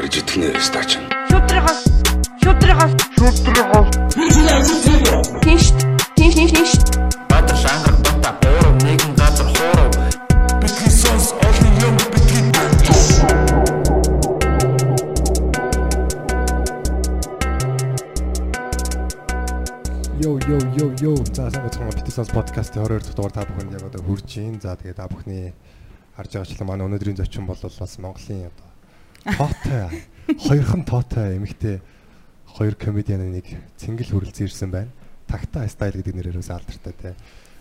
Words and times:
Барж 0.00 0.16
итгэнэ 0.16 0.56
стач. 0.64 0.90
Шудрагаас 1.28 1.80
шудрагаас 2.40 2.92
шудрагаас 3.20 3.88
Тинш 5.44 5.66
тинш 6.16 6.34
тинш 6.40 6.52
тинш 6.56 6.72
Баатар 7.28 7.56
шангар 7.62 7.94
бата 8.00 8.32
буурав 8.40 8.76
нэгэн 8.80 9.12
газар 9.20 9.48
хуурав 9.52 9.92
Бидний 10.62 10.88
сонс 10.88 11.36
олон 11.44 11.72
юм 11.84 11.96
бидний 12.12 12.48
Йоо 20.24 20.40
йоо 20.48 20.62
йоо 20.80 20.90
йоо. 21.04 21.16
За 21.36 21.50
сайн 21.52 21.64
бацхан 21.64 21.92
Питсонс 22.06 22.30
подкастын 22.32 22.82
22 22.88 23.04
дахь 23.04 23.16
дугаар 23.16 23.32
та 23.36 23.44
бүхэнд 23.44 23.76
яг 23.76 23.84
одоо 23.84 24.00
хүрж 24.00 24.24
байна. 24.32 24.60
За 24.64 24.76
тэгээд 24.80 24.96
та 24.96 25.12
бүхний 25.12 25.52
харж 26.16 26.30
байгаачлан 26.32 26.68
манай 26.68 26.88
өнөөдрийн 26.88 27.20
зочин 27.20 27.44
бол 27.44 27.60
бас 27.60 27.98
Монголын 28.00 28.48
одоо 28.48 28.69
тоотой 29.24 30.04
хоёрхан 30.38 30.82
тоотой 30.84 31.36
эмэгтэй 31.36 31.80
хоёр 32.46 32.74
комедианы 32.74 33.30
нэг 33.40 33.46
цэнгэл 33.76 34.14
хүрэлцэн 34.14 34.46
ирсэн 34.46 34.70
байна. 34.70 34.90
Такта 35.26 35.66
стайл 35.68 35.94
гэдэг 35.98 36.14
нэрээрээс 36.14 36.50
алдартай 36.50 36.94
те. 36.94 37.14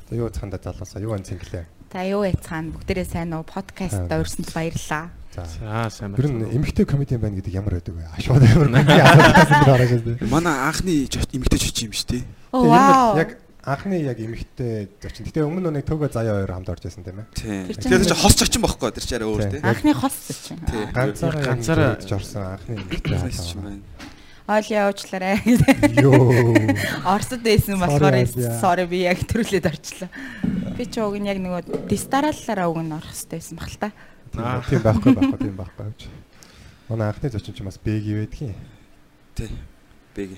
За 0.09 0.15
юу 0.15 0.29
цаанда 0.29 0.57
залуусаа 0.57 1.01
юу 1.01 1.13
ан 1.13 1.23
цэнгэлээ. 1.23 1.65
За 1.93 2.01
юу 2.05 2.25
яцхан 2.25 2.73
бүгдээрээ 2.73 3.05
сайн 3.05 3.33
уу 3.33 3.45
подкастт 3.45 4.09
урьсанд 4.09 4.49
баярлаа. 4.53 5.13
За 5.35 5.89
сайн 5.89 6.17
Тэр 6.17 6.29
нь 6.33 6.49
эмэгтэй 6.57 6.85
комедиан 6.85 7.21
байна 7.21 7.37
гэдэг 7.37 7.53
ямар 7.53 7.77
байдаг 7.77 7.93
вэ? 7.93 8.09
Ашууд 8.17 8.41
амар 8.41 8.69
комеди 8.73 9.01
асуултаас 9.05 9.51
нь 9.53 9.65
гараад 9.69 9.91
байна. 10.01 10.29
Манай 10.33 10.55
анхны 10.65 10.93
эмэгтэй 11.05 11.59
жиж 11.61 11.77
юм 11.85 11.93
шүү 11.93 12.09
дээ. 12.09 12.23
Яг 13.21 13.37
анхны 13.63 13.99
яг 14.01 14.19
эмэгтэй 14.19 14.87
зочин. 15.01 15.25
Гэтэ 15.27 15.43
өмнө 15.43 15.71
нэг 15.73 15.85
төгөө 15.85 16.09
заяа 16.13 16.39
хоёр 16.39 16.51
хамт 16.55 16.69
орж 16.71 16.83
байсан 16.87 17.03
тийм 17.03 17.19
ээ. 17.21 17.75
Тэр 17.75 18.01
чинь 18.05 18.15
хос 18.15 18.35
зочин 18.39 18.61
бохгүй 18.63 18.91
тэр 18.95 19.03
чи 19.05 19.15
арай 19.19 19.27
өөр 19.27 19.41
Тийм. 19.43 19.51
тий. 19.51 19.61
Анхны 19.67 19.93
хос 19.93 20.15
чинь. 20.47 20.61
Тий. 20.63 20.85
Ганцаараа 20.95 21.43
Ганцаараа- 21.43 21.97
орсон 21.99 22.43
анхны 22.55 22.73
эмэгтэй 22.79 23.15
хаалгаа. 23.19 23.59
байна. 23.59 23.83
Ойл 24.49 24.65
явуучлаарай. 24.73 25.37
Йоо. 26.01 26.33
Орсод 27.05 27.41
байсан 27.45 27.77
болохоор 27.77 28.17
sorry 28.57 28.85
би 28.89 29.05
яг 29.05 29.19
төрүүлээд 29.29 29.67
орчлоо. 29.69 30.09
Би 30.73 30.83
ч 30.89 30.97
уг 31.03 31.19
нь 31.21 31.29
яг 31.29 31.37
нөгөө 31.37 31.85
дистараллаараа 31.85 32.65
уг 32.73 32.81
нь 32.81 32.89
орох 32.95 33.13
хэрэгтэй 33.13 33.37
байсан 33.37 33.55
баг 33.61 33.69
л 33.69 33.77
та. 33.77 33.89
Аа. 34.39 34.63
Тийм 34.65 34.81
байхгүй 34.81 35.13
байхгүй 35.13 35.37
тийм 35.37 35.55
байхгүй. 35.59 35.93
Манай 36.89 37.13
анхны 37.13 37.29
зочин 37.29 37.53
ч 37.53 37.61
бас 37.61 37.77
бэги 37.77 38.17
байдгийн. 38.25 38.55
Тий. 39.37 39.53
Бэг. 40.17 40.33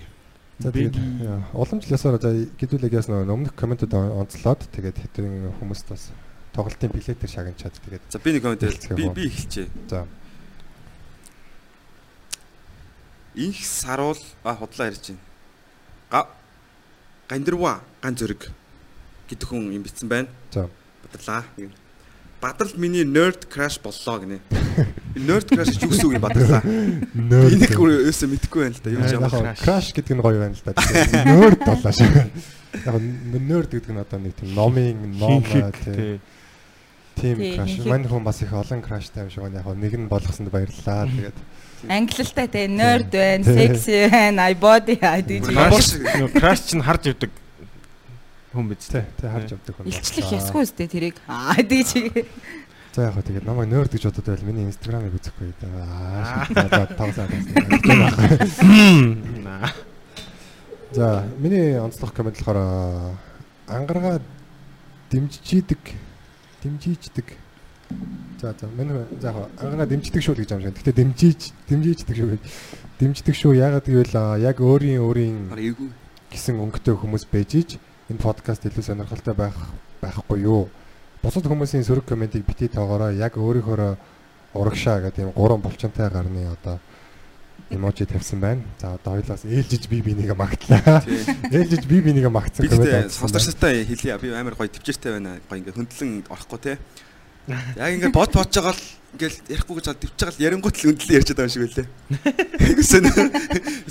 За 0.62 0.70
тэгээд 0.70 0.96
яа, 1.26 1.42
уламжлалсаар 1.58 2.22
за 2.22 2.32
гэдүүлэг 2.62 2.94
ясна 2.94 3.26
өмнөх 3.26 3.58
комментод 3.58 3.94
онцлоод 3.98 4.62
тэгээд 4.70 4.98
хэдэн 5.02 5.58
хүмүүст 5.58 5.90
бас 5.90 6.14
тоглолтын 6.54 6.94
билетээр 6.94 7.32
шагнчаад 7.34 7.74
тэгээд 7.82 8.04
За 8.14 8.22
би 8.22 8.30
нэг 8.38 8.46
комент 8.46 8.62
Эхэлцгээе 8.62 8.98
би 8.98 9.10
би 9.10 9.26
эхэлчихье. 9.26 9.68
за 9.90 10.06
Инх 13.34 13.58
саруул 13.66 14.22
а 14.44 14.54
худлаа 14.54 14.92
ярьж 14.92 15.10
байна. 15.10 15.20
Га 16.12 16.28
гандирва 17.26 17.82
ган 18.04 18.14
зөрөг 18.14 18.52
гэдэг 19.32 19.48
хүн 19.50 19.72
юм 19.74 19.82
битсэн 19.82 20.10
байна. 20.10 20.30
за 20.52 20.70
Бадралаа. 21.02 21.46
Бадрал 22.42 22.72
миний 22.76 23.06
nerd 23.06 23.46
crash 23.54 23.78
боллоо 23.78 24.18
гинэ. 24.20 24.40
Nerd 25.30 25.46
crash 25.46 25.78
гэж 25.78 25.84
юу 25.86 25.92
гэсэн 25.94 26.08
үг 26.10 26.16
юм 26.18 26.26
бадралаа. 26.26 26.66
Нэг 26.66 27.78
өөрөөсөө 27.78 28.30
мэдэхгүй 28.34 28.60
байна 28.66 28.74
л 28.74 28.82
да. 28.82 28.90
Юу 28.90 29.04
ч 29.06 29.14
юм. 29.14 29.30
яг 29.30 29.62
краш 29.62 29.94
гэдэг 29.94 30.16
нь 30.18 30.24
гоё 30.26 30.42
байна 30.42 30.58
л 30.58 30.66
да. 30.66 30.74
Нörд 31.30 31.62
болоо 31.62 31.94
шүү. 31.94 32.10
Яг 32.82 32.98
нörд 33.46 33.70
гэдэг 33.78 33.94
нь 33.94 34.02
одоо 34.02 34.18
нэг 34.18 34.34
тийм 34.34 34.58
номын 34.58 34.98
ном 35.22 35.46
тийм 35.46 35.70
тий. 35.86 36.18
тийм 37.14 37.38
хинхэг. 37.38 37.86
Мань 37.86 38.10
хүн 38.10 38.26
бас 38.26 38.42
их 38.42 38.50
олон 38.50 38.82
краштай 38.82 39.22
юм 39.22 39.30
шиг 39.30 39.46
байна. 39.46 39.62
Яг 39.62 39.78
нэг 39.78 39.94
нь 40.02 40.10
болгосонд 40.10 40.50
баярлалаа. 40.50 41.06
Тэгээд 41.14 41.38
Англилтай 41.90 42.48
те 42.50 42.66
nerd 42.70 43.10
байна, 43.10 43.46
sexy 43.46 44.06
байна, 44.10 44.50
i 44.50 44.58
body 44.58 44.98
ID 45.02 45.46
Краш. 45.46 45.70
Краш 45.70 45.88
нөгөө 45.98 46.34
краш 46.38 46.60
чинь 46.70 46.86
харж 46.86 47.10
ивдэг 47.14 47.41
хүн 48.52 48.68
биз 48.68 48.88
тий 48.92 49.04
харж 49.22 49.56
авдаг 49.56 49.76
хүн. 49.76 49.88
Илчлэх 49.88 50.32
ясгүй 50.36 50.64
үстэй 50.68 50.88
тэрийг. 50.92 51.18
Аа 51.28 51.56
тий 51.64 51.84
чи. 51.84 52.28
За 52.92 53.08
яг 53.08 53.16
хөө 53.16 53.24
тэгээд 53.24 53.48
намайг 53.48 53.72
нörд 53.72 53.96
гэж 53.96 54.12
бодод 54.12 54.28
байл 54.28 54.44
миний 54.44 54.68
инстаграмыг 54.68 55.16
үзэхгүй 55.16 55.56
да. 55.64 55.70
Аа 55.88 56.46
тавсаа 56.52 56.86
тавсаа. 57.00 57.28
Наа. 59.40 59.72
За 60.92 61.24
миний 61.40 61.80
онцлог 61.80 62.12
комент 62.12 62.36
болохоор 62.36 63.16
ангаргаа 63.72 64.20
дэмжижийдэг 65.12 65.80
дэмжиждэг. 66.64 67.26
За 68.42 68.56
за 68.60 68.68
миний 68.68 69.08
за 69.22 69.32
яг 69.32 69.48
ангараа 69.56 69.88
дэмждэг 69.88 70.22
шүү 70.22 70.36
л 70.36 70.44
гэж 70.44 70.52
юм 70.52 70.62
шиг. 70.62 70.76
Гэтэ 70.76 70.92
дэмжиж 70.92 71.40
дэмжиждэг 71.72 72.16
шүү 72.20 72.30
гэж. 72.36 72.42
Дэмждэг 73.00 73.36
шүү 73.36 73.56
ягаад 73.56 73.88
гэвэл 73.88 74.16
яг 74.44 74.58
өөрийн 74.60 75.00
өөрийн 75.00 75.38
Эйгүү. 75.56 75.90
гисэн 76.32 76.60
өнгөтэй 76.60 76.96
хүмүүс 77.00 77.26
байж 77.32 77.56
иж 77.56 77.70
энэ 78.12 78.20
подкаст 78.20 78.66
илүү 78.68 78.84
сонирхолтой 78.84 79.34
байх 79.34 79.56
байхгүй 80.04 80.44
юу? 80.44 80.68
Бусад 81.24 81.48
хүмүүсийн 81.48 81.86
сөрөг 81.88 82.06
комментиг 82.06 82.44
бити 82.46 82.68
тоогоороо 82.68 83.12
яг 83.16 83.38
өөрийнхөө 83.40 83.96
урагшаа 84.54 85.00
гэдэг 85.08 85.26
юм 85.26 85.32
гурван 85.32 85.62
булчинтай 85.64 86.10
гарны 86.12 86.44
одоо 86.52 86.80
эможи 87.72 88.06
тавьсан 88.06 88.40
байна. 88.40 88.64
За 88.82 88.94
одоо 88.96 89.16
хоёлаас 89.16 89.46
ээлжиж 89.46 89.88
би 89.88 90.02
бинийг 90.02 90.36
магтлаа. 90.36 91.04
Ээлжиж 91.52 91.86
би 91.88 92.02
бинийг 92.02 92.28
магтсан 92.28 92.66
Би 92.66 92.70
тавьсан 92.70 92.92
байна. 92.92 93.10
сонсогчтой 93.10 93.86
хэлье. 93.86 94.18
Би 94.20 94.34
амар 94.36 94.56
гоё 94.60 94.68
төвчээртэй 94.68 95.12
байна. 95.16 95.40
Гоё 95.48 95.60
ингээ 95.64 95.78
хөндлөн 95.80 96.12
орохгүй 96.28 96.60
те. 96.60 96.78
Яг 97.50 97.90
ингээ 97.98 98.14
бод 98.14 98.30
бодж 98.38 98.54
байгаа 98.54 98.78
л 98.78 98.84
ингээл 99.12 99.38
ярихгүй 99.50 99.76
гэж 99.82 99.88
төвч 99.98 100.14
байгаа 100.14 100.32
л 100.32 100.44
ярингуут 100.46 100.78
л 100.78 100.88
өндлөө 100.94 101.16
ярьж 101.20 101.30
байгаа 101.34 101.48
юм 101.50 101.52
шиг 101.52 101.64
байлээ. 101.68 101.88
Гэсэн. 102.80 103.04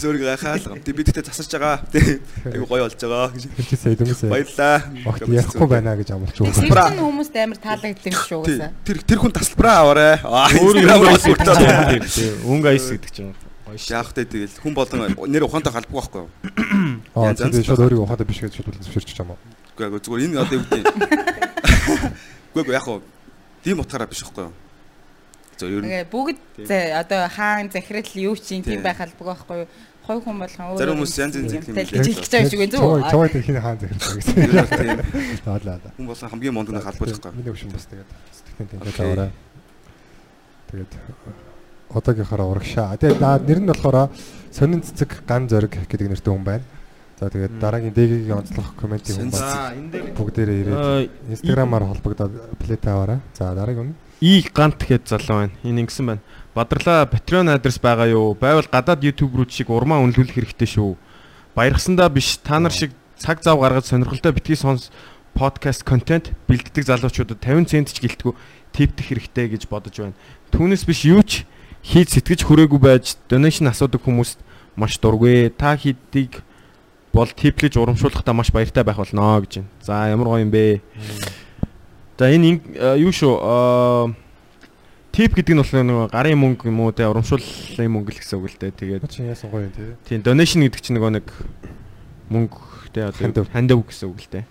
Зөвөрг 0.01 0.23
гахаал. 0.25 0.65
Тэг 0.81 0.95
би 0.97 1.03
тэгтээ 1.05 1.29
засарч 1.29 1.53
байгаа. 1.59 1.85
Тэг. 1.93 2.25
Айгу 2.47 2.65
гоё 2.65 2.87
болж 2.89 2.97
байгаа 2.97 3.29
гэж. 3.35 3.45
Хэлчихсэн 3.59 3.93
эдэмсээ. 3.99 4.31
Баярлаа. 4.31 4.77
Огт 5.05 5.29
ярихгүй 5.29 5.69
байна 5.69 5.93
гэж 5.99 6.09
амлаж 6.15 6.37
өгсөн. 6.41 6.55
Тасалбараа. 6.57 6.89
Хүмүүст 6.97 7.37
амар 7.37 7.59
таалагддаг 7.61 8.15
шүү 8.17 8.39
угаасаа. 8.41 8.71
Тэр 8.87 8.99
тэр 9.05 9.19
хүн 9.21 9.33
тасалбараа 9.35 9.77
аваарэ. 9.85 10.09
Аа 10.25 10.49
Өөр 10.57 10.77
Instagram-аар 10.81 12.01
өнгө 12.49 12.69
айс 12.71 12.89
гэдэг 12.89 13.13
чинь. 13.13 13.35
Яг 13.71 14.09
тэ 14.17 14.25
тэгэл 14.25 14.57
хүн 14.63 14.75
болон 14.75 15.15
нэр 15.31 15.47
ухаантай 15.47 15.71
галбгүй 15.71 15.95
байхгүй 15.95 16.21
юу? 16.25 16.31
Аа 17.15 17.37
тэгээд 17.37 17.71
шууд 17.71 17.85
өөрийгөө 17.87 18.03
ухаантай 18.03 18.27
биш 18.27 18.43
гэж 18.43 18.59
шууд 18.59 18.83
зөвшөөрч 18.83 19.15
чам 19.15 19.31
уу. 19.31 19.39
Үгүй 19.79 19.87
ээ 19.87 20.03
зүгээр 20.03 20.25
энэ 20.27 20.43
одоо 20.43 20.59
юу 20.59 20.65
гэдэг. 20.67 20.85
Үгүй 22.59 22.75
ээ 22.75 22.79
яг 22.83 22.83
хуу 22.83 22.99
тийм 23.65 23.81
утгаараа 23.81 24.09
биш 24.09 24.23
байхгүй 24.25 24.45
юу? 24.49 24.53
За 25.61 25.67
ер 25.69 25.81
нь 25.81 25.89
Тэгээ 25.89 26.09
бүгд 26.09 26.39
одоо 26.97 27.29
хаан 27.29 27.71
захирал 27.71 28.11
юу 28.17 28.37
чинь 28.37 28.65
тийм 28.65 28.81
Тий. 28.81 28.85
байх 28.85 29.01
албагүй 29.01 29.29
байхгүй 29.35 29.57
юу? 29.65 29.69
Хой 30.01 30.17
хүн 30.25 30.37
болгон 30.41 30.67
өөр. 30.73 30.81
Зарим 30.81 30.97
хүмүүс 30.97 31.15
янз 31.21 31.35
янз 31.37 31.53
юм 31.53 31.63
хэлж 31.63 31.93
байгаа 31.93 32.41
юм 32.41 32.51
шиг 32.51 32.61
байна 32.65 32.73
зү. 32.73 32.81
Чавайд 33.13 33.33
хин 33.45 33.61
хаан 33.61 33.79
захирсан 33.79 34.15
гэсэн. 34.17 34.35
да. 35.85 35.91
хүн 35.97 36.07
болон 36.09 36.31
хамгийн 36.33 36.55
мондны 36.57 36.81
халбар 36.81 37.09
байхгүй 37.13 37.29
юу? 37.29 37.37
Миний 37.37 37.53
өвчин 37.53 37.71
бас 37.71 37.85
тэгээд 37.85 38.09
сэтгэлийн 38.33 38.69
тэнцээ 38.73 38.97
таваарай. 38.97 39.31
Тэгээд 40.73 40.93
одоогийнхаараа 41.91 42.49
урагшаа. 42.49 42.97
Тэгээд 42.97 43.21
нэр 43.21 43.61
нь 43.61 43.69
болохоор 43.69 44.09
сонин 44.51 44.81
цэцэг 44.81 45.29
ган 45.29 45.45
зориг 45.51 45.77
гэдэг 45.77 46.09
нэртэй 46.09 46.33
хүн 46.33 46.45
байна. 46.49 46.65
За 47.21 47.29
тэгээд 47.29 47.61
дараагийн 47.61 47.93
дэгийн 47.93 48.33
онцлог 48.33 48.73
комментиг 48.81 49.13
Сонин 49.13 49.29
байна. 49.29 49.77
энэ 49.77 49.91
дээр 49.93 50.07
Бүгдээрээ 50.17 50.61
ирээд 50.65 51.11
инстаграмаар 51.29 51.85
холбогдоод 51.93 52.33
плейт 52.57 52.81
аваарай. 52.89 53.21
За 53.37 53.53
дараагийн 53.53 53.93
нь 53.93 53.95
И 54.25 54.41
гант 54.49 54.81
гэд 54.81 55.05
залуу 55.05 55.45
байна. 55.45 55.53
Энэ 55.61 55.85
ингэсэн 55.85 56.07
байна. 56.17 56.25
Бадралаа 56.57 57.05
Patreon 57.05 57.53
адрес 57.53 57.77
байгаа 57.77 58.09
юу? 58.09 58.33
Байвал 58.33 58.65
гадаад 58.73 59.05
YouTube 59.05 59.37
руу 59.37 59.45
чиг 59.45 59.69
урмаа 59.69 60.01
үнэлүүлэх 60.01 60.33
хэрэгтэй 60.33 60.81
шүү. 60.81 60.97
Баярхсандаа 61.53 62.09
биш 62.09 62.41
та 62.41 62.57
нар 62.57 62.73
шиг 62.73 62.97
цаг 63.21 63.45
зав 63.45 63.61
гаргаж 63.61 63.93
сонирхолтой 63.93 64.33
битгий 64.33 64.57
сонс 64.57 64.89
подкаст 65.37 65.85
контент 65.85 66.33
бэлддэг 66.49 66.89
залуучуудад 66.89 67.37
50 67.45 67.69
цент 67.69 67.93
ч 67.93 68.01
гэлтгүү 68.01 68.33
тивдэх 68.73 69.13
хэрэгтэй 69.13 69.61
гэж 69.61 69.69
бодож 69.69 69.93
байна. 69.93 70.17
Түүнээс 70.57 70.89
биш 70.89 71.05
юу 71.05 71.21
ч 71.21 71.45
хийж 71.85 72.17
сэтгэж 72.17 72.49
хүрээгүй 72.49 72.81
байж 72.81 73.21
donation 73.29 73.69
асуудаг 73.69 74.01
хүмүүст 74.01 74.41
маш 74.73 74.97
дургүй. 74.97 75.53
Та 75.53 75.77
хийдийг 75.77 76.41
бол 77.13 77.27
типлэж 77.27 77.77
урамшуулахдаа 77.77 78.35
маш 78.35 78.53
баяртай 78.55 78.85
байх 78.85 78.97
болно 78.97 79.41
гэж 79.43 79.63
байна. 79.63 79.71
За 79.83 80.09
ямар 80.09 80.27
гоё 80.27 80.45
юм 80.47 80.51
бэ? 80.51 80.81
За 82.19 82.31
энэ 82.31 82.61
а, 82.79 82.95
юу 82.95 83.11
шүү? 83.11 83.35
аа, 83.43 84.15
Тип 85.11 85.35
гэдэг 85.35 85.59
нь 85.59 85.61
болохоор 85.61 85.87
нөгөө 85.91 86.07
гарын 86.15 86.39
мөнгө 86.39 86.71
юм 86.71 86.87
уу 86.87 86.95
те 86.95 87.03
урамшууллын 87.11 87.91
мөнгө 87.91 88.15
л 88.15 88.21
гэсэн 88.23 88.39
үг 88.39 88.47
л 88.47 88.59
дээ. 88.63 88.79
Тэгээд 88.79 89.03
чи 89.11 89.27
яасан 89.27 89.51
гоё 89.51 89.67
юм 89.67 89.75
тий. 89.75 89.91
тийм 90.07 90.23
donation 90.23 90.63
гэдэг 90.63 90.79
чинь 90.79 90.95
нөгөө 91.03 91.13
нэг 91.19 91.27
мөнгө 92.31 92.95
те 92.95 93.11
одоо 93.11 93.43
хандив 93.51 93.83
гэсэн 93.91 94.07
үг 94.07 94.23
л 94.23 94.31
дээ. 94.31 94.45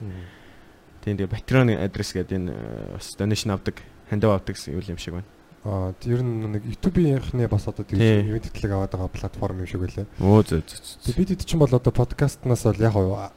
Тийм 0.99 1.15
тэгээ 1.15 1.31
Patreon 1.31 1.71
адрес 1.79 2.11
гэдэг 2.11 2.35
энэ 2.35 2.51
э, 2.51 2.91
бас 2.91 3.15
donation 3.15 3.55
авдаг, 3.55 3.79
хандив 4.11 4.35
авдаг 4.35 4.59
гэсэн 4.59 4.75
юм 4.75 4.99
шиг 4.99 5.15
байна. 5.15 5.31
Аа 5.69 5.93
ер 6.09 6.21
нь 6.25 6.49
нэг 6.49 6.65
YouTube-ийнхний 6.65 7.45
бас 7.45 7.69
одоо 7.69 7.85
Тий. 7.85 7.93
тийм 7.93 8.33
ивент 8.33 8.49
хөтлөг 8.49 8.73
аваад 8.73 8.93
байгаа 8.97 9.13
платформ 9.13 9.61
юм 9.61 9.69
шиг 9.69 9.85
байлаа. 9.85 10.09
Өө 10.17 10.41
зөө 10.49 10.61
зөө. 10.65 11.13
бид 11.13 11.29
хэд 11.29 11.45
ч 11.45 11.53
юм 11.53 11.61
бол 11.61 11.77
одоо 11.77 11.93
подкастнаас 11.93 12.65
бол 12.65 12.81
яг 12.81 12.95
уу 12.97 13.29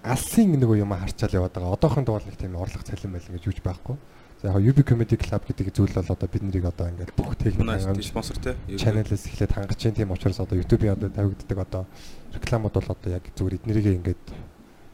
алсын 0.00 0.56
нэг 0.56 0.64
юм 0.64 0.96
харчаал 0.96 1.36
яваад 1.44 1.52
байгаа. 1.52 1.76
Одоохон 1.76 2.04
бол 2.08 2.24
нэг 2.24 2.40
тийм 2.40 2.56
орлого 2.56 2.88
цалин 2.88 3.12
байлаа 3.12 3.36
гэж 3.36 3.44
юуж 3.44 3.60
байхгүй. 3.60 3.96
За 4.40 4.54
яг 4.54 4.62
UB 4.64 4.80
Comedy 4.86 5.18
Club 5.18 5.42
гэдэг 5.44 5.74
зүйл 5.74 5.92
бол 5.92 6.08
одоо 6.08 6.28
бид 6.30 6.42
нарыг 6.46 6.64
одоо 6.70 6.86
ингээд 6.88 7.12
бүх 7.18 7.34
техник 7.36 7.58
Манай 7.58 7.82
хангамж 7.82 8.06
спонсор 8.06 8.38
те. 8.38 8.54
channel-ээс 8.70 9.26
эхлээд 9.26 9.52
хангаж 9.52 9.76
чинь 9.76 9.98
тийм 9.98 10.14
учраас 10.14 10.38
одоо 10.38 10.56
YouTube-ийн 10.56 10.94
одоо 10.94 11.10
тавигддаг 11.10 11.58
одоо 11.58 11.82
рекламууд 12.32 12.74
бол 12.78 12.94
одоо 12.94 13.10
яг 13.12 13.26
зүгээр 13.34 13.58
эднэрийг 13.58 13.98
ингээд 13.98 14.24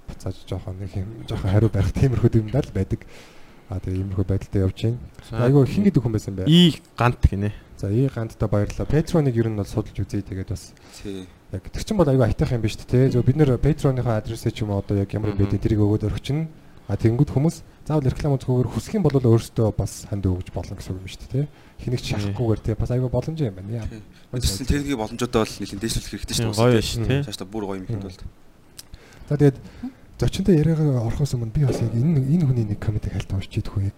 буцааж 0.08 0.36
жоохон 0.48 0.80
нэг 0.80 0.96
юм 0.96 1.28
жоохон 1.28 1.50
хариу 1.52 1.68
барих 1.68 1.92
тиймэрхүү 2.00 2.40
юмдаа 2.40 2.64
л 2.64 2.72
байдаг. 2.72 3.04
А 3.74 3.82
тэгээ 3.82 4.06
иймэрхүү 4.06 4.26
байдалтай 4.30 4.62
явж 4.62 4.78
байна. 4.86 4.98
Айгу 5.34 5.66
хин 5.66 5.82
гэдэг 5.90 5.98
хүн 6.06 6.14
байсан 6.14 6.34
бай. 6.38 6.46
И 6.46 6.78
гант 6.94 7.18
гинэ. 7.26 7.50
За 7.74 7.90
ий 7.90 8.06
гандтай 8.06 8.46
баярлалаа. 8.46 8.86
Patreon-ыг 8.86 9.34
ер 9.34 9.50
нь 9.50 9.58
бол 9.58 9.66
судалж 9.66 9.98
үзье 9.98 10.22
тэгээд 10.22 10.54
бас 10.54 10.70
Тий. 11.02 11.26
яг 11.50 11.66
тэр 11.74 11.82
чинь 11.82 11.98
бол 11.98 12.06
айгу 12.06 12.22
айтах 12.22 12.54
юм 12.54 12.62
биш 12.62 12.78
үү 12.78 12.86
те. 12.86 13.10
Зөв 13.10 13.26
бид 13.26 13.34
нэр 13.34 13.58
Patreon-ийнхаа 13.58 14.22
адресээ 14.22 14.54
ч 14.54 14.62
юм 14.62 14.70
уу 14.70 14.78
одоо 14.78 14.94
яг 15.02 15.10
ямар 15.10 15.34
юм 15.34 15.42
бэ 15.42 15.58
тэрийг 15.58 15.82
өгөөд 15.82 16.06
орчихно. 16.06 16.46
А 16.86 16.94
тэгэнгүүт 17.00 17.32
хүмүүс 17.34 17.56
заавал 17.88 18.06
реклам 18.12 18.36
үзэхгүйгээр 18.36 18.70
хүсэх 18.76 18.94
юм 18.94 19.04
бол 19.08 19.16
өөрөөсөө 19.16 19.72
бас 19.72 20.04
ханд 20.04 20.28
өгж 20.28 20.52
болно 20.52 20.76
гэсэн 20.76 20.92
үг 20.94 21.00
юм 21.00 21.08
шүү 21.08 21.20
дээ 21.32 21.32
те. 21.32 21.48
Хэнийг 21.80 22.00
ч 22.04 22.06
шахахгүйгээр 22.12 22.60
те 22.60 22.72
бас 22.76 22.90
айгу 22.92 23.08
боломж 23.08 23.40
юм 23.40 23.56
байна. 23.56 23.88
Тэрсэн 24.36 24.68
техникийн 24.68 25.00
боломжуудаа 25.00 25.42
бол 25.48 25.56
нэлээд 25.64 25.80
дэвшүүлэх 25.80 26.12
хэрэгтэй 26.12 26.36
шүү 26.44 26.52
Гоё 26.52 26.76
дээ. 26.76 26.84
ш, 26.84 26.92
тий. 27.00 27.20
Цааш 27.24 27.38
та 27.40 27.48
бүр 27.48 27.64
гоё 27.72 27.80
юм 27.80 27.88
хэд 27.88 28.04
бол. 28.04 28.20
За 29.32 29.34
тэгээд 29.40 29.56
зочинтой 30.24 30.56
яриагаа 30.56 31.04
орохоос 31.04 31.36
өмнө 31.36 31.52
би 31.52 31.68
бас 31.68 31.84
яг 31.84 31.92
энэ 31.92 32.24
энэ 32.24 32.48
хүний 32.48 32.64
нэг 32.64 32.80
комеди 32.80 33.12
хальт 33.12 33.28
уншиж 33.28 33.60
идэх 33.60 33.76
яг 33.76 33.96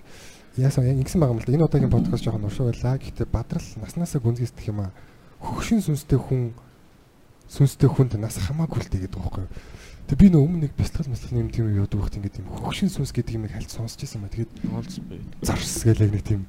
яасан 0.58 0.82
яг 0.90 0.98
ингэсэн 0.98 1.22
байгаа 1.22 1.34
юм 1.36 1.40
л 1.40 1.46
да. 1.46 1.54
Энэ 1.54 1.66
удаагийн 1.70 1.94
подкаст 1.94 2.24
жоохон 2.26 2.50
уршиг 2.50 2.66
байлаа. 2.66 2.98
Гэхдээ 2.98 3.28
бадрал 3.30 3.68
наснаасаа 3.78 4.20
гүнзгийсдэх 4.26 4.66
юм 4.66 4.80
аа. 4.82 4.90
Хөгшин 5.38 5.84
сүнстэй 5.86 6.18
хүн 6.18 6.50
сүнстэй 7.46 7.86
хүнд 7.86 8.18
нас 8.18 8.42
хамаагүй 8.42 8.82
л 8.82 8.90
тэгээд 8.90 9.14
байгаа 9.14 9.22
байхгүй 9.22 9.42
юу. 9.46 9.54
Тэгээ 10.06 10.22
би 10.22 10.28
нөө 10.34 10.42
өмнө 10.42 10.62
нэг 10.66 10.72
бяцлал 10.74 11.10
маслал 11.10 11.34
юм 11.38 11.50
тийм 11.50 11.66
яадаг 11.70 11.98
байхт 11.98 12.18
ингээд 12.18 12.38
юм 12.42 12.50
хөгшин 12.58 12.90
сүнс 12.90 13.10
гэдэг 13.14 13.34
юм 13.38 13.46
хальт 13.50 13.70
сонсч 13.70 13.98
байсан 14.02 14.22
ба 14.22 14.30
тэгээд 14.30 14.50
зарс 15.42 15.82
гээл 15.82 16.06
яг 16.06 16.12
нэг 16.14 16.24
тийм 16.26 16.42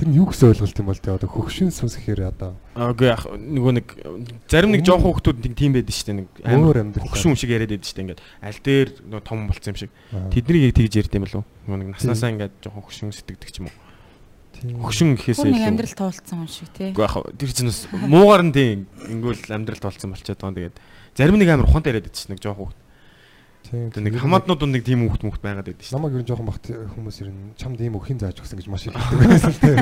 тэр 0.00 0.08
нь 0.08 0.16
юу 0.16 0.26
гэсэн 0.32 0.48
ойлголт 0.56 0.78
юм 0.80 0.88
бол 0.88 0.96
тэгээ 0.96 1.16
одоо 1.20 1.28
хөгшин 1.28 1.68
сүнс 1.68 1.94
гэхээр 2.00 2.32
одоо 2.32 2.56
Агүй 2.72 3.06
яг 3.12 3.22
нөгөө 3.28 3.72
нэг 3.76 3.86
зарим 4.48 4.72
нэг 4.72 4.80
жоохон 4.80 5.12
хүмүүс 5.12 5.44
нэг 5.44 5.54
тийм 5.60 5.72
байдаг 5.76 5.92
шүү 5.92 6.06
дээ 6.08 6.18
нэг 6.24 6.28
амар 6.48 6.76
амьдрал. 6.80 7.04
хөгшин 7.04 7.30
юм 7.30 7.36
шиг 7.36 7.50
яриад 7.52 7.68
байдаг 7.76 7.84
шүү 7.84 7.96
дээ 8.00 8.04
ингээд 8.08 8.22
аль 8.40 8.60
дээр 8.64 8.88
нөгөө 9.04 9.22
том 9.28 9.38
болцсон 9.44 9.70
юм 9.70 9.78
шиг. 9.84 9.90
Тэднийг 10.32 10.64
яг 10.64 10.74
тэгж 10.80 10.92
ярьд 11.04 11.12
юм 11.12 11.24
болов 11.28 11.38
уу? 11.44 11.48
Нөгөө 11.68 11.78
нэг 11.84 11.88
наснаасаа 12.00 12.30
ингээд 12.32 12.54
жоохон 12.64 12.82
хөгшин 12.88 13.12
сэтгэдэг 13.12 13.50
ч 13.52 13.56
юм 13.60 13.68
уу. 13.68 13.76
Хөгшин 14.60 15.06
нэг 15.14 15.20
илүү- 15.20 15.68
амьдрал 15.68 15.94
туулцсан 16.00 16.36
хүн 16.40 16.48
шиг 16.50 16.68
тий. 16.72 16.90
Уу 16.96 17.04
яг 17.04 17.14
тэр 17.36 17.50
чинь 17.52 17.68
бас 17.68 17.80
муугар 17.92 18.42
нь 18.44 18.52
тийм 18.56 18.78
ингүүл 19.08 19.52
амьдралд 19.52 19.84
болцсон 19.84 20.10
болчиход 20.16 20.40
байгаа. 20.40 20.72
Тэгээд 20.72 20.76
зарим 21.16 21.36
нэг 21.40 21.48
амар 21.52 21.68
ухаантай 21.68 21.92
яриад 21.96 22.08
байдаг 22.08 22.16
шүү 22.16 22.28
дээ 22.28 22.34
нэг 22.36 22.44
жоохон 22.44 22.60
хүүхд. 22.72 22.78
Тийм 23.70 24.04
нэг 24.04 24.18
хамааднууд 24.18 24.66
нэг 24.66 24.84
тийм 24.84 25.06
хүүхд 25.06 25.22
мөхт 25.24 25.42
байгаад 25.42 25.70
байдаг 25.70 25.86
шүү 25.86 25.94
дээ. 25.94 25.98
намайг 25.98 26.14
ер 26.18 26.22
нь 26.22 26.28
жоохон 26.28 26.48
багт 26.50 26.66
хүмүүс 26.66 27.16
ер 27.22 27.30
нь 27.30 27.54
чамд 27.54 27.78
ийм 27.78 27.94
өхин 27.94 28.18
зааж 28.18 28.42
өгсөн 28.42 28.58
гэж 28.58 28.68
маш 28.68 28.86
их 28.90 28.98
хэлдэг 28.98 29.30
байсан 29.30 29.54
тийм. 29.62 29.78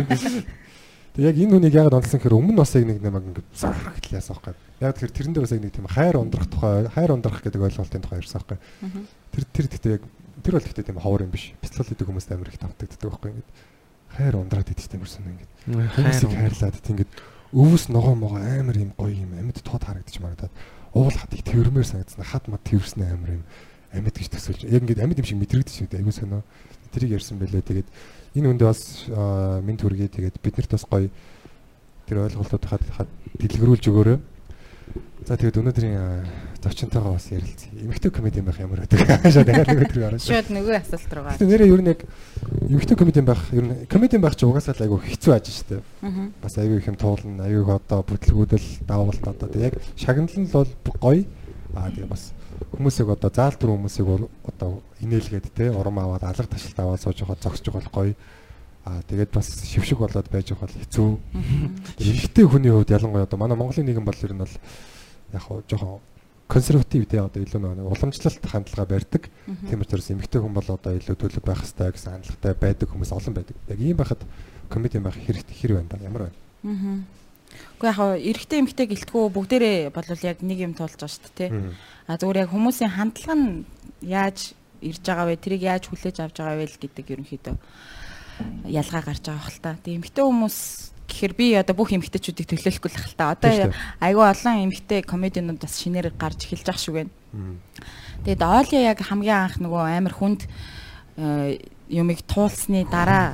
Тэг 1.19 1.25
яг 1.25 1.37
энэ 1.41 1.53
хүнийг 1.57 1.75
яагаад 1.75 1.97
онцлсон 1.99 2.21
гэхээр 2.21 2.39
өмнө 2.39 2.61
бас 2.61 2.77
яг 2.77 2.85
нэг 2.85 3.01
намайг 3.01 3.25
ингээд 3.33 3.49
сарах 3.57 3.97
гэж 3.97 4.07
яасан 4.13 4.37
байхгүй. 4.37 4.55
Яг 4.85 4.93
тэгэхээр 4.93 5.17
тэрэн 5.17 5.33
дээр 5.33 5.45
бас 5.49 5.55
яг 5.57 5.63
нэг 5.65 5.73
тийм 5.73 5.89
хайр 5.89 6.17
ундрах 6.21 6.49
тухай 6.53 6.87
хайр 6.93 7.11
ундрах 7.17 7.41
гэдэг 7.43 7.65
ойлголтын 7.65 8.05
тухай 8.05 8.21
ярьсан 8.21 8.39
байхгүй. 8.45 8.59
Тэр 9.33 9.45
тэр 9.51 9.67
гэхдээ 9.73 9.93
яг 9.99 10.05
тэр 10.45 10.55
бол 10.55 10.67
гэхдээ 10.69 10.87
тийм 10.87 11.01
ховор 11.01 11.25
юм 11.25 11.33
биш. 11.33 11.57
Бяцлал 11.59 11.89
гэдэг 11.89 12.07
хүмүүст 12.07 12.31
амар 12.31 12.53
их 12.53 12.61
тавтагддаг 12.61 13.09
байхгүй 13.09 13.31
ингээд 13.35 13.51
хайр 14.15 14.35
ундраад 14.37 14.69
идэх 14.71 14.89
тийм 14.89 15.03
person 15.03 15.25
ингээд 15.27 15.51
хүмүүсийг 15.97 16.33
хайрлаад 16.33 16.77
тийм 16.81 16.95
ингээд 16.97 17.13
өвөс 17.53 17.85
ногоо 17.89 18.15
могоо 18.15 18.41
амар 18.41 18.77
юм 18.77 18.93
гоё 18.97 19.13
юм 19.13 19.33
амьд 19.37 19.61
тод 19.65 19.85
харагдчих 19.85 20.21
магадад 20.21 20.53
уул 20.93 21.13
хат 21.13 21.33
их 21.33 21.45
тэрмээр 21.45 21.85
санагдсан 21.85 22.25
хад 22.25 22.49
мад 22.49 22.63
тэрсэн 22.65 23.05
амар 23.09 23.41
юм 23.41 23.45
амьд 23.93 24.17
гэж 24.17 24.29
төсөөлж 24.33 24.63
яг 24.69 24.83
ингээд 24.85 25.03
амьд 25.05 25.19
юм 25.19 25.27
шиг 25.27 25.39
мэдрэгдэж 25.41 25.89
дээ. 25.89 26.03
Аюу 26.05 26.13
сонио 26.13 26.43
тэрийг 26.93 27.17
ярьсан 27.17 27.39
байлээ. 27.39 27.63
Тэгээд 27.65 27.89
энэ 28.37 28.49
үндэ 28.53 28.65
бас 28.69 29.09
минь 29.65 29.81
төргий 29.81 30.09
тэгээд 30.09 30.41
биднэрт 30.43 30.73
бас 30.73 30.85
гоё 30.85 31.09
тэр 32.09 32.29
ойлголтууд 32.29 32.65
хад 32.69 33.09
дэлгэрүүлж 33.41 33.85
өгөөрэй. 33.89 34.19
За 35.29 35.37
тэгээд 35.37 35.61
өнөөдрийн 35.61 36.25
зочинтойгоо 36.63 37.13
бас 37.19 37.29
ярилцъя. 37.29 37.69
Эмэгтэй 37.77 38.11
комеди 38.11 38.41
байх 38.41 38.59
ямар 38.61 38.81
байдаг? 38.81 39.05
Шаа 39.33 39.45
дахиад 39.45 39.77
өдрийг 39.77 40.05
орно 40.09 40.19
Шууд 40.19 40.49
нөгөө 40.49 40.77
асуулт 40.79 41.13
руугаа. 41.13 41.35
Гэтэ 41.37 41.49
нэрээ 41.53 41.69
ер 41.69 41.83
нь 41.85 41.91
яг 41.93 42.01
эмэгтэй 42.65 42.97
комеди 42.97 43.21
байх 43.21 43.43
ер 43.53 43.65
нь 43.67 43.87
комеди 43.93 44.17
байх 44.17 44.37
чи 44.41 44.49
угаасаа 44.49 44.73
л 44.79 44.85
айгүй 44.89 45.01
хэцүү 45.05 45.33
аж 45.37 45.47
шүү 45.53 45.67
дээ. 45.69 46.33
Бас 46.41 46.57
аюу 46.57 46.81
их 46.81 46.89
юм 46.89 46.97
туулна 46.97 47.45
аюу 47.45 47.69
одоо 47.69 48.01
бүтлгүүдэл 48.09 48.89
давалт 48.89 49.25
одоо. 49.29 49.49
Тэг 49.53 49.69
яг 49.69 49.75
шагналал 50.01 50.39
нь 50.39 50.49
бол 50.49 50.71
гоё. 50.97 51.27
Аа 51.77 51.93
тэгээ 51.93 52.09
бас 52.09 52.33
хүмүүсийг 52.73 53.09
одоо 53.09 53.31
заалтар 53.31 53.71
хүмүүсийг 53.71 54.07
одоо 54.47 54.83
инээлгээд 55.01 55.47
те 55.55 55.71
урам 55.71 55.99
аваад 55.99 56.25
алга 56.25 56.47
ташилт 56.47 56.79
аваад 56.79 57.01
сууж 57.03 57.21
явахад 57.21 57.43
зогсож 57.43 57.67
байгаа 57.73 57.93
гоё. 57.93 58.15
Аа 58.85 59.03
тэгээд 59.09 59.31
бас 59.33 59.49
шившиг 59.65 59.99
болоод 59.99 60.29
байж 60.31 60.53
байгаа 60.53 60.69
хэцүү. 60.69 61.09
Эмэгтэй 61.99 62.45
хүний 62.45 62.73
хувьд 62.73 62.91
ялангуяа 62.91 63.27
одоо 63.27 63.39
манай 63.39 63.57
Монголын 63.57 63.87
нийгэм 63.87 64.05
бол 64.05 64.23
ер 64.23 64.33
нь 64.33 64.43
бол 64.43 64.55
яг 65.33 65.43
хоо 65.43 65.63
жоохон 65.69 66.01
консерватив 66.49 67.07
те 67.07 67.21
одоо 67.21 67.43
илүү 67.43 67.61
нэг 67.61 67.85
уламжлалт 67.85 68.45
хандлага 68.49 68.89
барьдаг. 68.89 69.29
Тийм 69.69 69.81
учраас 69.85 70.09
эмэгтэй 70.11 70.41
хүн 70.41 70.57
бол 70.57 70.65
одоо 70.65 70.97
илүү 70.97 71.17
төлөв 71.21 71.45
байх 71.45 71.61
хэрэгтэй 71.61 71.93
гэсэн 71.93 72.13
хандлагатай 72.17 72.55
байдаг 72.57 72.89
хүмүүс 72.89 73.13
олон 73.13 73.35
байдаг. 73.37 73.57
Яг 73.69 73.79
ийм 73.79 73.97
байхад 74.01 74.25
комеди 74.73 74.99
байх 74.99 75.21
хэрэгтэй 75.21 75.57
хэр 75.61 75.73
байна 75.77 75.93
да 75.93 76.01
ямар 76.01 76.23
байна? 76.33 76.39
Аа. 76.65 77.19
Гэхдээ 77.79 77.95
яг 77.95 78.01
эрэгтэй 78.19 78.59
эмэгтэй 78.63 78.87
гэлтгүү 78.91 79.25
бүгдээрээ 79.35 79.79
болвол 79.95 80.23
яг 80.27 80.39
нэг 80.43 80.59
юм 80.63 80.75
туулж 80.75 80.99
байгаа 80.99 81.15
шүү 81.15 81.31
дээ 81.35 81.37
тий. 81.39 81.51
А 82.09 82.19
зүгээр 82.19 82.43
яг 82.43 82.51
хүмүүсийн 82.51 82.93
хандлага 82.95 83.37
нь 83.39 83.49
яаж 84.03 84.59
ирж 84.83 85.03
байгаа 85.03 85.27
вэ? 85.31 85.43
Тэрийг 85.43 85.63
яаж 85.63 85.85
хүлээж 85.87 86.17
авч 86.23 86.37
байгаа 86.43 86.59
вэ 86.59 86.67
гэдэг 86.75 87.07
ерөнхийдөө 87.07 87.57
ялгаа 88.67 89.03
гарч 89.03 89.25
байгаа 89.27 89.47
хэл 89.47 89.63
та. 89.63 89.79
Тэгээ 89.83 89.99
эмэгтэй 89.99 90.25
хүмүүс 90.25 90.59
гэхээр 91.09 91.35
би 91.35 91.47
одоо 91.57 91.75
бүх 91.75 91.91
эмэгтэйчүүдийг 91.97 92.47
төлөөлөхгүй 92.47 92.91
л 92.93 93.01
хэл 93.01 93.19
та. 93.19 93.33
Одоо 93.35 93.73
айгүй 93.99 94.25
олон 94.29 94.57
эмэгтэй 94.69 95.01
комединууд 95.03 95.59
бас 95.59 95.81
шинээр 95.81 96.13
гарч 96.15 96.47
эхэлж 96.47 96.67
байгаа 96.69 96.83
шүү 96.85 96.95
гэн. 96.95 97.11
Мгм. 97.33 97.57
Тэгээд 98.25 98.43
Оли 98.45 98.77
яг 98.85 98.99
хамгийн 99.03 99.41
анх 99.49 99.57
нөгөө 99.59 99.83
амар 99.89 100.15
хүнд 100.15 100.47
э, 101.17 101.59
юмыг 101.89 102.23
туулсны 102.29 102.85
дараа 102.87 103.33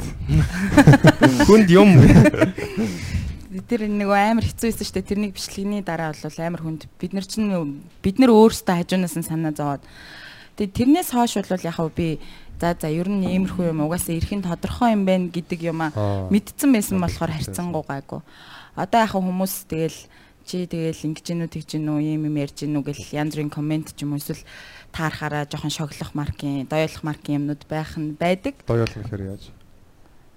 Хүнд 1.45 1.69
юм. 1.69 1.99
тэр 3.63 3.87
нөгөө 3.87 4.19
амар 4.35 4.47
хэцүү 4.51 4.67
байсан 4.67 4.87
шүү 4.87 4.95
дээ. 4.99 5.11
Тэрнийг 5.15 5.33
бичлэгний 5.39 5.83
дараа 5.87 6.11
бол 6.11 6.39
амар 6.43 6.63
хүнд 6.67 6.83
бид 6.99 7.13
нар 7.15 7.27
чинь 7.27 7.83
бид 8.03 8.17
нар 8.19 8.33
өөрсдөө 8.35 8.75
хажуунаас 8.83 9.15
нь 9.15 9.23
санаа 9.23 9.55
зовоод 9.55 9.83
тэгээд 10.59 10.75
тэрнээс 10.75 11.11
хойш 11.15 11.39
бол 11.39 11.63
яг 11.63 11.75
хав 11.79 11.95
би 11.95 12.19
за 12.59 12.75
за 12.75 12.89
ер 12.91 13.07
нь 13.07 13.23
иймэрхүү 13.31 13.71
юм 13.71 13.87
угаасаа 13.87 14.15
эрхэн 14.19 14.43
тодорхой 14.43 14.95
юм 14.99 15.07
байна 15.07 15.31
гэдэг 15.31 15.61
юм 15.71 15.87
Аа. 15.87 16.27
мэдсэн 16.31 16.71
байсан 16.75 16.99
болохоор 16.99 17.31
харьцангуй 17.31 17.83
гайгүй. 17.87 18.21
Одоо 18.75 19.01
яг 19.07 19.13
хүмүүс 19.15 19.55
тэгэл 19.71 19.99
чи 20.47 20.67
тэгэл 20.67 21.07
ингэж 21.15 21.25
гинүү 21.25 21.49
тэгж 21.51 21.69
гинүү 21.79 21.99
юм 22.15 22.27
юм 22.27 22.37
ярьж 22.39 22.59
гинүү 22.67 22.83
гэл 22.91 23.03
янз 23.15 23.33
бүрийн 23.39 23.51
комент 23.55 23.95
ч 23.95 24.03
юм 24.03 24.15
уу 24.15 24.21
эсвэл 24.23 24.43
таарахаараа 24.95 25.47
жоохон 25.51 25.71
шоглох 25.71 26.15
маркийн, 26.15 26.67
доёолох 26.71 27.03
маркийн 27.03 27.43
юмнууд 27.43 27.63
байх 27.71 27.99
нь 27.99 28.15
байдаг. 28.19 28.55
Доёол 28.67 28.91
нэхэр 28.95 29.23
яаж? 29.35 29.51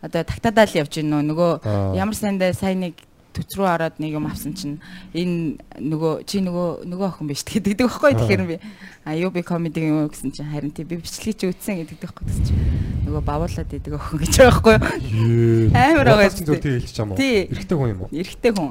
Одоо 0.02 0.22
тагтаадаа 0.26 0.66
л 0.70 0.78
явж 0.82 0.94
гинөө 1.02 1.22
нөгөө. 1.22 1.52
Ямар 1.98 2.16
сандаа 2.18 2.54
сайн 2.54 2.82
нэг 2.86 2.96
төц 3.38 3.54
рүү 3.54 3.68
ороод 3.70 4.02
нэг 4.02 4.18
юм 4.18 4.26
авсан 4.26 4.58
чинь 4.58 4.82
энэ 5.14 5.62
нөгөө 5.78 6.26
чи 6.26 6.42
нөгөө 6.42 6.90
нөгөө 6.90 7.08
охин 7.14 7.30
биш 7.30 7.46
тэгээд 7.46 7.78
гэдэг 7.78 7.86
байхгүй 7.86 8.14
тэгэхээр 8.18 8.44
би. 8.50 8.58
А 9.06 9.14
юу 9.14 9.30
би 9.30 9.46
комеди 9.46 9.86
юм 9.86 10.10
гэсэн 10.10 10.34
чинь 10.34 10.50
харин 10.50 10.74
тий 10.74 10.82
би 10.82 10.98
бичлэгийг 10.98 11.38
чи 11.38 11.46
үтсэн 11.54 11.86
гэдэг 11.86 12.02
байхгүй 12.02 12.26
гэсэн 12.26 12.44
чинь. 12.50 12.62
Нөгөө 13.06 13.22
бавуулаад 13.22 13.70
идэг 13.78 13.94
охин 13.94 14.18
гэж 14.18 14.34
байхгүй 14.42 14.74
юу? 14.74 15.70
Амар 15.78 16.06
байгаа 16.10 16.34
юм 16.34 16.58
тий 16.58 16.74
хэлчих 16.82 16.98
юм 16.98 17.14
уу? 17.14 17.18
Эрэгтэй 17.54 17.78
хүн 17.78 17.90
юм 17.94 18.02
уу? 18.02 18.10
Эрэгтэй 18.10 18.52
хүн. 18.58 18.70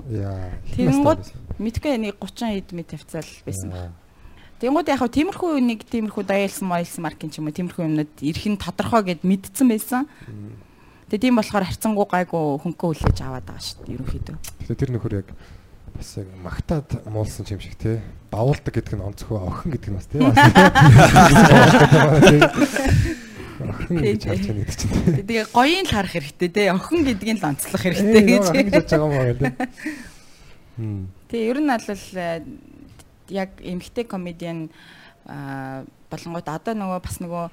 Тэгэнгүүт 0.75 1.23
мэдгүй 1.62 1.94
нэг 2.02 2.18
30 2.18 2.58
хэд 2.58 2.68
мэд 2.75 2.88
тавцаал 2.90 3.30
байсан 3.46 3.70
байна. 3.70 3.94
Тэнгүүд 4.56 4.88
яг 4.88 5.00
хав 5.04 5.12
тиймэрхүү 5.12 5.61
нэг 5.61 5.85
тиймэрхүү 5.85 6.25
даяалсан 6.25 6.64
маялсан 6.64 7.04
маркийн 7.04 7.28
ч 7.28 7.40
юм 7.40 7.49
уу 7.49 7.56
тиймэрхүү 7.56 7.85
юмнууд 7.92 8.12
ирхэн 8.25 8.56
тодорхой 8.56 9.04
гэд 9.04 9.20
мэдсэн 9.20 9.68
байсан. 9.68 10.08
Тэгээ 11.06 11.22
тийм 11.22 11.38
болохоор 11.38 11.70
харьцангуй 11.70 12.06
гайгүй 12.10 12.58
хөнгөө 12.66 12.98
хүлээж 12.98 13.18
аваад 13.22 13.46
байгаа 13.46 13.62
шүү 13.62 13.86
дээ 13.86 13.94
ерөнхийдөө 13.94 14.36
Тэгээ 14.66 14.80
тэр 14.82 14.90
нөхөр 14.90 15.22
яг 15.22 15.30
бас 15.94 16.10
яг 16.18 16.26
магтаад 16.42 17.06
муулсан 17.06 17.46
юм 17.46 17.62
шиг 17.62 17.78
тий. 17.78 18.02
Бавуулдаг 18.34 18.75
гэдэг 18.75 18.98
нь 18.98 19.06
онцгой 19.06 19.38
охин 19.38 19.70
гэдэг 19.70 19.90
нь 19.90 19.96
бас 19.96 20.06
тий. 20.10 20.18
Охин 23.56 24.04
гэж 24.04 24.28
харж 24.28 24.44
байгаа 24.50 24.66
гэдэг 24.66 24.76
чинь. 24.76 25.25
Тэгээ 25.25 25.48
гоёын 25.54 25.86
л 25.86 25.94
харах 25.94 26.12
хэрэгтэй 26.12 26.50
те 26.52 26.68
охин 26.75 27.00
гэдгийг 27.06 27.38
л 27.40 27.48
онцлох 27.48 27.80
хэрэгтэй 27.80 28.22
гэж. 28.26 28.52
гэж 28.52 28.84
байгаа 28.90 29.06
юм 29.06 29.14
байна. 29.16 29.48
Хм. 30.76 31.08
Тэгээ 31.32 31.48
ер 31.48 31.64
нь 31.64 31.72
бол 31.72 31.88
э, 32.20 32.44
яг 33.32 33.56
эмгтэй 33.64 34.04
комедиан 34.04 34.68
болонгууд 35.26 36.49
одоо 36.49 36.75
нөгөө 36.78 37.00
бас 37.02 37.18
нөгөө 37.18 37.45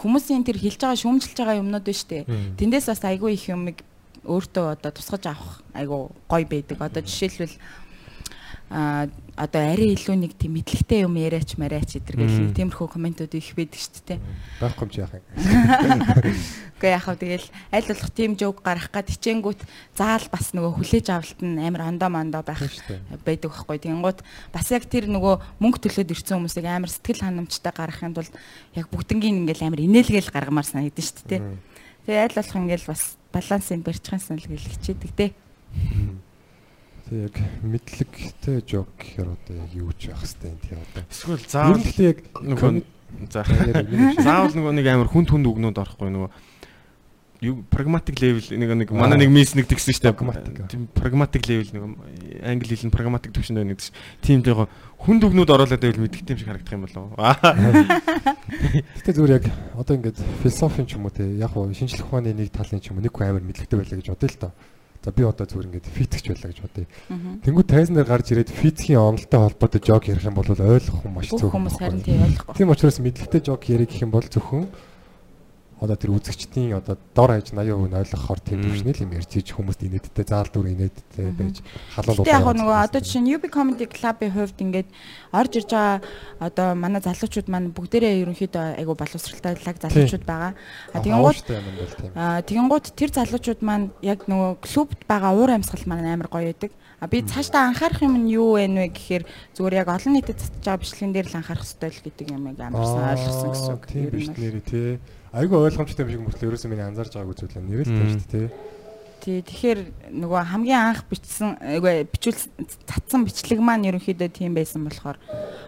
хүмүүсийн 0.00 0.44
тэр 0.44 0.60
хэлж 0.60 0.80
байгаа 0.80 1.00
шүүмжилж 1.00 1.36
байгаа 1.40 1.60
юмнууд 1.60 1.84
байна 1.84 2.00
штэ. 2.00 2.24
Мм. 2.28 2.56
Тэндээс 2.60 2.86
бас 2.92 3.02
айгүй 3.04 3.32
их 3.34 3.48
юмыг 3.48 3.80
өөртөө 4.24 4.66
одоо 4.76 4.90
тусгаж 4.92 5.24
авах 5.28 5.60
айгүй 5.72 6.00
гоё 6.28 6.46
байдаг. 6.48 6.78
Одоо 6.80 7.02
жишээлбэл 7.04 7.56
одоо 8.70 9.62
арай 9.74 9.94
илүү 9.94 10.14
нэг 10.18 10.32
тийм 10.38 10.56
мэдлэгтэй 10.56 11.04
юм 11.04 11.14
яриач 11.18 11.54
Мм. 12.32 12.46
нэг 12.48 12.54
тиймэрхүү 12.54 12.88
комментууд 12.90 13.34
их 13.34 13.50
байдаг 13.54 13.80
шүү 13.82 14.02
дээ. 14.08 14.18
байхгүй 14.62 14.82
юм 14.86 14.90
чи 14.90 14.98
яах 15.02 15.14
юм. 15.14 15.24
Гэхдээ 16.80 16.94
яг 16.94 17.02
хав 17.02 17.18
тэгэл 17.18 17.46
аль 17.70 17.88
болох 17.90 18.10
тийм 18.14 18.32
жоок 18.38 18.58
гарах 18.62 18.88
гад 18.90 19.10
хичээнгүүт 19.10 19.60
заал 19.98 20.26
бас 20.30 20.46
нөгөө 20.54 20.72
хүлээж 20.80 21.06
авалт 21.10 21.40
нь 21.42 21.58
амар 21.60 21.82
ондоо 21.92 22.08
мондоо 22.08 22.42
байх 22.42 22.62
байдаг 23.26 23.50
байхгүй. 23.52 23.78
Тэгэнгუთ 23.84 24.18
бас 24.54 24.66
яг 24.70 24.84
тэр 24.88 25.06
нөгөө 25.10 25.34
мөнгө 25.60 25.78
төлөөд 25.82 26.14
ирсэн 26.14 26.38
хүмүүсийг 26.40 26.66
амар 26.66 26.90
сэтгэл 26.90 27.26
ханамжтай 27.26 27.72
гаргахын 27.74 28.14
тулд 28.14 28.32
яг 28.74 28.86
бүгднгийн 28.90 29.44
ингээл 29.44 29.66
амар 29.70 29.82
инээлгээл 29.82 30.30
гаргамаар 30.34 30.66
санагдаж 30.66 31.04
шүү 31.04 31.26
дээ. 31.30 31.42
Тэгээ 32.06 32.22
аль 32.22 32.36
болох 32.38 32.56
ингээл 32.58 32.86
бас 32.90 33.02
балансыг 33.34 33.82
барьчихсан 33.82 34.22
санал 34.22 34.46
гэл 34.46 34.70
хичээдэг 34.72 35.10
дээ. 35.14 35.30
Тэг 37.04 37.18
яг 37.28 37.36
мэдлэгтэй 37.60 38.58
жок 38.64 38.88
гэхээр 38.96 39.28
одоо 39.28 39.54
яг 39.60 39.70
юу 39.76 39.92
ч 39.92 40.08
байх 40.08 40.24
хэвээр 40.24 40.56
юм 40.56 40.60
тийм 40.64 40.78
одоо. 40.80 41.02
Эсвэл 41.12 41.44
заавал 41.44 41.76
нь 41.76 41.84
гэхдээ 41.84 42.08
яг 42.08 42.18
нөгөө 42.32 42.70
за. 43.28 43.40
Заавал 44.24 44.54
нөгөө 44.56 44.72
нэг 44.72 44.86
амар 44.88 45.08
хүн 45.12 45.28
түнд 45.28 45.44
үгнүүд 45.44 45.80
орохгүй 45.84 46.08
нөгөө 46.08 46.30
юу 47.44 47.64
прагматик 47.68 48.20
левел 48.20 48.46
нэг 48.56 48.70
нэг 48.72 48.90
манай 48.96 49.18
нэг 49.18 49.30
мисс 49.30 49.54
нэг 49.54 49.68
тэгсэн 49.68 50.16
Pragmatic. 50.16 50.68
тийм 50.68 50.88
прагматик 50.94 51.44
левел 51.48 51.68
нэг 51.72 51.82
англи 52.40 52.72
хэл 52.72 52.88
нь 52.88 52.94
прагматик 52.94 53.32
төвшөнд 53.36 53.60
байна 53.60 53.76
гэдэг 53.76 53.84
чинь. 53.84 53.96
Тийм 54.24 54.40
тэгээ 54.40 54.66
хүн 55.04 55.20
дүгнүүд 55.20 55.50
оруулаад 55.52 55.82
байвал 55.82 56.00
мэддэг 56.00 56.30
юм 56.30 56.38
шиг 56.40 56.48
харагдах 56.48 56.72
юм 56.72 56.84
болов 56.88 57.12
Гэтэ 58.96 59.12
зүгээр 59.12 59.36
яг 59.36 59.46
одоо 59.76 59.94
ингээд 59.98 60.18
философийн 60.40 60.86
ч 60.88 60.96
юм 60.96 61.04
уу 61.04 61.12
те 61.12 61.28
яг 61.36 61.52
шинжлэх 61.52 62.08
ухааны 62.08 62.32
нэг 62.32 62.48
талын 62.48 62.80
ч 62.80 62.88
юм 62.88 62.98
уу 62.98 63.04
нэг 63.04 63.12
хүн 63.12 63.28
амар 63.28 63.44
мэдлэгтэй 63.44 63.76
байлаа 63.76 63.98
гэж 64.00 64.08
бодъё 64.08 64.30
л 64.32 64.40
доо. 64.40 64.52
За 65.04 65.12
би 65.12 65.20
одоо 65.28 65.44
зүгээр 65.44 65.68
ингээд 65.68 65.92
физикч 65.92 66.24
байлаа 66.32 66.48
гэж 66.48 66.58
бодъё. 66.64 66.88
Тэнгүү 67.44 67.64
тайзан 67.68 68.00
дээр 68.00 68.08
гарч 68.08 68.32
ирээд 68.32 68.48
физикийн 68.48 69.04
онолтой 69.04 69.36
холбоотой 69.36 69.80
жок 69.84 70.08
ярих 70.08 70.24
юм 70.24 70.32
бол 70.32 70.48
ойлгох 70.48 71.04
юм 71.04 71.12
маш 71.20 71.28
цөөхөн. 71.28 71.52
хүмүүс 71.52 71.76
харин 71.76 72.00
тийм 72.00 72.24
ойлгохгүй. 72.24 72.56
Тийм 72.56 72.72
учраас 72.72 72.98
мэдлэгтэй 73.04 73.40
жок 73.44 73.68
ярих 73.68 73.92
гэх 73.92 74.00
юм 74.00 74.12
бол 74.16 74.24
зөвхөн 74.24 74.64
одоо 75.84 75.96
тэр 76.00 76.16
үзэгчдийн 76.16 76.80
одоо 76.80 76.96
дор 77.12 77.36
хаяж 77.36 77.52
80% 77.52 77.92
нь 77.92 77.98
ойлгохоор 78.00 78.40
тэр 78.40 78.58
төвшнөл 78.64 79.04
юм 79.04 79.12
ярьж 79.14 79.30
хийж 79.36 79.48
хүмүүст 79.52 79.84
инээдтэй 79.84 80.24
заал 80.24 80.48
дүр 80.48 80.72
инээдтэй 80.72 81.28
байж 81.36 81.60
халуун 81.92 82.24
дуу. 82.24 82.32
Яг 82.32 82.48
нөгөө 82.48 82.78
одоо 82.88 83.00
жишээ 83.04 83.22
нь 83.22 83.30
UB 83.36 83.44
Comedy 83.52 83.86
Club-ийн 83.86 84.32
хувьд 84.32 84.58
ингээд 84.64 84.88
орж 85.36 85.52
ирж 85.60 85.70
байгаа 85.70 86.00
одоо 86.40 86.68
манай 86.72 87.04
залуучууд 87.04 87.48
маань 87.52 87.76
бүгдээрээ 87.76 88.24
ерөнхийдөө 88.24 88.80
айгу 88.80 88.96
боловсралтай 88.96 89.60
лаг 89.60 89.76
залуучууд 89.78 90.24
байгаа. 90.24 90.52
А 90.96 90.98
тэгэн 91.04 91.20
гут 91.20 91.44
а 92.16 92.40
тэгэн 92.40 92.68
гут 92.72 92.86
тэр 92.96 93.10
залуучууд 93.12 93.60
маань 93.60 93.92
яг 94.00 94.24
нөгөө 94.24 94.64
клубт 94.64 95.00
байгаа 95.04 95.36
уур 95.36 95.52
амьсгал 95.52 95.84
маань 95.84 96.08
амар 96.08 96.32
гоё 96.32 96.48
байдаг. 96.48 96.72
А 97.04 97.06
би 97.06 97.20
цаашдаа 97.20 97.68
анхаарах 97.68 98.00
юм 98.00 98.16
нь 98.16 98.32
юу 98.32 98.56
вэ 98.56 98.64
нэ 98.64 98.88
гэхээр 98.88 99.28
зүгээр 99.58 99.78
яг 99.84 99.88
олон 99.92 100.12
нийтэд 100.16 100.40
татж 100.40 100.64
байгаа 100.64 100.80
бичлэгэн 100.80 101.12
дээр 101.12 101.28
л 101.28 101.36
анхаарах 101.36 101.66
хэрэгтэй 101.68 101.90
л 101.92 102.04
гэдэг 102.08 102.26
юм 102.32 102.42
яг 102.48 102.58
амарсан 102.64 103.04
ойлгосон 103.12 103.50
гэсэн 103.52 103.74
үг. 103.76 103.84
Тийм 103.84 104.08
бичлэгээрээ 104.08 104.64
тий 104.64 104.90
Айгүй 105.34 105.58
ойлгомжтой 105.66 106.06
юм 106.06 106.10
шиг 106.14 106.22
мөртлөө 106.22 106.48
ерөөсөө 106.54 106.70
миний 106.70 106.86
анзаарж 106.86 107.12
байгааг 107.18 107.34
үзүүлээ. 107.34 107.66
Нэрээ 107.66 107.84
л 107.84 107.90
тийм 107.90 108.08
шүү 108.14 108.22
дээ 108.30 108.30
тий. 108.30 108.48
Тий 109.24 109.38
тэгэхээр 109.42 109.80
нөгөө 110.14 110.40
хамгийн 110.46 110.82
анх 110.94 111.02
бичсэн 111.10 111.58
үгүй 111.80 112.06
бичүүл 112.06 112.38
цацсан 112.86 113.26
бичлэг 113.26 113.58
маань 113.58 113.88
ерөнхийдөө 113.90 114.30
тийм 114.30 114.54
байсан 114.54 114.86
болохоор 114.86 115.18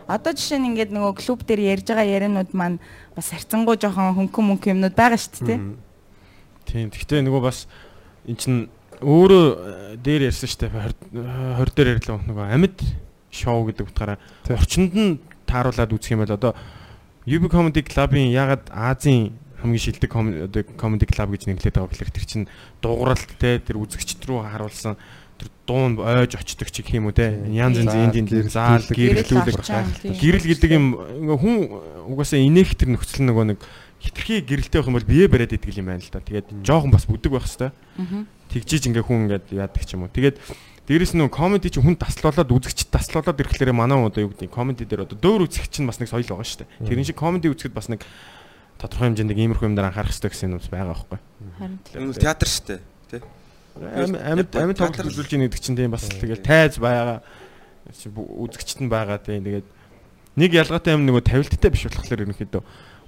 одоо 0.07 0.33
жишээ 0.39 0.63
нь 0.63 0.71
ингээд 0.71 0.95
нөгөө 0.95 1.19
клуб 1.19 1.43
дээр 1.43 1.83
ярьж 1.83 1.91
байгаа 1.91 2.07
яриануд 2.07 2.55
маань 2.55 2.79
бас 3.19 3.33
харьцангуй 3.35 3.75
жоохон 3.75 4.15
хөнгөн 4.15 4.47
мөнгө 4.55 4.71
юмнууд 4.71 4.95
байгаа 4.95 5.19
шүү 5.19 5.51
дээ. 5.51 5.59
Мм. 5.59 5.83
тийм 6.63 6.87
гэхдээ 6.95 7.27
нөгөө 7.27 7.43
бас 7.43 7.67
эн 8.29 8.37
чин 8.39 8.55
өөрөө 9.03 9.45
э, 9.51 9.97
дээр 9.99 10.31
ярьсан 10.31 10.47
штэ 10.47 10.71
20 10.71 11.59
20 11.59 11.75
дээр 11.75 11.89
ярьлаа 11.99 12.23
нөгөө 12.23 12.47
амьд 12.55 12.79
шоу 13.35 13.67
гэдэг 13.67 13.89
утгаараа 13.89 14.19
Тий. 14.47 14.55
орчинд 14.55 14.93
нь 14.95 15.19
тааруулаад 15.49 15.91
үзэх 15.91 16.15
юм 16.15 16.23
бол 16.23 16.37
одоо 16.39 16.53
UB 17.27 17.51
Comedy 17.51 17.83
Club-ын 17.83 18.31
ягаад 18.31 18.71
Азийн 18.71 19.35
хамгийн 19.63 19.83
шилдэг 19.83 20.11
comedy 20.77 21.07
club 21.07 21.31
гэж 21.33 21.49
нэглээд 21.49 21.77
байгаа 21.77 21.91
гэхээр 21.93 22.13
тэр 22.13 22.27
чинь 22.27 22.47
дуугаралт 22.83 23.31
те 23.41 23.61
тэр 23.61 23.81
үзэгчд 23.81 24.25
рүү 24.27 24.45
харуулсан 24.45 24.97
тэр 25.37 25.49
дуун 25.69 26.01
ойж 26.01 26.37
очдог 26.37 26.69
ч 26.73 26.81
гэх 26.81 26.97
юм 26.97 27.09
уу 27.09 27.17
те. 27.17 27.29
Янз 27.53 27.77
янз 27.81 27.93
энд 27.93 28.17
энд 28.17 28.33
заал 28.49 28.81
гэрэл, 28.89 29.21
гэрлүүлэг 29.21 29.61
авчаан, 29.61 29.93
тийм. 30.01 30.17
гэрэл 30.17 30.47
гэдэг 30.49 30.71
юм 30.73 30.87
хүн 31.37 31.57
угаасаа 32.09 32.41
инээх 32.41 32.73
тэр 32.73 32.97
нөхцөл 32.97 33.29
нөгөө 33.29 33.45
нэг 33.53 33.61
хитрхи 34.01 34.41
гэрэлтэй 34.41 34.81
байх 34.81 34.89
юм 34.89 34.97
бол 34.97 35.09
бие 35.09 35.29
бариад 35.29 35.53
идэг 35.53 35.77
юм 35.77 35.93
байна 35.93 36.01
л 36.01 36.13
да. 36.13 36.25
Тэгээд 36.25 36.65
жоохон 36.65 36.93
бас 36.93 37.05
бүдэг 37.05 37.33
байх 37.33 37.45
хэвээр. 37.45 37.73
Тэгжиж 38.49 38.83
ингээ 38.89 39.05
хүн 39.05 39.21
ингээд 39.29 39.47
яадаг 39.53 39.85
ч 39.85 39.93
юм 39.93 40.09
уу. 40.09 40.13
Тэгээд 40.13 40.41
дээрэс 40.87 41.13
нь 41.19 41.27
комеди 41.29 41.69
чи 41.69 41.83
хүн 41.83 41.99
таслуулаад 41.99 42.47
үзэгчд 42.47 42.95
таслуулаад 42.95 43.41
ирэхлээр 43.43 43.75
манай 43.75 43.99
одоо 43.99 44.23
юу 44.23 44.31
гэдэг 44.33 44.55
комеди 44.55 44.87
дээр 44.87 45.05
одоо 45.05 45.19
дөөр 45.19 45.51
үзэгч 45.51 45.83
нь 45.83 45.89
бас 45.91 45.99
нэг 45.99 46.09
соёл 46.09 46.31
байгаа 46.31 46.47
шүү 46.47 46.63
дээ. 46.63 46.87
Тэрэн 46.87 47.07
шиг 47.11 47.19
комеди 47.19 47.51
үзэхэд 47.51 47.75
бас 47.75 47.91
нэг 47.91 48.07
тодорхой 48.77 49.09
хэмжээнд 49.09 49.31
нэг 49.33 49.41
иймэрхүү 49.41 49.69
юм 49.69 49.77
дээр 49.77 49.89
анхаарах 49.91 50.13
хэрэгтэй 50.13 50.31
гэсэн 50.33 50.53
юм 50.53 50.61
байгаа 50.61 50.93
байхгүй. 50.93 51.19
Харин 51.57 51.79
Энэ 51.97 52.11
бол 52.13 52.25
театр 52.25 52.49
шүү 52.49 52.65
дээ. 52.69 52.81
Тэ? 53.11 53.19
Амьд 53.77 54.53
амьд 54.57 54.77
тоглож 54.77 55.07
үзүүлж 55.13 55.31
байгаа 55.33 55.49
гэдэг 55.49 55.61
чинь 55.61 55.77
тийм 55.77 55.93
бас 55.93 56.05
тэгэл 56.09 56.45
тайз 56.45 56.77
байгаа 56.81 57.21
үзэгчт 58.05 58.81
нь 58.83 58.93
байгаа 58.93 59.21
тийм 59.21 59.45
тэгээд 59.45 59.69
нэг 60.37 60.51
ялгаатай 60.53 60.93
юм 60.97 61.09
нөгөө 61.09 61.25
тавилттай 61.25 61.71
биш 61.73 61.89
болохоор 61.89 62.25
ерөнхийдөө 62.29 62.63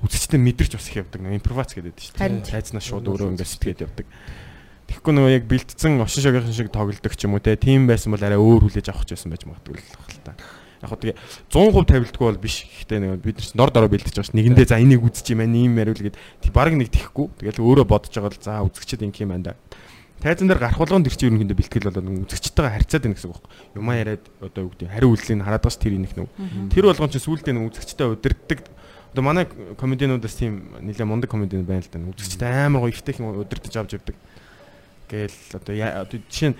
үзэгчтэй 0.04 0.40
мэдэрч 0.40 0.72
бас 0.78 0.88
их 0.88 1.02
явдаг 1.02 1.20
импровиз 1.20 1.74
гэдэг 1.74 1.96
шүү 1.98 2.14
дээ. 2.16 2.46
Тайзнаа 2.46 2.82
шууд 2.84 3.10
өөрөө 3.10 3.34
ингээд 3.34 3.52
сэтгээд 3.52 3.84
явдаг. 3.84 4.06
Тэгэхгүй 4.88 5.12
нөгөө 5.12 5.32
яг 5.36 5.44
бэлтцэн 5.50 6.00
овшин 6.00 6.22
шогийн 6.24 6.54
шиг 6.54 6.72
тоглодог 6.72 7.12
ч 7.12 7.28
юм 7.28 7.36
уу 7.36 7.42
те 7.44 7.58
тийм 7.58 7.84
байсан 7.84 8.14
бол 8.14 8.22
арай 8.24 8.40
өөр 8.40 8.70
хүлээж 8.70 8.88
авах 8.88 9.04
ч 9.04 9.18
байсан 9.18 9.28
байж 9.34 9.44
магадгүй 9.44 9.76
л 9.76 9.84
хэл 9.84 10.24
та. 10.24 10.32
Яг 10.78 10.90
хөө 10.94 11.00
тэгээ 11.02 11.16
100% 11.50 11.90
тавилтгүй 11.90 12.26
бол 12.28 12.38
биш. 12.38 12.56
Гэхдээ 12.62 12.98
нөгөө 13.02 13.18
бид 13.18 13.38
нар 13.42 13.58
дор 13.58 13.70
дороо 13.74 13.90
бэлтэж 13.90 14.14
байгаа 14.14 14.30
ш. 14.30 14.36
Нэгэндээ 14.38 14.66
за 14.70 14.78
энийг 14.78 15.02
үзэж 15.02 15.26
юм 15.34 15.42
аа 15.42 15.50
ийм 15.50 15.74
яриул 15.74 15.98
гээд 15.98 16.14
тий 16.14 16.52
баг 16.54 16.70
нэг 16.70 16.90
тэхгүй. 16.94 17.26
Тэгэл 17.42 17.62
өөрөө 17.66 17.86
бодож 17.86 18.14
байгаа 18.14 18.30
л 18.30 18.38
за 18.38 18.62
үзэгчд 18.62 19.02
ингэ 19.02 19.26
юм 19.26 19.34
байна 19.34 19.50
да. 19.50 19.54
Тайзан 20.18 20.50
дээр 20.50 20.58
гарах 20.58 20.78
болгонд 20.82 21.06
тэр 21.06 21.14
чинь 21.14 21.30
ерөнхийдөө 21.30 21.58
бэлтгэл 21.58 21.88
болоод 21.94 22.26
үзэгчтэйгээ 22.26 22.74
харьцаад 22.74 23.02
байна 23.06 23.14
гэсэн 23.14 23.30
үг 23.30 23.38
байхгүй. 23.38 23.50
Юмаа 23.78 23.96
яриад 24.02 24.24
одоо 24.42 24.60
юу 24.66 24.70
гэдэг 24.74 24.90
хариу 24.90 25.10
үйлсийг 25.14 25.42
хараад 25.46 25.62
байгаа 25.62 25.74
ш 25.74 25.78
тэр 25.78 25.94
инэх 25.94 26.14
нэг. 26.18 26.30
Тэр 26.74 26.84
болгон 26.90 27.10
чинь 27.14 27.22
сүүлдээ 27.22 27.54
нэг 27.54 27.64
үзэгчтэй 27.70 28.06
удирддаг. 28.18 28.60
Одоо 29.14 29.22
манай 29.22 29.46
комедиануудаас 29.78 30.34
тийм 30.34 30.74
нэлээ 30.82 31.06
мундаг 31.06 31.30
комедиан 31.30 31.62
байна 31.62 31.86
л 31.86 31.90
да. 31.94 32.02
Үзэгчтэй 32.02 32.50
амар 32.66 32.82
гоё 32.82 32.90
ихтэй 32.90 33.14
хин 33.14 33.30
удирдах 33.30 33.78
авч 33.78 33.94
явдаг. 33.94 34.16
Гээл 35.06 35.38
одоо 35.54 36.18
жишээ 36.18 36.50
нь 36.50 36.58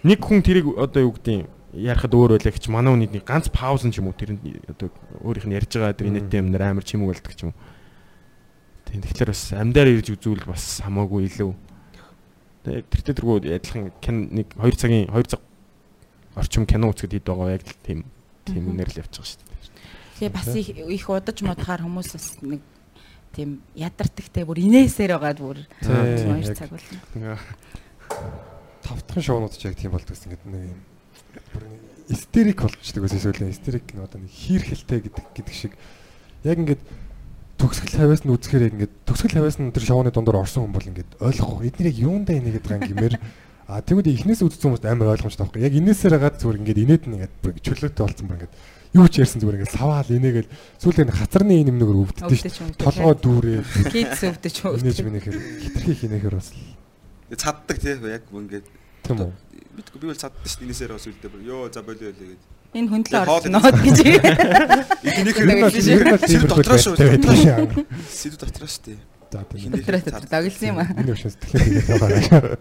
нэг 0.00 0.24
хүн 0.24 0.40
тэрийг 0.40 0.72
одоо 0.72 1.04
юу 1.04 1.12
гэдэг 1.12 1.44
ярихад 1.74 2.14
өөр 2.14 2.38
байлаа 2.38 2.54
гэж 2.54 2.64
манай 2.70 2.94
хүний 2.94 3.10
нэг 3.10 3.26
ганц 3.26 3.50
пауз 3.50 3.82
ч 3.82 3.98
юм 3.98 4.08
уу 4.08 4.16
тэр 4.16 4.38
одоо 4.70 4.88
өөрийнх 5.26 5.50
нь 5.50 5.56
ярьж 5.58 5.74
байгаа 5.74 5.98
тэр 5.98 6.08
инээдтэй 6.14 6.38
юм 6.38 6.54
нар 6.54 6.70
амар 6.70 6.86
чимэг 6.86 7.10
болдог 7.10 7.34
ч 7.34 7.42
юм 7.42 7.50
уу. 7.50 7.58
Тийм 8.86 9.02
тэгэхээр 9.02 9.30
бас 9.34 9.42
амдаар 9.50 9.88
ирж 9.90 10.08
үзүүл 10.14 10.46
бас 10.46 10.78
хамаагүй 10.86 11.26
илүү. 11.26 11.50
Тэгээ 12.62 12.82
тэр 12.86 13.00
тэргүй 13.10 13.36
адилхан 13.58 13.90
кино 13.98 14.20
нэг 14.30 14.48
2 14.54 14.78
цагийн 14.78 15.10
2 15.10 15.34
цаг 15.34 15.42
орчим 16.38 16.64
кино 16.64 16.94
үзэхэд 16.94 17.18
ид 17.18 17.26
байгаа 17.26 17.58
яг 17.58 17.66
л 17.66 17.74
тийм 17.82 17.98
тийм 18.46 18.64
үнээр 18.70 18.90
л 18.94 18.98
байгаа 19.02 19.18
шүү 19.18 19.42
дээ. 19.42 19.54
Тэгээ 20.22 20.30
бас 20.30 20.48
их 20.54 20.68
их 20.78 21.06
удаж 21.10 21.38
модахаар 21.42 21.82
хүмүүс 21.82 22.08
бас 22.14 22.26
нэг 22.38 22.62
тийм 23.34 23.66
ядардаг 23.74 24.26
те 24.30 24.46
бүр 24.46 24.62
инээсээр 24.62 25.18
байгаад 25.18 25.40
бүр 25.42 25.58
Тийм, 25.82 26.38
хоёр 26.38 26.46
яг. 26.46 26.54
цаг 26.54 26.70
болно. 26.70 27.38
Тавтхан 28.86 29.22
шоунууд 29.26 29.58
ч 29.58 29.66
яг 29.66 29.74
тийм 29.74 29.90
болдог 29.90 30.14
гэсэн 30.14 30.30
ингээд 30.30 30.46
нэг 30.46 30.70
юм 30.70 30.93
истерик 32.08 32.60
болчихдог 32.62 33.04
ус 33.04 33.14
эсвэл 33.16 33.48
истерик 33.48 33.88
нь 33.94 34.02
одоо 34.02 34.20
нэг 34.20 34.30
хийрхэлтэй 34.30 35.00
гэдэг 35.00 35.24
гэдэг 35.34 35.54
шиг. 35.54 35.72
Яг 36.44 36.58
ингээд 36.60 36.82
төгсгөл 37.56 37.96
хавьяас 37.96 38.22
нь 38.28 38.32
үзэхээр 38.34 38.66
яг 38.68 38.74
ингээд 38.76 38.94
төгсгөл 39.08 39.36
хавьяас 39.40 39.58
нь 39.62 39.72
тэр 39.72 39.84
шоуны 39.88 40.10
дундор 40.12 40.44
орсон 40.44 40.68
хүн 40.68 40.74
бол 40.76 40.90
ингээд 40.90 41.10
ойлгохгүй 41.22 41.68
эднийг 41.72 41.88
яг 41.88 41.98
юундаа 42.04 42.36
инегээд 42.36 42.66
байгаа 42.68 42.84
юм 42.84 42.92
гэмээр 42.92 43.14
а 43.64 43.80
тэгвэл 43.80 44.12
эхнээс 44.12 44.44
үзсэн 44.44 44.68
хүмүүст 44.76 44.84
амар 44.84 45.16
ойлгомжтой 45.16 45.44
байхгүй. 45.48 45.64
Яг 45.64 45.72
инээсээр 45.72 46.14
хагаад 46.20 46.36
зүгээр 46.36 46.60
ингээд 46.60 46.82
инээд 46.84 47.04
нь 47.08 47.14
ингээд 47.16 47.34
бүр 47.40 47.52
чөлөөтэй 47.64 48.02
болсон 48.04 48.26
бүр 48.28 48.36
ингээд 48.44 48.54
юу 48.92 49.06
ч 49.08 49.14
ярьсан 49.24 49.40
зүгээр 49.40 49.56
ингээд 49.64 49.76
саваал 49.80 50.10
инээгээл 50.12 50.50
сүүлийн 50.84 51.10
хацарны 51.16 51.54
юм 51.64 51.78
нэгээр 51.80 52.02
өвддөг 52.04 52.28
Өвдөж 52.28 52.52
шүү 52.52 52.68
толгой 52.76 53.16
дүүрээ. 53.24 53.60
Кидс 53.88 54.20
өвдөж 54.28 54.54
инээж 54.60 54.98
өвдөж. 55.00 55.06
минийхэр 55.08 55.36
хитрхи 55.64 55.92
хинэхэр 56.04 56.36
бас 56.36 56.52
Тэгээ 56.52 57.40
цаддаг 57.40 57.78
тий 57.80 57.96
яг 57.96 58.22
ингээд 58.28 58.66
тийм 59.02 59.18
үү 59.24 59.32
мэдгүй 59.74 59.98
би 60.00 60.06
бол 60.10 60.18
цаддаг 60.18 60.46
шүү 60.46 60.58
дээ. 60.62 60.66
Инээсээр 60.70 60.92
бас 60.94 61.06
үлдээ 61.10 61.30
бүр 61.34 61.42
ёо 61.44 61.68
за 61.72 61.80
болио 61.82 62.10
лээ 62.10 62.34
гэдэг. 62.34 62.50
Энэ 62.74 62.88
хөндлөө 62.90 63.22
Хоол 63.24 63.44
орсноод 63.44 63.78
гэж. 63.84 63.98
Нь 65.04 65.62
Сэдв 66.24 66.46
дотроо 66.50 66.78
шүү. 66.78 66.94
сэдв 68.10 68.36
дотроо 68.38 68.68
шүү 68.70 68.82
дээ. 68.88 68.98
За 69.34 69.42
тийм. 69.50 69.70
Доглсон 70.30 70.68
юм 70.70 70.78
аа. 70.78 70.90
Энэ 70.94 71.10
өшөө 71.14 71.30
сэтгэлээ 71.34 71.98
байгаа. 71.98 72.58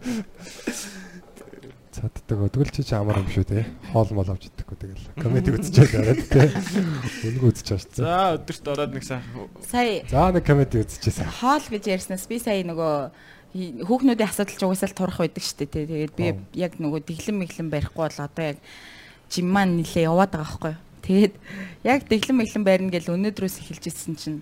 Цаддаг. 1.93 2.50
Тэгвэл 2.50 2.72
чи 2.74 2.82
чи 2.82 2.96
амар 2.98 3.22
юм 3.22 3.29
шүү 3.29 3.46
те. 3.46 3.65
Хоол 3.93 4.10
мол 4.17 4.25
авч 4.25 4.50
идэггүй 4.50 4.77
тэгэл. 4.82 5.05
Комеди 5.22 5.53
үзчихээд 5.53 6.01
ороод 6.01 6.25
те. 6.25 6.50
Үзэж 7.38 7.70
байгаа 7.70 7.86
шүү. 7.86 7.93
за 8.01 8.41
өдөрт 8.41 8.65
ороод 8.74 8.91
нэг 8.98 9.05
сайхан 9.05 9.46
Сая 9.62 10.01
За 10.10 10.34
нэг 10.34 10.41
комеди 10.41 10.82
үзчихсэн. 10.82 11.29
хоол 11.38 11.62
гэж 11.70 11.84
ярьснаас 11.93 12.25
би 12.25 12.41
сая 12.41 12.65
нөгөө 12.65 13.13
хүүхнүүдийн 13.53 14.29
асуудал 14.29 14.57
ч 14.57 14.63
угсаал 14.65 14.98
турах 14.98 15.22
байдаг 15.22 15.43
шүү 15.45 15.57
дээ. 15.62 15.86
Тэгээд 15.86 16.13
би 16.17 16.25
яг 16.57 16.81
нөгөө 16.81 17.05
дэглэм 17.05 17.38
мэглэм 17.45 17.69
барихгүй 17.69 18.01
бол 18.01 18.19
одоо 18.25 18.43
яг 18.53 18.57
жим 19.29 19.48
маань 19.53 19.77
нилээ 19.77 20.10
яваад 20.10 20.33
байгаа 20.33 20.41
байхгүй. 20.41 20.75
Тэгээд 21.05 21.33
яг 21.86 22.01
дэглэн 22.10 22.38
мэглэн 22.41 22.65
байрна 22.65 22.89
гэж 22.89 23.13
өнөөдрөөс 23.13 23.55
эхэлж 23.62 23.83
ирсэн 23.93 24.15
чинь 24.17 24.39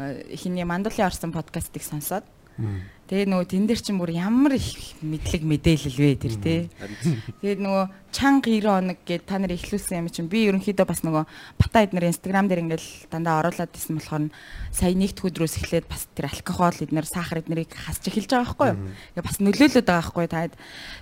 э, 0.00 0.32
хиний 0.32 0.64
мандуулын 0.64 1.04
орсон 1.04 1.36
подкастыг 1.36 1.84
сонсоод 1.84 2.24
Тэгээ 3.06 3.30
нөгөө 3.30 3.46
тэн 3.46 3.70
дээр 3.70 3.80
чинь 3.86 4.02
бүр 4.02 4.10
ямар 4.18 4.58
их 4.58 4.98
мэдлэг 4.98 5.46
мэдээлэл 5.46 5.94
вэ 5.94 6.10
тэр 6.18 6.34
тий. 6.42 6.60
Тэгээд 7.38 7.62
нөгөө 7.62 7.84
чанга 8.10 8.50
90 8.50 8.66
хоног 8.66 8.98
гэд 9.06 9.22
та 9.30 9.38
нар 9.38 9.54
ихлүүлсэн 9.54 10.02
юм 10.02 10.10
чинь 10.10 10.26
би 10.26 10.50
ерөнхийдөө 10.50 10.86
бас 10.90 11.06
нөгөө 11.06 11.22
бата 11.54 11.86
эднэр 11.86 12.10
инстаграм 12.10 12.50
дээр 12.50 12.66
ингээл 12.66 13.06
дандаа 13.06 13.46
оруулаад 13.46 13.70
исэн 13.78 14.02
болохоор 14.02 14.26
сая 14.74 14.90
нэгд 14.90 15.22
өдрөөс 15.22 15.54
эхлээд 15.54 15.86
бас 15.86 16.10
тэр 16.18 16.34
алкогол 16.34 16.82
эднэр 16.82 17.06
сахар 17.06 17.46
эднэрийг 17.46 17.70
хасч 17.78 18.10
эхэлж 18.10 18.26
байгаа 18.26 18.42
байхгүй 18.42 18.68
юу. 18.74 18.78
Тэгээ 19.14 19.22
бас 19.22 19.38
нөлөөлөд 19.38 19.86
байгаа 19.86 20.02
байхгүй 20.02 20.26
таад. 20.26 20.52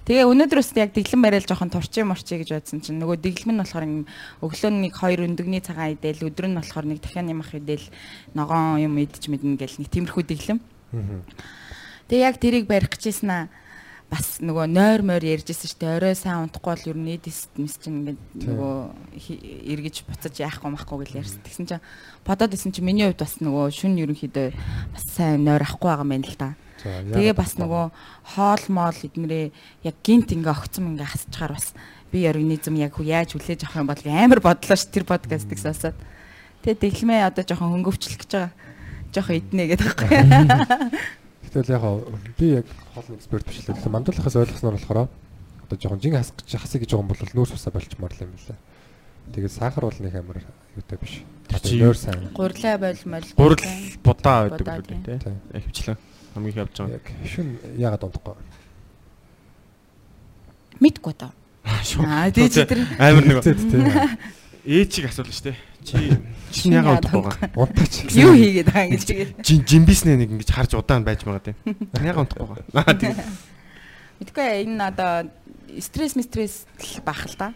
Тэгээ 0.05 0.29
өнөөдрөөс 0.29 0.71
яг 0.77 0.93
дэглэн 0.93 1.25
барайл 1.25 1.49
жоохон 1.49 1.73
турчи 1.73 2.05
мурчи 2.05 2.37
гэж 2.37 2.53
бодсон 2.53 2.85
чинь 2.85 3.01
нөгөө 3.01 3.17
дэглэм 3.17 3.57
нь 3.57 3.63
болохоор 3.65 3.85
өглөө 4.45 4.73
нэг 4.77 4.93
хоёр 4.93 5.25
өндөгний 5.25 5.65
цагаан 5.65 5.97
идэл 5.97 6.29
өдөр 6.29 6.53
нь 6.53 6.59
болохоор 6.61 6.85
нэг 6.85 7.01
дахиад 7.01 7.33
нямах 7.33 7.57
идэл 7.57 7.89
ногоон 8.37 8.85
юм 8.85 9.01
идэж 9.01 9.33
мэднэ 9.33 9.57
гэл 9.57 9.81
нэг 9.81 9.89
тиймэрхүү 9.89 10.25
дэглэм. 10.29 10.61
Тэгээ 12.09 12.27
яг 12.29 12.37
тэрийг 12.41 12.67
барих 12.69 12.93
гэжсэн 12.93 13.31
аа 13.31 13.45
бас 14.15 14.39
нөгөө 14.39 14.67
нойр 14.71 15.03
мойр 15.03 15.25
ярьжсэн 15.25 15.69
шүү 15.75 15.81
дээ. 15.81 15.97
Орой 15.99 16.15
сайн 16.15 16.47
унтахгүй 16.47 16.71
бол 16.71 16.89
ер 16.93 16.99
нь 16.99 17.15
эдис 17.19 17.49
мис 17.59 17.75
чинь 17.81 18.05
ингээд 18.05 18.21
нөгөө 18.47 18.75
эргэж 19.75 20.05
буцаж 20.07 20.35
яахгүй 20.39 20.71
махгүй 20.71 21.03
гэж 21.03 21.11
ярьсан. 21.19 21.41
Тэгсэн 21.43 21.67
чинь 21.67 21.85
бодоод 22.23 22.55
исэн 22.55 22.71
чинь 22.71 22.87
миний 22.87 23.09
хувьд 23.11 23.25
бас 23.25 23.41
нөгөө 23.43 23.75
шүн 23.75 23.99
ерөнхийдөө 23.99 24.49
бас 24.95 25.05
сайн 25.09 25.43
нойр 25.43 25.67
ахгүй 25.67 25.89
байгаа 25.89 26.05
юм 26.07 26.13
байна 26.15 26.29
л 26.31 26.39
да. 26.39 26.51
Тэгээ 26.85 27.35
бас 27.35 27.57
нөгөө 27.57 27.85
хоол 28.37 28.65
моол 28.69 28.99
эднэрээ 29.03 29.47
яг 29.89 29.97
гинт 30.05 30.31
ингээ 30.37 30.53
огцом 30.53 30.95
ингээ 30.95 31.11
хасчаар 31.11 31.57
бас 31.57 31.73
би 32.13 32.29
организм 32.29 32.77
яг 32.77 33.01
яаж 33.01 33.35
хүлээж 33.35 33.65
авах 33.67 33.81
юм 33.83 33.89
бол 33.89 34.05
амар 34.05 34.41
бодлоо 34.45 34.77
ш 34.77 34.85
тэр 34.93 35.09
подкастыг 35.09 35.59
сонсоод. 35.59 35.97
Тэгээ 36.63 36.77
дэглэмээ 36.85 37.25
одоо 37.25 37.43
жоохон 37.43 37.73
хөнгөвчлөх 37.81 38.21
гэж 38.21 38.31
байгаа. 38.37 38.53
Жоохон 39.17 39.39
иднэ 39.41 39.65
гэдэг 39.73 39.87
байхгүй. 39.97 40.13
Гэтэл 41.55 41.71
яг 41.71 41.85
би 42.35 42.47
яг 42.59 42.67
хоол 42.95 43.15
эксперт 43.15 43.47
биш 43.47 43.63
л 43.63 43.71
дээ. 43.71 43.87
Мандуулахаас 43.87 44.35
ойлгосноор 44.35 44.75
болохоор 44.75 45.07
одоо 45.07 45.77
жоохон 45.79 46.03
жин 46.03 46.19
хасах 46.19 46.35
гэж 46.43 46.59
хасыг 46.59 46.83
гэж 46.83 46.91
байгаа 46.91 47.07
юм 47.07 47.13
бол 47.15 47.23
нөөс 47.31 47.55
усаа 47.55 47.71
болчмаар 47.71 48.11
л 48.11 48.25
юм 48.27 48.35
лээ. 48.35 48.59
Тэгээд 49.39 49.55
сахар 49.55 49.87
бол 49.87 50.01
нэг 50.03 50.15
амар 50.19 50.43
юутай 50.75 50.99
биш. 50.99 51.23
Нойр 51.79 51.95
сайн. 51.95 52.27
Гурлаа 52.35 52.75
болмол. 52.75 53.29
Гурл 53.39 53.63
будаа 54.03 54.51
байдаг 54.51 54.83
үү 54.83 54.99
тий. 54.99 55.19
Хөвчлээ. 55.63 55.97
Хамгийн 56.35 56.51
их 56.51 56.59
явж 56.59 56.75
байгаа. 56.75 56.99
Яг 56.99 57.07
шүн 57.23 57.49
ягаад 57.79 58.03
унтахгүй. 58.03 58.35
Мэдгүй 60.83 61.15
та. 61.15 61.31
Аа 62.03 62.35
тий 62.35 62.51
чи 62.51 62.67
тэр 62.67 62.83
амар 62.99 63.25
нэг 63.31 63.39
ээжийг 64.65 65.13
асуулна 65.13 65.33
шүү 65.33 65.53
дээ. 65.53 65.59
Чи 65.85 65.97
Чи 66.55 66.71
ягаад 66.71 67.05
удахгүй 67.05 67.23
байгаа? 67.29 67.51
Удаач. 67.59 67.95
Юу 68.15 68.33
хийгээд 68.33 68.69
байгаа 68.71 68.89
ингэж 68.89 69.05
тэгээд. 69.05 69.31
Жин 69.45 69.61
жимбиснээ 69.69 70.17
нэг 70.23 70.31
ингэж 70.39 70.51
харж 70.55 70.73
удаан 70.79 71.05
байж 71.05 71.21
байгаа 71.27 71.53
тийм. 71.53 71.59
Ягаад 72.01 72.31
удахгүй 72.31 72.63
байгаа? 72.73 72.87
Аа 72.89 72.95
тийм. 72.97 73.17
Мэдгүй 74.23 74.47
энэ 74.65 74.85
одоо 74.89 75.13
стресс 75.83 76.15
стресс 76.15 76.65
бах 77.05 77.27
л 77.27 77.37
да. 77.37 77.53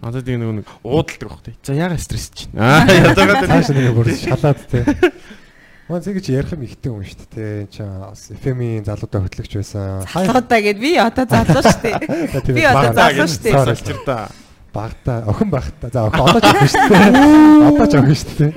Одоо 0.00 0.22
тийм 0.24 0.40
нэг 0.42 0.64
нэг 0.64 0.68
уудалдаг 0.82 1.28
баг 1.28 1.42
тийм. 1.44 1.56
За 1.62 1.76
ягаад 1.76 2.00
стресс 2.00 2.32
чинь? 2.32 2.50
Аа 2.58 2.88
ядаагаад 2.88 3.46
цааш 3.46 3.70
нэг 3.76 3.92
бүр 3.92 4.08
шалаад 4.16 4.58
тийм. 4.66 4.88
Мөн 5.88 6.04
зэг 6.04 6.20
чи 6.20 6.36
ярих 6.36 6.52
юм 6.52 6.64
ихтэй 6.64 6.88
юм 6.92 7.00
шүү 7.00 7.28
дээ. 7.32 7.68
Чи 7.72 7.80
бас 7.80 8.28
FM-ийн 8.28 8.84
залуудаа 8.84 9.24
хөтлөгч 9.24 9.56
байсан. 9.56 10.04
Залуудаа 10.04 10.60
гэд 10.60 10.76
би 10.76 11.00
одоо 11.00 11.24
залуу 11.24 11.64
шүү 11.64 11.80
дээ. 11.80 11.96
Би 12.52 12.64
одоо 12.68 12.92
залуу 12.92 13.24
шүү 13.24 13.40
дээ. 13.40 13.56
Салчир 13.56 14.00
та 14.04 14.28
багтаа 14.72 15.24
охин 15.28 15.50
багтаа. 15.50 15.90
За 15.90 16.06
охин 16.06 16.22
одоо 16.24 16.40
ч 16.40 16.48
охин 16.48 16.68
шүү 16.68 16.88
дээ. 16.88 17.68
Одоо 17.68 17.86
ч 17.86 17.94
охин 17.98 18.16
шүү 18.18 18.34
дээ. 18.38 18.52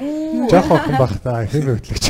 Жохо 0.51 0.71
охин 0.77 0.95
багтаа 0.99 1.37
хэм 1.47 1.65
хөтлөгч. 1.71 2.05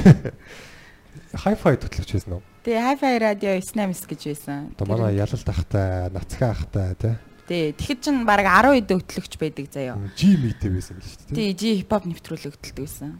Hi-fi 1.32 1.76
хөтлөгч 1.80 2.10
байсан 2.12 2.34
уу? 2.38 2.44
Тий, 2.66 2.76
Hi-fi 2.78 3.18
радио 3.22 3.56
98 3.58 4.10
гэж 4.10 4.22
байсан. 4.32 4.72
Одоо 4.76 4.86
манай 4.90 5.16
ялалт 5.16 5.48
ахтай, 5.48 6.10
нацгаа 6.12 6.52
ахтай 6.52 6.96
тий. 7.00 7.16
Тий, 7.48 7.72
тэгэхэд 7.76 8.00
чинь 8.04 8.24
баг 8.28 8.44
10 8.48 8.80
хэд 8.80 8.92
хөтлөгч 8.96 9.34
байдаг 9.40 9.66
заяа. 9.72 9.96
G 10.16 10.36
meet 10.40 10.62
байсан 10.62 11.00
л 11.00 11.04
шүү 11.04 11.32
дээ. 11.32 11.36
Тий, 11.36 11.50
G 11.56 11.62
hip-hop 11.82 12.06
нэвтрүүлэг 12.08 12.54
хөтэлдэг 12.56 12.84
байсан. 12.86 13.20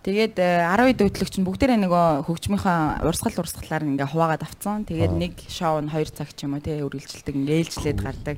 Тэгээд 0.00 0.36
10 0.38 0.86
хэд 0.90 1.00
хөтлөгч 1.02 1.34
нь 1.40 1.46
бүгдээрээ 1.46 1.78
нөгөө 1.84 2.06
хөгжмийнхаа 2.24 3.04
урсгал 3.04 3.42
урсгалаар 3.42 3.84
ингээ 3.84 4.08
хуваагаад 4.08 4.46
авцсан. 4.46 4.88
Тэгээд 4.88 5.12
нэг 5.12 5.34
шоу 5.50 5.82
нь 5.84 5.92
2 5.92 6.14
цаг 6.14 6.32
ч 6.32 6.48
юм 6.48 6.56
уу 6.56 6.64
тий 6.64 6.80
үргэлжилдэг 6.80 7.34
ингээ 7.36 7.58
ээлжлээд 7.64 8.00
гардаг. 8.00 8.36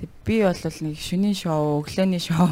Тэг 0.00 0.08
би 0.24 0.40
бол 0.40 0.56
нэг 0.56 0.96
шөнийн 0.96 1.36
шоу, 1.36 1.84
өглөөний 1.84 2.22
шоу 2.24 2.48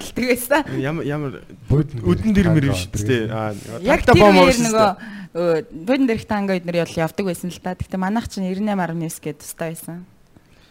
хэлдэг 0.00 0.24
байсан. 0.24 0.64
Ямар 0.80 1.04
ямар 1.04 1.32
өдөн 1.68 2.32
дэр 2.32 2.48
мэр 2.48 2.72
биш 2.72 2.88
тээ. 2.88 3.28
Яг 3.84 4.00
тэр 4.08 4.16
хоёр 4.16 4.56
нөгөө 4.56 4.88
бодон 5.84 6.08
дэрх 6.08 6.24
танго 6.24 6.56
эднэр 6.56 6.80
бол 6.80 6.96
явдаг 6.96 7.28
байсан 7.28 7.52
л 7.52 7.60
та. 7.60 7.76
Гэтэ 7.76 8.00
манайх 8.00 8.32
чинь 8.32 8.48
98.9 8.48 9.20
гээд 9.20 9.44
тустай 9.44 9.76
байсан. 9.76 10.08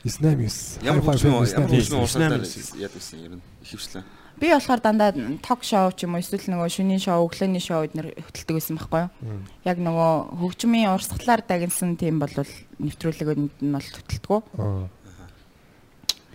99. 0.01 0.81
Ямар 0.81 1.05
хөгжмийн 1.05 1.37
ямар 1.37 1.69
хөгжмийн 1.69 2.01
уурсаар 2.01 2.33
яд 2.81 2.93
байсан 2.97 3.17
ер 3.21 3.33
нь 3.37 3.45
ихэвчлэн. 3.61 4.05
Би 4.41 4.49
болохоор 4.49 4.81
дандаа 4.81 5.13
ток 5.45 5.61
шоу 5.61 5.93
ч 5.93 6.09
юм 6.09 6.17
уу 6.17 6.21
эсвэл 6.25 6.49
нөгөө 6.49 6.69
шөнийн 6.81 6.97
шоу, 6.97 7.29
өглөөний 7.29 7.61
шоу 7.61 7.85
эднэр 7.85 8.17
хөтэлдэг 8.17 8.57
байсан 8.57 8.81
байхгүй 8.81 9.05
юу? 9.05 9.37
Яг 9.69 9.77
нөгөө 9.77 10.13
хөгжмийн 10.41 10.89
урсгалаар 10.97 11.45
дагнсан 11.45 11.93
тийм 11.93 12.17
бол 12.17 12.33
нэвтрүүлэг 12.33 13.37
нь 13.37 13.69
бол 13.69 13.85
хөтэлдэг. 13.85 14.41
Аа 14.57 14.89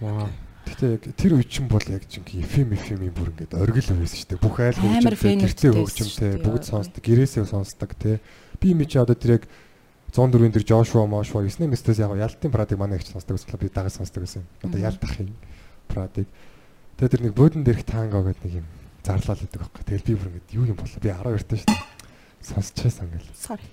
Вау. 0.00 0.28
Гэтэ 0.66 0.86
яг 0.98 1.02
тэр 1.14 1.38
үе 1.38 1.44
чинь 1.46 1.70
бол 1.70 1.84
яг 1.86 2.04
жинхэнэ 2.10 2.42
FM 2.42 2.74
FM-ийн 2.74 3.14
бүр 3.14 3.30
ингээд 3.32 3.54
оргил 3.54 3.86
байсан 3.86 4.02
шүү 4.02 4.28
дээ. 4.34 4.42
Бүх 4.42 4.58
айл 4.58 4.76
хөгжимтэй, 4.76 5.36
гэртээ 5.46 5.72
хөгжимтэй 5.72 6.32
бүгд 6.42 6.64
сонсдог, 6.66 7.00
гэрээсээ 7.06 7.46
сонсдог 7.46 7.90
тий. 7.94 8.18
Би 8.58 8.74
юм 8.74 8.82
чи 8.82 8.98
одоо 8.98 9.14
тэр 9.14 9.38
яг 9.40 9.44
104-ийн 10.10 10.52
тэр 10.52 10.66
Joshua 10.66 11.06
Moshua 11.06 11.46
9 11.46 11.70
мэстээс 11.70 12.02
яг 12.02 12.12
ялтын 12.18 12.50
прадыг 12.50 12.82
манай 12.82 12.98
их 12.98 13.06
сонсдог 13.06 13.38
гэсэн 13.38 13.62
би 13.62 13.70
дагаж 13.70 13.94
сонсдог 13.94 14.26
гэсэн. 14.26 14.42
Одоо 14.66 14.80
ялтах 14.82 15.14
юм 15.22 15.32
прадыг. 15.86 16.26
Тэгээ 16.98 17.12
тэр 17.14 17.22
нэг 17.24 17.34
бөөдөн 17.38 17.62
дээрх 17.62 17.86
танго 17.86 18.26
гэдэг 18.26 18.42
нэг 18.42 18.54
юм 18.60 18.66
зарлал 19.06 19.38
гэдэг 19.38 19.60
байхгүй. 19.62 19.82
Тэгэл 19.86 20.08
би 20.08 20.14
бүр 20.18 20.28
ингээд 20.34 20.56
юу 20.56 20.64
юм 20.66 20.78
болоо 20.80 20.98
би 20.98 21.10
12 21.14 21.22
таа 21.22 21.38
шүү 21.38 21.50
дээ. 21.62 21.86
Сонсчихсан 22.42 23.06
ингээл. 23.06 23.32
Sorry. 23.38 23.68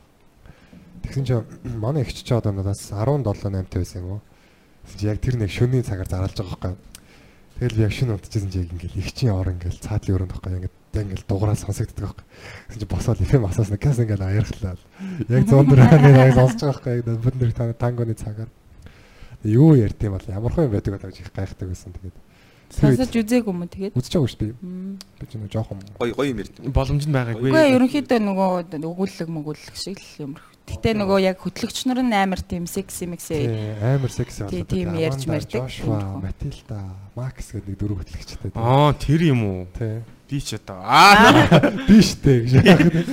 Тэгсэн 1.04 1.26
чинь 1.26 1.44
манай 1.80 2.06
их 2.06 2.14
ч 2.14 2.30
одоо 2.32 2.54
надаас 2.54 2.92
17 2.92 3.26
8 3.26 3.66
таа 3.66 3.82
байсан 3.82 4.04
юм 4.04 4.12
уу? 4.18 4.22
Яг 5.04 5.20
тэр 5.24 5.36
нэг 5.40 5.50
шөнийн 5.52 5.84
цагаар 5.84 6.10
зарлж 6.10 6.38
байгаа 6.38 6.76
байхгүй. 6.76 6.94
Тэгэл 7.60 7.78
би 7.78 7.84
яг 7.86 7.94
шөнө 7.94 8.16
унтчихсан 8.18 8.52
чи 8.52 8.60
яг 8.64 8.72
ингээл 8.74 9.00
их 9.00 9.10
чин 9.14 9.32
ор 9.32 9.50
ингээл 9.52 9.84
цаадлын 9.84 10.16
өрөөнд 10.16 10.34
байхгүй. 10.34 10.52
Ингээд 10.58 10.76
яг 10.94 11.06
ингээл 11.08 11.30
дугаараа 11.30 11.58
сонсогддог 11.58 12.04
байхгүй. 12.04 12.26
Тэгсэн 12.68 12.82
чи 12.82 12.88
босоод 12.90 13.22
FM 13.24 13.46
асаас 13.48 13.70
нэг 13.72 13.82
кас 13.82 14.00
ингээл 14.04 14.28
аярхлаа. 14.28 14.76
Яг 15.30 15.44
104 15.48 15.88
хааны 15.88 16.10
яг 16.12 16.34
сонсож 16.36 16.62
байгаа 16.62 17.02
байхгүй. 17.04 17.24
Бид 17.24 17.36
нэр 17.40 17.54
таны 17.54 17.74
тангоны 17.74 18.16
цагаар. 18.18 18.50
Юу 19.44 19.76
ярьд 19.76 20.00
юм 20.04 20.18
бол 20.18 20.28
ямар 20.28 20.52
хөө 20.52 20.66
юм 20.68 20.74
байдаг 20.76 21.02
гэж 21.04 21.20
их 21.20 21.32
гайхдаг 21.32 21.68
байсан 21.68 21.94
тэгээд. 21.94 22.18
Сонсож 22.74 23.12
үзээгүй 23.14 23.54
юм 23.54 23.68
тэгээд. 23.70 23.94
Үзэж 23.94 24.14
байгаа 24.18 24.32
шүү 24.34 24.42
дээ. 24.42 24.54
Би 25.20 25.26
ч 25.30 25.32
нэг 25.38 25.52
жоохон 25.54 25.78
гоё 26.00 26.16
гоё 26.16 26.32
юм 26.32 26.42
ярьд. 26.42 26.56
Боломж 26.74 27.06
нь 27.06 27.14
байгаагүй. 27.14 27.52
Үгүй 27.54 27.76
ерөнхийдөө 27.76 28.20
нөгөө 28.24 28.50
өгүүлэг 28.82 29.30
мөгүүлэг 29.30 29.76
шиг 29.78 30.02
л 30.02 30.32
юмрх 30.32 30.53
Гэтэ 30.64 30.96
нөгөө 30.96 31.20
яг 31.28 31.44
хөтлөгч 31.44 31.84
нар 31.92 32.00
нь 32.00 32.16
амар 32.16 32.40
тийм 32.40 32.64
секси 32.72 33.04
мекси. 33.04 33.52
Амар 33.84 34.12
секси 34.12 34.48
болоод. 34.48 34.70
Тийм 34.72 34.96
ярьж 34.96 35.28
мэрдэг. 35.28 35.68
Joshua, 35.68 36.00
Matilda, 36.24 36.80
Max 37.20 37.52
гэдэг 37.52 37.68
нэг 37.68 37.78
дөрөв 37.84 38.00
хөтлөгчтэй. 38.00 38.56
Аа 38.56 38.96
тэр 38.96 39.22
юм 39.28 39.42
уу? 39.44 39.68
Тий. 39.76 40.00
Би 40.32 40.40
ч 40.40 40.56
одоо 40.56 40.80
аа 40.80 41.60
би 41.88 42.00
штэ 42.00 42.48
гэж. 42.48 43.06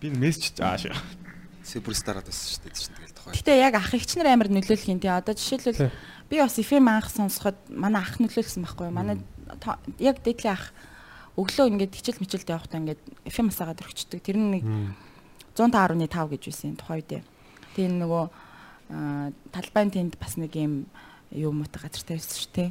Би 0.00 0.08
мессеж 0.12 0.60
ааш. 0.60 0.88
Суперстараад 1.64 2.28
байсан 2.28 2.60
дээ 2.64 2.72
чинь 2.76 2.94
тэгэл 2.96 3.16
тухай. 3.16 3.32
Гэтэ 3.36 3.52
яг 3.60 3.74
ах 3.76 3.92
эгч 3.92 4.16
нар 4.20 4.32
амар 4.36 4.48
нөлөөлөх 4.52 4.88
юм 4.88 5.00
тий. 5.00 5.12
Одоо 5.12 5.32
жишээлбэл 5.32 5.92
би 6.28 6.36
бас 6.40 6.56
FM 6.60 6.88
анх 6.88 7.08
сонсоход 7.12 7.56
манай 7.68 8.00
ах 8.00 8.16
нөлөөлсөн 8.20 8.64
байхгүй 8.64 8.88
юу? 8.88 8.96
Манай 8.96 9.20
яг 10.00 10.20
дээдлийн 10.24 10.56
ах 10.56 10.72
өглөө 11.36 11.66
ингээд 11.72 11.96
хичээл 11.98 12.22
мичээлд 12.24 12.52
явахдаа 12.52 12.80
ингээд 12.80 13.02
FM 13.28 13.52
асаагаад 13.52 13.82
өргөчдөг. 13.84 14.20
Тэр 14.24 14.36
нь 14.40 14.50
нэг 14.56 14.64
105.5 15.56 16.30
гэж 16.30 16.42
байсан 16.50 16.76
тухай 16.78 17.02
үедээ. 17.02 17.22
Тэгээ 17.74 17.90
нөгөө 18.02 18.24
талбайн 19.54 19.90
тэнд 19.90 20.14
бас 20.18 20.34
нэг 20.34 20.54
юм 20.58 20.86
юу 21.30 21.54
муутай 21.54 21.86
газар 21.86 22.02
тавьсан 22.02 22.36
шүү 22.38 22.52
дээ. 22.54 22.70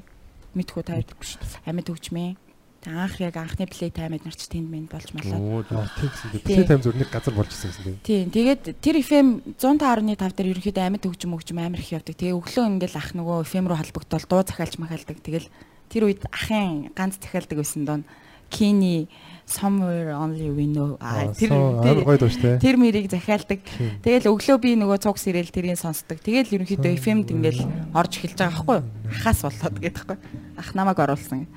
Мэдхүү 0.55 0.83
тавьдаг 0.83 1.19
шүү 1.23 1.39
дээ. 1.39 1.67
Амьд 1.71 1.87
хөгжмээ. 1.87 2.31
Тэг 2.79 2.95
анх 2.95 3.19
яг 3.19 3.35
анхны 3.35 3.67
плей 3.67 3.91
таймд 3.91 4.23
нарч 4.23 4.47
тэнд 4.47 4.67
мэнд 4.71 4.87
болж 4.87 5.11
малаа. 5.11 5.35
Оо 5.35 5.63
тийм. 5.99 6.43
Плей 6.47 6.63
тайм 6.63 6.79
зөв 6.79 6.95
нэг 6.95 7.11
газар 7.11 7.35
болж 7.35 7.51
ирсэн 7.51 7.71
гэсэн 7.75 7.83
тийм. 7.83 7.99
Тийм. 8.03 8.25
Тэгээд 8.31 8.63
тэр 8.79 8.95
FM 9.03 9.27
105.5 9.59 10.15
дээр 10.15 10.51
ерөнхийдөө 10.55 10.83
амьд 10.87 11.03
хөгжим 11.03 11.35
хөгжим 11.35 11.59
амар 11.59 11.83
их 11.83 11.91
явдаг. 11.91 12.15
Тэгээ 12.15 12.39
өглөө 12.39 12.65
ингээл 12.79 12.99
ах 12.99 13.11
нөгөө 13.19 13.37
FM 13.43 13.67
руу 13.67 13.79
холбогдол 13.83 14.25
дуу 14.31 14.43
захиалж 14.47 14.79
махалдаг. 14.79 15.19
Тэгэл 15.19 15.51
тэр 15.91 16.03
үед 16.07 16.23
ахын 16.31 16.87
ганц 16.95 17.19
захиалдаг 17.19 17.59
байсан 17.59 17.83
доо. 17.83 17.99
Kini 18.47 19.11
somewhere 19.49 20.13
only 20.13 20.53
we 20.53 20.69
know. 20.69 20.95
Аа 21.01 21.33
тэр 21.33 22.05
гоё 22.05 22.17
дууш 22.21 22.37
те. 22.37 22.61
тэр 22.61 22.77
мэрийг 22.77 23.09
захиалдаг. 23.09 23.65
Тэгэл 24.05 24.29
өглөө 24.29 24.57
би 24.61 24.77
нөгөө 24.77 25.01
цуг 25.01 25.17
сэрэл 25.17 25.49
тэрийг 25.49 25.81
сонсдог. 25.81 26.21
Тэгэл 26.21 26.61
ерөнхийдөө 26.61 26.93
FM-д 27.01 27.33
ингээл 27.33 27.65
орж 27.97 28.21
эхэлж 28.21 28.37
байгаа 28.37 28.53
байхгүй 28.61 28.77
юу? 28.77 28.85
Ахаас 29.09 29.41
болоод 29.41 29.75
гэдэг 29.81 30.05
байхгүй. 30.05 30.17
Ах 30.61 30.69
намайг 30.77 30.99
оруулсан. 31.01 31.49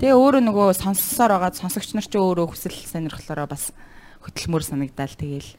Тэгээ 0.00 0.16
өөрөө 0.16 0.42
нөгөө 0.48 0.66
сонссоор 0.80 1.36
байгаа 1.36 1.52
сонсогч 1.52 1.92
нар 1.92 2.08
ч 2.08 2.16
өөрөө 2.16 2.46
хүсэл 2.56 2.72
сонирхлоороо 2.88 3.44
бас 3.52 3.76
хөтөлмөр 4.24 4.64
санагдаал 4.64 5.12
тэгэл 5.12 5.50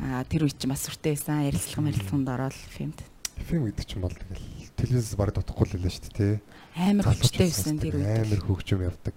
аа 0.00 0.24
тэр 0.24 0.48
үе 0.48 0.56
чинь 0.56 0.72
бас 0.72 0.88
сүртэй 0.88 1.12
байсан. 1.20 1.44
Ярилцлага 1.44 1.84
мэрилцэнд 1.84 2.28
ороод 2.32 2.56
FM-д. 2.72 3.04
Фильм 3.44 3.68
гэдэг 3.68 3.84
чинь 3.84 4.00
бол 4.00 4.16
тэгэл 4.16 4.72
телевизээс 4.80 5.16
баг 5.20 5.36
дутхгүй 5.36 5.68
л 5.68 5.74
байлаа 5.76 5.92
шүү 5.92 6.08
дээ 6.16 6.16
те. 6.16 6.40
Амар 6.76 7.04
хүчтэй 7.12 7.48
байсан 7.48 7.76
тэр 7.76 7.94
үед. 8.00 8.08
Амар 8.24 8.40
хөгжим 8.40 8.80
явдаг. 8.84 9.14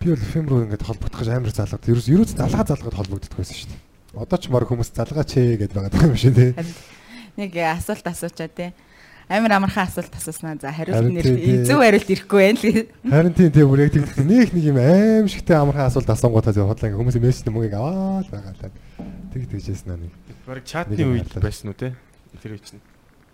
Би 0.00 0.12
бол 0.12 0.22
фильм 0.32 0.46
руу 0.48 0.62
ингээд 0.64 0.86
холбогдох 0.86 1.20
гэж 1.20 1.30
амар 1.32 1.52
залгаад 1.52 1.88
ерөөс 1.88 2.08
ерөөс 2.12 2.32
залгаа 2.36 2.64
залгаад 2.68 2.96
холбогддог 3.00 3.36
байсан 3.36 3.56
шүү 3.56 3.70
дээ. 3.72 3.82
Одоо 4.16 4.38
ч 4.40 4.44
мар 4.48 4.64
хүмүүс 4.68 4.90
залгаач 4.92 5.32
ээ 5.36 5.56
гэдээ 5.60 5.80
байгаа 5.82 6.08
юм 6.08 6.16
шиг 6.16 6.34
тий. 6.36 6.52
Нэг 7.36 7.52
асуулт 7.56 8.06
асуучаа 8.06 8.48
те. 8.48 8.72
Амар 9.28 9.58
амархан 9.58 9.84
асуулт 9.84 10.14
асууснаа. 10.14 10.56
За 10.56 10.70
хариулт 10.70 11.10
нэр 11.10 11.26
тий, 11.26 11.36
тий. 11.36 11.64
зөв 11.66 11.82
хариулт 11.82 12.08
ирэхгүй 12.08 12.40
байна 12.46 12.60
л. 12.62 12.86
Харин 13.10 13.34
тийм 13.34 13.50
тийм 13.50 13.66
бүр 13.68 13.82
яг 13.82 13.92
тийм 13.92 14.06
нэг 14.06 14.54
нэг 14.54 14.64
юм 14.70 14.78
аим 14.78 15.26
шигтэй 15.26 15.56
амархан 15.58 15.90
асуулт 15.90 16.08
асуунгуудаа 16.14 16.54
зөв 16.54 16.70
хотлаа 16.70 16.94
ингээд 16.94 17.00
хүмүүс 17.02 17.18
мессеж 17.18 17.50
мөнгөийг 17.50 17.74
аваад 17.74 18.28
байгаа 18.30 18.54
л 18.54 18.72
тэг 19.34 19.42
тэгжсэн 19.50 19.90
аа 19.90 19.98
нэг. 19.98 20.12
Бараг 20.46 20.64
чатны 20.64 21.02
үед 21.02 21.34
байсан 21.42 21.74
уу 21.74 21.76
те? 21.76 21.92
Тэр 22.38 22.54
үе 22.54 22.62
чинь. 22.62 22.80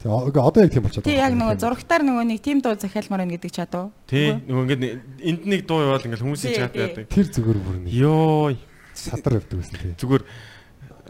Тэг 0.02 0.36
одоо 0.36 0.62
яг 0.66 0.72
тийм 0.74 0.82
болчиход 0.82 1.06
Тий 1.06 1.14
яг 1.16 1.34
нөгөө 1.38 1.56
зурагтаар 1.62 2.02
нөгөө 2.02 2.24
нэг 2.26 2.40
тим 2.42 2.58
дуу 2.58 2.74
захиалмаар 2.74 3.22
байна 3.22 3.34
гэдэг 3.38 3.52
чадав. 3.54 3.92
Тий. 4.10 4.34
Нөгөө 4.34 4.62
ингээд 4.66 4.82
энд 5.22 5.42
нэг 5.46 5.60
дуу 5.66 5.78
яваал 5.86 6.02
ингээд 6.02 6.22
хүмүүсийн 6.26 6.58
чат 6.58 6.74
яадаг. 6.74 7.06
тэр 7.06 7.26
зүгээр 7.30 7.58
бүр 7.62 7.76
нэг 7.86 7.92
Йой. 7.94 8.58
садар 8.98 9.38
явдаг 9.38 9.62
байсан 9.62 9.78
тий. 9.78 9.94
Зүгээр 10.02 10.24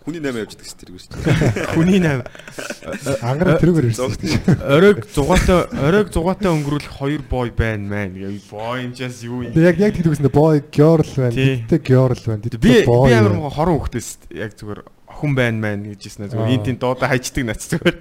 Хүний 0.02 0.18
8 0.18 0.35
явж 0.35 0.55
идэг 0.59 0.66
шүү 0.66 0.78
дээ 0.83 0.98
шүү 1.02 1.11
дээ. 1.14 1.66
хүний 1.78 2.00
найв 2.02 2.26
Ангараа 3.22 3.55
тэрүүгээр 3.62 3.87
ирсэн 3.87 4.11
оройг 4.66 5.07
зугаатай 5.14 5.62
оройг 5.78 6.11
зугаатай 6.11 6.50
өнгөрүүлэх 6.50 6.90
хоёр 6.98 7.22
бой 7.31 7.55
байна 7.55 8.11
мэн. 8.11 8.18
Бой 8.50 8.83
юм 8.83 8.92
чаас 8.98 9.22
юу 9.22 9.46
юм. 9.46 9.55
Тэг 9.55 9.62
яг 9.62 9.78
яг 9.78 9.94
тэгдэгсэн 9.94 10.26
boy 10.35 10.59
girl 10.74 11.07
байна. 11.07 11.38
Диттэй 11.38 11.78
girl 11.87 12.18
байна. 12.18 12.42
Би 12.42 12.59
би 12.59 12.83
амар 12.83 13.31
байна. 13.31 13.55
хорон 13.55 13.78
хөхтэйс 13.78 14.26
яг 14.35 14.59
зүгээр 14.59 14.83
охин 15.22 15.38
байна 15.38 15.58
мэн 15.62 15.94
гэжсэн 15.94 16.26
Аа. 16.26 16.30
зүгээр 16.35 16.54
интийн 16.58 16.78
дуудаа 16.82 17.14
хайчдаг 17.14 17.46
нац 17.46 17.70
зүгээр. 17.70 17.96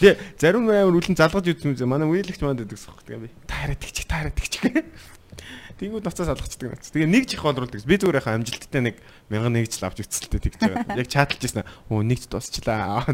Тэгээ 0.00 0.16
зарим 0.40 0.64
амар 0.72 0.96
үлэн 0.96 1.12
залгаж 1.12 1.44
үзсэн 1.52 1.76
юм. 1.76 1.92
Манай 1.92 2.08
үеилагч 2.08 2.40
манд 2.40 2.64
гэдэг 2.64 2.80
сохх. 2.80 3.04
Тэгээ 3.04 3.20
би 3.20 3.28
та 3.44 3.68
хараад 3.68 3.80
тэгчих 3.84 4.08
та 4.08 4.24
хараад 4.24 4.36
тэгчих. 4.40 4.64
Тэнгүүд 5.74 6.06
ноцоос 6.06 6.30
алгацдаг 6.32 6.70
нац. 6.72 6.88
Тэгээ 6.88 7.10
нэг 7.10 7.24
чих 7.28 7.44
олруулдаг. 7.44 7.84
Би 7.84 7.98
зүгээр 8.00 8.18
яхаа 8.24 8.38
амжилттай 8.40 8.80
нэг 8.80 8.96
мянган 9.28 9.58
нэг 9.58 9.68
жил 9.68 9.84
авч 9.84 10.06
үзэлтэй 10.06 10.40
тэгж 10.40 10.58
байгаа. 10.62 10.96
Яг 10.96 11.08
чаталж 11.10 11.42
ирсэн. 11.44 11.66
Өө 11.90 12.00
нэгч 12.06 12.30
дуусчлаа. 12.30 13.04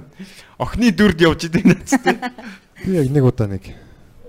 Охны 0.60 0.92
дүрд 0.92 1.18
явж 1.24 1.48
идэг 1.48 1.64
нац. 1.66 1.96
Би 2.84 3.00
яг 3.00 3.08
нэг 3.10 3.24
удаа 3.24 3.48
нэг 3.48 3.64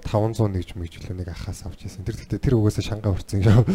500 0.08 0.48
нэг 0.48 0.64
ч 0.64 0.74
мэгжлээ 0.80 1.14
нэг 1.14 1.28
ахаас 1.28 1.68
авч 1.68 1.86
ирсэн. 1.92 2.08
Тэр 2.08 2.18
гэхдээ 2.24 2.40
тэр 2.40 2.56
угаасаа 2.56 2.82
шангаа 2.88 3.12
урцсан 3.20 3.44
юм. 3.44 3.68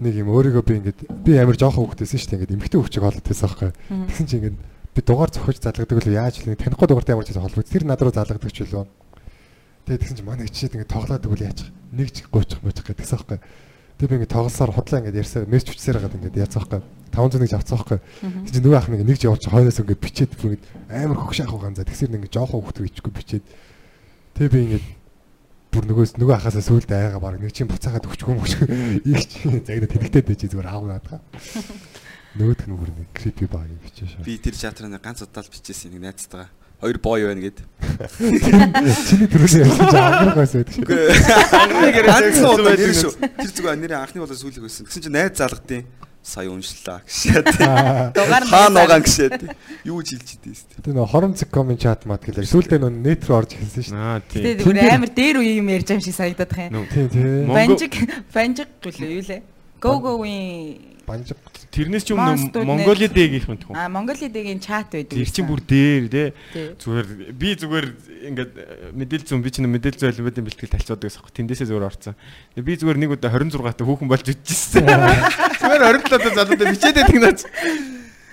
Нэг 0.00 0.14
юм 0.16 0.32
өөрийгөө 0.32 0.64
би 0.64 0.74
ингээд 0.80 1.00
би 1.24 1.32
амар 1.36 1.56
жоохон 1.60 1.92
хөвгтэйсэн 1.92 2.18
шүү 2.18 2.28
дээ. 2.32 2.38
Ингээд 2.40 2.56
эмгтэй 2.56 2.80
хөвчөг 2.80 3.04
олоод 3.04 3.26
байсан 3.28 3.46
байхгүй. 3.52 3.70
Тэгсэн 4.08 4.26
чинь 4.26 4.40
ингээд 4.40 4.58
би 4.96 5.00
дугаар 5.04 5.30
зохиж 5.30 5.58
залгадаг 5.60 6.00
л 6.00 6.16
яаж 6.16 6.34
л 6.40 6.56
танихгүй 6.56 6.88
дугаартай 6.88 7.14
ямар 7.14 7.28
ч 7.28 7.36
холбогд. 7.36 7.68
Тэр 7.68 7.84
над 7.84 8.00
руу 8.00 8.12
залгадаг 8.16 8.48
ч 8.48 8.64
үлээ. 8.64 8.88
Тэгээд 9.84 10.00
тэгсэн 10.00 10.16
чинь 10.16 10.28
манай 10.28 10.48
чичээд 10.48 10.74
ингээд 10.80 10.94
тоглоод 10.96 11.26
өгвөл 11.28 11.46
яачих. 11.46 11.68
Нэг 11.92 12.08
ч 12.16 12.24
гоочих 12.32 12.64
мочих 12.64 12.84
гэдэгсэн 12.88 13.16
байхгүй. 13.20 13.38
Тэгээ 14.00 14.08
би 14.08 14.16
ингээд 14.24 14.34
тоглосоор 14.34 14.72
худлаа 14.72 14.98
ингээд 15.04 15.20
ярьсаар 15.20 15.44
мессеж 15.44 15.68
хүчсээр 15.76 15.96
хагаад 16.00 16.16
ингээд 16.16 16.40
яцсан 16.40 16.64
байхгүй. 16.64 16.80
500 17.12 17.42
нэг 17.44 17.52
авцсан 17.52 17.76
байхгүй. 17.76 17.98
Тэгсэн 18.00 18.54
чинь 18.56 18.64
нөгөө 18.64 18.80
ах 18.80 18.88
нэг 18.88 19.02
нэг 19.04 19.18
ч 19.20 19.22
явуулчих 19.28 19.52
хойноос 19.52 19.80
ингээд 19.84 20.00
бичээд 20.00 20.32
бүр 20.40 20.48
ингээд 20.56 20.64
амар 20.88 21.18
хөгш 21.20 21.38
ах 21.44 21.52
угаан 21.52 21.76
за 21.76 21.84
тэгсэр 21.84 22.16
ингээд 22.16 22.32
жоохон 22.32 22.64
хөвгтөг 22.64 22.88
ичгүй 22.88 23.12
бичээд 23.12 23.44
Тэгээ 24.40 24.56
би 24.56 24.60
ингээд 24.64 24.86
бүр 25.70 25.86
нөгөөс 25.86 26.18
нөгөө 26.18 26.34
ахаасаа 26.34 26.66
сүулдэ 26.66 26.94
айгаа 26.98 27.22
баг 27.22 27.38
нэг 27.38 27.54
чинь 27.54 27.70
буцаагаад 27.70 28.06
өгчгүй 28.10 28.34
мөч 28.34 28.52
их 29.06 29.22
чинь 29.30 29.62
загнаа 29.62 29.86
тэлэгтэй 29.86 30.22
байж 30.26 30.42
зүгээр 30.50 30.66
аав 30.66 30.82
наадгаа. 30.82 31.22
Нөгөөх 32.34 32.66
нь 32.66 32.74
бүр 32.74 32.90
нэг 32.90 33.08
creepy 33.14 33.46
баг 33.46 33.70
бичээ 33.86 34.18
шээ. 34.18 34.26
Би 34.26 34.34
тэр 34.42 34.58
нэг 34.90 34.98
ганц 34.98 35.22
удаа 35.22 35.46
л 35.46 35.52
бичээсэн 35.54 35.94
нэг 35.94 36.10
найзтайгаа. 36.10 36.50
Хоёр 36.80 36.98
бой 36.98 37.22
байна 37.22 37.44
гэд. 37.44 37.62
Чиний 38.18 39.28
төрөөс 39.30 39.54
ярьсан 39.62 39.86
чинь 39.94 40.00
амаргаас 40.00 40.52
байдаг 40.58 40.74
шүү. 40.74 40.86
Ганц 40.90 42.38
удаа 42.40 42.74
нэр 42.74 42.94
шүү. 42.96 43.12
Тэр 43.20 43.50
зүгээр 43.54 43.78
нэрээ 43.84 44.00
анхны 44.00 44.24
болоо 44.24 44.34
сүүлэг 44.34 44.64
байсан. 44.64 44.88
Тэгсэн 44.90 45.02
чинь 45.06 45.14
найз 45.14 45.38
залгадیں۔ 45.38 45.84
Сая 46.20 46.52
уншлаа 46.52 47.00
гэшээ. 47.00 47.42
Дугаар 48.16 48.44
нь 48.44 48.50
Хаа 48.52 48.68
найз 48.68 48.76
нугаан 48.76 49.02
гэшээ. 49.08 49.28
Юу 49.88 50.04
ч 50.04 50.14
хэлж 50.20 50.28
идэв 50.36 50.52
тест. 50.52 50.68
Тэгээ 50.84 50.94
нөгөө 51.00 51.08
хорон 51.16 51.32
цэг 51.32 51.48
комент 51.48 51.80
чат 51.80 52.04
мат 52.04 52.20
гэлээ. 52.20 52.44
Сүүлдээ 52.44 52.76
нөгөө 52.76 53.00
нэт 53.00 53.22
рүү 53.24 53.36
орж 53.40 53.50
эхэлсэн 53.56 53.84
шүү. 53.88 53.96
Аа 53.96 54.20
тий. 54.28 54.42
Тэгээ 54.44 54.60
зүгээр 54.60 54.94
амар 55.00 55.12
дээр 55.16 55.36
үе 55.40 55.52
юм 55.64 55.68
ярьж 55.72 55.88
байгаа 55.88 55.96
юм 55.96 56.04
шиг 56.04 56.16
санагдаад 56.20 56.50
байгаа 56.52 56.68
юм. 56.68 56.74
Нүү. 56.76 56.84
Тий, 56.92 57.04
тий. 57.08 57.24
Монго- 57.24 57.56
Банжиг 57.56 57.92
банжиг 58.36 58.68
гэлээ 58.84 59.10
юу 59.16 59.24
лээ? 59.32 59.40
Go 59.80 59.92
go-ийн 59.96 60.89
Банжиг 61.10 61.38
Тэрнээс 61.70 62.02
ч 62.02 62.14
өмнө 62.18 62.66
Монголи 62.66 63.06
дээгийнх 63.06 63.46
нь 63.46 63.60
тхүү. 63.62 63.74
а 63.78 63.86
Монголидэгийн 63.86 64.58
чат 64.58 64.90
байдаг. 64.90 65.14
Тэр 65.14 65.30
чинь 65.30 65.46
бүр 65.46 65.62
дээр 65.62 66.04
те. 66.10 66.24
Тий. 66.50 66.74
Зүгээр 66.82 67.06
би 67.30 67.48
зүгээр 67.54 67.86
ингээд 68.26 68.52
э, 68.58 68.90
мэдээлэл 68.90 69.28
зүүн 69.30 69.42
би 69.46 69.50
чинь 69.54 69.70
мэдээлэл 69.70 70.02
зүүн 70.02 70.14
элементийн 70.18 70.46
бэлтгэл 70.50 70.74
талцаад 70.74 70.98
байсан 70.98 71.22
хэрэг. 71.22 71.36
Тэндээсээ 71.38 71.70
зүгээр 71.70 71.86
орсон. 71.86 72.18
Тэгээ 72.58 72.66
би 72.66 72.74
зүгээр 72.74 72.98
нэг 72.98 73.10
удаа 73.14 73.30
26 73.30 73.78
та 73.78 73.86
хүүхэн 73.86 74.10
болж 74.10 74.26
үжижсэн. 74.26 74.82
Зүгээр 75.62 75.82
27 76.02 76.10
та 76.10 76.30
залуудаа 76.34 76.66
бичээд 76.74 76.96
байдаг 76.98 77.18
наач. 77.22 77.40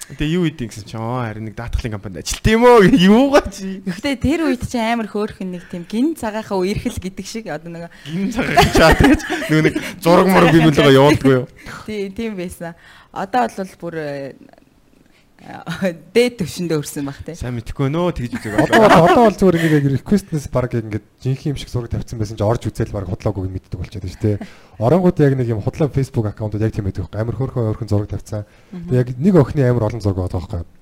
Тэгээ 0.08 0.36
юу 0.40 0.48
идэв 0.48 0.72
гэсэн 0.72 0.88
чинь 0.88 1.04
оо 1.04 1.20
харин 1.20 1.52
нэг 1.52 1.56
даатгалын 1.60 1.94
компанид 2.00 2.24
ажилт 2.24 2.48
юм 2.48 2.64
уу 2.64 2.80
юугаа 3.12 3.44
чи 3.52 3.84
Гэхдээ 3.84 4.16
тэр 4.24 4.40
үед 4.48 4.64
чи 4.64 4.80
амар 4.80 5.12
хөөрхөн 5.12 5.52
нэг 5.52 5.68
тийм 5.68 5.84
гин 5.84 6.16
цагаахаа 6.16 6.56
үерхэл 6.64 6.96
гэдэг 6.96 7.26
шиг 7.28 7.52
одоо 7.52 7.68
нэг 7.76 7.92
гин 8.08 8.32
цагаан 8.32 8.72
чат 8.72 9.00
гэж 9.04 9.20
нөгөө 9.52 9.64
нэг 9.68 9.76
зураг 10.00 10.28
мураг 10.32 10.56
бимэлгээ 10.56 10.96
явуулдгүй 11.04 11.34
юу. 11.44 11.46
тий- 11.84 12.08
тийм 12.16 12.40
байсан. 12.40 12.72
Одоо 13.12 13.52
бол 13.52 13.74
бүр 13.84 13.96
дээд 15.38 16.42
төвшөндөө 16.42 16.82
өрсөн 16.82 17.06
баг 17.06 17.22
те. 17.22 17.38
Сайн 17.38 17.54
мэдхгүй 17.62 17.94
нөө 17.94 18.10
тэгж 18.18 18.42
үзэг. 18.42 18.58
одоо 18.58 18.82
бол 18.82 19.06
одоо 19.06 19.24
бол 19.30 19.38
зүгээр 19.38 19.58
ингээд 19.62 19.78
яг 19.78 19.88
request-нээс 20.02 20.50
баг 20.50 20.74
ингээд 20.74 21.06
жинхэнэ 21.22 21.52
юм 21.54 21.60
шиг 21.62 21.70
зураг 21.70 21.94
тавьсан 21.94 22.18
байсан 22.18 22.42
чинь 22.42 22.50
орж 22.50 22.66
үзэл 22.66 22.90
баг 22.90 23.06
худлаагүй 23.06 23.46
мэддэг 23.46 23.78
болчиход 23.78 24.10
шүү 24.10 24.24
дээ. 24.26 24.42
Оронгууд 24.82 25.22
яг 25.22 25.34
нэг 25.38 25.48
юм 25.54 25.62
худлаа 25.62 25.94
Facebook 25.94 26.34
аккаунтууд 26.34 26.66
яг 26.66 26.74
тийм 26.74 26.90
байдаг 26.90 27.06
байхгүй. 27.06 27.22
Амар 27.22 27.38
хөөрхөн 27.38 27.66
хөөрхөн 27.70 27.92
зураг 27.94 28.10
тавьсан. 28.10 28.50
Тэгээ 28.74 28.98
яг 28.98 29.10
нэг 29.14 29.36
охины 29.38 29.62
амар 29.70 29.86
олон 29.94 30.02
зураг 30.02 30.18
байгаа 30.26 30.42
байхгүй. 30.42 30.77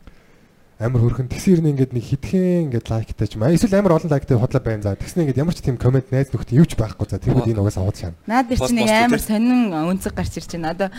Амар 0.76 1.00
хөөрхөн 1.00 1.32
тэгсэр 1.32 1.64
нь 1.64 1.72
ингээд 1.72 1.96
нэг 1.96 2.04
хитгэн 2.04 2.68
ингээд 2.68 2.92
лайктай 2.92 3.28
ч 3.32 3.40
юм. 3.40 3.48
аа, 3.48 3.56
Эсвэл 3.56 3.80
амар 3.80 3.96
олон 3.96 4.12
лайктай 4.12 4.36
худлаа 4.36 4.60
байна 4.60 4.84
за. 4.84 5.00
Тэгснэ 5.00 5.24
ингээд 5.24 5.40
ямар 5.40 5.56
ч 5.56 5.64
тийм 5.64 5.80
комент 5.80 6.12
найз 6.12 6.36
нөхдөд 6.36 6.52
юу 6.52 6.68
ч 6.68 6.76
байхгүй 6.76 7.08
за. 7.08 7.16
Тэгвэл 7.16 7.48
энэ 7.48 7.64
угаасаа 7.64 7.88
аваад 7.88 7.96
шаана. 7.96 8.20
Наад 8.28 8.52
дээр 8.52 8.60
Пост 8.60 8.70
чи 8.70 8.76
нэг 8.76 8.84
мост 8.92 9.00
амар 9.08 9.24
сонин 9.24 9.72
үнцэг 9.72 10.12
гарч 10.12 10.36
ирж 10.36 10.52
байна. 10.52 10.76
Одоо 10.76 10.90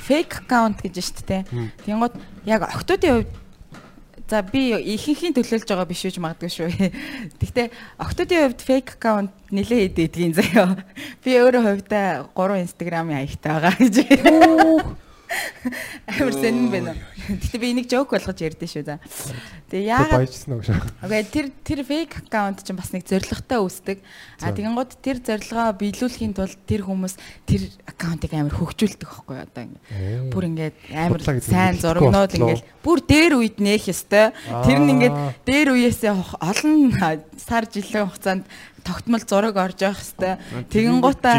fake 0.00 0.40
account 0.40 0.80
гэж 0.80 0.94
шүү 1.04 1.24
дээ. 1.28 1.42
Тэнгууд 1.84 2.16
яг 2.48 2.64
октоодын 2.64 3.12
хувьд 3.20 3.32
За 4.26 4.42
би 4.42 4.74
ихэнхийн 4.74 5.36
төлөөлж 5.38 5.70
байгаа 5.70 5.86
биш 5.86 6.02
үуч 6.02 6.18
магадгүй 6.18 6.50
шүү. 6.50 6.90
Гэхдээ 7.38 7.70
октоодын 7.94 8.50
хувьд 8.50 8.60
fake 8.64 8.98
account 8.98 9.30
нэлээд 9.54 9.94
идэдгийн 10.02 10.34
заяа. 10.34 10.82
Би 11.22 11.38
өөрөө 11.38 11.62
хувьдаа 11.62 12.26
3 12.34 12.66
Instagram-ийн 12.66 13.22
аягтай 13.22 13.52
байгаа 13.54 13.74
гэж. 13.78 13.94
Амар 16.06 16.34
сонин 16.34 16.70
байна. 16.70 16.92
Гэхдээ 17.26 17.60
би 17.60 17.68
энийг 17.74 17.88
joke 17.90 18.14
болгож 18.14 18.38
ярьдээ 18.38 18.70
шүү 18.70 18.84
за. 18.86 18.98
Тэгээ 19.66 19.66
Тэг 19.66 19.82
яагаад 19.90 20.20
баяжсан 20.22 20.52
уу 20.54 20.62
шаа. 20.62 20.80
Окей 21.02 21.22
тэр 21.26 21.46
тэр 21.66 21.80
fake 21.82 22.14
account 22.22 22.62
чинь 22.62 22.78
бас 22.78 22.90
нэг 22.94 23.02
зоригтой 23.02 23.58
үүсдэг. 23.58 23.98
А 24.40 24.50
За. 24.50 24.54
тэгэнгუთ 24.54 24.92
тэр 25.02 25.18
зорилгоо 25.26 25.74
биелүүлэхийн 25.74 26.34
тулд 26.38 26.58
тэр 26.70 26.82
хүмүүс 26.86 27.14
тэр 27.50 27.62
аккаунтыг 27.90 28.30
амар 28.30 28.54
хөгжүүлдэг 28.54 29.08
байхгүй 29.10 29.36
одоо 29.42 29.62
ингэ. 29.66 29.80
Бүр 30.30 30.44
ингээд 30.54 30.76
амар 30.94 31.22
сайн 31.42 31.76
зурагнууд 31.82 32.32
ингээд 32.38 32.62
бүр 32.86 32.98
дээр 33.02 33.34
үед 33.42 33.58
нээх 33.58 33.90
ёстой. 33.90 34.30
Тэр 34.62 34.78
нь 34.78 34.92
ингээд 34.94 35.16
дээр 35.42 35.74
үеэсээ 35.74 36.14
олон 36.14 36.94
сар 37.34 37.66
жилийн 37.66 38.06
хугацаанд 38.06 38.46
тогтмол 38.86 39.24
зураг 39.26 39.58
орж 39.58 39.82
явах 39.82 39.98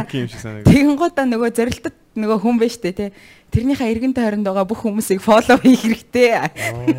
Жинхэнэ 0.03 0.19
юм 0.19 0.27
шиг 0.27 0.41
санагдав. 0.43 0.67
Тэгэнгуутаа 0.67 1.25
нөгөө 1.31 1.49
зорилтод 1.55 1.95
нөгөө 2.19 2.37
хүн 2.43 2.57
байж 2.59 2.75
тээ 2.83 2.93
тий. 2.97 3.09
Тэрнийхээ 3.51 3.91
эргэн 3.95 4.13
тойронд 4.13 4.45
байгаа 4.45 4.67
бүх 4.67 4.83
хүмүүсийг 4.83 5.23
фоллоу 5.23 5.57
хийх 5.63 5.81
хэрэгтэй. 5.81 6.51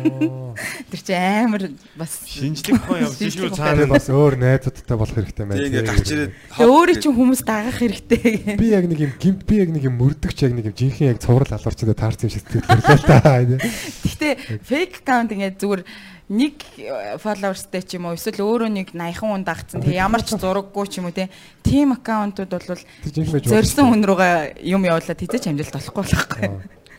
Тэр 0.91 1.01
чи 1.05 1.13
амар 1.13 1.69
бас 1.95 2.25
Шинжлэх 2.25 2.83
ухаан 2.83 3.05
явж 3.05 3.21
шүү 3.37 3.53
цаана. 3.55 3.87
бас 3.87 4.09
өөр 4.09 4.35
найзуудтай 4.41 4.97
болох 4.97 5.15
хэрэгтэй. 5.15 5.45
Тэг 5.45 5.67
ингээ 5.69 5.87
гарч 5.87 6.07
ирээд 6.09 6.31
өөрөө 6.59 6.97
чинь 6.99 7.15
хүмүүс 7.15 7.41
дагах 7.45 7.77
хэрэгтэй. 7.79 8.57
би 8.59 8.67
яг 8.73 8.85
нэг 8.89 8.99
юм 8.99 9.13
гимт 9.21 9.41
би 9.45 9.55
яг 9.61 9.69
нэг 9.71 9.83
юм 9.87 9.95
мөрдөгч 10.01 10.37
яг 10.43 10.53
нэг 10.57 10.65
юм 10.73 10.75
жинхэнэ 10.75 11.11
яг 11.15 11.23
цуврал 11.23 11.53
алуурчдаа 11.53 11.95
таарсан 11.95 12.27
юм 12.27 12.33
шиг 12.33 12.43
сэтгэлээ 12.49 12.97
л 12.97 13.07
та. 13.07 13.19
Гэхдээ 14.03 14.33
fake 14.65 15.05
account 15.05 15.31
ингээд 15.31 15.61
зүгээр 15.61 15.83
нэг 16.29 16.61
followersтэй 17.17 17.81
ч 17.81 17.97
юм 17.97 18.05
уу 18.05 18.13
эсвэл 18.13 18.45
өөрөө 18.45 18.69
нэг 18.69 18.93
80 18.93 19.17
хүн 19.17 19.41
дагцсан. 19.41 19.81
Тэгээ 19.81 19.97
ямар 19.97 20.21
ч 20.21 20.37
зураггүй 20.37 20.85
ч 20.85 21.01
юм 21.01 21.09
уу 21.09 21.15
те. 21.17 21.25
Team 21.65 21.97
account-ууд 21.97 22.53
бол 22.53 23.41
зорьсон 23.41 23.89
хүн 23.89 24.05
руугаа 24.05 24.53
юм 24.61 24.85
явуулаад 24.85 25.17
тэзэж 25.17 25.49
амжилт 25.49 25.73
олохгүй 25.73 26.05
болохгүй. 26.05 26.38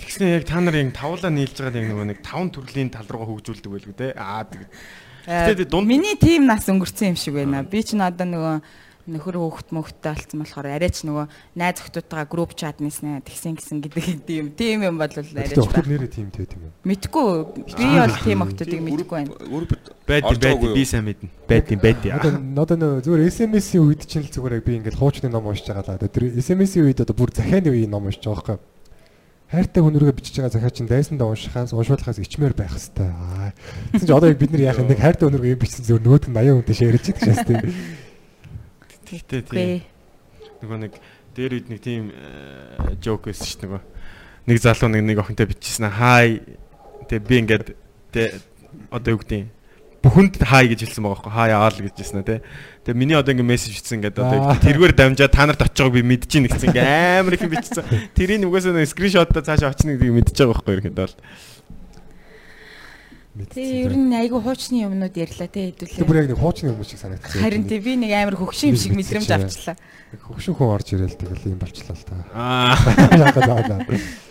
Тэгснэ 0.00 0.40
яг 0.40 0.44
та 0.48 0.60
нар 0.60 0.74
яг 0.80 0.92
тавлаа 0.96 1.30
нийлж 1.30 1.56
байгаа 1.60 1.80
яг 1.80 1.88
нөгөө 1.92 2.06
нэг 2.08 2.18
таван 2.24 2.48
төрлийн 2.50 2.90
тал 2.90 3.06
руугаа 3.08 3.28
хөгжүүлдэг 3.36 3.70
байлгүй 3.70 3.94
те. 3.96 4.14
Аа 4.16 4.44
тэг. 4.48 4.66
Гэтэ 5.28 5.68
дунд- 5.68 5.86
миний 5.86 6.16
team 6.16 6.48
нас 6.48 6.64
өнгөрцөн 6.66 7.12
юм 7.12 7.18
шиг 7.20 7.36
байна. 7.36 7.62
Би 7.62 7.84
ч 7.84 7.92
надаа 7.92 8.24
нөгөө 8.24 8.56
нөхөр 9.10 9.36
хөөхт 9.42 9.72
мөхттэй 9.74 10.12
болсон 10.14 10.40
болохоор 10.44 10.66
арай 10.70 10.90
ч 10.92 11.02
нөгөө 11.08 11.26
найз 11.56 11.80
охтуудтайгаа 11.82 12.28
групп 12.30 12.52
чат 12.54 12.78
нийснэ 12.78 13.24
тэгсэн 13.26 13.56
гисэн 13.58 13.80
гэдэг 13.82 14.22
тийм 14.28 14.52
тийм 14.54 14.84
юм 14.86 14.96
бол 15.00 15.08
арай 15.10 15.48
ч 15.50 15.56
охтууд 15.58 15.88
нэрээ 15.88 16.10
тимтэй 16.14 16.46
тийм 16.46 16.62
үү? 16.68 16.72
Мэдгүй 16.84 17.26
би 17.74 17.86
бол 17.96 18.16
team 18.22 18.38
охтуудыг 18.44 18.80
мэдгүй 18.80 19.16
байна. 19.24 19.34
Байд 20.06 20.24
байд 20.38 20.62
юу? 20.62 20.74
би 20.76 20.84
сайн 20.84 21.04
мэднэ. 21.10 21.28
Байд 21.48 21.66
байд. 21.80 22.00
Одоо 22.06 22.30
одоо 22.62 22.76
нөө 22.76 23.02
зүгээр 23.02 23.24
SMS-ийн 23.34 23.82
үед 23.82 24.02
чинь 24.06 24.22
л 24.22 24.30
зүгээр 24.30 24.62
би 24.62 24.78
ингээл 24.78 25.00
хуучны 25.00 25.28
ном 25.32 25.48
уншиж 25.48 25.66
байгаа 25.74 25.96
л 25.96 26.00
да. 26.00 26.06
Тэр 26.06 26.30
SMS-ийн 26.38 26.86
үед 26.86 27.00
одоо 27.02 27.16
бүр 27.16 27.34
захианы 27.34 27.72
үеийн 27.72 27.90
ном 27.90 28.06
уншиж 28.06 28.22
байгаа 28.22 28.60
байхгүй. 28.62 28.79
Хайртай 29.50 29.82
хүн 29.82 29.98
рүүгээ 29.98 30.14
бичиж 30.14 30.38
байгаа 30.38 30.54
захиа 30.54 30.70
чинь 30.70 30.86
дайсандаа 30.86 31.26
уншихаас 31.26 31.74
уншуулахаас 31.74 32.22
ичмээр 32.22 32.54
байх 32.54 32.70
хэвээр. 32.70 33.10
Аа. 33.10 33.50
Тэгсэн 33.90 34.06
чинь 34.06 34.14
одоо 34.14 34.30
яг 34.30 34.38
бид 34.38 34.54
нар 34.54 34.62
яах? 34.62 34.78
Нэг 34.78 35.02
хайртай 35.02 35.26
хүн 35.26 35.36
рүүгээ 35.42 35.54
юм 35.58 35.62
бичсэн 35.66 35.84
зөв 35.90 35.98
нөгөөд 35.98 36.30
нь 36.30 36.38
80 36.38 36.54
хүнтэй 36.54 36.76
шеэрэж 36.78 37.04
идэх 37.10 37.24
шээс 37.26 37.42
тийм. 37.50 37.62
Тэгтээ 39.10 39.42
тийм. 39.50 39.82
Нөгөө 40.62 40.78
нэг 40.86 40.94
дээр 41.34 41.52
үед 41.58 41.66
нэг 41.66 41.80
тийм 41.82 42.14
жок 43.02 43.26
байсан 43.26 43.46
шүү 43.50 43.60
нөгөө. 43.66 43.82
Нэг 44.46 44.56
залуу 44.62 44.88
нэг 44.94 45.02
нэг 45.02 45.18
охинтой 45.18 45.50
бичсэн 45.50 45.90
аа 45.90 45.98
хай. 45.98 46.46
Тэгээ 47.10 47.26
би 47.26 47.34
ингээд 47.42 47.66
тэ 48.14 48.38
одоо 48.94 49.18
юу 49.18 49.22
гэдэг 49.26 49.34
юм 49.34 49.50
бүхэнд 50.00 50.40
хай 50.40 50.70
гэж 50.70 50.86
хэлсэн 50.88 51.04
байгаа 51.04 51.26
байхгүй 51.26 51.32
хай 51.34 51.50
аал 51.52 51.76
гэж 51.76 51.94
хэлсэн 51.98 52.24
те. 52.24 52.40
Тэгээ 52.90 52.98
миний 52.98 53.14
одоо 53.14 53.30
ингээ 53.30 53.46
мессеж 53.46 53.78
бичсэн 53.78 54.02
ингээд 54.02 54.18
одоо 54.18 54.58
тэргээр 54.58 54.94
дамжаад 54.98 55.30
та 55.30 55.46
нарт 55.46 55.62
очиж 55.62 55.78
байгааг 55.78 55.94
би 55.94 56.02
мэдэж 56.10 56.30
ийн 56.34 56.44
гэсэн 56.50 56.74
ингээ 56.74 57.22
амар 57.22 57.38
их 57.38 57.46
юм 57.46 57.54
бичсэн. 57.54 57.86
Тэрийг 58.18 58.42
угаасаа 58.50 58.74
нэг 58.74 58.90
скриншотоо 58.90 59.46
цаашаа 59.46 59.70
очно 59.70 59.94
гэдгийг 59.94 60.18
мэдэж 60.18 60.34
байгаа 60.34 60.50
байхгүй 60.58 60.74
ерөнхийдөө 60.74 61.06
бол. 61.06 61.18
Тэгээ 63.54 63.86
ер 63.86 63.94
нь 63.94 64.10
айгүй 64.10 64.40
хуучны 64.42 64.82
юмнууд 64.90 65.14
ярьлаа 65.14 65.46
те 65.46 65.70
хэдүүлээ. 65.70 66.02
бүр 66.02 66.18
яг 66.18 66.28
нэг 66.34 66.42
хуучны 66.42 66.74
хүмүүс 66.74 66.90
шиг 66.90 66.98
санагдчихсан. 66.98 67.42
Харин 67.46 67.64
тий 67.70 67.78
би 67.78 67.94
нэг 67.94 68.10
амар 68.10 68.34
хөгшин 68.34 68.74
юм 68.74 68.78
шиг 68.82 68.98
мэдрэмж 68.98 69.30
авчлаа. 69.30 69.78
хөвшин 70.18 70.58
хүн 70.58 70.74
орж 70.74 70.88
ирэл 70.98 71.14
тэгэл 71.14 71.54
юм 71.54 71.62
болчлаа 71.62 71.94
л 71.94 72.04
та. 72.10 72.14
Аа. 72.34 72.74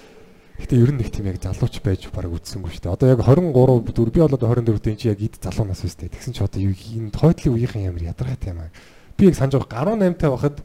Гэтэ 0.60 0.76
ер 0.76 0.92
нь 0.92 1.00
нэг 1.00 1.10
тийм 1.10 1.32
яг 1.32 1.40
залууч 1.40 1.80
байж 1.80 2.12
баг 2.12 2.28
үтсэнгүй 2.28 2.76
шүү 2.76 2.84
дээ. 2.84 2.92
Одоо 2.92 3.08
яг 3.16 3.24
23 3.24 3.96
4 3.96 4.12
би 4.12 4.20
бол 4.20 4.36
одоо 4.36 4.52
24 4.52 4.84
дэх 4.84 5.00
чи 5.00 5.08
яг 5.08 5.24
эд 5.24 5.40
залуу 5.40 5.72
нас 5.72 5.80
биш 5.80 5.96
дээ. 5.96 6.12
Тэгсэн 6.12 6.36
чи 6.36 6.44
одоо 6.44 6.60
юу 6.60 6.76
энэ 6.76 7.16
хойдлын 7.16 7.56
үеийнхэн 7.56 7.88
ямар 7.88 8.12
ядаргаатай 8.12 8.52
юм 8.52 8.68
аа. 8.68 8.76
Би 9.16 9.32
яг 9.32 9.40
санаж 9.40 9.56
байгаа 9.56 9.96
18 9.96 10.20
таа 10.20 10.36
байхад 10.36 10.60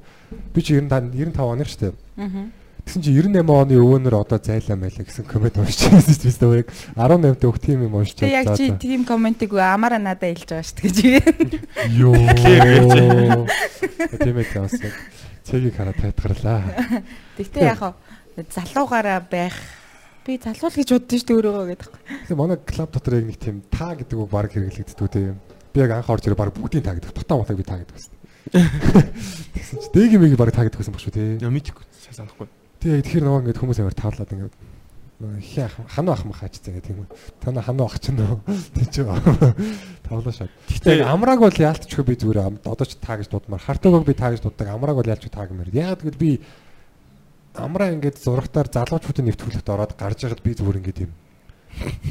би 0.50 0.60
чи 0.66 0.74
95 0.74 1.14
95 1.14 1.46
оны 1.46 1.62
шүү 1.62 1.78
дээ. 1.78 1.94
Аа. 2.18 2.50
Тэгсэн 2.84 3.00
чи 3.00 3.16
98 3.16 3.48
оны 3.48 3.80
өвөнөр 3.80 4.12
одоо 4.18 4.36
зайлаа 4.42 4.76
мэлээ 4.76 5.08
гэсэн 5.08 5.24
коммент 5.30 5.56
уншиж 5.56 5.88
байсан 5.88 6.20
шүү 6.20 6.36
дээ. 6.42 6.58
Яг 6.58 6.68
18 6.98 7.38
дэх 7.40 7.56
тийм 7.62 7.86
юм 7.86 7.94
уншиж 7.96 8.18
Тэгээ 8.18 8.34
яг 8.34 8.50
чи 8.58 8.74
тийм 8.76 9.06
комментиг 9.08 9.54
амаараа 9.56 10.02
надад 10.02 10.36
хэлж 10.36 10.52
байгаа 10.52 10.68
шүү 10.68 10.84
дээ 10.84 10.90
гэж. 10.90 10.98
Йоо. 11.96 12.12
Тийм 14.20 14.36
ээ 14.36 14.52
яг 14.58 14.68
цэгийг 15.48 15.72
хараад 15.76 15.96
тайтгарлаа. 15.96 16.60
Тэгтээ 17.40 17.72
яг 17.72 17.96
залуугаараа 18.52 19.24
байх 19.32 19.56
би 20.24 20.38
залуу 20.40 20.68
л 20.72 20.78
гэж 20.80 20.88
боддоо 20.96 21.18
шүү 21.20 21.28
дээ 21.28 21.36
өөрөөгөө 21.38 21.66
гэдэг. 21.68 21.90
Тэгээ 22.28 22.38
манай 22.40 22.58
клуб 22.64 22.90
дотор 22.90 23.14
яг 23.20 23.26
нэг 23.28 23.38
тийм 23.38 23.56
та 23.68 23.92
гэдэг 23.92 24.16
үг 24.18 24.30
баг 24.32 24.48
хэрэглэгддэг 24.48 25.08
тийм. 25.12 25.36
Би 25.72 25.78
яг 25.84 25.90
анх 25.92 26.08
орж 26.08 26.24
ирээ 26.24 26.40
баг 26.40 26.52
бүгдийн 26.56 26.84
та 26.84 26.96
гэдэг. 26.96 27.12
Дутаа 27.12 27.36
мутаг 27.38 27.56
би 27.60 27.64
та 27.64 27.76
гэдэг 27.76 27.92
байсан. 27.92 28.12
Тэгсэн 28.52 29.78
чи 29.84 29.88
дээг 29.92 30.12
мэг 30.16 30.36
баг 30.40 30.52
та 30.56 30.64
гэдэг 30.64 30.80
байсан 30.80 30.94
баг 30.96 31.02
шүү 31.04 31.12
тий. 31.12 31.28
Яа 31.44 31.52
мэдхгүй 31.52 31.84
сайн 31.92 32.16
санахгүй. 32.24 32.48
Тэгээ 32.80 33.04
тэгэхээр 33.04 33.24
нөгөө 33.28 33.40
ингэ 33.44 33.60
хүмүүс 33.60 33.80
амар 33.84 33.96
таалаад 33.96 34.32
ингэ 34.32 34.48
хээ 35.24 35.68
ханаа 35.88 36.14
ах 36.18 36.24
махаач 36.26 36.58
тэгээ 36.60 36.82
тийм 36.84 36.98
үү. 37.04 37.08
Тана 37.40 37.62
ханаа 37.62 37.86
ах 37.88 37.96
чинь 38.02 38.18
нөө 38.18 38.44
тийм 38.74 38.88
ч 38.92 38.96
тавлаа 40.04 40.34
шат. 40.34 40.50
Гэтэ 40.68 41.06
амрааг 41.06 41.40
бол 41.40 41.54
яалтчгүй 41.54 42.04
би 42.04 42.18
зүгээр 42.18 42.40
ам- 42.44 42.60
одоо 42.66 42.84
ч 42.84 42.98
та 43.00 43.16
гэж 43.16 43.30
дуудмаар 43.32 43.62
хартааг 43.62 44.04
би 44.04 44.12
та 44.12 44.34
гэж 44.34 44.42
дууддаг 44.44 44.68
амрааг 44.68 44.98
бол 45.00 45.08
яалч 45.08 45.24
та 45.30 45.46
гэмээр. 45.48 45.70
Яг 45.72 46.02
тэгвэл 46.02 46.18
би 46.20 46.30
амраа 47.54 47.94
ингээд 47.94 48.18
зурагтаар 48.18 48.68
залуучуудын 48.70 49.30
нэвтрүүлэгт 49.30 49.68
ороод 49.70 49.94
гарч 49.94 50.26
яхад 50.26 50.42
би 50.42 50.54
зүгээр 50.58 50.78
ингээд 50.82 51.04
юм 51.06 51.12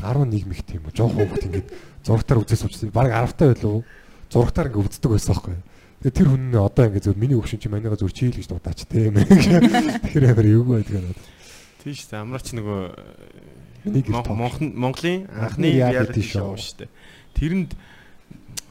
11 0.04 0.48
мэх 0.48 0.64
тийм 0.64 0.88
үү. 0.88 0.96
Жохон 0.96 1.24
хөвгт 1.24 1.44
ингээд 1.48 1.68
зурагтаар 2.04 2.42
үзээс 2.44 2.64
учраас 2.68 2.92
баг 2.92 3.12
10 3.12 3.36
таа 3.36 3.52
байлуу. 3.52 3.84
Зурагтаар 4.32 4.68
ингээд 4.72 4.88
үздэг 4.92 5.12
байсан 5.12 5.36
байхгүй. 5.36 5.56
Тэгээ 6.04 6.18
тэр 6.20 6.28
хүн 6.32 6.44
нь 6.52 6.60
одоо 6.60 6.84
ингээд 6.88 7.06
зөв 7.08 7.16
миний 7.16 7.40
өвчин 7.40 7.60
чи 7.60 7.72
манайга 7.72 7.96
зүр 7.96 8.12
чийл 8.12 8.36
гэж 8.36 8.48
дуудаач 8.52 8.84
тийм. 8.88 9.16
Тэгэхээр 9.24 10.32
амар 10.32 10.48
эвгүй 10.48 10.76
байдаг 10.84 10.96
надад. 11.00 11.20
Дээ. 11.84 12.20
Амраач 12.20 12.48
нөгөө. 12.56 12.82
Монхон 13.84 14.72
Монголын 14.80 15.28
Анхны 15.28 15.76
show. 16.24 16.24
show 16.24 16.50
шүү 16.56 16.88
дээ. 16.88 16.92
Тэрэнд 17.36 17.72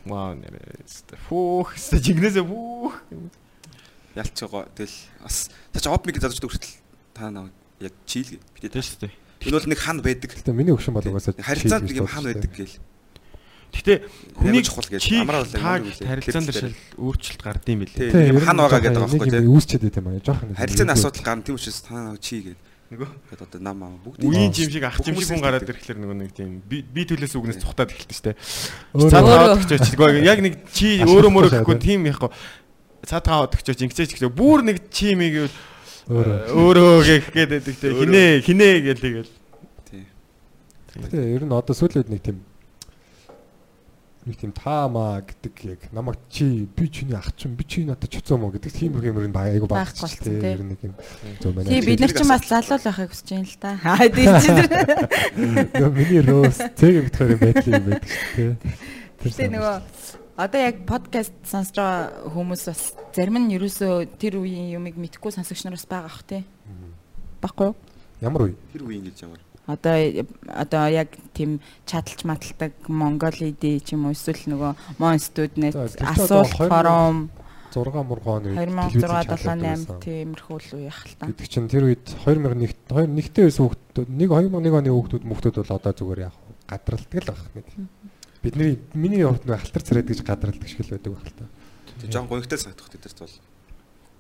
ваа 0.08 0.35
нэрээ 0.35 0.88
фүүх 1.28 1.76
жигнэсээ 1.76 2.42
фүүх 2.42 2.94
ялч 4.16 4.37
байгаа. 4.42 4.68
Тэгэл 4.77 4.98
бас 5.22 5.37
тач 5.72 5.85
опмиг 5.88 6.16
залуучд 6.20 6.44
хүртэл 6.44 6.75
та 7.14 7.31
наа 7.31 7.48
яг 7.81 7.92
чийл 8.07 8.38
битээ. 8.57 8.70
тийм 8.70 8.83
шүү 8.83 9.01
дээ. 9.09 9.12
Энэ 9.48 9.57
бол 9.59 9.68
нэг 9.68 9.81
хан 9.81 9.98
байдаг. 10.03 10.31
Гэтэ 10.33 10.53
миний 10.55 10.75
өвчин 10.75 10.94
бол 10.94 11.07
угаасаа 11.07 11.35
Харилцаанд 11.40 11.88
нэг 11.90 11.98
юм 11.98 12.11
хан 12.11 12.25
байдаг 12.25 12.53
гээл. 12.55 12.79
Гэтэ 13.72 14.05
хүний 14.37 14.62
чухал 14.62 14.85
гэж 14.85 15.01
чи 15.01 15.16
амраа 15.16 15.42
бол 15.42 15.53
таг 15.57 15.64
ямар 15.64 15.88
үү? 15.88 16.05
харилцаан 16.05 16.44
дээр 16.44 16.61
шал 16.61 16.77
өөрчлөлт 17.01 17.40
гардыг 17.40 17.72
юм 17.72 17.81
билээ. 17.88 18.29
юм 18.29 18.38
хан 18.44 18.57
байгаа 18.61 18.81
гэдэг 18.85 19.01
байгаа 19.01 19.16
байхгүй 19.16 19.33
тий. 19.33 19.48
Үүсчихэд 19.48 19.83
байт 19.88 19.96
юм 19.96 20.07
аа. 20.12 20.20
Жохон 20.20 20.53
Харилцааны 20.61 20.92
асуудал 20.92 21.25
гарна 21.25 21.42
тийм 21.48 21.57
учраас 21.57 21.81
та 21.81 21.96
наа 21.96 22.20
чи 22.20 22.37
гээд. 22.53 22.61
Нөгөө 22.92 23.09
Тэгээд 23.09 23.42
одоо 23.48 23.61
нам 23.64 23.79
аа 23.81 23.96
бүгд 24.05 24.20
үеийн 24.20 24.53
жим 24.53 24.68
шиг 24.68 24.85
ах 24.85 25.01
жим 25.01 25.16
Хүмүүс 25.16 25.25
шиг 25.25 25.33
хүн 25.33 25.40
гараад 25.40 25.64
ирэхлээр 25.64 25.98
нөгөө 26.05 26.16
нэг 26.20 26.33
тийм 26.37 26.61
би 26.68 27.03
төлөөс 27.09 27.33
үгнээс 27.40 27.64
цухтаад 27.64 27.88
эхэлдэг 27.88 28.12
шүү 28.12 28.27
дээ. 28.29 28.37
Цаад 29.09 29.25
аваад 29.33 29.57
өгч 29.57 29.70
очиж 29.81 29.96
яг 30.29 30.40
нэг 30.44 30.55
чи 30.77 31.01
өөрөө 31.01 31.33
байна. 31.64 31.81
тийм 31.81 32.05
яахгүй. 32.05 32.29
Өгч 33.02 33.66
очиж 33.74 33.82
ингэчээч 33.82 34.10
гэхдээ 34.14 34.30
бүр 34.32 34.62
нэг 34.62 34.78
чи 34.94 35.14
мийг 35.18 35.50
өөрөө. 36.06 37.02
гэх 37.02 37.26
гээд 37.34 37.50
байдаг 37.50 37.76
те 37.78 37.90
хинэ 37.90 38.22
хинэ 38.46 38.68
гээл 38.86 39.02
тэгэл. 39.02 39.30
тий. 39.90 40.06
Гэтэ 40.98 41.18
ер 41.34 41.42
нь 41.46 41.52
одоо 41.54 41.74
сүүлийн 41.74 42.06
үед 42.06 42.10
нэг 42.14 42.22
тийм 42.22 42.38
нэг 44.22 44.38
тийм 44.38 44.52
таамаа 44.54 45.18
гэдэг 45.26 45.54
яг 45.66 45.80
намайг 45.90 46.14
чи 46.30 46.62
би 46.70 46.86
чиний 46.86 47.18
ах 47.18 47.34
чинь 47.34 47.58
би 47.58 47.66
чи 47.66 47.82
надад 47.82 48.06
чуцсан 48.06 48.38
мó 48.38 48.54
гэдэг 48.54 48.70
тийм 48.70 48.94
юмэр 49.02 49.26
нь 49.26 49.34
айгу 49.34 49.66
Байхгүй 49.66 49.82
багч 49.82 49.98
болсон, 49.98 50.22
тийм 50.22 50.38
тий. 50.38 50.54
ер 50.54 50.62
нь 50.62 50.70
нэг 50.70 50.80
юм 50.86 50.94
зөв 51.42 51.50
байна. 51.58 51.66
Тий 51.74 51.82
бид 51.82 51.98
нар 52.06 52.14
ч 52.14 52.22
бас 52.22 52.46
залуу 52.46 52.78
л 52.78 52.86
байхыг 52.86 53.10
хүсэж 53.10 53.28
байна 53.34 53.50
л 53.50 53.58
та. 53.58 53.70
Аа 53.82 54.06
тий 54.06 54.26
чи 54.30 54.50
тэр. 54.54 55.90
Миний 55.90 56.22
роос 56.22 56.54
цэг 56.78 56.94
битгаар 57.10 57.34
байдаг 57.34 57.66
юм 57.66 57.82
байдаг 57.82 58.06
шүү 58.06 58.30
дээ. 58.38 58.54
Гэтэ 59.26 59.46
нөгөө 59.58 59.76
одоо 60.42 60.61
яг 60.61 60.83
подкаст 60.88 61.35
сонсож 61.46 61.76
байгаа 61.78 62.33
хүмүүс 62.35 62.62
бас 62.66 62.83
зарим 63.14 63.38
нь 63.38 63.55
ерөөсөө 63.55 64.18
тэр 64.18 64.42
үеийн 64.42 64.74
юмыг 64.74 64.98
мэдхгүй 64.98 65.31
сонсогч 65.31 65.62
нар 65.64 65.78
бас 65.78 65.87
байгаа 65.87 66.11
ах 66.11 66.22
тий. 66.26 66.42
Баггүй 67.38 67.70
юу? 67.70 67.76
ямар 68.22 68.42
үе? 68.50 68.55
Тэр 68.72 68.83
үеийн 68.87 69.07
гэж 69.07 69.26
ямар. 69.26 69.40
Одоо 69.66 69.94
одоо 70.50 70.85
яг 70.90 71.14
тийм 71.35 71.62
чадалж 71.87 72.26
маталдаг 72.26 72.74
Монголиди 72.90 73.78
ч 73.83 73.94
юм 73.94 74.11
уу 74.11 74.14
эсвэл 74.14 74.50
нөгөө 74.50 74.72
тэгтээ 74.98 75.70
одоо 76.02 76.42
асуулт 76.42 76.55
2000 76.59 76.70
форум 76.70 77.16
6 77.72 78.05
мургааны 78.05 78.52
үед 78.52 78.68
2006 79.00 79.48
7 79.48 79.64
8 79.88 80.02
тиймэрхүү 80.05 80.59
л 80.61 80.70
үе 80.76 80.87
яхал 80.92 81.14
та. 81.16 81.26
гэдэг 81.31 81.48
чинь 81.48 81.70
тэр 81.72 81.88
үед 81.88 82.05
2001 82.26 82.90
хоёр 82.90 83.09
нэгтэй 83.09 83.48
байсан 83.48 83.64
хүүхдүүд 83.64 84.09
нэг 84.12 84.28
2001 84.28 84.76
оны 84.76 84.90
хүүхдүүд 84.92 85.24
мөхтүүд 85.24 85.57
бол 85.62 85.76
одоо 85.78 85.92
зүгээр 85.96 86.20
яг 86.26 86.37
гадралдаг 86.68 87.20
л 87.22 87.31
байх 87.33 87.42
нэг. 87.57 87.66
Бидний 88.42 88.78
миний 88.92 89.22
хувьд 89.22 89.46
нэг 89.46 89.62
халтар 89.62 89.83
царайд 89.83 90.11
гэж 90.11 90.26
гадралдаг 90.26 90.68
шиг 90.68 90.83
л 90.83 90.92
байдаг 90.98 91.14
байх 91.14 91.26
л 91.31 91.38
та. 91.38 91.46
Жон 92.11 92.26
гонигтай 92.26 92.59
санагдах 92.59 92.90
хэвээр 92.90 93.14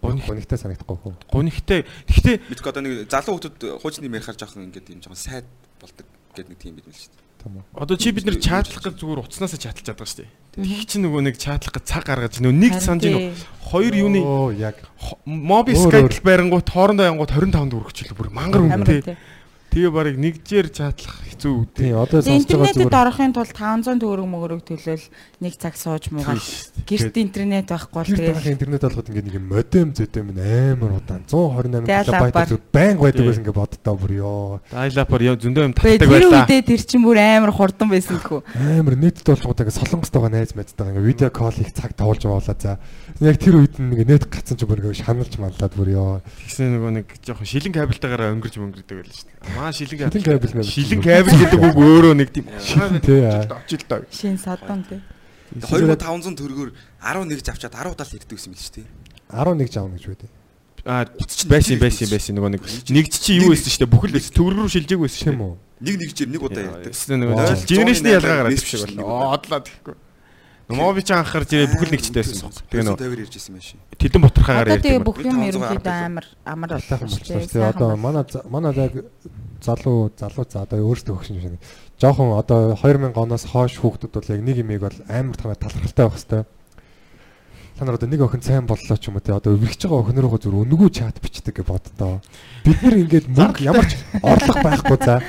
бол. 0.02 0.18
Гонигтай 0.26 0.58
санагдахгүй 0.58 0.98
хөө. 0.98 1.14
гонигтай. 1.30 1.86
Гэхдээ 2.06 2.36
Мэдгүй 2.50 2.70
одоо 2.70 2.82
нэг 2.82 3.10
залуу 3.10 3.38
хүмүүс 3.38 3.82
хуучны 3.82 4.10
ярихаар 4.10 4.38
жоохон 4.38 4.66
ингээд 4.70 4.94
юм 4.94 5.02
жоохон 5.02 5.18
сайд 5.18 5.46
болдог 5.78 6.06
гэдэг 6.34 6.50
нэг 6.50 6.58
тийм 6.58 6.74
бид 6.78 6.86
мэл 6.90 6.98
шүү 6.98 7.10
дээ. 7.14 7.22
Тийм 7.42 7.54
үү. 7.58 7.64
Одоо 7.74 7.96
чи 7.98 8.10
бид 8.10 8.26
нэр 8.26 8.38
чаатлах 8.38 8.82
гэж 8.82 8.94
зүгээр 8.98 9.22
утаснаас 9.22 9.54
чатлж 9.58 9.86
чаддаг 9.86 10.06
шүү 10.06 10.26
дээ. 10.26 10.30
Тэг 10.58 10.86
чи 10.90 10.96
нөгөө 11.02 11.22
нэг 11.26 11.36
чаатлах 11.38 11.74
гэж 11.78 11.84
цаг 11.86 12.04
гаргаж 12.06 12.34
нөгөө 12.42 12.58
нэг 12.58 12.74
санаж 12.82 13.02
нөгөө 13.06 13.26
хоёр 13.70 13.94
юуны 13.94 14.20
Оо 14.22 14.50
яг 14.54 14.78
моби 15.26 15.74
скайтл 15.74 16.22
байрангуут 16.22 16.66
хоорондоо 16.70 17.06
янгууд 17.10 17.30
25 17.30 17.70
төгрөг 17.70 17.94
чилээ 17.94 18.18
бүр 18.18 18.30
мангар 18.30 18.62
Амар 18.62 18.86
үнэтэй. 18.86 19.18
Тэгээ 19.72 19.88
барыг 19.88 20.16
нэгжээр 20.20 20.68
чатлах 20.68 21.16
хэцүү 21.32 21.48
үү. 21.48 21.64
Тийм 21.72 21.96
одоо 21.96 22.20
сонсож 22.20 22.44
байгаа 22.44 22.44
интернетэд 22.44 22.92
зүгээр 22.92 23.00
орохын 23.08 23.32
тулд 23.32 23.52
500 23.56 24.04
төгрөг 24.04 24.28
мөгрөг 24.28 24.60
төлөөл 24.68 25.06
нэг 25.40 25.54
цаг 25.56 25.74
сууж 25.80 26.04
муугаад 26.12 26.44
гэрт 26.84 27.16
интернет 27.16 27.66
байхгүй 27.72 27.96
бол 27.96 28.04
Тэр 28.12 28.20
тэгээ 28.36 28.52
интернет 28.52 28.84
олоход 28.84 29.08
ингээд 29.08 29.28
нэг 29.32 29.36
модем 29.40 29.88
зөдөм 29.96 30.28
амар 30.36 30.92
удаан 31.00 31.24
128 31.24 31.88
Dial-up-аар. 31.88 32.20
килобайт 32.20 32.48
зүг 32.52 32.62
байнг 32.68 32.98
байдаг 33.00 33.24
байсан 33.24 33.42
ингээд 33.48 33.56
боддоо 33.56 33.94
бүр 33.96 34.12
ёо. 34.20 34.60
Дайлапар 34.68 35.22
яа 35.24 35.36
зөндөө 35.40 35.64
юм 35.64 35.72
татдаг 35.72 36.00
тэр 36.04 36.12
байлаа. 36.12 36.44
үедээ 36.44 36.62
тэр 36.68 36.82
чинь 36.84 37.04
бүр 37.08 37.16
амар 37.16 37.52
хурдан 37.56 37.88
байсан 37.88 38.20
гэхүү. 38.20 38.40
Амар 38.52 38.96
нийтэд 39.00 39.24
болгодог 39.24 39.64
ингээд 39.72 39.80
солонгостойгоо 39.80 40.28
найз 40.28 40.52
мэддэг 40.52 40.84
ингээд 40.84 41.08
видео 41.08 41.30
кол 41.32 41.56
их 41.56 41.72
цаг 41.72 41.96
тавуулж 41.96 42.28
явуулаа 42.28 42.56
за. 42.60 42.76
Яг 43.24 43.40
тэр 43.40 43.56
үед 43.56 43.80
нь 43.80 43.88
ингээд 43.96 44.10
нет 44.12 44.24
гацсан 44.28 44.60
ч 44.60 44.68
бүр 44.68 44.84
ингээд 44.84 45.00
шаналж 45.00 45.32
манлаад 45.40 45.72
бүр 45.72 45.88
ёо. 45.96 46.20
Тэгсэн 46.44 46.76
нөгөө 46.76 46.92
нэг 46.92 47.06
жоохон 47.24 47.48
шилэн 47.48 47.72
кабельтайгаар 47.72 48.36
өнгөрч 48.36 48.60
мөнгөрдөг 48.60 48.96
байлаа 49.00 49.16
шүү 49.16 49.28
дээ. 49.32 49.61
Маа 49.62 49.70
шилэн 49.70 49.94
Шилэн 49.94 50.10
кабель. 50.10 50.26
кабель 50.26 50.54
мэ. 50.58 50.62
Шилэн 50.66 51.00
кабель 51.06 51.38
гэдэг 51.38 51.60
үг 51.62 51.76
өөрөө 51.78 52.14
нэг 52.18 52.28
тийм 52.34 52.46
Шилэн 52.58 52.98
тий, 52.98 53.22
очил 53.30 53.82
даа. 53.86 54.02
Шин 54.10 54.34
содон 54.34 54.82
тий. 54.90 54.98
2500 55.54 56.34
төгрөгөөр 56.34 56.70
11 56.98 57.46
авчаад 57.54 57.74
10 57.78 57.94
удаа 57.94 58.06
л 58.10 58.16
ирдэг 58.18 58.34
гэсэн 58.34 58.50
мэл 58.50 58.58
шүү 58.58 58.74
дээ. 58.82 58.86
11 59.30 59.70
жав 59.70 59.86
гэж 59.94 60.04
байдیں۔ 60.10 60.30
Аа 60.82 61.06
байсан 61.46 61.78
байсан 61.78 62.06
байсан 62.10 62.32
нөгөө 62.34 62.50
нэг 62.58 62.62
нэгд 62.90 63.14
чи 63.14 63.38
юу 63.38 63.54
байсан 63.54 63.70
шүү 63.70 63.86
дээ 63.86 63.92
бүхэл 63.94 64.14
байсан 64.18 64.32
төгрөг 64.34 64.58
рүү 64.66 64.72
шилжээг 64.74 64.98
байсан 64.98 65.20
шүү 65.22 65.30
дээ. 65.30 65.54
Нэг 65.82 65.94
нэг 66.02 66.10
жир 66.10 66.28
нэг 66.32 66.42
удаа 66.42 66.62
ярьдаг. 66.66 66.90
Нөгөө 66.90 67.66
генерашны 67.70 68.08
ялгаа 68.18 68.36
гараад 68.42 68.50
Мессеж 68.50 68.66
шиг 68.66 68.90
нэг 68.90 68.98
байна. 68.98 69.06
удаа. 69.06 69.34
Одлаа 69.38 69.60
тэгэхгүй. 69.62 69.94
Моби 70.72 71.02
ч 71.04 71.10
анхаар 71.12 71.44
жирээ 71.46 71.68
бүхэл 71.70 71.92
нэгчтэй 71.92 72.22
байсан. 72.22 72.48
Тэгээ 72.72 72.84
нөгөө 72.88 72.98
50-аар 72.98 73.20
ирж 73.22 73.34
ирсэн 73.36 73.52
байх 73.54 73.66
шин. 73.66 73.80
тэлэн 74.00 74.22
ботхогаар 74.26 74.66
Одоо 74.72 74.78
тэгээ 74.82 74.98
ярьдаг. 74.98 75.06
бүх 75.06 75.18
юм 75.22 75.36
510 75.36 75.48
ерөнхийдөө 75.52 75.94
амар 76.02 76.26
амар 76.48 76.70
дээ. 76.72 77.70
Одоо 77.70 77.88
манай 78.00 78.24
манай 78.48 78.72
яг 78.74 78.92
залуу 79.62 80.10
залуу 80.18 80.44
за 80.50 80.66
одоо 80.66 80.82
өөрсдөө 80.82 81.14
хөгшин 81.16 81.40
шиг. 81.40 81.54
Жохон 82.02 82.34
одоо 82.34 82.74
2000 82.74 83.14
оноос 83.14 83.46
хойш 83.46 83.78
хүүхдүүд 83.78 84.12
бол 84.12 84.32
яг 84.34 84.42
нэг 84.42 84.58
имийг 84.58 84.82
бол 84.82 84.98
амар 85.06 85.36
томоо 85.38 85.54
талархалтай 85.54 86.06
байх 86.10 86.18
хэвээр. 86.18 86.46
Та 87.78 87.84
нар 87.86 87.94
одоо 87.94 88.08
нэг 88.10 88.20
охин 88.20 88.42
сайн 88.42 88.66
боллоо 88.66 88.98
ч 88.98 89.08
юм 89.08 89.16
уу 89.16 89.24
те 89.24 89.32
одоо 89.32 89.54
өвлөгч 89.54 89.86
байгаа 89.86 90.02
охин 90.02 90.18
руугаа 90.18 90.40
зүр 90.42 90.66
өнгөө 90.66 90.90
чат 90.90 91.22
бичдэг 91.22 91.62
гэж 91.62 91.66
боддоо. 91.66 92.20
Бид 92.66 92.78
нар 92.82 92.96
ингээд 92.98 93.26
мөнгө 93.30 93.62
ямар 93.62 93.86
ч 93.86 93.96
орлого 94.18 94.60
байхгүй 94.66 94.98
за. 94.98 95.22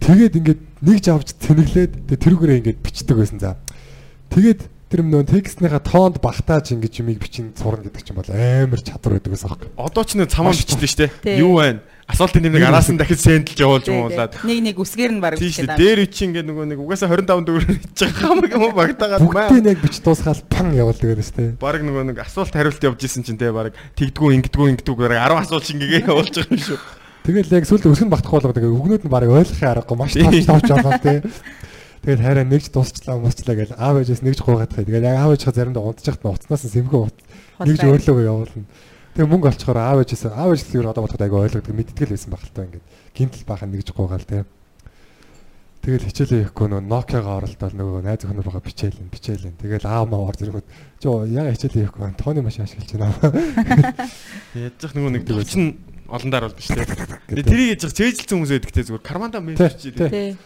Тэгээд 0.00 0.34
ингээд 0.40 0.60
нэг 0.80 0.98
жавж 1.04 1.28
тэнэглээд 1.38 1.92
тэгээ 2.08 2.24
тэрүүгээрээ 2.24 2.58
ингээд 2.60 2.80
бичдэг 2.82 3.16
байсан 3.20 3.38
за. 3.40 3.56
Тэгээд 4.32 4.60
тэр 4.90 5.00
нөө 5.00 5.24
текстнийхаа 5.28 5.80
тоонд 5.80 6.18
багтааж 6.20 6.74
ингэж 6.74 7.00
юмыг 7.00 7.18
бичин 7.22 7.54
сурна 7.56 7.88
гэдэг 7.88 8.02
чинь 8.04 8.18
бол 8.18 8.28
амар 8.28 8.80
чадвар 8.84 9.16
байдаг 9.16 9.32
гэсэн 9.32 9.48
юм. 9.48 9.72
Одоо 9.80 10.04
ч 10.04 10.18
нэг 10.18 10.28
цамаа 10.28 10.52
бичдэг 10.52 10.88
шүү 10.88 11.00
дээ. 11.24 11.40
Юу 11.40 11.56
байна? 11.56 11.80
Асуултын 12.04 12.44
нэмийг 12.44 12.68
араас 12.68 12.92
нь 12.92 13.00
дахиж 13.00 13.24
сэндэлж 13.24 13.58
явуулж 13.64 13.88
муулаад. 13.88 14.36
нэг 14.44 14.58
нэг 14.60 14.76
үсгээр 14.76 15.12
нь 15.16 15.22
баг 15.24 15.40
Тийм. 15.40 15.72
Дээр 15.72 16.04
чи 16.12 16.28
ингээд 16.28 16.44
нөгөө 16.44 16.66
нэг 16.76 16.78
угаасаа 16.84 17.08
25 17.08 17.48
төгрөг 17.48 17.64
хийж 17.64 17.96
байгаа 17.96 18.20
хамаг 18.28 18.52
юм 18.52 18.64
багтаагаад 18.76 19.24
Бүгдийг 19.24 19.64
яг 19.72 19.80
бич 19.80 19.96
дуусгаал 20.04 20.42
пан 20.52 20.76
явуулдаг 20.76 21.16
шүү 21.16 21.56
дээ. 21.56 21.56
Бараг 21.56 21.80
нөгөө 21.80 22.04
нэг 22.12 22.20
асуулт 22.20 22.52
хариулт 22.52 22.84
явж 22.84 23.00
исэн 23.08 23.24
чинь 23.24 23.40
те 23.40 23.48
бараг 23.48 23.72
тэгдгүү 23.96 24.36
ингэдгүү 24.36 24.66
ингэдгүү 24.76 24.96
бараг 25.00 25.32
10 25.32 25.48
асуулт 25.48 25.64
шингээгээ 25.64 26.04
явуулж 26.04 26.34
байгаа 26.36 26.52
юм 26.52 26.60
шүү. 26.60 26.78
Тэгэл 27.24 27.56
яг 27.56 27.64
сүүлд 27.64 27.88
өсгөн 27.88 28.12
багтах 28.12 28.32
болгоод 28.36 28.56
тэгээ 28.60 28.68
өгнүүд 28.68 29.02
нь 29.08 29.12
баг 29.12 29.24
ойлгохын 29.24 29.72
аргагүй 29.72 29.96
маш 29.96 30.12
тавч 30.12 30.44
тавч 30.52 30.68
болоо 30.76 31.00
тий. 31.00 31.24
Тэгэл 32.04 32.20
хайраа 32.20 32.44
нэгж 32.44 32.68
дуусчлаа 32.68 33.16
мусчлаа 33.16 33.56
гэж 33.56 33.70
аав 33.80 33.96
ээжээс 34.04 34.20
нэгж 34.20 34.44
гуугаад 34.44 34.76
хай. 34.76 34.84
Тэгээ 34.84 35.08
яг 35.08 35.24
аав 35.24 35.32
ээжийнхээ 35.32 35.56
заримдаа 35.56 35.88
унтчихт 35.88 36.20
нь 36.20 36.28
уцнаас 36.28 36.68
нь 36.68 36.74
сэмхүү 36.76 37.00
ут. 37.00 37.16
Нэгж 37.64 37.80
өөрлөгөө 37.80 38.28
явуулна. 38.28 38.68
Тэгээ 39.14 39.30
мөнгө 39.30 39.46
олцохоор 39.46 39.78
аав 39.78 39.98
ээжээс 40.02 40.26
аав 40.26 40.50
ээж 40.58 40.74
зүгээр 40.74 40.90
одоо 40.90 41.06
бодоход 41.06 41.22
айгүй 41.22 41.40
ойлгодог 41.46 41.70
мэдтгэл 41.70 42.14
байсан 42.18 42.30
баг 42.34 42.42
л 42.42 42.50
та 42.50 42.66
ингээд 42.66 42.86
гинтл 43.14 43.46
баахан 43.46 43.70
нэгж 43.70 43.94
гуугаал 43.94 44.26
тий. 44.26 44.42
Тэгэл 45.86 46.08
хичээлээ 46.10 46.50
явахгүй 46.50 46.66
нөө 46.66 46.82
Nokia-га 46.82 47.38
оролдоод 47.38 47.74
нөгөө 47.78 48.02
найз 48.02 48.26
охиноо 48.26 48.42
байгаа 48.42 48.64
бичээлэн 48.66 49.12
бичээлэн. 49.14 49.54
Тэгэл 49.60 49.86
аав 49.86 50.10
маа 50.10 50.26
орж 50.26 50.42
ирэнгүүт 50.42 50.66
жоо 50.98 51.28
яга 51.30 51.54
хичээлээ 51.54 51.84
явахгүй 51.86 52.10
тооны 52.18 52.42
машин 52.42 52.66
ашиглаж 52.66 52.90
байна. 52.90 53.14
Яаж 54.58 54.74
зах 54.82 54.96
нөгөө 54.98 55.12
нэг 55.14 55.22
чинь 55.46 55.78
олон 56.10 56.30
даар 56.34 56.48
бол 56.48 56.58
биш. 56.58 56.72
Тэгээ 56.74 57.44
тэрийг 57.46 57.70
яаж 57.76 57.80
зах 57.84 57.94
цээжилсэн 57.94 58.34
хүмүүс 58.34 58.52
байдаг 58.56 58.72
те 58.74 58.82
зүгээр 58.82 59.04
карманда 59.04 59.38
тий. 59.44 59.94
чи. 59.94 60.36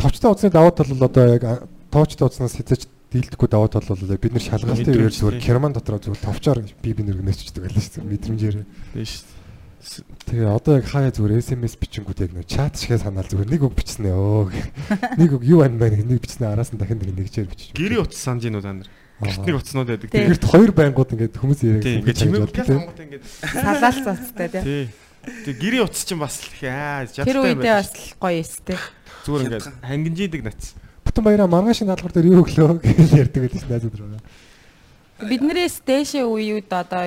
Товчтой 0.00 0.30
утасны 0.32 0.48
давуу 0.54 0.72
тал 0.72 0.94
бол 0.94 1.10
одоо 1.10 1.26
яг 1.28 1.44
тоочтой 1.90 2.30
утаснаас 2.30 2.54
хязгаарч 2.56 2.86
дийлдэхгүй 3.12 3.48
давуу 3.48 3.68
тал 3.68 3.84
бол 3.84 4.16
бид 4.16 4.32
нар 4.32 4.42
шалгалтын 4.42 4.96
үеэр 4.96 5.12
зүгээр 5.12 5.36
тий. 5.38 5.46
керман 5.46 5.72
дотроо 5.76 6.00
зүгээр 6.00 6.24
товчоор 6.24 6.58
би 6.64 6.90
би 6.96 7.02
нэр 7.04 7.20
нээчдэг 7.20 7.62
байлаа 7.62 7.82
шүү 7.84 8.00
дээ 8.00 8.10
мэдрэмжээр. 8.10 8.56
Биш. 8.96 9.24
Тэгээ 10.30 10.48
одоо 10.48 10.78
яг 10.78 10.86
хаяа 10.88 11.12
зүгээр 11.12 11.42
SMS 11.42 11.74
бичингүүд 11.76 12.22
яг 12.24 12.32
нөө 12.32 12.46
чат 12.46 12.78
шигээ 12.78 13.02
санаал 13.02 13.26
зүгээр 13.26 13.50
нэг 13.50 13.62
үг 13.66 13.74
бичснэ 13.74 14.14
өө. 14.14 14.54
Нэг 15.20 15.30
үг 15.36 15.42
юу 15.42 15.66
байна 15.66 15.74
мэн 15.74 16.06
нэг 16.06 16.22
бичснэ 16.22 16.48
араас 16.54 16.70
нь 16.70 16.78
дахин 16.78 17.02
нэг 17.02 17.12
нэгжээр 17.12 17.50
бичиж. 17.50 17.74
Гэрийн 17.74 18.06
утас 18.06 18.22
санаж 18.22 18.46
гинүү 18.46 18.62
та 18.62 18.72
нар. 18.78 18.88
Гэртний 19.22 19.54
утаснууд 19.54 19.88
байдаг. 19.90 20.10
Гэрт 20.10 20.44
хоёр 20.46 20.70
байнгут 20.70 21.14
ингээд 21.14 21.34
хүмүүс 21.38 21.60
яриад. 21.62 21.82
Тийм 21.82 22.06
ингээд 22.06 22.54
гал 22.54 22.70
хангууд 22.70 23.02
ингээд 23.02 23.24
Салаал 23.42 23.98
цацтай 24.02 24.48
тий. 24.50 24.82
Тэг 25.46 25.54
гэрийн 25.62 25.86
утас 25.86 26.02
чинь 26.02 26.18
бас 26.18 26.42
их 26.42 26.62
аа 26.66 27.06
Тэр 27.06 27.22
жадтай 27.22 27.42
үедээ 27.42 27.58
байна. 27.62 27.78
бас 27.78 27.90
гоё 28.18 28.38
эстэй. 28.42 28.78
Зүгээр 29.22 29.42
ингээд 29.46 29.66
хангинжидэг 29.82 30.42
нац. 30.42 30.62
Бүтэн 31.12 31.24
баяраа 31.28 31.44
маргааш 31.52 31.84
даалгавар 31.84 32.12
дээр 32.16 32.32
юу 32.32 32.40
өглөө 32.40 32.80
гэж 32.80 33.10
ярьдаг 33.12 33.52
шүү 33.52 33.68
найзууд 33.68 33.96
руу. 34.00 34.16
Биднээс 35.20 35.84
дээшээ 35.84 36.24
үеуд 36.24 36.72
одоо 36.72 37.04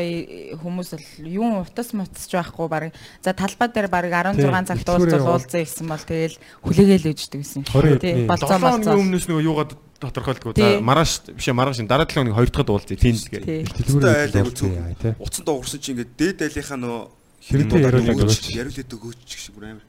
хүмүүс 0.62 0.94
бол 0.94 1.10
юм 1.26 1.65
утас 1.65 1.89
мутасч 1.89 2.30
байхгүй 2.30 2.70
баг. 2.70 2.94
За 3.26 3.34
талбай 3.34 3.65
дээр 3.74 3.89
баг 3.89 4.06
16 4.06 4.46
Тийм, 4.46 4.54
цагт 4.70 4.88
уулзал 4.94 5.26
уулзсан 5.26 5.65
гэсэн 5.65 5.89
бол 5.89 6.06
тэгэл 6.06 6.38
хүлээгээл 6.38 7.10
өгчдөг 7.12 7.41
гэсэн. 7.41 7.65
Тий, 7.98 8.30
болцоо 8.30 8.56
7 8.56 8.62
хоногийн 8.62 8.78
болцоо. 8.78 9.02
өмнөөс 9.02 9.26
нөгөө 9.26 9.44
юугаад 9.50 9.72
тодорхойлдгоо. 9.98 10.54
За 10.54 10.80
маргааш 10.86 11.34
биш 11.34 11.50
маргааш 11.50 11.82
дараа 11.89 12.06
7 12.06 12.30
хоногийн 12.30 12.46
2 12.46 12.54
дахь 12.54 12.70
уулзъя 12.70 12.96
тийм 12.96 13.18
гээ. 13.18 13.65
Яа 13.65 14.94
тий. 15.02 15.18
Уцан 15.18 15.44
дуугарсан 15.44 15.82
чи 15.82 15.98
ингээд 15.98 16.13
дээд 16.13 16.46
айлынхаа 16.46 16.78
нөө 16.78 17.00
Хэрэгтэй 17.46 17.82
яриулаад 17.84 18.22
өгөөч 18.26 18.46
яриулээд 18.58 18.89
өгөөч 18.96 19.30
шиг 19.30 19.54
бүр 19.58 19.76
амар. 19.76 19.86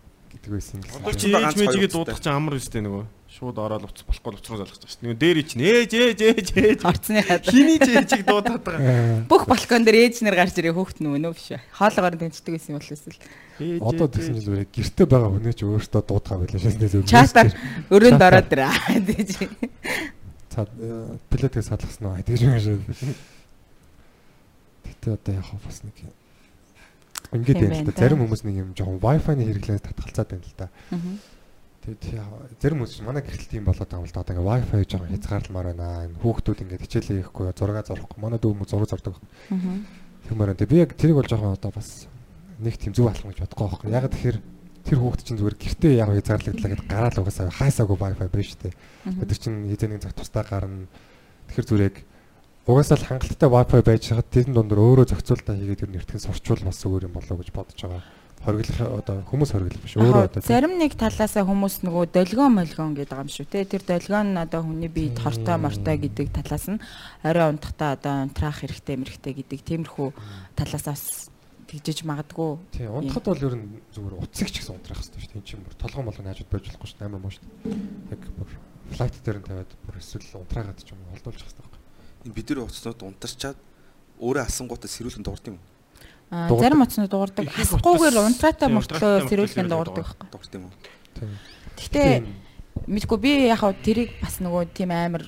Гэдэг 0.47 0.55
байсан. 0.55 0.79
Одоо 0.87 1.11
Уцан 1.11 1.19
чи 1.19 1.27
ээж 1.29 1.43
ганц 1.43 1.59
мэжигээ 1.59 1.91
дуудах 1.91 2.19
чинь 2.23 2.33
амар 2.39 2.55
үстэй 2.57 2.83
нөгөө. 2.87 3.05
Шууд 3.37 3.59
ороод 3.61 3.85
уц 3.91 4.01
болохгүй 4.07 4.33
уцруу 4.39 4.57
залгаж 4.63 4.79
байгаа 4.81 4.89
шүү. 4.89 4.97
дээ. 4.97 5.07
Нөгөө 5.11 5.19
дээр 5.21 5.39
ич 5.43 5.51
нээж 5.59 5.91
ээж 5.93 6.21
ээж 6.25 6.49
ээж. 6.57 6.81
Орцны 6.89 7.21
хад. 7.27 7.45
Хиний 7.45 7.77
ч 7.83 7.89
ээжийг 7.93 8.25
дуудаад 8.25 8.63
байгаа. 8.65 8.81
Аа, 8.81 9.29
Бүх 9.29 9.45
балкон 9.45 9.83
дээр 9.85 9.99
ээж 10.09 10.23
нар 10.25 10.39
гарч 10.41 10.57
ирээ 10.57 10.73
хөөхт 10.73 11.03
нүг 11.05 11.21
нөө 11.21 11.35
биш. 11.37 11.53
Хоолоогоор 11.77 12.17
тэнцдэг 12.17 12.55
гэсэн 12.57 12.73
юм 12.73 12.81
болов 12.81 12.97
эсвэл. 12.97 13.21
Ээж, 13.61 13.81
Одоо 13.85 14.07
ээж, 14.09 14.13
тэгсэн 14.17 14.33
ээж. 14.33 14.41
чинь 14.41 14.47
зүгээр 14.47 14.67
гэрте 14.73 15.03
байгаа 15.05 15.31
хүний 15.37 15.53
ч 15.53 15.61
өөртөө 15.69 16.03
дуудгаа 16.07 16.37
байлаа 16.41 16.61
шээснээ 16.65 16.91
зүгээр. 16.97 17.11
Чатаар 17.13 17.49
өрөөнд 17.93 18.23
ороод 18.25 18.49
ирээ. 18.57 18.73
Тэгэж. 19.11 19.31
цаад 20.57 20.71
пилотыг 21.29 21.61
салгасан 21.67 22.05
уу 22.09 22.23
тэгж 22.25 22.41
юм 22.41 22.57
шиг. 22.57 22.81
Гэтэ 24.87 25.13
одоо 25.13 25.33
яг 25.35 25.45
бас 25.61 25.79
нэг 25.85 25.97
ингээд 27.33 27.59
Тийм 27.59 27.71
байна 27.71 27.83
л 27.83 27.89
да. 27.89 27.97
Зарим 27.97 28.21
хүмүүс 28.23 28.43
нэг 28.47 28.57
юм 28.61 28.71
жоохон 28.77 29.01
Wi-Fi-ны 29.03 29.43
хэрэглээс 29.47 29.85
татгалцаад 29.87 30.29
байна 30.31 30.47
л 30.47 30.57
да. 30.57 30.69
Тэгээд 31.87 32.59
зарим 32.59 32.79
хүмүүс 32.83 33.03
манай 33.07 33.23
гэрэл 33.23 33.51
тийм 33.51 33.65
болоод 33.67 33.87
байгаа 33.87 34.03
юм 34.03 34.07
л 34.07 34.15
да. 34.15 34.23
Одоо 34.23 34.33
ингээд 34.35 34.51
Wi-Fi 34.51 34.85
жоохон 34.87 35.13
хязгаарламаар 35.15 35.69
байна. 35.75 35.87
Энэ 36.07 36.21
хүүхдүүд 36.23 36.63
ингээд 36.67 36.85
хичээлээ 36.87 37.19
хийхгүй, 37.27 37.47
зураг 37.55 37.87
зурхгүй. 37.87 38.19
Манай 38.23 38.39
дүү 38.43 38.53
мө 38.55 38.67
зураг 38.67 38.91
зурдаг. 38.91 39.15
Тэгмээр 40.27 40.51
байна. 40.55 40.67
Би 40.67 40.77
яг 40.83 40.91
тэрийг 40.99 41.19
бол 41.19 41.31
жоохон 41.31 41.55
одоо 41.55 41.71
бас 41.71 42.11
нэг 42.59 42.75
тийм 42.75 42.93
зүг 42.95 43.11
алхам 43.11 43.31
гэж 43.31 43.43
бодохгүй 43.47 43.67
байхгүй. 43.71 43.91
Яг 43.95 44.11
тэгэхээр 44.11 44.39
тэр 44.87 44.99
хүүхд 45.03 45.21
чинь 45.27 45.39
зүгээр 45.39 45.59
гэртээ 45.63 45.93
яг 45.99 46.11
хязгаарлагдлаа 46.11 46.71
гэд 46.75 46.85
гараал 46.91 47.21
угаасаа 47.23 47.51
хайсаагүй 47.51 47.97
Wi-Fi 47.99 48.43
шүү 48.43 48.61
дээ. 48.67 48.75
Тэр 49.27 49.39
чинь 49.39 49.67
хэзээ 49.71 49.89
нэг 49.91 50.03
цаг 50.03 50.15
тусдаа 50.15 50.43
гарна. 50.47 50.87
Тэгэхээр 51.51 51.67
зүгээр 51.71 51.87
яг 51.91 51.97
угаасаа 52.67 52.99
л 52.99 53.07
хангалттай 53.07 53.47
Wi-Fi 53.47 53.83
байж 53.87 54.05
хаад 54.11 54.27
тэрэн 54.27 54.55
дундор 54.59 54.83
өөрөө 54.83 55.07
зохицуулалтаа 55.15 55.55
хийгээд 55.55 55.85
ер 55.87 55.91
нь 55.95 55.99
эртхэн 56.03 56.19
сурчвал 56.19 56.67
бас 56.67 56.83
зүгээр 56.83 57.07
юм 57.07 57.15
болоо 57.15 57.39
гэж 57.39 57.51
бодож 57.55 57.79
байгаа. 57.79 58.03
Хориглох 58.43 59.07
одоо 59.07 59.17
хүмүүс 59.23 59.51
хориглох 59.55 59.83
биш 59.87 59.95
өөрөө 59.95 60.27
одоо. 60.27 60.43
Зарим 60.43 60.75
нэг 60.75 60.99
талаасаа 60.99 61.47
хүмүүс 61.47 61.87
нөгөө 61.87 62.05
долгион 62.11 62.59
молгион 62.59 62.99
гэдэг 62.99 63.23
юм 63.23 63.31
шүү 63.31 63.47
те. 63.47 63.63
Тэр 63.71 63.83
долгион 63.87 64.35
нь 64.35 64.43
одоо 64.43 64.61
хүний 64.67 64.91
бие 64.91 65.15
тортой 65.15 65.57
мортой 65.63 65.97
гэдэг 65.99 66.27
талаас 66.35 66.67
нь 66.67 66.83
орой 67.23 67.55
унтахтаа 67.55 67.95
одоо 67.95 68.15
унтраах 68.27 68.59
хэрэгтэй 68.67 68.97
мэрхтэй 68.99 69.33
гэдэг 69.47 69.61
тиймэрхүү 69.63 70.09
талаасаа 70.59 70.99
тэгжиж 71.71 72.03
магадгүй. 72.03 72.51
Тийм 72.75 72.99
унтахад 72.99 73.27
бол 73.31 73.47
ер 73.47 73.55
нь 73.59 73.83
зүгээр 73.95 74.15
утсыг 74.23 74.51
ч 74.51 74.63
гэсэн 74.63 74.79
унтраах 74.79 75.03
хэрэгтэй 75.07 75.23
шүү 75.23 75.31
дээ. 75.35 75.39
Энд 75.43 75.47
чинь 75.47 75.63
бүр 75.67 75.75
толгой 75.79 76.03
молгоны 76.07 76.31
хажууд 76.31 76.51
байж 76.51 76.65
болохгүй 76.71 76.87
шүү 76.87 76.99
дээ. 76.99 77.09
Амар 77.11 77.23
муу 77.23 77.35
шүү 77.35 77.47
дээ. 77.47 78.15
Яг 78.15 78.23
бүр 78.39 78.51
флайт 78.95 79.15
дээр 79.23 79.39
нь 79.43 79.49
тавиад 79.51 79.71
бүр 79.83 79.99
эсвэл 79.99 80.39
унтраагаад 80.39 80.79
ч 80.83 80.95
юм 80.95 81.03
уу 81.03 81.15
холдуулж 81.19 81.43
байгаа 81.43 81.51
хэрэгтэй. 81.51 81.76
Энэ 82.27 82.35
бид 82.35 82.51
нар 82.51 82.67
уцнууд 82.67 83.01
унтарчаад 83.07 83.59
өөрөө 84.19 84.45
асангуудаа 84.51 84.91
сэрүүлэн 84.91 85.23
дуурд 85.23 85.47
юм 85.47 85.63
уу? 85.63 85.65
Аа. 86.35 86.51
Зарим 86.51 86.83
оцнод 86.83 87.11
дуурдаг. 87.11 87.47
Их 87.47 87.55
Асахгүйгээр 87.55 88.19
унтраатай 88.19 88.69
мөртлөө 88.75 89.31
мөртлөө 89.31 89.71
дуурдаг 89.71 90.03
байхгүй. 90.03 90.27
Дуурд 90.35 90.53
юм 90.59 90.65
уу? 90.67 90.75
Тийм. 91.15 91.31
Гэхдээ 91.79 92.11
мэдгүй 92.91 93.19
би 93.23 93.33
яг 93.47 93.63
хав 93.63 93.79
тэрийг 93.79 94.19
бас 94.19 94.43
нөгөө 94.43 94.75
тийм 94.75 94.91
амар 94.91 95.23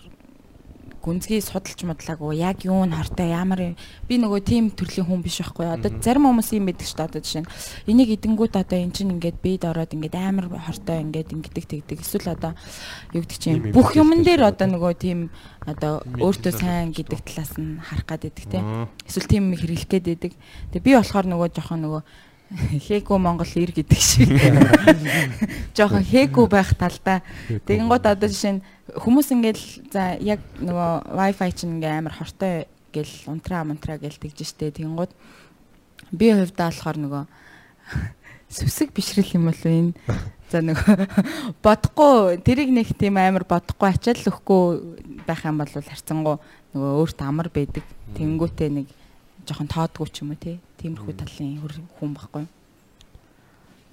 гүнзгий 1.03 1.41
судалж 1.41 1.81
модлаагүй 1.87 2.43
яг 2.43 2.63
юу 2.67 2.85
нь 2.85 2.95
хортой 2.95 3.31
ямар 3.31 3.75
би 4.09 4.15
нөгөө 4.19 4.41
тийм 4.43 4.71
төрлийн 4.75 5.07
хүн 5.07 5.23
биш 5.23 5.41
байхгүй. 5.41 5.79
Одоо 5.79 5.91
зарим 6.03 6.29
хүмүүс 6.29 6.51
юм 6.55 6.67
байдаг 6.69 6.87
шүү 6.87 6.99
дээ. 6.99 7.09
Одоо 7.09 7.21
жишээ 7.23 7.43
нь 7.43 7.51
энийг 7.91 8.11
идэнгүүт 8.19 8.55
одоо 8.59 8.79
эн 8.79 8.93
чинь 8.93 9.15
ингээд 9.15 9.39
бийд 9.39 9.65
ороод 9.65 9.95
ингээд 9.95 10.17
амар 10.19 10.47
хортой 10.59 11.03
ингээд 11.07 11.33
ингэдэг 11.35 11.65
тэгдэг. 11.65 11.99
Эсвэл 12.03 12.35
одоо 12.35 12.53
юу 13.15 13.23
гэдэг 13.23 13.39
чинь 13.39 13.63
бүх 13.73 13.95
юмн 13.95 14.27
дээр 14.27 14.51
одоо 14.51 14.67
нөгөө 14.67 14.93
тийм 14.99 15.31
одоо 15.65 16.03
өөртөө 16.19 16.53
сайн 16.53 16.91
гэдэг 16.91 17.21
талаас 17.23 17.55
нь 17.57 17.79
харах 17.79 18.07
гад 18.07 18.23
байдаг 18.27 18.47
те. 18.51 18.59
Эсвэл 19.07 19.31
тийм 19.31 19.53
юм 19.53 19.59
хэрэглэх 19.59 19.89
гээд 19.89 20.07
байдаг. 20.09 20.33
Тэгээ 20.73 20.87
би 20.87 20.93
болохоор 20.99 21.27
нөгөө 21.31 21.49
жоохон 21.55 21.83
нөгөө 21.87 22.03
хээгүй 22.89 23.19
Монгол 23.21 23.53
ир 23.61 23.73
гэдэг 23.77 24.01
шиг. 24.01 24.33
Жоохон 25.77 26.01
хээгүй 26.01 26.47
байх 26.49 26.73
талдаа 26.81 27.21
Тэгэн 27.69 27.93
гот 27.93 28.09
одоо 28.09 28.29
жишээ 28.29 28.57
нь 28.57 28.65
хүмүүс 28.97 29.29
ингээл 29.37 29.65
за 29.93 30.17
яг 30.25 30.41
нөгөө 30.65 31.13
wifi 31.13 31.51
чинь 31.53 31.77
ингээм 31.77 32.01
амар 32.09 32.15
хортой 32.17 32.69
гэл 32.93 33.15
унтраа 33.29 33.65
мунтраа 33.69 34.01
гэл 34.01 34.17
тэгж 34.17 34.49
штэ 34.49 34.73
гот. 34.97 35.13
Би 36.09 36.33
хувьдаа 36.33 36.73
болохоор 36.73 36.97
нөгөө 36.97 37.25
сүсэг 38.57 38.97
бишрэл 38.97 39.37
юм 39.37 39.53
болов 39.53 39.69
энэ. 39.69 39.93
За 40.49 40.65
нөгөө 40.65 40.97
бодохгүй 41.65 42.41
тэрийг 42.41 42.73
нэг 42.73 42.89
тийм 42.97 43.21
амар 43.21 43.45
бодохгүй 43.45 43.93
ачаал 43.93 44.33
өхгүй 44.33 45.21
байх 45.29 45.45
юм 45.45 45.61
бол 45.61 45.69
харцангуу 45.69 46.37
нөгөө 46.73 46.93
өөрт 47.05 47.21
амар 47.21 47.53
байдаг. 47.53 47.85
Тэнгүүтээ 48.17 48.71
нэг 48.73 48.89
жоохон 49.45 49.69
тоодгүй 49.69 50.09
ч 50.09 50.25
юм 50.25 50.33
уу 50.33 50.41
те. 50.41 50.57
Тиймэрхүү 50.81 51.13
талын 51.21 51.61
хүн 52.01 52.17
байхгүй. 52.17 52.49
юу? 52.49 52.58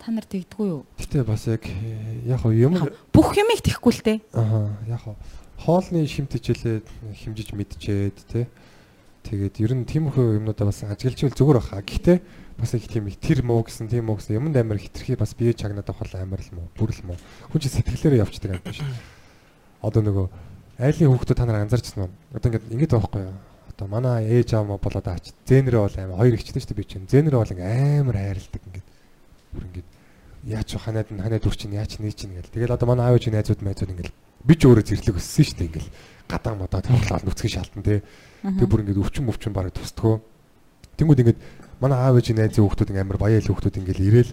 Та 0.05 0.13
нар 0.13 0.29
тэгдэггүй 0.29 0.67
юу 0.69 0.85
Гэтэ 1.01 1.25
бас 1.25 1.49
яг 1.49 1.65
э, 1.65 2.29
яг 2.29 2.45
юм 2.45 2.77
бүх 3.09 3.33
юмыг 3.33 3.65
тэхгүй 3.65 3.91
л 3.97 4.05
те 4.05 4.13
аа 4.37 4.77
яг 4.85 5.01
хоо 5.01 5.17
хоолны 5.65 6.05
шимт 6.05 6.35
хичээлээ 6.35 6.85
химжиж 7.15 7.57
мэдчихэд 7.57 8.17
те 8.29 8.47
тэгээд 9.25 9.55
ер 9.65 9.73
нь 9.73 9.87
тиймэрхүү 9.89 10.37
юмнуудаа 10.37 10.69
бас 10.69 10.85
ажиглажвал 10.85 11.33
зүгээр 11.33 11.57
баха. 11.57 11.81
Гэхдээ 11.81 12.17
бас 12.61 12.73
их 12.77 12.85
тийм 12.85 13.09
их 13.09 13.17
тэр 13.17 13.41
муу 13.41 13.65
гэсэн 13.65 13.89
тийм 13.89 14.05
муу 14.05 14.21
гэсэн 14.21 14.37
юмд 14.37 14.53
амар 14.53 14.77
хитрхи 14.77 15.17
бас 15.17 15.33
бие 15.33 15.57
чагнаад 15.57 15.89
авах 15.89 16.13
амар 16.13 16.41
л 16.43 16.51
муу 16.53 16.67
бүр 16.77 16.93
л 16.93 17.01
муу. 17.09 17.17
Хүн 17.49 17.61
чинь 17.65 17.73
сэтгэлээрээ 17.81 18.21
явцдаг 18.21 18.51
юм 18.53 18.61
биш. 18.61 18.85
Одоо 19.81 20.01
нөгөө 20.05 20.27
айлын 20.77 21.09
хүүхдүүд 21.09 21.37
та 21.39 21.45
нар 21.49 21.65
анзаарчихсан 21.65 22.05
уу? 22.05 22.13
Одоо 22.35 22.47
ингээд 22.53 22.69
ингэж 22.69 22.91
байхгүй 22.93 23.21
юу? 23.25 23.35
Одоо 23.73 23.87
манай 23.89 24.29
ээж 24.29 24.53
аав 24.53 24.69
маа 24.69 24.77
болоод 24.77 25.07
аач. 25.09 25.33
Зэнэрээ 25.49 25.81
бол 25.81 25.97
амар 25.97 26.19
хоёр 26.21 26.37
ихчтэй 26.37 26.61
шүү 26.61 26.69
дээ 26.69 26.79
би 26.79 26.85
чинь. 26.85 27.09
Зэнэрээ 27.09 27.41
бол 27.41 27.53
амар 27.57 28.15
хайрладаг 28.21 28.61
ингээд. 28.69 28.87
Бүр 29.55 29.63
ингээд 29.65 29.89
яач 30.45 30.77
ханаад 30.77 31.09
нь 31.09 31.21
ханаад 31.21 31.41
үр 31.41 31.57
чинь 31.57 31.73
яач 31.73 31.97
нээ 31.97 32.13
чинь 32.13 32.37
гэл. 32.37 32.53
Тэгэл 32.53 32.77
одоо 32.77 32.87
манай 32.93 33.09
аав 33.09 33.17
ээж 33.17 33.33
найзууд 33.33 33.65
майзууд 33.65 33.91
ингээл 33.97 34.13
би 34.45 34.53
ч 34.53 34.61
өөрөө 34.69 34.85
зэрлэг 34.85 35.17
өссөн 35.17 35.45
шүү 35.45 35.57
дээ 35.57 35.69
ингээл 35.73 35.89
гадаа 36.29 36.53
модаа 36.53 36.81
тоглоод 36.85 37.25
нүцгэн 37.25 37.53
шалтан 37.57 37.81
те. 37.81 38.05
Тэг 38.45 38.69
бүр 38.69 38.85
ингээд 38.85 39.01
өвчин 39.01 39.25
өвчин 39.25 39.53
бараг 39.57 39.73
тусдгөө. 39.73 40.21
Тэнгүүд 41.01 41.21
ингээд 41.25 41.39
манай 41.81 41.97
аав 41.97 42.21
ээж 42.21 42.37
найзын 42.37 42.61
хүүхдүүд 42.61 42.89
ингээ 42.93 43.05
амар 43.09 43.17
баяа 43.17 43.41
л 43.41 43.49
хүүхдүүд 43.49 43.79
ингээл 43.81 44.05
ирээл 44.05 44.31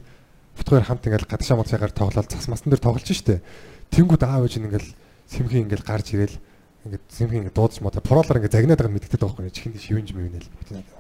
бутгаар 0.52 0.84
хамт 0.84 1.08
ингээл 1.08 1.30
гадагшаа 1.32 1.56
модшаагаар 1.56 1.96
тоглоод 1.96 2.28
цас 2.28 2.46
масан 2.52 2.68
дээр 2.68 2.84
тоглож 2.84 3.08
штэ. 3.08 3.40
Тэнгүүд 3.88 4.22
аав 4.28 4.44
ээж 4.44 4.60
ингээл 4.60 4.88
сэмхийн 5.32 5.64
ингээл 5.64 5.88
гарч 5.88 6.12
ирээл 6.12 6.36
ингээд 6.82 7.04
сэмхийн 7.14 7.42
ингээд 7.46 7.54
дуудаж 7.54 7.78
модаа 7.78 8.02
пролоор 8.02 8.38
ингээд 8.42 8.56
загнаад 8.58 8.80
байгаа 8.82 8.94
мэддэг 8.98 9.20
байхгүй 9.22 9.42
нэ. 9.46 9.54
Чихэнд 9.54 9.78
шивэнж 9.78 10.10
мөвнэл 10.18 10.48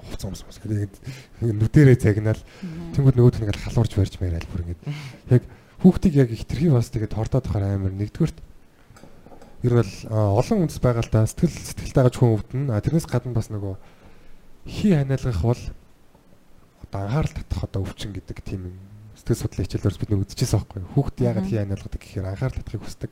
хувцас 0.06 0.26
юмс 0.30 0.42
бас 0.46 0.58
ингээд 0.62 0.94
нүдэрээ 1.42 1.98
загнаал. 1.98 2.42
Тэнгүүд 2.94 3.16
нөгөөд 3.18 3.36
нь 3.38 3.44
ингээд 3.50 3.62
халуурж 3.66 3.92
барьж 3.98 4.14
маяраал 4.22 4.46
бүр 4.46 4.62
ингээд. 4.62 4.82
Яг 5.34 5.42
хүүхдийг 5.82 6.14
яг 6.14 6.30
их 6.30 6.46
тэрхий 6.46 6.70
бас 6.70 6.86
тэгээд 6.94 7.18
тордоод 7.18 7.42
тахаар 7.50 7.74
амар 7.74 7.90
нэгдүгürt. 7.98 8.38
Ер 9.66 9.74
нь 9.74 10.06
олон 10.06 10.70
үндэс 10.70 10.78
байгаа 10.78 11.02
л 11.02 11.10
да 11.10 11.26
сэтгэл 11.26 11.50
сэтгэл 11.50 11.98
дагаж 11.98 12.14
хүн 12.14 12.34
өвдөн 12.38 12.62
а 12.70 12.78
тэрнээс 12.78 13.10
гадна 13.10 13.34
бас 13.34 13.50
нөгөө 13.50 13.74
хий 14.70 14.94
ханиалгах 14.94 15.42
бол 15.42 15.62
одоо 16.86 16.98
анхаарал 17.02 17.34
татах 17.34 17.62
одоо 17.66 17.82
өвчин 17.82 18.14
гэдэг 18.14 18.38
тийм 18.46 18.78
сэтгэл 19.18 19.42
судлалын 19.42 19.66
хичээлээр 19.66 19.98
бид 19.98 20.10
нар 20.10 20.22
үзчихсэн 20.22 20.58
байхгүй 20.62 20.82
хүүхд 20.94 21.16
яагаад 21.26 21.46
хий 21.46 21.58
ханиалгадаг 21.58 22.00
гэхээр 22.02 22.30
анхаарал 22.30 22.58
татахыг 22.58 22.82
хүсдэг. 22.86 23.10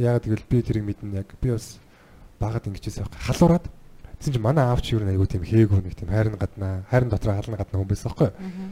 Яагаад 0.00 0.24
гэвэл 0.24 0.48
би 0.48 0.58
тэрийг 0.64 0.84
мэднэ. 0.84 1.20
Яг 1.20 1.28
би 1.40 1.48
бас 1.52 1.80
багад 2.40 2.66
ингэжсэн 2.68 3.04
байхгүй 3.04 3.22
халуураад 3.28 3.64
тэгсэн 4.18 4.32
чинь 4.34 4.42
манай 4.44 4.64
аав 4.64 4.80
чи 4.82 4.94
юу 4.94 5.02
нэг 5.02 5.14
айгу 5.14 5.26
тийм 5.26 5.44
хээгүү 5.44 5.80
нэг 5.84 5.94
тийм 5.94 6.10
хайрын 6.10 6.38
гаднаа 6.38 6.84
хайрын 6.90 7.10
дотор 7.10 7.34
хална 7.34 7.60
гаднаа 7.60 7.78
хүн 7.82 7.90
байсан 7.90 8.08
байхгүй 8.10 8.28
юу? 8.30 8.70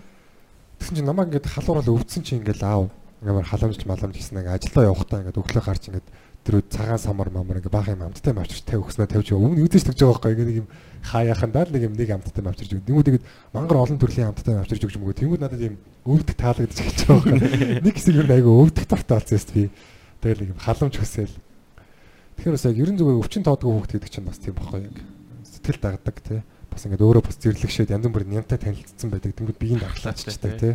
Тэгсэн 0.79 0.97
чинь 0.97 1.09
намайг 1.09 1.29
ингээд 1.31 1.53
халуурал 1.53 1.95
өвдсөн 1.95 2.23
чинь 2.23 2.41
ингээд 2.43 2.63
аав 2.63 2.91
ингээд 3.23 3.51
халамжлж 3.51 3.83
маламж 3.87 4.15
гэсэн 4.19 4.39
ингээд 4.43 4.57
ажилдаа 4.59 4.91
явахдаа 4.91 5.19
ингээд 5.23 5.39
өглөө 5.39 5.63
гарч 5.63 5.83
ингээд 5.91 6.09
тэр 6.43 6.59
цагаан 6.67 6.99
самар 6.99 7.31
мамар 7.31 7.63
ингээд 7.63 7.71
баах 7.71 7.87
юм 7.87 8.03
амттай 8.03 8.35
авчирч 8.35 8.67
тавь 8.67 8.83
өгснөө 8.83 9.07
тавьж 9.07 9.31
өмнө 9.31 9.63
үүдэж 9.63 9.83
тэгж 9.87 9.99
байгаа 10.03 10.19
байхгүй 10.19 10.33
ингээд 10.35 10.51
нэг 10.51 10.59
юм 10.59 10.69
хаяахандаа 11.07 11.63
л 11.63 11.71
нэг 11.71 11.83
юм 11.87 11.95
нэг 11.95 12.11
амттай 12.11 12.43
авчирч 12.43 12.71
өгд. 12.75 12.87
Тэнгүүд 12.91 13.07
тэгээд 13.07 13.25
мангар 13.55 13.79
олон 13.79 13.99
төрлийн 14.03 14.31
амттай 14.35 14.59
авчирч 14.59 14.83
өгч 14.91 14.99
мөгөө. 14.99 15.19
Тэнгүүд 15.23 15.39
надад 15.39 15.63
юм 15.63 15.79
өвдөх 16.03 16.35
таалагдаж 16.35 16.79
гэж 16.83 16.99
байгаа 17.07 17.31
байхгүй. 17.31 17.83
Нэг 17.87 17.95
хэсэг 17.95 18.15
юм 18.19 18.31
айгу 18.35 18.51
өвдөх 18.59 18.87
дуртай 18.91 19.23
болсон 19.23 19.39
юм 19.39 19.55
би. 19.55 19.63
Тэгэл 20.19 20.41
нэг 20.43 20.51
юм 20.51 20.59
халамж 20.59 20.95
хүсэл. 20.99 21.35
Тэгэхээр 22.43 22.59
бас 22.59 22.67
яг 22.67 22.75
ерэн 22.75 22.99
зүгээр 22.99 23.23
өвчин 23.23 23.47
тоодгүй 23.47 23.71
хүүхд 23.71 23.93
гэдэг 24.03 24.11
чинь 24.11 24.27
бас 24.27 24.43
тийм 24.43 24.59
баггүй 24.59 24.83
яг 24.83 24.97
сэтгэл 25.47 25.79
дагдаг 25.79 26.17
тий. 26.27 26.41
Бас 26.75 26.83
ингээд 26.91 27.07
өөрөө 27.07 27.23
бас 27.23 27.39
зэрлэгшээд 27.39 27.95
янз 27.95 28.11
бүрийн 28.11 28.35
нямтай 28.35 28.59
танилцсан 28.59 29.15
байдаг. 29.15 29.31
Тэнгүүд 29.39 29.63
биеийн 29.63 29.79
дархлаачдаг 29.79 30.59
тий. 30.59 30.75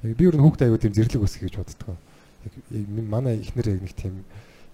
Яг 0.00 0.16
би 0.16 0.24
ер 0.24 0.32
нь 0.32 0.40
хүүхд 0.40 0.64
аягүй 0.64 0.80
тийм 0.80 0.96
зэрлэг 0.96 1.20
өсгөх 1.28 1.44
гэж 1.44 1.54
боддог. 1.60 2.00
Яг 2.48 2.88
манай 3.04 3.36
ихнэр 3.36 3.76
яг 3.76 3.84
нэг 3.84 3.92
тийм 3.92 4.24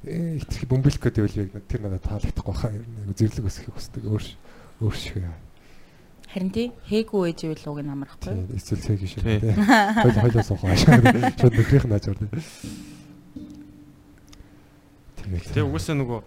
э 0.06 0.38
их 0.38 0.70
бөмбөлөх 0.70 1.02
гэдэг 1.02 1.26
үйл 1.26 1.50
яг 1.50 1.66
тэр 1.66 1.82
надад 1.82 2.06
таалагдахгүй 2.06 2.54
хаа 2.54 2.78
ер 2.78 2.86
нь 2.86 3.18
зэрлэг 3.18 3.50
өсгөхийг 3.50 3.74
хүсдэг 3.74 4.06
өөр 4.06 4.24
өөр 4.86 4.94
шиг. 4.94 5.26
Харин 6.30 6.54
тий 6.54 6.70
хээгүй 6.86 7.34
ээж 7.34 7.50
ивэл 7.50 7.74
уг 7.74 7.82
нь 7.82 7.90
амархгүй. 7.90 8.54
Эсвэл 8.54 8.78
цэг 8.78 9.02
шиг 9.02 9.26
Тий. 9.26 9.50
Хойл 9.50 10.14
хойлоо 10.14 10.46
суух 10.46 10.62
аашаа. 10.62 11.34
Шууд 11.34 11.58
нөхрийнх 11.58 11.90
нь 11.90 11.96
ажаар 11.98 12.18
Тэгээд 15.24 15.68
угаасаа 15.68 15.96
нөгөө 16.00 16.20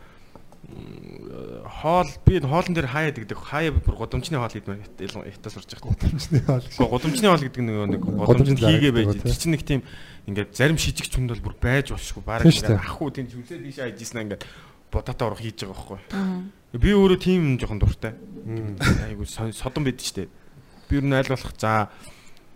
хоол 1.83 2.09
би 2.25 2.39
хоолн 2.39 2.73
дээр 2.73 2.87
хаяа 2.87 3.11
гэдэг 3.11 3.35
хаяа 3.35 3.75
бүр 3.75 3.97
годомчны 3.99 4.39
хоол 4.39 4.55
идмээр 4.55 5.27
ятаас 5.27 5.53
сурч 5.59 5.75
байгаа. 5.75 5.91
гудамжны 5.91 6.39
хоол. 6.39 6.65
Годомчны 6.87 7.27
хоол 7.27 7.43
гэдэг 7.43 7.63
нөгөө 7.67 7.87
нэг 7.91 8.01
Годомчны 8.01 8.55
годомчд 8.55 8.63
хийгээ 8.63 8.93
байж. 8.95 9.11
Тэр 9.19 9.37
чинь 9.37 9.53
нэг 9.53 9.63
тийм 9.67 9.81
ингээд 10.23 10.55
зарим 10.55 10.79
шижигч 10.79 11.11
хүнд 11.11 11.35
бол 11.35 11.51
бүр 11.51 11.55
байж 11.59 11.91
болшгүй 11.91 12.23
дээ. 12.23 12.47
ингээд 12.47 12.79
ах 12.79 13.01
уу 13.03 13.11
тийм 13.11 13.27
зүлээ 13.27 13.59
дийшээ 13.59 13.85
хайжсэн 13.91 14.23
ингээд 14.23 14.43
бодатаа 14.87 15.25
урах 15.27 15.43
хийж 15.43 15.67
байгаа 15.67 15.75
байхгүй. 15.75 15.99
Би 16.79 16.89
өөрөө 16.95 17.19
тийм 17.19 17.41
жоохон 17.59 17.81
дуртай. 17.83 18.13
Айгу 19.03 19.27
содон 19.27 19.83
байд 19.83 19.99
штэ. 19.99 20.31
Би 20.87 20.93
ер 20.95 21.03
нь 21.03 21.11
аль 21.11 21.27
болох 21.27 21.53
за 21.59 21.91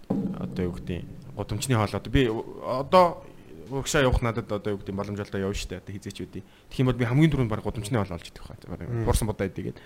одоо 0.08 0.64
юу 0.64 0.74
гэдэг 0.80 1.04
годомчны 1.36 1.76
хоол 1.76 1.92
одоо 1.92 2.12
би 2.12 2.30
одоо 2.30 3.26
урагшаа 3.72 4.04
явах 4.04 4.22
надад 4.22 4.52
одоо 4.52 4.76
юу 4.76 4.80
гэдэг 4.80 4.96
боломжтой 4.96 5.42
явна 5.42 5.56
штэ 5.56 5.80
одоо 5.80 5.94
хизээч 5.94 6.18
үдий. 6.24 6.44
Тэгэх 6.72 6.82
юм 6.82 6.90
бол 6.92 7.00
би 7.00 7.06
хамгийн 7.06 7.32
түрүүнд 7.32 7.52
баг 7.52 7.64
годомчны 7.64 8.00
хоол 8.00 8.16
олж 8.16 8.28
идэх 8.28 8.48
байх. 8.48 9.06
Буурсан 9.06 9.28
бодоо 9.28 9.48
идэгээд. 9.48 9.78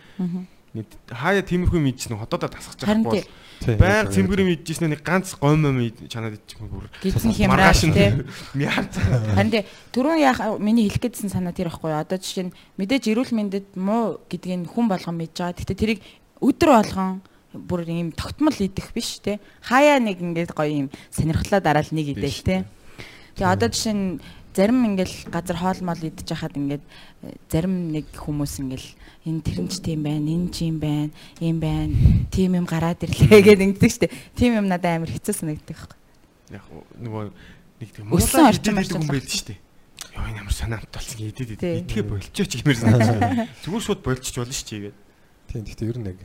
Нэг 0.72 0.88
хаяа 1.12 1.44
тиймэрхүү 1.44 1.84
мэдчихсэн 1.84 2.16
хотоодоо 2.16 2.48
тасгаж 2.48 2.80
байгаа 2.88 3.04
бол 3.04 3.76
байг 3.76 4.08
цэмбэрийн 4.16 4.48
мэдчихсэн 4.56 4.88
нэг 4.88 5.04
ганц 5.04 5.36
гом 5.36 5.60
юм 5.68 5.84
чанаад 6.08 6.40
идчих 6.40 6.64
юм 6.64 6.72
бүр. 6.72 6.88
гидсэн 7.04 7.36
хямраач 7.36 7.84
тий 7.92 8.24
Мяац. 8.56 8.96
Харин 9.36 9.68
түрүүн 9.92 10.24
яах 10.24 10.40
миний 10.64 10.88
хэлэх 10.88 11.12
гээдсэн 11.12 11.28
санаа 11.28 11.52
тэр 11.52 11.68
ихгүй 11.68 11.92
одоо 11.92 12.16
жишээ 12.16 12.48
нь 12.48 12.56
мэдээж 12.80 13.04
эрүүл 13.12 13.36
мэндэд 13.36 13.76
муу 13.76 14.24
гэдгийг 14.32 14.72
хүн 14.72 14.88
болгон 14.88 15.20
мэдж 15.20 15.44
байгаа. 15.44 15.60
Гэтэ 15.60 15.76
тэрийг 15.76 16.00
өдөр 16.40 16.72
болгон 16.72 17.20
бүр 17.54 17.84
ийм 17.84 18.12
тогтмол 18.16 18.56
идэх 18.56 18.96
биш 18.96 19.20
тий 19.20 19.40
хаяа 19.60 20.00
нэг 20.00 20.24
ингээд 20.24 20.56
гоё 20.56 20.88
юм 20.88 20.90
сонирхлоо 21.12 21.60
дараал 21.60 21.92
нэг 21.92 22.16
идэл 22.16 22.32
Биш, 22.32 22.44
тий 22.48 22.64
Тэгээ 23.36 23.54
одоо 23.54 23.70
жишээ 23.72 23.96
нь 23.96 24.22
зарим 24.56 24.84
ингээл 24.84 25.32
газар 25.32 25.58
хоол 25.58 25.80
мол 25.84 26.02
идэж 26.02 26.28
хахад 26.28 26.60
ингээд 26.60 26.84
э, 26.84 27.36
зарим 27.48 27.92
нэг 27.96 28.12
хүмүүс 28.12 28.60
ингээл 28.60 28.90
энэ 29.26 29.42
тэрнч 29.48 29.80
тийм 29.80 30.04
байна, 30.04 30.28
энэ 30.28 30.50
ч 30.52 30.68
юм 30.68 30.78
байна, 30.84 31.12
юм 31.40 31.58
байна, 31.64 31.96
тийм 32.32 32.52
юм 32.60 32.68
гараад 32.68 33.00
ирлээ 33.00 33.42
гэдэг 33.48 33.68
ингэдэг 33.80 33.92
штеп. 33.92 34.12
Тийм 34.36 34.60
юм 34.60 34.68
надад 34.68 35.00
амар 35.00 35.12
хэцүү 35.12 35.36
санагддаг 35.36 35.78
байхгүй. 35.78 35.98
Яг 36.52 36.66
нөгөө 37.00 37.24
нэг 37.80 37.90
тийм 37.96 38.12
Өссөн 38.12 38.44
муулаа 38.44 38.76
байдаг 38.76 38.98
хүн 39.00 39.08
байл 39.08 39.30
штэ. 39.32 39.56
Яа 40.12 40.28
энэ 40.28 40.40
ямар 40.44 40.56
санаамт 40.56 40.92
болсон 40.92 41.20
идэд 41.24 41.56
идэд. 41.56 41.88
Идэхэ 41.88 42.04
болчооч 42.04 42.52
гэмээр 42.60 42.80
санаа. 42.82 43.48
Зүгээр 43.64 43.86
шууд 43.88 44.02
болчих 44.04 44.36
болно 44.36 44.52
ш 44.52 44.68
чигээд. 44.68 44.98
Тийм 45.48 45.64
гэхдээ 45.64 45.88
ер 45.88 45.98
нь 46.02 46.10
яг 46.12 46.20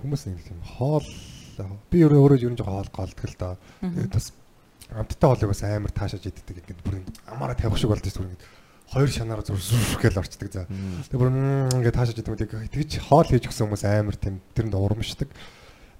хүмүүс 0.00 0.22
нэг 0.32 0.40
тийм 0.48 0.60
хоол 0.64 1.04
би 1.92 1.98
өөрөө 2.04 2.20
өөрөө 2.24 2.44
ер 2.46 2.52
нь 2.54 2.60
жоо 2.60 2.72
хоол 2.72 2.90
голддог 2.94 3.28
л 3.28 3.36
доо. 3.36 3.54
Тэгээд 3.84 4.12
бас 4.16 4.32
амттай 4.94 5.26
хоолыг 5.26 5.50
бас 5.50 5.62
амар 5.66 5.90
таашааж 5.90 6.24
иддэг 6.30 6.62
ингээд 6.62 6.80
бүр 6.86 7.02
амаараа 7.26 7.58
тавих 7.58 7.78
шиг 7.78 7.90
болдог 7.90 8.12
зүгээр 8.12 8.30
ингээд 8.30 8.44
хоёр 8.92 9.10
шанаар 9.10 9.42
зүр 9.42 9.58
зүр 9.58 9.98
гэж 9.98 10.14
орчдөг 10.22 10.50
за. 10.52 10.66
Тэгээд 11.10 11.18
бүр 11.18 11.30
ингээд 11.74 11.96
таашааж 11.98 12.18
иддэг 12.22 12.54
үү 12.54 12.70
тэгж 12.70 12.92
хоол 13.10 13.26
хийж 13.26 13.50
өгсөн 13.50 13.66
хүмүүс 13.66 13.84
амар 13.86 14.14
тийм 14.14 14.38
тэрэнд 14.54 14.78
урамшдаг. 14.78 15.30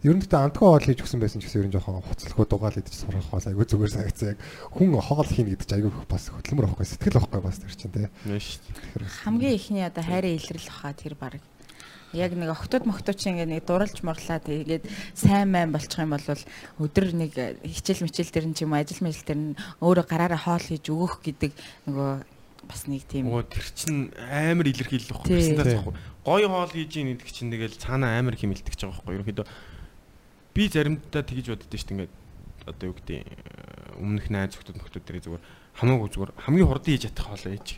Ер 0.07 0.15
нь 0.15 0.23
гэхдээ 0.23 0.39
амтгүй 0.39 0.69
хоол 0.71 0.87
хийж 0.87 1.03
өгсөн 1.03 1.19
байсан 1.19 1.43
ч 1.43 1.51
гэсэн 1.51 1.67
ер 1.67 1.69
нь 1.73 1.75
жоохон 1.75 2.05
хуцлахуу 2.05 2.47
дугаал 2.47 2.79
идэж 2.79 2.95
сурах 2.95 3.27
хоол 3.27 3.43
айгүй 3.43 3.67
зүгээр 3.67 3.95
санагцсан 3.97 4.29
яг 4.37 4.39
хүн 4.71 4.95
хоол 5.03 5.27
хийнэ 5.27 5.51
гэдэг 5.57 5.67
чинь 5.67 5.79
айгүй 5.83 5.91
бас 6.07 6.31
хөдөлмөр 6.31 6.67
авахгүй 6.69 6.87
сэтгэл 6.87 7.19
авахгүй 7.19 7.43
бас 7.43 7.59
тэр 7.59 7.75
чинь 7.75 7.95
тий. 7.97 8.07
Хамгийн 9.25 9.57
ихний 9.57 9.83
одоо 9.83 10.05
хайрын 10.05 10.37
илрэл 10.37 10.69
баха 10.69 10.95
тэр 10.95 11.15
баг 11.19 11.41
Яг 12.16 12.36
нэг 12.36 12.52
октод 12.52 12.84
моктод 12.84 13.16
чи 13.16 13.32
ингээд 13.32 13.52
нэг 13.52 13.64
дурлж 13.64 14.04
морлаа 14.04 14.44
тэгээд 14.44 14.84
сайн 15.16 15.48
майн 15.52 15.72
болчих 15.72 16.04
юм 16.04 16.12
бол 16.12 16.28
өдөр 16.84 17.06
нэг 17.16 17.32
хичээл 17.64 18.04
мичээл 18.04 18.32
дээр 18.36 18.48
нь 18.52 18.56
ч 18.56 18.68
юм 18.68 18.76
уу 18.76 18.84
ажил 18.84 19.00
мэл 19.00 19.16
дээр 19.16 19.40
нь 19.40 19.60
өөрөө 19.80 20.06
гараараа 20.12 20.42
хоол 20.42 20.66
хийж 20.66 20.92
өгөх 20.92 21.24
гэдэг 21.24 21.52
нөгөө 21.88 22.12
бас 22.68 22.86
нэг 22.88 23.04
тийм 23.08 23.32
Оо 23.32 23.42
тэр 23.42 23.66
чин 23.74 24.12
амар 24.18 24.68
илэрхийлэх 24.68 25.24
واخ. 25.24 25.28
Тий. 25.28 25.40
Гэсэн 25.40 25.58
таах 25.58 25.88
واخ. 25.88 25.98
Гой 26.28 26.44
хоол 26.46 26.72
хийж 26.72 26.94
ийн 27.00 27.16
гэдэг 27.16 27.30
чинь 27.32 27.52
тэгэл 27.52 27.80
цаанаа 27.80 28.20
амар 28.20 28.36
химэлдэг 28.36 28.76
ч 28.76 28.86
байгаа 28.86 29.02
واخ. 29.02 29.16
Ерөнхийдөө 29.16 29.48
би 30.54 30.64
заримдаа 30.68 31.24
тэгж 31.24 31.48
боддоо 31.56 31.80
шүү 31.80 31.88
дээ 31.88 31.96
ингээд 31.96 32.14
одоо 32.68 32.86
юу 32.92 32.96
гэдэг 33.00 33.20
өмнөх 33.98 34.28
найз 34.30 34.54
зөвхөн 34.54 34.78
нөхдөд 34.78 35.04
дээр 35.08 35.24
зүгээр 35.26 35.44
хамаагүй 35.80 36.10
зүгээр 36.12 36.32
хамгийн 36.44 36.68
хурдан 36.70 36.92
хийж 36.92 37.04
чадах 37.08 37.28
хоолоо 37.32 37.52
хийж. 37.56 37.70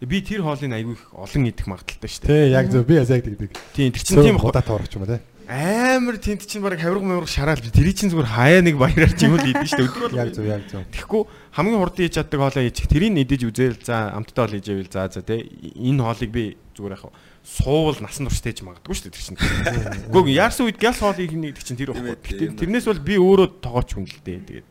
би 0.00 0.18
тэр 0.24 0.42
хоолыг 0.42 0.72
айгүй 0.72 0.94
их 0.96 1.04
олон 1.12 1.44
идэх 1.46 1.66
магадaltaй 1.70 2.10
шүү 2.10 2.22
дээ. 2.24 2.32
Тий, 2.32 2.50
яг 2.50 2.66
зөв. 2.72 2.82
Би 2.88 2.94
яг 2.98 3.06
тэгдэг. 3.06 3.50
Тий, 3.76 3.90
тэр 3.92 4.02
чинь 4.02 4.22
тийм 4.24 4.38
удаа 4.40 4.64
тоорох 4.64 4.90
юм 4.90 5.06
аа, 5.06 5.18
тий. 5.18 5.22
Амар 5.44 6.16
тэнд 6.16 6.48
чинь 6.48 6.64
баг 6.64 6.80
хавирга 6.80 7.04
мавирга 7.04 7.28
шараал 7.28 7.60
би 7.60 7.68
тэр 7.68 7.92
чинь 7.92 8.08
зүгээр 8.08 8.32
хаяа 8.32 8.64
нэг 8.64 8.80
баяраар 8.80 9.12
ч 9.12 9.28
юм 9.28 9.36
уу 9.36 9.44
идэж 9.44 9.76
шүү 9.76 10.16
дээ. 10.16 10.16
Яг 10.16 10.32
зөв, 10.32 10.48
яг 10.48 10.64
зөв. 10.72 10.88
Тэгэхгүй 10.88 11.22
хамгийн 11.52 11.80
хурдан 11.84 12.00
хийж 12.00 12.14
чаддаг 12.16 12.40
хоолоо 12.40 12.64
хийчих. 12.64 12.88
Тэрийг 12.88 13.12
идэж 13.12 13.42
үзээл 13.52 13.78
за 13.84 14.08
амттай 14.16 14.40
хоол 14.40 14.56
хийж 14.56 14.66
ивэл 14.72 14.88
за 14.88 15.12
за 15.12 15.20
тий. 15.20 15.44
Энэ 15.76 16.00
хоолыг 16.00 16.30
би 16.32 16.56
зүгээр 16.72 16.96
яах 16.96 17.04
вэ? 17.12 17.12
суувал 17.44 18.00
насан 18.00 18.24
туршдайж 18.24 18.64
магадгүй 18.64 18.96
шүү 18.96 19.04
дээ 19.04 19.14
тэр 19.14 19.24
чинь. 19.28 20.08
Гүг 20.08 20.32
яарсан 20.32 20.64
үед 20.64 20.80
гял 20.80 20.96
хоол 20.96 21.12
хийх 21.12 21.36
нэг 21.36 21.60
чинь 21.60 21.76
тэр 21.76 21.92
байхгүй. 21.92 22.16
Гэтэл 22.24 22.56
тэрнээс 22.56 22.88
бол 22.88 23.04
би 23.04 23.20
өөрөө 23.20 23.48
тоогооч 23.60 23.92
хүн 23.92 24.08
л 24.08 24.24
дээ. 24.24 24.64
Тэгээд 24.64 24.68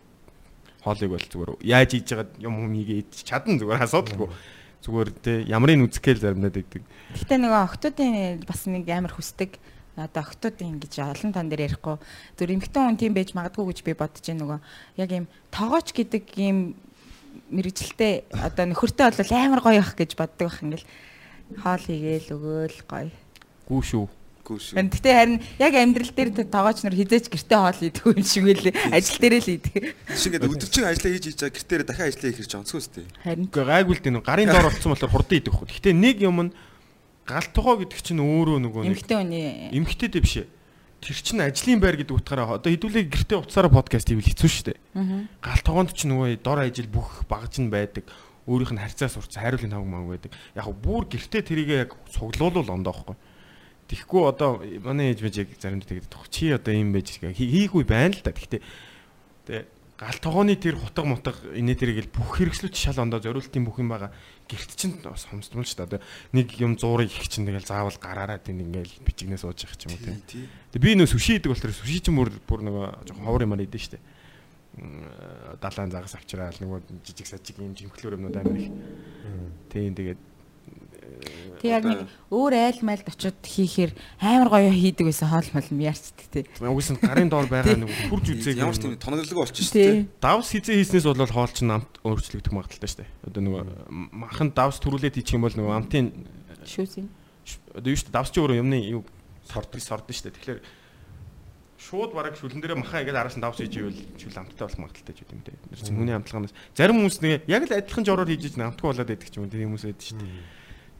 хоолыг 0.82 1.09
бол 1.13 1.28
зүгээр 1.30 1.51
яаж 1.69 1.89
хийж 1.93 2.07
яагаад 2.09 2.32
юм 2.41 2.65
юм 2.65 2.74
хийгээд 2.74 3.11
чадна 3.30 3.61
зүгээр 3.61 3.86
асуудалгүй. 3.86 4.30
Зүгээр 4.84 5.09
те 5.23 5.34
ямрын 5.47 5.88
үзэхгээл 5.88 6.23
заримдаа 6.23 6.51
дэгдэг. 6.51 6.84
Гэхдээ 7.15 7.39
нөгөө 7.39 7.61
октодын 7.63 8.43
бас 8.43 8.67
нэг 8.67 8.84
амар 8.91 9.15
хүсдэг 9.15 9.55
одоо 9.95 10.21
октодын 10.25 10.75
ингэж 10.75 10.99
олон 10.99 11.31
тан 11.31 11.47
дээр 11.47 11.71
ярихгүй 11.71 11.95
зөв 12.36 12.49
эмхтэн 12.49 12.84
хүн 12.91 12.99
тийм 12.99 13.13
байж 13.13 13.31
магадгүй 13.38 13.63
гэж 13.69 13.79
би 13.86 13.93
бодож 13.93 14.25
байна 14.25 14.41
нөгөө 14.43 14.59
яг 14.99 15.09
юм 15.13 15.25
тоогооч 15.53 15.93
гэдэг 15.93 16.25
юм 16.41 16.75
мэрэгчлээ 17.53 18.34
одоо 18.34 18.65
нөхөртэй 18.73 19.07
бол 19.13 19.31
амар 19.38 19.61
гоё 19.61 19.79
ах 19.86 19.93
гэж 19.93 20.17
боддог 20.17 20.49
байх 20.49 20.59
ингээл 20.65 20.88
хоол 21.61 21.84
хийгээл 21.86 22.34
өгөөл 22.34 22.79
гоё. 22.89 23.09
Гүү 23.69 23.81
шүү. 23.86 24.05
Гүү 24.44 24.60
шүү. 24.60 24.76
Харин 24.76 24.91
Гэтэ 24.91 25.12
харин 25.16 25.39
яг 25.56 25.74
амьдрал 25.80 26.12
дээр 26.12 26.30
тоогооч 26.52 26.84
нар 26.84 26.96
хизээч 27.00 27.32
гэрте 27.32 27.56
хоол 27.56 27.80
идэх 27.80 28.04
юм 28.04 28.20
шиг 28.28 28.44
үлээ 28.44 28.76
ажил 28.91 29.20
дээрээ 29.24 29.39
л 29.39 29.56
идэг. 29.56 29.84
Шиг 30.20 30.36
ингээд 30.36 30.52
өдөржин 30.52 30.84
ажиллаа 30.84 31.12
хийж 31.16 31.26
хийж 31.32 31.39
байгаа 31.39 31.56
гэртээ 31.56 31.80
дахиад 31.88 32.08
ажиллаа 32.12 32.28
хийх 32.28 32.41
гэж 32.44 32.52
онцгой 32.60 32.80
үстэй. 32.84 33.06
Харин 33.24 33.48
Гэхдээ 33.48 33.72
гайгүй 33.72 33.96
л 33.96 34.04
дээ 34.04 34.16
нэг 34.20 34.26
гарын 34.28 34.52
доор 34.52 34.68
болцсон 34.68 34.91
болохоор 34.91 35.14
хурдан 35.16 35.39
идэх 35.39 35.56
хөө. 35.56 35.68
Гэхдээ 35.72 35.96
нэг 35.96 36.18
юм 36.28 36.38
нь 36.44 36.52
гал 37.24 37.48
тогоо 37.56 37.76
гэдэг 37.80 38.00
чинь 38.04 38.20
өөрөө 38.20 38.58
нөгөө 38.68 38.82
нэг 38.84 38.91
эмхтэн 39.00 39.20
хүний 39.24 39.48
эмгхтэй 39.80 40.20
биш 40.20 40.36
ээ. 40.44 40.48
Тэр 41.00 41.20
чинь 41.24 41.39
ажлын 41.39 41.80
байр 41.80 41.96
гэдэг 42.04 42.16
утгаараа 42.20 42.60
одоо 42.60 42.68
хэдүүлээ 42.68 43.08
гэртээ 43.08 43.39
уцаараа 43.48 43.72
подкаст 43.72 44.12
хийвэл 44.12 44.28
хэцүү 44.28 44.52
шүү 44.52 44.66
дээ. 44.76 44.80
Гал 45.39 45.62
тогоонд 45.64 45.96
ч 45.96 46.04
нөгөө 46.08 46.44
дор 46.44 46.68
ажил 46.68 46.91
бүх 46.91 47.24
багж 47.32 47.64
нь 47.64 47.72
байдаг. 47.72 48.08
Өөрийнх 48.44 48.76
нь 48.76 48.84
харьцаа 48.84 49.08
сурц 49.08 49.39
хайруулын 49.39 49.72
тавг 49.72 49.88
маг 49.88 50.04
байдаг. 50.08 50.32
Яг 50.56 50.68
бүр 50.68 51.08
гэртээ 51.08 51.44
тэрийгээ 51.48 51.80
яг 51.88 51.96
цуглуулвал 52.12 52.76
ондоохгүй. 52.76 53.16
Тэгэхгүй 53.94 54.22
одоо 54.26 54.58
манай 54.82 55.14
ээж 55.14 55.22
мэж 55.22 55.36
яг 55.46 55.50
заримдаа 55.62 55.86
тэгээд 55.86 56.10
тох 56.10 56.26
чи 56.34 56.50
одоо 56.50 56.74
юм 56.74 56.89
байж 56.98 57.14
хий- 57.22 57.70
хийгүй 57.70 57.86
байна 57.86 58.18
л 58.18 58.26
да. 58.26 58.34
Гэхдээ 58.34 58.62
тэгээ 59.46 59.66
гал 59.94 60.18
тогооны 60.18 60.58
тэр 60.58 60.76
хутга 60.82 61.06
мутга 61.06 61.38
инээ 61.54 61.78
тэрийг 61.78 62.10
л 62.10 62.14
бүх 62.18 62.41
хэрэгслүүд 62.41 62.74
шал 62.74 62.98
ондоо 63.06 63.22
зориултын 63.22 63.62
бүх 63.62 63.78
юм 63.78 63.94
байгаа. 63.94 64.10
Гэрт 64.50 64.74
чинь 64.76 64.98
бас 65.06 65.30
хомсдмол 65.30 65.64
дээ. 65.64 65.86
Одоо 65.86 66.02
нэг 66.34 66.50
юм 66.58 66.74
зуурыг 66.76 67.14
их 67.14 67.30
чинь 67.30 67.46
тэгэл 67.46 67.64
заавал 67.70 67.94
гараараа 68.02 68.41
тийм 68.41 68.66
ингээл 68.66 69.06
бичигнээ 69.06 69.38
сууж 69.38 69.62
явах 69.64 69.78
ч 69.78 69.86
юм 69.88 69.94
уу 69.96 70.02
тийм. 70.02 70.18
Тий. 70.26 70.50
Тэгээ 70.74 70.84
би 70.84 70.98
нөө 70.98 71.08
сүши 71.14 71.38
идэг 71.38 71.54
болохоор 71.54 71.72
сүши 71.78 72.02
чинь 72.02 72.18
бүр 72.18 72.34
бүр 72.50 72.60
нөгөө 72.66 72.86
жоохон 73.14 73.24
ховор 73.30 73.46
юмар 73.46 73.62
идэв 73.64 73.80
штэ. 73.80 74.02
Далайн 75.62 75.94
загас 75.94 76.18
авчраал 76.18 76.58
нөгөө 76.58 76.82
жижиг 77.06 77.30
сажиг 77.30 77.62
юм 77.62 77.78
жимхлэр 77.78 78.18
юмнууд 78.18 78.36
амар 78.41 78.58
их. 78.58 78.74
Тийм 79.70 79.94
тэгээд 79.94 80.18
Тэг 81.64 81.70
яг 81.72 81.84
нэг 81.88 81.99
өөр 82.28 82.53
айл 82.59 82.80
майлд 82.84 83.07
очиод 83.07 83.39
хийхээр 83.39 83.91
амар 84.20 84.49
гоё 84.51 84.72
хийдэг 84.74 85.07
байсан 85.07 85.32
хоол 85.32 85.49
мол 85.55 85.68
юм 85.72 85.80
яарчдаг 85.80 86.28
тий. 86.28 86.43
угс 86.59 86.89
нь 86.91 86.99
гарын 86.99 87.30
доор 87.32 87.47
байгаа 87.47 87.80
нэг 87.80 87.91
хурж 88.11 88.36
үзээг 88.36 88.59
Ямар 88.59 88.76
ч 88.76 88.84
тийм 88.84 88.99
тоноглог 88.99 89.38
болчих 89.38 89.64
шүү 89.64 89.78
дээ. 89.80 89.91
Тий. 90.03 90.09
давс 90.20 90.51
хизээ 90.51 90.76
хийснээс 90.84 91.07
бол 91.07 91.24
хоол 91.24 91.53
чинь 91.55 91.72
амт 91.72 91.91
өөрчлөгдөх 92.03 92.51
магадaltaй 92.51 92.91
штэ. 92.91 93.07
Одоо 93.24 93.41
нөгөө 93.47 93.64
махан 94.11 94.49
давс 94.51 94.84
төрүүлээд 94.84 95.16
хийчих 95.16 95.39
юм 95.39 95.47
бол 95.47 95.55
нөгөө 95.55 95.74
амтын 95.80 96.11
Шүүсийн. 96.68 97.07
одоо 97.72 97.89
юу 97.91 97.99
штэ 97.99 98.11
давс 98.11 98.32
чи 98.34 98.43
өөрөө 98.43 98.59
юмны 98.59 98.78
юу 98.84 99.07
сордог 99.47 99.80
сордсон 99.80 100.16
штэ. 100.16 100.36
Тэгэхээр 100.36 100.59
шууд 101.84 102.11
бараг 102.16 102.36
шүлэн 102.39 102.64
дээрээ 102.64 102.80
махан 102.80 103.03
игээд 103.03 103.20
араас 103.20 103.36
нь 103.36 103.43
давс 103.43 103.59
хийж 103.59 103.76
ивэл 103.76 103.99
шүл 104.16 104.39
амттай 104.39 104.64
болох 104.68 104.80
магадaltaй 104.80 105.16
ч. 105.16 105.28
Тэр 105.28 105.80
чинь 105.84 105.99
хүний 105.99 106.16
амтлаганаас 106.16 106.55
зарим 106.72 107.03
хүмүүс 107.03 107.20
нэг 107.20 107.43
яг 107.51 107.68
л 107.68 107.76
адилхан 107.76 108.07
жороор 108.07 108.30
хийж 108.32 108.47
иж 108.47 108.55
амтгүй 108.55 108.88
болоод 108.88 109.09
байдаг 109.11 109.28
ч 109.28 109.36
юм 109.36 109.43
уу 109.43 109.51
тэр 109.51 109.68
хүмүүс 109.68 109.84
байдаг 109.84 110.07
штэ. 110.07 110.24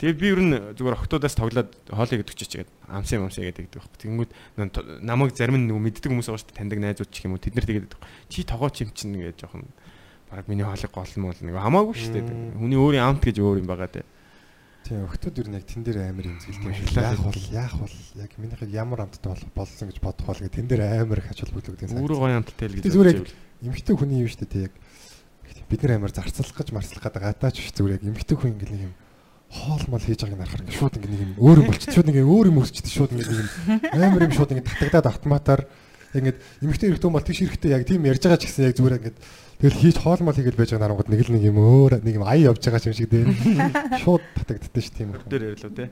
Тэгээ 0.02 0.18
би 0.20 0.28
ер 0.34 0.41
нь 0.41 0.54
зүгээр 0.74 0.98
охтуудаас 0.98 1.36
тоглоод 1.38 1.70
хоолыг 1.88 2.26
өгч 2.26 2.38
чичгээд 2.39 2.70
амсын 2.89 3.24
амсаа 3.24 3.46
гэдэг 3.46 3.70
байдаг 3.70 3.82
байхгүй. 3.84 4.00
Тэнгүүд 4.04 4.32
намайг 5.06 5.32
зарим 5.38 5.58
нь 5.62 5.70
мэддэг 5.70 6.10
хүмүүс 6.10 6.28
байгаа 6.28 6.41
шүү 6.41 6.50
дээ. 6.50 6.60
Таньдаг 6.60 6.80
найзууд 6.82 7.12
ч 7.14 7.18
юм 7.24 7.38
уу 7.38 7.44
тэд 7.44 7.56
нар 7.56 7.68
тэгээд. 7.70 7.96
Чи 8.28 8.44
тогооч 8.44 8.76
юм 8.84 8.91
чинь 8.91 9.16
гэж 9.22 9.46
жоохон 9.46 9.70
бараг 10.28 10.50
миний 10.50 10.66
хоолыг 10.66 10.91
гол 10.91 11.14
бол 11.14 11.39
нэг 11.46 11.56
хамаагүй 11.56 11.96
шүү 11.96 12.14
дээ. 12.18 12.26
Хүний 12.58 12.80
өөрийн 12.82 13.06
амт 13.06 13.24
гэж 13.24 13.38
өөр 13.38 13.62
юм 13.62 13.70
байгаа 13.70 13.89
те. 13.94 14.04
Тийм 14.84 15.08
өхтөд 15.08 15.39
ер 15.39 15.48
нь 15.48 15.58
яг 15.62 15.66
тэн 15.70 15.86
дээр 15.86 16.12
амар 16.12 16.28
юм. 16.28 16.38
Баярлалаа. 16.41 17.16
Яах 17.16 17.24
бол 17.24 17.39
яах 17.56 17.76
бол 17.80 17.96
яг 18.20 18.32
минийхээ 18.36 18.76
ямар 18.76 19.08
амттай 19.08 19.32
бол 19.32 19.46
болсон 19.56 19.88
гэж 19.88 19.98
бодох 20.04 20.28
бол 20.28 20.41
тэн 20.44 20.68
дээр 20.68 20.84
амар 21.00 21.24
их 21.24 21.32
ач 21.32 21.39
холбогдол 21.39 21.80
гэдэг 21.80 21.96
Өөрөө 21.96 22.20
гоё 22.20 22.36
амттай 22.36 22.68
л 22.68 22.76
гэж. 22.76 22.91
Бодож 22.91 23.16
яг 23.16 23.32
эмхтэй 23.64 23.96
хүний 23.96 24.20
юм 24.20 24.28
шүү 24.28 24.44
дээ 24.44 24.68
яг 24.68 24.74
бид 25.72 25.82
нар 25.88 25.96
амар 25.96 26.12
зарцлах 26.12 26.52
гэж 26.52 26.76
марцлах 26.76 27.00
гэдэг 27.00 27.24
гатаач 27.24 27.56
биш 27.64 27.72
зүгээр 27.72 27.96
яг 27.96 28.04
эмхтэй 28.04 28.36
хүн 28.36 28.52
ингээл 28.60 28.76
нэг 28.76 28.84
юм 28.91 28.94
хоол 29.54 29.84
мол 29.93 30.01
хийж 30.01 30.20
байгааг 30.26 30.39
нарахаар 30.41 30.64
ингээд 30.66 30.80
шууд 30.82 30.95
ингээд 30.97 31.14
нэг 31.14 31.22
юм 31.24 31.32
өөр 31.38 31.58
юм 31.62 31.68
болчих 31.70 31.93
шууд 31.93 32.10
ингээд 32.10 32.32
өөр 32.34 32.47
юм 32.49 32.58
өсчихдээ 32.66 32.93
шууд 32.97 33.12
ингээд 33.14 33.30
нэг 33.30 33.39
юм 33.93 34.04
амар 34.04 34.26
юм 34.26 34.34
шууд 34.34 34.51
ингээд 34.54 34.70
татагдаад 34.74 35.08
автоматар 35.14 35.62
ингээд 36.14 36.38
эмхтэй 36.62 36.88
хэрэгтэй 36.93 37.10
бол 37.14 37.26
тийш 37.26 37.39
хэрэгтэй 37.41 37.72
яг 37.74 37.84
тийм 37.86 38.06
ярьж 38.06 38.22
байгаа 38.22 38.41
ч 38.41 38.45
гэсэн 38.49 38.66
яг 38.70 38.76
зүгээр 38.78 38.97
ингээд 39.01 39.18
тэгэл 39.62 39.80
хийж 39.82 39.97
хоол 40.01 40.22
мол 40.22 40.38
хийгээл 40.38 40.60
байж 40.62 40.70
байгаа 40.74 40.84
нарангууд 40.86 41.10
нэг 41.10 41.22
л 41.26 41.34
нэг 41.34 41.43
юм 41.49 41.58
өөр 41.58 41.93
нэг 42.06 42.16
юм 42.18 42.26
ая 42.26 42.41
явж 42.49 42.62
байгаа 42.62 42.86
юм 42.89 42.97
шиг 42.97 43.10
дээ 43.10 43.26
шууд 44.01 44.24
татагддсан 44.38 44.82
шүү 44.84 44.93
тийм 44.97 45.10
Хор 45.14 45.26
дээр 45.30 45.43
ярилав 45.54 45.74
те. 45.74 45.86
Э? 45.86 45.89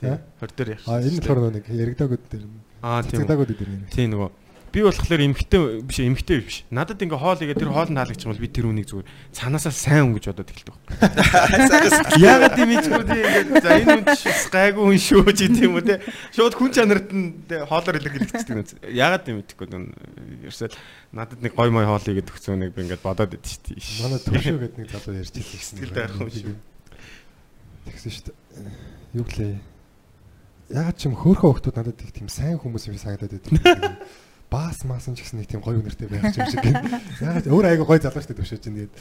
Тий. 0.00 0.16
Хор 0.40 0.50
дээр 0.56 0.68
яах. 0.76 0.84
а 0.88 1.00
энэ 1.04 1.20
болохоор 1.20 1.52
нэг 1.52 1.64
яригдаагууд 1.68 2.24
дээр 2.32 2.44
Аа 2.80 3.04
тийм. 3.04 3.20
үү. 3.20 3.20
цацагдаагууд 3.20 3.50
дээр 3.52 3.68
юм 3.68 3.84
Тийм 3.92 4.08
нөгөө 4.16 4.30
би 4.70 4.80
болохоор 4.86 5.20
эмхтэй 5.26 5.82
биш 5.82 5.98
эмхтэй 6.00 6.38
биш. 6.40 6.62
Надад 6.70 7.02
ингээ 7.02 7.18
хоол 7.18 7.42
игээ 7.42 7.58
тэр 7.58 7.74
хоолнд 7.74 7.98
таалагч 7.98 8.22
юм 8.22 8.30
бол 8.30 8.42
би 8.42 8.48
тэр 8.50 8.70
үнийг 8.70 8.86
зүгээр 8.86 9.08
цаанаасаа 9.34 9.74
сайн 9.74 10.14
өнгөж 10.14 10.30
бодоод 10.30 10.50
эхэлдэг. 10.50 10.76
Яагаад 12.22 12.54
тийм 12.54 12.70
ийчгүй 12.78 13.04
тийм 13.10 13.26
ингээ 13.26 13.60
за 13.60 13.70
энэ 13.82 13.90
хүн 13.90 14.06
шус 14.14 14.42
гайгүй 14.54 14.84
хүн 14.86 15.00
шүү 15.02 15.30
ч 15.34 15.38
гэдэг 15.50 15.64
юм 15.66 15.74
уу 15.74 15.84
те. 15.84 15.98
Шууд 16.30 16.54
хүн 16.54 16.70
чанарт 16.70 17.10
нь 17.10 17.42
хоолоор 17.50 17.98
илэрхийлэгддэг 17.98 18.54
юм. 18.54 18.62
Яагаад 18.94 19.22
тийм 19.26 19.36
мэдэхгүй 19.42 19.66
нэ. 19.70 19.78
Ерөөсөө 20.46 20.70
надад 21.10 21.40
нэг 21.42 21.52
гой 21.58 21.70
мой 21.74 21.84
хоол 21.84 22.06
игээд 22.06 22.30
өгсөн 22.30 22.62
нэг 22.62 22.70
би 22.70 22.86
ингээ 22.86 23.02
бодоод 23.02 23.34
идэв 23.34 23.50
шүү 23.50 23.74
дээ. 23.74 23.82
манай 24.06 24.20
төвшөө 24.22 24.58
гэдэг 24.62 24.78
нэг 24.78 24.88
залуу 24.94 25.18
ярьж 25.18 25.34
хэлсэн 25.34 25.76
Сэтгэлтэй 25.82 26.04
байх 26.06 26.14
юм 26.20 26.30
шүү. 26.30 26.56
Тэгсэн 27.90 28.10
шүү 28.14 28.24
дээ. 28.30 28.36
Юу 29.18 29.26
гэлээ. 29.26 29.54
Ягаад 30.70 30.96
ч 30.96 31.02
юм 31.10 31.18
хөөхөн 31.18 31.50
хүмүүс 31.50 31.74
надад 31.74 31.98
их 31.98 32.14
тийм 32.14 32.30
сайн 32.30 32.62
хүмүүс 32.62 32.86
юм 32.86 32.94
санагдаад 32.94 33.34
байдаг. 33.34 34.06
Баас 34.50 34.82
маасан 34.82 35.14
ч 35.14 35.22
гэсэн 35.22 35.38
нэг 35.38 35.48
тийм 35.48 35.62
гоё 35.62 35.78
үнэртэй 35.78 36.10
байх 36.10 36.34
юм 36.34 36.50
шиг. 36.50 36.66
Ягаад 37.22 37.46
өөр 37.46 37.66
айгу 37.70 37.86
гоё 37.86 38.02
залуу 38.02 38.18
шүү 38.18 38.34
дээ 38.34 38.38
төвшөөж 38.42 38.62
чинь 38.66 38.76
тэгээд 38.82 38.94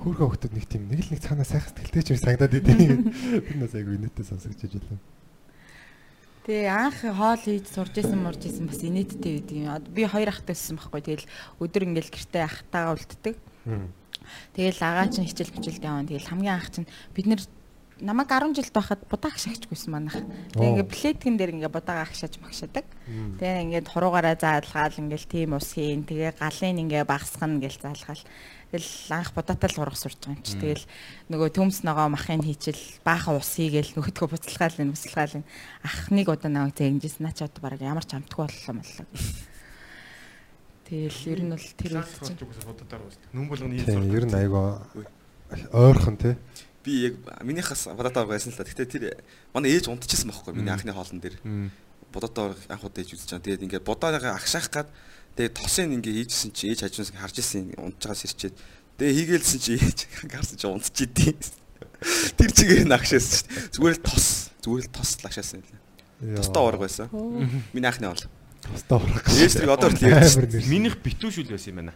хөөхөн 0.00 0.28
хүмүүс 0.32 0.52
нэг 0.56 0.64
тийм 0.64 0.82
нэг 0.88 1.00
л 1.04 1.12
нэг 1.12 1.20
цаанаа 1.20 1.44
сайхан 1.44 1.70
сэтгэлтэй 1.76 2.02
ч 2.02 2.08
юм 2.08 2.16
шиг 2.16 2.24
санагдаад 2.24 2.56
идэв. 2.56 3.04
Би 3.44 3.52
нас 3.60 3.72
айгу 3.76 3.92
инээдтэй 4.00 4.24
сонсогдож 4.24 4.72
байлаа. 4.80 5.00
Тэгээ 6.44 6.68
анх 6.72 7.00
хоол 7.00 7.40
хийж 7.40 7.66
сурж 7.72 7.94
исэн 8.00 8.20
мурж 8.20 8.42
исэн 8.44 8.68
бас 8.68 8.80
инээдтэй 8.84 9.32
байдаг 9.40 9.56
юм. 9.60 9.92
Би 9.92 10.02
хоёр 10.04 10.28
ахтай 10.28 10.52
өссөн 10.52 10.76
байхгүй. 10.76 11.00
Тэгэл 11.04 11.28
өдөр 11.60 11.82
ингээл 11.88 12.12
гэртээ 12.12 12.44
ахтайгаа 12.44 12.96
үлддэг. 12.96 13.34
Тэгэл 14.52 14.80
агаа 14.84 15.08
чинь 15.08 15.24
хичээл 15.24 15.56
хичээлд 15.56 15.84
явна. 15.84 16.04
Тэгэл 16.04 16.28
хамгийн 16.28 16.56
анх 16.56 16.68
чинь 16.68 16.88
бид 17.16 17.26
нэр 17.28 17.40
намайг 18.00 18.28
10 18.28 18.54
жил 18.54 18.70
байхад 18.74 19.06
будааг 19.06 19.38
шагчгүйсэн 19.38 19.90
манайх. 19.92 20.18
Тэгээ 20.54 20.70
ингээ 20.82 20.88
плеткэн 20.90 21.36
дээр 21.38 21.54
ингээ 21.54 21.70
будааг 21.70 22.10
агшааж 22.10 22.42
магшаадаг. 22.42 22.86
Тэгээ 23.38 23.62
ингээд 23.70 23.86
хуруугаараа 23.86 24.34
заалгаал 24.34 24.98
ингээл 24.98 25.30
тийм 25.30 25.54
ус 25.54 25.78
хийн. 25.78 26.02
Тэгээ 26.02 26.34
галын 26.42 26.82
ингээ 26.82 27.06
багсгана 27.06 27.62
гэл 27.62 27.78
заалгаал. 27.78 28.24
Тэгэл 28.74 28.90
анх 29.14 29.30
будаатай 29.38 29.70
л 29.70 29.80
урах 29.86 29.94
сурж 29.94 30.18
байгаа 30.18 30.34
юм 30.34 30.42
чи. 30.42 30.58
Тэгэл 30.58 30.84
нөгөө 31.30 31.48
төмс 31.54 31.86
ногоо 31.86 32.10
махын 32.10 32.42
хийчил 32.42 32.82
баахан 33.06 33.38
ус 33.38 33.54
хийгээл 33.54 33.94
нөгөөдгөө 33.94 34.28
буцалгаал 34.34 34.82
энэ 34.82 34.90
буцалгаал 34.90 35.38
энэ 35.38 35.48
ах 35.86 35.98
нэг 36.10 36.26
удаа 36.26 36.50
намайг 36.50 36.74
зэнгижсэн 36.74 37.22
наа 37.22 37.34
ч 37.38 37.46
одоо 37.46 37.62
баг 37.62 37.78
ямар 37.78 38.02
ч 38.02 38.18
амтгүй 38.18 38.50
боллоо 38.50 38.74
боллоо. 38.82 39.06
Тэгэл 40.90 41.22
ер 41.30 41.40
нь 41.46 41.54
бол 41.54 41.68
тэр 41.78 41.92
үст. 42.02 43.22
Нүн 43.30 43.46
болгоны 43.46 43.78
Тийм 43.78 44.10
ер 44.10 44.26
нь 44.26 44.34
айгу 44.34 44.82
ойрхон 45.70 46.18
тий. 46.18 46.34
Би 46.84 47.08
яг 47.08 47.14
минийхээс 47.40 47.88
бадатаа 47.96 48.28
байсан 48.28 48.52
л 48.52 48.58
та. 48.60 48.68
Гэтэ 48.68 48.84
тэр 48.84 49.04
манай 49.56 49.72
ээж 49.72 49.88
унтчихсан 49.88 50.28
байхгүй 50.28 50.52
миний 50.52 50.70
анхны 50.70 50.92
хоолн 50.92 51.18
дээр. 51.18 51.40
бодоодоо 52.12 52.54
анх 52.68 52.84
удаа 52.84 53.02
хийж 53.02 53.16
үзэж 53.16 53.30
байгаа. 53.34 53.44
Тэгээд 53.48 53.64
ингээд 53.64 53.88
бодоогоо 53.88 54.36
агшаах 54.36 54.68
гад 54.70 54.88
тэгээд 55.34 55.56
тосын 55.58 55.96
ингээ 55.98 56.22
хийжсэн 56.22 56.52
чи 56.54 56.70
ээж 56.70 56.86
хажуунаас 56.86 57.10
харж 57.10 57.36
ирсэн 57.42 57.74
унтж 57.74 58.04
байгаа 58.06 58.22
сэрчээд 58.22 58.54
тэгээд 59.00 59.16
хийгээлсэн 59.18 59.60
чи 59.64 59.72
ээж 59.80 59.98
гарсан 60.32 60.56
чи 60.60 60.66
унтж 60.70 60.94
идэв. 61.02 61.42
Тэр 62.38 62.50
чигээр 62.54 62.86
нь 62.86 62.94
агшаасан 62.94 63.34
шүү 63.34 63.48
дээ. 63.50 63.72
Зүгээр 63.74 63.96
л 63.98 64.04
тос. 64.04 64.26
Зүгээр 64.62 64.84
л 64.86 64.92
тос 64.94 65.10
л 65.18 65.26
агшаасан 65.26 65.58
юм. 65.64 66.36
Тостоо 66.38 66.62
ураг 66.68 66.80
байсан. 66.86 67.08
Миний 67.74 67.88
анхны 67.88 68.12
бол. 68.12 68.24
Тостоо 68.62 69.02
ураг. 69.02 69.24
Ээжтрийг 69.34 69.72
одоо 69.74 69.90
л 69.90 69.98
ярьж. 69.98 70.38
Минийх 70.70 71.02
битүүшүүл 71.02 71.50
байсан 71.50 71.74
юм 71.74 71.78
байна. 71.82 71.94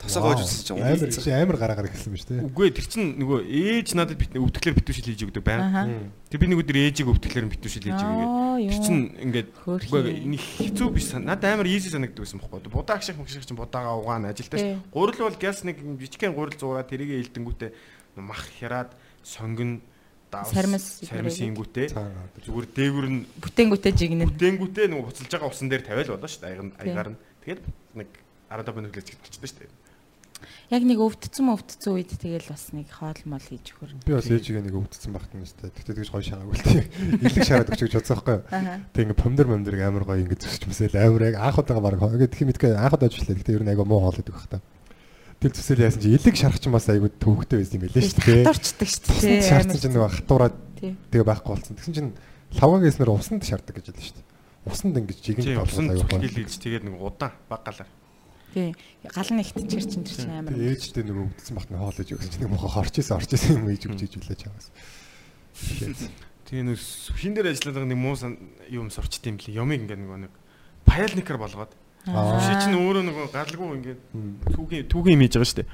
Тосоо 0.00 0.22
гоож 0.22 0.44
үзсэн 0.44 0.76
чинь 0.76 0.82
Амар 0.84 1.10
чи 1.10 1.30
амар 1.32 1.56
гараа 1.56 1.76
гараа 1.76 1.92
хэлсэн 1.92 2.12
биз 2.12 2.24
дээ. 2.28 2.44
Үгүй 2.44 2.68
тэр 2.70 2.86
чинь 2.86 3.16
нөгөө 3.16 3.40
ээж 3.48 3.88
надад 3.96 4.20
бит 4.20 4.36
өвтгөлөр 4.36 4.76
битүүшил 4.76 5.08
хийж 5.08 5.22
өгдөг 5.24 5.44
байна. 5.44 6.12
Тэг 6.28 6.38
би 6.40 6.46
нэг 6.52 6.60
өдөр 6.60 6.76
ээжийг 6.76 7.08
өвтгөлөр 7.10 7.48
битүүшил 7.56 7.84
хийж 7.88 8.00
өгөө. 8.04 8.28
Тэр 8.60 8.76
юу. 8.76 8.84
чинь 8.84 9.02
ингээд 9.24 9.48
үгүй 9.64 10.00
энэ 10.20 10.36
хэцүү 10.36 10.88
биш 10.92 11.10
сан. 11.16 11.24
Надад 11.24 11.56
амар 11.56 11.66
easy 11.66 11.88
санагддаг 11.88 12.22
байсан 12.28 12.40
байхгүй. 12.44 12.68
Будаа 12.68 13.00
агших 13.00 13.16
мгших 13.16 13.48
чинь 13.48 13.56
будаага 13.56 13.96
угаана 13.96 14.30
ажилтаа. 14.36 14.84
Гурил 14.92 15.24
бол 15.24 15.38
газ 15.40 15.64
нэг 15.64 15.80
жижигхэн 15.80 16.36
гурил 16.36 16.60
зураа 16.60 16.84
тэрийг 16.84 17.32
элдэнгүүтээ 17.32 18.20
мах 18.20 18.44
хяраад 18.60 18.92
сонгон 19.24 19.80
Сармис 20.26 21.00
сармисингүүтээ 21.06 21.86
зүгээр 22.44 22.66
дээгүр 22.76 23.06
нь 23.08 23.20
Бүтэнгүүтээ 23.40 23.92
жигнэн. 23.94 24.28
Дэнгүүтээ 24.36 24.90
нөгөө 24.90 25.06
буцалж 25.08 25.30
байгаа 25.32 25.48
усан 25.48 25.70
дээр 25.70 25.86
тавиал 25.86 26.12
болоо 26.12 26.28
шүү 26.28 26.42
дээ. 26.44 26.76
Аягаар 26.82 27.08
нь. 27.14 27.18
Тэгээд 27.46 27.62
нэг 27.94 28.08
15 28.50 28.76
минут 28.76 28.92
хэлж 28.92 29.16
болчихсон 29.16 29.48
шүү 29.48 29.60
дээ. 29.64 29.85
Яг 30.70 30.82
нэг 30.82 30.98
өвдцэн 30.98 31.46
өвдцэн 31.46 31.90
үед 31.94 32.10
тэгэл 32.18 32.50
бас 32.50 32.74
нэг 32.74 32.90
хоол 32.90 33.20
мол 33.26 33.42
хийж 33.42 33.74
өгөр. 33.76 33.92
Би 34.02 34.12
бас 34.14 34.26
ээжигээ 34.26 34.66
нэг 34.66 34.74
өвдсөн 34.74 35.12
багт 35.14 35.30
нь 35.32 35.42
өстэй. 35.46 35.70
Тэгтээ 35.70 35.94
тэгж 36.02 36.10
гоё 36.10 36.24
шаагаагүй 36.26 36.56
л 36.56 36.66
тийм. 36.66 36.86
Илэг 37.26 37.44
шаарад 37.46 37.70
өгч 37.70 37.80
гэж 37.86 37.94
бодсон 37.96 38.16
байхгүй 38.18 38.34
юу? 38.34 38.44
Тэг 38.90 39.02
ингээ 39.06 39.22
помдор 39.22 39.46
момдор 39.46 39.74
амар 39.78 40.04
гоё 40.04 40.20
ингээ 40.26 40.42
зөксч 40.42 40.62
мэсэл 40.66 40.98
амар 40.98 41.22
яг 41.30 41.36
анх 41.38 41.58
удаага 41.62 41.84
баг 41.86 42.02
ингээ 42.02 42.32
тхи 42.34 42.44
мэдгүй 42.50 42.74
анх 42.74 42.94
удаа 42.98 43.06
ажиллаа. 43.06 43.36
Тэгтээ 43.38 43.56
ер 43.56 43.64
нь 43.64 43.70
айгаа 43.70 43.86
муу 43.86 44.02
хоол 44.02 44.18
идэг 44.18 44.34
байх 44.34 44.50
та. 44.50 44.60
Тэр 45.36 45.52
төсөл 45.52 45.84
яасан 45.84 46.00
чи 46.00 46.10
илэг 46.16 46.36
шарах 46.36 46.58
чинь 46.58 46.72
бас 46.72 46.88
айгүй 46.88 47.12
төвөгтэй 47.12 47.60
байсан 47.60 47.76
юм 47.76 47.82
байлээ 47.84 48.08
шүү 48.08 48.24
дээ. 48.24 48.44
хатуурчдаг 48.48 48.88
шүү 48.88 49.04
дээ. 49.20 49.44
шаардсан 49.44 49.80
чинь 49.84 49.94
нөгөө 49.94 50.12
хатуураад 50.16 50.56
тэгээ 50.80 51.28
байхгүй 51.28 51.50
болсон. 51.52 51.76
Тэгсэн 51.76 51.92
чинь 51.92 52.10
лавгааг 52.56 52.88
эснэр 52.88 53.12
усанд 53.12 53.44
шаарддаг 53.44 53.76
гэж 53.76 53.86
хэлсэн 53.92 54.00
шүү 54.00 54.16
дээ. 54.16 54.26
Усанд 54.64 54.96
ингээ 54.96 55.60
усан 55.60 55.92
аюул 55.92 56.08
гоё. 56.08 56.24
зүтгэл 56.24 56.40
хийж 56.40 56.56
тэгээд 56.56 56.84
нэг 56.88 56.96
удаан 56.96 57.36
баг 57.52 57.62
галаар. 57.68 57.90
Тий. 58.56 58.72
Гал 59.04 59.28
нь 59.36 59.44
ихтчэр 59.44 59.84
чинь 59.84 60.00
тэр 60.00 60.16
чинь 60.16 60.32
амар. 60.32 60.56
Тэгээ 60.56 60.72
ээжтэй 60.80 61.04
нөгөө 61.04 61.28
өвдсөн 61.28 61.56
бахны 61.60 61.76
хоол 61.76 62.00
ээж 62.00 62.10
өгсөн 62.16 62.32
чинь 62.40 62.48
мохоо 62.48 62.72
хорч 62.72 63.04
исэн 63.04 63.20
орч 63.20 63.36
исэн 63.36 63.60
юм 63.60 63.68
ээж 63.68 63.84
өгч 63.84 64.00
ээж 64.08 64.14
үлээж 64.16 64.40
чамаас. 64.48 64.66
Тэгээ 66.48 66.64
нэг 66.64 66.80
шин 66.80 67.36
дээр 67.36 67.52
ажилладаг 67.52 67.84
нэг 67.84 68.00
муу 68.00 68.16
юм 68.72 68.88
сурчт 68.88 69.28
юм 69.28 69.36
лээ. 69.36 69.60
Ямиг 69.60 69.84
ингээ 69.84 70.00
нөгөө 70.00 70.18
нэг 70.24 70.32
паялникер 70.88 71.36
болгоод. 71.36 71.68
Аа. 72.08 72.40
Ши 72.40 72.54
чинь 72.64 72.80
өөрөө 72.80 73.04
нөгөө 73.04 73.26
галгүй 73.36 73.66
ингээ 73.76 73.96
түүгийн 74.56 74.88
түүгийн 74.88 75.20
юм 75.20 75.22
хийж 75.26 75.36
байгаа 75.36 75.50
шүү 75.52 75.60
дээ. 75.60 75.68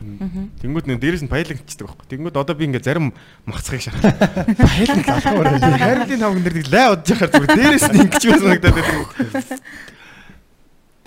Тэнгүүд 0.64 0.86
нэг 0.90 0.98
дээрээс 0.98 1.22
нь 1.22 1.30
паялникчдаг 1.30 1.86
байхгүй. 1.86 2.06
Тэнгүүд 2.08 2.40
одоо 2.40 2.54
би 2.56 2.66
ингээ 2.72 2.82
зарим 2.82 3.12
махцгийг 3.44 3.84
шахах. 3.84 4.10
Паялник 4.58 5.06
алхавар. 5.12 5.54
Хайрлын 5.60 6.18
тавган 6.24 6.42
дээр 6.42 6.56
нэг 6.56 6.68
лай 6.72 6.86
удаж 6.88 7.08
яхаар 7.12 7.30
зүгээр 7.36 7.52
дээрээс 7.52 7.86
нь 7.92 8.00
ингээ 8.00 8.20
ч 8.24 8.24
юм 8.26 8.40
санагдаад 8.40 8.74
байдаг. 8.74 9.60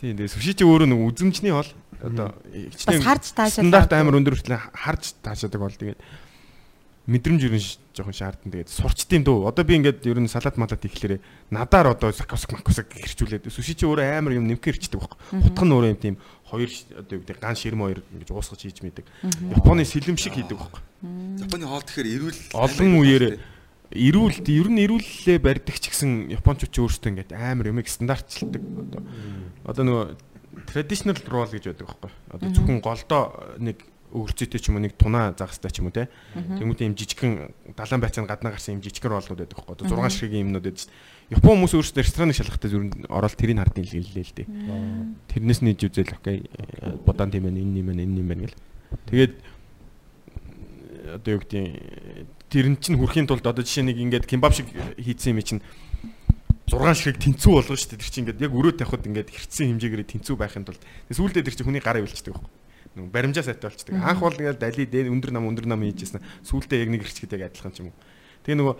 Тийм 0.06 0.14
дээ. 0.22 0.30
Сүши 0.30 0.54
чи 0.54 0.62
өөрөө 0.62 0.86
нөгөө 0.86 1.06
үзэмжний 1.10 1.50
бол 1.56 1.66
одоо 2.06 2.30
Бас 2.38 2.86
харж 3.02 3.26
таашаал. 3.34 3.66
стандарт 3.66 3.90
амар 3.98 4.22
өндөр 4.22 4.38
хүртэл 4.38 4.62
харж 4.78 5.18
таашаадаг 5.26 5.58
бол 5.66 5.74
тэгээд 5.74 5.98
мэдрэмж 7.06 7.42
ш- 7.62 7.78
жоохон 7.94 8.14
шаардсан 8.18 8.50
тэгээд 8.54 8.70
сурчт 8.70 9.10
юм 9.14 9.24
дөө. 9.26 9.50
Одоо 9.50 9.62
би 9.66 9.78
ингээд 9.82 10.06
ер 10.10 10.18
нь 10.22 10.30
салат 10.30 10.58
малат 10.58 10.82
ихлээрээ 10.82 11.22
надаар 11.54 11.94
одоо 11.98 12.10
сакоск 12.14 12.50
макоск 12.54 12.86
хэрчүүлээд 12.90 13.46
сүши 13.50 13.74
чи 13.78 13.86
өөрөө 13.86 14.06
амар 14.22 14.38
юм 14.38 14.46
нэмхэр 14.50 14.78
хэрчдэг 14.78 14.98
байхгүй. 15.02 15.18
Хутга 15.42 15.66
нь 15.66 15.74
өөрөө 15.74 15.90
юм 15.94 16.02
тийм 16.02 16.16
хоёр 16.50 16.70
одоо 16.98 17.14
юу 17.18 17.22
гэдэг 17.26 17.38
ган 17.42 17.54
ширм 17.58 17.80
хоёр 17.86 18.02
ингэж 18.14 18.30
уусгаж 18.34 18.62
хийж 18.62 18.82
мэдэг. 18.86 19.06
Японы 19.54 19.86
сэлэм 19.86 20.18
шиг 20.18 20.34
хийдэг 20.34 20.58
байхгүй. 20.58 20.82
Японы 21.46 21.66
хоол 21.70 21.86
тэгэхээр 21.86 22.10
эрүүл 22.10 22.38
Олон 22.58 22.90
үеэр 23.02 23.24
эрүүл 23.92 24.40
ер 24.42 24.68
нь 24.72 24.82
эрүүллээ 24.86 25.38
барьдаг 25.42 25.78
ч 25.78 25.94
гэсэн 25.94 26.32
японочууд 26.34 26.72
ч 26.74 26.78
өөрсдөө 26.82 27.10
ингээд 27.14 27.32
амар 27.36 27.70
юмыг 27.70 27.90
стандартчилдаг. 27.90 28.64
Одоо 28.64 29.02
одоо 29.66 29.84
нөгөө 29.86 30.04
traditional 30.70 31.18
roll 31.30 31.50
гэж 31.52 31.70
байдаг 31.70 31.88
байхгүй. 31.90 32.12
Одоо 32.34 32.50
зөвхөн 32.50 32.80
голдоо 32.82 33.24
нэг 33.60 33.78
өвөрцөйтэй 34.16 34.60
ч 34.62 34.72
юм 34.72 34.80
уу 34.80 34.86
нэг 34.88 34.96
тунаа 34.96 35.36
загастай 35.36 35.70
ч 35.70 35.84
юм 35.84 35.92
уу 35.92 35.96
те. 35.96 36.08
Тэмүүтэй 36.34 36.88
юм 36.88 36.96
жижигхэн 36.96 37.34
далайн 37.76 38.02
байцаанд 38.02 38.30
гаднаа 38.32 38.56
гарсан 38.56 38.80
юм 38.80 38.84
жижигхэн 38.86 39.12
роллууд 39.12 39.40
байдаг 39.44 39.58
байхгүй. 39.60 39.76
Одоо 39.76 40.08
6 40.08 40.16
ширхгийн 40.16 40.48
юмнууд 40.48 40.64
байдаг. 40.64 40.88
Япон 41.34 41.52
хүмүүс 41.60 41.74
өөрсдөө 41.76 42.04
рестораныг 42.06 42.38
шалгахтаа 42.38 42.70
зүр 42.72 42.84
ороод 43.12 43.36
тэрийг 43.36 43.60
хардын 43.60 43.84
хэлээ 43.84 44.24
л 44.24 44.36
дээ. 44.40 44.48
Тэрнээс 45.36 45.60
нь 45.66 45.74
иж 45.76 45.82
үзэл 45.90 46.16
окей. 46.16 46.48
Бодан 47.04 47.34
тийм 47.34 47.50
байна, 47.50 47.60
энэ 47.60 47.82
юм 47.82 47.88
байна, 47.92 48.02
энэ 48.08 48.20
юм 48.24 48.30
байна 48.30 48.44
гэл. 48.48 48.62
Тэгээд 49.10 49.34
одоо 51.20 51.32
юу 51.36 51.42
гэдэг 51.44 52.35
тэр 52.50 52.66
нь 52.70 52.78
чинь 52.78 52.98
хүрхийн 53.00 53.28
тулд 53.28 53.46
одоо 53.46 53.64
жишээ 53.66 53.90
нэг 53.90 53.98
ингээд 54.00 54.26
кимбаб 54.30 54.54
шиг 54.54 54.70
хийцэн 55.00 55.36
юм 55.36 55.42
чинь 55.42 55.62
6 56.66 56.82
ширхэг 56.98 57.22
тэнцүү 57.22 57.52
болгоно 57.54 57.78
шүү 57.78 57.90
дээ. 57.94 58.02
Тэр 58.02 58.10
чинь 58.10 58.24
ингээд 58.26 58.42
яг 58.42 58.54
өрөө 58.58 58.74
тавихад 58.82 59.06
ингээд 59.06 59.30
хэрцсэн 59.30 59.78
хэмжээгээр 59.78 60.04
тэнцүү 60.18 60.36
байхын 60.36 60.66
тулд 60.66 60.82
сүүлдээ 61.14 61.46
тэр 61.46 61.56
чинь 61.56 61.68
хүний 61.70 61.84
гараа 61.84 62.02
ивэлцдэг 62.02 62.34
байхгүй. 62.34 62.52
Нэг 62.96 63.12
баримжаа 63.14 63.46
сайтай 63.46 63.70
болчдөг. 63.70 63.94
Анх 64.02 64.20
бол 64.24 64.34
ингээд 64.34 64.58
дали 64.58 64.86
дээр 64.90 65.14
өндөр 65.14 65.32
нам 65.36 65.46
өндөр 65.46 65.70
нам 65.70 65.86
хийжсэн. 65.86 66.26
Сүүлдээ 66.42 66.82
яг 66.82 66.90
нэг 66.90 67.02
хэрчгээд 67.06 67.38
яг 67.38 67.54
адилхан 67.54 67.94
юм. 67.94 67.94
Тэгээ 68.46 68.58
нөгөө 68.62 68.76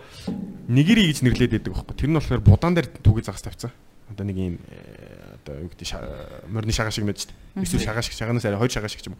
нэгэрий 0.66 1.06
гэж 1.14 1.18
нэрлээд 1.22 1.52
байдаг 1.62 1.72
байхгүй. 1.78 1.94
Тэр 1.94 2.10
нь 2.10 2.18
болохоор 2.18 2.42
будаан 2.42 2.74
дээр 2.74 2.88
түүгээ 3.06 3.26
загас 3.28 3.46
тавьсан. 3.46 3.70
Одоо 4.10 4.24
нэг 4.26 4.38
юм 4.38 4.58
э, 4.66 5.34
одоо 5.42 5.54
юу 5.66 5.70
гэдэг 5.70 6.50
морины 6.50 6.74
шагаа 6.74 6.94
шиг 6.94 7.06
мэдэж. 7.06 7.30
Эсвэл 7.58 7.82
шагаа 7.82 8.02
шиг 8.02 8.14
шагаанаас 8.14 8.46
арай 8.46 8.62
хоёр 8.62 8.70
шагаа 8.70 8.90
шиг 8.90 9.02
юм. 9.10 9.18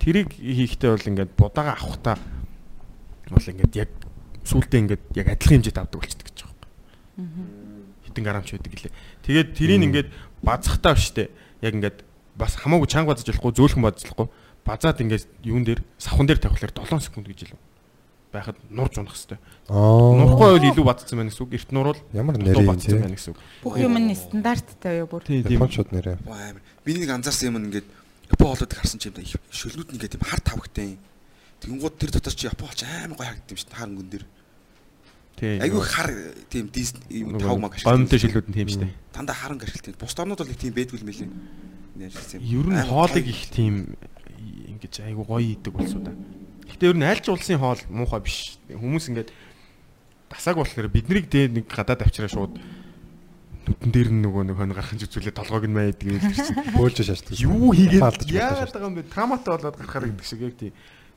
Тэрийг 0.00 0.36
хийхдээ 0.36 0.92
бол 0.92 1.10
ингээд 1.16 1.32
будаага 1.36 1.80
авахтаа 1.80 2.20
бол 3.30 3.50
ингээд 3.50 3.74
яг 3.76 3.90
сүултээ 4.46 4.80
ингээд 4.86 5.02
яг 5.18 5.26
адилхан 5.34 5.54
хэмжээд 5.62 5.78
авдаг 5.80 5.98
болчихдог 6.00 6.26
гэж 6.30 6.38
байгаа 6.46 6.70
юм. 7.18 7.30
Хитэн 8.06 8.24
грамч 8.24 8.48
байдаг 8.54 8.72
гэлээ. 8.72 8.94
Тэгээд 9.26 9.48
тэрийг 9.56 9.82
ингээд 9.86 10.08
базахтаа 10.42 10.94
биштэй 10.94 11.26
яг 11.62 11.72
ингээд 11.74 11.98
бас 12.38 12.54
хамаагүй 12.60 12.86
чанга 12.86 13.14
базаж 13.16 13.26
болохгүй 13.26 13.52
зөөлхөн 13.56 13.82
базаж 13.82 14.02
болохгүй 14.06 14.28
базаад 14.66 15.00
ингээд 15.02 15.24
юун 15.42 15.64
дээр 15.64 15.80
савхан 15.98 16.26
дээр 16.26 16.42
тавихлаар 16.42 16.74
7 16.74 17.00
секунд 17.00 17.26
гэж 17.26 17.50
илүү 17.50 17.60
байхад 18.36 18.58
нурж 18.70 18.98
унах 18.98 19.16
хэвээр. 19.16 19.40
Аа. 19.70 20.12
Нурахгүй 20.20 20.48
бол 20.58 20.68
илүү 20.70 20.84
бадцсан 20.84 21.16
байна 21.16 21.30
гэсэн 21.30 21.44
үг. 21.46 21.54
Эрт 21.56 21.70
нуруул 21.72 22.00
Ямар 22.12 22.36
нэрээ 22.36 22.66
бадцсан 22.66 22.90
тий. 22.92 23.00
байна 23.00 23.16
гэсэн 23.16 23.32
үг. 23.32 23.40
Бүх 23.62 23.74
юм 23.80 23.96
нь 23.96 24.12
стандарттай 24.12 25.00
юу 25.00 25.08
бүр. 25.08 25.22
Тийм 25.24 25.42
тийм. 25.46 25.56
Японочууд 25.56 25.90
нэрээ. 25.94 26.16
Амар. 26.26 26.62
Би 26.84 26.90
нэг 26.98 27.10
анзаарсан 27.10 27.48
юм 27.54 27.58
ингээд 27.70 27.88
Япон 28.26 28.46
хоолойд 28.52 28.74
харсан 28.74 28.98
ч 29.00 29.08
юм 29.08 29.14
да 29.16 29.22
шөлнүүд 29.24 29.88
нь 29.88 29.94
ингээд 29.96 30.14
тийм 30.18 30.24
хар 30.26 30.42
тавхтай. 30.42 30.98
Тэнгууд 31.60 31.94
тэр 31.96 32.10
дотор 32.12 32.34
чи 32.34 32.46
Япон 32.46 32.68
хоолч 32.68 32.82
амар 32.84 33.16
гоё 33.16 33.26
харагдсан 33.26 33.52
юм 33.52 33.58
шүү 33.58 33.68
дээ 33.70 33.78
харангүй 33.80 34.06
дээр. 34.10 34.24
Тийм. 35.36 35.60
Айгүй 35.60 35.82
хар 35.84 36.10
тийм 36.48 36.64
дис 36.72 36.90
юм 37.12 37.36
тав 37.36 37.56
маг 37.60 37.76
гомтой 37.80 38.18
шилүүд 38.20 38.48
нь 38.48 38.56
тийм 38.56 38.68
шүү 38.72 38.82
дээ. 38.88 38.94
Дандаа 39.12 39.36
харанг 39.36 39.64
ашиглалт. 39.64 40.00
Бус 40.00 40.16
орнууд 40.16 40.40
бол 40.40 40.48
нэг 40.48 40.60
тийм 40.60 40.72
байдгүй 40.76 41.00
мэлээ. 41.04 41.30
Нэрсэн 41.96 42.40
Ер 42.40 42.66
нь 42.68 42.84
хоолыг 42.88 43.26
их 43.28 43.42
тийм 43.52 43.96
ингэж 44.68 45.04
айгу 45.04 45.24
гоё 45.24 45.44
идэг 45.56 45.72
болсоо 45.76 46.00
да. 46.00 46.12
Гэхдээ 46.68 46.90
ер 46.92 46.96
нь 46.96 47.04
аль 47.08 47.20
ч 47.20 47.28
улсын 47.28 47.60
хоол 47.60 47.80
муухай 47.92 48.20
биш. 48.20 48.56
Хүмүүс 48.68 49.08
ингээд 49.12 49.32
дасааг 50.32 50.56
болохоор 50.60 50.88
биднийг 50.88 51.28
дээр 51.28 51.52
нэг 51.52 51.68
гадаад 51.68 52.04
авчираа 52.04 52.32
шууд 52.32 52.56
нүдэн 53.66 53.90
дээр 53.92 54.10
нь 54.14 54.22
нөгөө 54.22 54.42
нэг 54.46 54.56
хонь 54.56 54.74
гарахын 54.74 55.00
зүзүүлээ 55.02 55.34
толгойг 55.34 55.66
нь 55.66 55.74
маяд 55.74 55.98
гэж 55.98 56.22
чинь 56.22 56.78
Бөөлж 56.78 57.02
шаарддаг. 57.02 57.34
юу 57.34 57.74
хийгээд 57.74 58.30
яагаад 58.30 58.70
байгаа 58.72 58.88
юм 58.88 58.96
бэ? 58.98 59.10
Траматай 59.10 59.50
болоод 59.58 59.76
гарахаар 59.76 60.06
гэдэг 60.14 60.26
шиг 60.26 60.40
яг 60.46 60.54
тийм. 60.54 60.72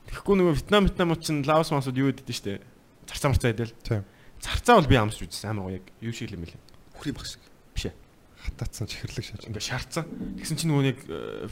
Тэгэхгүй 0.08 0.34
нөгөө 0.40 0.54
Вьетнам 0.56 0.86
Вьетнамууд 0.88 1.20
чинь 1.20 1.44
Лаос 1.44 1.70
масууд 1.74 2.00
юу 2.00 2.08
гэдэг 2.14 2.32
штэ. 2.32 2.62
Зарцаа 3.04 3.30
марцаа 3.34 3.50
идэл. 3.52 3.74
Тийм. 3.84 4.04
Зарцаа 4.40 4.80
бол 4.80 4.88
би 4.88 4.96
амсч 4.96 5.20
үзсэн 5.26 5.52
амар 5.52 5.68
гоё 5.68 5.76
яг 5.82 5.86
юу 6.00 6.14
шиг 6.14 6.32
юм 6.32 6.46
бэлээ. 6.46 6.60
Бүхрийн 6.96 7.16
баг 7.18 7.26
шиг. 7.28 7.42
Биш 7.76 7.84
ээ. 7.90 7.94
Хатаацсан 8.40 8.88
чихэрлэг 8.88 9.24
шааж. 9.26 9.44
Ингээ 9.50 9.60
шаардсан. 9.60 10.04
Тэгсэн 10.40 10.56
чинь 10.56 10.70
нөгөө 10.72 10.84
нэг 10.88 10.98
э, 11.12 11.48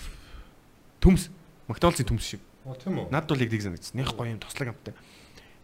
төмс 1.04 1.28
Макдоналдсын 1.68 2.08
төмс 2.08 2.24
шиг. 2.24 2.42
Оо 2.64 2.74
тийм 2.74 2.96
үү. 2.96 3.12
Надад 3.12 3.28
бол 3.36 3.44
яг 3.44 3.52
тийг 3.52 3.62
санагдсан. 3.62 4.00
Них 4.00 4.16
гоё 4.16 4.32
юм 4.32 4.40
тослог 4.40 4.72
амтай. 4.72 4.96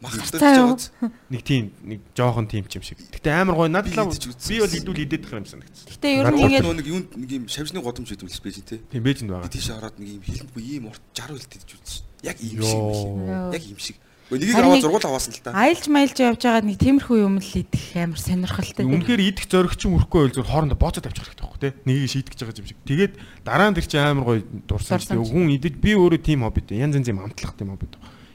Мах 0.04 0.12
Цаа 0.12 0.20
хартаж 0.20 0.92
юу? 1.00 1.08
жагаад 1.08 1.12
Нэг 1.32 1.40
тийм 1.40 1.72
нэг 1.80 2.00
жоохон 2.12 2.44
тийм 2.44 2.68
ч 2.68 2.76
юм 2.76 2.84
шиг. 2.84 3.00
Гэтэ 3.00 3.32
амар 3.32 3.56
гоё 3.56 3.72
надад 3.72 3.88
Би 3.88 4.60
бол 4.60 4.76
идүүл 4.76 5.00
идээд 5.00 5.24
байгаа 5.24 5.40
юм 5.40 5.48
санагдсан. 5.48 5.88
Гэтэ 5.88 6.08
ер 6.20 6.28
нь 6.28 6.40
ингээд 6.44 6.68
нэг 6.76 6.88
юунд 6.92 7.08
нэг 7.16 7.30
юм 7.32 7.44
шавжны 7.48 7.80
годомж 7.80 8.12
гэдэг 8.12 8.28
юм 8.28 8.36
байж 8.44 8.56
тээ. 8.60 8.84
Тийм 8.92 9.00
бэжэнд 9.00 9.30
байгаа. 9.32 9.48
тийш 9.48 9.72
ороод 9.72 9.96
нэг 9.96 10.20
юм 10.20 10.22
хилэнгүй 10.28 10.62
ийм 10.76 10.84
урт 10.92 11.00
60 11.16 11.40
үлд 11.40 11.52
идэж 11.56 11.70
үзсэн. 11.72 12.04
Яг 12.20 12.36
ийм 12.44 12.60
шиг 12.60 12.76
юм 12.76 12.92
шиг. 12.92 13.08
Йоо. 13.24 13.52
Яг 13.56 13.64
ийм 13.64 13.80
шиг. 13.80 13.96
Нэгийг 14.32 14.56
аваад 14.56 14.80
зургуул 14.80 15.04
аваасан 15.04 15.36
л 15.36 15.42
та. 15.44 15.52
аялж 15.52 15.84
маялж 15.92 16.16
явж 16.16 16.40
байгаа 16.40 16.64
нэг 16.64 16.80
тиймэрхүү 16.80 17.18
юм 17.20 17.36
л 17.44 17.52
идэх 17.60 17.84
амар 18.00 18.16
сонирхолтой. 18.16 18.88
Үнэхээр 18.88 19.20
идэх 19.20 19.46
зориг 19.52 19.76
чинь 19.76 19.92
өрөхгүй 19.92 20.32
байл 20.32 20.36
зөв 20.40 20.48
хоорондоо 20.48 20.80
бооцоод 20.80 21.04
авчих 21.04 21.28
хэрэгтэй 21.28 21.44
байхгүй 21.44 21.60
тий. 21.60 21.72
Нэгийг 21.84 22.08
шийдэж 22.08 22.40
байгаа 22.40 22.56
юм 22.56 22.68
шиг. 22.72 22.80
Тэгээд 22.88 23.12
дараа 23.44 23.68
нь 23.68 23.76
тэр 23.76 23.84
чинь 23.84 24.00
амар 24.00 24.24
гоё 24.24 24.40
дурсан 24.64 24.96
шүү. 24.96 25.20
ч. 25.20 25.28
Хүн 25.28 25.52
идэж 25.60 25.74
би 25.76 25.92
өөрөө 25.92 26.20
тийм 26.24 26.40
хоббит. 26.40 26.72
Янз 26.72 26.96
янз 26.96 27.08
юм 27.12 27.20
амтлах 27.20 27.52
тийм 27.52 27.76
хоббит. 27.76 27.94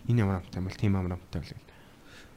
Энэ 0.10 0.26
ямар 0.26 0.42
амттай 0.42 0.60
юм 0.60 0.68
бол 0.68 0.82
тийм 0.82 0.94
амар 0.98 1.14
амттай 1.16 1.42
байл. 1.46 1.64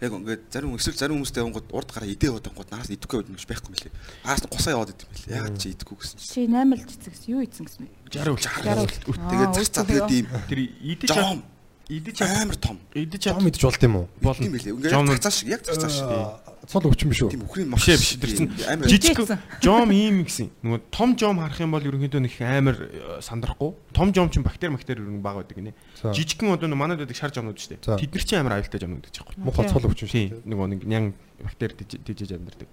Яг 0.02 0.12
ингээд 0.18 0.42
зарим 0.50 0.74
эсвэл 0.74 0.98
зарим 0.98 1.16
хүмүүстэй 1.22 1.40
явангууд 1.46 1.68
урд 1.72 1.90
гараа 1.94 2.10
идээ 2.10 2.34
бодонгууд 2.34 2.70
наас 2.74 2.90
идэхгүй 2.90 3.22
байдаг 3.22 3.32
юм 3.32 3.38
байхгүй 3.38 3.70
мөлий. 3.70 3.92
Аас 4.26 4.42
нь 4.42 4.50
гусаа 4.50 4.74
яваад 4.74 4.92
идэв 4.92 5.06
юм 5.06 5.14
лээ. 5.14 5.38
Яг 5.46 5.54
чи 5.62 5.70
идэхгүй 5.70 5.96
гэсэн. 6.02 6.18
Чи 6.18 6.40
8 6.50 6.74
л 6.74 6.86
цэцэгс 6.90 7.22
юу 7.30 7.40
ийцэн 7.46 7.64
гэсэн 7.70 7.86
бэ? 7.86 7.90
60 8.10 8.34
үл 8.34 8.42
60 8.42 9.08
60. 9.08 9.30
Тэгээд 9.30 9.54
цацаа 9.54 9.62
өөстөө 9.62 9.84
тэгээд 9.86 10.10
ийм 10.10 10.26
Тэр 10.50 10.60
идэж 10.82 11.10
идэж 11.98 12.22
амар 12.24 12.56
том. 12.56 12.78
идэж 12.94 13.20
чад 13.28 13.42
мэдж 13.42 13.60
болд 13.60 13.82
юм 13.82 13.96
уу? 13.96 14.06
болно. 14.22 14.40
Тийм 14.40 14.52
билээ. 14.56 14.72
Ингээд 14.72 14.92
Жом- 14.92 15.08
цацаа 15.12 15.32
шиг 15.32 15.48
яг 15.48 15.62
цацаа 15.62 15.90
шиг. 15.90 16.08
Цол 16.62 16.86
өвчин 16.86 17.10
биш 17.10 17.20
үү? 17.26 17.30
Тийм 17.34 17.42
үхрийн 17.42 17.74
Биш 17.74 17.88
ээ, 17.90 17.98
биш. 18.22 18.38
Тэр 18.38 18.46
амар 18.70 18.86
жижиг 18.86 19.18
жом 19.60 19.90
ийм 19.90 20.22
гэсэн. 20.22 20.46
Нөгөө 20.62 20.80
том 20.94 21.10
жом 21.18 21.42
харах 21.42 21.58
юм 21.58 21.74
бол 21.74 21.82
ерөнхийдөө 21.82 22.22
нэг 22.22 22.34
амар 22.38 22.76
э, 22.78 23.18
сандрахгүй. 23.18 23.74
Том 23.90 24.14
жом 24.14 24.30
чинь 24.30 24.46
бактери 24.46 24.70
бактери 24.70 25.02
ерөн 25.02 25.18
баг 25.20 25.42
байдаг 25.42 25.58
гинэ. 25.58 25.74
Жижигхэн 26.00 26.54
одоо 26.54 26.70
манад 26.70 27.02
байдаг 27.02 27.18
шар 27.18 27.34
жомнууд 27.34 27.58
шүү 27.58 27.82
дээ. 27.82 27.98
Тэд 27.98 28.14
нар 28.14 28.22
чинь 28.22 28.38
амар 28.38 28.52
аюултай 28.62 28.78
жомнууд 28.78 29.10
гэж 29.10 29.16
байгаа 29.18 29.34
юм. 29.34 29.42
Муухай 29.42 29.66
цол 29.66 29.82
өвчин 29.90 30.06
шүү. 30.06 30.14
Тийм. 30.14 30.38
Нөгөө 30.46 30.66
нэг 30.70 30.80
нян 30.86 31.04
бактери 31.42 31.74
дижиж 31.82 32.30
амьдардаг. 32.30 32.70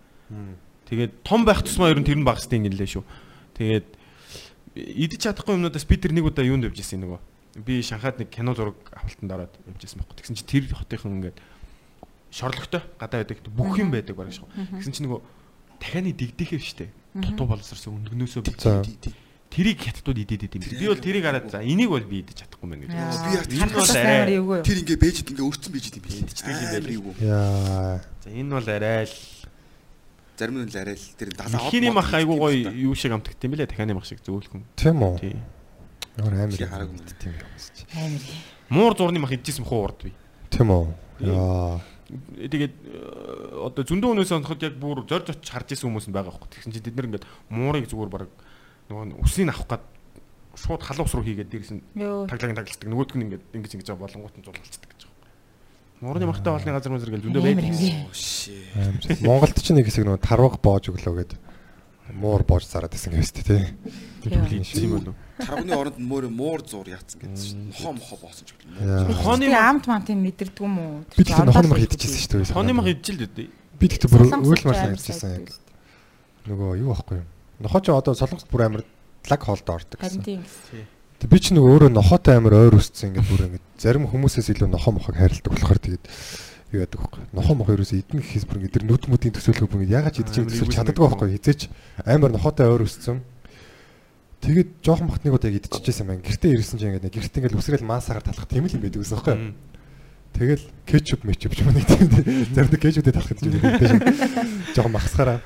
Тэгээд 0.86 1.12
том 1.26 1.42
байх 1.46 1.66
тусмаа 1.66 1.90
ер 1.90 1.98
нь 1.98 2.06
тэр 2.06 2.22
нь 2.22 2.26
багс 2.26 2.46
тийм 2.46 2.70
нэлээ 2.70 2.94
шүү. 2.94 3.04
Тэгээд 3.58 3.88
идэж 4.78 5.20
чадахгүй 5.34 5.58
юмнуудаас 5.58 5.86
би 5.90 5.98
тэр 5.98 6.14
нэг 6.14 6.30
удаа 6.30 6.46
юунд 6.46 6.66
явж 6.70 6.78
ирсэн 6.78 7.02
нөгөө. 7.02 7.20
Би 7.56 7.82
Шанхайд 7.82 8.20
нэг 8.20 8.30
кино 8.30 8.54
зураг 8.54 8.78
авалтанд 8.94 9.32
ороод 9.32 9.54
явж 9.66 9.82
ирсэн 9.84 10.00
байхгүй. 10.04 10.16
Тэгсэн 10.22 10.36
чи 10.38 10.46
тэр 10.46 10.70
хотынхан 10.70 11.18
ингээд 11.18 11.38
шорлогтой 12.30 12.82
гадаа 13.02 13.26
байдаг 13.26 13.42
бүх 13.50 13.80
юм 13.82 13.90
байдаг 13.90 14.16
бараг 14.16 14.34
шүү. 14.34 14.46
Тэгсэн 14.78 14.94
чи 14.94 15.02
нөгөө 15.06 15.20
дахианы 15.82 16.14
дигдэхээ 16.14 16.62
штэ. 16.62 16.94
Дутуу 17.18 17.50
боловсрсон 17.50 18.06
өндгнөөсөө 18.06 18.46
тэрийг 19.50 19.82
хятадууд 19.82 20.22
идээд 20.22 20.46
идэм. 20.46 20.62
Би 20.62 20.86
бол 20.86 21.02
тэрийг 21.02 21.26
хараад 21.26 21.50
за 21.50 21.66
энийг 21.66 21.90
бол 21.90 22.06
би 22.06 22.22
идэж 22.22 22.46
чадахгүй 22.46 22.70
мэн 22.70 22.86
гэж. 22.86 22.94
Би 22.94 23.34
яг 23.34 23.46
энэ 23.50 23.74
бол 23.74 23.90
арай. 23.98 24.62
Тэр 24.62 24.78
ингээ 24.86 25.00
бэжэд 25.02 25.30
ингээ 25.34 25.46
өөрцөн 25.50 25.74
бэжэд 25.74 25.98
юм 25.98 26.04
билээ. 26.06 26.22
Идчихдэг 26.30 26.54
юм 26.54 26.70
байл. 26.70 26.94
юу. 26.94 27.14
Яа. 27.18 27.98
За 28.22 28.30
энэ 28.30 28.54
бол 28.54 28.70
арай 28.70 29.10
л 29.10 29.18
Зарим 30.40 30.64
нь 30.64 30.72
л 30.72 30.78
арай 30.78 30.96
л 30.96 31.08
тэр 31.20 31.36
далаа. 31.36 31.68
Ихний 31.68 31.92
мах 31.92 32.14
айгуу 32.14 32.40
гоё 32.40 32.72
юу 32.72 32.96
шиг 32.96 33.12
амтгт 33.12 33.44
юм 33.44 33.52
бэлээ 33.58 33.68
дахианы 33.68 33.92
мах 33.98 34.08
шиг 34.08 34.24
зөөлхөн. 34.24 34.64
Тийм 34.80 35.04
үү? 35.04 35.20
Ямар 36.20 36.34
амар 36.36 36.52
Чи 36.52 36.64
юм 36.68 37.00
бэ? 37.00 37.16
Тийм 37.20 37.32
юм 37.32 37.40
байна. 37.40 37.56
Амар. 37.96 38.22
Муур 38.70 38.94
зурны 38.98 39.20
мах 39.20 39.32
идчихсэн 39.32 39.64
бохоо 39.64 39.88
урд 39.88 40.04
би. 40.04 40.14
Тийм 40.52 40.68
үү? 40.68 40.88
Яа. 41.24 41.80
Тэгээд 42.10 42.76
э, 42.76 43.70
одоо 43.70 43.84
зөндөө 43.86 44.12
өнөөс 44.18 44.34
оноход 44.36 44.66
яг 44.66 44.76
бүр 44.82 45.06
зорж 45.08 45.30
очиж 45.32 45.48
харж 45.48 45.78
исэн 45.78 45.88
хүмүүс 45.88 46.10
нь 46.10 46.16
байгаа 46.16 46.34
байхгүй. 46.34 46.50
Тэгсэн 46.58 46.74
чинь 46.74 46.86
тэд 46.90 46.98
нар 46.98 47.08
ингээд 47.08 47.26
муурыг 47.54 47.86
зүгээр 47.88 48.10
баг 48.10 48.28
нөгөө 48.90 49.22
үснийг 49.24 49.54
авах 49.54 49.70
гад 49.70 49.84
шууд 50.58 50.82
халуун 50.82 51.06
ус 51.06 51.14
руу 51.14 51.24
хийгээд 51.24 51.54
дээрс 51.54 51.72
нь 51.78 51.86
Йоо. 51.94 52.26
таглагын 52.26 52.58
таглалцдаг. 52.58 52.90
Нөгөөдг 52.90 53.14
нь 53.16 53.24
ингээд 53.30 53.44
ингэж 53.54 53.72
ингэж 53.78 53.88
байгаа 53.94 54.06
болонгууд 54.10 54.36
нь 54.42 54.46
зулгалцдаг 54.50 54.90
гэж 54.90 55.02
байгаа. 55.06 55.30
Муурны 56.02 56.26
махтай 56.26 56.50
олны 56.50 56.72
газар 56.74 56.90
мөн 56.90 57.02
зэрэг 57.06 57.24
зөндөө 57.30 57.44
байдаг. 57.46 59.22
Монголд 59.22 59.58
ч 59.62 59.70
нэг 59.70 59.86
хэсэг 59.86 60.04
нөгөө 60.10 60.26
тарваг 60.26 60.58
боож 60.66 60.90
өглөө 60.90 61.14
гэдэг 61.22 61.40
муур 62.14 62.44
боож 62.44 62.66
зараад 62.66 62.94
исэн 62.96 63.14
юм 63.14 63.24
шүү 63.24 63.44
дээ. 63.46 63.66
Ийдсэн 64.26 64.84
юм 64.84 64.92
болов. 65.00 65.16
Тарганы 65.40 65.74
оронд 65.78 65.98
мөр 66.00 66.28
муур 66.30 66.62
зур 66.66 66.88
яатсан 66.90 67.22
гэдэг 67.22 67.40
чинь. 67.40 67.70
Нохоо 67.70 67.94
мохоо 67.94 68.18
боосон 68.24 68.46
ч 68.46 68.54
гэдэг. 68.58 68.82
Яа. 68.84 69.14
Хооны 69.24 69.48
амт 69.54 69.86
мантын 69.88 70.20
мэдэрдэг 70.20 70.60
юм 70.60 70.76
уу? 70.80 71.04
Би 71.16 71.24
тэгтээ 71.24 71.48
нохоо 71.48 71.64
мах 71.70 71.84
идчихсэн 71.86 72.20
шүү 72.20 72.32
дээ. 72.44 72.56
Хооны 72.56 72.74
мах 72.74 72.88
идчихэл 72.92 73.30
дээ. 73.30 73.50
Би 73.80 73.86
тэгтээ 73.88 74.10
бүр 74.10 74.22
үйл 74.26 74.64
мал 74.68 74.80
амар 74.80 74.94
ярьжсэн 74.98 75.32
яг. 75.40 75.48
Нөгөө 76.50 76.70
юу 76.84 76.92
байхгүй 76.92 77.18
юм. 77.24 77.28
Нохоо 77.64 77.80
ч 77.80 77.88
одоо 77.94 78.14
солонгост 78.18 78.50
бүр 78.52 78.62
амар 78.68 78.84
лаг 79.30 79.42
хоолд 79.44 79.68
ордог 79.70 80.00
Харин 80.00 80.20
гэсэн. 80.20 80.26
тийм. 80.26 80.44
Тэг 81.20 81.30
би 81.30 81.40
ч 81.40 81.52
нөгөө 81.52 81.72
өөрөө 81.76 81.92
нохоотой 81.96 82.40
амар 82.40 82.56
ойр 82.56 82.80
өссөн 82.80 83.12
ингээд 83.12 83.28
бүр 83.28 83.42
ингээд 83.52 83.66
зарим 83.76 84.08
хүмүүсээс 84.08 84.52
илүү 84.56 84.72
нохоо 84.72 84.96
мохог 84.96 85.20
хайрладаг 85.20 85.52
болохоор 85.52 85.80
тэгээд 85.84 86.04
юу 86.72 86.82
яадаг 86.86 87.02
вэ? 87.02 87.26
Нохоо 87.34 87.56
мохоо 87.58 87.76
ерөөсөө 87.76 88.00
идэх 88.00 88.22
гэхээс 88.22 88.46
бүр 88.46 88.58
ингээд 88.62 88.76
тэр 88.78 88.86
нүд 88.86 89.04
мүдийн 89.10 89.34
төсөөлөх 89.34 89.74
ингээд 89.74 89.96
ягаад 89.96 90.14
ч 90.14 90.22
Амар 90.22 90.54
төсөөлж 90.54 90.74
чаддаггүй 90.78 91.06
байхгүй 91.10 91.30
хизээч 91.38 91.62
амар 92.06 92.32
нохоотой 92.34 92.70
ойр 92.70 92.86
өссөн. 92.86 93.26
Тэгээд 94.40 94.70
жоохон 94.86 95.10
бахт 95.10 95.26
нэг 95.26 95.34
удаа 95.34 95.50
яг 95.50 95.66
идчихсэн 95.66 96.06
юм 96.06 96.10
байна. 96.14 96.24
Гэртээ 96.24 96.54
ирсэн 96.54 96.78
чинь 96.78 96.96
ингээд 96.96 97.10
гэртээ 97.10 97.40
ингээд 97.44 97.58
үсрээл 97.60 97.90
маасаагаар 97.90 98.24
талах 98.24 98.48
тийм 98.48 98.70
л 98.70 98.76
юм 98.78 98.84
байдаг 98.86 99.02
гэсэн 99.02 99.18
байхгүй 99.18 99.36
юу? 99.36 99.54
Тэгэл 100.30 100.66
кетчуп 100.86 101.22
мечуп 101.26 101.54
ч 101.58 101.66
юм 101.66 101.74
уу 101.74 101.84
тийм 101.84 102.08
зарим 102.54 102.72
нэг 102.72 102.80
кетчуптэй 102.80 103.14
талах 103.18 103.34
гэж 103.34 103.42
юм 103.44 103.60
байдаг. 103.60 103.92
Жоохон 104.78 104.94
махсахаараа. 104.94 105.42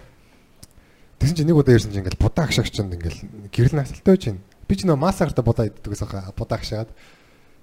Тэгсэн 1.23 1.35
чинь 1.39 1.47
нэг 1.49 1.57
удаа 1.57 1.73
ирсэн 1.73 1.89
чинь 1.95 2.03
ингээд 2.03 2.19
будаа 2.19 2.45
агшаагч 2.45 2.75
чинь 2.75 2.91
ингээд 2.91 3.49
гэрэл 3.49 3.79
насалтай 3.79 4.11
байж 4.11 4.23
байна. 4.27 4.43
Би 4.67 4.73
ч 4.75 4.83
нөө 4.83 4.99
масаагартаа 4.99 5.45
будаа 5.47 5.65
иддэг 5.71 5.87
гэсэн 5.87 6.09
хаа 6.11 6.35
будаа 6.35 6.59
агшаад. 6.59 6.91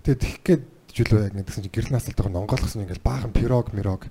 Тэгээд 0.02 0.20
тэгэх 0.24 0.40
гээд 0.48 0.62
жилөө 0.94 1.20
яг 1.30 1.34
нэгсэн 1.34 1.62
чинь 1.66 1.74
гэрэл 1.74 1.94
насалтайг 1.94 2.28
нь 2.30 2.40
онгойлгосон 2.40 2.82
ингээд 2.84 3.04
баахан 3.04 3.32
пирог 3.32 3.72
мирог. 3.72 4.06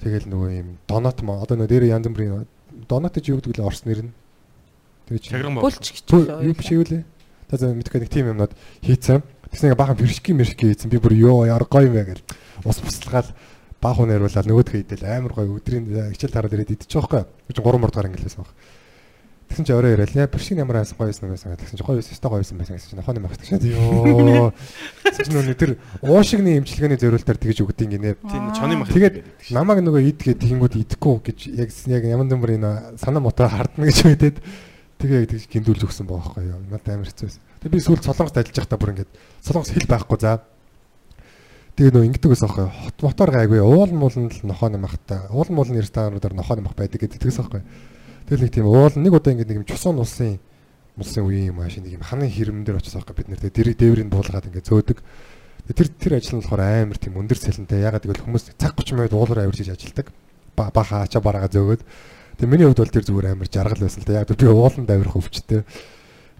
Тэгэл 0.00 0.28
нөгөө 0.28 0.50
юм 0.56 0.68
донот 0.86 1.22
маа 1.24 1.42
одоо 1.42 1.56
нөгөө 1.56 1.70
дээр 1.72 1.90
янз 1.90 2.06
бүрийн 2.10 2.46
донот 2.88 3.14
гэж 3.16 3.24
юу 3.32 3.38
гэдэг 3.40 3.56
вэ 3.56 3.64
орс 3.64 3.82
нэр 3.88 4.08
нь. 4.08 4.12
Тэгээ 5.08 5.22
чи 5.22 5.30
Чагран 5.30 5.54
бол. 5.56 5.64
Булч 5.64 5.86
гэж 5.92 6.04
юу 6.10 6.54
биш 6.54 6.70
юу 6.74 6.84
лээ. 6.84 7.04
Та 7.48 7.56
зөв 7.56 7.72
мэдхгүй 7.72 8.00
нэг 8.02 8.10
тим 8.10 8.28
юмнууд 8.34 8.52
хийцэн. 8.82 9.22
Тэгсэн 9.50 9.70
ингээ 9.70 9.80
баахан 9.80 9.96
биршки 9.96 10.34
мэршки 10.34 10.66
хийцэн. 10.66 10.90
Би 10.90 10.98
бүр 10.98 11.14
ёо 11.14 11.46
яар 11.46 11.64
гоё 11.64 11.88
юм 11.88 11.96
гэл. 11.96 12.26
Ус 12.66 12.82
буслахаал 12.82 13.30
баах 13.80 13.98
уу 14.02 14.10
нэрвэлэл 14.10 14.50
нөгөөдхөө 14.50 14.82
идэл 14.82 15.06
амар 15.06 15.32
гоё 15.32 15.56
өдрийн 15.56 15.86
хичээл 16.12 16.34
тараад 16.34 16.52
ирээд 16.52 16.74
идчих 16.74 16.90
жоохгүй. 16.90 17.22
Би 17.22 17.52
ч 17.54 17.62
3 17.62 17.78
мурдгаар 17.78 18.10
ингэлээс 18.10 18.36
баг. 18.36 18.50
Тэгсэн 19.46 19.64
чи 19.64 19.72
орой 19.72 19.94
ирээл 19.94 20.18
яа 20.18 20.26
биршки 20.26 20.58
ямар 20.58 20.82
айсан 20.82 20.98
гоё 20.98 21.08
байсан 21.08 21.30
байсан. 21.30 21.54
Тэгсэн 21.54 21.78
чи 21.78 21.84
гоё 21.86 21.96
байсан 21.96 22.12
өстой 22.12 22.30
гоё 22.30 22.42
байсан 22.42 22.58
байсан 22.58 22.76
гэсэн 22.76 22.90
чи 22.90 22.96
нохооны 22.98 23.20
махдаг 23.22 23.46
шээ. 23.46 23.62
Ёо. 23.78 24.50
Тэгсэн 25.06 25.22
чи 25.22 25.30
нөгөө 25.30 25.54
тэр 25.54 25.70
уушигны 26.02 26.58
имчилгээний 26.58 26.98
зориултаар 26.98 27.38
тэгж 27.38 27.62
өгдөг 27.62 27.88
гинэ. 27.88 28.18
Тийм 28.26 28.50
чоны 28.58 28.74
мах. 28.82 28.90
Тэгээд 28.90 29.22
намайг 29.54 29.86
нөгөө 29.86 30.02
идгээд 30.12 30.42
тэгэнгүүт 30.42 30.74
идэхгүй 30.82 31.14
гэж 31.30 31.38
яг 31.62 31.70
яг 31.70 32.02
ямар 32.10 32.26
нэмэр 32.26 32.58
энэ 32.58 32.98
санаа 32.98 33.22
мотоо 33.22 33.46
хардна 33.46 33.86
гэж 33.86 33.98
мэдээд 34.02 34.36
тэгээ 34.98 35.20
яг 35.22 35.30
тэгж 35.30 35.44
гиндүүлж 35.46 35.82
өгсөн 35.86 36.10
байгаа 36.10 36.26
байхгүй 36.26 36.44
юу. 36.50 36.60
Надад 36.66 36.90
амар 36.90 37.06
хэцүү 37.06 37.26
байсан. 37.30 37.42
Тэгээ 37.62 37.74
би 37.76 37.86
сүүлд 37.86 38.02
солонгост 38.02 38.36
ажиллаж 38.36 38.58
байхдаа 38.60 38.78
бүр 38.82 38.92
ингээд 38.98 39.10
солонгос 39.46 39.70
хэл 39.72 39.88
байхгүй 39.94 40.18
за. 40.20 40.42
Тэгээ 41.76 41.92
нөгөө 41.92 42.08
ингэдэг 42.10 42.30
байсан 42.34 42.48
байхгүй 42.50 42.64
юу. 42.66 42.76
Хот 42.82 42.96
мотор 43.04 43.30
гайгүй 43.30 43.60
уул 43.60 43.92
мууланд 43.92 44.32
л 44.32 44.48
нохооны 44.48 44.80
махтай. 44.80 45.20
Уул 45.28 45.48
муулны 45.52 45.84
ресторануудаар 45.84 46.32
нохооны 46.32 46.64
мах 46.64 46.72
байдаг 46.72 47.04
гэдэг 47.04 47.20
тэгсэн 47.20 47.44
байхгүй 47.44 47.60
юу. 47.60 47.68
Тэгэл 48.26 48.42
нэг 48.46 48.52
тийм 48.52 48.66
уул 48.66 48.94
нэг 48.98 49.12
удаа 49.14 49.32
ингээд 49.32 49.50
нэг 49.50 49.58
юм 49.62 49.68
чусан 49.70 49.98
улсын 50.02 50.38
улсын 50.96 51.22
үеийн 51.28 51.52
юм 51.52 51.60
ааш 51.60 51.78
нэг 51.78 51.94
юм 51.94 52.02
ханы 52.02 52.26
хэрмэн 52.26 52.64
дээр 52.64 52.80
очиж 52.80 52.96
байгаа 52.96 53.14
бид 53.14 53.28
нэр 53.28 53.40
тэгээ 53.44 53.56
дэрэг 53.56 53.76
дээврийг 53.78 54.08
буулгаад 54.10 54.48
ингээд 54.48 54.66
зөөдөг. 54.66 54.98
Тэр 55.70 55.88
тэр 55.92 56.12
ажил 56.16 56.40
нь 56.40 56.42
болохоор 56.42 56.62
амар 56.64 56.96
тийм 56.96 57.20
өндөр 57.20 57.36
цалинтай. 57.36 57.84
Ягаад 57.84 58.06
гэвэл 58.08 58.24
хүмүүс 58.24 58.56
цаг 58.56 58.74
30 58.74 58.96
минут 58.96 59.12
уулаар 59.12 59.44
авирж 59.44 59.68
ажилдаг. 59.68 60.08
Ба 60.56 60.72
баха 60.72 61.04
ачаа 61.04 61.20
бараага 61.20 61.52
зөөгөөд. 61.52 61.82
Тэгээ 62.40 62.48
миний 62.48 62.64
хувьд 62.64 62.80
бол 62.80 62.94
тэр 62.96 63.04
зүгээр 63.04 63.30
амар 63.36 63.48
жаргал 63.50 63.82
байсан 63.84 64.00
л 64.00 64.08
да. 64.08 64.24
Яг 64.24 64.30
би 64.32 64.46
ууланд 64.48 64.88
авирах 64.88 65.18
өвчтэй. 65.20 65.62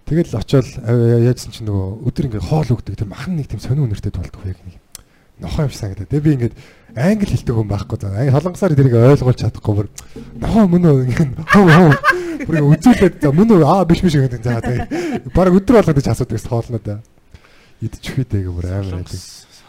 Тэгэл 0.07 0.39
очиод 0.39 0.67
яажсан 1.27 1.51
чинь 1.51 1.67
нөгөө 1.67 2.07
өдөр 2.07 2.25
ингээ 2.31 2.47
хоол 2.49 2.71
өгдөг. 2.71 2.95
Тэр 2.97 3.11
махан 3.11 3.35
нэг 3.35 3.51
тийм 3.51 3.59
сонир 3.59 3.83
үнэртэй 3.83 4.15
тулдаг 4.15 4.41
яг 4.47 4.57
нэг. 4.63 4.79
Нохоо 5.43 5.67
юм 5.67 5.75
санагдаад. 5.75 6.07
Тэгээ 6.07 6.23
би 6.23 6.33
ингээд 6.39 6.55
англи 6.97 7.29
хэлдэг 7.29 7.55
хүн 7.55 7.69
байхгүй 7.69 7.97
заа. 8.01 8.17
Англи 8.17 8.33
солонгосоор 8.33 8.73
тэрийг 8.73 8.95
ойлгуулж 8.97 9.39
чадахгүй 9.41 9.73
бүр 9.77 9.87
нохоо 10.41 10.65
мөн 10.65 10.83
үү 10.89 11.05
ингээ 11.07 11.27
хөө 11.53 11.65
хөө 11.77 11.91
бүр 12.45 12.55
үзүүлээд 12.73 13.15
за 13.21 13.29
мөн 13.31 13.49
үү 13.53 13.65
аа 13.65 13.85
биш 13.85 14.01
биш 14.01 14.17
гэдэг 14.17 14.41
за 14.41 14.61
тэгээ. 14.61 15.31
Бараг 15.31 15.57
өдөр 15.57 15.81
болгоод 15.81 16.01
ч 16.01 16.09
асуудаг 16.09 16.41
хоолноо 16.41 17.01
идчих 17.81 18.17
үедээ 18.17 18.49
бүр 18.49 18.65
амар 18.73 19.05
байдаг. 19.05 19.21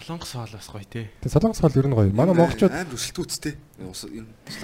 Солонгос 0.09 0.33
хоолоос 0.33 0.69
гоё 0.73 0.87
тий. 0.89 1.07
Тэгээ 1.21 1.35
солонгос 1.37 1.61
хоол 1.61 1.77
ер 1.77 1.89
нь 1.89 1.97
гоё. 1.97 2.09
Манай 2.17 2.33
монголчууд 2.33 2.73
амар 2.73 2.97
өсөлтүүцтэй. 2.97 3.55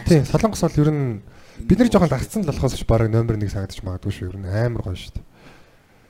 Тийм 0.09 0.25
солонгос 0.25 0.65
хоол 0.65 0.81
ер 0.81 0.89
нь 0.89 1.21
бид 1.69 1.79
нар 1.79 1.93
жоохон 1.93 2.09
дагцсан 2.09 2.41
л 2.45 2.49
болохоос 2.49 2.81
ч 2.81 2.89
бараг 2.89 3.13
номер 3.13 3.37
1 3.37 3.53
санагдаж 3.53 3.85
магадгүй 3.85 4.13
шүү. 4.17 4.33
Ер 4.33 4.39
нь 4.41 4.49
амар 4.49 4.81
гоё 4.89 4.97
шүү 4.97 5.21
дээ. 5.21 5.25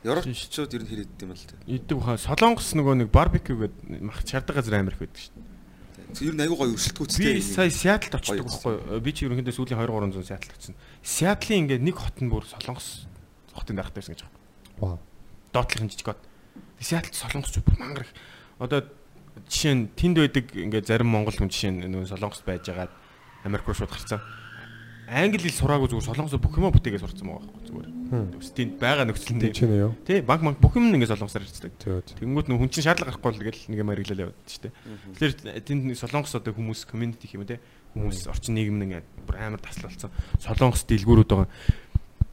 Европчууд 0.07 0.75
ер 0.79 0.83
нь 0.87 0.91
хэрэгдэв 0.95 1.27
юм 1.27 1.35
л 1.35 1.43
та. 1.43 1.59
Иддэг 1.67 1.99
хаа 1.99 2.19
солонгос 2.23 2.71
нөгөө 2.79 2.95
нэг 3.03 3.09
барбекю 3.11 3.59
гэдэг 3.59 4.05
мах 4.07 4.23
чардаг 4.23 4.63
газар 4.63 4.79
амар 4.79 4.95
их 4.95 5.03
байдаг 5.03 5.19
шүү. 5.19 5.35
Ер 6.23 6.35
нь 6.35 6.43
аягүй 6.45 6.59
гоё 6.59 6.75
өсөлтүүцтэй. 6.79 7.35
Би 7.35 7.43
сая 7.43 7.71
Сиэтлд 7.73 8.15
очдог 8.21 8.47
байхгүй. 8.47 9.01
Би 9.03 9.11
ч 9.11 9.27
ерөнхийдөө 9.27 9.55
сүүлийн 9.57 9.81
2 9.83 9.91
300 9.91 10.29
Сиэтлд 10.29 10.53
очсон. 10.55 10.77
Сиэтлын 11.03 11.59
ингээд 11.67 11.83
нэг 11.83 11.97
хот 11.99 12.19
нь 12.23 12.31
бүр 12.31 12.47
солонгос 12.47 13.11
хотын 13.51 13.75
дарахтай 13.75 13.99
байсан 13.99 14.15
гэж 14.15 14.23
байна. 14.23 14.39
Вау. 14.79 14.99
Доотлохын 15.51 15.91
жижиг 15.91 16.07
хот. 16.07 16.23
Сиэтлд 16.79 17.15
солонгосч 17.19 17.59
бүр 17.65 17.79
мангар 17.83 18.07
их. 18.07 18.15
Одоо 18.63 18.87
жишээ 19.51 19.75
нь 19.75 19.91
тэнд 19.99 20.17
байдаг 20.23 20.47
ингээд 20.55 20.87
зарим 20.87 21.11
монгол 21.11 21.35
хүн 21.35 21.51
жишээ 21.51 21.73
нь 21.75 21.91
нөгөө 21.91 22.15
солонгост 22.15 22.47
байж 22.47 22.63
байгаад 22.71 22.93
Америк 23.43 23.67
руу 23.67 23.75
шууд 23.75 23.91
гарцсан. 23.91 24.23
Англи 25.09 25.41
хэл 25.45 25.61
сураагүй 25.61 25.89
зүгээр 25.93 26.09
солонгосоор 26.09 26.43
бүх 26.43 26.57
юм 26.57 26.73
бүтээгээ 26.73 27.03
сурцсан 27.03 27.27
байгаа 27.29 27.45
байхгүй 27.45 27.65
зүгээр. 27.69 27.91
Тэнд 28.55 28.75
байгаа 28.81 29.05
нөхцөл 29.09 29.29
Тийм 29.35 29.39
нь 29.43 29.53
ч 29.53 29.61
нэ 29.65 29.77
юу. 29.85 29.93
тий 30.07 30.21
банк 30.25 30.43
банк 30.45 30.59
бүх 30.63 30.75
юм 30.79 30.93
ингээд 30.95 31.13
солонгосоор 31.13 31.45
ирцдэг. 31.45 31.73
Тэнгүүд 31.83 32.47
нөх 32.49 32.59
хүн 32.63 32.71
чинь 32.73 32.87
шаардлага 32.87 33.19
гарахгүй 33.19 33.33
л 33.35 33.41
тэгэл 33.43 33.65
нэг 33.69 33.79
юм 33.85 33.91
хэрэглэл 33.93 34.23
яваад 34.25 34.39
шүү 34.49 34.63
дээ. 34.65 34.73
Тэгэхээр 35.19 35.35
тэнд 35.67 35.83
нэг 35.93 35.97
солонгос 35.99 36.35
одоо 36.39 36.53
хүмүүс 36.55 36.81
community 36.89 37.27
гэх 37.29 37.37
юм 37.37 37.45
те 37.45 37.61
хүмүүс 37.93 38.29
орчин 38.31 38.55
нийгэм 38.57 38.79
нэг 38.81 39.05
бүр 39.29 39.37
амар 39.41 39.61
таслалцсан 39.61 40.11
солонгос 40.41 40.87
дэлгүүрүүд 40.89 41.31
байгаа. 41.33 41.51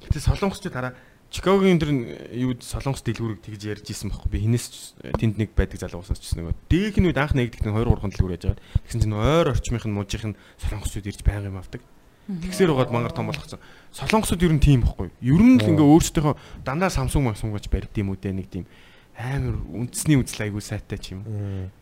Гэтэ 0.06 0.20
солонгосчууд 0.22 0.76
хараа 0.76 0.94
Чикагогийн 1.32 1.80
тэр 1.80 1.96
юу 2.36 2.60
солонгос 2.60 3.08
дэлгүүрийг 3.08 3.40
тэгж 3.40 3.62
ярьж 3.72 3.88
исэн 3.88 4.12
байхгүй. 4.12 4.36
Би 4.36 4.44
хинээс 4.44 5.00
тэнд 5.16 5.40
нэг 5.40 5.56
байдаг 5.56 5.80
залуу 5.80 6.04
уусаас 6.04 6.20
ч 6.20 6.36
нэг. 6.36 6.52
Дээх 6.68 7.00
нь 7.00 7.08
үед 7.08 7.16
анх 7.16 7.32
нэгдэгт 7.32 7.64
нь 7.64 7.72
2 7.72 7.88
3 7.88 8.12
дэлгүүр 8.20 8.36
яаж 8.36 8.44
байгаа. 8.52 8.64
Тэгсэн 8.84 9.00
чинь 9.00 9.16
ойр 9.16 9.48
орчмынх 9.48 9.88
нь 9.88 9.96
мужийнх 9.96 10.28
нь 10.28 10.40
солонгосчууд 10.60 11.08
ирж 11.08 11.24
байга 11.24 11.48
юм 11.48 11.56
авдаг. 11.56 11.80
Тэгсээр 12.30 12.72
угаад 12.76 12.92
мангар 12.94 13.16
том 13.16 13.28
болгоцсон. 13.32 13.60
Солонгосууд 13.92 14.44
ер 14.46 14.54
нь 14.54 14.62
тийм 14.62 14.86
байхгүй. 14.86 15.10
Ер 15.26 15.42
нь 15.42 15.58
л 15.58 15.70
ингээ 15.74 15.88
өөрсдийнхөө 15.88 16.36
дандаа 16.64 16.94
Samsung 16.94 17.32
Samsung 17.34 17.58
гэж 17.58 17.68
барьд 17.72 17.96
юм 17.98 18.14
үү 18.14 18.22
те 18.22 18.32
нэг 18.32 18.48
тийм 18.48 18.66
амар 19.18 19.58
үндэсний 19.70 20.18
үзэл 20.18 20.48
айгуу 20.48 20.64
сайтай 20.64 20.98
ч 20.98 21.14
юм. 21.14 21.26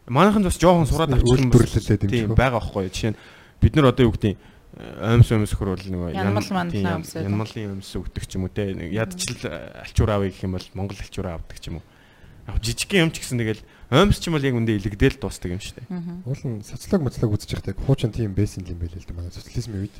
Манайхан 0.09 0.43
бас 0.43 0.57
жоохон 0.57 0.89
сураад 0.89 1.13
авчих 1.13 1.39
юм 1.39 1.53
Үйлдвэрлэлээд 1.53 2.03
юм 2.03 2.09
тийм 2.09 2.27
байгаа 2.33 2.59
байхгүй. 2.59 2.89
Жишээ 2.89 3.11
нь 3.13 3.19
бид 3.61 3.73
нар 3.75 3.93
одоо 3.93 4.09
юу 4.09 4.13
гэдэг 4.15 4.33
нь 4.33 4.41
оймс 4.79 5.29
оймс 5.31 5.53
хөр 5.53 5.75
бол 5.75 5.85
нэг 5.85 6.01
Янмал 6.15 6.49
янмалын 7.13 7.79
өмс 7.79 7.89
өгдөг 7.95 8.25
ч 8.25 8.35
юм 8.35 8.47
уу 8.47 8.53
те 8.53 8.73
ядчил 8.73 9.39
алчуур 9.45 10.09
авъя 10.09 10.31
гэх 10.33 10.43
юм 10.43 10.57
бол 10.57 10.67
Монгол 10.73 10.99
алчуур 10.99 11.27
авдаг 11.29 11.57
ч 11.59 11.69
юм 11.69 11.79
уу. 11.79 11.85
Яг 12.49 12.57
жижигхэн 12.63 13.07
юм 13.07 13.11
ч 13.13 13.21
гэсэн 13.21 13.39
тэгэл 13.39 13.63
оймс 13.89 14.19
ч 14.21 14.29
юм 14.29 14.37
бол 14.37 14.45
яг 14.45 14.53
үндэ 14.53 14.77
илэгдээл 14.77 15.17
дуустдаг 15.17 15.49
юм 15.53 15.61
шүү 15.61 15.75
дээ. 15.81 15.89
Уул 16.29 16.43
нь 16.45 16.61
социолог 16.61 17.09
моцлог 17.09 17.33
үзэж 17.33 17.49
байхдаа 17.57 17.73
яг 17.73 17.81
хуучин 17.85 18.13
тийм 18.13 18.37
байсан 18.37 18.61
юм 18.69 18.77
байл 18.77 18.93
л 18.93 19.05
да 19.09 19.13
манай 19.17 19.33
социализмын 19.33 19.89
үед 19.89 19.95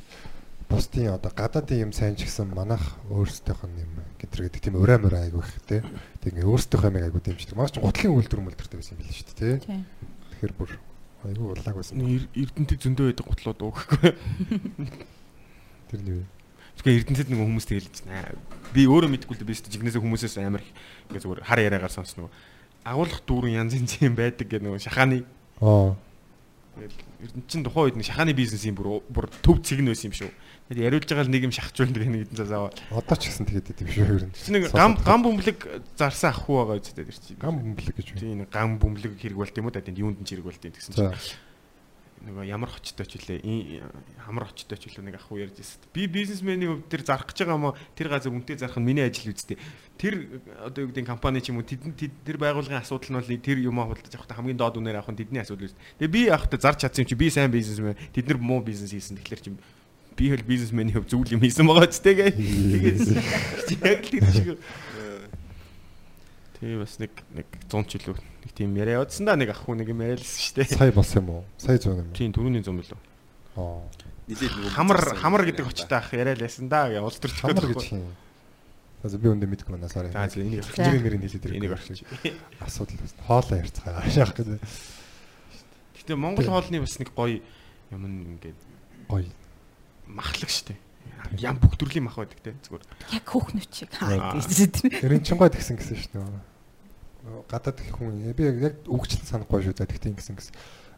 бусдын 0.69 1.09
одоо 1.17 1.31
гадаадын 1.33 1.89
юм 1.89 1.91
сайн 1.91 2.13
ч 2.13 2.29
гэсэн 2.29 2.53
манайх 2.53 2.83
өөрсдийнх 3.09 3.65
нь 3.65 3.81
юм 3.81 3.91
гэтэр 4.21 4.45
гэдэг 4.45 4.61
тийм 4.61 4.77
ураа 4.77 5.01
мураа 5.01 5.25
айгу 5.25 5.41
их 5.41 5.57
те. 5.65 5.81
Тэг 6.21 6.37
ингээ 6.37 6.45
өөрсдийнх 6.45 6.85
амиг 6.85 7.03
айгу 7.09 7.17
дэмждэг. 7.17 7.57
Маш 7.57 7.73
ч 7.73 7.81
гутлын 7.81 8.13
үйлдвэр 8.13 8.45
мөлдөртэй 8.45 8.77
байсан 8.77 8.93
юм 8.93 9.01
байл 9.01 9.17
шүү 9.17 9.25
дээ 9.33 9.57
те. 9.57 9.65
Тийм. 9.65 9.81
Тэгэхээр 10.37 10.53
бүр 10.53 10.71
айгу 11.25 11.43
улааг 11.57 11.75
байсан. 11.81 11.97
Эр- 12.05 12.29
Эрдэнэт 12.37 12.77
зөндөө 12.85 13.05
байдаг 13.09 13.25
гутлууд 13.25 13.59
уухгүй. 13.65 14.13
Тэр 15.89 16.01
нь 16.05 16.09
юу 16.13 16.21
вэ? 16.21 16.27
Тэгэхээр 16.77 16.97
Эрдэнэтэд 17.01 17.29
нэг 17.33 17.39
хүмүүс 17.41 17.65
тэгэл 17.65 17.89
чинь 17.89 18.13
би 18.69 18.81
өөрөө 18.85 19.09
мэдгүй 19.09 19.33
л 19.35 19.39
дээ 19.41 19.49
би 19.49 19.57
ч 19.57 19.65
жигнэсээ 19.73 19.99
хүмүүсээс 20.05 20.37
амар 20.37 20.61
их 20.61 20.69
ингээ 21.09 21.23
зүгээр 21.25 21.41
хар 21.49 21.59
яриагаар 21.65 21.89
сонсно. 21.91 22.29
Агуулгах 22.89 23.21
дүүрэн 23.29 23.61
янз 23.61 23.77
янз 23.77 24.01
юм 24.01 24.17
байдаг 24.17 24.49
гэх 24.49 24.65
нэг 24.65 24.81
шахааны 24.81 25.25
Аа. 25.61 25.95
Тэгэл 26.79 26.95
чинь 27.51 27.63
тухайн 27.67 27.91
үед 27.91 27.97
нэг 27.99 28.07
шахааны 28.07 28.31
бизнесийн 28.31 28.75
бүр 28.77 29.03
бүр 29.11 29.27
төв 29.43 29.59
цэг 29.59 29.83
нь 29.83 29.91
байсан 29.91 30.07
юм 30.07 30.15
шүү. 30.15 30.31
Тэгээд 30.71 30.85
яриулж 30.87 31.07
байгаа 31.11 31.27
л 31.27 31.33
нэг 31.35 31.43
юм 31.43 31.51
шахажуулдаг 31.51 32.07
нэг 32.07 32.31
хэдэн 32.31 32.39
цаас 32.39 32.53
аваа. 32.55 32.71
Одоо 32.95 33.17
ч 33.19 33.23
гэсэн 33.27 33.43
тэгээд 33.51 33.71
идэв 33.75 33.89
шүү 33.91 34.07
ер 34.07 34.25
нь. 34.31 34.33
Чи 34.39 34.51
нэг 34.55 34.71
гам 34.71 34.95
гам 35.03 35.19
бөмбөлөг 35.27 35.59
зарсан 35.99 36.31
ах 36.31 36.47
хүү 36.47 36.55
байгаа 36.63 36.79
үстэй 36.79 37.03
тэр 37.03 37.11
чинь. 37.11 37.35
гам 37.35 37.59
бөмбөлөг 37.59 37.95
гэж? 37.99 38.07
Тийм 38.15 38.47
гам 38.47 38.79
бөмбөлөг 38.79 39.13
хэрэг 39.19 39.35
болт 39.35 39.57
юм 39.59 39.67
уу 39.67 39.75
да 39.75 39.83
тэнд 39.83 39.99
юунд 39.99 40.23
нь 40.23 40.27
ч 40.29 40.39
хэрэг 40.39 40.47
болт 40.47 40.63
юм 40.63 40.71
гэсэн 40.71 40.95
чинь. 40.95 41.11
Нөгөө 42.19 42.43
ямар 42.51 42.67
хочтой 42.67 43.07
ч 43.07 43.15
үлээ 43.15 43.79
хамар 44.27 44.51
хочтой 44.51 44.75
ч 44.75 44.91
үлээ 44.91 45.07
нэг 45.07 45.15
ах 45.15 45.31
хүү 45.31 45.39
ярьж 45.47 45.63
ирсэн. 45.63 45.87
Би 45.95 46.03
бизнесменийн 46.11 46.83
хувьд 46.83 46.91
тэр 46.91 47.03
зарах 47.07 47.31
гэж 47.31 47.47
байгаа 47.47 47.55
мó 47.55 47.71
тэр 47.95 48.11
газар 48.11 48.35
үнтэй 48.35 48.59
зарах 48.59 48.75
нь 48.75 48.83
миний 48.83 49.07
ажил 49.07 49.31
үсттэй. 49.31 49.55
Тэр 49.95 50.43
одоо 50.59 50.83
юу 50.83 50.91
гэдэг 50.91 51.07
компани 51.07 51.39
ч 51.39 51.55
юм 51.55 51.63
уу 51.63 51.67
тэр 51.67 52.35
байгууллагын 52.35 52.83
асуудал 52.83 53.07
нь 53.07 53.19
бол 53.23 53.31
тэр 53.39 53.57
юм 53.63 53.79
худалдаж 53.79 54.13
авах 54.19 54.35
хамгийн 54.35 54.59
доод 54.59 54.75
үнээр 54.83 54.99
авах 54.99 55.15
нь 55.15 55.19
тэдний 55.23 55.39
асуудал 55.39 55.71
үст. 55.71 55.79
Тэгээ 55.95 56.11
би 56.11 56.21
авахта 56.27 56.59
зарч 56.59 56.83
чадсан 56.83 57.07
юм 57.07 57.09
чи 57.09 57.15
би 57.15 57.31
сайн 57.31 57.55
бизнесмен 57.55 57.95
тэд 58.11 58.27
нар 58.27 58.39
муу 58.43 58.59
бизнес 58.59 58.91
хийсэн 58.91 59.15
тэгэхээр 59.23 59.39
чи 59.39 59.55
би 60.19 60.25
хэл 60.27 60.43
бизнесменийн 60.43 60.99
хувь 60.99 61.07
зүйл 61.07 61.39
юм 61.39 61.43
хийсэн 61.47 61.63
байгаа 61.63 61.87
ч 61.87 62.03
тэгээ. 62.03 62.35
Тэгээд 63.71 63.87
яг 63.87 64.03
л 64.03 64.11
тэр 64.11 64.27
шиг. 64.35 64.59
Тэгээ 66.59 66.79
бас 66.83 66.93
нэг 66.99 67.11
нэг 67.31 67.47
100 67.71 67.87
ч 67.87 67.91
илүү 68.03 68.15
нэг 68.19 68.51
тийм 68.51 68.75
яриа 68.75 68.99
явуулсан 68.99 69.23
да 69.23 69.35
нэг 69.39 69.55
ах 69.55 69.63
хүн 69.63 69.79
нэг 69.79 69.89
юм 69.95 70.03
яриалсан 70.03 70.39
шүү 70.43 70.55
дээ. 70.59 70.75
Сая 70.75 70.91
болсон 70.91 71.23
юм 71.23 71.29
уу? 71.31 71.43
Сая 71.55 71.79
зүүн 71.79 72.03
юм. 72.03 72.09
Тийм 72.11 72.33
түрүүний 72.35 72.59
100 72.59 72.75
билүү. 72.83 72.99
Аа. 73.55 73.79
Нилээд 74.27 74.53
нөгөө 74.59 74.73
Хамар 74.75 74.99
хамар 75.23 75.43
гэдэг 75.47 75.71
очтой 75.71 75.97
ах 76.03 76.11
яриа 76.11 76.35
лсэн 76.35 76.67
да 76.67 76.83
улс 76.99 77.15
төрч 77.23 77.39
Хамар 77.39 77.63
гэж 77.63 77.95
юм. 77.95 78.11
За 78.99 79.15
би 79.15 79.31
өндө 79.31 79.47
мэдгүй 79.47 79.71
байна 79.79 79.87
сарай. 79.87 80.11
За 80.11 80.27
энийг 80.43 80.67
За. 80.67 80.83
Нэр 80.83 80.99
нэр 80.99 81.23
хэлээд 81.23 81.47
энийг 81.55 81.71
орчих. 81.71 82.03
асуудал 82.59 82.99
байна. 82.99 83.23
Хоолоо 83.23 83.55
ярьцгаа. 83.55 84.03
Шаах 84.11 84.35
гэдэг. 84.35 84.59
Гэтэ 85.95 86.19
Монгол 86.19 86.43
хоолны 86.51 86.83
бас 86.83 86.99
нэг 86.99 87.15
гоё 87.15 87.39
юм 87.95 88.03
ингээд 88.03 88.59
Гоё. 89.07 89.31
махлаг 90.11 90.51
штэ. 90.51 90.75
Ям 91.39 91.55
бүх 91.63 91.79
төрлийн 91.79 92.11
мах 92.11 92.19
байдаг 92.19 92.43
те 92.43 92.51
зүгээр. 92.67 92.83
Яг 93.15 93.23
хөөхнөч 93.23 93.71
шиг. 93.71 93.89
Тийм. 93.95 94.91
Эрен 94.99 95.23
чин 95.23 95.39
гой 95.39 95.47
тэгсэн 95.47 95.79
гэсэн 95.79 95.95
шүү 95.95 96.19
дээ. 96.19 96.48
Гадаад 97.49 97.79
их 97.81 97.95
хүн 97.95 98.33
би 98.33 98.43
яг 98.43 98.83
үгчлэн 98.85 99.25
санахгүй 99.25 99.63
шүү 99.63 99.75
дээ. 99.77 99.89
Тэгтийн 99.89 100.15
гэсэн 100.15 100.35
гэсэн. 100.35 100.53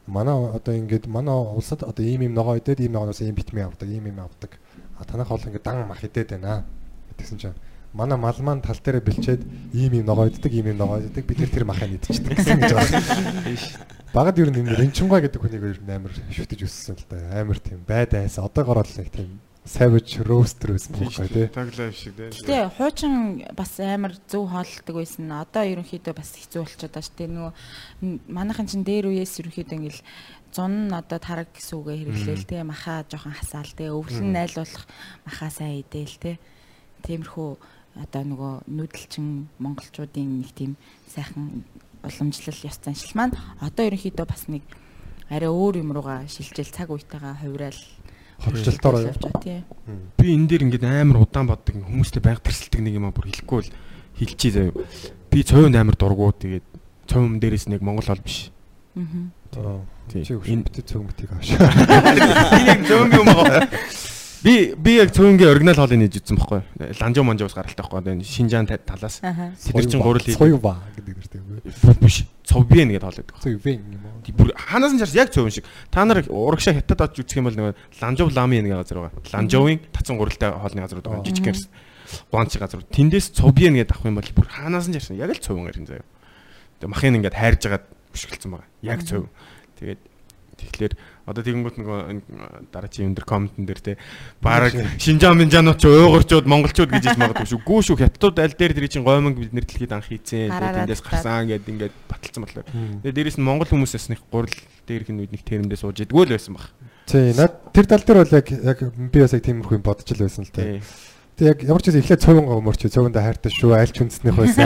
Манай 0.07 0.33
одоо 0.33 0.73
ингээд 0.73 1.05
манай 1.07 1.35
улсад 1.35 1.83
одоо 1.83 2.03
ийм 2.03 2.25
ийм 2.25 2.33
ногоо 2.33 2.57
идээд 2.57 2.81
ийм 2.81 2.93
ногоноос 2.93 3.21
ийм 3.21 3.35
витамин 3.35 3.69
авдаг, 3.69 3.89
ийм 3.89 4.07
ийм 4.07 4.19
авдаг. 4.19 4.57
А 4.97 5.05
танах 5.05 5.29
бол 5.29 5.41
ингээд 5.41 5.63
дан 5.63 5.87
мах 5.87 6.03
идээд 6.03 6.35
байна. 6.35 6.65
Тэгсэн 7.17 7.37
чинь 7.37 7.57
манай 7.93 8.17
мал 8.17 8.35
маань 8.39 8.61
тал 8.61 8.79
дээрээ 8.79 9.03
бэлчээд 9.03 9.41
ийм 9.73 9.93
ийм 9.93 10.05
ногоо 10.05 10.27
иддэг, 10.27 10.51
ийм 10.51 10.73
ийм 10.73 10.77
ногоо 10.77 10.99
иддэг. 10.99 11.25
Бид 11.25 11.51
тэр 11.51 11.65
махыг 11.65 12.01
идчихдэг 12.01 12.37
гэсэн 12.37 12.59
гэж 12.59 12.71
байгаа. 12.73 13.01
Багад 14.13 14.39
ер 14.39 14.49
нь 14.51 14.59
энэ 14.59 14.75
ренчингой 14.75 15.21
гэдэг 15.21 15.39
хүнийг 15.39 15.63
ер 15.63 15.79
нь 15.79 15.91
амар 15.91 16.11
шүтэж 16.11 16.65
өссөн 16.65 16.97
л 16.97 17.05
да. 17.07 17.43
Амар 17.43 17.59
тийм 17.59 17.83
байдайсан. 17.87 18.43
Одоогоор 18.43 18.83
бол 18.83 18.95
нэг 18.97 19.11
тийм 19.11 19.39
savage 19.65 20.17
roaster 20.25 20.73
байсан 20.73 20.97
байхгүй 20.97 21.27
тий. 21.29 21.47
Life 21.77 21.97
шиг 21.97 22.15
те. 22.17 22.29
Гэтэ 22.33 22.57
хуучин 22.77 23.45
бас 23.53 23.77
амар 23.79 24.17
зөв 24.25 24.49
хооллдог 24.49 24.95
байсан. 24.97 25.29
Одоо 25.29 25.63
ерөнхийдөө 25.69 26.13
бас 26.17 26.33
хэцүү 26.33 26.65
болчиход 26.65 26.89
байгаа 26.89 27.05
шүү 27.05 27.17
дээ. 27.21 27.29
Нөгөө 27.29 27.53
манайхын 28.33 28.69
чин 28.73 28.81
дээр 28.81 29.13
үеэс 29.13 29.37
ерөнхийдөө 29.37 29.77
ингээл 29.77 30.01
зун 30.51 30.89
нь 30.89 30.93
одоо 30.97 31.19
тараг 31.21 31.53
гэсэн 31.53 31.77
үгээ 31.77 31.97
хэрэглээл 32.01 32.49
те 32.49 32.63
махаа 32.65 33.05
жоохон 33.05 33.37
хасаал 33.37 33.71
те 33.71 33.93
өвлөн 33.93 34.33
найлуулах 34.33 34.85
махаа 35.29 35.49
сайн 35.53 35.85
идээл 35.85 36.17
те 36.19 36.31
тиймэрхүү 37.07 37.49
одоо 38.01 38.23
нөгөө 38.27 38.53
нүүдэлчин 38.67 39.47
монголчуудын 39.63 40.43
нэг 40.43 40.51
тийм 40.51 40.75
сайхан 41.07 41.63
уламжлал 42.03 42.67
ёс 42.67 42.77
заншил 42.83 43.15
маань 43.15 43.37
одоо 43.63 43.83
ерөнхийдөө 43.87 44.27
бас 44.27 44.51
нэг 44.51 44.63
арай 45.31 45.47
өөр 45.47 45.79
юм 45.79 45.95
руугаа 45.95 46.27
шилжээл 46.27 46.75
цаг 46.75 46.91
үетэйгээ 46.91 47.47
хувраал 47.47 47.79
Ховчлолтоор. 48.41 49.13
Би 50.17 50.25
энэ 50.33 50.47
дээр 50.49 50.63
ингээд 50.65 50.85
амар 50.85 51.21
удаан 51.21 51.47
боддог 51.47 51.75
хүмүүстэй 51.85 52.21
байнга 52.21 52.41
тэрсэлдэг 52.41 52.81
нэг 52.81 52.93
юм 52.97 53.05
а 53.07 53.13
бүр 53.13 53.29
хэлэхгүй 53.29 53.57
бол 53.61 53.71
хэлчихье 54.17 54.51
заяа. 54.51 54.73
Би 55.29 55.43
цовинд 55.45 55.75
амар 55.77 55.95
дургуу 55.95 56.33
тэгээд 56.33 56.65
цовин 57.05 57.37
дээрээс 57.39 57.69
нэг 57.69 57.81
монгол 57.85 58.05
хол 58.05 58.21
биш. 58.25 58.49
Аа. 58.97 59.83
Чи 60.11 60.25
Энэ 60.27 60.63
өвчтөд 60.67 60.85
цөмгтийг 60.89 61.31
ааш. 61.31 61.47
би 61.55 62.59
яг 62.65 62.81
цовин 62.87 63.11
юм 63.15 63.29
аа. 63.29 63.67
Би 64.43 64.73
би 64.75 64.97
яг 64.97 65.11
цовингийн 65.13 65.49
оригинал 65.53 65.75
хоолыг 65.77 66.01
нээж 66.01 66.17
үзсэн 66.17 66.37
байхгүй. 66.41 66.61
Ланжоо 66.97 67.23
манжоос 67.23 67.53
гаралтай 67.53 67.85
байхгүй. 67.85 68.01
Энэ 68.17 68.25
Шинжаан 68.25 68.65
та- 68.65 68.81
талаас. 68.81 69.21
Аха. 69.21 69.53
Тэд 69.53 69.85
чинь 69.91 70.01
гурал 70.01 70.17
хийдэг. 70.17 70.41
Цоё 70.41 70.57
ба 70.57 70.81
гэдэг 70.97 71.13
нэртэй. 71.13 71.41
биш. 72.01 72.25
Цовбен 72.41 72.89
гэдэг 72.89 73.05
хоол 73.05 73.17
байдаг. 73.21 73.37
Вен 73.61 73.81
юм 73.85 74.01
уу? 74.01 74.33
Бүр 74.33 74.49
ханаас 74.57 74.93
нь 74.93 74.99
чарс 74.99 75.13
яг 75.13 75.29
цовин 75.29 75.51
шиг. 75.53 75.65
Та 75.91 76.05
нар 76.05 76.25
урагшаа 76.25 76.73
хятад 76.73 77.01
очиж 77.05 77.21
үзэх 77.29 77.37
юм 77.37 77.45
бол 77.45 77.53
нөгөө 77.53 77.75
Ланжов 78.01 78.33
ламын 78.33 78.65
нэг 78.65 78.73
газар 78.81 78.97
байгаа. 78.97 79.21
Ланжовын 79.29 79.79
татсан 79.93 80.17
гуралтай 80.17 80.49
хоолны 80.57 80.81
газар 80.81 81.01
байгаа. 81.05 81.21
Жижиг 81.21 81.45
гэрс. 81.45 81.69
Гуанч 82.33 82.57
газар. 82.57 82.81
Тэндээс 82.89 83.37
цовбен 83.37 83.77
гэдэг 83.77 83.93
авах 83.93 84.09
юм 84.09 84.17
бол 84.17 84.25
бүр 84.25 84.47
ханаас 84.49 84.89
нь 84.89 84.97
чарс 84.97 85.13
яг 85.13 85.29
л 85.29 85.37
цовин 85.37 85.69
гарин 85.69 85.85
заяа. 85.85 86.01
Тэгээ 86.81 86.89
махын 86.89 87.15
ингээд 87.21 87.37
хайрж 87.37 87.61
агаад 87.69 87.85
өшгөлцсөн 88.09 88.51
байгаа. 88.57 88.67
Яг 88.81 89.05
цовин. 89.05 89.29
Тэгээд 89.77 90.01
тэгэхээр 90.69 90.93
одоо 91.25 91.41
тэгэнгүүт 91.41 91.77
нөгөө 91.81 91.99
энэ 92.11 92.21
дараагийн 92.69 93.07
юм 93.09 93.15
дээр 93.17 93.27
комментэн 93.27 93.65
дээр 93.65 93.81
те 93.81 93.93
бараг 94.43 94.73
Шинжаан 95.01 95.37
Минжаанууд 95.41 95.79
ч 95.81 95.85
уйгурчууд 95.89 96.45
монголчууд 96.45 96.91
гэж 96.91 97.03
хэлж 97.07 97.19
магадгүй 97.21 97.49
шүү. 97.49 97.61
Гүү 97.65 97.79
шүү 97.81 97.97
хятадууд 98.01 98.37
аль 98.41 98.57
дээр 98.57 98.73
тэр 98.77 98.87
чинь 98.89 99.05
гомонг 99.05 99.37
бид 99.37 99.53
нэр 99.53 99.65
дэлхийд 99.65 99.93
анх 99.93 100.09
хийцэн. 100.09 100.51
Тэндээс 100.51 101.01
гарсан 101.01 101.49
гэд 101.49 101.69
ингээд 101.69 101.95
баталсан 102.09 102.41
батлаа. 102.45 102.65
Тэгээ 102.67 103.15
дээрэс 103.15 103.37
нь 103.37 103.45
монгол 103.45 103.69
хүмүүс 103.69 103.95
ясных 103.95 104.21
гурал 104.29 104.53
дээрх 104.85 105.09
нь 105.09 105.21
үед 105.21 105.31
нэг 105.33 105.43
тэрэндээ 105.45 105.79
сууж 105.79 106.01
идэггүй 106.01 106.25
л 106.29 106.35
байсан 106.35 106.53
баг. 106.57 106.69
Тий, 107.05 107.33
над 107.35 107.73
тэр 107.73 107.85
тал 107.85 108.03
дээр 108.05 108.19
бол 108.23 108.37
яг 108.37 108.47
яг 108.49 108.79
би 108.93 109.19
бас 109.21 109.33
яг 109.33 109.43
тиймэрхүү 109.45 109.77
юм 109.77 109.85
бодож 109.85 110.09
л 110.09 110.23
байсан 110.25 110.45
л 110.45 110.53
та. 110.53 110.61
Тий. 110.63 110.81
Тэг 111.41 111.57
яг 111.57 111.63
ямар 111.65 111.81
ч 111.81 111.89
зүйл 111.89 112.05
эхлээд 112.05 112.21
цовингаа 112.21 112.61
өмөрч 112.61 112.85
цовиндаа 112.85 113.25
хайртай 113.25 113.49
шүү. 113.49 113.73
Альч 113.73 113.97
үндэснийх 113.97 114.37
байсан. 114.37 114.61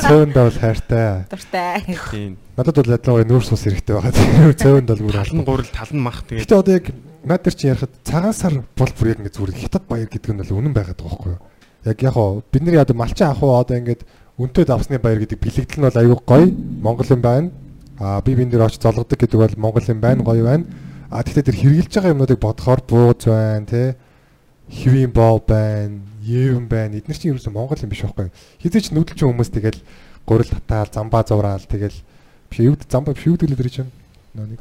Цовиндаа 0.00 0.48
бол 0.48 0.56
хайртай. 0.56 1.28
Дуртай. 1.28 1.84
Тийм. 1.84 2.40
Надад 2.56 2.80
бол 2.80 2.94
ядлаа 2.96 3.28
нүүрс 3.28 3.52
ус 3.52 3.64
хэрэгтэй 3.68 3.92
байгаа. 3.92 4.56
Цовинд 4.56 4.88
бол 4.88 5.04
бүр 5.04 5.18
алан. 5.20 5.44
гурал 5.44 5.68
тал 5.68 5.92
нь 5.92 6.00
мах 6.00 6.24
тэгээд 6.24 6.48
Гэтэ 6.48 6.56
одоо 6.56 6.74
яг 6.80 6.86
над 7.28 7.44
дээр 7.44 7.56
чинь 7.60 7.70
ярихад 7.76 7.92
цагаан 8.08 8.32
сар 8.32 8.56
бол 8.72 8.92
бүр 8.96 9.08
яг 9.12 9.20
ингэ 9.20 9.36
зүгээр 9.36 9.60
хятад 9.60 9.84
баяр 9.84 10.08
гэдэг 10.08 10.32
нь 10.32 10.40
бол 10.40 10.56
үнэн 10.56 10.72
байгаад 10.72 10.96
байгаа 10.96 11.12
байхгүй 11.12 11.32
юу? 11.36 11.40
Яг 11.84 11.98
яг 12.00 12.14
хоо 12.16 12.40
бид 12.40 12.62
нар 12.64 12.76
яа 12.80 12.96
малчин 12.96 13.28
ах 13.28 13.44
уу 13.44 13.60
одоо 13.60 13.76
ингээд 13.76 14.02
үнэтэй 14.40 14.64
давсны 14.64 14.96
баяр 14.96 15.20
гэдэг 15.20 15.44
бэлэгдэл 15.44 15.76
нь 15.76 15.86
бол 15.92 16.00
аюу 16.00 16.16
гоё 16.24 16.48
Монгол 16.80 17.12
юм 17.12 17.20
байна. 17.20 17.52
Аа 18.00 18.24
би 18.24 18.32
бин 18.32 18.48
дээр 18.48 18.64
очиж 18.64 18.80
золгодог 18.80 19.12
гэдэг 19.12 19.36
бол 19.36 19.60
Монгол 19.60 19.84
юм 19.84 20.00
байна 20.00 20.24
гоё 20.24 20.40
байна. 20.40 20.64
А 21.12 21.20
тэгтээ 21.20 21.52
тэр 21.52 21.60
хэрглэж 21.60 21.92
байгаа 21.92 22.16
юмнуудыг 22.16 22.40
бодохоор 22.40 22.80
бууз 22.80 23.28
байна 23.28 23.68
те 23.68 24.00
хэвийн 24.70 25.12
боо 25.12 25.40
байна, 25.40 26.00
евэн 26.22 26.68
байна. 26.68 26.96
Эдгээр 27.00 27.18
чинь 27.18 27.32
ерөөсөө 27.34 27.52
Монгол 27.52 27.80
юм 27.80 27.90
биш 27.92 28.04
байхгүй 28.04 28.28
юу? 28.28 28.36
Хизээч 28.62 28.92
нүүдэлчин 28.92 29.28
хүмүүс 29.32 29.50
тэгэл 29.52 29.80
гурил 30.28 30.52
татаал, 30.52 30.92
замбаа 30.92 31.24
зураал 31.24 31.64
тэгэл 31.64 31.96
биш 32.52 32.58
юуд 32.60 32.84
замбаа 32.88 33.16
биш 33.16 33.24
юуд 33.28 33.44
гэлээ 33.44 33.72
чинь 33.72 33.92
нөө 34.36 34.56
нэг 34.56 34.60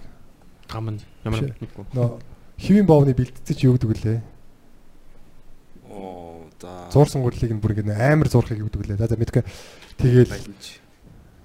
гам 0.68 0.96
нь 0.96 1.02
ямар 1.24 1.52
мэдгүй. 1.60 1.86
нөө 1.92 2.20
хэвийн 2.58 2.88
боовны 2.88 3.14
бэлтцээ 3.14 3.56
чи 3.56 3.68
юу 3.68 3.76
гэдэг 3.76 4.04
лээ? 4.04 4.20
Оо 5.92 6.38
За. 6.62 6.90
Зуурсан 6.92 7.22
гурлыг 7.22 7.54
нь 7.54 7.62
бүр 7.62 7.78
ингэ 7.78 7.94
амар 7.94 8.28
зуурхыг 8.34 8.58
өгдөг 8.66 8.90
лээ. 8.90 8.98
За 8.98 9.06
за 9.06 9.16
мэдгүй. 9.16 9.46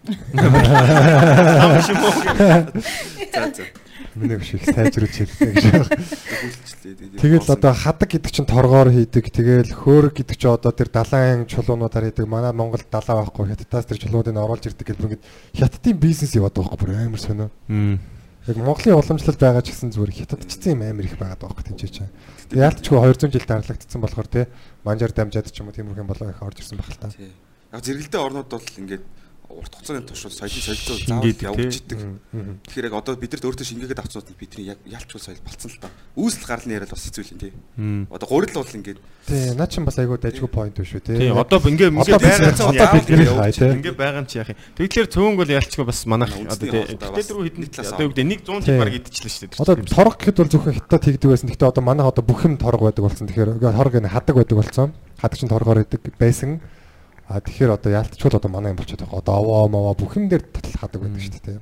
Шиг 1.84 1.98
мөн. 2.00 2.72
За 3.34 3.44
за. 3.52 3.81
Миний 4.16 4.36
биш 4.36 4.54
их 4.54 4.64
сайжруулж 4.64 5.16
хэлсэн 5.16 5.52
гэж 5.52 5.64
байна. 5.72 5.86
Тэгэл 7.22 7.48
одоо 7.48 7.72
хадаг 7.72 8.08
гэдэг 8.10 8.32
чинь 8.32 8.48
торгоор 8.48 8.90
хийдэг. 8.92 9.30
Тэгэл 9.32 9.72
хөөрг 9.72 10.20
гэдэг 10.20 10.36
чинь 10.36 10.52
одоо 10.52 10.72
тэр 10.72 10.88
далайн 10.92 11.46
чулуунуудаар 11.46 12.10
хийдэг. 12.10 12.28
Манай 12.28 12.52
Монгол 12.52 12.82
далаа 12.90 13.24
байхгүй. 13.24 13.52
Хятадаас 13.52 13.86
тэр 13.88 14.00
чулуунуудыг 14.02 14.36
оруулж 14.36 14.64
ирдэг 14.68 14.86
гэдэг 14.92 15.00
бүр 15.00 15.16
ингэ 15.16 15.26
хятадын 15.56 15.96
бизнес 15.96 16.36
яваад 16.36 16.56
байгаа 16.56 16.76
байхгүй 16.76 16.96
амар 16.98 17.22
сонио. 17.22 17.48
Яг 18.42 18.56
Монголын 18.58 18.98
уламжлалт 18.98 19.38
байгаа 19.38 19.62
ч 19.62 19.70
гэсэн 19.70 19.94
зүгээр 19.94 20.26
хятадчсан 20.26 20.74
юм 20.74 20.82
амар 20.82 21.06
их 21.06 21.14
байгаа 21.14 21.38
байхгүй 21.38 21.62
тэнцээ 21.62 21.90
чинь. 21.94 22.12
Тэгээ 22.50 22.66
яалтчгүй 22.66 22.98
200 22.98 23.30
жил 23.30 23.46
дараалагдсан 23.46 24.00
болохоор 24.02 24.26
те 24.26 24.50
манжаар 24.82 25.14
дамжаад 25.14 25.46
ч 25.54 25.62
юм 25.62 25.70
уу 25.70 25.76
тиймэрхэн 25.78 26.10
болоо 26.10 26.34
их 26.34 26.42
орж 26.42 26.58
ирсэн 26.58 26.74
баг 26.74 26.90
л 26.90 26.98
та. 26.98 27.14
Яг 27.14 27.86
зэрэгэлдээ 27.86 28.18
орнууд 28.18 28.50
бол 28.50 28.66
ингээд 28.82 29.04
урт 29.52 29.72
хугацааны 29.76 30.02
туршид 30.08 30.32
соёлын 30.32 30.64
солилцоо 30.64 30.96
заавал 31.04 31.32
тий. 31.32 31.46
явагддаг. 31.46 31.98
Тэгэхээр 32.66 32.86
яг 32.88 32.94
одоо 32.96 33.14
бид 33.20 33.32
нарт 33.36 33.44
өөртөө 33.44 33.66
шингээгээд 33.68 34.00
авцсан 34.02 34.22
бол 34.24 34.36
бидний 34.40 34.66
яг 34.72 34.78
ялчгүй 34.88 35.20
соёл 35.20 35.40
болцсон 35.44 35.70
л 35.70 35.80
та. 35.84 35.88
Үүсэл 36.16 36.46
гаралны 36.48 36.72
яриад 36.72 36.90
бас 36.92 37.04
хэцүү 37.04 37.22
л 37.22 37.32
юм 37.36 37.40
тий. 37.44 37.52
Одоо 38.08 38.26
гурил 38.28 38.56
бол 38.56 38.72
ингээд 38.72 38.98
Тий, 39.22 39.54
наа 39.54 39.70
чин 39.70 39.84
бас 39.86 39.94
айгүй 40.02 40.18
дайггүй 40.18 40.50
point 40.50 40.74
биш 40.74 40.98
үү 40.98 41.02
те. 41.06 41.14
Тий, 41.14 41.30
одоо 41.30 41.62
ингээ 41.62 41.94
ингээ 41.94 42.10
бид 42.10 42.18
байгаа 42.18 42.58
одоо 42.58 42.88
бид 42.90 43.06
гэрэл 43.06 43.38
хай 43.38 43.52
те. 43.54 43.70
ингээ 43.70 43.94
байгаа 43.94 44.18
юм 44.18 44.26
чи 44.26 44.36
яах 44.42 44.50
юм. 44.50 44.58
Тэгэхээр 44.74 45.08
цөөн 45.14 45.34
бол 45.38 45.46
ялчгүй 45.46 45.84
бас 45.86 46.00
манайх 46.10 46.34
одоо 46.34 46.58
тий. 46.58 46.98
Тэгтээ 46.98 47.26
дөрөв 47.30 47.44
хэдэн 47.46 47.62
нэг 47.62 47.70
талаас 47.70 47.92
одоо 47.94 48.02
юу 48.02 48.12
гэдэг 48.18 48.42
100 48.42 48.66
Тий. 48.66 48.66
жил 48.66 48.82
баг 48.82 48.94
идчихлээ 48.98 49.30
шүү 49.30 49.46
дээ. 49.46 49.62
Одоо 49.62 49.74
торог 49.86 50.14
гэхэд 50.18 50.36
бол 50.42 50.50
зөвхөн 50.50 50.74
хятад 50.74 51.02
хийгдэг 51.06 51.30
байсан. 51.30 51.46
Гэхдээ 51.54 51.70
одоо 51.70 51.84
манайх 51.86 52.10
одоо 52.10 52.24
бүх 52.26 52.40
юм 52.42 52.54
торог 52.58 52.82
байдаг 52.82 53.02
болсон. 53.06 53.26
Тэгэхээр 53.30 53.50
торог 53.62 53.94
энэ 53.94 54.10
хадаг 54.10 54.34
байдаг 54.42 54.56
болсон. 54.58 54.88
Хадаг 55.22 55.38
чинь 55.38 55.52
торгоор 55.54 55.78
идэг 55.86 56.02
байсан. 56.18 56.58
А 57.32 57.40
тэгэхээр 57.40 57.80
одоо 57.80 57.90
яалтчул 57.96 58.36
одоо 58.36 58.50
манай 58.52 58.76
юм 58.76 58.78
болчиход 58.78 59.08
байгаа. 59.08 59.24
Одоо 59.24 59.34
овоо 59.40 59.68
мовоо 59.72 59.94
бүх 59.96 60.20
юм 60.20 60.28
дээр 60.28 60.44
татал 60.44 60.84
хадаг 60.84 61.00
байдаг 61.00 61.22
шүү 61.24 61.40
дээ. 61.40 61.60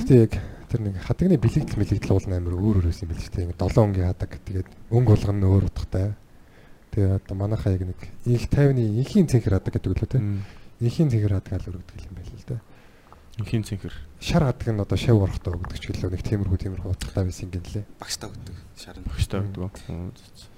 Гэтэ 0.00 0.14
яг 0.24 0.32
тэр 0.72 0.80
нэг 0.88 0.96
хадагны 1.04 1.36
бэлэгдэл 1.36 1.76
мэлэгдэл 1.76 2.14
уул 2.16 2.24
амар 2.32 2.56
өөр 2.56 2.80
өөр 2.80 2.88
байсан 2.88 3.04
юм 3.04 3.12
биш 3.12 3.28
үү? 3.28 3.52
7 3.52 3.84
өнгийн 3.84 4.08
хадаг. 4.08 4.30
Тэгээд 4.40 4.68
өнгө 4.88 5.10
болгоно 5.12 5.36
нь 5.36 5.44
өөр 5.52 5.64
утгатай. 5.68 6.16
Тэгээ 6.96 7.12
одоо 7.20 7.34
манайхаа 7.36 7.76
яг 7.76 7.84
нэг 7.92 8.00
их 8.24 8.48
50-ны 8.48 9.04
инхийн 9.04 9.28
цэнхэр 9.28 9.60
хадаг 9.60 9.72
гэдэг 9.76 9.92
үлээ 9.92 10.08
те. 10.08 10.22
Инхийн 10.80 11.12
цэнхэр 11.12 11.34
хадаг 11.36 11.52
аль 11.60 11.68
өргөдөг 11.68 12.00
юм 12.08 12.14
байл 12.16 12.32
л 12.32 12.48
да. 12.48 12.56
Инхийн 13.36 13.64
цэнхэр. 13.68 13.94
Шар 14.22 14.48
хадаг 14.48 14.68
нь 14.72 14.80
одоо 14.80 14.96
шав 14.96 15.18
урахтаа 15.20 15.58
өгдөг 15.58 15.76
ч 15.76 15.92
гэлээ 15.92 16.08
нэг 16.08 16.22
тиймэрхүү 16.24 16.58
тиймэрхүү 16.64 16.90
утгатай 16.94 17.26
байсан 17.26 17.50
гэлээ. 17.52 17.84
багштай 17.98 18.30
өгдөг. 18.32 18.56
Шарн. 18.78 19.02
Багштай 19.04 19.42
гэдэг. 19.42 20.53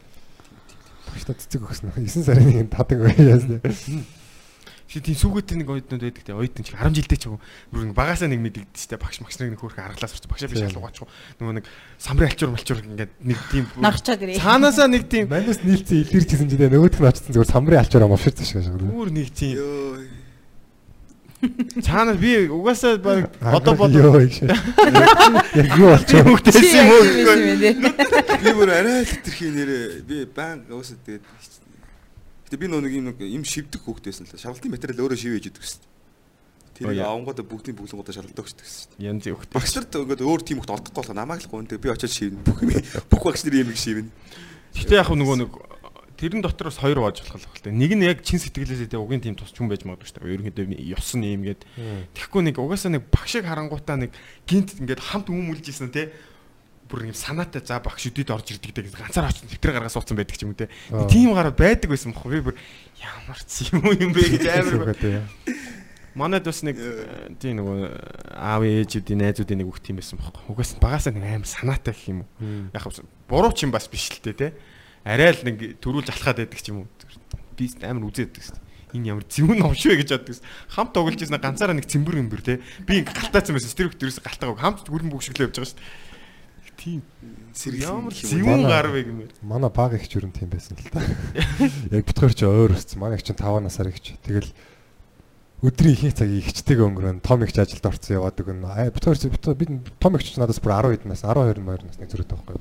Багштай 1.06 1.34
цэцэг 1.38 1.62
өгсөн. 1.62 1.90
9 1.94 2.26
сарын 2.26 2.50
нэг 2.50 2.70
тадаг 2.74 2.98
байяас. 3.06 3.44
Чи 4.86 5.02
тийм 5.02 5.18
сүгээтэй 5.18 5.58
нэг 5.58 5.66
ойднууд 5.66 5.98
байдаг 5.98 6.22
те. 6.22 6.30
Ойд 6.30 6.54
нь 6.54 6.62
чи 6.62 6.70
10 6.70 6.94
жилдээ 6.94 7.18
ч 7.18 7.26
бүр 7.26 7.90
нэг 7.90 7.98
багасаа 7.98 8.30
нэг 8.30 8.38
мэдэгдэж 8.38 8.86
штэ. 8.86 9.02
Багш 9.02 9.18
магш 9.18 9.34
нэг 9.42 9.58
хөөрхөн 9.58 9.82
аргалаас 9.82 10.14
орчих. 10.14 10.30
Багшаа 10.30 10.46
биш 10.46 10.62
шал 10.62 10.78
угаачих. 10.78 11.10
Нөгөө 11.42 11.54
нэг 11.58 11.66
самрын 11.98 12.30
алчуур 12.30 12.50
малчуур 12.54 12.78
ингээд 12.86 13.12
нэг 13.18 13.38
тийм 13.50 13.66
Нарчаад 13.82 14.22
ирээ. 14.22 14.38
цаанаасаа 14.38 14.86
нэг 14.86 15.10
тийм 15.10 15.26
Манус 15.26 15.58
нийлцэн 15.66 16.06
илэрчсэн 16.06 16.46
чинь 16.46 16.70
нөгөөх 16.70 17.02
нь 17.02 17.08
очсон 17.10 17.34
зүгээр 17.34 17.50
самрын 17.50 17.82
алчаараа 17.82 18.10
мовширч 18.14 18.38
шашгаа 18.46 18.62
шүү. 18.62 18.86
бүр 18.94 19.10
нэг 19.10 19.28
тийм. 19.34 19.58
Цаанаа 21.84 22.16
би 22.16 22.48
угаасаа 22.48 22.96
баг 22.98 23.30
одоо 23.40 23.74
бодоо. 23.74 24.20
Яг 24.20 25.68
юу 25.76 25.92
болчих 25.92 26.24
вэ? 26.24 26.32
хөвгтэйсэн 26.32 26.64
юм 26.80 26.88
уу. 26.92 27.04
Би 28.40 28.50
бүр 28.56 28.70
арай 28.72 29.04
л 29.04 29.10
хитрхи 29.10 29.52
нэрээ 29.52 30.02
би 30.06 30.24
баан 30.24 30.64
уусаа 30.70 30.96
тэгээд 31.04 31.24
Гэтэ 32.46 32.62
би 32.62 32.70
нөгөө 32.70 32.82
нэг 32.86 32.94
юм 32.94 33.04
нэг 33.10 33.18
юм 33.26 33.42
шивдэг 33.42 33.82
хөөхтэйсэн 33.82 34.30
л 34.30 34.38
шалгалтын 34.38 34.70
материал 34.70 35.02
өөрөө 35.02 35.18
шивээж 35.18 35.50
идэг 35.50 35.62
гэсэн. 35.66 35.82
Тэр 36.78 36.94
авангуудаа 37.02 37.42
бүгдийн 37.42 37.74
бүлэнгуудаа 37.74 38.14
шалгалдаг 38.14 38.46
гэсэн 38.46 38.62
шүү 38.62 38.86
дээ. 38.94 39.06
Янз 39.10 39.26
хөвгтэй. 39.26 39.50
Багш 39.50 39.72
нарт 39.74 39.98
ингээд 39.98 40.22
өөр 40.22 40.42
тийм 40.46 40.62
хөлт 40.62 40.70
олдохгүй 40.78 40.94
болох 40.94 41.16
намайг 41.18 41.42
л 41.42 41.50
гоо 41.50 41.66
би 41.66 41.90
очиод 41.90 42.14
шивнэ. 42.14 42.46
Бүх 42.46 42.62
юм 42.62 42.70
бүх 43.10 43.22
багш 43.26 43.42
нарын 43.42 43.66
юм 43.66 43.74
шивнэ. 43.74 44.14
Гэхдээ 44.78 45.00
яг 45.02 45.10
нөгөө 45.10 45.36
нэг 45.42 45.50
тэрэн 46.16 46.42
дотор 46.42 46.72
бас 46.72 46.80
хоёр 46.80 47.04
болж 47.04 47.20
болох 47.20 47.52
л 47.52 47.64
байна. 47.64 47.78
Нэг 47.78 47.92
нь 47.94 48.04
яг 48.08 48.24
чин 48.24 48.40
сэтгэлээсээ 48.40 48.92
тэ 48.92 48.98
угийн 48.98 49.22
тийм 49.22 49.36
тусч 49.36 49.54
хүн 49.56 49.68
байж 49.68 49.84
магадгүй 49.84 50.08
шүү 50.08 50.24
дээ. 50.24 50.34
Ерөнхийдөө 50.36 50.66
ёс 50.96 51.10
нь 51.14 51.28
юм 51.36 51.44
гээд. 51.44 51.62
Тэгэхгүй 52.16 52.42
нэг 52.48 52.56
угаасаа 52.56 52.96
нэг 52.96 53.08
багшиг 53.12 53.44
харангуутаа 53.44 53.96
нэг 54.00 54.10
гинт 54.48 54.80
ингээд 54.80 55.00
хамт 55.00 55.28
хүмүүлж 55.28 55.64
исэн 55.68 55.92
те 55.92 56.10
бүр 56.86 57.10
юм 57.10 57.16
санаатай 57.18 57.62
за 57.66 57.82
багш 57.82 58.06
өдөд 58.08 58.30
орж 58.30 58.54
ирдэг 58.54 58.70
гэдэг 58.70 58.94
ганцаар 58.94 59.28
очсон 59.30 59.50
тэмдэг 59.50 59.74
гаргаа 59.74 59.90
суудсан 59.90 60.16
байдаг 60.16 60.38
юм 60.38 60.54
те. 60.54 60.70
Тийм 61.10 61.34
гараа 61.34 61.50
байдаг 61.50 61.90
байсан 61.90 62.14
бохоо 62.14 62.30
би 62.30 62.40
бүр 62.40 62.56
ямар 63.02 63.38
ч 63.42 63.74
юм 63.74 63.82
юм 63.90 64.14
бэ 64.14 64.22
гэж 64.38 64.44
амар 64.54 64.94
Манайд 66.16 66.48
бас 66.48 66.62
нэг 66.64 66.80
э, 66.80 67.28
тийм 67.36 67.60
нөгөө 67.60 67.76
аав 68.32 68.64
ээжүүдийн 68.64 69.20
найзуудын 69.20 69.60
нэг 69.60 69.68
үг 69.68 69.84
тийм 69.84 70.00
байсан 70.00 70.16
бохоо. 70.16 70.32
Угаас 70.48 70.72
багасаа 70.80 71.12
нэг 71.12 71.28
амар 71.28 71.44
санаатай 71.44 71.92
гэх 71.92 72.08
юм 72.08 72.24
уу. 72.24 72.72
Яг 72.72 72.88
буруу 73.28 73.52
ч 73.52 73.68
юм 73.68 73.74
бас 73.74 73.84
биш 73.84 74.08
л 74.08 74.24
те 74.24 74.32
те. 74.32 74.48
Арай 75.06 75.30
л 75.30 75.42
нэг 75.46 75.78
төрүүлж 75.78 76.10
алхаад 76.10 76.42
байдаг 76.42 76.58
ч 76.58 76.74
юм 76.74 76.82
уу. 76.82 76.88
Би 77.54 77.70
амар 77.86 78.10
үзээд 78.10 78.34
байдаг 78.34 78.42
шүү 78.42 78.58
дээ. 78.58 78.64
Энэ 78.98 79.08
ямар 79.14 79.24
зөвүүн 79.30 79.58
новш 79.62 79.82
вэ 79.86 80.02
гэж 80.02 80.10
боддог. 80.18 80.36
Хамт 80.74 80.90
тоглож 80.90 81.20
ирсэн 81.22 81.38
ганцаараа 81.38 81.76
нэг 81.78 81.86
цэмбэр 81.86 82.18
өмбөр 82.26 82.42
те. 82.42 82.58
Би 82.82 83.06
ингээ 83.06 83.14
галтаацсан 83.14 83.54
байсан. 83.54 83.70
Тэр 83.78 83.94
хөтөрөөс 83.94 84.18
галтаагаа 84.18 84.58
хамт 84.58 84.90
хүрэн 84.90 85.10
бүгшглөө 85.14 85.46
явж 85.46 85.54
байгаа 85.62 85.70
шүү 85.70 85.78
дээ. 85.78 86.04
Тийм 86.76 87.00
ямар 87.80 88.12
юм 88.12 88.44
Манай- 88.44 88.68
гар 88.68 88.88
вэ 88.92 89.00
гэмээр. 89.08 89.30
Манай 89.40 89.70
баг 89.70 89.94
их 89.96 90.08
ч 90.10 90.20
юу 90.20 90.28
тийм 90.28 90.50
байсан 90.52 90.76
л 90.76 90.90
та. 90.92 91.00
Яг 91.94 92.04
битгаар 92.04 92.34
ч 92.36 92.44
өөр 92.44 92.76
өссөн. 92.76 93.00
Манай 93.00 93.16
их 93.16 93.24
чинь 93.24 93.38
5 93.38 93.64
насаар 93.64 93.88
их 93.88 94.00
ч. 94.04 94.12
Тэгэл 94.20 94.52
өдрийн 95.64 95.96
ихэнх 95.96 96.20
цагийг 96.20 96.44
ихчтэйг 96.52 96.84
өнгөрөн 96.84 97.24
том 97.24 97.40
ихч 97.48 97.56
ажилд 97.56 97.80
орсон 97.80 98.20
яваад 98.20 98.36
өгнө. 98.36 98.68
Аа 98.68 98.92
чи 98.92 99.32
битгаар 99.32 99.56
бид 99.56 99.72
том 99.96 100.12
ихч 100.20 100.36
надаас 100.36 100.60
бүр 100.60 100.76
10 100.76 101.00
хэд 101.00 101.08
нас 101.08 101.24
12 101.24 101.64
2 101.64 101.64
насны 101.64 102.04
зэрэг 102.04 102.28
таахгүй. 102.28 102.60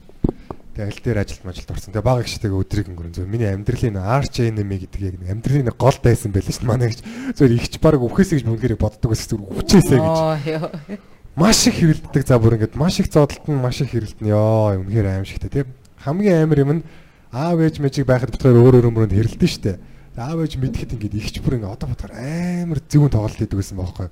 Тэгээ 0.76 0.92
аль 0.92 1.04
дээр 1.08 1.20
ажилд 1.24 1.44
мажилд 1.48 1.72
орсон. 1.72 1.96
Тэгээ 1.96 2.04
баг 2.04 2.28
ихчтэйг 2.28 2.52
өдрийг 2.52 2.88
өнгөрөн. 2.92 3.16
Зөв 3.16 3.32
миний 3.32 3.48
амьдралын 3.48 3.96
RCNM 3.96 4.72
гэдэг 4.76 5.02
яг 5.08 5.16
амьдралын 5.24 5.72
гол 5.72 5.98
дайсан 6.04 6.36
байлаа 6.36 6.52
шүү 6.52 6.68
дээ. 6.68 6.68
Манай 6.68 6.92
ихч 6.92 7.00
зөв 7.40 7.48
ихч 7.48 7.74
баг 7.80 8.04
өвхөөсэй 8.04 8.44
гэж 8.44 8.48
бүгдээрээ 8.52 8.84
боддог 8.84 9.10
байсан 9.16 9.28
зүр 9.32 9.42
хүчээсэй 9.56 10.00
гэж. 10.04 11.00
Маш 11.40 11.68
их 11.68 11.80
хэрэлддэг 11.80 12.24
за 12.28 12.40
бүр 12.40 12.60
ингээд 12.60 12.76
маш 12.76 13.00
их 13.00 13.08
зодолт 13.08 13.48
нь 13.48 13.56
маш 13.56 13.80
их 13.84 13.92
хэрэлдэнэ 13.92 14.36
ёо 14.36 14.84
үнэхээр 14.84 15.20
аимшигтай 15.20 15.52
тийм 15.52 15.68
хамгийн 16.00 16.44
амар 16.44 16.60
юм 16.60 16.72
нь 16.80 16.84
аав 17.32 17.60
ээж 17.60 17.84
мэжиг 17.84 18.08
байхад 18.08 18.32
битгаар 18.32 18.56
өөр 18.56 18.80
өөр 18.80 18.88
өмрөнд 18.88 19.12
хэрэлдэн 19.12 19.52
штэ 19.52 19.80
аав 20.16 20.40
ээж 20.40 20.56
мэдхэд 20.56 20.96
ингээд 20.96 21.20
ихч 21.20 21.44
бүр 21.44 21.60
ингээд 21.60 21.76
одоо 21.76 21.92
бодохоор 21.92 22.16
амар 22.16 22.80
зөвүүн 22.88 23.12
тоглолт 23.12 23.36
хийдэг 23.36 23.60
байсан 23.60 23.76
байхгүй 23.76 24.08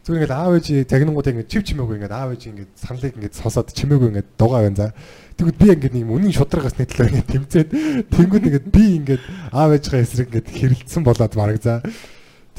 зүгээр 0.00 0.16
ингээд 0.24 0.32
аав 0.32 0.52
ээж 0.56 0.66
загнангуудаа 0.88 1.32
ингээд 1.36 1.52
чив 1.52 1.62
чимээгүй 1.68 1.96
ингээд 2.00 2.16
аав 2.16 2.30
ээж 2.32 2.42
ингээд 2.48 2.72
саналыг 2.80 3.14
ингээд 3.20 3.36
сонсоод 3.36 3.68
чимээгүй 3.76 4.08
ингээд 4.08 4.28
дугаа 4.40 4.64
байна 4.64 4.78
за 4.80 4.86
тэгвэл 5.40 5.56
би 5.56 5.66
ингээд 5.72 5.94
нэг 5.96 6.04
юм 6.04 6.14
үнийн 6.20 6.36
шударгаас 6.36 6.76
нэтлээ 6.76 7.08
ингээд 7.08 7.32
тэмцээд 7.32 7.68
тэнгууд 8.12 8.44
ингээд 8.44 8.66
би 8.68 8.84
ингээд 9.00 9.22
аав 9.56 9.72
ээжийнхээ 9.72 10.04
эсрэг 10.04 10.28
ингээд 10.28 10.48
хэрэлдсэн 10.52 11.02
болоод 11.02 11.32
мараг 11.32 11.58
за 11.64 11.80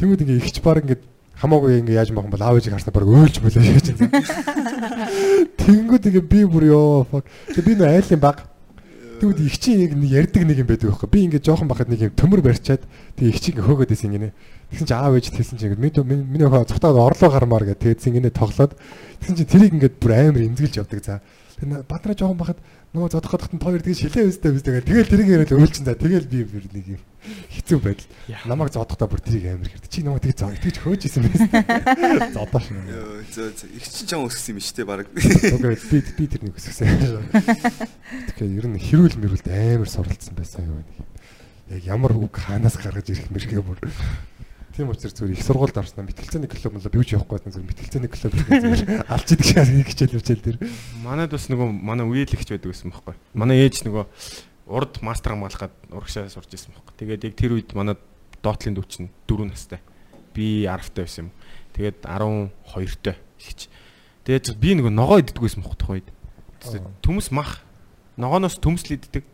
тэнгууд 0.02 0.26
ингээд 0.26 0.42
ихч 0.42 0.58
баг 0.66 0.82
ингээд 0.82 1.06
хамаагүй 1.42 1.82
ингээ 1.82 1.98
яаж 1.98 2.10
махан 2.14 2.34
бол 2.34 2.42
аав 2.46 2.58
ээжийг 2.58 2.78
харснаа 2.78 2.94
баг 2.94 3.06
өөлж 3.10 3.36
мөлөө 3.42 3.66
шээж 3.66 3.88
байна. 3.98 4.22
Тэнгүүд 5.58 6.04
ингээ 6.10 6.26
би 6.26 6.42
бүр 6.46 6.66
ёо 6.70 7.06
fuck. 7.10 7.26
Тэгээ 7.50 7.66
би 7.66 7.74
нөө 7.82 7.90
айлын 7.90 8.22
баг. 8.22 8.38
Тэгвэл 9.22 9.46
их 9.46 9.58
чинь 9.58 9.82
яг 9.82 9.94
ярддаг 9.98 10.44
нэг 10.46 10.62
юм 10.62 10.70
байдаг 10.70 10.90
байхгүй. 10.94 11.10
Би 11.10 11.20
ингээ 11.26 11.42
жоохон 11.42 11.70
бахад 11.70 11.90
нэг 11.90 12.02
юм 12.10 12.14
төмөр 12.14 12.46
барьчаад 12.46 12.86
тэгээ 13.18 13.30
их 13.34 13.42
чинь 13.42 13.58
хөөгөөд 13.58 13.94
исэн 13.94 14.14
гинэ. 14.14 14.34
Тэгсэн 14.70 14.86
чинь 14.86 14.98
аав 15.02 15.18
ээж 15.18 15.34
хэлсэн 15.34 15.58
чинь 15.58 15.74
ингээ 15.78 16.06
миний 16.06 16.46
хоо 16.46 16.66
цухтаад 16.66 16.98
орлоо 16.98 17.30
гармаар 17.30 17.66
гэ 17.74 17.78
тэгсэн 17.90 18.18
гинэ 18.22 18.34
тоглоод 18.34 18.78
тэгсэн 19.22 19.38
чинь 19.38 19.50
тэрийг 19.50 19.74
ингээ 19.78 19.98
бүр 19.98 20.14
амар 20.14 20.46
эмзгэлж 20.46 20.78
явдаг 20.78 21.02
за. 21.02 21.22
Тэгээ 21.62 21.86
бадраа 21.86 22.18
жоохон 22.18 22.42
бахад 22.42 22.60
нөгөө 22.92 23.10
зодох 23.14 23.38
хотод 23.38 23.54
нь 23.54 23.62
хоёр 23.62 23.86
тэгээ 23.86 24.02
шилээ 24.02 24.30
өстэй 24.34 24.52
өстэй 24.58 24.82
тэгээ 24.82 25.06
тэрийг 25.06 25.30
яриад 25.30 25.54
өөлчин 25.54 25.86
за 25.86 25.94
тэгэл 25.94 26.26
би 26.26 26.42
бүр 26.42 26.66
нэг 26.74 26.98
юм 26.98 27.02
хэцүү 27.22 27.80
байдал. 27.86 28.10
Намайг 28.50 28.74
зодохдоо 28.74 29.06
бүр 29.06 29.22
тэрийг 29.22 29.46
амар 29.54 29.70
хэрэг. 29.70 29.86
Чи 29.86 30.02
нөгөө 30.02 30.26
тэгээ 30.26 30.42
зоо 30.42 30.52
итгэж 30.58 30.76
хөөж 30.82 31.02
исэн 31.06 31.22
байсан. 31.30 31.50
Зодоош. 32.34 32.66
Йоо, 32.66 33.22
зөө 33.30 33.50
зөө. 33.62 33.70
Их 33.78 33.86
чинь 33.86 34.10
чам 34.10 34.26
өсгсөн 34.26 34.58
юм 34.58 34.66
шүү 34.66 34.76
дээ 34.82 34.90
баг. 34.90 35.06
Окей 35.06 35.78
би 35.86 36.02
би 36.18 36.26
тэрнийг 36.34 36.58
өсгсөн. 36.58 36.90
Тэгэхээр 37.30 38.58
ер 38.58 38.66
нь 38.74 38.82
хэрүүл 38.82 39.22
мэрүүлд 39.22 39.48
амар 39.54 39.86
суралцсан 39.86 40.34
байсан 40.34 40.66
юу 40.66 40.82
нэг. 40.82 40.98
Яг 41.78 41.86
ямар 41.86 42.18
үг 42.18 42.34
хаанаас 42.34 42.82
гаргаж 42.82 43.06
ирэх 43.14 43.30
мэрхээ 43.30 43.62
бүр. 43.62 43.78
Тийм 44.72 44.90
учраас 44.90 45.16
зүгээр 45.16 45.36
их 45.36 45.44
сургуульд 45.44 45.78
орсноо 45.78 46.08
мэтгэлцээний 46.08 46.48
клуб 46.48 46.72
мөн 46.72 46.88
би 46.88 46.98
юу 47.00 47.08
ч 47.08 47.16
явахгүй 47.20 47.36
байсан 47.38 47.52
зүгээр 47.52 47.70
мэтгэлцээний 47.76 48.12
клуб 48.12 48.34
зүгээр 48.40 48.82
алж 49.12 49.28
идэг 49.28 49.48
шаа 49.52 49.66
нэг 49.68 49.88
хичээл 49.92 50.16
хичээл 50.16 50.46
дээр. 50.48 50.58
Манайд 51.04 51.32
бас 51.36 51.46
нөгөө 51.52 51.68
манай 51.76 52.06
үеэлэгч 52.08 52.50
байдаг 52.56 52.72
байсан 52.72 52.92
байхгүй. 52.92 53.16
Манай 53.36 53.68
ээж 53.68 53.84
нөгөө 53.84 54.06
урд 54.72 54.94
мастер 55.04 55.36
хамгаалах 55.36 55.68
гад 55.68 55.76
урагшаа 55.92 56.32
сурж 56.32 56.56
исэн 56.56 56.72
байхгүй. 56.72 56.96
Тэгээд 57.04 57.26
яг 57.28 57.36
тэр 57.36 57.60
үед 57.60 57.76
манай 57.76 58.00
доотлын 58.40 58.80
дүү 58.80 58.86
чинь 58.88 59.12
4 59.28 59.52
настай. 59.52 59.84
Би 60.32 60.64
10 60.64 60.96
таа 60.96 61.04
байсан 61.04 61.28
юм. 61.28 61.32
Тэгээд 61.76 62.08
12 62.08 63.04
таа 63.04 63.16
хэлж. 63.44 63.68
Тэгээд 64.24 64.56
би 64.56 64.70
нөгөө 64.80 64.94
ногоо 64.96 65.20
иддэг 65.20 65.44
байсан 65.44 65.62
байхгүй 65.68 65.80
тухайд. 65.84 66.08
Төмс 67.04 67.28
мах. 67.36 67.60
Ногооноос 68.16 68.56
төмсл 68.62 68.96
иддэг. 68.96 69.28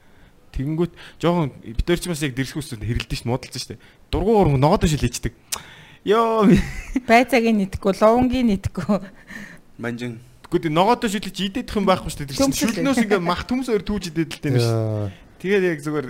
Тэгэнгүүт 0.57 0.93
жоохон 1.21 1.53
битэрч 1.61 2.07
бас 2.09 2.23
яг 2.25 2.33
дэрсэх 2.33 2.57
үстэнд 2.57 2.81
хэрэлдэж 2.81 3.21
шít 3.21 3.29
муудалцсан 3.29 3.61
шүү 3.61 3.77
Дургуун 4.11 4.55
уран 4.55 4.61
ногоодоо 4.61 4.87
шилээчдэг. 4.87 5.33
Йоо 6.07 6.47
Байцаагийн 7.07 7.57
нийтггүй, 7.59 7.93
лувангийн 7.99 8.47
нийтггүй. 8.55 9.03
Манжин. 9.77 10.23
Гэхдээ 10.47 10.71
ногоодоо 10.71 11.11
шилэж 11.11 11.35
идэх 11.35 11.75
юм 11.75 11.83
байхгүй 11.83 12.07
шүү 12.07 12.23
дээ. 12.31 12.39
Шүлнөөс 12.39 13.03
ингээ 13.03 13.19
мах 13.19 13.43
төмс 13.43 13.67
өөр 13.67 13.83
түүж 13.83 14.15
идээд 14.15 14.31
л 14.31 14.41
дээ 14.43 14.63
шүү. 14.63 15.11
Тэгээд 15.43 15.63
яг 15.75 15.79
зүгээр 15.83 16.07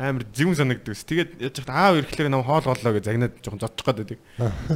амар 0.00 0.24
зэвэн 0.32 0.56
санагддаг 0.56 0.96
ус. 0.96 1.04
Тэгээд 1.04 1.30
яаж 1.44 1.60
яхад 1.60 1.76
аав 1.76 1.94
ирэхлээр 2.00 2.32
нам 2.32 2.40
хоол 2.40 2.64
голлоо 2.64 2.92
гэж 2.96 3.04
загнаад 3.04 3.34
жоохон 3.44 3.60
зодчих 3.60 3.84
гээд 3.84 3.98
байдаг. 4.00 4.18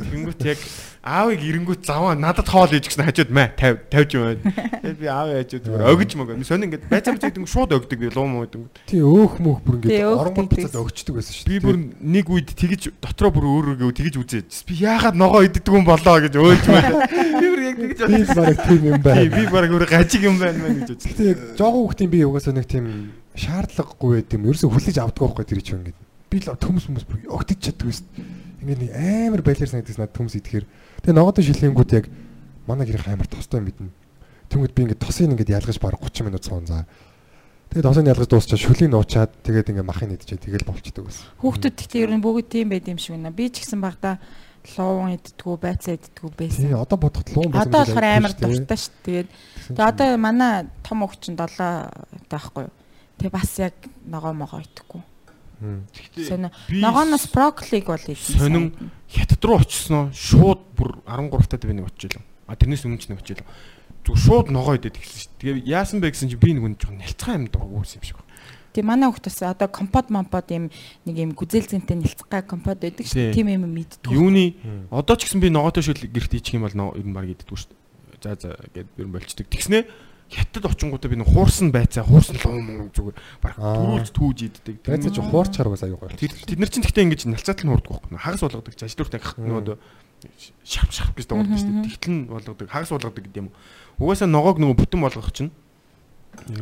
Тэнгүүт 0.04 0.40
яг 0.44 0.60
аавыг 1.00 1.40
ирэнгүүт 1.40 1.82
заваа 1.88 2.12
надад 2.12 2.44
хоол 2.44 2.68
ээж 2.76 2.92
гэсэн 2.92 3.08
хажууд 3.08 3.32
мэ 3.32 3.56
50 3.56 3.88
50 3.88 4.12
юм 4.14 4.24
байна. 4.28 4.42
Тэгээд 4.84 5.00
би 5.00 5.08
аав 5.08 5.28
хажууд 5.32 5.64
зүгээр 5.64 5.92
өгж 5.96 6.10
мөг. 6.20 6.28
Сонь 6.44 6.64
ингээд 6.68 6.84
байцаа 6.92 7.16
байцаа 7.16 7.30
гэдэг 7.32 7.48
шууд 7.48 7.72
өгдөг 7.72 7.98
би 8.04 8.08
луу 8.12 8.28
муу 8.28 8.44
гэдэг. 8.44 8.68
Тий 8.84 9.00
өөх 9.00 9.40
мөх 9.40 9.64
бүр 9.64 9.80
ингээд 9.80 10.12
оронгон 10.12 10.48
буцаад 10.52 10.76
өгчдөг 10.76 11.14
байсан 11.16 11.32
шүү 11.32 11.48
Би 11.48 11.56
дээ. 11.56 11.64
бүр 11.64 11.76
нэг 12.04 12.26
үед 12.28 12.48
тэгэж 12.52 12.82
дотроо 13.00 13.32
бүр 13.32 13.44
өөрөөгөө 13.48 13.96
тэгэж 13.96 14.14
үзээд 14.20 14.48
би 14.68 14.74
яагаад 14.84 15.16
ногоо 15.16 15.40
иддэг 15.48 15.72
юм 15.72 15.88
болоо 15.88 16.16
гэж 16.20 16.34
өөлж 16.36 16.64
байна. 16.68 17.08
Би 17.40 17.46
бүр 17.48 17.60
яг 17.64 17.76
тэгэж 17.80 17.98
би 18.12 18.22
бараг 18.28 18.58
тийм 18.68 18.82
юм 18.92 19.00
байна. 19.00 19.32
би 19.32 19.42
баг 19.48 19.70
өөр 19.72 19.86
гажиг 19.88 20.22
юм 20.28 20.36
байна 20.36 20.58
мэн 20.60 20.84
гэж 20.84 20.88
үзлээ. 21.00 21.32
Яг 21.32 21.38
жоохон 21.56 21.80
хүүхдийн 21.88 22.10
би 22.12 22.18
угаасаа 22.28 22.52
нэг 22.52 22.68
тийм 22.68 22.84
шаардлагагүй 23.34 24.10
байд 24.22 24.34
юм. 24.34 24.46
Ерөөсө 24.48 24.70
хүлээж 24.70 24.98
авдаг 25.02 25.22
байхгүй 25.34 25.44
тэр 25.44 25.62
чинь 25.62 25.78
ингээд. 25.82 25.98
Би 26.30 26.36
л 26.42 26.54
төмс 26.54 26.86
хүмүүс 26.86 27.06
бүр 27.06 27.18
огтж 27.34 27.58
чаддаг 27.70 27.86
байсан. 27.90 28.06
Ингээд 28.62 28.80
нэг 28.80 28.90
амар 28.94 29.42
байлаар 29.42 29.70
санагдаж 29.70 29.98
надад 29.98 30.14
төмс 30.14 30.34
идэхээр. 30.38 30.66
Тэгээ 31.02 31.18
ногоодоо 31.18 31.42
шилхэнгүүт 31.44 31.90
яг 31.98 32.06
манай 32.66 32.86
гэрийн 32.86 33.18
амар 33.18 33.28
тостой 33.28 33.60
юм 33.60 33.68
бидэн. 33.68 33.90
Тэнгүүд 34.48 34.72
би 34.74 34.80
ингээд 34.86 35.02
тосыг 35.02 35.28
ингээд 35.28 35.50
ялгаж 35.50 35.78
баг 35.82 35.98
30 35.98 36.26
минут 36.30 36.46
цоон 36.46 36.64
заа. 36.64 36.86
Тэгээд 37.74 37.86
тосыг 37.90 38.06
ялгаж 38.06 38.28
дуусчаа 38.30 38.58
шүлийг 38.58 38.90
нуучаад 38.94 39.30
тэгээд 39.42 39.70
ингээд 39.74 39.88
махыг 39.88 40.14
идчихээ 40.14 40.46
тэгэл 40.46 40.68
болчдөг 40.70 41.04
байсан. 41.04 41.26
Хүүхдүүд 41.42 41.74
гэхдээ 41.74 42.04
ер 42.06 42.12
нь 42.14 42.22
бүгд 42.22 42.48
тийм 42.48 42.70
байд 42.70 42.86
юм 42.86 42.98
шиг 43.02 43.18
байна. 43.18 43.34
Би 43.34 43.50
ч 43.50 43.66
гэсэн 43.66 43.82
багада 43.82 44.22
луван 44.78 45.18
иддгүү, 45.18 45.54
байцаа 45.60 45.92
иддгүү 45.98 46.30
Тий, 46.32 46.38
байсан. 46.38 46.72
одоо 46.80 46.96
бодоход 46.96 47.28
луун 47.36 47.52
байсан. 47.52 47.68
Одоо 47.68 47.80
болохоор 47.84 48.06
амар 48.08 48.32
дуртай 48.32 48.78
шүү. 48.80 48.94
Тэгээд 49.04 49.28
одоо 49.76 50.08
манай 50.16 50.52
том 50.80 51.04
өвч 51.04 51.18
чинь 51.20 51.36
7 51.36 52.30
таахгүй 52.32 52.64
юу. 52.64 52.72
Тэгээ 53.18 53.32
бас 53.32 53.52
яг 53.58 53.74
ногоо 54.04 54.32
могоо 54.32 54.60
идэхгүй. 54.60 55.02
Би 56.68 56.80
Ногооноос 56.82 57.30
брокколиг 57.30 57.86
бол 57.86 57.96
идсэн. 57.96 58.38
Сонин 58.38 58.66
хятад 59.08 59.44
руу 59.44 59.60
очисноо 59.62 60.10
шууд 60.12 60.60
бүр 60.76 60.98
13 61.06 61.48
таад 61.48 61.64
би 61.64 61.74
нэг 61.78 61.86
очиж 61.88 62.18
илв. 62.18 62.24
А 62.46 62.56
тэрнээс 62.58 62.84
өмнө 62.84 63.00
ч 63.00 63.08
нэг 63.08 63.22
очиж 63.22 63.40
илв. 63.40 63.48
Зүг 64.04 64.18
шууд 64.18 64.46
ногоо 64.50 64.76
идээд 64.76 64.98
эхэлсэн 64.98 65.20
шүү. 65.20 65.30
дээ. 65.40 65.62
Тэгээ 65.62 65.70
яасан 65.70 65.98
бэ 66.02 66.10
гэсэн 66.12 66.28
чинь 66.28 66.42
би 66.42 66.52
нэг 66.52 66.64
үн 66.66 66.76
жоохон 66.76 67.00
нялцгай 67.00 67.34
юм 67.38 67.46
дургуус 67.48 67.96
юм 67.96 68.04
шиг 68.04 68.18
байна. 68.20 68.34
Тэгээ 68.74 68.90
манай 68.90 69.08
хүүхдээс 69.08 69.40
одоо 69.46 69.68
компот 69.70 70.10
момпот 70.10 70.50
юм 70.50 70.68
нэг 71.06 71.16
юм 71.16 71.30
гүзэлзэнтэй 71.38 71.96
нэлцгай 71.96 72.42
компот 72.42 72.82
байдаг 72.82 73.06
шүү. 73.06 73.32
Тийм 73.32 73.48
юм 73.48 73.64
мэддэг. 73.70 74.10
Юуны 74.10 74.58
одоо 74.90 75.14
ч 75.16 75.30
гэсэн 75.30 75.40
би 75.40 75.48
ногоотой 75.48 75.86
шүл 75.86 76.02
гэрт 76.02 76.34
ичих 76.36 76.58
юм 76.58 76.66
бол 76.66 76.74
ер 76.98 77.06
нь 77.06 77.14
баг 77.14 77.30
иддэггүй 77.30 77.56
шүү. 77.56 77.70
дээ. 77.70 77.80
За 78.20 78.34
за 78.34 78.58
гэд 78.74 78.90
ер 78.98 79.06
нь 79.08 79.14
болчдөг. 79.14 79.46
Тэгснэ 79.48 79.86
хятад 80.30 80.64
очингуудаа 80.66 81.10
би 81.10 81.16
нэг 81.20 81.28
хуурсан 81.28 81.70
байцаа 81.70 82.04
хуурсан 82.04 82.36
лум 82.42 82.90
зүгээр 82.90 83.16
баг 83.42 83.54
төрүүлж 83.60 84.10
түүж 84.14 84.38
иддэг. 84.48 84.76
Байцаа 84.82 85.10
чи 85.12 85.20
хуурчаар 85.20 85.68
бас 85.68 85.82
аюу. 85.84 86.00
Тэр 86.16 86.32
тэд 86.32 86.58
нар 86.58 86.70
чинь 86.72 86.82
гэхдээ 86.82 87.04
ингэж 87.06 87.22
налцаатал 87.28 87.66
нь 87.68 87.72
хуурдаг 87.76 87.90
байхгүй. 88.02 88.18
Хагас 88.18 88.42
болгодог. 88.42 88.72
Ажлууртай 88.74 89.20
гэх 89.20 89.36
Мм. 89.38 89.46
нөгөө 89.46 89.76
шарп 90.64 90.90
шарп 90.90 91.12
гэж 91.14 91.26
дуугардаг 91.28 91.58
шүү 91.60 91.70
дээ. 91.70 91.86
Тэгтэл 91.92 92.12
нь 92.14 92.22
болгодог. 92.26 92.66
Хагас 92.72 92.90
болгодог 92.90 93.22
гэдэг 93.22 93.40
юм. 93.44 93.48
Угаасаа 94.00 94.26
ногоог 94.26 94.58
нөгөө 94.58 94.76
бүтэн 94.80 95.00
болгох 95.04 95.30
чинь 95.30 95.52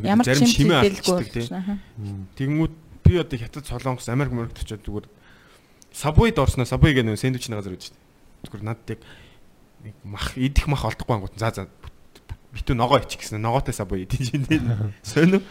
Ямар 0.05 0.27
ч 0.27 0.35
зарим 0.35 0.45
юм 0.45 0.53
шимээ 0.53 0.79
алдчихдаг 0.83 1.27
тий. 1.33 1.43
болчихно. 1.49 1.79
Мм. 1.97 2.23
Тэгэнгүүт 2.37 2.75
би 3.07 3.13
одоо 3.17 3.39
хятад 3.41 3.65
солонгос 3.65 4.09
Америк 4.13 4.33
мөрөгт 4.37 4.61
очиод 4.67 4.85
зүгээр 4.85 5.07
сабвейд 5.97 6.37
орсноо 6.37 6.67
сабвей 6.69 6.93
гэх 6.93 7.07
нэг 7.09 7.17
сэндвичний 7.17 7.57
газар 7.57 7.73
гэж 7.73 7.89
шүү 7.89 7.97
дээ. 7.97 8.05
Зүгээр 8.53 8.65
надад 8.69 8.91
яг 8.91 9.01
мах 10.05 10.37
идэх 10.37 10.67
мах 10.69 10.85
олдохгүй 10.85 11.15
ангууд 11.17 11.37
за 11.41 11.49
за 11.57 11.69
битүү 12.53 12.77
ногоо 12.77 13.01
ичих 13.01 13.21
гэсэн 13.25 13.41
ногоотой 13.41 13.75
сабвей 13.75 14.05
идэж 14.05 14.33
байна. 14.47 14.93
Сонь 15.03 15.41
уу? 15.41 15.43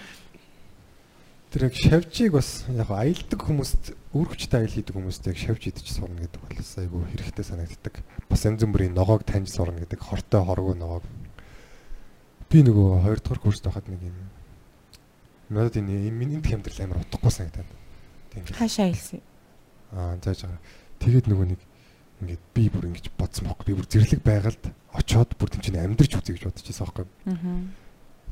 Тэр 1.52 1.68
яг 1.68 1.76
шавжийг 1.76 2.32
бас 2.32 2.64
яг 2.72 2.88
аялдаг 2.94 3.42
хүмүүст 3.44 3.92
үүрэгчтэй 4.16 4.60
аял 4.64 4.72
хийдэг 4.72 4.96
хүмүүст 4.96 5.28
яг 5.28 5.38
шавж 5.42 5.68
идэж 5.68 5.88
сурна 5.92 6.24
гэдэг 6.24 6.40
бол 6.40 6.56
айгүй 6.56 7.02
хэрэгтэй 7.12 7.44
санагддаг. 7.44 7.96
Бас 8.32 8.46
янз 8.48 8.64
бүрийн 8.64 8.96
ногоог 8.96 9.28
таньж 9.28 9.52
сурна 9.52 9.84
гэдэг 9.84 10.00
хортой 10.00 10.46
хоргоо 10.48 10.78
ногоог. 10.80 11.04
Би 12.48 12.64
нөгөө 12.64 13.04
2 13.04 13.20
дугаар 13.20 13.42
курст 13.44 13.68
байхад 13.68 13.92
нэг 13.92 14.00
юм 14.00 14.16
надад 15.52 15.76
энэ 15.76 16.08
энд 16.08 16.48
хямдрал 16.48 16.80
амар 16.88 17.04
утгагүй 17.04 17.32
санагдаад. 17.36 17.70
Тэг 18.32 18.48
ингээд 18.48 18.56
Хаашаа 18.56 18.88
хэлсэн. 18.88 19.20
аа 19.92 20.16
зааж 20.24 20.48
байгаа. 20.48 20.62
Тэгээд 21.04 21.28
нөгөө 21.28 21.48
нэг 21.52 21.62
ингээд 22.24 22.44
би 22.56 22.64
бүр 22.72 22.88
ингэж 22.88 23.12
бодсон 23.20 23.52
бохоо. 23.52 23.68
Би 23.68 23.76
бүр 23.76 23.88
зэрлэг 23.92 24.24
байгалд 24.24 24.64
очоод 24.96 25.36
бүр 25.40 25.50
тийм 25.52 25.62
чинь 25.64 25.80
амьдрч 25.80 26.20
үзье 26.20 26.36
гэж 26.36 26.44
бодож 26.48 26.66
байсан 26.68 26.86
байхгүй. 26.88 27.06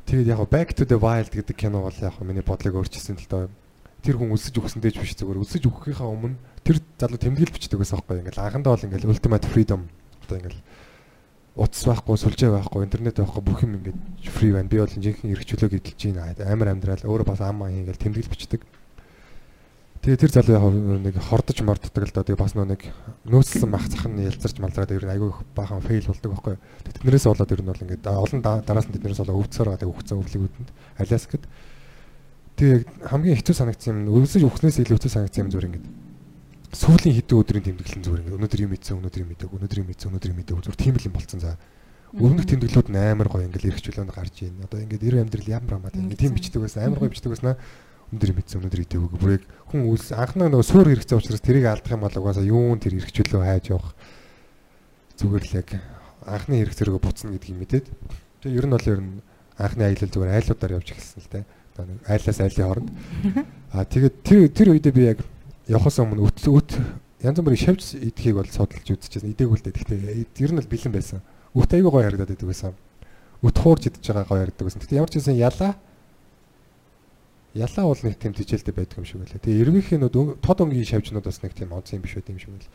Тэгээд 0.10 0.32
яг 0.32 0.42
Back 0.50 0.74
to 0.76 0.84
the 0.86 0.98
Wild 0.98 1.32
гэдэг 1.32 1.56
кино 1.56 1.86
бол 1.86 1.98
яг 2.02 2.16
миний 2.20 2.44
бодлыг 2.44 2.76
өөрчилсөн 2.76 3.20
л 3.20 3.30
доо. 3.30 3.50
Тэр 4.02 4.16
хүн 4.18 4.34
өлсөж 4.34 4.56
өгсөндөө 4.58 4.92
ч 4.92 4.98
биш 5.00 5.14
зүгээр 5.20 5.44
өлсөж 5.44 5.64
өгөхийнхаа 5.70 6.08
өмнө 6.08 6.40
тэр 6.64 6.80
залуу 6.98 7.20
тэмдэглэл 7.20 7.54
бичдэг 7.54 7.78
байсан 7.78 8.00
байхгүй. 8.00 8.24
Ингээл 8.24 8.44
анхандаа 8.44 8.74
бол 8.74 8.86
ингээл 8.88 9.12
ultimate 9.12 9.48
freedom 9.52 9.92
одоо 10.24 10.38
ингээл 10.40 10.62
утас 11.60 11.84
байхгүй, 11.84 12.16
сүлжээ 12.16 12.52
байхгүй, 12.56 12.82
интернет 12.88 13.20
байхгүй 13.20 13.44
бүх 13.44 13.64
юм 13.68 13.76
ингээд 13.80 14.00
free 14.32 14.54
байна. 14.56 14.70
Би 14.72 14.80
бол 14.80 14.88
жинхэнэ 14.88 15.34
эрхчлөө 15.36 15.70
гэдэлж 15.76 16.02
байна. 16.16 16.48
Амар 16.48 16.72
амьдрал 16.72 17.04
өөрөө 17.04 17.28
бас 17.28 17.42
ам 17.44 17.64
аа 17.66 17.74
ингээл 17.74 18.00
тэмдэглэл 18.00 18.32
бичдэг. 18.32 18.62
Тэгээ 20.00 20.16
тэр 20.16 20.32
залуу 20.32 20.56
яг 20.56 20.64
нэг 21.12 21.16
хордож 21.20 21.60
морддог 21.60 21.92
л 21.92 22.14
доо. 22.16 22.24
Тэгээ 22.24 22.40
бас 22.40 22.56
нэг 22.56 22.88
нөөцлсөн 23.28 23.68
мах 23.68 23.84
цахан 23.92 24.16
ялцарч 24.16 24.56
малзараад 24.64 24.96
ер 24.96 25.04
нь 25.04 25.12
айгүй 25.12 25.28
их 25.28 25.44
баахан 25.52 25.84
фейл 25.84 26.08
болдог 26.08 26.32
байхгүй. 26.40 26.56
Тэднэрээс 26.88 27.28
болоод 27.28 27.52
ер 27.52 27.60
нь 27.60 27.68
бол 27.68 27.84
ингээд 27.84 28.08
олон 28.08 28.40
да- 28.40 28.64
дараас 28.64 28.88
нь 28.88 28.96
тэднэрээс 28.96 29.20
болоо 29.28 29.44
өвцөөр 29.44 29.68
байгаа 29.76 29.92
өгцөн 29.92 30.24
өвлөгүүдэнд 30.24 30.70
Аляскад. 31.04 31.44
Тэгээ 32.56 32.76
яг 32.80 32.84
хамгийн 33.12 33.38
хэцүү 33.44 33.56
санагдсан 33.60 34.08
юм 34.08 34.24
өвсөж 34.24 34.42
өгснээс 34.48 34.80
илүү 34.88 34.96
хэцүү 35.04 35.12
санагдсан 35.12 35.42
юм 35.44 35.52
зүгээр 35.52 35.68
ингээд 35.68 35.88
сүүлийн 36.80 37.16
хэдэн 37.20 37.40
өдрийн 37.44 37.66
тэмдэглэн 37.68 38.04
зүгээр 38.08 38.22
ингээд 38.24 38.38
өнөөдөр 38.40 38.62
юм 38.64 38.74
ийцэн 38.80 38.98
өнөөдөр 39.04 39.24
юм 39.26 39.32
идэг 39.36 39.52
өнөөдөр 39.52 39.80
юм 39.84 39.90
ийцэн 39.92 40.08
өнөөдөр 40.16 40.32
юм 40.32 40.40
идэг 40.40 40.56
зүгээр 40.64 40.80
тийм 40.80 40.96
л 40.96 41.08
юм 41.12 41.16
болцсон 41.18 41.40
за. 41.44 41.60
Өмнөх 42.16 42.46
тэмдэглэлүүд 42.46 42.88
амар 42.96 43.28
гоё 43.28 43.46
ингээд 43.52 43.68
эргчлөөнд 43.68 44.14
гарч 44.16 44.36
ийн. 44.48 44.64
Одоо 44.64 44.80
ингээд 44.80 45.04
эр 45.08 45.16
амьдрал 45.22 45.50
ямар 45.50 45.74
амаа 45.82 45.92
ингээд 45.94 46.22
тийм 46.24 46.34
бичдэг 46.38 46.62
байсан 46.62 46.88
амар 46.88 47.02
гоё 47.04 47.10
бичдэг 47.10 47.34
байсан 47.34 47.58
өндөр 48.14 48.32
юм 48.34 48.40
ийцэн 48.42 48.60
өнөөдөр 48.62 48.84
идэг 48.86 49.02
бүр 49.20 49.32
яг 49.38 49.44
хүн 49.70 49.90
үс 49.90 50.10
анхнаа 50.12 50.50
нөгөө 50.50 50.66
суур 50.66 50.88
хэрэгцээ 50.90 51.18
учраас 51.20 51.44
тэрийг 51.46 51.70
алдах 51.70 51.94
юм 51.94 52.04
бол 52.06 52.20
угаасаа 52.20 52.46
юун 52.46 52.82
тэр 52.82 52.98
эргчлөө 52.98 53.44
хайж 53.46 53.70
явах 53.70 53.94
зүгээр 55.20 55.46
л 55.46 55.58
яг 55.62 55.70
анхны 56.26 56.62
хэрэгцээрөө 56.64 57.00
буцна 57.00 57.34
гэдгийг 57.38 57.58
мэдээд 57.60 57.86
тэгээ 58.42 58.58
ер 58.58 58.66
нь 58.66 58.74
бол 58.74 58.88
ер 58.90 59.02
нь 59.04 59.22
анхны 59.60 59.84
аялал 59.84 60.10
зүгээр 60.10 60.36
айлуудаар 60.40 60.76
явж 60.80 60.88
эхэлсэн 60.96 61.20
л 61.20 61.32
те. 61.32 61.44
Одоо 61.76 61.86
нэг 61.92 62.00
айлаас 62.08 62.40
айлын 62.40 62.66
хооронд. 62.66 62.90
Аа 63.76 63.84
тэгээд 63.84 64.16
тэр 64.24 64.40
тэр 64.56 64.68
үедээ 64.72 64.94
би 64.96 65.04
яг 65.12 65.20
явахаас 65.68 66.00
өмнө 66.00 66.24
өт 66.24 66.40
өт 66.48 66.72
янз 67.20 67.40
бүрийн 67.44 67.64
шавж 67.68 68.00
идэхийг 68.00 68.40
бол 68.40 68.48
судалж 68.48 68.88
үзчихсэн. 68.88 69.36
Идээгүй 69.36 69.60
л 69.60 69.66
дээ. 69.68 69.76
Гэхдээ 69.76 70.48
ер 70.48 70.52
нь 70.56 70.60
бол 70.64 70.72
бэлэн 70.72 70.96
байсан. 70.96 71.20
Өт 71.52 71.72
аягүй 71.76 71.92
гоё 71.92 72.08
харагдаад 72.08 72.32
байдаг 72.32 72.48
байсан. 72.48 72.74
Өт 73.44 73.58
хуурж 73.60 73.84
идэж 73.92 74.06
байгаа 74.08 74.28
гоё 74.32 74.40
харагддаг 74.48 74.66
байсан. 74.66 74.80
Гэхдээ 74.80 75.00
ямар 75.04 75.12
ч 75.12 75.20
юмсан 75.20 75.36
ялаа 75.36 75.72
ялаа 77.54 77.86
бол 77.90 78.02
нэг 78.04 78.16
тийм 78.20 78.34
тижээлтэй 78.34 78.74
байдаг 78.74 78.98
юм 79.00 79.06
шиг 79.06 79.20
байлаа. 79.24 79.42
Тэгээ 79.42 79.62
эрмийнхэн 79.66 80.02
нүүд 80.06 80.42
тод 80.44 80.60
өнгийн 80.62 80.86
шавжнууд 80.86 81.26
бас 81.26 81.42
нэг 81.42 81.54
тийм 81.58 81.74
онцгой 81.74 81.98
юм 81.98 82.04
биш 82.06 82.14
байт 82.14 82.30
юм 82.30 82.40
шиг 82.40 82.52
байл. 82.54 82.70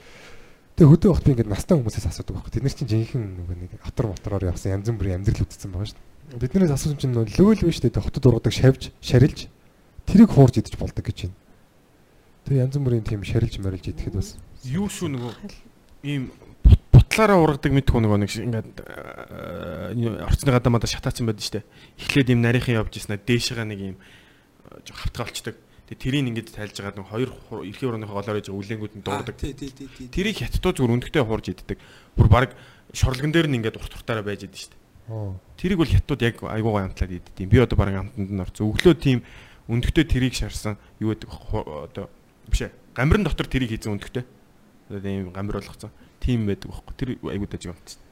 Тэгээ 0.75 0.91
хөдөө 0.91 1.11
вахт 1.14 1.25
би 1.25 1.31
ингээд 1.35 1.53
настай 1.55 1.79
хүмүүсээс 1.79 2.07
асуудаг 2.11 2.35
байхгүй. 2.35 2.53
Тэд 2.59 2.64
нар 2.66 2.75
чинь 2.75 2.91
жинхэнэ 2.91 3.27
нөгөө 3.39 3.57
нэг 3.62 3.72
атар 3.87 4.07
мотороор 4.11 4.51
явсан 4.51 4.75
янз 4.75 4.91
бүрийн 4.91 5.22
амьдрал 5.22 5.47
үзсэн 5.47 5.70
байгаа 5.70 5.87
шүү 5.95 5.99
дээ. 6.35 6.43
Биднээс 6.43 6.75
асуусан 6.75 6.99
чинь 6.99 7.14
нөгөө 7.14 7.39
лөөл 7.39 7.62
биш 7.70 7.79
дээ 7.79 7.95
хотод 7.95 8.27
ургадаг 8.27 8.51
шавж, 8.51 8.83
шарилж 8.99 9.47
тэрийг 10.11 10.31
хуурж 10.35 10.55
идэж 10.59 10.75
болдог 10.75 11.05
гэж 11.07 11.31
байна. 11.31 11.39
Тэгээ 12.51 12.62
янз 12.66 12.75
бүрийн 12.83 13.07
тийм 13.07 13.22
шарилж 13.22 13.55
морилж 13.62 13.87
идэхэд 13.95 14.18
бас 14.18 14.35
Юу 14.66 14.91
шүү 14.91 15.14
нөгөө 15.14 15.33
ийм 16.03 16.35
бут- 16.66 16.83
бутлаараа 16.91 17.39
ургадаг 17.39 17.70
мэдхүү 17.70 18.01
нөгөө 18.03 18.18
нэг 18.20 18.31
ингээд 18.35 18.68
э, 18.83 20.25
орцны 20.27 20.51
гадаамада 20.51 20.91
шатаацсан 20.91 21.31
байдаг 21.31 21.45
штэ. 21.47 21.62
Эхлээд 22.03 22.35
ийм 22.35 22.43
нарийнхан 22.43 22.83
явж 22.83 22.99
ирсэн 22.99 23.22
дээшгээ 23.22 23.64
нэг 23.70 23.81
ийм 23.81 23.97
жоо 24.83 24.97
хавтгаа 24.99 25.27
олчдаг. 25.31 25.57
Тэгээ 25.85 26.01
тэрийг 26.01 26.29
ингээд 26.33 26.49
тайлж 26.57 26.77
байгаа 26.81 26.97
нэг 26.97 27.09
хоёр 27.12 27.31
эрхийн 27.68 27.88
урааныхаа 27.92 28.17
голоор 28.25 28.41
ээж 28.41 28.49
үлэнгүүд 28.49 28.95
нь 28.99 29.05
дуурдаг. 29.05 29.37
Тэрийг 29.37 30.37
хятадуу 30.41 30.72
зүгээр 30.72 30.95
өндөгтэй 30.96 31.22
хуурж 31.22 31.46
иддэг. 31.53 31.79
Бүр 32.17 32.29
баг 32.33 32.51
шорлогон 32.96 33.33
дээр 33.37 33.49
нь 33.53 33.61
ингээд 33.61 33.76
урт 33.76 33.92
уртаараа 33.92 34.25
байж 34.25 34.49
идэв 34.49 34.72
штэ. 34.72 34.76
оо 35.13 35.37
Тэрийг 35.61 35.79
бол 35.79 35.92
хятадууд 35.92 36.22
яг 36.25 36.37
айгуугаа 36.41 36.88
амтлаад 36.88 37.13
иддэм. 37.21 37.53
Би 37.53 37.61
одоо 37.61 37.76
баг 37.76 37.92
амтанд 37.92 38.33
нь 38.33 38.41
орсон. 38.41 38.72
Өглөө 38.72 38.95
тийм 38.96 39.21
өндөгтэй 39.68 40.05
тэрийг 40.09 40.33
шарсан 40.33 40.80
юу 41.01 41.13
гэдэг 41.13 41.29
одоо 41.29 42.09
биш 42.49 42.64
ээ. 42.64 42.72
Гамбирын 42.96 43.29
дотор 43.29 43.45
тэрийг 43.45 43.76
хийсэн 43.76 43.92
өндөгтэй. 43.92 44.25
Одоо 44.88 45.01
тийм 45.05 45.33
гамбир 45.33 45.61
болгоцсон. 45.61 45.92
Тийм 46.21 46.49
байдаг 46.49 46.72
байхгүй. 46.72 46.95
Тэр 46.96 47.09
айгуу 47.29 47.49
даж 47.49 47.64
амтсан. 47.68 48.04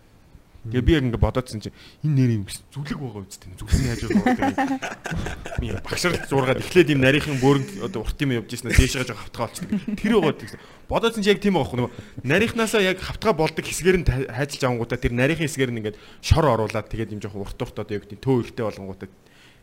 Тэгээ 0.62 0.86
би 0.86 0.92
яг 0.94 1.02
ингээд 1.10 1.26
бодоодсэн 1.26 1.58
чинь 1.58 1.74
энэ 2.06 2.14
нэр 2.14 2.30
юм 2.38 2.44
гэсэн 2.46 2.62
зүлэг 2.70 2.98
байгаа 3.02 3.26
үстэй. 3.26 3.50
Зүлэгний 3.58 3.90
хажуу 3.98 4.10
байгаа. 4.22 5.58
Би 5.58 5.66
багшаар 5.82 6.14
зургаад 6.30 6.62
эхлээд 6.62 6.94
юм 6.94 7.02
нарийнхан 7.02 7.42
бөөрн 7.42 7.82
одоо 7.82 8.06
урт 8.06 8.18
юм 8.22 8.30
явж 8.38 8.54
ирсэн 8.54 8.70
дээш 8.70 9.02
гаж 9.02 9.10
хавтгаа 9.10 9.50
болчихдог. 9.50 9.82
Тэр 9.98 10.12
байгаа 10.22 10.38
гэсэн. 10.38 10.62
Бодоодсэн 10.86 11.22
чинь 11.26 11.34
яг 11.34 11.42
тийм 11.42 11.58
байгаа 11.58 11.66
байхгүй 11.66 11.82
нөгөө 11.82 12.26
нарийнхнаасаа 12.30 12.82
яг 12.86 13.02
хавтгаа 13.02 13.34
болдог 13.34 13.64
хэсгээр 13.66 13.98
нь 13.98 14.06
хайжилж 14.06 14.62
авангуудаа 14.62 14.98
тэр 15.02 15.12
нарийнхан 15.18 15.50
хэсгээр 15.50 15.70
нь 15.74 15.78
ингээд 15.82 15.98
шор 16.22 16.46
оруулаад 16.46 16.86
тэгээд 16.86 17.10
юм 17.10 17.22
жоохон 17.26 17.42
урт 17.42 17.58
урт 17.58 17.76
одоо 17.82 17.94
яг 17.98 18.06
тийм 18.06 18.22
төө 18.22 18.46
ихтэй 18.46 18.62
болгонгуудаа 18.62 19.10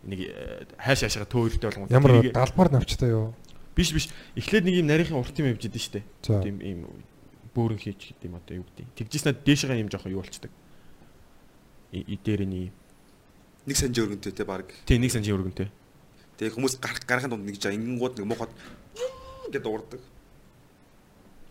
нэг 0.03 0.19
э, 0.19 0.67
хайш 0.76 1.07
хаашаа 1.07 1.31
төө 1.31 1.47
ихтэй 1.47 1.67
болгонгуудаа 1.71 1.95
Ямар 1.95 2.27
далбар 2.27 2.69
навчтай 2.76 3.15
юу? 3.15 3.31
Биш 3.71 3.95
биш. 3.95 4.11
Эхлээд 4.35 4.67
нэг 4.67 4.76
юм 4.84 4.88
нарийнхан 4.91 5.15
урт 5.15 5.35
юм 5.39 5.55
явж 5.55 5.63
идэв 5.63 5.80
штэ. 5.80 6.03
Тийм 6.27 6.59
ийм 6.59 6.80
бөөрн 7.55 7.80
хийж 7.80 8.15
гэдэг 8.15 8.27
юм 8.27 8.35
одоо 8.35 8.55
юу 8.59 8.65
гэдэг. 8.67 9.07
Тэгжснээр 9.07 9.38
дээшгээ 9.43 9.80
юм 9.80 9.91
жоохон 9.91 10.11
юу 10.11 10.23
болчдөг. 10.23 10.51
И 11.91 11.99
и 12.05 12.19
дээрний 12.21 12.71
Нэг 13.65 13.77
санжи 13.77 14.01
өргөнтэй 14.01 14.33
те 14.33 14.45
баг. 14.45 14.65
тий 14.85 14.97
нэг 14.97 15.11
санжийн 15.11 15.37
өргөнтэй. 15.37 15.69
Тэгээ 16.39 16.53
хүмүүс 16.55 16.79
гарах 16.79 17.03
гарахын 17.05 17.29
тунд 17.35 17.45
нэг 17.45 17.59
жаа 17.59 17.73
ингэнгууд 17.75 18.17
нэг 18.17 18.27
муухад 18.29 18.51
гэдэг 19.51 19.69
уурдаг. 19.69 20.01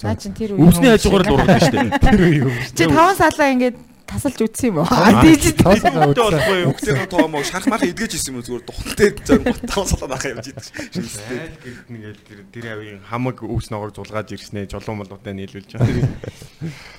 Наа 0.03 0.15
чин 0.15 0.33
тэр 0.35 0.55
үе. 0.55 0.63
Өвсний 0.63 0.91
хажуугаар 0.95 1.25
л 1.27 1.35
ургадаг 1.35 1.63
штэ. 1.63 1.79
Тэр 2.07 2.23
үе 2.23 2.39
юм. 2.47 2.55
Чи 2.75 2.87
таван 2.87 3.19
салаа 3.19 3.51
ингээд 3.51 3.77
тасалж 4.09 4.39
үтсэн 4.47 4.71
юм 4.73 4.79
уу? 4.81 4.89
Өвстэй 4.89 5.59
үзсэн. 5.59 5.95
болохгүй 5.95 6.59
юу? 6.65 6.71
Үхтэй 6.73 6.95
тоо 7.11 7.27
моо 7.29 7.43
шарх 7.45 7.67
марх 7.69 7.83
идгэж 7.85 8.15
исэн 8.17 8.39
юм 8.39 8.47
зүгээр 8.47 8.65
тухалтай 8.65 9.11
зам 9.27 9.43
таван 9.69 9.87
салаа 9.91 10.09
нахаа 10.17 10.33
явж 10.39 10.47
гэрд 10.55 11.87
нэгэл 11.93 12.19
тэр 12.25 12.39
тэр 12.55 12.65
авийн 12.73 13.03
хамаг 13.05 13.43
өвс 13.43 13.69
ногоор 13.75 13.93
зулгааж 13.93 14.33
ирснэ 14.33 14.71
жолон 14.71 15.03
молготой 15.05 15.35
нийлүүлж 15.35 15.77
байгаа. 15.77 16.09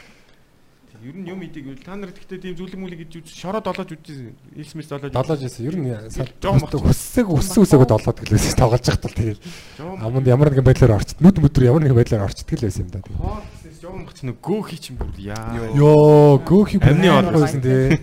Ер 0.99 1.15
нь 1.15 1.27
юм 1.31 1.39
идэг 1.47 1.79
та 1.79 1.95
нар 1.95 2.11
гэхдээ 2.11 2.43
тийм 2.43 2.55
зүлэг 2.59 2.75
мүлэг 2.75 2.99
гэж 3.07 3.23
үз 3.23 3.31
шороо 3.31 3.63
долоож 3.63 3.95
үзсэн. 3.95 4.35
Илсмэс 4.51 4.91
долоож. 4.91 5.15
Долоож 5.15 5.41
ирсэн. 5.47 5.63
Ер 5.63 5.75
нь 5.79 5.95
жоохон 6.43 6.67
хүссэг 6.67 7.27
өссөн 7.31 7.63
үсээгөө 7.63 7.87
долоод 7.87 8.19
гэлээс 8.19 8.59
тоглож 8.59 8.83
байгаа 8.83 8.99
тал 8.99 9.15
тэгээд 9.15 9.39
аманд 9.79 10.27
ямар 10.27 10.51
нэгэн 10.51 10.67
байдлаар 10.67 10.99
орчт. 10.99 11.15
Нүд 11.23 11.39
мүдөр 11.39 11.63
ямар 11.71 11.87
нэгэн 11.87 11.99
байдлаар 12.03 12.27
орчтдаг 12.27 12.59
л 12.59 12.67
байсан 12.67 12.83
юм 12.83 12.91
да. 12.91 12.99
хоол 13.15 13.47
гэснээс 13.47 13.79
жоон 13.79 14.03
бац 14.03 14.19
нэг 14.27 14.37
гөө 14.43 14.61
хий 14.67 14.79
чинь 14.83 14.99
бүр 14.99 15.15
яа. 15.23 15.71
Йоо, 15.71 16.43
гөөхи 16.43 16.83
Амны 16.83 17.31
байсан 17.31 17.63
тий. 17.63 17.95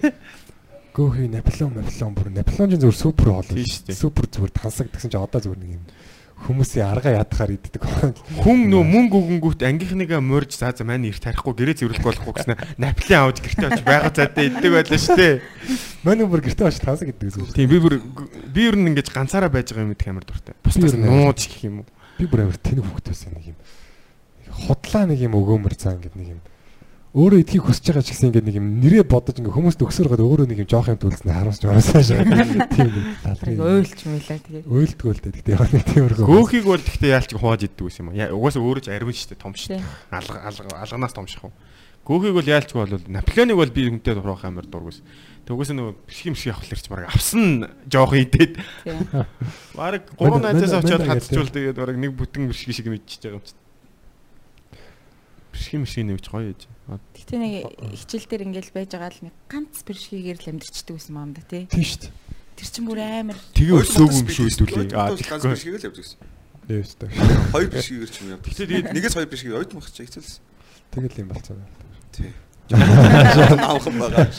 Гөөхи 0.97 1.29
Наполеон, 1.29 1.77
Наполеон 1.77 2.15
бүр 2.17 2.33
Наполеонжийн 2.33 2.81
зүгээр 2.81 2.97
супер 2.97 3.29
хоол. 3.29 3.53
Супер 3.93 4.25
зүгээр 4.25 4.53
тансагдсан 4.57 5.13
чи 5.13 5.21
одоо 5.21 5.41
зүгээр 5.45 5.61
нэг 5.61 5.73
юм 5.77 5.85
хүмүүсийн 6.37 6.85
арга 6.85 7.11
ядахаар 7.17 7.57
иддэг. 7.57 7.81
Хүн 8.45 8.69
нөө 8.69 8.85
мөнгө 8.85 9.17
өгөнгүүт 9.17 9.65
ангийнхныгаа 9.65 10.21
морж 10.21 10.61
заа 10.61 10.77
за 10.77 10.85
маань 10.85 11.09
ирт 11.09 11.25
тарихгүй 11.25 11.57
гэрээ 11.57 11.81
зэвэрлэх 11.81 12.05
болохгүй 12.05 12.35
гэснээр 12.37 12.61
наплин 12.77 13.17
аваад 13.17 13.41
гэртээ 13.41 13.69
очиж 13.73 13.85
байгаа 13.89 14.13
цаатай 14.13 14.45
иддэг 14.53 14.73
байлаа 14.77 15.01
шүү 15.01 15.17
дээ. 15.17 15.35
Манай 16.05 16.29
бүр 16.29 16.45
гэртээ 16.45 16.69
очиж 16.69 16.83
тансаг 16.85 17.09
иддэг 17.09 17.33
гэсэн. 17.33 17.57
Тийм 17.57 17.73
би 17.73 17.79
бүр 17.81 17.95
би 18.53 18.61
ер 18.69 18.77
нь 18.77 18.93
ингэж 18.93 19.09
ганцаараа 19.17 19.49
байж 19.49 19.73
байгаа 19.73 19.89
юм 19.89 19.97
идэх 19.97 20.13
амар 20.13 20.29
дуртай. 20.29 20.55
Бусдаас 20.61 20.93
нууж 20.93 21.41
гэх 21.49 21.65
юм 21.65 21.83
уу. 21.83 21.89
Би 22.21 22.29
бүр 22.29 22.45
амар 22.45 22.61
тэнэг 22.61 22.85
хөвгт 22.85 23.09
байсан 23.11 23.33
нэг 23.33 23.57
юм. 23.57 23.59
Хотлаа 24.53 25.09
нэг 25.09 25.19
юм 25.25 25.35
өгөөмөр 25.41 25.75
цаа 25.75 25.97
ингэдэг 25.97 26.21
нэг 26.21 26.29
юм. 26.37 26.41
Өөрөө 27.17 27.39
идхийг 27.47 27.65
хүсэж 27.65 27.85
байгаа 27.95 28.05
ч 28.05 28.11
гэсэн 28.13 28.29
ингэ 28.35 28.43
нэг 28.45 28.57
юм 28.61 28.67
нэрээ 28.83 29.05
бодож 29.09 29.39
ингэ 29.41 29.49
хүмүүст 29.55 29.81
өгсөөр 29.81 30.09
гад 30.11 30.21
өөрөө 30.27 30.47
нэг 30.51 30.59
юм 30.65 30.69
жоох 30.69 30.91
юм 30.91 31.01
төлснө 31.01 31.33
харамсч 31.33 31.63
ороосаа 31.65 32.03
шээ. 32.03 32.27
Тийм 32.77 32.91
нэг 32.93 33.07
талрын. 33.25 33.57
Ойлч 33.63 34.01
мэлээ 34.05 34.41
тэгээ. 34.43 34.65
Өөлдгөө 34.69 35.13
л 35.17 35.21
дээ. 35.25 35.35
Гэтэ 35.41 35.53
яг 35.57 35.71
нэг 35.73 35.85
тиймэрхүү. 35.87 36.27
Гөөхийг 36.29 36.65
бол 36.67 36.83
гэхдээ 36.83 37.15
яалч 37.17 37.31
хувааж 37.33 37.63
иддэг 37.71 37.85
гэсэн 37.89 38.03
юм 38.05 38.11
аа. 38.13 38.21
Яа, 38.21 38.37
Угаасаа 38.37 38.61
өөрөө 38.61 38.83
ч 38.85 38.89
ариун 38.93 39.17
шүү 39.17 39.31
дээ 39.33 39.41
том 39.41 39.55
шүү 39.57 39.71
дээ. 39.73 39.85
Алга 40.13 40.39
алга 40.45 40.77
алганаас 40.77 41.15
том 41.17 41.25
шахав. 41.25 41.53
Гөөхийг 42.05 42.35
бол 42.37 42.47
яалч 42.53 42.71
бол 42.77 42.93
Наполеоныг 43.09 43.57
бол 43.65 43.73
би 43.73 43.83
хүнтэй 43.89 44.13
турах 44.13 44.45
амар 44.45 44.69
дургүйс. 44.69 45.01
Тэгээс 45.49 45.73
нөгөө 45.73 45.95
бишгим 46.05 46.35
бишг 46.37 46.53
явах 46.53 46.69
лэрч 46.69 46.87
баг 46.93 47.07
авсан 47.11 47.71
жоох 47.89 48.13
идээд 48.15 48.61
Тийм. 48.85 48.99
баг 49.75 50.05
3 50.21 50.31
Манай- 50.31 50.55
найзаас 50.55 50.85
очиод 50.85 51.03
хатчвал 51.07 51.51
тэгээд 51.51 51.79
баг 51.81 51.97
нэг 51.99 52.13
бүтэн 52.15 52.51
бишг 52.51 52.71
шиг 52.71 52.87
мэдчихэж 52.91 53.31
байгаа 53.31 53.39
юм 53.39 53.47
чи. 53.47 53.55
Бишгим 55.55 55.83
бишг 55.87 56.03
нэвч 56.03 56.27
гоё 56.31 56.51
яж. 56.55 56.67
Гэтэ 56.87 57.35
нэг 57.43 57.55
хичээл 57.99 58.27
дээр 58.31 58.47
ингээл 58.47 58.71
байж 58.71 58.91
байгаа 58.95 59.11
л 59.11 59.25
нэг 59.27 59.35
ганц 59.51 59.83
бэршгээр 59.83 60.39
л 60.39 60.51
амьдрчдаг 60.55 60.95
гэсэн 60.95 61.19
юм 61.19 61.33
да 61.35 61.43
тий. 61.43 61.67
Тийм 61.67 61.83
шүү. 61.83 62.15
Тэр 62.55 62.69
чинь 62.71 62.87
бүр 62.87 63.01
амар 63.03 63.39
Тэгээ 63.59 63.75
өсөөгүй 63.83 64.19
юм 64.23 64.29
шүү 64.31 64.47
хэдүүлээ. 64.55 64.95
Аа 64.95 65.19
ганц 65.19 65.43
бишгийг 65.51 65.83
л 65.83 65.87
явж 65.91 65.99
гэсэн. 65.99 66.19
Тийм 66.71 66.83
шүү. 66.87 67.11
Хоёр 67.51 67.69
бишгээр 67.75 68.11
ч 68.11 68.17
юм 68.23 68.29
явдаг. 68.39 68.51
Гэтэ 68.55 68.65
тэгээд 68.71 68.95
Нэгээс 68.95 69.15
хоёр 69.19 69.31
бишгийг 69.35 69.55
ойд 69.59 69.71
мах 69.75 69.91
чи 69.91 70.07
хэцэлсэн. 70.07 70.43
Тэгэл 70.95 71.21
юм 71.27 71.29
болцоо. 71.35 71.59
Тий. 72.15 72.31
Аавхан 72.71 73.95
байгаа. 73.99 74.31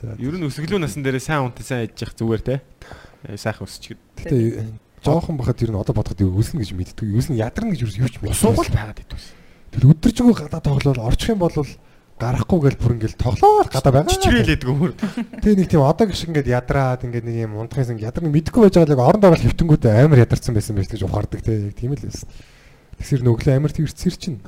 За. 0.00 0.16
ер 0.18 0.34
нь 0.34 0.48
өсөглөө 0.48 0.80
насан 0.82 1.04
дээр 1.04 1.20
сайн 1.20 1.46
унтаа 1.46 1.62
сайн 1.62 1.84
ядчих 1.84 2.16
зүгээр 2.16 2.42
те. 2.42 2.64
Э, 3.28 3.36
Сайхан 3.36 3.68
өсч. 3.68 3.92
Гэтэ 4.18 4.72
жоохон 5.04 5.36
бахад 5.38 5.62
ер 5.62 5.70
нь 5.70 5.78
одоо 5.78 5.94
бодоход 5.94 6.18
өснө 6.18 6.64
гэж 6.64 6.74
мэддэг. 6.74 7.06
Өснө 7.06 7.38
ядарна 7.38 7.76
гэж 7.76 7.86
юу 7.86 8.08
ч 8.10 8.18
мэддэг. 8.18 8.34
Суугал 8.34 8.66
байгаад 8.66 8.98
идвэс. 8.98 9.41
Тэгэл 9.72 9.92
өдөржингөө 9.96 10.36
гадаа 10.36 10.60
тоглоод 10.60 11.00
орчих 11.00 11.32
юм 11.32 11.40
бол 11.40 11.56
гарахгүй 12.22 12.58
гэл 12.60 12.78
бүр 12.78 12.94
ингээл 13.00 13.18
тоглоод 13.18 13.72
гадаа 13.72 13.92
байгаа. 13.92 14.12
Чичрээлээд 14.12 14.62
гөмөр. 14.62 14.92
Тэгээ 15.42 15.58
нэг 15.58 15.68
тийм 15.72 15.82
одоо 15.82 16.06
шиг 16.12 16.30
ингээд 16.30 16.52
ядраад 16.52 17.02
ингээд 17.08 17.26
нэг 17.26 17.36
юм 17.48 17.56
унтахын 17.58 17.96
сан 17.96 17.98
ядарна 17.98 18.30
мэдэхгүй 18.30 18.68
байж 18.68 18.76
байгаа 18.78 18.94
л 18.94 19.06
оронд 19.08 19.26
орол 19.26 19.42
хөвтөнгүүд 19.42 19.84
амар 19.90 20.22
ядарсан 20.22 20.54
байсан 20.54 20.76
байж 20.76 20.92
гэж 20.92 21.02
ухаардаг 21.02 21.40
те 21.42 21.72
яг 21.72 21.74
тийм 21.74 21.96
л 21.96 22.04
байсан. 22.04 22.28
Тэгсэр 23.00 23.24
нүглээ 23.26 23.56
амар 23.58 23.72
тэрцэр 23.74 24.14
чинь. 24.14 24.38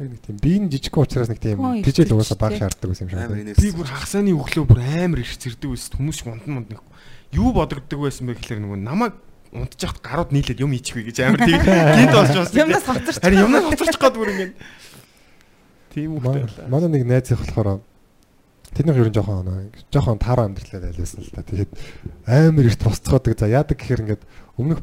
Яг 0.00 0.08
нэг 0.10 0.20
тийм 0.26 0.36
биеийн 0.42 0.66
жижиг 0.72 0.96
учраас 0.98 1.30
нэг 1.30 1.38
тийм 1.38 1.60
тижэл 1.84 2.16
угаасаа 2.18 2.40
баг 2.40 2.58
шаарддаг 2.58 2.88
байсан 2.90 3.06
юм 3.06 3.14
шиг. 3.14 3.62
Би 3.62 3.70
бүр 3.70 3.86
хагасааны 3.86 4.34
өглөө 4.34 4.64
бүр 4.66 4.80
амар 4.82 5.22
их 5.22 5.30
зэрдэг 5.38 5.70
байсан. 5.70 5.94
Хүмүүс 5.94 6.16
шиг 6.18 6.32
унтан 6.34 6.50
мунд 6.50 6.72
нэг 6.72 6.82
юу 7.30 7.54
бодогддог 7.54 8.02
байсан 8.02 8.26
бэ 8.26 8.34
гэхээр 8.42 8.58
нөгөө 8.64 8.80
намайг 8.82 9.14
унтчих 9.54 9.92
гарууд 10.02 10.30
нийлээд 10.34 10.60
юм 10.60 10.74
ичихвэ 10.74 11.08
гэж 11.14 11.16
амар 11.22 11.40
тийм 11.46 11.62
гинт 11.98 12.12
болж 12.14 12.30
байна. 12.34 12.60
юмнаас 12.66 12.84
хоцорч. 12.84 13.18
Харин 13.22 13.40
юмнаас 13.46 13.64
хоцорч 13.70 13.96
гад 14.02 14.14
бүр 14.18 14.28
ингэ. 14.34 14.52
Тийм 15.94 16.18
Манай 16.18 16.42
үхтэй. 16.44 16.66
манай 16.68 16.88
нэг 16.90 17.02
найз 17.06 17.30
их 17.30 17.38
болохоор 17.38 17.80
тэднийх 18.74 18.98
ер 18.98 19.08
нь 19.08 19.14
жоохон 19.14 19.70
жоохон 19.94 20.18
таараа 20.18 20.50
амьдралаа 20.50 20.90
айлсан 20.90 21.22
л 21.22 21.30
та. 21.30 21.46
Тэгээд 21.46 21.70
амар 22.26 22.66
ихт 22.66 22.82
босцоходог. 22.82 23.38
За 23.38 23.46
яадаг 23.46 23.78
гэхээр 23.78 24.02
ингээд 24.02 24.22
өмнөх 24.58 24.82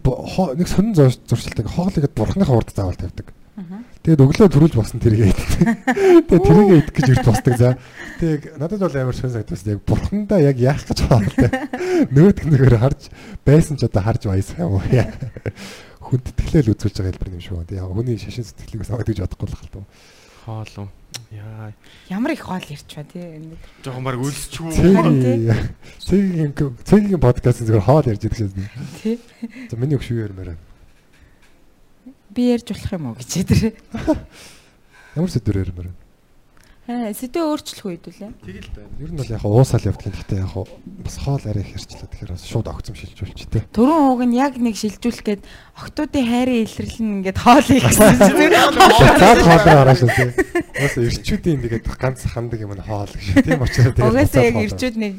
нэг 0.55 0.67
сонин 0.71 0.95
зур- 0.95 1.19
зуршилтай 1.27 1.67
хоолыгэд 1.67 2.15
бурхныхаа 2.15 2.55
урд 2.55 2.71
заавал 2.71 2.95
тавьдаг. 2.95 3.27
Тэгээд 3.51 4.23
өглөө 4.23 4.47
төрүүлж 4.47 4.75
босон 4.79 5.03
тэргээ 5.03 5.27
идэх. 5.27 5.51
Тэгээд 6.23 6.45
тэргээ 6.47 6.77
идэх 6.81 6.95
гэж 6.95 7.09
ирд 7.11 7.27
босдог 7.27 7.55
за. 7.59 7.75
Тэгээд 8.23 8.55
надад 8.55 8.79
бол 8.79 8.95
амар 8.95 9.15
сонь 9.15 9.35
санагдсан. 9.35 9.75
Яг 9.75 9.83
бурхандаа 9.83 10.39
яг 10.39 10.55
яах 10.55 10.87
гэж 10.87 10.99
те. 11.35 11.51
Нөгөөдг 12.15 12.47
нэгээр 12.47 12.79
харж 12.79 13.11
байсан 13.43 13.75
ч 13.75 13.85
одоо 13.91 14.01
харж 14.07 14.31
баясах 14.31 14.55
юм 14.55 14.79
уу 14.79 14.85
яа. 14.87 15.11
Хүн 15.99 16.23
тэтгэлэл 16.23 16.71
үзүүлж 16.71 16.95
байгаа 16.95 17.11
хэлбэр 17.11 17.35
юм 17.35 17.43
шиг 17.43 17.55
байна. 17.59 17.75
Яг 17.75 17.91
хүний 17.91 18.17
шашин 18.17 18.47
сэтгэлийг 18.47 18.87
саваад 18.87 19.07
гэж 19.11 19.19
бодохгүй 19.19 19.47
л 19.51 19.59
хальтуу. 19.59 19.83
Хоолоо. 20.47 20.87
Яа. 21.35 21.75
Ямар 22.07 22.31
их 22.31 22.47
хоол 22.47 22.63
ирч 22.71 22.87
ба 22.95 23.03
тий. 23.03 23.51
Жохон 23.83 24.03
баг 24.07 24.15
өлсчүү. 24.15 24.71
Цэгийн 24.79 25.59
цэгийн 25.99 26.51
цэгийн 26.87 27.19
подкаст 27.19 27.67
зүгээр 27.67 27.83
хоол 27.83 28.07
ярьж 28.07 28.25
идэх 28.25 28.39
шээ. 28.39 28.49
Тий. 29.03 29.19
За 29.69 29.75
миний 29.75 29.99
өгш 29.99 30.15
юу 30.15 30.23
ярмаар 30.23 30.55
байна. 30.55 30.70
Би 32.31 32.51
ярьж 32.55 32.71
болох 32.71 32.91
юм 32.95 33.05
уу 33.11 33.15
гэж 33.19 33.31
тэр. 33.43 33.75
Ямар 35.15 35.31
сэдвэр 35.31 35.67
ярмаар 35.67 35.91
байна. 35.91 35.99
Аа 36.91 37.13
сэдвээ 37.13 37.45
өөрчлөх 37.45 37.87
үед 37.87 38.03
үлээ. 38.09 38.33
Тэгэл 38.41 38.71
байна. 38.73 38.89
Ер 38.97 39.11
нь 39.13 39.19
бол 39.21 39.31
яг 39.31 39.43
уусаал 39.45 39.85
явдаг. 39.85 40.11
Гэхдээ 40.17 40.41
яг 40.41 40.55
бас 41.05 41.15
хоол 41.21 41.43
арай 41.45 41.61
их 41.61 41.77
ярьчлаа. 41.77 42.09
Тэгэхээр 42.09 42.33
бас 42.33 42.43
шууд 42.49 42.67
огцом 42.67 42.95
шилжүүлчих 42.97 43.47
тээ. 43.53 43.69
Төрөн 43.69 44.01
ууг 44.11 44.21
нь 44.25 44.35
яг 44.35 44.57
нэг 44.57 44.75
шилжүүлэх 44.75 45.23
гээд 45.23 45.41
октоодын 45.77 46.25
хайрын 46.25 46.65
илэрлэн 46.65 47.09
ингээд 47.21 47.39
хоол 47.45 47.67
их 47.69 47.85
гэсэн 47.85 48.17
чинь 48.17 48.49
хоолоо 48.49 49.75
хараа 49.77 49.95
шүү 49.95 50.09
тээ. 50.09 50.31
Уусаа 50.81 51.03
ирчүүдийн 51.05 51.59
тэгээд 51.69 51.85
ганц 51.85 52.19
хандаг 52.25 52.59
юм 52.59 52.73
нь 52.73 52.81
хоол 52.81 53.13
гэж. 53.13 53.45
Тийм 53.45 53.61
учраас 53.61 53.93
тэгээд 53.93 54.09
Угаасаа 54.09 54.43
яг 54.49 54.57
ирчүүд 54.65 54.95
нэг 54.97 55.13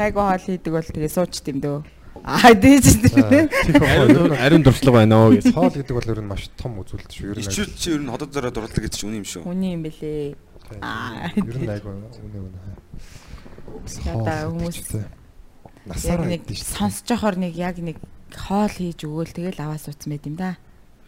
гайгүй 0.00 0.24
хоол 0.26 0.44
хийдэг 0.48 0.72
бол 0.72 0.88
тэгээ 0.90 1.12
сууч 1.12 1.34
тийм 1.44 1.60
дөө. 1.60 1.99
Аа 2.20 2.52
дээж 2.52 2.86
тэр. 3.06 3.48
Ариун 3.80 4.32
ариун 4.36 4.62
дуршлаг 4.62 4.94
байна 4.94 5.24
оо 5.24 5.32
гэж. 5.32 5.54
хоол 5.54 5.72
гэдэг 5.72 5.94
бол 5.94 6.10
ер 6.10 6.20
нь 6.20 6.28
маш 6.28 6.50
том 6.58 6.76
үзүүлэлт 6.82 7.10
шүү. 7.10 7.32
Ер 7.32 7.38
нь 7.38 7.46
Ичүүд 7.48 7.70
чи 7.78 7.88
ер 7.96 8.02
нь 8.04 8.10
ходод 8.12 8.30
зараа 8.34 8.52
дурлаг 8.52 8.76
гэж 8.76 8.92
чи 8.98 9.04
үн 9.08 9.22
юм 9.22 9.26
шүү. 9.26 9.42
Үний 9.46 9.72
юм 9.78 9.82
бэлээ. 9.86 10.36
Аа. 10.84 11.32
ер 11.34 11.56
нь 11.58 11.70
айгүй 11.70 11.90
үнэ 11.90 12.38
үнэ. 12.44 12.60
Ядаа 14.04 14.50
хүмүүс 14.50 14.78
Яг 15.00 15.86
насаараа 15.88 16.28
нэг 16.28 16.42
сонсож 16.52 17.08
явахаар 17.08 17.36
нэг 17.40 17.54
яг 17.56 17.76
нэг 17.80 17.96
хоол 18.36 18.68
хийж 18.68 19.00
өгөөл 19.08 19.32
тэгэл 19.32 19.60
аваа 19.64 19.80
суудсан 19.80 20.12
байт 20.12 20.28
юм 20.28 20.36
да. 20.36 20.60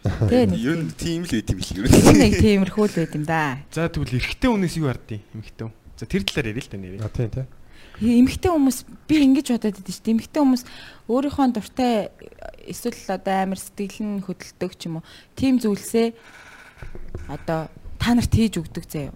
Тэгээ 0.03 0.49
нэг 0.49 0.59
Ер 0.59 0.77
нь 0.81 0.91
тийм 0.97 1.21
л 1.23 1.31
байт 1.31 1.49
юм 1.53 1.59
тийм 1.61 1.85
нь. 1.85 2.17
нэг 2.19 2.33
тиймэрхүү 2.41 2.85
л 2.89 2.97
байт 2.97 3.13
юм 3.13 3.23
да. 3.29 3.61
За 3.69 3.85
тэгвэл 3.87 4.17
эрэгтэй 4.17 4.49
хүнээс 4.49 4.75
юу 4.81 4.89
ардیں۔ 4.89 5.21
Эмэгтэй. 5.31 5.69
За 5.95 6.03
тэр 6.09 6.25
талаар 6.25 6.49
ярил 6.51 6.65
л 6.65 6.71
та 6.73 6.77
нэрээ. 6.81 6.99
А 7.05 7.09
тийм 7.13 7.29
тийм. 7.29 7.45
Эмэгтэй 8.03 8.51
хүмүүс 8.51 8.77
би 9.07 9.15
ингэж 9.23 9.47
бодоод 9.55 9.79
байдаг 9.79 9.93
шүү 9.95 10.03
дээ. 10.03 10.13
Эмэгтэй 10.19 10.41
хүмүүс 10.43 10.63
өөрийнхөө 11.07 11.47
дуртай 11.55 11.93
эсвэл 12.67 12.99
одоо 13.15 13.35
амар 13.39 13.59
сэтгэл 13.59 14.03
нь 14.03 14.23
хөдөлдөг 14.23 14.71
ч 14.75 14.81
юм 14.91 14.99
уу. 14.99 15.07
Тим 15.39 15.59
зүйлсээ 15.63 16.11
одоо 17.31 17.71
та 17.99 18.09
нарт 18.11 18.33
хийж 18.35 18.59
өгдөг 18.59 18.83
заяа. 18.91 19.15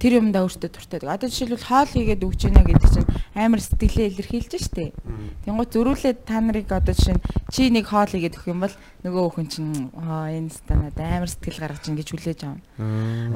Тэр 0.00 0.20
юмдаа 0.24 0.48
өөртөө 0.48 0.70
дуртай. 0.72 1.00
Одоо 1.04 1.28
жишээлбэл 1.28 1.68
хоол 1.68 1.90
хийгээд 1.92 2.24
өгч 2.24 2.40
гинэ 2.48 2.62
гэдэг 2.64 2.90
чинь 2.94 3.08
амар 3.36 3.60
сэтгэлээ 3.60 4.08
илэрхийлж 4.16 4.52
штэ. 4.56 4.96
Тэнгуут 5.44 5.70
зөрүүлээд 5.74 6.18
та 6.24 6.40
нарыг 6.40 6.72
одоо 6.72 6.94
жишээ 6.96 7.16
нь 7.18 7.24
чи 7.52 7.68
нэг 7.68 7.90
хоол 7.92 8.08
хийгээд 8.08 8.36
өгөх 8.40 8.48
юм 8.48 8.64
бол 8.64 8.76
нөгөө 9.04 9.24
хүн 9.36 9.46
чинь 9.52 9.92
аа 9.98 10.32
энэ 10.32 10.54
станад 10.54 10.96
амар 10.96 11.28
сэтгэл 11.28 11.60
гаргаж 11.60 11.84
ин 11.90 11.98
гэж 12.00 12.08
хүлээж 12.14 12.40
авна. 12.48 12.64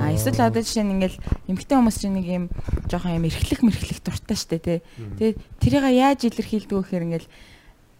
А 0.01 0.15
эсвэл 0.15 0.49
одоо 0.49 0.63
жишээ 0.65 0.87
нь 0.87 0.95
ингээл 0.97 1.19
эмгтэй 1.53 1.77
хүмүүс 1.77 1.97
чинь 2.01 2.17
нэг 2.17 2.27
юм 2.27 2.45
жоохон 2.89 3.19
юм 3.21 3.29
эрхлэх 3.29 3.61
мэрхлэх 3.61 4.01
дуртай 4.01 4.37
штэ 4.39 4.59
тий. 4.59 4.79
Тэгээд 5.21 5.37
тэрийг 5.61 5.85
яаж 5.93 6.21
илэрхийлдэг 6.25 6.73
вэ 6.73 6.83
гэхээр 6.83 7.07
ингээл 7.07 7.29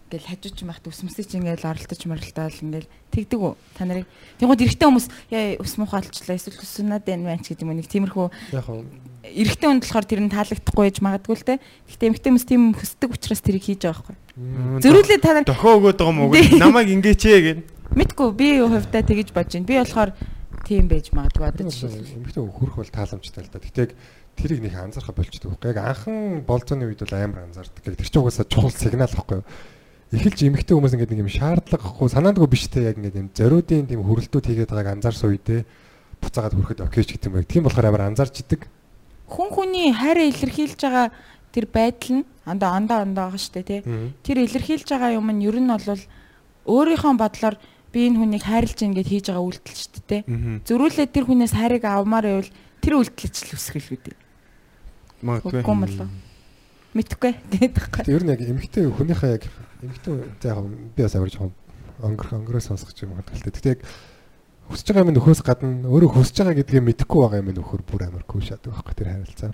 ингээл 0.09 0.29
хажууч 0.33 0.59
махт 0.65 0.89
өсмөсөж 0.89 1.37
ингээл 1.37 1.69
оролдож 1.69 2.01
моролтоол 2.09 2.57
ингээл 2.65 2.89
тэгдэг 3.13 3.39
үү 3.39 3.53
та 3.77 3.85
нарыг 3.85 4.09
тэгвэл 4.41 4.65
эрэгтэй 4.65 4.87
хүмүүс 4.89 5.07
яа 5.29 5.61
ус 5.61 5.73
муухай 5.77 6.01
олчлаа 6.01 6.33
эсвэл 6.33 6.57
өснөд 6.57 7.05
байна 7.05 7.29
мэн 7.29 7.45
ч 7.45 7.53
гэдэг 7.53 7.61
юм 7.61 7.77
нэг 7.77 7.85
тиймэрхүү 7.85 8.27
эрэгтэй 9.21 9.67
хүнд 9.69 9.85
болохоор 9.85 10.07
тэр 10.09 10.21
нь 10.25 10.33
таалагдахгүй 10.33 10.83
байж 10.89 10.97
магадгүй 11.05 11.35
л 11.37 11.45
те 11.45 11.61
гэхдээ 11.61 12.09
эмэгтэй 12.09 12.29
хүмүүс 12.33 12.45
тийм 12.49 12.63
хөсдөг 12.73 13.09
учраас 13.13 13.41
тэрийг 13.45 13.63
хийж 13.69 13.85
байгаа 13.85 14.01
байхгүй 14.01 14.17
зөрүүлээ 14.81 15.19
та 15.21 15.31
нар 15.37 15.45
Дохоо 15.45 15.77
өгөөд 15.77 15.99
байгаа 16.01 16.09
юм 16.09 16.19
уу? 16.25 16.33
Намайг 16.57 16.89
ингээч 16.89 17.21
ээ 17.29 17.41
гэн. 17.45 17.59
мэдгүй 17.93 18.29
би 18.33 18.47
хувьдаа 18.65 19.03
тэгэж 19.05 19.29
бодож 19.35 19.53
байна 19.59 19.69
би 19.69 19.75
болохоор 19.77 20.11
тийм 20.63 20.87
байж 20.87 21.11
магадгүй 21.11 21.45
одоо 21.45 21.69
жишээ 21.69 22.17
эмэгтэй 22.17 22.43
хөрөх 22.47 22.75
бол 22.79 22.93
тааламжтай 22.93 23.43
л 23.43 23.51
да. 23.51 23.59
Гэтэ 23.59 23.93
тэрийг 24.39 24.61
нэг 24.63 24.73
анзаарах 24.79 25.11
болчдөг 25.11 25.51
байхгүй. 25.51 25.69
Яг 25.75 25.79
анхан 25.83 26.45
болцооны 26.47 26.87
үед 26.87 27.03
бол 27.03 27.15
амар 27.19 27.49
анзаардаг. 27.49 27.83
Тэр 27.83 27.99
чинь 27.99 28.21
угаасаа 28.23 28.47
чухал 28.47 28.71
сигнал 28.71 29.11
байхгүй 29.11 29.43
юу? 29.43 29.45
Эхэлж 30.09 30.39
эмэгтэй 30.41 30.73
хүмүүс 30.73 30.93
ингээд 30.97 31.11
нэг 31.13 31.21
юм 31.21 31.29
шаардлагагүй 31.29 32.09
санаандгүй 32.09 32.49
биш 32.49 32.65
те 32.65 32.89
яг 32.89 32.97
ингээд 32.97 33.19
юм 33.21 33.29
зориудын 33.29 33.85
тийм 33.85 34.01
хөрөлтүүд 34.01 34.45
хийгээд 34.49 34.73
байгааг 34.73 34.97
анзаарсан 34.97 35.29
үедээ 35.29 35.61
буцаагаад 36.17 36.55
хүрэхэд 36.57 36.81
окей 36.81 37.03
ч 37.05 37.13
гэдэг 37.13 37.29
юм 37.29 37.35
байна. 37.37 37.51
Тийм 37.53 37.63
болохоор 37.69 37.87
амар 37.93 38.03
анзаарч 38.09 38.35
идэг. 38.41 38.65
хүн 39.29 39.49
хүний 39.53 39.93
хайраа 39.93 40.25
илэрхийлж 40.25 40.81
байгаа 40.81 41.13
тэр 41.53 41.65
байдал 41.69 42.11
нь 42.17 42.23
андаа 42.41 42.73
андаа 42.73 42.99
андаа 43.05 43.29
байгаа 43.29 43.37
штэ 43.37 43.61
тий 43.61 43.79
тэр 44.25 44.37
илэрхийлж 44.49 44.89
байгаа 44.89 45.13
юм 45.13 45.29
нь 45.29 45.45
ер 45.45 45.57
нь 45.61 45.69
бол 45.69 46.01
өөрийнхөө 46.65 47.13
бодлоор 47.13 47.55
би 47.93 47.99
энэ 48.09 48.17
хүнийг 48.17 48.43
хайрлж 48.49 48.77
ийн 48.81 48.97
гэд 48.97 49.09
хийж 49.13 49.25
байгаа 49.29 49.45
үйлдэл 49.45 49.77
штэ 49.77 50.01
тий 50.09 50.21
зөрүүлээд 50.65 51.13
тэр 51.13 51.25
хүнээс 51.29 51.53
хайрыг 51.53 51.85
авмаар 51.85 52.25
байвал 52.25 52.51
тэр 52.81 52.93
үйлдэлч 52.97 53.37
л 53.49 53.57
үсгэл 53.57 53.93
үү 53.93 54.01
Магадгүй. 55.21 55.63
Болоо. 55.63 56.07
Мэдхгүй 56.95 57.33
тэгээд 57.53 58.07
ер 58.07 58.23
нь 58.23 58.31
яг 58.33 58.41
эмэгтэй 58.41 58.87
хүнийхээ 58.87 59.31
яг 59.37 59.43
эмэгтэй 59.83 60.13
за 60.41 60.49
яг 60.49 60.59
би 60.95 61.03
бас 61.03 61.15
амар 61.15 61.31
жоохон 61.31 61.53
өнгөрөх 62.03 62.33
өнгөрөө 62.35 62.63
сонсох 62.63 62.91
юм 62.99 63.15
хадгалтай. 63.15 63.51
Тэгтээ 63.51 63.73
яг 63.75 63.81
хүсэж 64.69 64.87
байгаа 64.91 65.03
юм 65.07 65.13
нөхөөс 65.15 65.41
гадна 65.43 65.87
өөрөө 65.87 66.09
хүсэж 66.19 66.35
байгаа 66.43 66.57
гэдгийг 66.59 66.85
мэдэхгүй 66.87 67.19
байгаа 67.23 67.41
юм 67.41 67.49
нөхөр 67.55 67.81
бүр 67.87 68.01
амар 68.07 68.23
кул 68.27 68.43
шатдаг 68.43 68.75
байхгүй 68.75 68.95
тэр 68.95 69.09
харилцаа. 69.15 69.51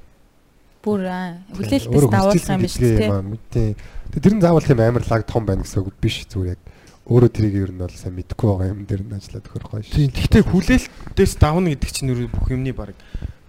Бүр 0.86 1.02
аа, 1.10 1.42
хүлээлтээс 1.56 1.90
давуулах 1.90 2.46
юм 2.46 2.62
биш. 2.62 2.78
Тэг 2.78 4.22
тэр 4.22 4.34
нь 4.38 4.44
заавал 4.44 4.66
тийм 4.66 4.82
амар 4.82 5.06
лаг 5.10 5.26
том 5.26 5.46
байна 5.46 5.66
гэсэн 5.66 5.82
үг 5.82 5.98
биш 5.98 6.26
зүгээр 6.30 6.54
яг 6.58 6.62
өөрөө 7.06 7.30
тэрийг 7.30 7.56
ер 7.70 7.72
нь 7.74 7.82
бол 7.82 7.94
сайн 7.94 8.18
мэдэхгүй 8.18 8.48
байгаа 8.50 8.74
юм 8.74 8.82
дээр 8.90 9.04
нь 9.06 9.14
ажиллаад 9.14 9.46
өгөх 9.46 9.70
гоё 9.70 9.82
шүү. 9.86 9.94
Тийм. 9.94 10.10
Гэхдээ 10.10 10.44
хүлээлтээс 10.50 11.34
давна 11.38 11.70
гэдэг 11.74 11.90
чинь 11.94 12.10
нь 12.10 12.30
бүх 12.34 12.50
юмний 12.50 12.74
баг 12.74 12.98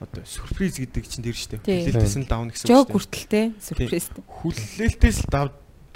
одоо 0.01 0.23
сюрприз 0.28 0.77
гэдэг 0.77 1.05
чинь 1.09 1.24
тэр 1.24 1.36
шүү 1.36 1.51
Тийм. 1.57 1.61
дээ. 1.65 1.81
Хүлээлтээс 1.89 2.16
нь 2.20 2.28
давна 2.28 2.53
гэсэн 2.53 2.69
Жог 2.69 2.85
шүү 2.85 2.89
дээ. 2.89 2.93
хүртэл 2.93 3.27
тий. 3.32 3.47
Сюрприз. 3.65 4.07
Хүлээлтээс 4.28 5.19
л 5.24 5.28
дав 5.32 5.47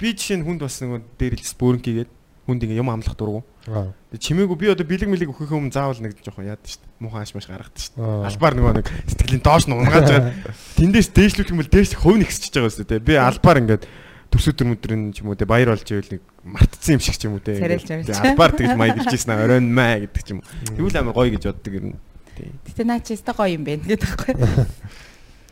би 0.01 0.17
жишээ 0.17 0.41
нь 0.41 0.45
хүнд 0.49 0.65
бас 0.65 0.81
нэг 0.81 1.05
дээрэлс 1.21 1.53
бөөрнкийгээд 1.61 2.09
хүнд 2.49 2.61
ингээ 2.65 2.81
юм 2.81 2.89
амлах 2.89 3.13
дургу. 3.13 3.45
Тэг 3.69 4.17
чимээгүй 4.17 4.57
би 4.57 4.73
одоо 4.73 4.85
бэлэг 4.85 5.09
мэлэг 5.13 5.29
өгөх 5.29 5.53
юм 5.53 5.69
заавал 5.69 6.01
нэг 6.01 6.17
жоохон 6.25 6.49
яад 6.49 6.65
шүү 6.65 6.81
дээ. 6.81 6.97
Муухай 6.97 7.21
ааш 7.21 7.31
маш 7.37 7.45
гаргадаг. 7.45 7.85
Аа. 8.01 8.25
Албаар 8.25 8.53
нөгөө 8.57 8.73
нэг 8.81 8.87
сэтгэлийн 9.13 9.45
доош 9.45 9.69
нь 9.69 9.77
унгааж 9.77 10.09
байгаа. 10.09 10.33
Тэндээс 10.81 11.09
дээшлүүлэх 11.13 11.53
юм 11.53 11.61
бол 11.61 11.69
дээш 11.69 11.93
хувь 12.01 12.17
нэгсэж 12.17 12.49
байгаа 12.49 12.73
шүү 12.73 12.89
дээ. 12.89 13.05
Би 13.05 13.13
албаар 13.21 13.61
ингээд 13.61 13.85
төсөөдөр 14.33 14.67
өдрөн 14.73 15.01
ч 15.13 15.21
юм 15.21 15.29
уу 15.29 15.37
те 15.37 15.45
баяр 15.45 15.77
болж 15.77 15.85
ивэл 15.85 16.17
нэг 16.17 16.23
мартцсан 16.41 16.97
юм 16.97 17.01
шиг 17.05 17.15
ч 17.21 17.29
юм 17.29 17.37
уу 17.37 17.43
те. 17.45 17.61
Албаар 17.61 18.51
тэгж 18.57 18.73
маягдж 18.73 19.13
ирсэн 19.13 19.37
аа 19.37 19.45
оройн 19.45 19.69
маа 19.69 20.01
гэдэг 20.01 20.23
ч 20.25 20.29
юм 20.33 20.41
уу. 20.41 20.49
Тэгвэл 20.73 20.97
амар 21.03 21.13
гоё 21.13 21.29
гэж 21.35 21.43
боддог 21.51 21.73
юм. 21.77 21.99
Тийм. 22.33 22.55
Гэтэ 22.65 22.83
наа 22.87 22.99
чи 23.03 23.13
өстой 23.13 23.35
гоё 23.37 23.53
юм 23.53 23.63
байна 23.67 23.83
гэдэг 23.85 24.07
байхгүй. 24.07 24.35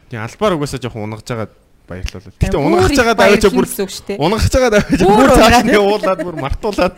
Тийм 0.10 0.24
албаар 0.24 0.56
угаасаа 0.58 0.80
жоохон 0.80 1.06
унгаж 1.06 1.28
байгаа 1.28 1.52
баярлуулаа. 1.90 2.34
Гэтэ 2.38 2.58
унгаж 2.62 2.92
их 2.94 3.00
байгаа 3.02 3.18
даваач 3.18 3.46
бүр 3.50 3.68
унгаж 4.22 4.54
байгаа 4.54 4.72
даваач 4.78 5.02
Бүр 5.02 5.30
цааш 5.34 5.58
нь 5.66 5.76
уулаад 5.76 6.20
бүр 6.22 6.36
мартуулаад. 6.38 6.96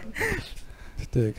Гэтэ 0.99 1.19
яг 1.31 1.38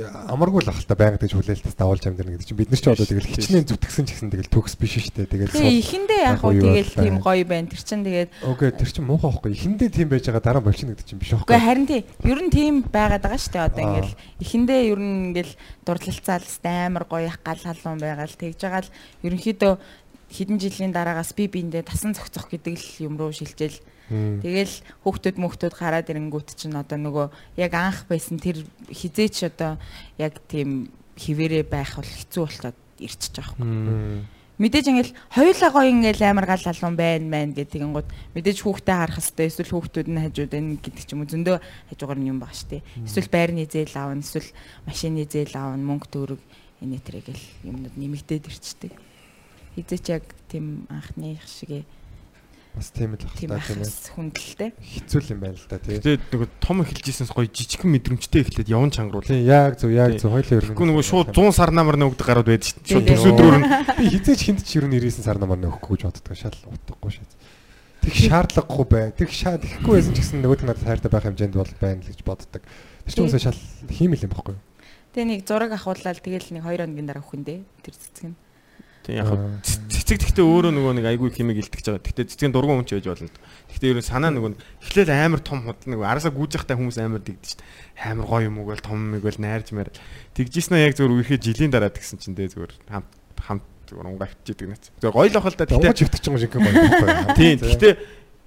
амаргүй 0.00 0.62
л 0.64 0.70
ах 0.70 0.82
та 0.84 0.94
байнга 0.94 1.20
гэж 1.20 1.34
хүлээлтээс 1.34 1.76
давуулж 1.76 2.04
амьдэрнэ 2.06 2.36
гэдэг 2.36 2.48
чинь 2.48 2.60
бид 2.60 2.70
нар 2.70 2.80
ч 2.80 2.86
одоо 2.90 3.06
тэгэл 3.06 3.32
хичнээн 3.32 3.66
зүтгэсэн 3.66 4.04
ч 4.06 4.10
гэсэн 4.14 4.30
тэгэл 4.30 4.52
төгс 4.52 4.74
биш 4.78 4.94
шүү 5.00 5.14
дээ. 5.24 5.30
Тэгэл 5.30 5.54
Тэгээ 5.56 5.80
ихэндээ 5.82 6.20
яг 6.24 6.40
уу 6.44 6.54
тэгэл 6.54 6.92
тийм 6.94 7.16
гоё 7.20 7.44
байна. 7.44 7.70
Тэр 7.70 7.82
чин 7.82 8.02
тэгээд 8.04 8.30
Окей 8.44 8.70
тэр 8.70 8.90
чинь 8.90 9.06
муухай 9.06 9.30
байхгүй. 9.30 9.50
Эхэндээ 9.56 9.88
тийм 9.90 10.08
байж 10.10 10.24
байгаа 10.28 10.44
дараа 10.44 10.62
болчихно 10.64 10.94
гэдэг 10.94 11.06
чинь 11.10 11.20
биш 11.20 11.30
байхгүй. 11.34 11.58
харин 11.58 11.86
тий. 11.88 12.02
Ер 12.22 12.40
нь 12.40 12.52
тийм 12.52 12.74
байгаад 12.86 13.24
байгаа 13.24 13.40
шүү 13.40 13.52
дээ. 13.56 13.66
Одоо 13.66 13.82
ингээл 13.82 14.14
ихэндээ 14.40 14.80
ер 14.90 15.00
нь 15.00 15.14
ингээл 15.32 15.54
дурлалцаалстай 15.86 16.76
амар 16.86 17.04
гоё 17.08 17.26
ах 17.30 17.40
гал 17.42 17.60
халуун 17.60 18.00
байгаал 18.00 18.34
тэгж 18.36 18.60
байгаа 18.60 18.84
л 18.84 18.94
ерөнхийдөө 19.24 19.74
хэдэн 20.30 20.58
жилийн 20.62 20.94
дараагаас 20.94 21.34
би 21.34 21.50
биэндээ 21.50 21.82
тасан 21.82 22.14
зохицох 22.14 22.46
гэдэг 22.46 22.74
л 22.78 22.88
юм 23.10 23.14
руу 23.18 23.34
шилжээл. 23.34 23.82
Тэгэл 24.10 24.74
хүүхдүүд 25.06 25.36
мөхтүүд 25.38 25.74
гараад 25.74 26.10
ирэнгүүт 26.10 26.54
чинь 26.54 26.74
одоо 26.74 26.98
нөгөө 26.98 27.26
яг 27.62 27.72
анх 27.74 28.06
байсан 28.10 28.38
тэр 28.38 28.62
хизээч 28.90 29.50
одоо 29.50 29.78
яг 30.18 30.38
тийм 30.50 30.90
хിവэрэ 31.18 31.66
байх 31.66 31.94
бол 31.98 32.06
хэцүү 32.06 32.42
болчиход 32.42 32.78
ирчихэж 32.98 33.34
байгаа 33.38 33.62
юм. 33.62 34.26
Мэдээж 34.60 34.86
ингээл 34.92 35.16
хоёулаа 35.32 35.70
гоё 35.72 35.88
ингээл 35.88 36.22
амар 36.26 36.44
гал 36.44 36.60
халуун 36.60 36.92
байна 36.92 37.32
байна 37.32 37.56
гэдэг 37.56 37.80
тэгэнгүүт 37.80 38.08
мэдээж 38.36 38.58
хүүхдээ 38.60 38.96
харах 38.98 39.16
хэвээр 39.16 39.50
эсвэл 39.56 39.72
хүүхдүүд 39.72 40.08
нь 40.12 40.20
хажууд 40.20 40.52
байна 40.52 40.76
гэдэг 40.76 41.04
ч 41.06 41.10
юм 41.16 41.20
уу 41.24 41.32
зөндөө 41.32 41.56
хажуугаар 41.88 42.20
нь 42.20 42.28
юм 42.28 42.38
баг 42.44 42.52
штэ. 42.52 42.84
Эсвэл 43.08 43.32
байрны 43.32 43.64
зээл 43.64 43.96
аавна 43.96 44.20
эсвэл 44.20 44.52
машины 44.84 45.24
зээл 45.24 45.56
аавна 45.56 45.80
мөнгө 45.80 46.12
төгрөг 46.12 46.40
энэ 46.84 47.00
тэрэг 47.00 47.32
л 47.32 47.44
юмнууд 47.72 47.96
нэмэгдээд 47.96 48.52
ирчдэг. 48.52 48.92
Хизээч 49.80 50.04
яг 50.12 50.24
тийм 50.52 50.84
анхны 50.92 51.40
шиг 51.48 51.88
бас 52.74 52.90
тийм 52.94 53.18
л 53.18 53.24
ах 53.26 53.34
тийм 53.34 53.50
тийм 53.50 53.82
ээ. 53.82 53.90
хүндэлтэй. 54.14 54.70
Хэцүү 54.78 55.20
юм 55.34 55.40
байна 55.42 55.58
л 55.58 55.66
да 55.66 55.78
тий. 55.82 55.98
Тэгээд 55.98 56.24
нөгөө 56.30 56.48
том 56.62 56.78
эхэлжсэнс 56.86 57.32
гоё 57.34 57.50
жижигхэн 57.50 57.90
мэдрэмжтэй 57.90 58.40
эхлээд 58.46 58.70
явн 58.70 58.94
чангар 58.94 59.26
Тийм 59.26 59.42
яг 59.42 59.74
зөв 59.74 59.90
яг 59.90 60.22
зөв 60.22 60.30
хоёлын 60.30 60.54
ер 60.54 60.64
нь. 60.64 60.70
Тэгэхгүй 60.70 60.86
нөгөө 60.86 61.04
шууд 61.04 61.28
100 61.34 61.50
сар 61.50 61.74
намар 61.74 61.98
нөгдөг 61.98 62.22
гарууд 62.22 62.46
байдаг 62.46 62.70
шүү 62.70 62.78
дээ. 62.78 62.94
Шууд 62.94 63.06
Тийм. 63.10 63.16
төсөөдрөөр 63.18 63.56
нь 63.58 63.66
би 63.98 64.04
хизээч 64.14 64.40
хинт 64.46 64.62
ч 64.62 64.70
ер 64.78 64.86
нь 64.86 64.94
99 64.94 65.18
сар 65.18 65.38
намаар 65.42 65.58
нөхгүй 65.58 65.98
гэж 65.98 66.02
боддог 66.06 66.36
шал 66.38 66.58
утгагүй 66.70 67.10
шээ. 67.10 67.26
Тэг 68.06 68.14
шаардлагагүй 68.14 68.86
бай. 68.86 69.06
Тэг 69.18 69.28
шаа 69.34 69.58
тэгэхгүй 69.58 69.92
байсан 69.98 70.14
ч 70.14 70.18
гэсэн 70.22 70.38
нөгөө 70.46 70.58
танаар 70.62 70.78
хайртай 70.78 71.10
байх 71.10 71.26
хэмжээнд 71.26 71.58
бол 71.58 71.74
байна 71.82 72.00
л 72.00 72.10
гэж 72.14 72.20
боддог. 72.22 72.62
Тэр 72.62 73.12
чинь 73.18 73.26
үсээ 73.26 73.50
шал 73.50 73.60
хиймэл 73.90 74.24
юм 74.24 74.32
баггүй. 74.32 74.56
Тэгээ 75.10 75.26
нэг 75.26 75.40
зураг 75.42 75.74
авахуулаад 75.74 76.22
тэгэл 76.22 76.54
нэг 76.54 76.64
2 76.64 76.86
хоногийн 76.86 77.08
дараа 77.10 77.20
өхөндөө 77.26 77.58
тэр 77.82 77.94
цэцэг 77.98 78.30
нь. 78.30 78.38
Тийм 79.06 79.16
яг 79.16 79.28
цэцэг 79.64 80.18
гэхдээ 80.26 80.44
өөрөө 80.44 80.72
нөгөө 80.74 80.92
нэг 81.00 81.06
айгүй 81.08 81.30
химиг 81.32 81.56
илтгэж 81.62 81.86
байгаа. 81.88 82.04
Гэхдээ 82.04 82.28
цэцгийн 82.34 82.52
дургуун 82.52 82.82
хүн 82.82 82.88
ч 82.88 82.98
байж 82.98 83.06
болно. 83.08 83.32
Гэхдээ 83.72 83.90
ерөн 83.96 84.04
санаа 84.04 84.30
нөгөө 84.34 84.50
эхлээл 84.84 85.12
амар 85.14 85.40
том 85.40 85.64
худал 85.64 85.88
нөгөө 85.88 86.06
араасаа 86.06 86.32
гүйж 86.34 86.50
явахтай 86.58 86.76
хүмүүс 86.76 86.98
амар 87.00 87.22
дэгдэж 87.24 87.52
дээ. 87.56 88.10
Амар 88.10 88.26
гоё 88.28 88.48
юм 88.50 88.58
уу 88.60 88.68
гэл 88.68 88.84
том 88.84 88.98
юм 89.00 89.22
гэл 89.22 89.40
найрж 89.40 89.72
мэр. 89.72 89.88
Тэгжсэн 90.36 90.76
яг 90.82 90.98
зөвөр 90.98 91.16
үерхээ 91.16 91.40
жилийн 91.40 91.72
дараа 91.72 91.88
тэгсэн 91.94 92.18
чинь 92.20 92.36
дээ 92.36 92.52
зөвөр 92.52 92.72
хамт 92.90 93.10
хамт 93.40 93.64
зөвөр 93.88 94.06
унгаагч 94.14 94.46
идэг 94.50 94.68
нэц. 94.68 94.84
Зөвөр 95.02 95.14
гоё 95.14 95.30
л 95.30 95.38
ах 95.40 95.48
л 95.48 95.56
да. 95.58 95.66
Тэгтээ 95.66 95.98
чивтэж 95.98 96.22
байгаа 96.26 96.42
шинхэн 96.44 96.62
гоё 96.62 96.74
баггүй. 96.74 97.10
Тийм. 97.38 97.56
Гэхдээ 97.58 97.92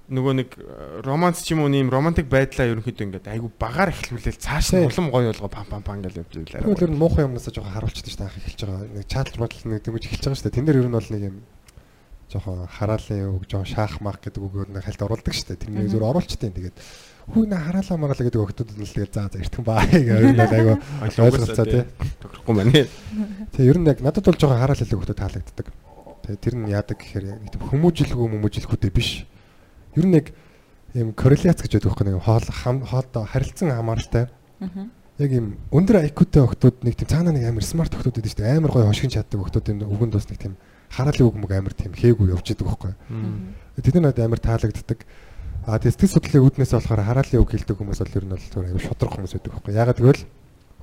нөгөө 0.04 0.32
нэг 0.36 0.50
э, 0.60 1.00
романс 1.00 1.40
ч 1.40 1.56
юм 1.56 1.64
уу 1.64 1.72
нэм 1.72 1.88
романтик 1.88 2.28
байдлаа 2.28 2.68
ерөнхийдөө 2.68 3.24
ингээд 3.24 3.32
айгу 3.32 3.48
багаар 3.56 3.88
эхлүүлээл 3.88 4.36
цааш 4.36 4.76
нь 4.76 4.84
улам 4.84 5.08
гоё 5.08 5.32
болгоо 5.32 5.48
пам 5.48 5.64
пам 5.64 5.80
пам 5.80 6.04
гэж 6.04 6.20
явж 6.20 6.34
ирлээ. 6.44 6.60
Тэгвэл 6.60 6.84
ер 6.84 6.92
нь 6.92 7.00
муухай 7.00 7.24
юмнасаа 7.24 7.56
жоохон 7.56 7.72
харуулчихдаг 7.72 8.12
шүү 8.12 8.20
дээ 8.20 8.28
анх 8.28 8.36
эхэлж 8.36 8.60
байгаа. 8.68 8.84
Нэг 8.92 9.06
чатлж 9.08 9.36
бодлол 9.40 9.64
нэг 9.72 9.80
дэмэж 9.80 10.04
эхэлж 10.04 10.24
байгаа 10.28 10.36
шүү 10.36 10.44
дээ. 10.44 10.56
Тэн 10.60 10.66
дээр 10.68 10.80
ер 10.84 10.88
нь 10.92 10.98
бол 11.00 11.08
нэг 11.08 11.22
юм 11.24 11.36
жоохон 12.28 12.68
хараалын 12.68 13.32
үг, 13.32 13.44
жоохон 13.48 13.70
шаах 13.72 13.96
мах 14.04 14.20
гэдэг 14.20 14.42
үгээр 14.44 14.70
нэг 14.76 14.84
хальт 14.84 15.00
оруулдаг 15.00 15.32
шүү 15.32 15.48
дээ. 15.56 15.62
Тэрний 15.64 15.88
зөвөр 15.88 16.08
оруулчтیں۔ 16.12 16.52
Тэгээд 16.52 16.76
хүү 17.32 17.44
нэ 17.48 17.56
хараалаа 17.56 17.96
мараалаа 17.96 18.26
гэдэг 18.28 18.44
өгтөд 18.44 18.70
нь 18.76 18.84
л 18.84 18.92
тэгээд 18.92 19.14
заа 19.16 19.28
за 19.32 19.40
эртхэн 19.40 19.64
баа 19.64 19.80
гэх 19.88 20.04
ер 20.04 20.36
нь 20.36 20.40
айгүй 20.44 20.76
ойлголцоо 21.16 21.64
тий. 21.64 21.84
Тохирохгүй 22.20 22.54
байна. 22.60 22.72
Тэгээ 23.56 23.70
ер 23.72 23.78
нь 23.80 23.88
яг 23.88 23.98
надад 24.04 24.24
бол 24.28 24.36
жоохон 24.36 24.60
хараал 24.60 24.80
хэлэг 24.82 25.00
өгтөд 25.00 25.20
таалагддаг. 25.20 25.66
Тэгээ 26.28 26.42
тэр 26.44 26.54
нь 26.60 26.68
яадаг 26.68 26.96
гэхээр 27.00 27.24
яг 27.24 27.40
нэг 27.44 27.54
хүмүүжилгүй 27.56 28.26
хүмүүжилгүйтэй 28.28 28.92
биш. 28.92 29.24
Ер 29.94 30.06
нь 30.06 30.14
яг 30.14 30.34
юм 30.94 31.12
корреляц 31.12 31.62
гэж 31.62 31.78
байдаг 31.78 31.90
байхгүй 31.90 32.06
нэг 32.06 32.22
хоол 32.22 32.46
хоолоо 32.50 33.24
харилцан 33.26 33.70
хамааралтай. 33.74 34.28
Аа. 34.60 34.88
Яг 35.18 35.30
юм 35.30 35.58
өндөр 35.70 36.06
IQ-тэй 36.10 36.42
охтууд 36.42 36.82
нэг 36.82 36.94
тийм 36.98 37.10
цаанаа 37.10 37.34
нэг 37.34 37.46
амар 37.50 37.66
смарт 37.66 37.94
охтууд 37.94 38.18
шүү 38.18 38.42
дээ. 38.42 38.58
Амар 38.58 38.70
гоё 38.70 38.86
хошигн 38.90 39.14
чаддаг 39.14 39.40
охтууд 39.42 39.70
юм 39.70 39.86
өгөнд 39.86 40.14
бас 40.18 40.26
нэг 40.30 40.38
тийм 40.38 40.54
хараалын 40.90 41.26
үг 41.26 41.36
мөг 41.38 41.52
амар 41.54 41.74
тийм 41.74 41.94
хээгүү 41.94 42.30
явж 42.34 42.46
идэг 42.50 42.66
байхгүй. 42.66 42.92
Тэд 43.78 43.94
нар 43.98 44.14
амар 44.14 44.42
таалагддаг. 44.42 45.06
А 45.66 45.80
сэтгэл 45.80 46.14
судлалын 46.18 46.44
үүднээс 46.44 46.72
болохоор 46.76 47.02
хараалын 47.08 47.40
үг 47.40 47.50
хэлдэг 47.54 47.78
хүмүүс 47.78 48.00
бол 48.04 48.16
ер 48.18 48.24
нь 48.26 48.34
бол 48.34 48.66
аюу 48.68 48.82
шудраг 48.84 49.12
хүмүүс 49.16 49.32
байдаг 49.32 49.52
байхгүй. 49.54 49.72
Ягаад 49.72 49.98
гэвэл 50.02 50.22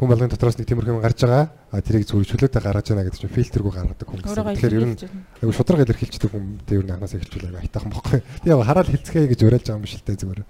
хүн 0.01 0.09
болгоны 0.09 0.33
дотроос 0.33 0.57
нэг 0.57 0.65
тиймэрхүү 0.65 0.97
юм 0.97 1.05
гарч 1.05 1.21
байгаа. 1.21 1.53
А 1.69 1.77
тэрийг 1.77 2.09
зүгээр 2.09 2.25
чөлөөтэй 2.33 2.61
гаргаж 2.65 2.89
яана 2.89 3.05
гэдэг 3.05 3.21
чинь 3.21 3.35
фильтргүй 3.37 3.69
гаргадаг 3.69 4.07
хүн 4.09 4.25
гэсэн. 4.25 4.49
Тэгэхээр 4.57 4.77
ер 4.81 4.85
нь 4.89 4.97
айгу 4.97 5.53
шудраг 5.53 5.85
илэрхийлждэг 5.85 6.31
хүн 6.33 6.57
дээр 6.65 6.81
ер 6.81 6.85
нь 6.89 6.93
анхаас 6.97 7.13
эхэлчихвэл 7.21 7.53
айгу 7.53 7.61
айтаахан 7.61 7.93
бохгүй. 7.93 8.19
Тэгээ 8.41 8.49
яг 8.57 8.65
хараад 8.65 8.89
хэлцгээе 8.89 9.29
гэж 9.29 9.39
уриалж 9.45 9.65
байгаа 9.69 9.77
юм 9.77 9.85
биш 9.85 9.93
л 9.93 10.05
дээ 10.09 10.17
зүгээр. 10.25 10.41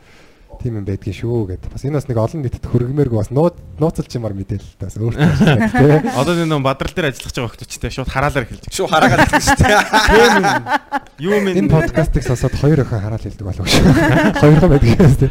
Тийм 0.62 0.78
юм 0.80 0.86
байдгийн 0.88 1.18
шүү 1.20 1.44
гэд. 1.52 1.64
Бас 1.68 1.84
энэ 1.84 1.98
бас 2.00 2.08
нэг 2.08 2.18
олон 2.22 2.42
нийтэд 2.48 2.64
хөргмээргүй 2.70 3.18
бас 3.20 3.32
нууц 3.34 3.56
нууцалж 3.76 4.12
юмар 4.16 4.36
мэдээлэл 4.38 4.78
тас 4.78 4.96
өөртөө. 4.96 6.16
Одоо 6.22 6.34
энэ 6.38 6.48
нэг 6.48 6.64
бадрал 6.64 6.96
дээр 6.96 7.12
ажиллаж 7.12 7.34
байгаа 7.34 7.52
тий 7.66 7.92
шууд 7.92 8.12
хараалаар 8.14 8.46
эхэлж. 8.46 8.70
Шүү 8.70 8.88
хараагаад 8.88 9.32
хэлсэн 9.36 9.58
шүү 9.58 11.02
юу 11.18 11.42
минь 11.42 11.66
Энэ 11.66 11.72
подкастыг 11.72 12.24
сонсоод 12.24 12.54
хоёр 12.62 12.86
охин 12.86 13.02
хараал 13.02 13.26
хэлдэг 13.26 13.42
болов 13.48 13.66
шүү. 13.66 13.90
Хоёрхан 14.44 14.70
байдаг 14.70 15.02
юм 15.02 15.16
тий. 15.18 15.30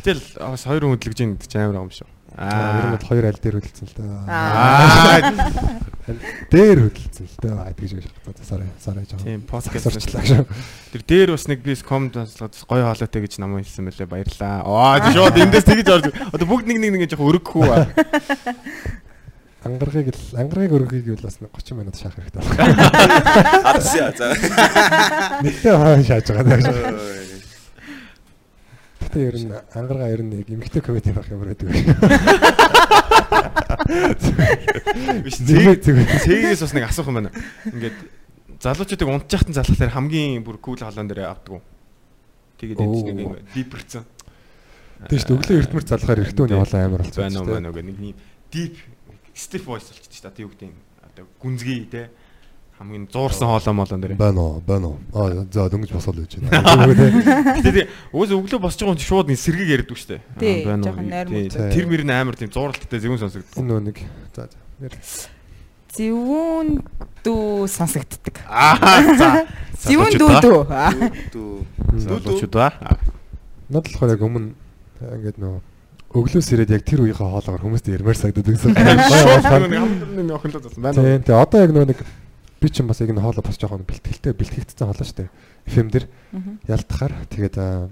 Тэгтэл 0.00 0.24
бас 0.40 0.64
хоёр 0.64 0.82
хүн 0.88 0.94
хөдлөж 0.96 1.20
ийн 1.20 1.30
гэдэг 1.36 1.48
чинь 1.52 1.60
амар 1.60 1.84
юм 1.84 1.92
шүү. 1.92 2.15
Аа 2.34 2.82
ер 2.82 2.86
нь 2.90 2.94
бол 2.98 3.06
хоёр 3.06 3.24
аль 3.30 3.38
дээр 3.38 3.56
хөдөлсөн 3.62 3.86
л 3.86 3.94
дээ. 3.96 4.10
Аа 4.26 5.22
Дээр 6.50 6.78
хөдөлсөн 6.90 7.26
л 7.30 7.38
дээ. 7.40 7.54
Аа 7.54 7.72
тэгж 7.72 7.92
гэж 7.96 8.06
бодсон. 8.26 8.44
Сарай 8.44 8.68
сарай 8.82 9.04
жаа. 9.06 9.20
тийм 9.22 9.40
подкаст 9.46 9.86
Сурчлаа 9.88 10.24
шүү. 10.26 10.44
Тэр 10.92 11.02
дээр 11.06 11.30
бас 11.32 11.46
нэг 11.46 11.62
бис 11.62 11.80
комд 11.86 12.12
гоё 12.18 12.82
хоолойтой 12.84 13.20
гэж 13.24 13.38
намайг 13.40 13.64
хэлсэн 13.64 13.88
мөлий 13.88 14.04
баярлаа. 14.10 14.66
Аа 14.66 15.00
шууд 15.14 15.38
эндээс 15.38 15.64
тэгж 15.64 15.88
орж 15.88 16.10
одоо 16.34 16.46
бүгд 16.50 16.66
нэг 16.68 16.78
нэг 16.82 16.90
нэг 16.98 17.08
жоохон 17.14 17.30
өргөхүү. 17.30 17.72
Ангаргийг 19.66 20.12
л 20.14 20.36
ангаргийг 20.38 20.76
өргөхийг 20.76 21.16
бол 21.16 21.26
бас 21.26 21.40
30 21.40 21.74
минут 21.74 21.96
шаах 21.96 22.14
хэрэгтэй 22.20 22.42
байна. 22.44 23.72
Адсаа. 23.72 24.12
За. 24.14 24.30
Нэгтэй 25.42 25.72
хаан 25.74 26.04
шааж 26.04 26.26
байгаа 26.30 27.35
Гэтэ 29.16 29.32
ер 29.32 29.36
нь 29.40 29.48
ангаргаа 29.72 30.12
ер 30.12 30.20
нь 30.20 30.28
нэг 30.28 30.44
эмгтэй 30.52 30.84
комеди 30.84 31.08
байх 31.16 31.32
юм 31.32 31.40
байдаг. 31.40 31.72
Биш 35.24 35.40
Зэг 35.40 35.80
цэг 35.80 35.96
цэгээс 36.20 36.60
бас 36.60 36.76
нэг 36.76 36.84
асуух 36.84 37.08
юм 37.08 37.24
байна. 37.24 37.32
Ингээд 37.64 37.96
залуучуудыг 38.60 39.08
унтчихсан 39.08 39.56
залхахлаар 39.56 39.96
хамгийн 39.96 40.44
бүр 40.44 40.60
кул 40.60 40.76
холоон 40.76 41.08
дээр 41.08 41.32
авдаг. 41.32 41.64
Тэгээд 42.60 42.76
энэ 42.76 43.16
нэг 43.16 43.24
юм 43.24 43.40
дипэрцэн. 43.56 44.04
Тийм 45.08 45.16
шүү 45.16 45.32
дээ. 45.32 45.40
Өглөө 45.40 45.60
эрдмэр 45.64 45.84
залхаар 45.88 46.20
эрэгтэй 46.20 46.42
хүний 46.44 46.60
хоолой 46.60 46.84
амар 46.84 47.00
болсон. 47.00 47.24
байна 47.24 47.40
уу 47.40 47.48
байна 47.56 47.68
уу 47.72 47.76
гэх 47.80 47.88
нэг 47.88 47.96
юм 47.96 48.12
deep 48.52 48.76
stiff 49.32 49.64
voice 49.64 49.96
шүү 49.96 50.12
дээ. 50.12 50.28
Одоо 50.28 50.44
юу 50.44 50.52
гэдэг 50.52 50.68
юм 50.68 50.76
одоо 51.00 51.24
гүнзгий 51.40 51.88
те 51.88 52.12
хамгийн 52.76 53.08
зуурсан 53.08 53.48
хоолой 53.48 53.72
молон 53.72 54.00
дээр. 54.00 54.14
Байна 54.20 54.40
уу, 54.40 54.60
байна 54.60 54.86
уу. 54.92 54.98
Аа 55.16 55.48
за 55.48 55.64
дөнгөж 55.72 55.92
босоод 55.96 56.20
байж 56.20 56.36
байна. 56.36 57.56
Тэгээд 57.64 57.88
уус 58.12 58.28
өглөө 58.36 58.60
босч 58.60 58.76
байгаа 58.84 58.92
хүн 58.92 59.00
чинь 59.00 59.08
шууд 59.08 59.32
нэг 59.32 59.40
сэргийг 59.40 59.70
яриад 59.72 59.88
шүү 59.88 60.12
дээ. 60.12 60.20
Тий, 60.36 60.60
Аа, 60.60 60.76
байна 60.76 60.92
уу? 61.24 61.72
Тэр 61.72 61.88
мөр 61.88 62.04
нь 62.04 62.12
амар 62.12 62.36
тийм 62.36 62.52
зууралттай 62.52 63.00
зэвүүн 63.00 63.22
сонсогддог. 63.24 63.56
Энэ 63.64 63.80
нэг 63.80 63.96
за 64.36 64.44
за. 64.52 64.58
Яр. 64.84 64.92
Зэвүүн 65.96 66.68
дүү 67.24 67.64
сонсогддог. 67.64 68.36
Аа 68.52 69.00
за. 69.16 69.30
Зэвүүн 69.80 70.12
дүү 70.20 70.30
дүү. 70.44 70.60
Дүү. 71.32 72.48
Ба. 72.52 72.68
Надад 73.72 73.88
болохоор 73.88 74.12
яг 74.12 74.20
өмнө 74.20 74.52
ингээд 75.00 75.40
нөө 75.40 75.56
өглөөс 76.16 76.48
ирээд 76.54 76.76
яг 76.76 76.84
тэр 76.84 77.02
үеийнхээ 77.08 77.24
хоолоогоор 77.24 77.64
хүмүүст 77.64 77.88
ярмаар 77.88 78.16
сагддаг 78.16 78.46
гэсэн. 78.46 78.72
Хамтран 79.48 79.68
нэг 80.16 80.36
охинлоо 80.38 80.60
засан 80.64 80.80
байна 80.84 81.00
уу? 81.00 81.04
Тийм. 81.04 81.24
Тэгээ 81.26 81.40
одоо 81.40 81.60
яг 81.60 81.72
нөө 81.74 81.86
нэг 81.92 81.98
би 82.60 82.68
ч 82.72 82.80
юм 82.80 82.88
бас 82.88 83.00
яг 83.00 83.12
энэ 83.12 83.20
хоолой 83.20 83.44
бас 83.44 83.58
жоохон 83.60 83.84
бэлтгэлтэй 83.84 84.32
бэлтгэгдсэн 84.32 84.86
хоолой 84.88 85.06
шүү 85.06 85.18
дээ. 85.20 85.30
FM 85.68 85.88
дээр 85.92 86.06
ялтахаар 86.66 87.14
тэгээд 87.28 87.56
аа, 87.60 87.88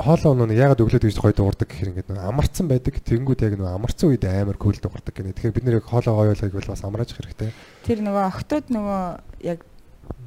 хоолой 0.00 0.34
нөө 0.34 0.56
ягаад 0.56 0.80
өглөөд 0.80 1.04
гэж 1.06 1.18
гоё 1.20 1.34
дуурдаг 1.36 1.68
гэхээр 1.68 1.90
ингээд 1.92 2.10
нөө 2.10 2.24
амарцсан 2.24 2.66
байдаг. 2.66 2.96
Тэнгүүд 3.04 3.44
яг 3.44 3.54
нөө 3.60 3.70
амарцсан 3.76 4.08
үед 4.10 4.24
амар 4.24 4.56
кул 4.56 4.74
дуурдаг 4.74 5.12
гэнэ. 5.12 5.36
Тэгэхээр 5.36 5.56
бид 5.56 5.66
нэр 5.68 5.78
яг 5.78 5.86
хоолой 5.86 6.32
гоёолгыг 6.32 6.56
бол 6.56 6.72
бас 6.72 6.82
амрааж 6.82 7.10
хэрэгтэй. 7.12 7.50
Тэр 7.84 7.98
нөгөө 8.00 8.24
охтууд 8.32 8.66
нөгөө 8.72 9.02
яг 9.44 9.60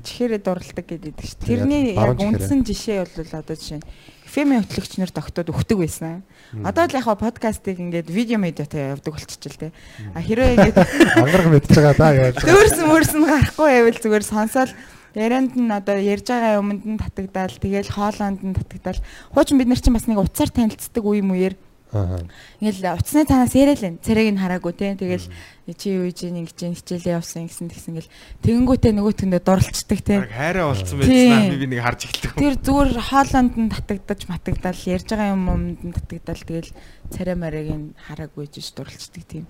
чихээрээ 0.05 0.41
дурладаг 0.45 0.85
гэдэг 0.85 1.13
шүү. 1.17 1.41
Тэрний 1.41 1.97
яг 1.97 2.21
үндсэн 2.21 2.61
жишээ 2.61 3.03
бол 3.03 3.33
одоо 3.41 3.55
жишээ 3.57 3.79
нь 3.81 3.87
FM 4.35 4.59
хөтлөгч 4.67 4.99
нарт 4.99 5.15
охтууд 5.15 5.47
өгдөг 5.47 5.79
байсан. 5.79 6.27
Одоо 6.59 6.91
л 6.91 6.97
яг 6.99 7.07
подкастыг 7.07 7.79
ингээд 7.79 8.11
видео 8.11 8.35
медиатай 8.35 8.91
явдаг 8.91 9.15
болчихчихл 9.15 9.71
тээ. 9.71 9.71
А 10.11 10.19
хэрвээ 10.19 10.59
ингээд 10.59 10.77
Ангараг 11.23 11.47
мэдж 11.55 11.71
байгаа 11.71 11.95
да 11.95 12.11
яаж. 12.11 12.43
Дүүрсэн 12.43 12.83
мөрсөн 12.83 13.23
гарахгүй 13.23 13.67
байвал 13.71 14.01
зүгээр 14.03 14.25
сонсоол. 14.27 14.75
Ярианд 15.15 15.55
нь 15.55 15.71
одоо 15.71 15.95
ярьж 15.95 16.27
байгаа 16.27 16.59
юмд 16.59 16.83
нь 16.83 16.99
татагдаал 16.99 17.55
тэгэл 17.55 17.95
хоолоонд 17.95 18.43
нь 18.43 18.59
татагдаал. 18.59 18.99
Хуучин 19.31 19.55
бид 19.55 19.71
нар 19.71 19.79
чинь 19.79 19.95
бас 19.95 20.03
нэг 20.11 20.19
уцаар 20.19 20.51
танилцдаг 20.51 21.03
үе 21.07 21.23
мүеэр 21.23 21.55
ингээл 21.95 22.91
уцсны 22.99 23.23
танаас 23.23 23.55
яриалаа 23.55 23.95
царайг 24.03 24.35
нь 24.35 24.41
хараагүй 24.41 24.73
те. 24.75 24.99
Тэгэл 24.99 25.31
чи 25.73 25.89
юу 25.97 26.05
гэж 26.05 26.29
ингэж 26.29 26.59
хичээлээ 26.77 27.17
явсан 27.17 27.49
гэсэн 27.49 27.73
тэгсэн 27.73 27.97
ингээл 27.97 28.13
тэгэнгүүтээ 28.45 28.93
нөгөөтөндөө 29.01 29.41
дурлцдаг 29.41 29.99
те 30.05 30.21
хайраа 30.29 30.69
болцсон 30.69 31.01
байснаа 31.01 31.49
би 31.49 31.57
би 31.57 31.67
нэг 31.73 31.81
харж 31.81 32.01
эхэлдэг. 32.05 32.37
тэр 32.37 32.55
зүгээр 32.61 32.91
хоолоонд 33.01 33.53
нь 33.57 33.73
татагдаж 33.73 34.21
матагдаал 34.29 34.81
ярьж 34.85 35.07
байгаа 35.09 35.33
юм 35.33 35.43
юмд 35.49 35.81
нь 35.81 35.95
татагдаал 35.97 36.43
тэгэл 36.45 36.71
царай 37.09 37.33
марыг 37.33 37.69
нь 37.73 37.85
хараагүй 37.97 38.45
гэж 38.45 38.77
дурлцдаг 38.77 39.23
тийм 39.25 39.49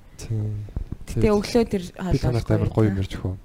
тэгээ 1.03 1.35
өглөө 1.35 1.65
тэр 1.67 1.83
танарт 2.23 2.47
амар 2.47 2.71
гоё 2.71 2.87
юм 2.95 2.99
ярьж 3.03 3.13
өгөө. 3.19 3.35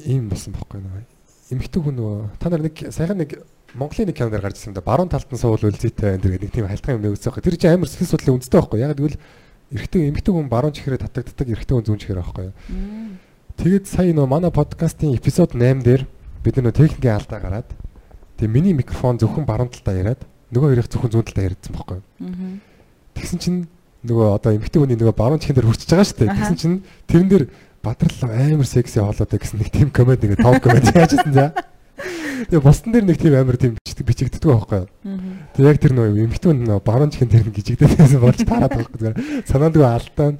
Ийм 0.00 0.32
болсон 0.32 0.56
бохгүй 0.56 0.80
наа. 0.80 1.04
Эмхтэн 1.52 1.82
хүн 1.84 1.96
нөгөө 2.00 2.40
та 2.40 2.48
нар 2.48 2.64
нэг 2.64 2.74
сайхан 2.88 3.20
нэг 3.20 3.36
Монголын 3.76 4.08
нэг 4.08 4.16
киноноор 4.16 4.40
гарч 4.40 4.56
ирсэн 4.56 4.72
да. 4.72 4.80
Баруун 4.80 5.12
талд 5.12 5.28
нь 5.28 5.36
суул 5.36 5.60
үлзийтэй 5.60 6.16
энэ 6.16 6.24
гэдэг 6.24 6.42
нэг 6.48 6.52
тийм 6.54 6.66
халтхан 6.66 6.96
юм 6.96 7.12
өгсөн 7.12 7.28
байхгүй. 7.28 7.44
Тэр 7.44 7.56
чинь 7.60 7.74
амар 7.76 7.90
сэтгэл 7.92 8.10
судлалын 8.16 8.36
үндэстэй 8.40 8.56
байхгүй. 8.56 8.80
Яг 8.80 8.96
тэгвэл 8.96 9.18
эрэгтэй 9.72 10.08
эмхтэн 10.10 10.34
хүн 10.34 10.48
баруун 10.50 10.74
чихрээ 10.74 11.00
татагддаг, 11.00 11.46
эрэгтэй 11.50 11.74
хүн 11.74 11.86
зүүн 11.86 12.00
чихрээ 12.02 12.22
байхгүй. 12.22 12.48
Тэгээд 13.56 13.84
сая 13.88 14.12
нөгөө 14.12 14.30
манай 14.30 14.52
подкастын 14.52 15.16
эпизод 15.16 15.56
8 15.56 15.82
дээр 15.82 16.06
бид 16.44 16.54
нөгөө 16.60 16.76
техникийн 16.76 17.16
алдаа 17.16 17.40
гараад 17.40 17.68
тэгээ 18.36 18.52
миний 18.52 18.74
микрофон 18.76 19.18
зөвхөн 19.18 19.48
баруун 19.48 19.72
талдаа 19.72 19.96
яриад 19.96 20.22
нөгөө 20.52 20.68
хоёрыг 20.76 20.88
зөвхөн 20.92 21.12
зүүн 21.12 21.26
талдаа 21.26 21.46
яриадсан 21.50 21.72
байхгүй. 21.72 21.98
Тэгсэн 23.16 23.38
чинь 23.40 23.60
нөгөө 24.04 24.26
одоо 24.36 24.52
эмхтэн 24.54 24.80
хүний 24.84 24.98
нөгөө 25.00 25.16
баруун 25.16 25.40
чихэн 25.40 25.56
дээр 25.56 25.68
хүрчихэж 25.72 25.90
байгаа 25.90 26.06
шүү 26.06 26.18
дээ. 26.20 26.36
Тэгсэн 26.36 26.58
чинь 26.60 26.76
тэрэн 27.08 27.28
дээр 27.32 27.44
Бадрал 27.86 28.30
амар 28.30 28.66
секси 28.66 28.98
хоолойтой 28.98 29.38
гэсэн 29.38 29.62
нэг 29.62 29.70
тийм 29.70 29.90
комент 29.94 30.22
нэг 30.22 30.42
топ 30.42 30.58
комент 30.58 30.90
яажсэн 30.96 31.30
за. 31.30 31.54
Тэгээ 31.96 32.60
бусдын 32.60 32.92
дээр 32.92 33.06
нэг 33.08 33.16
тийм 33.16 33.34
амар 33.36 33.56
тийм 33.56 33.76
бичдэг 33.80 34.04
бичигддэг 34.04 34.44
байхгүй 34.44 34.84
юу. 34.84 34.88
Тэгээ 35.56 35.70
яг 35.72 35.80
тэр 35.80 35.92
нөгөө 35.96 36.24
эмхтэн 36.28 36.60
нөгөө 36.68 36.84
баруун 36.84 37.12
чихэн 37.12 37.32
дээр 37.32 37.48
гिचигдээд 37.48 37.96
байсан 37.96 38.20
болж 38.26 38.40
таарад 38.44 38.72
байгаа 38.76 38.92
зүгээр. 39.00 39.16
Санаандгүй 39.48 39.86
алдаа. 39.88 40.36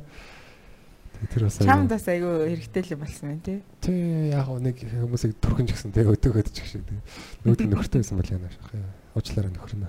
Тэр 1.33 1.49
бас 1.49 1.57
чамд 1.59 1.89
бас 1.89 2.05
айгүй 2.13 2.61
хэрэгтэй 2.61 2.83
л 2.85 2.93
юм 2.93 3.01
болсон 3.01 3.25
байна 3.33 3.41
тий 3.41 3.59
Тий 3.81 4.31
яг 4.37 4.47
нэг 4.53 4.77
хүмүүсийг 4.85 5.41
түрхэн 5.41 5.67
ч 5.67 5.73
гэсэн 5.73 5.97
тэгээ 5.97 6.13
өдөөгөөд 6.13 6.49
ч 6.53 6.61
шиг 6.61 6.85
тэгээ 6.85 7.49
нүүдэн 7.49 7.73
нөхөртэй 7.73 8.05
байсан 8.05 8.21
бол 8.21 8.33
яана 8.37 8.53
шах. 8.53 8.77
Уучлаарай 9.17 9.51
нөхөр 9.57 9.73
нэ. 9.81 9.89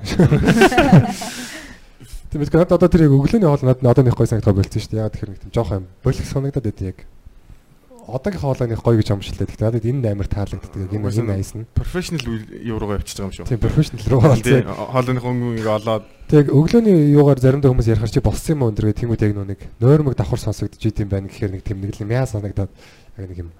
Тэгээд 2.32 2.56
надад 2.56 2.80
одоо 2.80 2.88
тэр 2.88 3.12
яг 3.12 3.14
өглөөний 3.20 3.48
хоол 3.48 3.68
надад 3.68 3.92
одоо 3.92 4.04
нэг 4.08 4.16
гой 4.16 4.28
санагдгаа 4.32 4.56
болцсон 4.56 4.82
шүү 4.82 4.92
дээ. 4.96 5.04
Яг 5.04 5.16
тэр 5.20 5.30
нэг 5.36 5.40
тийм 5.44 5.52
жоох 5.52 5.72
юм. 5.76 5.86
Болох 6.00 6.26
санагдаад 6.28 6.64
байд 6.64 6.80
яг. 6.80 6.98
Одоогийн 8.08 8.42
хоолойны 8.42 8.76
гоё 8.80 8.98
гэж 8.98 9.10
амжилтлаа. 9.12 9.48
Гэхдээ 9.48 9.68
надад 9.68 9.86
энэ 9.86 10.12
амар 10.16 10.28
таалагддаг. 10.32 10.80
Яг 10.80 10.94
энэ 10.96 11.12
энэ 11.12 11.36
айс 11.36 11.52
нь. 11.54 11.68
Профешнл 11.76 12.24
юу 12.24 12.80
руугаа 12.80 13.04
явчихж 13.04 13.20
байгаа 13.20 13.28
юм 13.28 13.36
шүү. 13.36 13.50
Тийм 13.52 13.60
профешнл 13.60 14.02
руу 14.08 14.22
Тийм 14.24 14.32
оролцсон. 14.32 14.64
хоолойны 14.96 15.22
хөнгөнийг 15.22 15.68
олоод 15.68 16.04
Тэг 16.28 16.52
өглөөний 16.52 16.96
юугаар 17.16 17.40
заримдаа 17.40 17.72
хүмүүс 17.72 17.88
ярихаар 17.88 18.12
чи 18.12 18.20
болсон 18.20 18.52
юм 18.56 18.62
уу 18.64 18.72
өндөр 18.72 18.92
гэх 18.92 19.00
тиймүүд 19.04 19.24
яг 19.28 19.34
нөө 19.36 19.48
нэг 19.48 19.60
нойрмог 19.80 20.16
давхар 20.20 20.40
сонсогдож 20.44 20.84
идэм 20.84 21.08
байна 21.08 21.32
гэхээр 21.32 21.52
нэг 21.56 21.64
тийм 21.64 21.80
нэг 21.80 21.96
л 21.96 22.04
мяа 22.04 22.28
санагдаад 22.28 22.72
яг 23.16 23.26
нэг 23.32 23.40
юм 23.48 23.52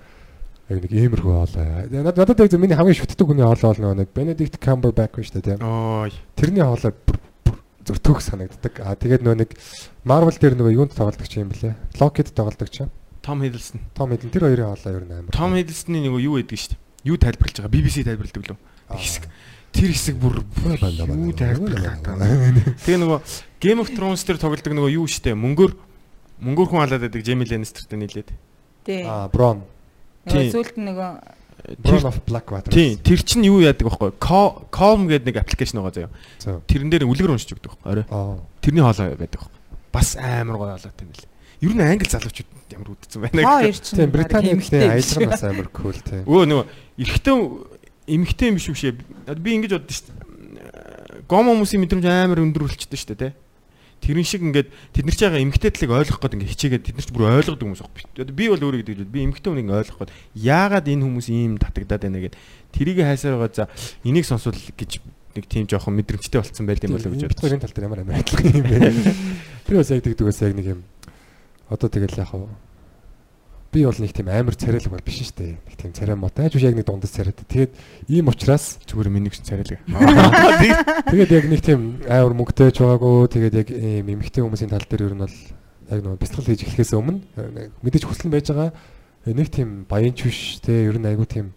яг 0.68 0.78
нэг 0.84 0.92
иймэрхүү 0.92 1.32
хоолой. 1.32 1.88
Надад 1.88 2.20
надад 2.20 2.40
яг 2.44 2.52
зөв 2.52 2.60
миний 2.60 2.76
хамгийн 2.76 3.00
шүтдэг 3.00 3.24
хүний 3.24 3.48
хоолой 3.48 3.72
бол 3.88 4.00
нэг 4.04 4.12
Benedict 4.12 4.60
Cumberbatch 4.60 5.16
шүү 5.16 5.40
дээ 5.40 5.56
тийм. 5.56 5.64
ой 5.64 6.12
Тэрний 6.36 6.64
хоолой 6.64 6.92
зүр 7.88 8.00
төгс 8.04 8.36
санагддаг. 8.36 8.84
Аа 8.84 9.00
тэгээд 9.00 9.24
нөгөө 9.24 9.40
нэг 9.48 9.56
Marvel 10.04 10.36
дээр 10.36 10.60
нөгөө 10.60 10.76
юунд 10.76 10.92
тоглодог 10.92 11.24
ч 11.24 11.40
юм 11.40 11.56
блэ? 11.56 11.72
Loki-д 12.04 12.36
тоглодог 12.36 12.68
ч. 12.68 12.84
Том 13.28 13.44
Hiddleston. 13.44 13.84
Том 13.92 14.16
Hiddleston 14.16 14.32
тэр 14.32 14.48
хоёрын 14.48 14.72
хоолой 14.72 14.96
ер 14.96 15.04
нь 15.04 15.12
амар. 15.12 15.32
Том 15.36 15.52
Hiddleston-ы 15.60 16.00
нөгөө 16.00 16.22
юу 16.24 16.40
гэдэг 16.40 16.56
шүү 16.56 16.72
дээ. 16.72 16.80
Юу 17.12 17.18
тайлбарлаж 17.20 17.56
байгаа? 17.60 17.76
BBC 17.76 18.08
тайлбарладаг 18.08 18.44
лөө. 18.48 18.60
Хэсэг. 18.96 19.24
Тэр 19.76 19.92
хэсэг 19.92 20.16
бүр 20.16 20.36
юу 20.48 21.36
тайлбарлах 21.36 22.00
гэдэг. 22.08 22.88
Тэгээ 22.88 23.00
нөгөө 23.04 23.20
Game 23.60 23.84
of 23.84 23.92
Thrones 23.92 24.24
дээр 24.24 24.40
тоглодог 24.40 24.72
нөгөө 24.72 24.96
юу 24.96 25.12
шүү 25.12 25.28
дээ. 25.28 25.36
Мөнгөөр 25.36 25.72
мөнгөөр 26.40 26.68
хүн 26.72 26.80
халаад 26.88 27.04
байдаг 27.04 27.22
Jamie 27.28 27.50
Lannister-тэй 27.52 28.00
нийлээд. 28.00 28.32
тий 28.88 29.04
Аа 29.04 29.28
Bron. 29.28 29.68
Сүулт 30.24 30.80
нь 30.80 30.88
нөгөө 30.88 31.36
Bron 31.84 32.08
of 32.08 32.24
Blackwater. 32.24 32.72
Тийм, 32.72 32.96
тэр 33.04 33.20
чинь 33.28 33.44
юу 33.44 33.60
яадаг 33.60 33.92
байхгүй 33.92 34.16
юу? 34.16 34.18
Calm 34.72 35.12
гэдэг 35.12 35.28
нэг 35.28 35.38
аппликейшн 35.44 35.84
байгаа 35.84 36.08
заяа. 36.08 36.12
За. 36.40 36.62
Тэрэн 36.64 36.88
дээр 36.94 37.10
үлгэр 37.12 37.36
уншиж 37.36 37.60
өгдөг 37.60 37.76
орой. 37.84 38.08
Тэрний 38.64 38.86
хоолой 38.86 39.20
байдаг. 39.20 39.52
Бас 39.92 40.16
амар 40.16 40.56
гоё 40.56 40.78
хоолойтой 40.78 41.04
юм 41.04 41.12
лээ. 41.12 41.28
Ер 41.58 41.74
нь 41.74 41.82
англи 41.82 42.06
залуучууд 42.06 42.70
ямар 42.70 42.90
үдцэн 42.94 43.22
байна 43.26 43.74
чинь 43.74 43.98
Тийм 43.98 44.12
Британий 44.14 44.54
эмхтэй 44.54 44.82
тийм 44.86 44.94
биш. 44.94 45.18
аялал 45.18 45.32
бас 45.34 45.44
амар 45.44 45.68
кул 45.74 45.98
тийм. 45.98 46.22
Өө 46.30 46.46
нөгөө 46.46 46.66
эрэгтэй 47.02 47.34
эмэгтэй 48.14 48.48
юм 48.54 48.56
биш 48.62 48.68
үү 48.70 48.78
шээ. 48.78 48.94
Би 49.42 49.58
ингэж 49.58 49.74
боддоо 49.74 49.90
шүү 49.90 50.06
дээ. 50.06 51.26
Гомо 51.26 51.58
хүмүүсийн 51.58 51.82
мэдрэмж 51.82 52.06
амар 52.06 52.46
өндөр 52.46 52.70
болчихдээ 52.70 53.00
шүү 53.02 53.10
дээ, 53.18 53.34
тэ. 53.34 53.36
тэрэн 54.06 54.24
шиг 54.30 54.46
ингээд 54.46 54.70
тэд 54.94 55.06
нар 55.10 55.18
ч 55.18 55.22
яга 55.26 55.42
эмгтэй 55.42 55.74
талыг 55.74 55.92
ойлгох 55.98 56.22
гээд 56.22 56.36
ингээд 56.38 56.54
хичээгээд 56.54 56.86
тэд 56.86 56.96
нар 57.02 57.08
ч 57.08 57.12
бүр 57.12 57.26
ойлгодог 57.34 57.66
хүмүүс 57.66 57.82
аахгүй. 57.82 58.06
Би 58.30 58.46
бол 58.54 58.62
өөрөө 58.62 58.80
гэдэг 58.86 59.10
би 59.10 59.20
эмгтэй 59.26 59.50
хүнийг 59.50 59.74
ойлгох 59.74 60.00
гээд 60.06 60.14
яагаад 60.38 60.86
энэ 60.86 61.04
хүмүүс 61.04 61.28
ийм 61.34 61.58
татагдаад 61.58 62.06
байна 62.06 62.22
гэд 62.22 62.38
тэрийг 62.78 63.02
хайсаар 63.02 63.42
байгаа 63.42 63.66
за 63.66 63.74
энийг 64.06 64.30
сонсвол 64.30 64.54
гэж 64.54 65.02
нэг 65.34 65.46
тийм 65.50 65.66
жоохон 65.66 65.98
мэдрэмжтэй 65.98 66.38
болцсон 66.38 66.70
байл 66.70 66.86
юм 66.86 66.94
болоо 66.94 67.10
гэж 67.10 67.26
бид 67.26 67.42
хоёрын 67.42 67.62
тал 67.66 67.74
дээр 67.74 67.88
ямар 67.90 68.02
амар 68.06 68.22
адилхан 68.22 68.54
юм 68.54 68.64
бэ. 68.70 68.78
Тэр 69.66 69.76
бас 69.82 69.90
яг 69.90 70.06
тэгдэг 70.06 70.26
бас 70.30 70.42
яг 70.46 70.54
нэг 70.54 70.68
юм 70.78 70.82
одоо 71.70 71.90
тэгэл 71.90 72.20
яг 72.20 72.32
хаа 72.32 72.48
би 73.72 73.86
бол 73.86 74.00
нэг 74.00 74.14
тийм 74.16 74.30
амар 74.32 74.56
царайлаг 74.56 74.92
бол 74.92 75.04
биш 75.04 75.20
шүү 75.22 75.38
дээ. 75.38 75.54
Нэг 75.60 75.76
тийм 75.78 75.92
царай 75.94 76.16
мотой. 76.16 76.48
Ажиж 76.48 76.64
яг 76.64 76.76
нэг 76.76 76.88
дундас 76.88 77.12
царайтай. 77.12 77.46
Тэгээд 77.46 77.72
ийм 78.08 78.32
учраас 78.32 78.80
зүгээр 78.88 79.12
миний 79.12 79.30
гэсэн 79.30 79.46
царайлаг. 79.46 79.80
Тэгээд 81.12 81.32
яг 81.36 81.46
нэг 81.52 81.62
тийм 81.62 82.02
амар 82.08 82.34
мөнгөтэй 82.34 82.72
ч 82.72 82.80
байгаагүй. 82.82 83.28
Тэгээд 83.28 83.56
яг 83.60 83.68
ийм 83.70 84.08
эмэгтэй 84.08 84.42
хүмүүсийн 84.42 84.72
тал 84.72 84.88
дээр 84.88 85.12
ер 85.12 85.16
нь 85.20 85.24
бол 85.28 85.38
яг 85.92 86.00
нэг 86.00 86.16
бэлтгэл 86.16 86.48
хийж 86.48 86.62
эхлэхээс 86.64 86.96
өмнө 86.96 87.22
мэдээж 87.84 88.04
хүсэл 88.08 88.32
байж 88.32 88.48
байгаа. 88.50 88.72
Нэг 89.28 89.48
тийм 89.52 89.84
баянч 89.84 90.24
биш 90.24 90.64
те 90.64 90.88
ер 90.88 90.96
нь 90.96 91.08
айгу 91.08 91.28
тийм 91.28 91.52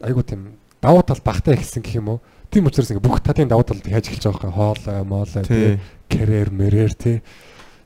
айгу 0.00 0.24
тийм 0.24 0.56
давуу 0.80 1.04
тал 1.04 1.20
багтаа 1.20 1.52
ихсэн 1.54 1.84
гэх 1.84 2.00
юм 2.00 2.16
уу. 2.16 2.20
Тийм 2.48 2.64
учраас 2.64 2.88
ингээ 2.88 3.04
бүх 3.04 3.20
талын 3.20 3.48
давуу 3.48 3.64
талыг 3.64 3.84
яаж 3.84 4.08
эхэлж 4.08 4.24
байгаа 4.32 4.50
хаа 4.50 4.72
хоол 4.72 5.04
моол 5.04 5.28
те 5.28 5.78
карьер 6.08 6.48
мэрэр 6.48 6.96
те 6.96 7.20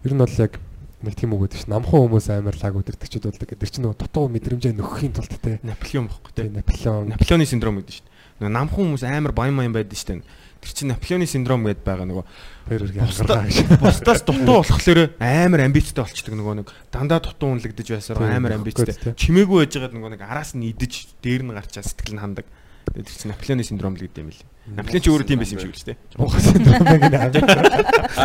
ер 0.07 0.13
нь 0.15 0.23
бол 0.23 0.39
яг 0.39 0.63
нэг 1.03 1.15
тийм 1.19 1.35
үг 1.35 1.51
гэдэг 1.51 1.67
чинь 1.67 1.75
намхан 1.75 2.07
хүмүүс 2.07 2.27
амар 2.31 2.57
лаг 2.57 2.75
өдөртөгчд 2.79 3.27
болдог. 3.27 3.49
Гэдэг 3.51 3.69
чинь 3.71 3.85
нөгөө 3.87 3.99
дутуу 3.99 4.27
мэдрэмжээ 4.31 4.73
нөхөхийн 4.79 5.13
тулд 5.19 5.35
те. 5.43 5.59
Наполеон 5.67 6.07
бохгүй 6.07 6.33
те. 6.35 6.47
Наполеон. 6.49 7.11
Наполеоны 7.11 7.47
синдром 7.47 7.83
гэдэг 7.83 7.95
чинь. 7.99 8.09
Нөгөө 8.39 8.55
намхан 8.55 8.79
хүмүүс 8.79 9.03
амар 9.07 9.35
баян 9.35 9.59
баян 9.59 9.75
байдаг 9.75 9.99
шүү 9.99 10.23
дээ. 10.23 10.27
Тэр 10.63 10.73
чинь 10.79 10.91
Наполеоны 10.95 11.27
синдром 11.27 11.67
гэдээ 11.67 11.83
байгаа 11.83 12.07
нөгөө 12.07 12.25
хоёр 12.71 12.83
үргийн 12.87 13.03
ангаргаа 13.03 13.47
гэж. 13.51 13.59
бусдаас 13.83 14.23
дутуу 14.23 14.63
болохоор 14.63 15.01
амар 15.19 15.61
амбицтай 15.67 16.03
болчдөг 16.07 16.35
нөгөө 16.39 16.55
нэг 16.63 16.69
дандаа 16.95 17.19
дутуу 17.19 17.51
үнэлэгдэж 17.59 17.89
байсаар 17.99 18.23
амар 18.23 18.55
амбицтай. 18.63 18.95
чимээгүй 19.19 19.67
байж 19.67 19.75
байгаа 19.75 19.99
нөгөө 19.99 20.11
нэг 20.15 20.23
араас 20.23 20.55
нь 20.55 20.71
идэж 20.71 21.19
дээр 21.19 21.43
нь 21.43 21.51
гарчаа 21.51 21.83
сэтгэл 21.83 22.15
нь 22.15 22.23
хандаг. 22.23 22.47
Тэр 22.95 23.11
чинь 23.11 23.35
Наполеоны 23.35 23.67
синдром 23.67 23.99
л 23.99 24.07
гэдэг 24.07 24.23
юм 24.23 24.31
лээ 24.31 24.52
Наполеон 24.63 25.03
ч 25.03 25.07
өөрөө 25.11 25.27
тийм 25.27 25.43
байсан 25.43 25.59
юм 25.59 25.63
шиг 25.67 25.75
л 25.75 25.81
шүү 25.83 25.89
дээ. 25.91 25.99
Муухай 26.23 26.39
синдром 26.39 26.87
гэнэ 26.87 27.19
аваад. 27.19 27.35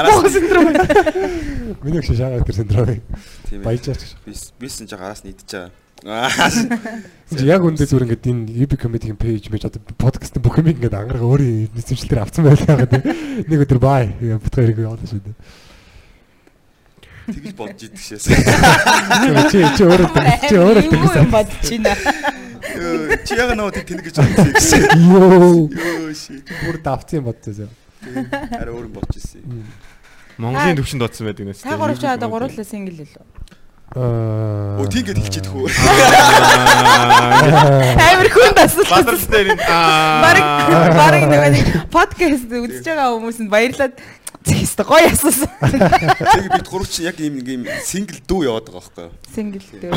Муухай 0.05 0.31
синдром. 0.37 0.65
Миний 1.81 1.97
өгш 1.97 2.13
шагаа 2.13 2.45
тэр 2.45 2.57
синдром. 2.61 3.01
Баяжаач 3.65 4.01
гэж. 4.05 4.11
Би 4.21 4.37
бис 4.61 4.77
энэ 4.77 4.89
жоо 4.93 5.01
араас 5.01 5.25
нь 5.25 5.33
идэж 5.33 5.49
байгаа. 5.49 5.73
Яг 7.41 7.61
үндэ 7.65 7.89
зүгээр 7.89 8.05
ингээд 8.05 8.29
энэ 8.29 8.53
UB 8.53 8.71
comedy-ийн 8.77 9.17
пэйж 9.17 9.49
мэж 9.49 9.65
одоо 9.65 9.81
подкастын 9.97 10.45
бүх 10.45 10.61
юм 10.61 10.69
ингээд 10.69 10.93
ангараг 10.93 11.25
өөрийн 11.25 11.73
нэвтрүүлгээр 11.73 12.21
авсан 12.21 12.45
байлаа 12.45 12.85
гэдэг. 12.85 13.01
Нэг 13.49 13.59
өдөр 13.65 13.81
бай. 13.81 14.13
Бит 14.21 14.53
хоёрыг 14.53 14.77
явуулсан 14.77 15.09
шүү 15.09 15.25
дээ. 15.25 15.35
Тэгж 17.33 17.57
бодож 17.57 17.81
идэх 17.81 17.97
шээс. 17.97 18.29
Чи 18.29 19.57
чи 19.73 19.83
өөрөө 19.83 20.09
чи 20.47 20.55
өөрөө 20.55 20.85
юм 20.85 21.33
бодож 21.33 21.65
байна. 21.65 22.36
Чи 23.27 23.33
яг 23.37 23.51
нөө 23.55 23.71
тэнэг 23.73 24.03
гэж 24.07 24.15
бодсон 24.19 24.51
гэсэн. 24.55 24.81
Йоо. 25.07 25.67
Йоо 25.71 26.13
ши. 26.13 26.41
Бүр 26.65 26.77
давцсан 26.83 27.23
бодсон. 27.23 27.69
Араа 28.03 28.73
өөр 28.75 28.87
болж 28.91 29.11
ирсэн. 29.17 29.41
Монголын 30.37 30.77
төвшөнд 30.77 31.01
додсон 31.01 31.31
байдаг 31.31 31.45
нэс. 31.49 31.63
Та 31.65 31.77
гурав 31.77 31.97
чи 31.97 32.05
одоо 32.05 32.29
гурлаа 32.29 32.65
сингл 32.67 32.93
лөө. 32.93 33.25
Аа. 33.95 34.77
Өө 34.83 34.87
тийм 34.91 35.07
гэж 35.07 35.17
хэлчихэд 35.17 35.47
хөө. 35.47 35.71
Амир 37.97 38.29
хүн 38.35 38.51
тасал. 38.53 38.83
Бадрал 38.91 39.23
дээр 39.31 39.47
энэ 39.55 39.63
Бараг 39.63 40.45
бараг 40.93 41.23
нөгөө 41.31 41.51
нэг 41.55 41.67
подкаст 41.89 42.51
үзэж 42.51 42.83
байгаа 42.83 43.15
хүмүүст 43.15 43.47
баярлаад 43.47 43.95
Зэгс 44.77 44.85
гоё 44.85 45.09
асуусан. 45.09 45.49
Тэгээ 45.57 46.53
бид 46.53 46.67
гурав 46.69 46.87
чи 46.89 47.03
яг 47.09 47.17
ийм 47.17 47.41
нэг 47.41 47.47
ийм 47.49 47.63
сингл 47.81 48.21
дүү 48.29 48.45
яваад 48.45 48.69
байгаа 48.69 48.77
байхгүй 48.77 49.09
юу? 49.09 49.13
Сингл 49.33 49.65
дээр. 49.73 49.93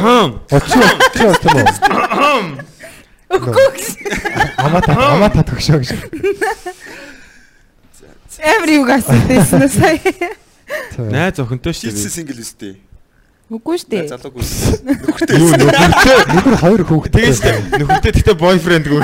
Очоо 0.48 0.81
очоо. 1.36 1.65
Үгүй. 3.31 3.77
Амата 4.57 4.90
амата 4.97 5.44
төгшөө 5.44 5.85
гэж. 5.85 5.90
Амир 8.40 8.70
юу 8.81 8.85
гасдээсэн 8.89 9.61
үү 9.61 9.70
сая? 9.70 10.01
найз 11.12 11.36
охинтой 11.44 11.77
шүү 11.77 11.93
дээ. 11.93 12.09
сингл 12.09 12.40
үстэй. 12.40 12.81
Үгүй 13.52 13.77
шүү 13.85 13.90
дээ. 13.90 14.09
Залуугүй. 14.16 14.43
Нөхөртэй. 14.86 15.36
Нөхөртэй 15.36 16.19
Нөхөр 16.40 16.57
хоёр 16.57 16.82
хүүхэдтэй. 16.89 17.20
тэгээс 17.20 17.40
нөхөртэй 17.77 18.12
гэхдээ 18.16 18.36
бойфренд 18.39 18.86
гүр. 18.89 19.02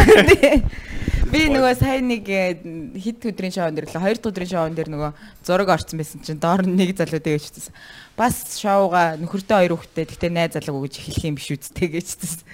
Би 1.26 1.46
нөгөө 1.50 1.74
сая 1.74 1.98
нэг 2.04 2.28
э, 2.30 2.54
хит 3.02 3.24
өдрийн 3.26 3.50
шоунд 3.50 3.74
дээр 3.74 3.90
л 3.90 3.98
хоёр 3.98 4.18
дахь 4.18 4.30
өдрийн 4.30 4.52
шоунд 4.52 4.76
дээр 4.78 4.90
нөгөө 4.94 5.10
зураг 5.42 5.68
орсон 5.74 5.98
байсан 5.98 6.22
чинь 6.22 6.38
доор 6.38 6.62
нь 6.62 6.78
нэг 6.78 6.94
залуу 6.94 7.18
дээжчихсэн. 7.18 7.74
Бас 8.14 8.46
шоуга 8.54 9.18
нөхөртэй 9.18 9.66
хоёр 9.66 9.74
хүүхэдтэй 9.74 10.06
гэхдээ 10.06 10.30
найз 10.30 10.54
залуу 10.54 10.86
гэж 10.86 11.02
хэлэх 11.02 11.26
юм 11.26 11.34
биш 11.34 11.50
үсттэй 11.50 11.88
гэжчихсэн. 11.90 12.46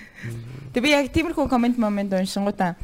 Тэг 0.73 0.81
би 0.81 0.89
яг 0.89 1.13
тиймэрхүү 1.13 1.53
комент 1.53 1.77
момент 1.77 2.17
уншингуудаа 2.17 2.81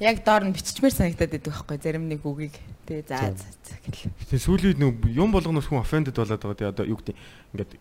яг 0.00 0.24
доор 0.24 0.48
нь 0.48 0.56
биччихмээр 0.56 0.96
санагдаад 0.96 1.28
байдаг 1.28 1.52
байхгүй 1.52 1.76
зарим 1.76 2.08
нэг 2.08 2.24
үгийг. 2.24 2.56
Тэгээ 2.88 3.04
за 3.04 3.36
за 3.36 3.76
гэл. 3.84 4.08
Тэгээ 4.32 4.46
сүүлийн 4.48 4.80
үед 4.80 4.80
нэг 4.80 4.96
юм 5.12 5.28
болгоноос 5.28 5.68
хүн 5.68 5.84
offended 5.84 6.16
болоод 6.16 6.40
байгаа. 6.40 6.56
Тэгээ 6.56 6.72
одоо 6.72 6.86
юу 6.88 6.98
гэдэг 6.98 7.16
ингээд 7.52 7.72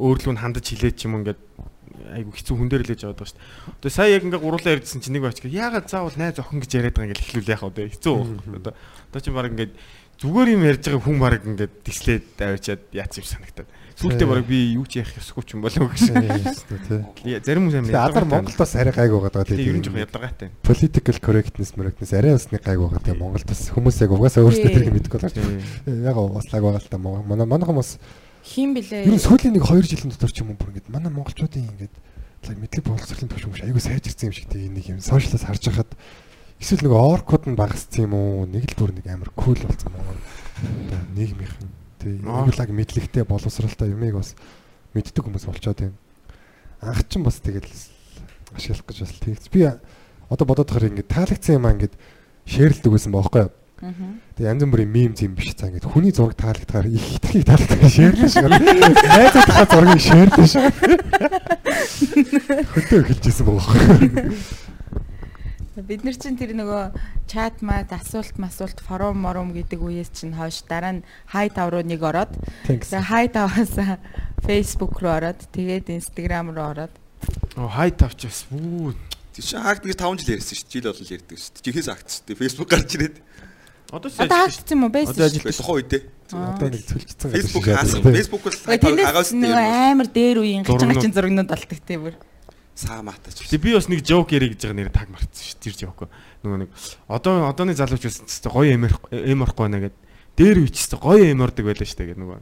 өөрлөө 0.00 0.32
нь 0.32 0.40
хандаж 0.40 0.64
хилээд 0.64 0.96
ч 0.96 1.04
юм 1.04 1.20
ингээд 1.20 1.40
айгу 2.12 2.32
хэцүү 2.34 2.54
хүн 2.56 2.68
дээр 2.68 2.84
л 2.84 2.92
ээж 2.94 3.02
аваад 3.04 3.18
байгаа 3.18 3.30
шүү 3.32 3.38
дээ. 3.38 3.76
Одоо 3.78 3.90
сая 3.90 4.10
яг 4.12 4.22
ингээ 4.24 4.42
гурлаа 4.42 4.74
ярьдсан 4.76 5.00
чинь 5.00 5.14
нэг 5.16 5.24
бач 5.24 5.38
яагаад 5.42 5.86
заавал 5.88 6.16
найз 6.18 6.38
охин 6.38 6.60
гэж 6.60 6.70
яриад 6.76 6.96
байгаа 6.96 7.08
ингээл 7.12 7.24
эхлүүл 7.26 7.52
яах 7.52 7.64
вэ? 7.68 7.92
Хэцүү. 7.94 8.16
Одоо 8.58 8.72
одоо 8.74 9.20
чи 9.22 9.30
баг 9.32 9.50
ингээд 9.52 9.72
зүгээр 10.18 10.48
юм 10.54 10.62
ярьж 10.66 10.82
байгаа 10.82 11.02
хүн 11.06 11.18
баг 11.22 11.42
ингээд 11.46 11.74
дислээд 11.86 12.26
авчиад 12.42 12.82
яац 12.90 13.14
юм 13.18 13.26
санагтаад 13.26 13.68
сүүлдээ 13.98 14.28
баг 14.30 14.46
би 14.46 14.58
юу 14.78 14.86
ч 14.86 15.02
яах 15.02 15.10
ёсгүй 15.18 15.42
ч 15.42 15.54
юм 15.58 15.62
болов 15.66 15.90
гэсэн. 15.90 16.22
Тий. 17.22 17.38
Зарим 17.42 17.66
хүмүүс 17.66 17.78
амин 17.82 17.98
алар 17.98 18.26
Монголд 18.30 18.54
бас 18.54 18.74
арай 18.78 18.94
гайг 18.94 19.10
байгаа 19.10 19.42
даа 19.42 19.46
тийм 19.46 19.58
ер 19.58 19.78
нь 19.78 19.82
жоохон 19.82 20.02
ядаргаатай. 20.06 20.50
Political 20.62 21.18
correctness 21.18 21.74
correctness 21.74 22.14
арай 22.14 22.38
бас 22.38 22.46
нэг 22.54 22.62
гайг 22.62 22.78
байгаа 22.78 23.02
тийм 23.02 23.18
Монголд 23.18 23.46
бас 23.50 23.62
хүмүүс 23.74 23.98
яг 24.06 24.14
угаасаа 24.14 24.46
өөрсдөө 24.46 24.70
тэрийг 24.70 24.94
мэдгүй 24.94 25.18
байна. 25.18 25.42
Яг 26.06 26.14
бас 26.14 26.46
лаг 26.54 26.62
байгаа 26.62 26.78
л 26.78 26.90
та. 26.90 26.98
Манай 26.98 27.46
манайхан 27.46 27.74
бас 27.74 27.98
Хин 28.48 28.72
блэ? 28.72 29.04
ер 29.04 29.12
нь 29.12 29.20
сүүлийн 29.20 29.60
нэг 29.60 29.68
2 29.68 29.84
жилийн 29.84 30.12
дотор 30.16 30.32
ч 30.32 30.40
юм 30.40 30.56
уу 30.56 30.56
бүр 30.56 30.72
ингээд 30.72 30.88
манай 30.88 31.12
монголчуудын 31.12 31.68
лаг 31.68 32.56
мэдлэг 32.56 32.84
боловсролын 32.88 33.28
төвшин 33.28 33.52
биш 33.52 33.60
айгүй 33.60 33.82
сайжирсан 33.84 34.32
юм 34.32 34.36
шиг 34.36 34.48
тийм 34.48 34.72
нэг 34.72 34.88
юм 34.88 35.00
сошиалаас 35.04 35.44
харж 35.44 35.64
хахад 35.68 35.92
эсвэл 36.56 36.88
нэг 36.88 36.94
оркууд 36.96 37.44
нь 37.44 37.60
багассан 37.60 38.08
юм 38.08 38.14
уу 38.16 38.48
нэг 38.48 38.64
л 38.72 38.78
бүр 38.80 38.96
нэг 38.96 39.04
амар 39.04 39.28
кул 39.36 39.58
болсон 39.58 39.92
Монгол 39.92 40.20
нийгмийнхэн 41.12 41.68
тийм 42.00 42.24
айгүй 42.24 42.54
лаг 42.56 42.70
мэдлэгтэй 42.72 43.24
боловсралтай 43.28 43.92
юмыг 43.92 44.16
бас 44.16 44.32
мэддэг 44.96 45.22
хүмүүс 45.28 45.44
болчоод 45.44 45.78
байна. 45.84 45.98
Анх 46.80 47.04
ч 47.04 47.20
бас 47.20 47.42
тэгэл 47.44 47.68
ашиглах 48.56 48.86
гэж 48.88 48.98
бас 49.04 49.12
тэгц. 49.20 49.46
Би 49.52 49.68
одоо 50.32 50.46
бодоод 50.48 50.72
тахаар 50.72 50.88
ингээд 50.88 51.12
таалагдсан 51.12 51.60
юм 51.60 51.66
аа 51.68 51.74
ингээд 51.76 51.94
шеэрлдэг 52.48 52.90
байсан 52.96 53.12
баахгүй 53.12 53.44
юу? 53.44 53.52
Тэгээ 53.78 54.50
янз 54.50 54.62
бүрийн 54.66 54.90
мем 54.90 55.12
зэм 55.14 55.38
биш 55.38 55.54
цаа 55.54 55.70
ингээд 55.70 55.86
хүний 55.86 56.10
зураг 56.10 56.34
таалагдахаар 56.34 56.90
их 56.90 56.98
хитрхийг 56.98 57.46
таалагдах 57.46 57.86
шеэрлэн 57.86 58.26
шиг. 58.26 58.50
Найзуудынхаа 58.50 59.66
зургийг 59.70 60.02
шеэрлэн 60.02 60.48
шиг. 60.50 60.64
Хөтөө 62.74 62.98
эхэлжсэн 63.06 63.44
баахгүй. 63.46 64.34
Бид 65.78 66.02
нар 66.02 66.18
чинь 66.18 66.34
тэр 66.34 66.58
нөгөө 66.58 66.90
чат 67.30 67.62
мат 67.62 67.94
асуулт 67.94 68.34
масуулт 68.42 68.82
форум 68.82 69.22
морум 69.22 69.54
гэдэг 69.54 69.78
үеэс 69.78 70.10
чинь 70.10 70.34
хойш 70.34 70.66
дараа 70.66 70.98
нь 70.98 71.06
хай 71.30 71.46
тав 71.54 71.70
руу 71.70 71.86
нэг 71.86 72.02
ороод 72.02 72.34
тэгээ 72.66 72.98
хай 72.98 73.30
таваас 73.30 73.78
Facebook 74.42 74.98
руу 74.98 75.22
ороод 75.22 75.38
тэгээд 75.54 75.94
Instagram 75.94 76.50
руу 76.50 76.74
ороод 76.74 76.90
Оо 77.54 77.70
хай 77.70 77.94
тавч 77.94 78.26
бас 78.26 78.42
бүү. 78.50 78.94
Чи 79.38 79.54
хаагд 79.54 79.86
гэж 79.86 79.98
5 80.02 80.18
жил 80.18 80.34
ярьсан 80.34 80.58
шүү 80.58 80.66
дээ. 80.66 80.74
Жил 80.74 80.90
болол 80.90 81.14
ярьдаг 81.14 81.38
шүү 81.38 81.52
дээ. 81.54 81.62
Чихээс 81.62 81.88
агц 81.94 82.10
шүү 82.10 82.26
дээ. 82.26 82.40
Facebook 82.42 82.70
гарч 82.74 82.90
ирээд. 82.98 83.16
Одоо 83.88 84.10
ч 84.12 84.14
одоо 84.20 84.36
хаагдсан 84.44 84.76
юм 84.76 84.84
уу 84.84 84.92
байсан 84.92 85.14
Одоо 85.16 85.28
шүү. 85.28 85.48
ажил- 85.48 85.58
Тухайн 85.58 85.76
үедээ. 85.80 86.02
Одоо 86.28 86.68
нэг 86.68 86.82
цөлчсөн 86.84 87.28
Facebook 87.32 87.64
хаасан. 87.72 88.00
Facebook 88.04 88.42
бол 88.44 88.98
агаас 89.08 89.30
нөгөө 89.32 89.68
амар 89.96 90.08
дээр 90.12 90.36
үеийн 90.44 90.64
гачаачин 90.68 91.12
зургнууд 91.16 91.48
болдог 91.48 91.78
те 91.88 91.96
бүр. 91.96 92.14
саа 92.78 93.02
матач. 93.02 93.34
Тэгээ 93.48 93.58
би 93.64 93.70
бас 93.74 93.88
нэг 93.88 94.00
joke 94.04 94.30
ярих 94.36 94.54
гэж 94.54 94.60
байгаа 94.70 94.76
нэр 94.76 94.90
таг 94.92 95.08
марцсан 95.10 95.40
шүү. 95.40 95.58
Тэр 95.58 95.74
joke. 95.88 96.06
Нөгөө 96.44 96.58
нэг 96.62 96.70
одоо 97.08 97.48
одооны 97.50 97.74
залууч 97.74 98.04
бас 98.06 98.20
тест 98.22 98.46
гоё 98.46 98.70
эмэр 98.76 98.92
эм 99.10 99.42
орохгүй 99.42 99.64
байна 99.66 99.80
гэд. 99.88 99.96
Дээр 100.38 100.62
үчээс 100.68 100.94
гоё 100.94 101.24
эм 101.32 101.42
ордог 101.42 101.64
байлаа 101.66 101.82
шүү 101.88 101.98
дээ 101.98 102.10
гэд 102.14 102.20
нөгөө 102.22 102.38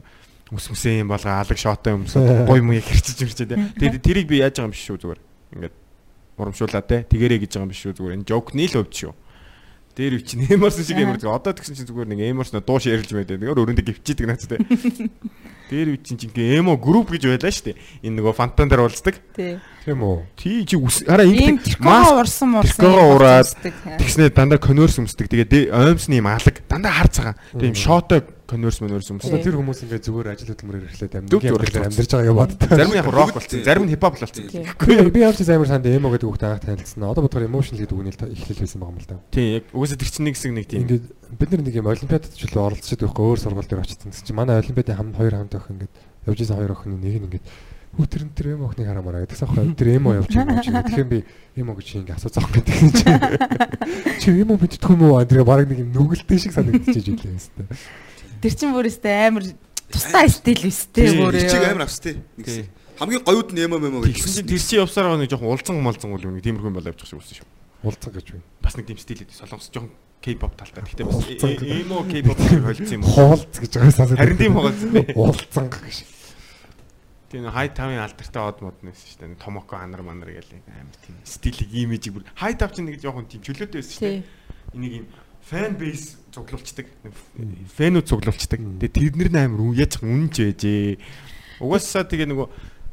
ус 0.53 0.65
мүсээ 0.69 1.01
юм 1.01 1.09
болго 1.09 1.31
алаг 1.31 1.57
шоотой 1.57 1.97
юмс 1.97 2.13
гоё 2.13 2.59
юм 2.61 2.69
хэрчиж 2.75 3.17
ирчээ 3.23 3.49
те. 3.49 3.55
Тэгээд 3.81 4.03
тэрийг 4.05 4.27
би 4.29 4.43
яаж 4.45 4.61
байгаа 4.61 4.69
юм 4.69 4.75
биш 4.77 4.83
шүү 4.85 4.99
зүгээр. 5.01 5.21
Ингээд 5.57 5.75
урамшуулаа 6.37 6.83
те. 6.85 7.01
Тэгэрэй 7.09 7.39
гэж 7.41 7.51
байгаа 7.57 7.65
юм 7.65 7.71
биш 7.73 7.81
шүү 7.81 7.93
зүгээр. 7.97 8.15
Энэ 8.21 8.27
joke-ний 8.29 8.67
л 8.69 8.77
өвд 8.85 8.93
шүү. 8.93 9.13
Дээр 9.97 10.21
үч 10.21 10.37
нэмэрсэн 10.37 10.85
шиг 10.85 11.01
эмэр 11.01 11.17
одоо 11.25 11.57
тэгсэн 11.57 11.73
чинь 11.73 11.89
зүгээр 11.89 12.05
нэг 12.13 12.21
эмэрс 12.29 12.53
дууш 12.53 12.85
ярилж 12.85 13.17
байдаг. 13.17 13.41
Тэгэхээр 13.41 13.61
өрөөндөө 13.65 13.85
гівчийдэг 13.89 14.25
наац 14.29 14.45
те. 14.45 14.61
Дээр 15.73 15.97
үч 15.97 16.13
чинь 16.13 16.37
эмо 16.37 16.77
групп 16.77 17.17
гэж 17.17 17.25
байлаа 17.25 17.49
дээ. 17.49 18.05
Энэ 18.05 18.21
нөгөө 18.21 18.37
фантан 18.37 18.69
дээр 18.69 18.85
уулздаг. 18.85 19.17
Тий. 19.33 19.57
Тийм 19.89 20.05
үү. 20.05 20.21
Тий 20.37 20.69
чи 20.69 20.77
араа 21.09 21.25
Ийм 21.25 21.57
ингэ 21.57 21.81
тэркоо 21.81 22.21
урсан 22.21 22.49
мурсан. 22.53 22.77
тэркогоо 22.77 23.17
ураад 23.17 23.49
тэгснээр 23.97 24.31
дандаа 24.37 24.61
конверс 24.61 25.01
өмсдөг. 25.01 25.33
Тэгээ 25.33 25.73
оймсны 25.73 26.21
юм 26.21 26.29
алаг 26.29 26.61
дандаа 26.69 26.93
хар 26.93 27.09
цагаан. 27.09 27.41
Юм 27.57 27.73
шоотой 27.73 28.21
конверс 28.47 28.79
мөнөрс 28.79 29.11
өмс. 29.11 29.27
Одоо 29.27 29.43
тэр 29.43 29.59
хүмүүс 29.59 29.83
ингээд 29.83 30.07
зүгээр 30.07 30.31
ажил 30.31 30.49
хөдөлмөрөөр 30.55 30.87
эхлээд 30.87 31.13
амьд 31.19 31.31
амьдарч 31.35 32.11
байгаа 32.15 32.31
юм 32.31 32.39
бод. 32.39 32.51
Зарим 32.57 32.91
нь 32.91 32.97
яг 32.97 33.09
рок 33.11 33.31
болсон, 33.35 33.63
зарим 33.67 33.83
нь 33.83 33.91
хипхоп 33.91 34.15
болсон. 34.15 34.47
Тий. 34.47 34.63
Би 34.63 35.11
би 35.11 35.19
явж 35.21 35.43
амар 35.43 35.67
санд 35.67 35.85
эмо 35.91 36.09
гэдэг 36.15 36.27
хүүхд 36.31 36.47
анх 36.47 36.63
танилцсан. 36.63 37.03
Одоо 37.03 37.27
бодохоор 37.27 37.45
emotional 37.51 37.83
гэдэг 37.83 37.97
үгний 37.99 38.15
эхлэл 38.15 38.63
байсан 38.63 38.79
байгаа 38.79 38.95
юм 38.95 39.03
л 39.03 39.09
да. 39.11 39.19
Тийм 39.35 39.47
яг 39.59 39.63
угаасаа 39.75 39.99
тэр 39.99 40.11
чинь 40.15 40.25
нэг 40.25 40.35
хэсэг 40.39 40.53
нэг 40.55 40.65
тийм. 40.71 40.81
Ингээд 40.87 41.05
бид 41.35 41.49
нар 41.51 41.61
нэг 41.67 41.75
юм 41.75 41.91
олимпиадад 41.91 42.31
ч 42.31 42.43
л 42.47 42.55
оролцож 42.55 42.95
байхгүй 42.95 43.23
өөр 43.27 43.39
сургууль 43.43 43.67
дээр 43.67 43.83
очсон. 43.83 44.15
Тэс 44.15 44.23
чи 44.23 44.31
манай 44.31 44.63
олимпиадын 44.63 44.95
хам 44.95 45.11
хоёр 45.11 45.35
хамт 45.35 45.59
охин 45.59 45.75
ингээд 45.75 45.93
явж 46.31 46.39
исэн 46.39 46.55
хоёр 46.55 46.71
охины 46.71 46.95
нэг 46.95 47.19
нь 47.19 47.27
ингээд 47.27 47.45
тэр 48.05 48.29
нь 48.29 48.33
тэр 48.35 48.53
эмо 48.53 48.69
охиныг 48.69 48.87
хараамаараа 48.93 49.25
гэдэгсэн 49.25 49.47
аахгүй 49.47 49.73
тэр 49.73 49.89
эмо 49.97 50.21
явж 50.21 50.29
байгаа 50.29 50.53
юм 50.53 50.61
чи 50.61 50.69
тэгэхээр 50.69 51.09
би 51.09 51.19
эмо 51.57 51.73
гэж 51.73 51.87
ингэ 51.97 52.13
асууцаах 52.13 52.51
гэдэг 52.53 52.75
юм 52.77 52.91
чи 52.93 53.05
чи 54.21 54.27
эмо 54.37 54.53
мэддэг 54.53 54.85
юм 54.85 55.01
уу 55.01 55.25
тэр 55.25 55.41
баг 55.41 55.65
нэг 55.65 55.81
юм 55.81 55.89
нүгэлтэй 55.97 56.37
шиг 56.37 56.53
санагдчихэж 56.53 57.09
ирлээ 57.09 57.33
юм 57.33 57.41
Тэр 58.41 58.53
чин 58.53 58.73
бүр 58.75 58.89
өстэй 58.89 59.27
амар 59.27 59.43
тустай 59.91 60.29
стил 60.29 60.63
өстэй 60.67 61.15
бүр. 61.17 61.37
Чиг 61.37 61.63
амар 61.63 61.85
авс 61.87 61.99
тий. 61.99 62.17
Тий. 62.43 62.65
Хамгийн 62.99 63.23
гоёуд 63.23 63.53
нь 63.53 63.61
эмо 63.61 63.77
мемо 63.77 64.01
гэж. 64.01 64.17
Тэгсэн 64.17 64.45
чинь 64.45 64.49
тэр 64.49 64.61
чинь 64.61 64.81
явсаар 64.81 65.05
байгаа 65.09 65.21
нэг 65.21 65.31
жоохон 65.31 65.53
улцан 65.53 65.77
малзан 65.81 66.13
үл 66.13 66.25
нэг 66.27 66.43
тиймэрхүү 66.43 66.69
юм 66.69 66.77
болоо 66.77 66.91
явчих 66.91 67.07
шиг 67.09 67.21
болсон 67.21 67.37
шүү. 67.37 67.47
уулзсан 67.85 68.11
гэж 68.13 68.25
байна 68.33 68.43
Бас 68.61 68.73
нэг 68.77 68.85
тийм 68.89 68.97
стил 68.97 69.21
өгдөө 69.21 69.37
солонгос 69.37 69.69
жоохон 69.69 69.91
K-pop 70.17 70.53
талтай. 70.57 70.81
Гэхдээ 70.81 71.05
бас 71.05 71.15
Улцан. 71.21 71.51
эмо 71.61 71.97
K-pop 72.09 72.39
холцсон 72.41 72.93
юм 72.97 73.03
уу? 73.05 73.13
хуулц 73.13 73.53
гэж 73.61 73.71
байгаа 73.77 73.93
санагдав 73.93 74.17
Харин 74.17 74.37
тийм 74.41 74.53
байгаа 74.57 74.73
зү. 74.73 74.89
уулзсан 75.13 75.67
гэж 75.69 75.97
Тийм 77.27 77.43
нэг 77.43 77.53
хай 77.53 77.67
тавын 77.69 77.99
алдартай 78.01 78.41
од 78.41 78.61
мод 78.63 78.77
нэсэн 78.81 79.07
шүү 79.13 79.19
дээ. 79.19 79.35
Томоко 79.37 79.75
анар 79.77 80.01
манар 80.01 80.31
гэл 80.31 80.57
амар 80.63 80.97
тийм 81.05 81.15
стилийг 81.27 81.69
имижийг 81.75 82.13
бүр 82.17 82.23
хай 82.33 82.55
тав 82.55 82.71
чинь 82.73 82.87
нэг 82.87 82.97
жоохон 83.03 83.27
тийм 83.29 83.43
чөлөөтэй 83.45 83.83
байсан 83.83 83.93
шүү 83.93 84.09
дээ. 84.09 84.23
Энийг 84.73 84.93
юм 85.03 85.07
фэн 85.43 85.75
бейс 85.77 86.15
цуглуулцдаг. 86.37 86.85
Фэнүүд 87.73 88.05
цуглуулцдаг. 88.05 88.59
Тэгээ 88.61 88.93
тэднэр 88.93 89.29
нь 89.33 89.41
амар 89.41 89.73
яаж 89.73 89.97
үнэнч 89.97 90.35
байжээ. 90.37 91.01
Угаасаа 91.57 92.05
тэгээ 92.05 92.29
нөгөө 92.29 92.47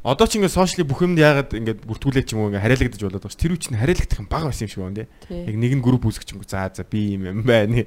одоо 0.04 0.26
ч 0.28 0.40
ингээд 0.40 0.56
сошиалын 0.56 0.88
бүх 0.88 1.04
юмд 1.04 1.20
яагаад 1.20 1.52
ингээд 1.52 1.84
бүртгүүлээ 1.84 2.24
ч 2.24 2.32
юм 2.32 2.44
уу 2.44 2.48
ингээд 2.52 2.64
хариалагдаж 2.64 3.00
болоод 3.04 3.20
байгаа 3.20 3.32
ш. 3.32 3.40
Тэр 3.40 3.52
үе 3.52 3.60
чинь 3.60 3.76
хариалагдах 3.76 4.20
юм 4.24 4.28
бага 4.32 4.48
байсан 4.48 4.64
юм 4.64 4.72
шиг 4.72 4.80
байна 4.80 5.04
тий. 5.04 5.08
Яг 5.44 5.56
нэг 5.60 5.72
нь 5.76 5.84
групп 5.84 6.04
үүсгэж 6.08 6.28
чингүү 6.32 6.48
за 6.48 6.72
за 6.72 6.84
би 6.88 7.20
юм 7.20 7.24
юм 7.28 7.40
байна. 7.44 7.84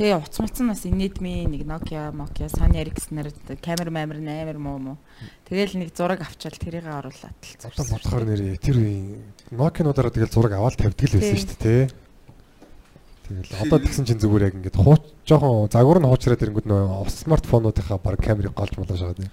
Тэгээ 0.00 0.16
уц 0.16 0.36
муцсан 0.40 0.72
бас 0.72 0.84
инедми 0.88 1.44
нэг 1.44 1.68
Nokia, 1.68 2.08
Nokia, 2.16 2.48
Sony 2.48 2.80
Ericsson-аар 2.80 3.28
камер 3.60 3.92
маамир 3.92 4.24
амар 4.24 4.56
муу 4.56 4.78
муу. 4.80 4.96
Тэгэл 5.44 5.76
нэг 5.76 5.92
зураг 5.92 6.24
авчаал 6.24 6.56
тэрийг 6.56 6.88
оруулаад 6.88 7.36
одоо 7.36 7.68
талцсан. 7.68 8.00
бодохоор 8.00 8.24
нэрээ 8.24 8.56
тэр 8.56 8.80
үеийн 8.80 9.20
Nokia-нуудаараа 9.52 10.16
тэгэл 10.16 10.32
зураг 10.32 10.56
аваад 10.56 10.80
тавьдаг 10.80 11.12
л 11.12 11.16
байсан 11.20 11.36
шүү 11.36 11.52
дээ 11.60 11.60
тий 11.60 12.01
Тэгэл 13.40 13.64
одоо 13.64 13.78
тэгсэн 13.80 14.04
чинь 14.04 14.20
зүгээр 14.20 14.46
яг 14.50 14.54
ингээд 14.60 14.76
хууч 14.76 15.02
жоохон 15.24 15.72
загвар 15.72 15.98
нь 16.02 16.08
хуучраад 16.10 16.42
ирэнгүүт 16.44 16.68
нөө 16.68 17.08
смартфонуудынхаа 17.08 17.98
баг 18.02 18.20
камерыг 18.20 18.52
голж 18.52 18.76
молож 18.76 19.00
байгаа 19.00 19.16
тий 19.16 19.30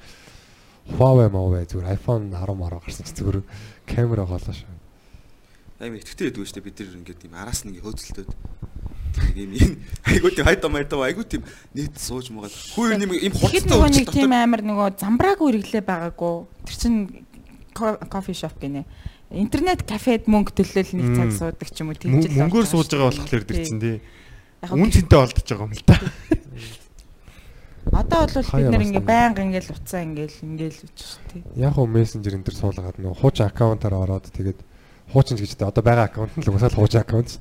Huawei 0.96 1.30
Huawei 1.30 1.66
зүгээр 1.70 1.94
iPhone 2.00 2.32
10 2.34 2.56
10 2.56 2.82
гарсан 2.82 3.06
чи 3.06 3.14
зүгээр 3.14 3.38
камера 3.86 4.26
голоо 4.26 4.54
шүү 4.54 4.80
Амар 5.80 6.04
итгэвтэй 6.04 6.28
байдаг 6.28 6.44
шүү 6.44 6.56
дээ 6.60 6.66
бид 6.68 6.80
нар 6.84 6.98
ингээд 7.00 7.20
тийм 7.24 7.36
араас 7.40 7.64
нэг 7.64 7.80
хөөцөлтөд. 7.80 8.30
Нэг 9.32 9.38
юм 9.40 9.52
юм 9.56 9.72
айгуу 10.12 10.32
тийм 10.36 10.44
хайдаа 10.44 10.68
майдаа 10.68 11.08
айгуу 11.08 11.24
тийм 11.24 11.48
нийт 11.72 11.96
сууж 11.96 12.36
магаад 12.36 12.52
хүү 12.52 13.00
юм 13.00 13.16
юм 13.16 13.32
хурцтай 13.40 13.80
өгч 13.80 14.12
тийм 14.12 14.36
амар 14.36 14.60
нөгөө 14.60 15.00
замбрааг 15.00 15.40
үргэлээ 15.40 15.84
байгаагүй. 15.88 16.36
Тэр 16.68 16.76
чин 16.76 16.96
кофе 17.72 18.36
шоп 18.36 18.60
гинэ. 18.60 18.84
Интернет 19.30 19.84
кафед 19.86 20.26
мөнгө 20.26 20.58
төлөөл 20.58 20.92
нэг 20.98 21.08
цаг 21.14 21.30
суудаг 21.38 21.70
ч 21.70 21.78
юм 21.86 21.94
уу 21.94 21.98
тэгж 22.02 22.34
л 22.34 22.38
Мөнгөөр 22.50 22.66
сууж 22.66 22.90
байгаа 22.90 23.14
болохоор 23.14 23.46
тэр 23.46 23.62
чинь 23.62 23.78
тий. 23.82 23.98
Яг 24.66 24.74
Үн 24.74 24.90
хөө- 24.90 24.94
цэнтэй 24.98 25.20
олдож 25.22 25.46
байгаа 25.46 25.68
юм 25.70 25.74
л 25.78 25.86
та. 25.86 25.96
Одоо 27.90 28.20
бол 28.26 28.34
бид 28.34 28.74
бас 28.74 28.86
ингээ 28.90 29.06
байнга 29.06 29.42
ингээл 29.46 29.70
уцаа 29.74 30.02
ингээл 30.06 30.38
ингээл 30.46 30.80
үч 30.82 31.00
тий. 31.30 31.42
Яг 31.58 31.78
уу 31.78 31.86
мессенжер 31.90 32.38
энэ 32.38 32.46
төр 32.46 32.58
суулгаад 32.58 32.98
нөө 32.98 33.14
хуучин 33.22 33.46
аккаунтаар 33.50 33.96
ороод 33.98 34.30
тэгээд 34.34 34.60
хуучин 35.14 35.38
ч 35.38 35.46
гэж 35.46 35.52
дээ 35.62 35.70
одоо 35.74 35.84
байгаа 35.86 36.06
аккаунт 36.10 36.34
нь 36.38 36.44
л 36.46 36.50
угсаал 36.54 36.74
хуучин 36.78 37.02
аккаунт. 37.02 37.38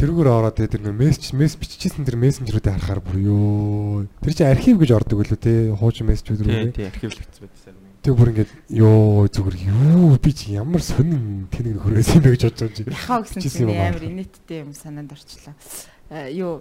Тэрүүгээр 0.00 0.28
ороод 0.32 0.54
тэгээд 0.58 0.72
тэр 0.74 0.82
нөө 0.84 0.96
мессеж 1.00 1.32
мессеж 1.32 1.58
биччихсэн 1.60 2.04
тэр 2.04 2.16
мессенжерүүдээ 2.20 2.72
харахаар 2.76 3.00
бүр 3.04 3.16
ёо 3.24 4.04
тэр 4.20 4.32
чинь 4.36 4.52
архив 4.52 4.76
гэж 4.80 4.90
ордог 4.96 5.16
үлээ 5.24 5.40
те 5.40 5.52
хуучин 5.76 6.08
мессежүүд 6.12 6.40
Тий, 6.44 6.48
рүү 6.50 6.72
тий, 6.76 6.84
архивлэгдсэн 6.88 7.42
байсан. 7.48 7.63
Тэг 8.04 8.20
бүр 8.20 8.36
ингээд 8.36 8.52
ёо 8.68 9.24
зүгээр 9.32 9.56
юу 9.72 10.20
би 10.20 10.30
чи 10.36 10.52
ямар 10.52 10.84
сонин 10.84 11.48
тэнэг 11.48 11.80
хөрөөс 11.80 12.12
юм 12.12 12.22
бэ 12.28 12.36
гэж 12.36 12.42
бодож 12.52 12.60
байгаа 12.60 12.68
юм 12.68 12.76
чи 12.76 12.84
Яхаа 12.92 13.20
гэсэн 13.24 13.40
чинь 13.40 13.72
амар 13.72 14.04
инээдтэй 14.04 14.60
юм 14.60 14.76
санаанд 14.76 15.16
орчлоо. 15.16 15.56
Э, 16.12 16.28
Юу 16.28 16.60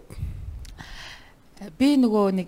э, 1.60 1.68
би 1.76 2.00
нөгөө 2.00 2.32
нэг 2.32 2.48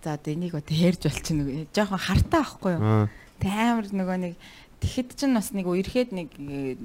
за 0.00 0.16
одоо 0.16 0.32
энийг 0.32 0.56
одоо 0.56 0.72
ярьж 0.72 1.04
болчихно 1.04 1.44
нөгөө 1.44 1.76
жоохон 1.76 2.00
хартаа 2.00 2.40
ахгүй 2.40 2.72
юу? 2.72 2.80
Аа. 2.80 3.12
Тэ 3.36 3.52
амар 3.52 3.92
нөгөө 3.92 4.16
нэг 4.24 4.34
тэгэхэд 4.80 5.12
чинь 5.12 5.36
бас 5.36 5.52
нэг 5.52 5.68
үерхэд 5.68 6.16
нэг 6.16 6.32
э, 6.40 6.80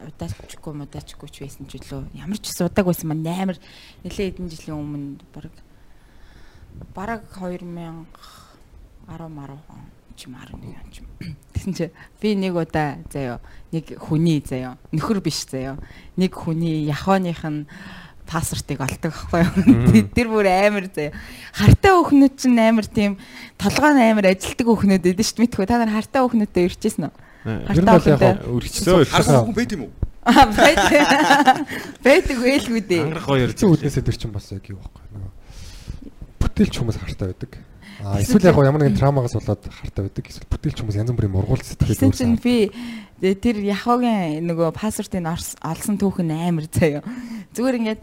удаачгүй 0.00 0.72
мудаачгүй 0.72 1.28
ч 1.28 1.44
байсан 1.44 1.68
ч 1.68 1.76
үлээ. 1.76 2.08
Ямар 2.16 2.40
ч 2.40 2.48
ус 2.48 2.64
удааг 2.64 2.88
байсан 2.88 3.12
маань 3.12 3.28
амар 3.28 3.60
нэлээд 4.00 4.40
хэдэн 4.40 4.48
жилийн 4.48 4.80
өмнө 4.80 5.20
баг 5.28 5.52
бараг 6.96 7.20
2000 7.36 8.08
10 9.12 9.28
10 9.28 9.60
он 9.68 9.92
ч 10.16 10.26
юм 10.26 10.36
11 10.36 10.60
он 10.60 10.90
ч 10.92 11.02
юм. 11.02 11.08
Тэгсэн 11.52 11.72
чи 11.74 11.90
би 12.20 12.34
нэг 12.36 12.56
удаа 12.56 12.98
заяо 13.12 13.40
нэг 13.72 13.96
хүний 13.98 14.42
заяо 14.42 14.76
нөхөр 14.92 15.20
биш 15.22 15.44
заяо 15.46 15.78
нэг 16.16 16.32
хүний 16.34 16.86
яхооных 16.88 17.42
нь 17.44 17.66
пассвортыг 18.26 18.80
олдог 18.80 19.12
байхгүй 19.12 19.44
юу. 19.44 20.08
Тэр 20.14 20.28
бүр 20.32 20.46
амар 20.48 20.86
заяа. 20.88 21.12
Хартаа 21.52 22.00
өхнөд 22.00 22.34
чинь 22.38 22.56
амар 22.56 22.86
тийм 22.86 23.18
толгой 23.58 23.92
нь 23.92 24.02
амар 24.02 24.32
ажилтдаг 24.32 24.68
өхнөд 24.68 25.04
өгдөө 25.04 25.26
шүү 25.26 25.36
дээ. 25.36 25.44
Мэдхгүй 25.48 25.66
та 25.68 25.82
нар 25.82 25.92
хартаа 25.92 26.24
өхнөдөө 26.28 26.64
ирчихсэн 26.70 27.10
үү? 27.10 27.14
яг 27.42 27.66
Хартаа 27.66 28.38
Үргэлжлөө 28.46 29.04
Харах 29.10 29.44
хүн 29.46 29.56
байд 29.56 29.74
юм 29.74 29.82
уу? 29.90 29.92
Аа 30.22 30.46
байдаг. 30.46 31.66
Байдаг 32.06 32.36
байлгүй 32.38 32.82
дээ. 32.86 33.02
ангарах 33.02 33.26
хоёр 33.26 33.50
хэцүү 33.50 33.68
үднээсээ 33.74 34.06
тэр 34.06 34.16
чинь 34.16 34.30
бас 34.30 34.46
яг 34.54 34.62
юу 34.70 34.78
байхгүй 34.78 35.02
нөгөө 35.10 35.30
бүтээлч 36.42 36.74
хүмүүс 36.78 36.98
хартай 37.02 37.26
байдаг 37.34 37.52
эсвэл 38.02 38.48
яг 38.50 38.56
ямар 38.58 38.82
нэгэн 38.82 38.98
траумагаас 38.98 39.34
болоод 39.38 39.62
хартай 39.70 40.02
байдаг. 40.10 40.24
Эсвэл 40.26 40.50
бүтээлч 40.50 40.78
хүмүүс 40.82 40.98
янз 40.98 41.10
бүрийн 41.14 41.32
мургуул 41.32 41.62
сэтгэл 41.62 41.94
Тэгсэн 41.94 42.12
чинь 42.12 42.36
би 42.42 42.70
тэ- 43.22 43.38
тэр 43.38 43.56
яхогийн 43.62 44.42
нөгөө 44.46 44.74
пассвортыг 44.74 45.22
олсон 45.22 45.96
түүхэн 46.02 46.30
амар 46.34 46.66
заяа. 46.66 47.02
Зүгээр 47.54 47.78
ингээд 47.78 48.00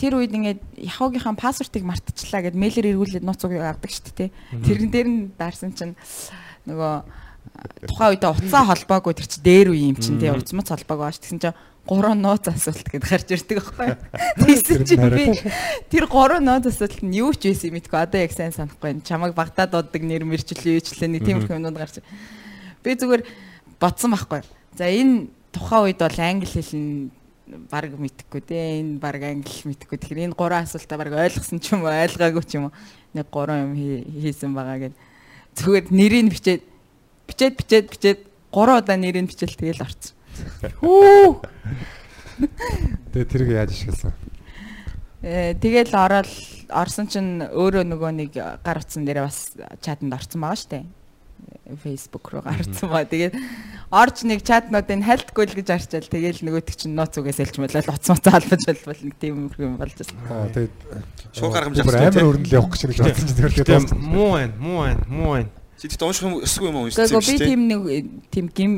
тэр 0.00 0.12
үед 0.20 0.32
ингээд 0.32 0.60
яхогийнхаа 0.80 1.36
пассвортыг 1.36 1.84
мартчихлаа 1.84 2.44
гэд 2.44 2.56
мэйлэр 2.56 2.92
эргүүлээд 2.96 3.24
нууцуг 3.24 3.52
авдаг 3.56 3.90
шүү 3.92 4.12
дээ. 4.16 4.30
Тэрэн 4.64 4.88
дээр 4.92 5.08
нь 5.08 5.20
даарсан 5.36 5.72
чинь 5.76 5.96
нөгөө 6.68 6.92
тухайн 7.88 8.12
үедээ 8.16 8.32
уцаа 8.32 8.64
холбоогүй 8.68 9.12
тэр 9.16 9.28
чи 9.28 9.40
дээр 9.44 9.68
үе 9.76 9.88
юм 9.92 9.96
чинь 10.00 10.20
тий 10.20 10.28
уцмац 10.32 10.68
холбоогүй 10.72 11.04
ааш. 11.08 11.20
Тэгсэн 11.20 11.40
чинь 11.40 11.56
гурван 11.90 12.22
нууц 12.22 12.46
асуулт 12.46 12.86
гэд 12.86 13.02
гарч 13.02 13.28
ирдэг 13.34 13.58
байхгүй 13.58 13.86
юу. 13.90 13.98
Тэгсэн 14.46 14.86
чинь 14.86 15.10
би 15.10 15.24
тэр 15.90 16.06
гурван 16.06 16.46
нууц 16.46 16.70
асуулт 16.70 17.02
нь 17.02 17.18
юу 17.18 17.34
ч 17.34 17.50
байсан 17.50 17.74
юм 17.74 17.82
мэдгүй 17.82 17.98
одоо 17.98 18.20
яг 18.22 18.30
сайн 18.30 18.54
санахгүй. 18.54 19.02
Чамайг 19.02 19.34
багтаад 19.34 19.74
дууддаг 19.74 20.02
нэр 20.06 20.22
мэрчлээ 20.22 20.78
юучлээ 20.78 21.10
нэг 21.10 21.26
тиймэрхүү 21.26 21.58
юмнууд 21.58 21.74
гарч. 21.74 21.98
Би 22.86 22.94
зүгээр 22.94 23.26
бодсон 23.82 24.14
байхгүй. 24.14 24.46
За 24.78 24.86
энэ 24.86 25.26
тухайн 25.50 25.90
үед 25.90 25.98
бол 25.98 26.18
англи 26.22 26.46
хэл 26.46 26.78
нь 26.78 27.10
баг 27.66 27.90
мэдхгүй 27.98 28.40
дээ. 28.46 28.66
Энэ 28.86 29.02
баг 29.02 29.18
англи 29.26 29.58
мэдхгүй. 29.66 29.98
Тэгэхээр 29.98 30.24
энэ 30.30 30.38
гурван 30.38 30.62
асуултаа 30.62 30.94
баг 31.02 31.10
ойлгосон 31.10 31.58
ч 31.58 31.74
юм 31.74 31.82
уу, 31.82 31.90
ойлгоогүй 31.90 32.44
ч 32.46 32.54
юм 32.62 32.70
уу. 32.70 32.74
Нэг 33.18 33.26
гурван 33.34 33.66
юм 33.66 33.74
хий- 33.74 34.06
хийсэн 34.30 34.54
байгаа 34.54 34.78
гэд. 34.86 34.94
Зүгээр 35.58 35.90
нэрийг 35.90 36.30
бичээд 36.30 36.62
бичээд 37.26 37.54
бичээд 37.58 37.86
бичээд 37.90 38.20
гурван 38.54 38.78
удаа 38.78 38.94
нэрийг 38.94 39.26
бичээл 39.26 39.58
тэгэл 39.58 39.82
орсон. 40.80 41.40
тэгээ 43.12 43.30
тэрийг 43.30 43.50
яаж 43.52 43.70
ашигласан 43.72 44.12
Э 45.20 45.52
тэгэл 45.52 45.92
ороод 45.92 46.32
орсон 46.72 47.04
чинь 47.04 47.44
өөрөө 47.44 47.84
нөгөө 47.92 48.10
нэг 48.24 48.32
гар 48.32 48.80
утсан 48.80 49.04
дээр 49.04 49.28
бас 49.28 49.52
чатанд 49.84 50.16
орсон 50.16 50.40
байгаа 50.40 50.56
штэ. 50.56 50.80
Facebook 51.84 52.32
руу 52.32 52.40
гарцсан 52.40 52.88
ба. 52.88 53.04
Тэгээд 53.04 53.36
орж 53.92 54.24
нэг 54.24 54.40
чатнуудыг 54.40 55.04
хальтгүй 55.04 55.44
л 55.44 55.56
гэж 55.60 55.68
арчаал. 55.76 56.08
Тэгэл 56.08 56.40
нөгөөтг 56.40 56.72
чинь 56.72 56.96
нууц 56.96 57.20
үгээс 57.20 57.36
элж 57.36 57.56
мөлөл 57.60 57.92
уцмац 57.92 58.24
албаж 58.32 58.64
болбол 58.64 59.00
нэг 59.04 59.16
тийм 59.20 59.52
юм 59.52 59.76
болж 59.76 59.92
байсан. 59.92 60.16
аа 60.24 60.48
тэгээд 60.48 60.74
Шууд 61.36 61.52
гаргамж 61.52 61.78
авсан, 61.84 62.00
амар 62.00 62.28
өрнөл 62.32 62.56
явах 62.56 62.72
гэж 62.74 62.82
нэг 62.88 62.96
бодсон 62.96 63.28
чинь 63.28 63.36
тэр 63.36 63.52
Тэгээ 63.52 63.68
тэгээд 63.68 63.92
муу 64.00 64.30
байна, 64.40 64.54
муу 64.56 64.78
байна, 64.88 65.04
муу 65.04 65.30
байна. 65.36 65.50
Чи 65.80 65.88
тэгтээ 65.88 66.08
унших 66.12 66.24
юм 66.28 66.34
өсгүй 66.44 66.68
юм 66.68 66.76
уу 66.76 66.84
уншиж 66.92 67.08
юм 67.08 67.24
би 67.24 67.36
тийм 67.40 67.60
нэг 67.64 67.80
тийм 68.28 68.46
гим 68.52 68.72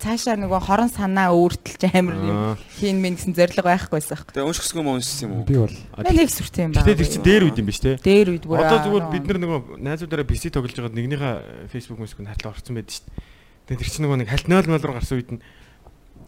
цаашаа 0.00 0.40
нөгөө 0.40 0.60
хорон 0.64 0.88
санаа 0.88 1.36
өөртөлж 1.36 1.84
амар 1.92 2.16
юм 2.16 2.38
хийн 2.80 2.96
мэн 2.96 3.20
гэсэн 3.20 3.36
зориг 3.36 3.60
байхгүйсэн 3.60 4.16
юм. 4.16 4.32
Тэгээ 4.32 4.48
унших 4.48 4.64
өсгүй 4.64 4.80
юм 4.80 4.88
уу 4.88 4.96
уншиж 4.96 5.20
юм 5.20 5.32
уу? 5.36 5.44
би 5.44 5.60
бол 5.60 5.76
Би 5.76 6.16
нэг 6.16 6.32
сүртэй 6.32 6.64
юм 6.64 6.72
байна. 6.72 6.88
Тэр 6.88 7.04
чинь 7.12 7.28
дээр 7.28 7.44
үед 7.44 7.60
юм 7.60 7.68
биш 7.68 7.84
те. 7.84 8.00
Дээр 8.00 8.32
үед 8.32 8.48
бүр 8.48 8.64
Одоо 8.64 8.88
зүгээр 8.88 9.04
бид 9.12 9.24
нар 9.28 9.38
нөгөө 9.44 9.84
найзуудаараа 9.84 10.24
PC 10.32 10.48
тоглож 10.48 10.72
байгаад 10.72 10.96
нэгнийхээ 10.96 11.68
Facebook 11.68 12.00
мэсгүн 12.00 12.32
хатлаа 12.32 12.56
орсон 12.56 12.80
байдаг 12.80 12.96
шүү 12.96 13.04
дээ. 13.04 13.20
Тэгээ 13.68 13.80
тэр 13.84 13.90
чинь 13.92 14.04
нөгөө 14.08 14.18
нэг 14.24 14.28
хальт 14.32 14.48
0 14.48 14.64
0 14.64 14.80
руу 14.80 14.96
гарсан 14.96 15.16
үед 15.20 15.30
нь 15.36 15.40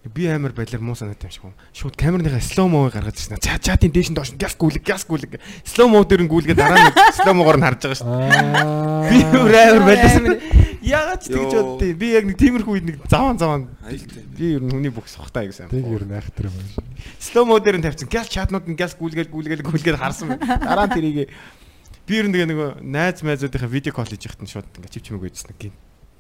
Би 0.04 0.26
амар 0.30 0.52
балер 0.54 0.80
муу 0.80 0.94
санаатай 0.94 1.28
юм 1.28 1.32
шиг 1.32 1.44
юм. 1.44 1.54
Шууд 1.74 1.96
камерныхаа 1.98 2.66
mo 2.68 2.88
гаргаж 2.88 3.18
ирсэн. 3.18 3.42
Ча 3.42 3.58
чатын 3.58 3.90
дээш 3.90 4.10
нь 4.10 4.14
доош 4.14 4.30
нь 4.30 4.38
гяс 4.38 4.54
гүлэг 4.54 4.86
гяс 4.86 5.02
гүлэг. 5.02 5.42
Mo 5.90 6.04
дээр 6.06 6.22
нь 6.22 6.30
гүлгээ 6.30 6.54
дараа 6.54 6.90
нь 6.90 7.34
mo-гоор 7.38 7.58
нь 7.58 7.66
харж 7.66 7.82
байгаа 7.82 7.98
шүү. 7.98 8.06
Аа. 8.06 9.10
Би 9.10 9.18
амар 9.26 9.82
балер. 9.82 10.38
Яагаад 10.78 11.20
ч 11.20 11.34
тэгж 11.34 11.52
боддیں۔ 11.58 11.98
Би 11.98 12.06
яг 12.14 12.24
нэг 12.30 12.38
тиймэрхүү 12.38 12.72
үед 12.78 12.86
нэг 12.86 12.96
заван 13.10 13.38
заван 13.42 13.66
би 14.38 14.54
ер 14.54 14.62
нь 14.62 14.70
хүний 14.70 14.94
бүх 14.94 15.10
аяг 15.10 15.50
сайн. 15.50 15.68
Тэг 15.68 15.82
ер 15.82 16.06
нь 16.06 16.14
айхтар 16.14 16.46
юм 16.46 16.54
байна. 16.54 17.44
Mo 17.44 17.58
дээр 17.58 17.82
нь 17.82 17.84
тавьсан. 17.84 18.06
Гяс 18.06 18.30
чатнууд 18.30 18.70
нь 18.70 18.78
гяс 18.78 18.94
гүлгээл 18.94 19.34
гүлгээл 19.34 19.66
гүлгээл 19.66 19.98
харсан. 19.98 20.38
Дараа 20.38 20.86
нь 20.86 20.94
тэрийг 20.94 21.34
би 22.06 22.14
ер 22.14 22.30
нь 22.30 22.32
тэгээ 22.32 22.48
нөгөө 22.48 22.70
найз 22.86 23.20
майзуудынхаа 23.26 23.68
видео 23.68 23.92
колл 23.92 24.08
хийж 24.08 24.30
яхад 24.30 24.40
нь 24.40 24.48
шууд 24.48 24.70
ингээ 24.78 24.92
чив 24.94 25.02
чимээг 25.04 25.28
үйдсэн 25.28 25.52
гин. 25.58 25.74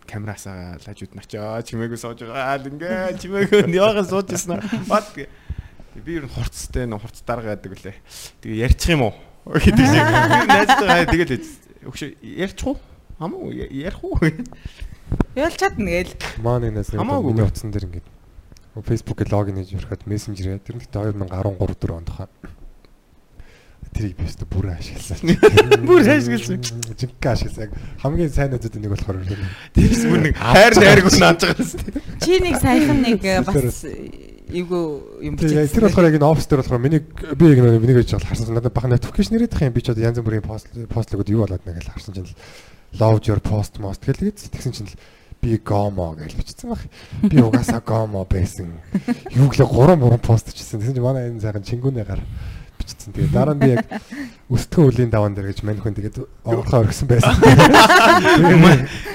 Камерасаа 0.08 0.80
лажууд 0.80 1.12
нь 1.12 1.20
очоо 1.20 1.60
чимээгөө 1.60 2.00
сууж 2.00 2.24
байгаа. 2.24 2.56
Аа 2.56 2.64
ингээ 2.64 3.20
чимээгөө 3.20 3.68
яагаад 3.76 4.08
сууж 4.08 4.32
ирсэн. 4.32 4.56
Бат. 4.88 5.12
Би 5.12 6.10
ер 6.16 6.24
нь 6.24 6.32
хурцтай 6.32 6.88
нөө 6.88 7.04
хурц 7.04 7.20
дарга 7.28 7.52
яадаг 7.52 7.76
үлээ. 7.76 7.96
Тэгээ 8.40 8.62
ярьчих 8.64 8.96
юм 8.96 9.12
уу? 9.12 9.14
гэдэг 9.52 9.84
шиг. 9.84 10.04
Би 10.08 10.40
найзтайгаа 10.48 11.06
тэгэл 11.12 11.44
өгш 11.92 12.00
ярьчих 12.24 12.66
уу? 12.72 12.76
Хамаагүй 13.20 13.68
ярих 13.68 14.00
уу? 14.00 14.16
Ял 15.36 15.54
чадна 15.54 15.90
гээл. 15.90 16.14
Маань 16.40 16.72
энэ 16.72 16.86
Хамаагүй. 16.88 17.30
миний 17.34 17.44
утсан 17.44 17.70
дээр 17.74 17.86
ингээд 17.90 18.08
Facebook-ийг 18.78 19.28
логин 19.34 19.58
хийж 19.58 19.74
өрхөд 19.74 20.06
мессенжер 20.06 20.54
яа. 20.54 20.62
Тэр 20.62 20.78
нь 20.78 20.82
гэхдээ 20.86 21.12
2013 21.18 21.76
4 21.82 21.98
онд 21.98 22.10
хаа. 22.14 22.28
Тэрийг 23.94 24.16
би 24.18 24.26
өстө 24.28 24.46
бүр 24.50 24.70
ашигласан. 24.74 25.36
Бүр 25.88 26.02
ашигласан. 26.04 26.60
Жинхэнэ 26.62 27.32
ашигласан. 27.32 27.62
Яг 27.66 27.72
хамгийн 28.02 28.30
сайн 28.30 28.50
найзууд 28.52 28.76
нэг 28.78 28.92
болохоор 28.94 29.18
нь. 29.24 29.48
Тэрс 29.74 30.02
бүр 30.06 30.20
нэг 30.28 30.34
хайр 30.38 30.74
найрг 30.78 31.08
нааж 31.18 31.42
байгаа 31.42 31.64
юм. 31.64 32.18
Чи 32.22 32.40
нэг 32.44 32.56
саяхан 32.62 32.98
нэг 33.02 33.20
э, 33.24 33.40
бас 33.42 33.82
эйгүү 34.48 34.84
юм 35.28 35.36
Тэгээ 35.36 35.68
тэр 35.72 35.86
болохоор 35.88 36.08
яг 36.08 36.16
энэ 36.16 36.28
офс 36.28 36.46
дээр 36.48 36.62
болохоор 36.62 36.80
миний 36.80 37.02
би 37.04 37.44
яг 37.52 37.58
нэг 37.60 37.80
миний 37.84 37.96
гэж 38.00 38.16
харсан 38.16 38.54
надад 38.56 38.72
бага 38.72 38.92
notification 38.92 39.36
ирээд 39.36 39.52
их 39.52 39.62
юм 39.66 39.76
би 39.76 39.82
ч 39.84 39.92
одоо 39.92 40.04
янз 40.08 40.20
бүрийн 40.24 40.44
пост 40.44 40.72
постлогод 40.88 41.28
юу 41.28 41.44
болоод 41.44 41.64
нэг 41.68 41.84
л 41.84 41.92
харсан 41.92 42.16
чинь 42.16 42.28
л 42.28 42.36
love 42.96 43.20
your 43.28 43.40
post 43.44 43.76
most 43.76 44.04
гэлгээд 44.08 44.48
тэгсэн 44.48 44.72
чинь 44.72 44.88
л 44.88 44.96
би 45.40 45.58
гомо 45.58 46.16
гэж 46.18 46.34
бичсэн 46.34 46.70
баг. 46.72 46.82
Би 47.22 47.38
угаасаа 47.38 47.84
гомо 47.84 48.24
байсан. 48.24 48.72
Юу 49.36 49.46
гэлээ 49.52 49.70
3 49.70 50.00
3 50.00 50.18
пост 50.18 50.50
хийсэн. 50.50 50.80
Тэгсэн 50.80 50.94
чинь 50.96 51.04
манай 51.04 51.30
энэ 51.30 51.44
сайхан 51.44 51.62
чингүүнээ 51.62 52.06
гар 52.08 52.24
бичсэн. 52.88 53.12
Тэгээ 53.12 53.30
дараа 53.36 53.52
нь 53.52 53.60
би 53.60 53.68
яг 53.76 53.84
өсдгөн 54.48 54.88
үлийн 54.88 55.12
даван 55.12 55.36
дээр 55.36 55.52
гэж 55.52 55.60
мань 55.68 55.76
хүн 55.76 55.92
тэгээд 55.92 56.24
онгорхоо 56.48 56.88
оргисон 56.88 57.08
байсан. 57.12 57.36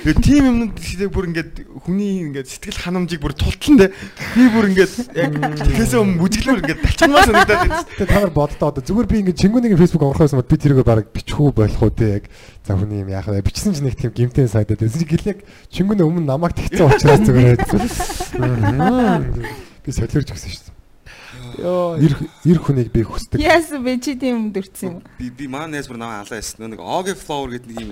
Юу 0.06 0.16
тийм 0.22 0.44
юмнууд 0.46 0.78
тэгээд 0.78 1.10
бүр 1.10 1.26
ингээд 1.34 1.52
хүний 1.82 2.30
ингээд 2.30 2.48
сэтгэл 2.54 2.86
ханамжийг 2.86 3.22
бүр 3.26 3.34
тултлан 3.34 3.82
дээ. 3.82 3.92
Би 4.38 4.44
бүр 4.54 4.66
ингээд 4.70 4.94
яг 5.18 5.32
тэгэхээс 5.58 5.94
өмнө 5.98 6.22
бүжиглэр 6.22 6.62
ингээд 6.62 6.82
талчмаа 6.86 7.26
санагдаад 7.26 7.62
байна. 7.66 7.82
Тэгээ 7.98 8.12
та 8.14 8.22
нар 8.22 8.34
боддоо 8.38 8.70
одоо 8.70 8.84
зүгээр 8.86 9.10
би 9.10 9.18
ингэ 9.26 9.34
чингүүнийг 9.42 9.82
Facebook 9.82 10.06
онгорхоос 10.06 10.38
мод 10.38 10.46
би 10.46 10.62
тэрийг 10.62 10.86
баг 10.86 11.10
бичихүү 11.10 11.50
болох 11.50 11.82
уу 11.82 11.90
те 11.90 12.22
яг 12.22 12.30
за 12.62 12.78
хүний 12.78 13.02
юм 13.02 13.10
яах 13.10 13.28
вэ 13.28 13.42
бичсэн 13.42 13.74
чинь 13.74 13.90
нэг 13.90 13.98
тийм 13.98 14.14
гимтэн 14.14 14.48
сайдад 14.48 14.78
байсан 14.78 15.02
гэл 15.04 15.34
яг 15.34 15.40
чингүүний 15.74 16.06
өмнө 16.06 16.30
намайг 16.30 16.54
тэгсэн 16.54 16.94
учраас 16.94 17.26
зүгээр 17.26 17.64
Мгм. 18.38 19.46
би 19.84 19.92
солиорч 19.92 20.32
өгсөн 20.34 20.52
шүү 20.54 20.64
дээ. 20.68 20.83
Йоо 21.60 21.98
эр 22.02 22.14
эр 22.46 22.60
хүнийг 22.64 22.90
би 22.94 23.04
хүсдэг. 23.06 23.38
Яасан 23.42 23.84
бэ 23.84 24.00
чи 24.02 24.16
тийм 24.18 24.36
юм 24.36 24.48
дурдсан 24.54 24.90
юм. 24.90 25.04
Би 25.20 25.30
би 25.30 25.46
маань 25.48 25.72
найз 25.74 25.88
бүр 25.88 25.98
намайг 26.02 26.26
алаа 26.26 26.40
ясна. 26.42 26.68
Нэг 26.68 26.80
Oge 26.82 27.14
Flower 27.14 27.54
гэдэг 27.54 27.68
нэг 27.70 27.80
юм 27.84 27.92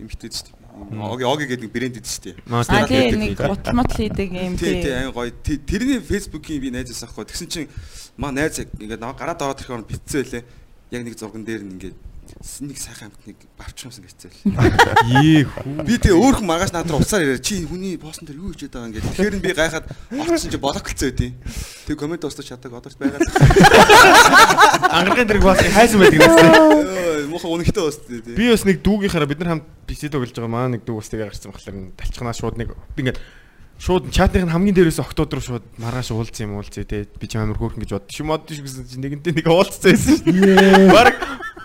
юм 0.00 0.08
хитэд 0.10 0.32
шүү 0.36 0.46
дээ. 0.50 0.56
Oge 1.00 1.24
Oge 1.24 1.44
гэдэг 1.48 1.64
нэг 1.64 1.72
брэнд 1.72 1.96
идэв 2.00 2.10
шүү 2.10 2.24
дээ. 2.28 2.36
Маа 2.46 2.64
А 2.68 2.86
тий 2.86 3.10
нэг 3.16 3.36
гутмат 3.40 3.90
хийдэг 3.96 4.28
юм 4.32 4.54
Тий, 4.56 4.80
тий, 4.80 4.82
тий. 4.84 4.92
айн 4.92 5.12
гоё. 5.12 5.32
Тэрний 5.42 6.00
Facebook-ийн 6.00 6.60
би 6.60 6.70
найзаас 6.70 7.04
авахгүй. 7.08 7.28
Тэгсэн 7.30 7.48
чинь 7.48 7.68
маа 8.16 8.30
найз 8.32 8.60
ингээд 8.60 9.00
намайг 9.00 9.18
гараад 9.18 9.40
ороод 9.40 9.60
ирэхээр 9.60 9.84
битцээ 9.88 10.24
лээ. 10.28 10.44
Яг 10.90 11.02
нэг 11.04 11.14
зурган 11.16 11.44
дээр 11.44 11.62
нь 11.64 11.74
ингээд 11.78 11.96
нэг 12.40 12.78
сайхан 12.80 13.12
амтныг 13.12 13.36
барчмсан 13.60 14.00
гэцэл. 14.00 14.32
Ээ 14.48 15.44
хүү. 15.44 15.84
Би 15.84 16.00
тэгээ 16.00 16.16
өөрхөн 16.16 16.48
маргааш 16.48 16.72
над 16.72 16.88
руу 16.88 17.04
уцаар 17.04 17.20
ирээ. 17.28 17.44
Чи 17.44 17.68
хүний 17.68 18.00
постн 18.00 18.24
дээр 18.24 18.40
юу 18.40 18.56
хийж 18.56 18.72
байгаа 18.72 18.88
юм 18.88 18.96
ингээд. 18.96 19.08
Тэгэхээр 19.12 19.36
нь 19.36 19.44
би 19.44 19.52
гайхаад 19.52 19.84
орсон 20.08 20.48
чи 20.48 20.56
блоклцсон 20.56 21.12
байдیں۔ 21.12 21.36
Тэг 21.84 22.00
комент 22.00 22.24
устж 22.24 22.40
чаддаг 22.48 22.72
одоорч 22.72 22.96
байгаа. 22.96 23.20
Ангаргийн 24.88 25.28
дэрэг 25.28 25.44
бас 25.44 25.60
хайсан 25.60 26.00
байдаг 26.00 26.16
юм. 26.16 26.32
Ой, 26.32 27.28
Муухай 27.28 27.52
үнэхтэй 27.52 27.84
устдээ 27.84 28.24
тий. 28.24 28.32
Би 28.32 28.48
бас 28.48 28.64
нэг 28.64 28.80
дүүгийнхаараа 28.80 29.28
бид 29.28 29.40
нар 29.44 29.60
хамт 29.60 29.68
бичээд 29.84 30.16
тоглож 30.16 30.32
байгаа 30.32 30.48
маа 30.48 30.72
нэг 30.72 30.88
дүү 30.88 30.96
бас 30.96 31.12
тэгээ 31.12 31.28
гарсан 31.28 31.52
болохоор 31.52 31.76
н 31.76 31.92
талчханаа 31.92 32.32
шууд 32.32 32.56
нэг 32.56 32.72
ингээд 32.96 33.20
шууд 33.80 34.12
чатных 34.12 34.44
нь 34.44 34.52
хамгийн 34.52 34.76
дээрээс 34.76 35.00
октод 35.00 35.32
руу 35.32 35.40
шууд 35.40 35.64
маргааш 35.80 36.12
уулзсан 36.12 36.52
юм 36.52 36.60
уулзъя 36.60 36.84
те 36.84 37.08
би 37.08 37.24
ч 37.24 37.40
амар 37.40 37.56
хөөрхөн 37.56 37.80
гэж 37.80 37.96
бодчих 37.96 38.20
юм 38.20 38.32
одчих 38.36 38.60
гэсэн 38.60 38.84
чинь 38.84 39.00
нэгэнтээ 39.00 39.40
нэг 39.40 39.48
уулзсан 39.48 39.96
байсан 39.96 40.20
шүү. 40.20 40.92
Бараг 40.92 41.16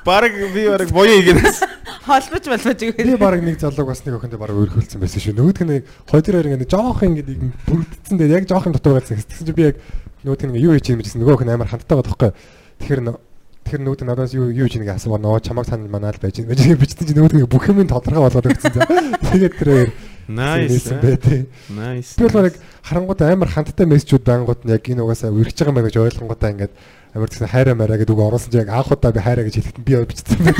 бараг 0.05 0.31
би 0.53 0.61
бараг 0.69 0.89
боёо 0.93 1.17
игэнэс. 1.19 1.59
Холбож 2.05 2.45
болбож 2.45 2.77
Би 2.77 2.93
игээр. 2.93 3.17
баг 3.17 3.41
нэг 3.41 3.57
залууг 3.59 3.87
бас 3.89 4.05
нэг 4.05 4.15
охиндоо 4.21 4.37
баг 4.39 4.53
өөрхөлдсөн 4.53 5.01
байсан 5.01 5.19
шүү. 5.25 5.33
Нөгөөх 5.33 5.61
нь 5.65 5.81
хоёр 6.05 6.21
хоёр 6.21 6.47
ингэ 6.53 6.69
жоох 6.69 7.01
ингэ 7.01 7.25
бүрдсэн 7.65 8.15
дээр 8.21 8.37
яг 8.37 8.45
жоох 8.45 8.69
юм 8.69 8.73
дотор 8.77 9.01
байсан. 9.01 9.17
Тэгсэн 9.17 9.45
чинь 9.49 9.57
би 9.57 9.63
яг 9.73 9.81
нөгөөх 10.21 10.45
нь 10.45 10.61
юу 10.61 10.77
хийж 10.77 10.93
юм 10.93 11.01
гэсэн 11.01 11.19
нөгөөх 11.25 11.41
нь 11.41 11.49
амар 11.49 11.65
хандтай 11.67 11.97
байгаа 11.97 12.05
тоххой. 12.05 12.31
Тэгэхээр 12.77 13.01
н- 13.09 13.17
тэр 13.65 13.79
нь 13.81 13.89
надаас 14.05 14.37
юу 14.37 14.53
юу 14.53 14.69
хийж 14.69 14.77
нэг 14.77 14.93
асуугаа 14.93 15.17
нөө 15.17 15.41
чамаг 15.41 15.65
санал 15.65 15.89
манаа 15.89 16.13
л 16.13 16.21
байж 16.21 16.37
байж 16.45 16.61
бичсэн 16.77 17.09
чинь 17.09 17.17
нь 17.17 17.49
бүх 17.49 17.65
юм 17.65 17.81
тодорхой 17.89 18.21
болгоод 18.21 18.53
өгсөн. 18.53 18.73
за. 18.77 18.85
Тэгээд 19.33 19.57
тэр 19.57 19.69
хоёр 19.73 19.89
Nice. 20.25 20.89
байтээ. 20.89 21.45
Nice. 21.69 22.17
Би 22.17 22.25
бол 22.29 22.45
яг 22.49 22.57
харангууд 22.81 23.21
амар 23.21 23.49
хандтай 23.49 23.85
мессежүүд 23.85 24.25
байнгут 24.25 24.65
нь 24.65 24.73
яг 24.73 24.81
энэ 24.85 25.01
угаасаа 25.05 25.29
үргэж 25.29 25.57
байгаа 25.57 25.69
юм 25.69 25.77
байна 25.77 25.89
гэж 25.89 25.97
ойлгонгуудаа 26.01 26.49
ингээд 26.53 26.73
амар 27.15 27.31
тэгсэн 27.31 27.47
хайраа 27.47 27.75
мараа 27.79 27.95
гэдэг 27.95 28.11
үг 28.11 28.27
оруулсан 28.27 28.51
чинь 28.51 28.67
яг 28.67 28.75
анх 28.75 28.91
удаа 28.91 29.15
би 29.15 29.23
хайраа 29.23 29.47
гэж 29.47 29.55
хэлэхэд 29.55 29.79
би 29.87 29.95
бичсэн 30.03 30.35
бэ. 30.43 30.51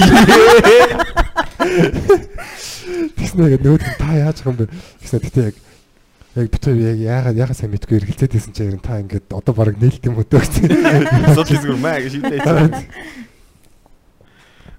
Тэгснэ 3.19 3.52
яг 3.52 3.60
нөгөөд 3.60 3.84
нь 3.84 3.99
та 3.99 4.15
яаж 4.15 4.40
юм 4.48 4.56
бэ? 4.56 4.72
Тэгснэ 5.03 5.19
тэгтээ 5.19 5.45
яг 5.52 5.56
яг 6.40 6.48
би 6.48 6.57
тэр 6.64 6.80
яг 6.80 6.99
яагаад 7.03 7.36
яагаад 7.36 7.60
сайн 7.60 7.76
мэдгүй 7.76 7.99
эргэлзээд 7.99 8.32
байсан 8.40 8.56
чинь 8.56 8.80
та 8.80 9.03
ингээд 9.03 9.36
одоо 9.36 9.52
баг 9.52 9.76
нээлт 9.76 10.07
юм 10.07 10.23
өдөө 10.23 10.40
гэсэн. 10.40 10.72
Асуудал 11.36 11.60
зүгээр 11.60 11.84
маа 11.84 11.99
гэж 11.99 12.23
шийдээ. 12.23 12.40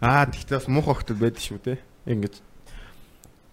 Аа 0.00 0.24
тэгтээ 0.32 0.56
бас 0.56 0.68
муухай 0.72 0.96
охтод 0.96 1.20
байдаг 1.20 1.44
шүү 1.44 1.60
те. 1.60 1.76
Ингээд 2.08 2.40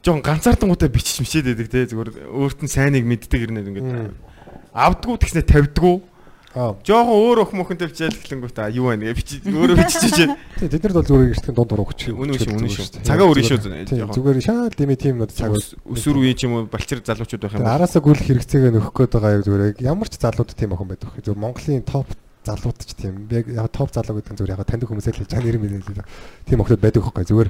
жоон 0.04 0.24
ганцаардангуудаа 0.24 0.88
бичиж 0.88 1.20
мшээд 1.20 1.52
байдаг 1.52 1.68
те 1.68 1.91
зүгээр 1.91 2.32
өөрт 2.32 2.64
нь 2.64 2.72
сайныг 2.72 3.04
мэддэг 3.04 3.52
ирнэ 3.52 3.68
ингээд 3.68 4.16
авдггүй 4.72 5.18
тэгснэ 5.20 5.44
тавьдггүй. 5.44 6.12
Жохон 6.53 7.17
өөр 7.17 7.49
өх 7.49 7.51
мөхөнтэй 7.57 7.89
бичээл 7.89 8.13
эхлэнгүүт 8.13 8.57
аа 8.61 8.69
юу 8.69 8.93
байна 8.93 9.09
гэ 9.09 9.17
бичиж 9.17 9.41
өөрөө 9.41 9.73
бичиж 9.73 10.13
чинь. 10.13 10.38
тий 10.61 10.69
тэд 10.69 10.85
нар 10.85 10.93
бол 11.01 11.07
зүгээр 11.09 11.34
эртхэн 11.34 11.55
дунд 11.57 11.73
урууч. 11.73 12.01
Үнэн 12.13 12.38
шүү, 12.38 12.53
үнэн 12.53 12.69
шүү. 12.69 13.01
Цагаа 13.01 13.25
өрнө 13.25 13.41
шүү, 13.41 13.57
жоохон. 13.89 14.13
Зүгээр 14.13 14.38
шаал 14.45 14.69
дими 14.77 14.93
тим 14.93 15.17
нод 15.17 15.34
цаг 15.34 15.57
Өсвөр 15.57 16.21
үеийн 16.21 16.38
ч 16.38 16.45
юм 16.45 16.53
уу 16.61 16.69
балчир 16.69 17.01
залуучууд 17.01 17.41
байх 17.41 17.57
юм. 17.57 17.65
Араасаа 17.65 18.05
гүйлэх 18.05 18.30
хэрэгцээгээ 18.30 18.69
нөхөх 18.69 18.93
гээд 18.93 19.13
байгаа 19.17 19.34
яг 19.34 19.43
зүгээр 19.49 19.81
ямар 19.81 20.07
ч 20.13 20.21
залууд 20.21 20.53
тийм 20.53 20.77
охин 20.77 20.89
байдаг. 20.93 21.09
Зүгээр 21.25 21.41
Монголын 21.41 21.85
топ 21.89 22.09
залууд 22.45 22.77
ч 22.85 22.91
тийм. 23.01 23.25
Би 23.25 23.41
яг 23.41 23.73
топ 23.73 23.89
залуу 23.89 24.21
гэдэг 24.21 24.34
нь 24.34 24.38
зүгээр 24.38 24.53
яг 24.53 24.61
таньдаг 24.69 24.89
хүмүүсээ 24.93 25.09
л 25.09 25.19
хэлж 25.25 25.34
байгаа 25.34 25.49
нэр 25.49 25.57
мэдээлэл. 25.57 26.05
Тийм 26.45 26.61
охид 26.61 26.85
байдаг 26.85 27.01
хөөхгүй. 27.01 27.25
Зүгээр 27.34 27.49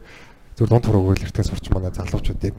зүгээр 0.54 0.70
дунд 0.70 0.86
хурууг 0.86 1.18
эртхэн 1.18 1.50
сурч 1.50 1.66
манай 1.74 1.92
залуучууд 1.92 2.40
яг 2.46 2.56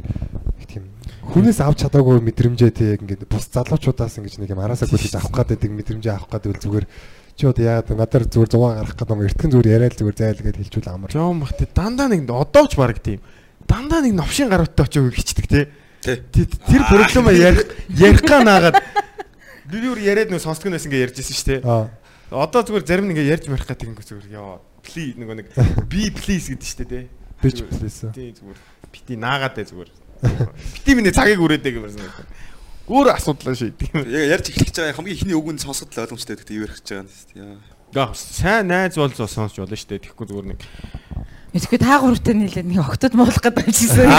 их 0.61 0.67
тийм 0.67 0.85
хүнээс 1.33 1.61
авч 1.65 1.87
чадаагүй 1.87 2.21
мэдрэмжээ 2.21 2.71
тий 2.75 2.89
яг 2.95 3.01
ингээд 3.05 3.25
бус 3.25 3.49
залуучуудаас 3.49 4.19
ингэж 4.21 4.43
нэг 4.43 4.51
юм 4.53 4.61
араасаа 4.61 4.91
гүйлж 4.91 5.15
авах 5.17 5.47
гэдэг 5.49 5.71
мэдрэмжээ 5.73 6.13
авах 6.13 6.31
гэдэг 6.35 6.61
зүгээр 6.61 6.87
чи 7.35 7.45
одоо 7.49 7.65
яагаад 7.65 7.97
надаар 7.97 8.25
зүгээр 8.29 8.51
100 8.53 8.61
гарах 8.61 8.95
гэдэг 8.99 9.15
юм 9.15 9.25
эртхэн 9.25 9.51
зүгээр 9.55 9.73
яриад 9.75 9.97
зүгээр 9.97 10.19
зайл 10.21 10.43
гэж 10.45 10.57
хэлжүүл 10.61 10.91
амар. 10.93 11.11
Жоон 11.11 11.41
бахти 11.41 11.65
дандаа 11.71 12.09
нэг 12.13 12.29
одоо 12.31 12.65
ч 12.69 12.75
баг 12.77 12.99
тийм. 13.01 13.21
Дандаа 13.65 14.01
нэг 14.05 14.15
новшин 14.15 14.53
гаруудтай 14.53 14.85
очиж 14.85 15.03
хичдэг 15.15 15.47
те. 15.49 15.61
Тэр 16.05 16.83
проблема 16.87 17.33
ярих 17.33 17.65
ярих 17.89 18.23
га 18.23 18.45
наагаад 18.45 18.79
би 19.67 19.81
бүр 19.81 19.99
яриад 19.99 20.31
нөө 20.31 20.45
сонсдог 20.45 20.71
нэс 20.71 20.85
ингээ 20.87 21.09
ярьж 21.11 21.19
ирсэн 21.25 21.65
шүү. 21.65 21.65
Аа 21.65 21.89
Одоо 22.35 22.67
зүгээр 22.67 22.85
зарим 22.89 23.07
нэг 23.07 23.21
ингээ 23.21 23.31
ярьж 23.31 23.47
марих 23.47 23.69
гэдэг 23.69 23.95
ингээ 23.95 24.09
зүгээр 24.11 24.29
ёо 24.35 24.59
please 24.83 25.15
нөгөө 25.21 25.37
нэг 25.39 25.47
би 25.87 26.11
please 26.11 26.51
гэдэг 26.51 26.67
шүү 26.67 26.89
те. 26.89 27.07
бич 27.45 27.61
плейс. 27.63 27.99
Тий 28.11 28.33
зүгээр 28.33 28.59
бити 28.91 29.15
наагаад 29.21 29.55
дээ 29.55 29.69
зүгээр. 29.69 29.91
Бити 30.25 30.95
миний 30.97 31.13
цагийг 31.15 31.41
үрээдэг 31.41 31.79
юм 31.79 31.87
байна. 31.89 32.11
Өөр 32.89 33.17
асуудал 33.17 33.57
шийдэг 33.57 33.89
юм. 33.93 34.05
Яг 34.09 34.41
ярьж 34.41 34.53
эхлэх 34.53 34.69
гэж 34.69 34.77
байгаа 34.81 34.97
хамгийн 34.99 35.17
ихний 35.17 35.37
үгэнд 35.37 35.65
сонсоход 35.65 35.95
л 35.97 36.03
ойлгомжтой 36.05 36.37
гэдэг 36.37 36.57
юу 36.57 36.65
ярих 36.69 36.79
гэж 36.81 36.89
байгаа 36.89 37.03
юм 37.05 37.09
тест. 37.09 37.29
Яа. 37.33 38.13
Сайн 38.13 38.69
найз 38.69 38.99
бол 38.99 39.13
зөө 39.13 39.29
сонсч 39.31 39.57
болно 39.63 39.79
шүү 39.79 39.89
дээ. 39.95 40.03
Тэгэхгүй 40.05 40.27
зүгээр 40.29 40.49
нэг 40.53 40.61
Мэдгүй 41.55 41.79
та 41.79 42.03
гуравтай 42.03 42.35
нийлээд 42.35 42.67
нэг 42.67 42.83
октод 42.83 43.15
муулах 43.15 43.39
гэдэг 43.39 43.63
байжсэн. 43.63 44.11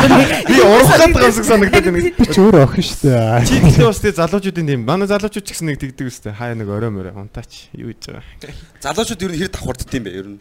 би 0.47 0.55
урах 0.63 0.95
гэдэг 1.03 1.35
шиг 1.35 1.43
санагдаад 1.43 1.83
байна. 1.91 1.99
Би 2.15 2.25
ч 2.31 2.39
өөр 2.39 2.63
охин 2.63 2.79
шүү 2.79 3.11
дээ. 3.11 3.43
Чи 3.43 3.59
гэхдээ 3.59 3.87
бас 3.91 3.99
тэгээ 3.99 4.19
залуучуудын 4.23 4.69
тийм 4.71 4.81
манай 4.87 5.07
залуучууд 5.11 5.43
ч 5.43 5.51
гэсэн 5.51 5.67
нэг 5.67 5.83
тэгдэг 5.83 6.07
үстэй. 6.07 6.31
Хаяа 6.31 6.55
нэг 6.55 6.71
орой 6.71 6.95
морой 6.95 7.11
унтаач 7.11 7.75
юу 7.75 7.91
гэж 7.91 8.23
байгаа. 8.23 8.55
Залуучууд 8.79 9.19
ер 9.27 9.31
нь 9.35 9.39
хэр 9.43 9.51
давхардд 9.51 9.91
юм 9.91 10.03
бэ 10.07 10.11
ер 10.15 10.27
нь? 10.31 10.39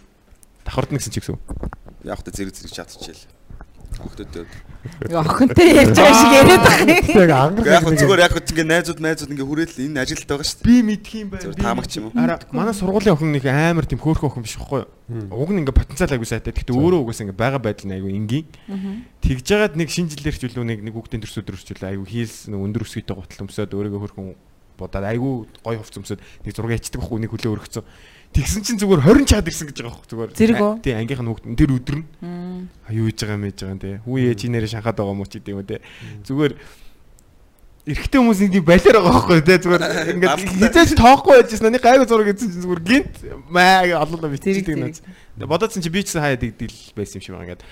Давхардна 0.62 1.02
гэсэн 1.02 1.10
ч 1.10 1.18
гэсэн. 1.18 1.34
Яг 2.06 2.22
та 2.22 2.30
зэрэг 2.30 2.54
зэрэг 2.54 2.70
чатчихэл. 2.78 3.26
Охтод. 4.00 4.46
Нөгөө 4.84 5.20
охинтой 5.20 5.68
ярьж 5.72 5.96
байгаа 5.96 6.16
шиг 6.18 6.32
яриад 6.34 6.64
байгаа. 6.64 6.86
Яг 7.14 7.30
ангар 7.34 7.66
Яг 7.72 7.84
зүгээр 7.88 8.22
яг 8.24 8.32
хөө 8.34 8.44
ингээ 8.52 8.68
найзууд 8.68 9.00
найзууд 9.00 9.32
ингээ 9.32 9.48
хүрээл 9.48 9.80
энэ 9.84 10.00
ажилд 10.04 10.28
байгаа 10.28 10.44
шүү 10.44 10.58
дээ. 10.60 10.68
Би 10.68 10.76
мэдх 10.84 11.10
юм 11.14 11.28
байна. 11.32 11.42
Зүгээр 11.44 11.62
таамагч 11.64 11.92
юм 11.96 12.04
уу? 12.04 12.16
Ара 12.20 12.34
манай 12.52 12.74
сургуулийн 12.76 13.14
охин 13.16 13.32
нэг 13.32 13.44
амар 13.48 13.86
тийм 13.88 14.00
хөөрхөн 14.02 14.28
охин 14.28 14.44
биш 14.44 14.56
байхгүй 14.60 14.80
юу? 14.84 14.88
Уг 15.32 15.50
нь 15.54 15.60
ингээ 15.64 15.78
потенциал 15.78 16.12
айгу 16.12 16.28
сайтай. 16.28 16.52
Гэхдээ 16.52 16.76
өөрөө 16.76 17.00
угаас 17.00 17.20
ингээ 17.24 17.38
байгаа 17.38 17.60
байдал 17.64 17.88
нь 17.88 17.96
айгу 17.96 18.08
энгийн. 18.12 18.46
Тэгж 19.24 19.44
жагаад 19.48 19.74
нэг 19.80 19.88
шинэ 19.88 20.12
жилээр 20.12 20.36
ч 20.36 20.42
үлээ 20.52 20.68
нэг 20.68 20.80
нэг 20.84 20.94
хүүхдийн 20.94 21.22
төрс 21.24 21.40
өдөр 21.40 21.56
ч 21.56 21.72
үлээ 21.72 21.96
айгу 21.96 22.04
хийлс 22.04 22.52
нэг 22.52 22.60
өндөр 22.60 22.84
өсгийтэй 22.84 23.16
гутал 23.16 23.44
өмсөд 23.48 23.72
өөрийгөө 23.72 24.00
хөөрхөн 24.04 24.36
будаад 24.76 25.06
айгу 25.06 25.46
гой 25.62 25.76
хувц 25.78 25.96
өмсөд 25.96 26.20
нэг 26.44 26.52
зураг 26.52 26.76
ячдаг 26.76 27.00
байхгүй 27.00 27.20
нэг 27.22 27.30
хүлээ 27.32 27.52
өргөцсөн. 27.54 27.84
Тэгсэн 28.34 28.62
чинь 28.66 28.78
зүгээр 28.82 29.02
20 29.06 29.30
чаад 29.30 29.46
ирсэн 29.46 29.70
гэж 29.70 29.78
байгаа 29.78 29.94
байхгүй 29.94 30.10
зүгээр. 30.10 30.30
Зэрэг 30.34 30.58
үү? 30.58 30.72
Тий 30.82 30.94
ангийнх 30.98 31.22
нь 31.22 31.30
хүүхд 31.30 31.44
тэр 31.54 31.70
өдөр 31.78 31.96
нь 32.02 32.06
А 32.82 32.90
юу 32.90 33.06
хийж 33.06 33.18
байгаа 33.22 33.38
мэж 33.38 33.56
байгаа 33.62 33.74
юм 33.74 33.78
те. 33.78 34.02
Хүү 34.02 34.16
ээж 34.26 34.40
нэрээ 34.50 34.70
шахаад 34.74 34.98
байгаа 34.98 35.14
мó 35.14 35.22
ч 35.22 35.38
гэдэг 35.38 35.54
юм 35.54 35.62
те. 35.62 35.78
Зүгээр 36.26 36.52
эрэгтэй 37.84 38.18
хүмүүс 38.18 38.40
нэг 38.42 38.52
тийм 38.58 38.64
балиар 38.66 38.96
байгаа 38.98 39.14
байхгүй 39.14 39.40
те. 39.46 39.56
Зүгээр 39.62 39.82
ингээд 40.18 40.40
хизээч 40.50 40.90
тоохгүй 40.98 41.34
байжсэн. 41.46 41.70
Нэг 41.70 41.82
гайгүй 41.84 42.06
зураг 42.10 42.26
гэсэн 42.34 42.50
чинь 42.50 42.64
зүгээр 42.66 42.82
гинт 42.82 43.14
маа 43.46 43.86
олоолаа 44.02 44.32
биччихдэг 44.34 44.76
нэ. 44.82 45.46
Бодоодсэн 45.46 45.84
чи 45.84 45.94
би 45.94 46.02
ч 46.02 46.18
хаяа 46.18 46.34
дигдэл 46.34 46.96
байсан 46.98 47.20
юм 47.20 47.24
шиг 47.24 47.32
байгаа 47.38 47.46
ингээд. 47.54 47.64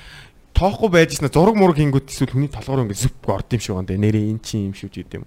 Тоохгүй 0.55 0.89
байжсэн 0.95 1.33
зураг 1.33 1.57
мураг 1.59 1.81
хийнгүүт 1.81 2.13
эсвэл 2.13 2.39
хүний 2.39 2.53
толгоор 2.53 2.87
ингээд 2.87 3.03
зүп 3.03 3.25
орд 3.27 3.51
юм 3.51 3.61
шиг 3.65 3.75
байгаа. 3.75 3.99
Нэрээ 3.99 4.31
эн 4.31 4.41
чи 4.45 4.63
юм 4.63 4.77
шүү 4.77 4.95
гэдэг 4.95 5.25
юм. 5.25 5.27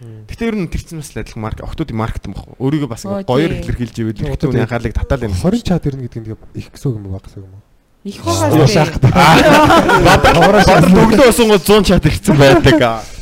Гэхдээ 0.00 0.48
ер 0.52 0.56
нь 0.60 0.68
тэр 0.68 0.82
чинь 0.84 1.00
бас 1.00 1.16
л 1.16 1.20
адилхан 1.24 1.40
марк 1.40 1.60
октодын 1.64 1.96
маркет 1.96 2.28
юм 2.28 2.36
баггүй. 2.36 2.56
Өөрийгөө 2.60 2.90
бас 2.92 3.02
гоёор 3.04 3.52
илэрхийлж 3.64 3.96
ивэл 3.96 4.20
эрэгтэй 4.28 4.48
хүний 4.52 4.64
анхаарлыг 4.68 4.92
татаал 4.92 5.24
юм. 5.24 5.32
20 5.32 5.64
чад 5.64 5.88
ирнэ 5.88 6.04
гэдэг 6.04 6.20
нь 6.20 6.36
их 6.60 6.68
гэсэн 6.68 7.00
юм 7.00 7.08
уу 7.08 7.16
баг 7.16 7.24
гэсэн 7.24 7.48
юм 7.48 7.56
уу? 7.56 7.64
Их 8.04 8.20
байгаа 8.20 8.68
Шах. 8.68 8.92
Бадар 9.00 10.36
төглөө 10.36 11.32
усангууд 11.32 11.64
100 11.64 11.88
чат 11.88 12.04
ирсэн 12.04 12.36
байдаг. 12.36 12.76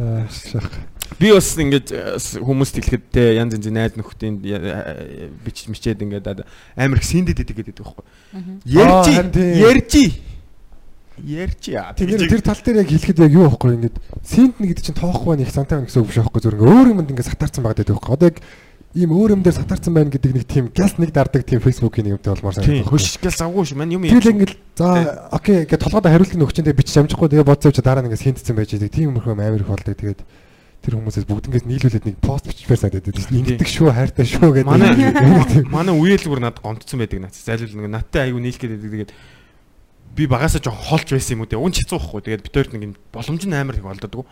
Аа 0.00 0.26
шах. 0.32 0.72
Би 1.20 1.30
бас 1.30 1.52
ингэж 1.54 1.92
э, 1.94 2.16
хүмүүст 2.42 2.74
хэлэхэд 2.80 3.04
те 3.14 3.22
янз 3.38 3.54
янзын 3.54 3.76
найз 3.76 3.94
нөхдийн 3.94 4.40
э, 4.42 5.28
бич 5.44 5.68
мичээд 5.70 6.02
ингээд 6.02 6.42
амар 6.74 6.98
их 6.98 7.06
синдэд 7.06 7.44
идэг 7.44 7.60
гэдэг 7.62 7.84
байхгүй. 7.86 8.04
Тийм. 8.66 9.30
Ярьжи. 9.62 10.10
Ярьжи. 11.22 11.78
Ярьжи. 11.78 12.06
Тэр 12.06 12.26
тэр 12.26 12.42
тал 12.42 12.58
дээр 12.58 12.82
яг 12.82 12.88
хэлэхэд 12.90 13.22
яг 13.22 13.32
юу 13.32 13.46
байхгүй 13.46 13.78
ингээд 13.78 13.96
синтэн 14.26 14.66
гэдэг 14.66 14.84
чинь 14.84 14.98
тоохгүй 14.98 15.38
байх 15.38 15.54
сантайм 15.54 15.86
гэсэн 15.86 16.02
үг 16.02 16.10
биш 16.10 16.18
байхгүй 16.18 16.40
ингээ 16.42 16.70
өөр 16.74 16.90
юмд 16.90 17.10
ингээ 17.14 17.30
сатаарсан 17.30 17.62
байгаа 17.62 17.78
гэдэг 17.86 17.94
байхгүй. 17.94 18.14
Одоо 18.18 18.28
яг 18.34 18.38
ийм 18.94 19.10
өөр 19.10 19.34
юм 19.38 19.42
дээр 19.42 19.58
сатаарсан 19.58 19.94
байна 19.94 20.10
гэдэг 20.10 20.32
нэг 20.34 20.46
тийм 20.46 20.64
гяс 20.74 20.98
нэг 20.98 21.10
дардаг 21.14 21.42
тийм 21.42 21.58
фейсбુકийн 21.58 22.06
нэг 22.06 22.14
юмтай 22.18 22.34
болмоор 22.34 22.54
Тийм. 22.54 22.82
санагдав. 22.82 22.94
Хөшгөл 22.94 23.34
завгүй 23.34 23.64
шүү. 23.66 23.78
Мань 23.78 23.94
юм 23.94 24.06
Тэгэл 24.06 24.32
ингээл 24.38 24.56
за 24.78 24.86
окей 25.34 25.66
ингээ 25.66 25.82
толгойд 25.82 26.10
хариултын 26.10 26.46
өгчөндөө 26.46 26.74
бич 26.78 26.90
амжихгүй 26.94 27.28
тэгээ 27.30 27.46
бодсоо 27.46 27.74
чи 27.74 27.82
дараа 27.82 28.02
нь 28.02 28.10
ингээ 28.10 28.22
синтцэн 28.22 28.54
байж 28.54 28.70
байгаа. 28.74 28.94
Тийм 28.94 29.18
мөрхөм 29.18 29.38
амар 29.42 29.62
их 29.62 29.70
болдог. 29.70 29.98
Тэгээд 29.98 30.22
тэр 30.84 30.94
хүмүүсээс 30.94 31.26
бүгднгээс 31.26 31.66
нийлүүлээд 31.66 32.06
нэг 32.06 32.16
пост 32.22 32.46
бичмээр 32.46 32.80
санагдаад 32.86 33.06
байдаг. 33.08 33.34
Ингэдэг 33.34 33.70
шүү, 33.72 33.90
хайртай 33.90 34.26
шүү 34.30 34.50
гэдэг. 34.62 34.68
Манай 34.68 34.94
манай 35.74 35.94
үеэл 35.96 36.28
бүр 36.30 36.44
надад 36.44 36.62
гомдсон 36.62 37.02
байдаг 37.02 37.18
наац. 37.24 37.40
Зайлуул 37.40 37.74
нэг 37.82 37.90
надтай 37.90 38.28
аягүй 38.28 38.44
нийлэх 38.44 38.62
гэдэг 38.62 38.78
тэгээд 38.78 39.10
би 40.14 40.26
багасаа 40.30 40.62
жоохон 40.62 41.02
холж 41.02 41.08
байсан 41.10 41.34
юм 41.34 41.42
уу 41.42 41.50
те. 41.50 41.58
Чицүү 41.58 41.98
байхгүй. 41.98 42.22
Тэгээд 42.22 42.46
битэрт 42.46 42.72
нэг 42.74 42.82
юм 42.82 42.94
боломж 43.10 43.42
нь 43.44 43.54
амар 43.54 43.76
их 43.76 43.84
болдодгоо. 43.84 44.24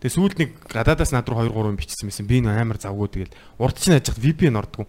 Тэгээд 0.00 0.16
сүүлд 0.16 0.36
нэг 0.40 0.50
гадаадаас 0.68 1.12
над 1.16 1.28
руу 1.28 1.44
2 1.44 1.52
3 1.52 1.80
бичсэн 1.80 2.08
байсан. 2.08 2.28
Би 2.28 2.40
нэг 2.44 2.56
амар 2.56 2.78
завгүй 2.80 3.08
тэгээд 3.08 3.32
урд 3.60 3.76
чинь 3.80 3.96
яаж 3.96 4.12
хад 4.12 4.20
VPN 4.20 4.60
ордгоо. 4.60 4.86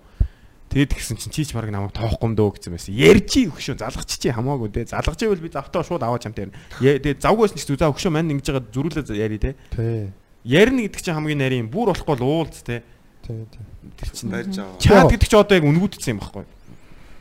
Тэгээд 0.71 0.91
тэгсэн 0.95 1.19
чинь 1.19 1.35
чийч 1.35 1.51
баг 1.51 1.67
намайг 1.67 1.91
тоохгүй 1.91 2.31
юм 2.31 2.35
дөө 2.39 2.55
гэсэн 2.55 2.71
байсан. 2.71 2.95
Ярьчи 2.95 3.51
өгшөө 3.51 3.83
залгах 3.83 4.07
чи 4.07 4.31
хамаагүй 4.31 4.71
те. 4.71 4.87
Залгаж 4.87 5.19
ивэл 5.19 5.43
би 5.43 5.51
завтаа 5.51 5.83
шууд 5.83 5.99
аваач 5.99 6.31
юм 6.31 6.35
те. 6.35 6.47
Тэгээд 6.79 7.19
завгүйс 7.19 7.51
нь 7.51 7.59
ч 7.59 7.67
зүзаа 7.67 7.91
өгшөө 7.91 8.07
мань 8.07 8.31
ингэж 8.31 8.55
байгаа 8.55 8.71
зөрүүлээ 8.71 9.19
яри 9.19 9.35
те. 9.35 9.59
Тий. 9.75 10.15
Ярина 10.47 10.87
гэдэг 10.87 11.03
чинь 11.03 11.15
хамгийн 11.19 11.43
нарийн 11.43 11.67
бүр 11.67 11.91
болохгүй 11.91 12.15
л 12.15 12.23
уулз 12.23 12.63
те. 12.63 12.87
Тэр 13.27 14.09
чинь 14.15 14.31
Барьж 14.31 14.55
байгаа. 14.55 14.79
чат 14.79 15.11
гэдэг 15.11 15.27
чинь 15.27 15.43
одоо 15.43 15.55
яг 15.59 15.67
үнгүүдсэн 15.67 16.11
юм 16.15 16.23
байхгүй. 16.23 16.45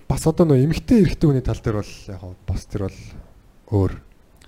Бас 0.07 0.23
одоо 0.31 0.47
нөө 0.47 0.63
эмэгтэй 0.71 1.03
эрэгтэй 1.11 1.27
хүний 1.27 1.43
тал 1.43 1.59
дээр 1.59 1.83
бол 1.83 1.95
яг 2.07 2.23
бас 2.47 2.63
тэр 2.71 2.87
бол 2.87 2.99
өөр. 3.71 3.93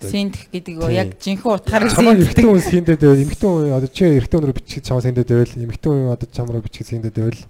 Синтх 0.02 0.50
гэдэг 0.50 0.74
нь 0.82 0.94
яг 0.98 1.14
жинхэнэ 1.22 1.46
утгаараа 1.46 1.90
Чамаа 1.90 2.14
синтх. 2.18 2.34
эрэгтэй 2.34 2.46
хүн 2.50 2.62
синдэд 2.66 3.00
байвал 3.06 3.22
эмэгтэй 3.22 3.48
хүн 3.48 3.70
одоо 3.70 3.90
чи 3.90 4.02
эрэгтэй 4.02 4.36
хүн 4.38 4.46
рүү 4.50 4.56
бичиж 4.58 4.82
чамаа 4.82 5.02
синдэд 5.06 5.28
байвал 5.30 5.54
эмэгтэй 5.62 5.90
хүн 5.94 6.10
одоо 6.10 6.26
чамруу 6.26 6.62
бичиж 6.66 6.86
синдэд 6.90 7.14
байвал 7.14 7.40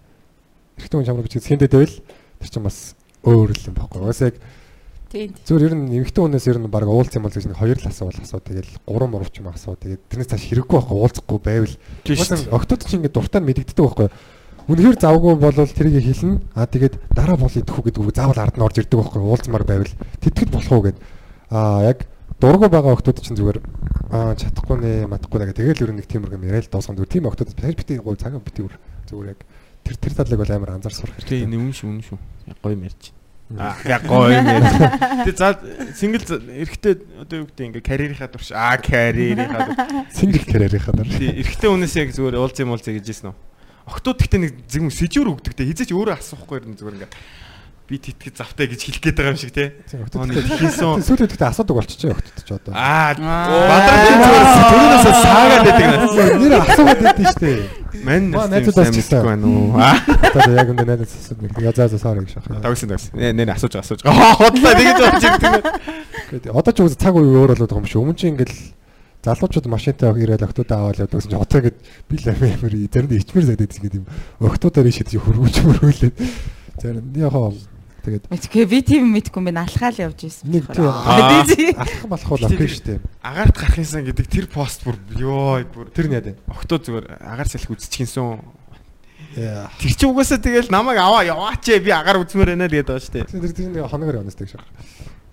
эрэгтэй 0.76 0.96
хүн 1.00 1.06
чамруу 1.08 1.24
бичиж 1.24 1.42
синдэд 1.48 1.72
байвал 1.72 1.96
тэр 1.96 2.48
чинь 2.52 2.66
бас 2.68 2.78
өөр 3.24 3.50
л 3.56 3.66
юм 3.72 3.74
байхгүй. 3.80 4.00
Угаасаа 4.04 4.28
яг 4.28 4.36
Тийм. 5.12 5.32
зүгээр 5.48 5.64
ер 5.68 5.74
нь 5.80 5.88
эмэгтэй 5.96 6.22
хүнээс 6.24 6.46
ер 6.52 6.58
нь 6.60 6.68
баг 6.68 6.84
уулз 6.88 7.12
юм 7.16 7.24
бол 7.24 7.32
гэж 7.32 7.44
нэг 7.48 7.56
хоёр 7.56 7.78
л 7.80 7.88
асуувал 7.88 8.20
асуу 8.20 8.40
тэгэл 8.44 8.72
гурван 8.84 9.10
мурав 9.16 9.32
ч 9.32 9.40
юм 9.40 9.48
асуу 9.48 9.76
тэгээд 9.80 10.02
тэрнээс 10.12 10.30
цааш 10.32 10.44
хэрэггүй 10.52 10.76
байхгүй 10.76 10.96
уулзахгүй 11.00 11.38
байвал 11.40 11.74
угаасаа 12.04 12.52
октод 12.52 12.80
чинь 12.84 13.00
ингээд 13.00 13.16
дуртай 13.16 13.40
нь 13.40 13.48
мэдэгддэг 13.48 13.80
байхгүй. 13.80 14.08
Үнэхээр 14.72 14.96
завгүй 15.00 15.34
бол 15.36 15.52
тэрийг 15.52 16.06
хэлнэ. 16.06 16.40
Аа 16.54 16.64
тэгээд 16.70 16.94
дараа 17.12 17.36
бол 17.36 17.50
идэх 17.50 17.76
үү 17.76 17.84
гэдэг 17.92 18.00
үг 18.00 18.14
заавал 18.14 18.40
ард 18.40 18.56
нь 18.56 18.64
орж 18.64 18.76
ирдэг 18.78 18.94
байхгүй. 18.94 19.20
Уулзмаар 19.20 19.64
байвал 19.66 19.92
тэтгэл 20.22 20.54
болох 20.54 20.72
уу 20.72 20.84
гэд. 20.86 20.98
Аа 21.52 21.84
яг 21.84 22.08
дургу 22.40 22.72
байгаа 22.72 22.96
октод 22.96 23.20
чинь 23.20 23.36
зүгээр 23.36 23.60
аа 24.08 24.32
чадахгүй 24.40 24.76
нэ 24.80 24.92
матахгүй 25.04 25.38
нэ 25.38 25.46
гэх 25.52 25.60
тэгэл 25.60 25.84
ер 25.84 25.92
нь 25.92 25.98
нэг 26.00 26.08
тиймэрхүү 26.08 26.40
юм 26.40 26.48
яриа 26.48 26.64
л 26.64 26.72
дуусган 26.72 26.96
зүгээр 26.96 27.12
тийм 27.12 27.28
октод 27.28 27.52
дахиж 27.52 27.76
бити 27.76 28.00
гоо 28.00 28.16
цагаа 28.16 28.40
бити 28.40 28.64
өөр 28.64 28.74
зүгээр 29.04 29.30
яг 29.36 29.40
тэр 29.84 29.96
тэр 30.00 30.12
талыг 30.16 30.40
бол 30.40 30.52
амар 30.56 30.80
анзаар 30.80 30.96
сурах 30.96 31.20
Тийм 31.20 31.52
хэрэгтэй. 31.52 31.60
үнэн 31.60 31.76
шүү 31.76 31.88
үнэн 31.92 32.04
шүү. 32.08 32.18
Яг 32.48 32.58
гоё 32.64 32.76
ярьж. 32.80 33.04
Аа 33.52 33.76
яг 33.84 34.02
гоё 34.08 34.32
юм. 34.32 34.48
Тэгээ 35.28 35.36
за 35.36 35.48
сингл 35.92 36.24
эрэхтэй 36.24 36.94
одоо 37.20 37.36
юу 37.36 37.46
гэдэг 37.52 37.66
ингээ 37.68 37.84
карьерийнхаа 37.84 38.32
турш 38.32 38.48
аа 38.56 38.80
карьерийнхаа 38.80 39.76
турш. 39.76 40.16
Сингл 40.16 40.44
карьерийнхаа 40.48 40.94
дараа. 40.96 41.12
Тийм 41.20 41.36
эрэхтэй 41.36 41.68
хүнээс 41.68 41.94
яг 42.00 42.10
зүгээр 42.16 42.40
уулз 42.40 42.56
юм 42.56 42.72
уулзъя 42.72 42.96
гэж 42.96 43.06
хэлсэн 43.12 43.28
үү. 43.28 43.36
Октод 43.92 44.16
гэхдээ 44.24 44.40
нэг 44.40 44.52
зэм 44.70 44.88
сэжүүр 44.88 45.28
өгдөг 45.36 45.52
те 45.52 45.68
хизээч 45.68 45.90
өөрөө 45.92 46.16
асуухгүй 46.16 46.64
юм 46.64 46.78
зүгээр 46.78 46.96
ингээ 47.02 47.12
би 47.92 48.00
тэтгэж 48.00 48.40
завтай 48.40 48.66
гэж 48.72 48.80
хэлэх 48.88 49.02
гээд 49.04 49.16
байгаа 49.20 49.32
юм 49.36 49.40
шиг 49.44 49.52
те. 49.52 49.76
Нэг 49.92 50.48
хийсэн. 50.48 51.04
Сүүлийн 51.04 51.28
гэхдээ 51.28 51.50
асуудаг 51.52 51.76
болчихжээ 51.76 52.16
октод 52.16 52.40
ч 52.40 52.50
одоо. 52.56 52.72
Аа 52.72 53.12
бадрын 53.20 54.20
зүгээр 54.24 54.48
түрүүнээс 54.72 55.04
саагаад 55.20 55.62
байдаг 55.68 55.86
наа. 55.92 56.00
Нэр 56.40 56.52
асуугаад 56.56 57.00
байдсан 57.04 57.28
шүү 57.28 57.44
дээ. 57.44 57.60
Нас 58.32 58.48
найзуудаас 58.48 58.96
сайн 58.96 59.24
байна 59.28 59.44
уу. 59.44 59.76
Аа 59.76 60.00
Одоо 60.32 60.52
яг 60.56 60.68
энэ 60.72 60.84
найдас 60.88 61.12
асууд 61.12 61.40
нэг 61.44 61.52
я 61.60 61.72
заа 61.76 61.88
заа 61.92 62.00
саар 62.00 62.24
гэж 62.24 62.32
шахах. 62.32 62.64
тавсан 62.64 62.88
тавсан. 62.88 63.12
Нэ 63.12 63.36
нэ 63.36 63.52
асууж 63.52 63.74
асууж. 63.76 64.00
Хотлоо 64.08 64.72
тэгэж 64.72 64.98
болж 65.04 65.24
ирдэг. 65.28 66.48
Одоо 66.48 66.72
ч 66.72 66.78
үгүй 66.80 66.96
цаг 66.96 67.12
үе 67.12 67.28
өөр 67.28 67.52
болоод 67.52 67.68
байгаа 67.68 67.84
юм 67.84 67.90
шиг. 67.92 68.00
Өмнө 68.00 68.16
чинь 68.16 68.32
ингээл 68.32 68.56
залуучууд 69.22 69.68
машинтай 69.70 70.10
ирээд 70.16 70.42
октод 70.42 70.72
аваад 70.72 70.98
явдаг 70.98 71.20
гэсэн 71.20 71.30
чинь 71.30 71.44
одоо 71.44 71.58
ингээд 71.60 71.78
би 72.08 72.14
л 72.16 72.26
амир 72.32 72.74
заримдаа 72.90 73.20
ичмэр 73.20 73.44
зайд 73.46 73.60
байдаг 73.60 73.78
гэдэг 73.84 74.00
юм. 74.02 74.06
Октодоор 74.40 74.88
ишэд 74.90 75.14
хөргүүч 75.14 75.56
мөргүүлээд 75.62 76.16
зарим 76.82 77.06
яг 77.14 77.30
хаа 77.30 77.52
тэгээд 78.02 78.24
Мэдгүй 78.30 78.64
би 78.66 78.78
тийм 78.82 79.10
мэдгүй 79.14 79.38
юм 79.40 79.46
байна. 79.48 79.62
Алхаал 79.62 79.98
явж 79.98 80.26
ирсэн. 80.26 80.50
нэг 80.50 80.66
тийм 80.74 81.78
алхах 81.78 82.06
болох 82.10 82.28
бол 82.34 82.46
окей 82.46 82.68
шүү 82.68 82.84
дээ. 82.86 82.98
Агаарт 83.22 83.56
гарах 83.56 83.78
юмсан 83.78 84.02
гэдэг 84.06 84.26
тэр 84.26 84.46
пост 84.50 84.82
бүр 84.82 84.96
ёо 85.16 85.62
бүр 85.70 85.86
Тэр 85.94 86.06
нь 86.10 86.16
яа 86.18 86.24
дээ. 86.26 86.36
Октоо 86.50 86.78
зүгээр 86.82 87.06
агаар 87.22 87.48
салхи 87.48 87.72
үзчихсэн. 87.72 88.42
Яа. 89.38 89.70
Тэр 89.80 89.92
чи 89.96 90.04
угаасаа 90.04 90.42
тэгэл 90.42 90.68
намайг 90.68 90.98
аваа 91.00 91.24
яваач 91.24 91.64
би 91.80 91.90
агаар 91.94 92.20
үзмээр 92.20 92.52
байна 92.58 92.68
л 92.68 92.74
гэдэг 92.74 92.90
байгаа 92.90 93.14
дээ. 93.14 93.24
Тэр 93.32 93.52
тэр 93.54 93.68
нэг 93.72 93.88
хоногор 93.88 94.20
явнастай 94.20 94.44
гэж 94.44 94.52
шахах. 94.58 94.68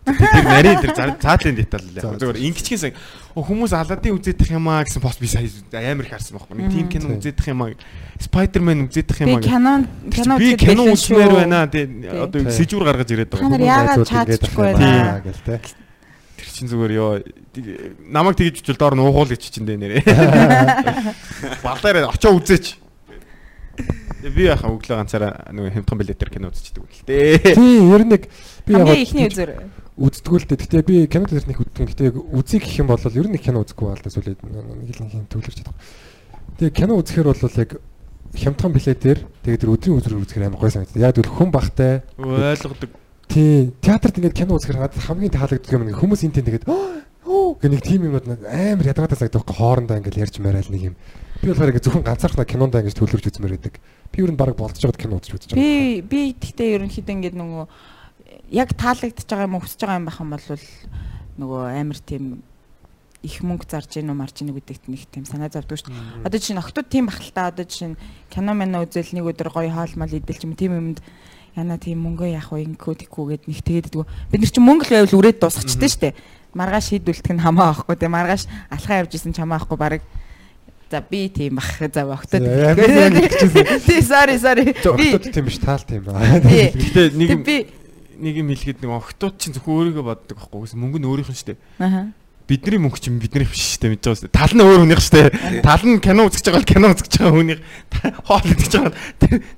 Тэр 0.09 0.45
нарийн 0.47 0.79
тэр 0.81 0.93
цаатлын 1.19 1.55
деталь 1.59 1.83
л 1.83 1.97
яг 1.99 2.17
зүгээр 2.17 2.39
ингэчгийнсэн 2.39 2.93
хүмүүс 3.45 3.71
аладдин 3.75 4.15
үзээдэх 4.17 4.49
юм 4.55 4.67
аа 4.71 4.83
гэсэн 4.83 5.01
пост 5.03 5.19
би 5.21 5.27
сая 5.27 5.45
амар 5.71 6.05
их 6.05 6.11
харсан 6.13 6.37
байхгүй. 6.39 6.55
Нэг 6.57 6.67
тим 6.73 6.87
кино 6.89 7.05
Тийм. 7.09 7.17
үзээдэх 7.19 7.47
юм 7.51 7.61
аа 7.63 7.71
Спайдермен 8.19 8.87
үзээдэх 8.89 9.17
Би 9.19 9.25
юм 9.29 9.35
аа. 9.37 9.41
Тэр 9.41 10.17
кино 10.17 10.33
чи 10.39 10.39
Би 10.39 10.49
кино 10.57 10.83
үзмээр 10.89 11.31
байна. 11.35 11.59
Тэгээ 11.69 12.09
одоо 12.09 12.39
Тийм. 12.41 12.51
сэжүүр 12.51 12.83
гаргаж 12.89 13.09
ирээд 13.13 13.29
Та 13.29 13.37
байгаа. 13.37 13.51
нар 13.53 13.63
яагаад 13.63 14.07
чаадчихгүй 14.09 14.65
байна? 14.75 15.21
гэл 15.23 15.43
те. 15.45 15.55
Тэр 16.39 16.47
чин 16.55 16.67
зүгээр 16.71 16.93
ёо 16.95 17.11
намайг 18.07 18.35
тэгж 18.39 18.63
чичвэл 18.63 18.79
доор 18.79 18.95
нуухуул 18.95 19.27
гэж 19.31 19.43
чинь 19.51 19.67
дээ 19.67 19.79
нэрээ. 19.79 20.01
Балдаар 21.63 22.09
очоо 22.11 22.39
үзээч. 22.39 22.79
Тэгээ 24.19 24.35
би 24.35 24.43
яхаа 24.51 24.71
өглөө 24.75 24.95
ганцаараа 24.99 25.51
нөгөө 25.55 25.71
хямдхан 25.79 25.99
билетээр 25.99 26.31
кино 26.31 26.51
үзчихдэг 26.51 26.83
үү 26.83 26.91
л 26.91 27.03
дээ. 27.07 27.55
Тийм 27.55 27.87
ер 27.95 28.03
нь 28.03 28.11
нэг 28.11 28.23
би 28.67 28.71
яг 28.75 28.83
Хамгийн 28.83 29.03
ихний 29.07 29.27
үзэр. 29.31 29.51
Үздэггүй 29.99 30.39
л 30.39 30.47
дээ. 30.47 30.63
Гэтэ 30.63 30.87
би 30.87 30.95
кино 31.11 31.27
дээр 31.27 31.43
нэг 31.43 31.59
үздэг. 31.59 31.87
Гэтэ 31.91 32.15
үзье 32.15 32.63
гэх 32.63 32.79
юм 32.79 32.87
бол 32.87 33.03
ер 33.03 33.27
нь 33.27 33.35
кино 33.35 33.61
үзэхгүй 33.67 33.85
байна 33.91 33.99
л 33.99 34.05
да 34.07 34.15
сүлээд 34.15 34.39
нэг 34.47 34.95
л 34.95 35.03
нэг 35.03 35.27
төвлөрч 35.27 35.57
чадах. 35.59 35.75
Тэгээ 36.55 36.77
кино 36.79 36.93
үзэхээр 37.03 37.27
бол 37.27 37.59
яг 37.59 37.71
хямдхан 38.39 38.71
билетээр 38.71 39.19
тэгээ 39.43 39.59
тэр 39.59 39.73
өдрийн 39.75 39.97
үзрээр 39.99 40.23
үзэхээр 40.23 40.47
амар 40.47 40.61
гой 40.63 40.71
санагдав. 40.71 41.03
Яг 41.03 41.19
л 41.19 41.27
хүн 41.27 41.51
бахтай 41.51 42.03
Ойлгодог. 42.15 42.89
тий 43.27 43.73
театрт 43.83 44.15
ингээд 44.15 44.39
кино 44.39 44.55
үзэхээр 44.55 44.79
надад 44.79 45.03
хамгийн 45.03 45.35
таалагддаг 45.35 45.73
юм 45.75 45.83
нэг 45.83 45.99
хүмүүс 45.99 46.23
энэ 46.23 46.39
тэгээд 46.47 46.65
гэх 47.59 47.69
нэг 47.69 47.81
тим 47.83 48.07
юмуд 48.07 48.23
амар 48.23 48.87
ядгатай 48.87 49.17
санагдав. 49.19 49.43
Хоорондоо 49.43 49.99
ингээд 49.99 50.21
ярьж 50.21 50.35
мараал 50.39 50.69
нэг 50.71 50.93
юм. 50.93 50.95
Би 51.43 51.51
болохоор 51.51 51.75
ингээд 51.75 51.85
зөвхөн 51.89 52.07
ганцаархнаа 52.07 52.47
кинондоо 52.47 52.79
ингээд 52.79 52.99
төлөвлөж 52.99 53.25
үзмээр 53.35 53.55
байдаг. 53.59 53.75
Би 54.13 54.23
ер 54.23 54.31
нь 54.31 54.39
баг 54.39 54.55
болцож 54.55 54.83
байгаад 54.83 55.01
кино 55.01 55.19
үзэж 55.19 55.31
үзэж 55.35 55.49
байгаа. 55.53 55.59
Би 55.59 56.01
би 56.05 56.19
тэгтээ 56.37 56.75
ерөнхийдөө 56.79 57.15
ингээд 57.17 57.35
нөгөө 57.35 57.65
яг 58.51 58.73
таалагдчихж 58.73 59.29
байгаа 59.29 59.47
юм 59.47 59.55
уу 59.57 59.63
хүсэж 59.63 59.79
байгаа 59.85 59.99
юм 59.99 60.07
байх 60.09 60.19
юм 60.19 60.29
бол 60.33 60.45
нөгөө 61.39 61.61
амар 61.79 61.99
тийм 62.03 62.23
их 63.19 63.43
мөнгө 63.43 63.67
зарж 63.67 63.91
гэнэ 63.99 64.11
үү 64.11 64.19
марж 64.19 64.35
гэнэ 64.39 64.55
гэдэгт 64.55 64.85
нэг 64.87 65.03
тийм 65.11 65.25
санаа 65.27 65.51
зовдөг 65.51 65.75
шүү 65.75 65.91
дээ. 65.91 66.23
Одоо 66.23 66.39
жишээ 66.39 66.55
нь 66.55 66.61
охтууд 66.63 66.87
тийм 66.87 67.05
бахал 67.11 67.31
та 67.35 67.51
одоо 67.51 67.65
жишээ 67.67 67.89
нь 67.91 67.99
кино 68.31 68.55
мэнэ 68.55 68.79
үзэл 68.79 69.11
нэг 69.11 69.25
өдөр 69.35 69.49
гоё 69.51 69.71
хоол 69.75 69.93
мал 69.99 70.07
идэл 70.07 70.39
ч 70.39 70.43
юм 70.47 70.55
тийм 70.55 70.71
юмд 70.79 70.99
яна 71.59 71.75
тийм 71.75 71.99
мөнгөө 71.99 72.31
яах 72.31 72.47
вэ 72.55 72.63
ингэхүү 72.63 72.95
тэгхүү 73.03 73.25
гэд 73.35 73.43
нэг 73.51 73.59
тэгээд 73.59 73.87
дгүү. 73.91 74.05
Бид 74.31 74.39
нар 74.39 74.51
чи 74.55 74.61
мөнгө 74.63 74.83
л 74.87 74.93
байвал 74.95 75.17
үрээд 75.19 75.39
дуусчихдаг 75.43 75.89
шүү 75.91 76.01
дээ. 76.07 76.13
Маргааш 76.55 76.85
шийдвэлтэх 76.95 77.33
нь 77.35 77.43
хамаа 77.43 77.75
авахгүй 77.75 77.95
тийм 77.99 78.15
маргааш 78.15 78.43
алхаа 78.71 79.03
явж 79.03 79.11
исэн 79.19 79.35
ч 79.35 79.43
хамаа 79.43 79.59
авахгүй 79.59 79.75
баг 79.75 79.99
За 80.89 81.01
би 81.05 81.29
тийм 81.29 81.59
бах. 81.59 81.77
За 81.77 82.01
октод. 82.07 82.41
Тий 83.85 84.01
sorry 84.01 84.39
sorry. 84.41 84.73
Би 84.97 85.13
Октод 85.13 85.33
тийм 85.33 85.45
биш 85.45 85.59
таал 85.61 85.83
тийм 85.85 86.01
ба. 86.07 86.17
Гэтэ 86.17 87.13
нэг 87.13 87.29
юм- 87.29 87.43
би 87.45 87.67
нэг 88.19 88.35
юм 88.39 88.49
хэлэхэд 88.51 88.83
нэг 88.83 88.91
октод 88.91 89.35
чинь 89.39 89.55
зөвхөн 89.55 89.95
өөрийгөө 89.95 90.05
боддог 90.05 90.37
байхгүй 90.37 90.59
гэсэн 90.67 90.79
мөнгө 90.79 90.99
нь 90.99 91.09
өөрийнх 91.09 91.31
нь 91.31 91.39
шүү 91.39 91.49
дээ. 91.55 91.59
аха. 91.79 92.01
Бидний 92.49 92.81
мөнгө 92.81 92.97
чинь 92.97 93.21
бидний 93.21 93.45
биш 93.45 93.77
шүү 93.77 93.81
дээ 93.85 93.91
мэдэж 93.93 94.05
байгаа 94.09 94.19
шүү 94.19 94.25
дээ. 94.25 94.37
Тал 94.39 94.53
нь 94.57 94.63
өөр 94.65 94.79
хүнийх 94.81 95.01
шүү 95.05 95.15
дээ. 95.15 95.61
Тал 95.61 95.83
нь 95.85 96.01
кино 96.01 96.21
үзэж 96.25 96.45
байгаа 96.49 96.57
бол 96.57 96.71
кино 96.73 96.87
үзэж 96.97 97.13
байгаа 97.13 97.33
хүнийх 97.37 97.61
хоол 98.25 98.47
идэж 98.49 98.73
байгаа 98.73 98.93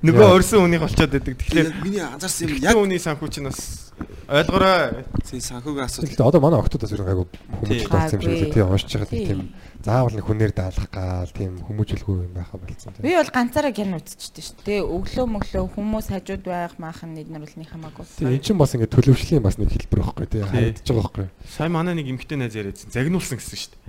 нөгөө 0.04 0.28
өрсөн 0.36 0.60
хүнийх 0.60 0.82
болчиход 0.84 1.12
байдаг. 1.16 1.34
Тэгэхээр 1.40 1.68
миний 1.80 2.04
анзаарсан 2.04 2.52
юм 2.52 2.60
яг 2.60 2.76
хүний 2.76 3.00
санхүү 3.00 3.28
чинь 3.32 3.48
бас 3.48 3.92
ойлгоорой. 4.28 5.08
санхүүгийн 5.24 5.86
асуудал. 5.88 6.28
Одоо 6.28 6.40
манай 6.44 6.60
октодоос 6.60 6.92
ерөн 6.92 7.08
айгу 7.08 7.24
хүмүүс 7.64 7.88
болсон 7.88 8.20
юм 8.20 8.28
шиг 8.28 8.52
Гайгүй. 8.52 8.52
Тийм 8.52 8.68
уншиж 8.68 8.92
байгаа 8.92 9.08
Тий. 9.08 9.26
тийм 9.26 9.40
заавал 9.82 10.14
нэг 10.14 10.24
хүнээр 10.26 10.52
даалгах 10.54 10.90
гал 10.94 11.32
тийм 11.34 11.58
хүмүүжүүлгүй 11.66 12.16
юм 12.30 12.34
байха 12.34 12.58
болсон 12.58 12.94
тийм. 12.94 13.02
Би 13.02 13.14
бол 13.18 13.32
ганцаараа 13.34 13.74
кино 13.74 13.98
үзчихсэн 13.98 14.42
шүү 14.46 14.62
дээ. 14.62 14.80
Өглөө 14.86 15.26
мөглөө 15.26 15.64
хүмүүс 15.74 16.06
хажууд 16.14 16.44
байх 16.46 16.78
maaхан 16.78 17.18
эднэр 17.18 17.42
бол 17.42 17.56
нэг 17.58 17.68
хамаагүй. 17.68 18.06
Тийм 18.06 18.30
эн 18.30 18.42
чинь 18.46 18.60
бас 18.62 18.74
ингээд 18.78 18.94
төлөвшлийн 18.94 19.42
бас 19.42 19.58
нэг 19.58 19.74
хэлбэр 19.74 20.00
байхгүй 20.06 20.26
тий 20.30 20.42
харагдаж 20.46 20.86
байгаа 20.86 21.02
байхгүй. 21.02 21.26
Сая 21.50 21.70
манай 21.70 21.94
нэг 21.98 22.06
эмгтэй 22.14 22.38
найз 22.38 22.54
яриадсан. 22.54 22.94
Загнуулсан 22.94 23.42
гэсэн 23.42 23.58
шүү 23.58 23.70
дээ. 23.74 23.82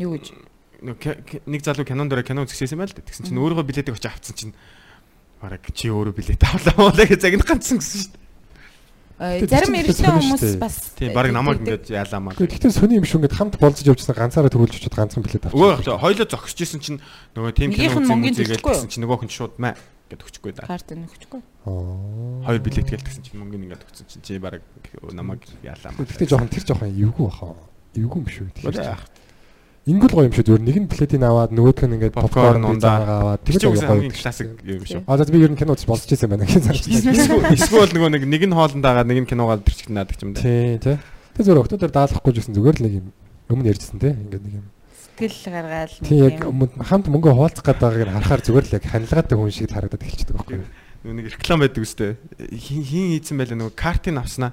Юу 0.00 0.10
гэж? 0.16 0.26
Нэг 0.78 0.98
нэг 1.44 1.60
залуу 1.60 1.84
кинон 1.84 2.08
дээр 2.08 2.24
кино 2.24 2.48
үзчихсэн 2.48 2.80
юм 2.80 2.88
байл 2.88 2.96
та. 2.96 3.04
Тэгсэн 3.04 3.28
чинь 3.28 3.40
өөрийнхөө 3.42 3.68
билетийг 3.68 3.96
очиж 3.98 4.08
авцсан 4.08 4.36
чинь 4.38 4.54
бараг 5.42 5.62
чи 5.74 5.92
өөрөө 5.92 6.14
билет 6.16 6.42
авлаа 6.42 6.74
муулаа 6.78 7.06
гэж 7.06 7.20
загнах 7.20 7.46
ганцсан 7.46 7.78
гэсэн 7.78 8.00
шүү 8.00 8.12
дээ. 8.16 8.27
Зарим 9.18 9.74
сонирн 9.74 10.22
хүмүүс 10.22 10.58
бас 10.62 10.94
Тийм 10.94 11.10
бараг 11.10 11.34
намайг 11.34 11.58
ингээд 11.58 11.90
яалаа 11.90 12.22
маа. 12.22 12.38
Гэхдээ 12.38 12.70
сони 12.70 13.02
юм 13.02 13.06
шүү 13.06 13.18
ингээд 13.18 13.34
хамт 13.34 13.58
болцож 13.58 13.82
явжсан 13.82 14.14
ганцаараа 14.14 14.46
төгөлж 14.46 14.78
очиод 14.78 14.94
ганцхан 14.94 15.26
билет 15.26 15.42
авчихсан. 15.42 15.98
хоёлоо 15.98 16.26
зогсож 16.30 16.58
исэн 16.62 16.78
чинь 16.78 17.02
нөгөө 17.34 17.50
Нэгийнх 17.58 17.98
кино 17.98 18.14
нь 18.14 18.30
үзээгээл 18.30 18.62
гэсэн 18.62 18.86
чинь 18.94 19.02
нөгөөх 19.02 19.26
нь 19.26 19.34
шууд 19.34 19.58
маа 19.58 19.74
гэд 20.06 20.22
өгчихгүй 20.22 20.52
да. 20.54 20.70
карт 20.70 20.88
нөхчихгүй. 20.94 21.42
Аа. 21.66 22.46
Хоёр 22.46 22.62
билет 22.62 22.86
гэлтгсэн 22.86 23.22
чинь 23.26 23.42
мөнгөний 23.42 23.66
ингээд 23.66 23.84
өгсөн 23.90 24.06
чинь 24.06 24.22
чи 24.22 24.38
бараг 24.38 24.62
намайг 25.10 25.42
яалаа 25.66 25.98
маа. 25.98 26.06
Гэхдээ 26.06 26.30
жоохон 26.30 26.48
тэр 26.54 26.64
жоохон 26.64 26.94
эвгүй 26.94 27.26
баха. 27.26 27.58
Эвгүй 27.98 28.22
юм 28.22 28.28
шүү. 28.30 28.46
Тэгэхээр 28.54 28.86
яах. 28.86 29.02
Ингл 29.88 30.12
гоё 30.12 30.28
юм 30.28 30.34
шүү. 30.36 30.44
Зүгээр 30.44 30.64
нэг 30.68 30.76
нь 30.84 30.88
плетийн 30.92 31.24
аваад 31.24 31.52
нөгөөх 31.56 31.80
нь 31.88 31.94
ингээд 31.96 32.12
Попкорн 32.12 32.64
ундаа. 32.68 33.00
аваад 33.24 33.40
Тэр 33.48 33.56
чинь 33.56 33.72
гоё. 33.72 33.88
хамгийн 33.88 34.12
классик 34.12 34.48
юм 34.60 34.84
шүү. 34.84 35.00
А 35.08 35.16
за 35.16 35.24
би 35.32 35.40
ер 35.40 35.48
нь 35.48 35.56
кино 35.56 35.72
үзэж 35.72 35.88
болцож 35.88 36.12
байсан 36.12 36.28
байна 36.28 36.44
гэж 36.44 36.60
санаж 36.60 36.84
байна. 36.84 37.56
Эсвэл 37.56 37.92
нөгөө 37.96 38.10
нэг 38.12 38.22
нэг 38.28 38.42
нь 38.44 38.52
хоолнд 38.52 38.84
дагаад 38.84 39.08
нэг 39.08 39.18
нь 39.24 39.30
киногаар 39.32 39.64
тэр 39.64 39.74
чихнэ 39.80 39.96
наадаг 40.04 40.20
юм 40.20 40.32
да. 40.36 40.44
Тий, 40.44 40.76
тий. 40.76 40.96
Тэг 41.32 41.42
зүгээр 41.48 41.62
октодоор 41.64 41.92
даалгахгүй 41.96 42.32
жисэн 42.36 42.52
зүгээр 42.52 42.76
л 42.76 42.84
нэг 42.84 42.94
юм 43.00 43.06
өмнө 43.48 43.68
ярьжсэн 43.72 43.96
тий. 43.96 44.12
Ингээд 44.12 44.44
нэг 44.44 44.54
юм. 44.60 44.66
Сэтгэл 45.18 45.52
гаргаал 45.56 45.94
нэг 45.96 46.04
Тий 46.04 46.18
яг 46.20 46.36
юм. 46.44 46.52
өмнө 46.52 46.84
хамт 46.84 47.06
мөнгө 47.08 47.32
хуваалцах 47.32 47.64
гээд 47.64 47.80
байгааг 47.80 48.04
нь 48.04 48.14
харахаар 48.18 48.42
зүгээр 48.44 48.66
л 48.68 48.74
яг 48.76 48.84
ханилгаатай 48.92 49.36
хүн 49.40 49.50
шиг 49.56 49.72
харагдаад 49.72 50.04
эхэлчихдэг 50.04 50.36
байхгүй 50.36 50.56
юу? 50.60 50.68
Нэг 51.08 51.26
реклам 51.32 51.60
байдаг 51.64 51.82
үстэй. 51.82 52.10
Хин 52.52 52.82
хийцэн 52.84 53.36
байлаа 53.40 53.56
нөгөө 53.56 53.74
картыг 53.78 54.14
авснаа. 54.20 54.52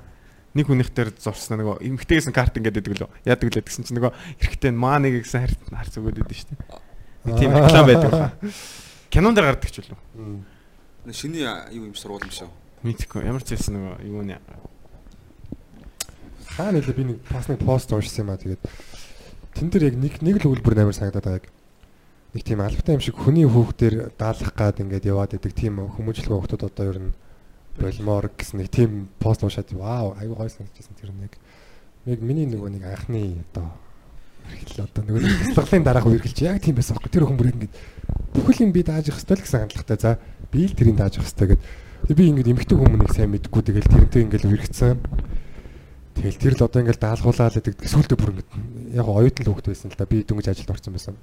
Нэг 0.55 0.71
хүнийх 0.71 0.89
дээр 0.95 1.11
зурснаа 1.19 1.59
нөгөө 1.59 1.83
эмгтээс 1.83 2.31
нь 2.31 2.35
карт 2.35 2.55
ингээд 2.55 2.79
өгдөг 2.79 2.95
лөө. 2.95 3.11
Яадаг 3.27 3.51
лээ 3.51 3.67
гэсэн 3.67 3.83
чинь 3.83 3.99
нөгөө 3.99 4.15
эрэхтэй 4.39 4.71
нь 4.71 4.79
маа 4.79 5.03
нэг 5.03 5.19
гэсэн 5.27 5.43
харт 5.43 5.59
харц 5.67 5.93
өгөөд 5.99 6.23
идэв 6.23 6.31
штэ. 6.31 6.55
Нэг 7.27 7.35
тийм 7.35 7.51
реклам 7.59 7.85
байдаг 7.91 8.07
баха. 8.07 8.31
Кинон 9.11 9.35
дээр 9.35 9.51
гардаг 9.51 9.67
ч 9.67 9.83
үлээ. 9.83 9.99
Шиний 11.11 11.43
юу 11.75 11.91
юм 11.91 11.95
сургууль 11.99 12.23
юм 12.23 12.31
шүү. 12.31 12.47
Мэдхгүй 12.87 13.27
ямар 13.27 13.43
ч 13.43 13.59
байсан 13.59 13.75
нөгөө 13.75 13.95
юу 14.07 14.23
нэ. 14.23 14.39
Хаа 16.55 16.71
нэлээ 16.71 16.95
би 16.95 17.03
нэг 17.03 17.19
бас 17.27 17.51
нэг 17.51 17.59
пост 17.59 17.91
уншсан 17.91 18.23
юм 18.23 18.31
аа 18.31 18.39
тэгээд 18.39 18.63
тэн 19.59 19.67
дээр 19.67 19.91
яг 19.91 19.95
нэг 19.99 20.13
нэг 20.23 20.35
л 20.39 20.55
өгүүлбэр 20.55 20.87
амар 20.87 20.95
санагдаад 20.95 21.43
байгааг. 21.43 21.45
Нэг 22.31 22.43
тийм 22.47 22.63
албатай 22.63 22.95
юм 22.95 23.03
шиг 23.03 23.19
хүний 23.19 23.43
хүүхдээр 23.43 24.15
даалгах 24.15 24.55
гад 24.55 24.79
ингээд 24.79 25.07
яваад 25.11 25.35
идэг 25.35 25.51
тийм 25.51 25.83
хүмүүжлэг 25.83 26.31
хүүхдүүд 26.31 26.63
одоо 26.63 26.85
ер 26.87 26.99
нь 26.99 27.11
болмоор 27.79 28.31
гэсэн 28.31 28.59
нэг 28.63 28.69
тийм 28.71 29.07
пост 29.19 29.43
уншаад 29.43 29.71
вау 29.75 30.15
аюу 30.15 30.35
гой 30.35 30.49
санагдчихсан 30.49 30.95
тэр 30.95 31.11
нэг. 31.11 31.35
Яг 32.05 32.21
миний 32.21 32.47
нөгөө 32.47 32.69
нэг 32.71 32.83
анхны 32.87 33.43
одоо 33.51 33.75
эргэлэл 34.45 34.85
одоо 34.85 35.03
нөгөө 35.03 35.21
бяцлаглалын 35.51 35.85
дараах 35.85 36.07
үргэлж 36.07 36.39
яг 36.45 36.61
тийм 36.61 36.77
байсан 36.77 36.95
байхгүй. 36.95 37.11
Тэр 37.11 37.25
хүн 37.27 37.37
бүр 37.39 37.51
ингээд 37.51 37.73
бүхэл 38.35 38.63
юм 38.63 38.71
би 38.71 38.81
дааж 38.85 39.09
явах 39.09 39.19
хэрэгтэй 39.25 39.35
л 39.35 39.43
гэсэн 39.43 39.61
хандлагатай. 39.65 39.97
За 39.99 40.11
би 40.51 40.65
л 40.65 40.75
тэрийг 40.77 40.97
дааж 40.97 41.17
явах 41.19 41.29
хэрэгтэй 41.33 41.47
гэд. 41.51 41.61
Би 42.15 42.23
ингээд 42.29 42.51
эмгтэн 42.53 42.77
хүмүүнийг 42.79 43.11
сайн 43.11 43.31
мэдгүй. 43.33 43.61
Тэгэл 43.65 43.91
тэрнтэй 43.91 44.21
ингээд 44.23 44.45
үргэлжсэн. 44.45 44.99
Тэгэл 46.15 46.39
тэр 46.39 46.53
л 46.55 46.65
одоо 46.69 46.79
ингээл 46.85 47.01
даалгуулаад 47.01 47.55
гэдэг 47.59 47.75
сүултээ 47.89 48.17
бүр 48.17 48.31
ингээд 48.37 48.49
яг 48.95 49.07
оюутан 49.09 49.43
л 49.43 49.49
хөвгт 49.51 49.67
байсан 49.67 49.89
л 49.91 49.97
да. 49.99 50.07
Би 50.07 50.23
дөнгөж 50.23 50.47
ажилд 50.47 50.71
орсон 50.71 50.93
байсан. 50.93 51.15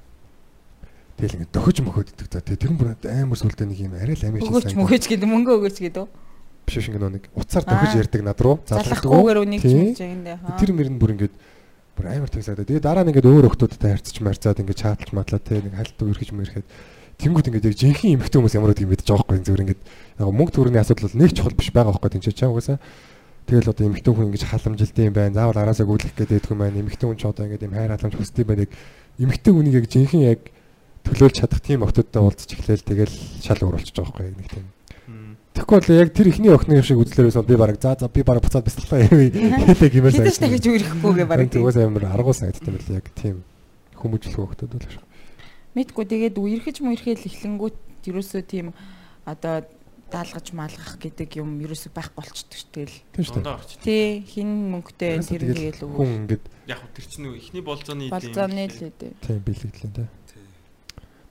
Тэгэл 1.16 1.36
ингээд 1.38 1.54
дохиж 1.54 1.78
мөхөд 1.80 2.12
иддэг 2.12 2.28
за. 2.28 2.42
Тэр 2.42 2.68
хүн 2.68 2.76
бүр 2.76 2.90
амар 2.98 3.38
сүултээ 3.38 3.66
нэг 3.70 3.78
юм 3.80 3.94
арай 3.96 4.18
л 4.18 4.26
амин 4.26 4.42
Өгөөч 4.42 4.74
мөгөөч 4.76 5.04
гэдэг 5.08 5.28
мөнгө 5.30 5.52
өгөөч 5.62 5.78
гэдэг. 5.80 6.31
Биш 6.66 6.76
шиг 6.82 6.96
нэг 6.98 7.28
уцаар 7.34 7.64
дохиж 7.64 7.92
Аа. 7.92 8.00
ярьдаг 8.02 8.22
над 8.22 8.38
руу 8.40 8.56
Залахгүйгээр 8.66 9.38
үнийг 9.42 9.60
ч 9.60 9.64
Тий. 9.66 9.76
мөнгө 9.76 9.98
жигэндээ. 9.98 10.36
Тэр 10.58 10.70
мөр 10.72 10.88
нь 10.90 10.98
бүр 11.00 11.12
ингээд 11.16 11.34
бүр 11.96 12.06
амар 12.08 12.30
тэгсаад. 12.30 12.64
Тэгээ 12.64 12.82
дараа 12.82 13.04
нь 13.04 13.10
ингээд 13.12 13.28
өөр 13.28 13.46
хөвгтүүдтэй 13.50 13.90
харьцаж 13.92 14.16
марцаад 14.22 14.60
ингээд 14.62 14.80
чааталж 14.82 15.10
матлаа 15.12 15.40
те 15.42 15.60
нэг 15.60 15.74
хальт 15.76 15.98
үргэж 15.98 16.30
мэрхэд 16.32 16.66
Тэнгүүд 17.22 17.48
ингээд 17.52 17.68
яг 17.70 17.76
жинхэнэ 17.76 18.14
эмхтэн 18.18 18.40
хүмүүс 18.40 18.56
ямар 18.56 18.72
гэдэг 18.72 18.86
юм 18.88 18.92
мэдэж 18.96 19.06
байгаа 19.06 19.26
байхгүй 19.30 19.46
зүгээр 19.46 19.64
ингээд 19.68 19.82
яг 20.18 20.30
мөнгө 20.32 20.52
төгрөгийн 20.58 20.82
асуудал 20.82 21.06
бол 21.06 21.20
нэг 21.22 21.30
чухал 21.36 21.54
биш 21.54 21.70
байгаа 21.70 21.92
байхгүй 21.92 22.10
тэнцээ 22.18 22.34
чам 22.34 22.50
угаасаа 22.50 22.78
Тэгэл 23.46 23.74
одоо 23.74 23.84
эмэгтэй 23.90 24.12
хүн 24.14 24.26
ингэж 24.30 24.42
халамжилт 24.46 24.96
юм 25.02 25.14
байна. 25.14 25.34
Заавал 25.34 25.58
араасаа 25.58 25.86
гүйлэх 25.86 26.14
гэдэг 26.14 26.46
юм 26.46 26.62
байна. 26.62 26.78
Эмэгтэй 26.78 27.06
хүн 27.10 27.18
ч 27.18 27.26
одоо 27.26 27.44
ингэж 27.50 27.62
юм 27.66 27.74
хайр 27.74 27.90
халамж 27.90 28.14
хүсдэг 28.14 28.46
байдаг. 28.46 28.70
Эмэгтэй 29.18 29.52
хүнийг 29.52 29.76
яг 29.82 29.86
жинхэнэ 29.90 30.30
яг 30.30 30.40
төлөөлж 31.02 31.36
чадах 31.42 31.58
тийм 31.58 31.82
охтодтой 31.82 32.22
уулзч 32.22 32.54
эхлээл 32.54 32.86
тэгэл 32.86 33.14
шал 33.42 33.58
өөр 33.66 33.74
болчихж 33.82 33.98
байгаа 33.98 34.14
байхгүй 34.14 34.26
яг 34.30 34.36
нэг 34.38 34.48
тийм. 34.48 34.66
Тэгэхгүй 35.52 35.76
бол 35.84 35.96
яг 36.00 36.10
тэр 36.16 36.28
ихний 36.32 36.52
охины 36.52 36.80
шиг 36.80 36.96
үзлэр 36.96 37.28
байсан 37.28 37.44
би 37.44 37.56
бараг 37.60 37.76
за 37.76 37.92
за 38.00 38.08
би 38.08 38.24
бараг 38.24 38.42
буцаад 38.42 38.64
бяцлаа 38.64 39.04
юм 39.04 39.20
хэлдэг 39.68 39.92
юм 40.00 40.08
Хэдэж 40.08 40.36
дахиж 40.40 40.64
үрэхгүйгээ 40.64 41.26
бараг. 41.28 41.52
Тэгээс 41.52 41.76
амар 41.84 42.08
аргуу 42.08 42.32
санагдсан 42.32 42.72
байл 42.72 42.96
яг 42.96 43.06
тийм 43.12 43.44
хүмүүжлэх 44.00 44.40
охтод 44.40 44.72
бол 44.72 44.88
шүү. 44.88 45.04
Мэдгүй 45.76 46.04
тэгээд 46.08 46.36
үерхэж 46.40 46.76
мүерхэл 46.80 47.28
эхлэнгүүт 47.28 47.76
ерөөсөө 48.08 48.42
тийм 48.48 48.72
одоо 49.28 49.68
даалгаж 50.12 50.52
маалгах 50.52 50.96
гэдэг 51.00 51.40
юм 51.40 51.60
ерөөсөө 51.64 51.92
байхгүй 51.96 52.16
болчдөг 52.20 52.56
ш 52.56 52.64
тэгэл. 52.72 52.96
Тий 53.80 54.20
хин 54.28 54.72
мөнгөтэй 54.72 55.20
тэр 55.24 55.40
тэгэл 55.40 55.72
нэгэл 55.72 55.80
Хүн 55.84 55.92
өгөх. 55.96 56.16
ингэж 56.28 56.42
Яг 56.68 56.78
хөө 56.80 56.90
тэр 56.92 57.06
чинь 57.08 57.22
нөгөө 57.24 57.40
ихний 57.40 57.64
болзооны 57.64 58.04
Болзооны 58.12 58.64
л 58.68 58.80
үү. 58.88 58.92
тийм 59.24 59.40
бэлэгдлээ 59.40 59.92
те. 59.96 60.04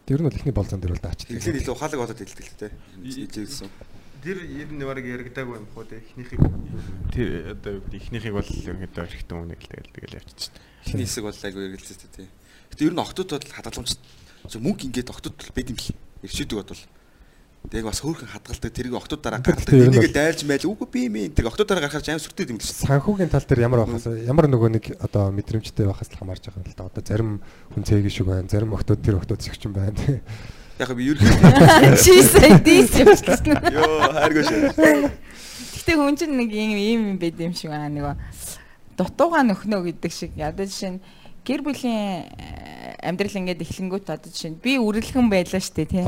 Тэр 0.09 0.19
нь 0.21 0.25
бол 0.25 0.37
ихний 0.41 0.55
болзон 0.57 0.81
дээр 0.81 0.93
бол 0.97 1.05
даачдаг. 1.05 1.29
Тэгэхээр 1.29 1.59
илүү 1.61 1.73
ухаалаг 1.77 1.99
болоод 2.01 2.19
хэлдэг 2.19 2.47
л 2.49 2.57
дээ. 2.57 2.71
Ижигсэн. 3.05 3.69
Тэр 4.21 4.37
ер 4.45 4.69
нь 4.69 4.85
бараг 4.85 5.01
яригдаагүй 5.01 5.57
юм 5.57 5.67
хөө 5.73 5.85
те 5.89 5.97
эхнийхийг 5.97 6.41
тэр 7.09 7.57
одоо 7.57 7.81
юу 7.81 7.83
гэдэг 7.89 8.01
ихнийхийг 8.05 8.35
бол 8.37 8.45
ерөнхийдөө 8.45 9.05
эрхтэн 9.09 9.37
үнэ 9.41 9.57
л 9.57 9.65
тэгэл 9.65 9.93
тэгэл 9.97 10.17
явчихсан. 10.21 10.53
Эхний 10.85 11.05
хэсэг 11.09 11.25
бол 11.25 11.41
айгүй 11.41 11.63
эргэлзээтэй 11.73 12.09
тий. 12.13 12.27
Гэтэ 12.69 12.85
ер 12.85 12.93
нь 12.93 13.01
охтууд 13.01 13.29
бол 13.33 13.49
хадгаламж 13.49 13.97
мөнгө 14.61 14.85
ингээд 14.93 15.09
охтууд 15.09 15.35
бол 15.41 15.53
байд 15.57 15.73
юм 15.73 15.77
бэл. 15.81 15.97
Ирчээдэг 16.21 16.53
бодвол. 16.53 16.85
Тэг 17.69 17.85
бас 17.85 18.01
хөөрхөн 18.01 18.29
хадгалдаг 18.29 18.71
тэрийг 18.73 18.93
охтууд 18.97 19.21
дараа 19.21 19.41
гаргадаг. 19.41 19.73
Энийг 19.73 20.13
дайлж 20.13 20.41
майл 20.49 20.65
үгүй 20.65 20.87
би 20.89 21.01
юм 21.09 21.17
энэ. 21.17 21.37
Тэг 21.37 21.45
охтууд 21.49 21.69
дараа 21.69 21.85
гаргахаар 21.85 22.17
аим 22.17 22.21
сүртэй 22.21 22.49
юм 22.49 22.57
л 22.57 22.65
шүү. 22.65 22.89
санхүүгийн 22.89 23.29
тал 23.29 23.45
дээр 23.45 23.65
ямар 23.69 23.85
байхаас 23.85 24.05
ямар 24.05 24.49
нөгөө 24.49 24.69
нэг 24.81 24.85
одоо 24.97 25.29
мэдрэмжтэй 25.29 25.85
байхаас 25.85 26.09
л 26.09 26.17
хамаарж 26.17 26.41
байгаа 26.41 26.61
юм 26.61 26.69
л 26.69 26.77
да. 26.77 26.89
Одоо 26.89 27.03
зарим 27.05 27.31
хүн 27.69 27.85
цэгийн 27.85 28.09
шиг 28.09 28.25
байна, 28.25 28.49
зарим 28.49 28.73
охтууд 28.73 29.01
тэр 29.05 29.21
охтууд 29.21 29.45
зэгчин 29.45 29.77
байна. 29.77 29.93
Яг 30.79 30.93
би 30.95 31.03
ерөөхдөө 31.11 31.97
Чи 32.03 32.13
сая 32.23 32.59
дийс 32.63 32.93
явчихсан. 32.95 33.57
ёо 33.75 34.11
хайргүй 34.15 34.43
шүү. 34.47 35.11
Гэтэ 35.81 35.91
хүн 35.97 36.15
чинь 36.17 36.35
нэг 36.37 36.49
юм 36.53 36.77
ийм 36.77 37.01
юм 37.13 37.17
байд 37.19 37.37
юм 37.41 37.53
шиг 37.57 37.71
аа 37.73 37.89
нөгөө 37.89 38.15
дутууга 38.97 39.41
нөхнөө 39.45 39.81
гэдэг 39.91 40.11
шиг 40.13 40.31
жишээ 40.37 40.91
нь 40.97 40.99
гэр 41.41 41.61
бүлийн 41.65 42.29
э, 42.37 42.95
амьдрал 43.01 43.33
ингээд 43.33 43.65
эхлэнгүүт 43.65 44.07
одоо 44.13 44.29
жишээ 44.29 44.51
нь 44.53 44.61
би 44.61 44.77
үрэлхэн 44.77 45.25
байлаа 45.29 45.57
штэ 45.61 45.85
тий. 45.89 46.05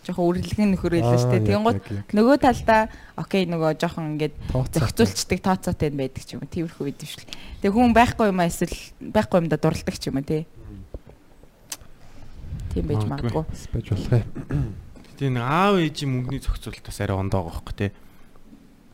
Жохон 0.00 0.24
үрэлхэн 0.32 0.72
нөхөр 0.72 0.96
байлаа 0.96 1.20
Аа, 1.20 1.20
штэ. 1.20 1.44
Тэнгууд 1.44 1.78
нөгөө 2.16 2.36
талдаа 2.40 2.88
окей 3.20 3.44
нөгөө 3.44 3.76
жохон 3.76 4.16
ингээд 4.16 4.32
Тооцоо. 4.48 4.80
зохицуулцдаг 4.80 5.38
тооцоотой 5.44 5.90
байдаг 5.92 6.24
ч 6.24 6.32
юм 6.32 6.40
уу. 6.40 6.48
Тиймэрхүү 6.48 6.84
байд 6.88 7.00
юм 7.04 7.08
шиг. 7.12 7.28
Тэгээ 7.60 7.76
хүн 7.76 7.92
байхгүй 7.92 8.26
юм 8.32 8.40
аа 8.40 8.48
эсвэл 8.48 8.72
байхгүй 9.04 9.36
юм 9.44 9.48
да 9.52 9.60
дурладаг 9.60 9.96
ч 10.00 10.08
юм 10.08 10.16
уу 10.16 10.24
тий. 10.24 10.48
Тийм 12.70 12.86
байж 12.86 13.02
Магадгүй. 13.04 13.44
байж 13.74 13.86
болох 13.90 14.12
юм. 14.14 14.74
Тэгээ 15.18 15.34
нэг 15.36 15.44
аав 15.44 15.74
ээжийн 15.82 16.10
мөнгөний 16.10 16.42
зохицуулалтаас 16.42 16.98
арай 17.02 17.16
ондоо 17.18 17.40
байгаа 17.44 17.56
хөөхгүй 17.60 17.76
те. 17.76 17.88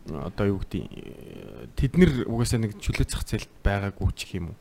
одоо 0.07 0.47
юу 0.47 0.59
гэдэг 0.63 1.75
тэд 1.75 1.93
нэр 1.99 2.11
угаасаа 2.31 2.63
нэг 2.63 2.79
чөлөө 2.79 3.07
зах 3.11 3.27
зээлд 3.27 3.51
байгаагүй 3.67 4.11
ч 4.15 4.39
юм 4.39 4.55
уу. 4.55 4.59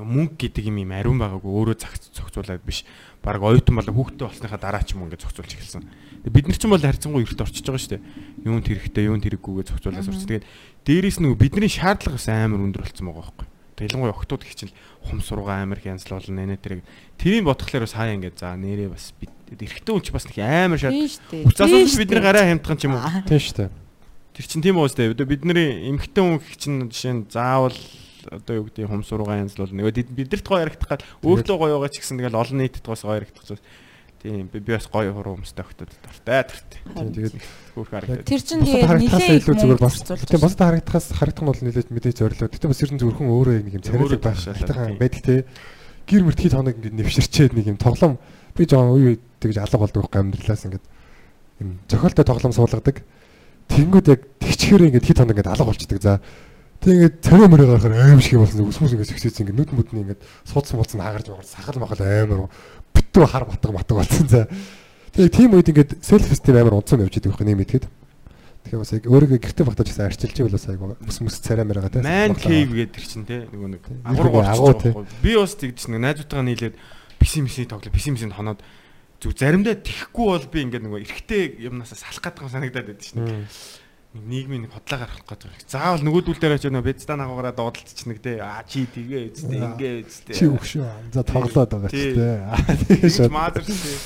Мөнгө 0.00 0.48
гэдэг 0.50 0.64
юм 0.66 0.80
юм 0.82 0.92
ариун 0.96 1.20
байгаагүй 1.20 1.46
өөрөө 1.46 1.76
загц 1.78 2.10
зохицуулаад 2.10 2.64
биш. 2.64 2.82
Бараг 3.22 3.44
оюутан 3.44 3.76
болоо 3.76 3.94
хүүхдээ 3.94 4.26
болсныхаа 4.26 4.58
дараа 4.58 4.82
ч 4.82 4.96
юм 4.96 5.04
ингээд 5.06 5.22
зохицуулж 5.28 5.52
эхэлсэн. 5.54 5.84
Бид 6.24 6.48
нар 6.48 6.58
ч 6.58 6.64
юм 6.64 6.72
бол 6.72 6.82
харьцангуй 6.82 7.22
эрт 7.22 7.38
орчиж 7.38 7.62
байгаа 7.68 7.82
шүү 7.84 7.92
дээ. 8.00 8.06
Юунд 8.48 8.66
хэрэгтэй, 8.66 9.04
юунд 9.06 9.24
хэрэггүйгээ 9.28 9.68
зохицуулаад 9.70 10.06
сурч. 10.08 10.24
Тэгээд 10.24 10.48
дээрээс 10.88 11.18
нь 11.20 11.28
бидний 11.36 11.68
шаардлага 11.68 12.16
бас 12.16 12.28
амар 12.32 12.64
өндөр 12.64 12.82
болсон 12.82 13.06
байгаа 13.12 13.28
байхгүй. 13.28 13.48
Тэгээд 13.80 13.96
ялангуяа 13.96 14.12
охтууд 14.12 14.44
их 14.44 14.52
чинь 14.52 14.72
хум 15.08 15.24
сургаа 15.24 15.64
амар 15.64 15.80
их 15.80 15.88
янзлуулна 15.88 16.44
нэ 16.44 16.60
тэрэг. 16.60 16.84
Тэрийг 17.16 17.48
бодглохлоор 17.48 17.88
бас 17.88 17.96
хаяа 17.96 18.12
ингээд 18.20 18.36
за 18.36 18.52
нэрээ 18.52 18.92
бас 18.92 19.16
бид 19.16 19.32
эрэгтэй 19.56 19.88
хүн 19.96 20.04
ч 20.04 20.12
бас 20.12 20.28
нэг 20.28 20.36
амар 20.44 20.76
дээ. 20.76 21.48
Уцаас 21.48 21.96
бидний 21.96 22.20
гараа 22.20 22.44
хямдхан 22.44 22.76
ч 22.76 22.84
юм 22.84 23.00
уу. 23.00 23.24
Тийм 23.24 23.40
шүү 23.40 23.56
дээ. 23.56 23.70
Тэр 24.36 24.44
чин 24.44 24.60
тийм 24.60 24.76
уус 24.76 24.92
дээ. 24.92 25.16
Бидний 25.16 25.88
эмхтэн 25.88 26.20
хүн 26.20 26.44
их 26.44 26.56
чинь 26.60 26.92
жишээ 26.92 27.14
нь 27.16 27.24
заавал 27.32 27.72
одоо 28.28 28.60
юу 28.60 28.64
гэдэг 28.68 28.84
хум 28.84 29.00
сургаа 29.00 29.40
янзлуул 29.40 29.72
нөгөө 29.72 30.12
бидэрт 30.12 30.44
гоё 30.44 30.68
яригдах 30.68 31.00
гал 31.00 31.04
өөртөө 31.24 31.56
гоё 31.56 31.80
байгаа 31.80 31.88
ч 31.88 32.04
гэсэн 32.04 32.20
тэгэл 32.20 32.36
олон 32.36 32.58
нийтэд 32.60 32.84
гоос 32.84 33.00
гоё 33.00 33.24
яригдах 33.24 33.48
гэсэн. 33.48 33.64
Тийм 34.20 34.50
би 34.52 34.60
би 34.60 34.76
бас 34.76 34.84
гоё 34.84 35.14
хуруу 35.16 35.40
хүмүүстэй 35.40 35.64
өгтөд 35.64 35.92
дуртай 35.96 36.44
дуртай. 36.44 36.80
Тийм 36.92 37.08
тэгээд 37.08 37.36
хөөх 37.72 37.88
харагдаад. 37.88 38.28
Тэр 38.28 38.42
чинь 38.44 38.64
тэгээд 38.68 38.92
нилээ 39.00 39.40
илүү 39.40 39.56
зүгээр 39.56 39.80
бас. 39.80 39.96
Тийм 40.04 40.40
босд 40.44 40.60
харагдахаас 40.60 41.06
харагдах 41.16 41.40
нь 41.40 41.48
бол 41.48 41.64
нилээд 41.64 41.88
мэдээж 41.88 42.16
зорилоо. 42.20 42.52
Гэтэ 42.52 42.68
бас 42.68 42.82
ер 42.84 42.92
нь 42.92 43.00
зөвхөн 43.00 43.32
өөрөө 43.32 43.64
нэг 43.64 43.74
юм 43.80 43.84
царайлаг 43.88 44.20
байх 44.20 44.44
байдаг 45.00 45.22
те. 45.24 45.48
Гэр 46.04 46.28
мөрт 46.28 46.36
хит 46.36 46.52
хоног 46.52 46.76
ингэ 46.76 47.00
нэвширчээд 47.00 47.56
нэг 47.56 47.66
юм 47.72 47.80
тоглоом 47.80 48.20
би 48.52 48.68
жоон 48.68 48.92
үе 49.00 49.16
тэгж 49.40 49.56
алга 49.56 49.88
болдог 49.88 50.04
байхгүй 50.04 50.20
амьдралаас 50.20 50.68
ингэ 50.68 50.80
юм 51.64 51.80
зохиолтой 51.88 52.24
тоглоом 52.28 52.52
суулгадаг. 52.52 53.00
Тэнгүүд 53.72 54.06
яг 54.12 54.20
тэгчхээр 54.36 54.92
ингэ 54.92 55.00
хит 55.00 55.16
хоног 55.16 55.40
ингэ 55.40 55.48
алга 55.48 55.64
болчдөг. 55.64 55.96
За 56.04 56.20
Тэг 56.80 56.96
ингээд 56.96 57.16
царай 57.20 57.44
мөрөө 57.52 57.76
гарахаар 57.76 58.08
аим 58.08 58.20
шиг 58.24 58.40
болсон. 58.40 58.64
Үсмүс 58.64 58.96
ингээд 58.96 59.12
зэгцээсэн 59.12 59.52
ингээд 59.52 59.58
нүд 59.60 59.72
мүдний 59.76 60.00
ингээд 60.00 60.24
суудсан 60.48 60.80
муудсан 60.80 61.04
хагарч 61.04 61.28
байгаа 61.28 61.44
сахал 61.44 61.76
махал 61.76 62.00
амар 62.00 62.48
битүү 63.10 63.26
хар 63.26 63.44
батг 63.44 63.72
матг 63.74 63.94
болсон. 63.98 64.28
За. 64.30 64.46
Тэгээ 65.10 65.34
тийм 65.34 65.54
үед 65.58 65.66
ингээд 65.66 65.98
селф 66.06 66.30
систем 66.30 66.56
амар 66.56 66.78
унцсан 66.78 67.02
явж 67.02 67.18
идэг 67.18 67.34
байхгүй 67.34 67.50
нэмэтгэд. 67.50 67.84
Тэгэхээр 68.62 68.80
бас 68.80 68.92
яг 68.94 69.04
өөрийгөө 69.10 69.38
гэрте 69.42 69.64
багтаж 69.66 69.86
гэсэн 69.90 70.06
арчилж 70.06 70.38
байл 70.38 70.54
бас 70.54 70.66
айгу 70.70 70.94
ус 70.94 71.18
мус 71.18 71.36
царай 71.42 71.66
мэрага 71.66 71.90
те. 71.90 72.04
Man 72.06 72.38
cave 72.38 72.70
гэдэг 72.70 72.94
тэр 72.94 73.06
чинь 73.10 73.26
те 73.26 73.50
нөгөө 73.50 73.68
нэг 73.74 73.82
Агуу 74.06 74.44
агуур 74.46 74.76
те. 74.78 74.94
болчихсон. 74.94 75.24
Би 75.24 75.32
бас 75.34 75.56
тэгдэж 75.58 75.86
нэг 75.90 76.00
найзуудтайгаа 76.06 76.46
нийлээд 76.46 76.74
песимисийн 77.18 77.66
тоглоо 77.66 77.90
песимисийн 77.90 78.30
хоноод 78.30 78.62
зүг 79.18 79.34
заримдаа 79.34 79.74
тэхгүй 79.74 80.26
бол 80.30 80.46
би 80.46 80.58
ингээд 80.70 80.84
нөгөө 80.86 81.00
эргэтэй 81.02 81.42
юмнасаа 81.66 81.98
салах 81.98 82.22
гэдэг 82.22 82.46
санагдаад 82.46 82.86
байдаг 82.86 83.04
шнэ. 83.04 83.48
Нийгмийн 84.10 84.66
нэг 84.66 84.74
хотлоо 84.74 85.06
гаргах 85.06 85.22
гэдэг. 85.22 85.70
Заавал 85.70 86.02
нөгөөдүүл 86.02 86.42
дээр 86.42 86.58
очиж 86.58 86.74
нөгөө 86.74 86.88
бэцтан 86.90 87.22
агаараа 87.22 87.54
дуудалцчих 87.54 88.10
нэг 88.10 88.18
те. 88.18 88.42
Аа 88.42 88.66
чи 88.66 88.82
тэгээ 88.90 89.30
үсттэй 89.30 89.58
ингээ 89.62 89.92
үсттэй. 90.02 90.34
Чи 90.34 90.44
өгшөө. 90.50 91.14
За 91.14 91.22
тоглоод 91.22 91.70
байгаа 91.70 91.90
ч 91.90 91.94
Тий. 91.94 92.18
те. 92.18 92.42
Тэгээд 92.90 93.30
Маазар 93.30 93.62
тий. 93.62 93.98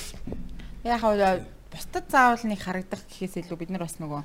Яг 0.85 1.01
хаа 1.01 1.40
бусдад 1.72 2.06
заавал 2.12 2.44
нэг 2.44 2.60
харагдах 2.60 3.01
гэхээс 3.09 3.48
илүү 3.48 3.56
бид 3.56 3.72
нар 3.72 3.89
бас 3.89 3.97
нөгөө 3.97 4.22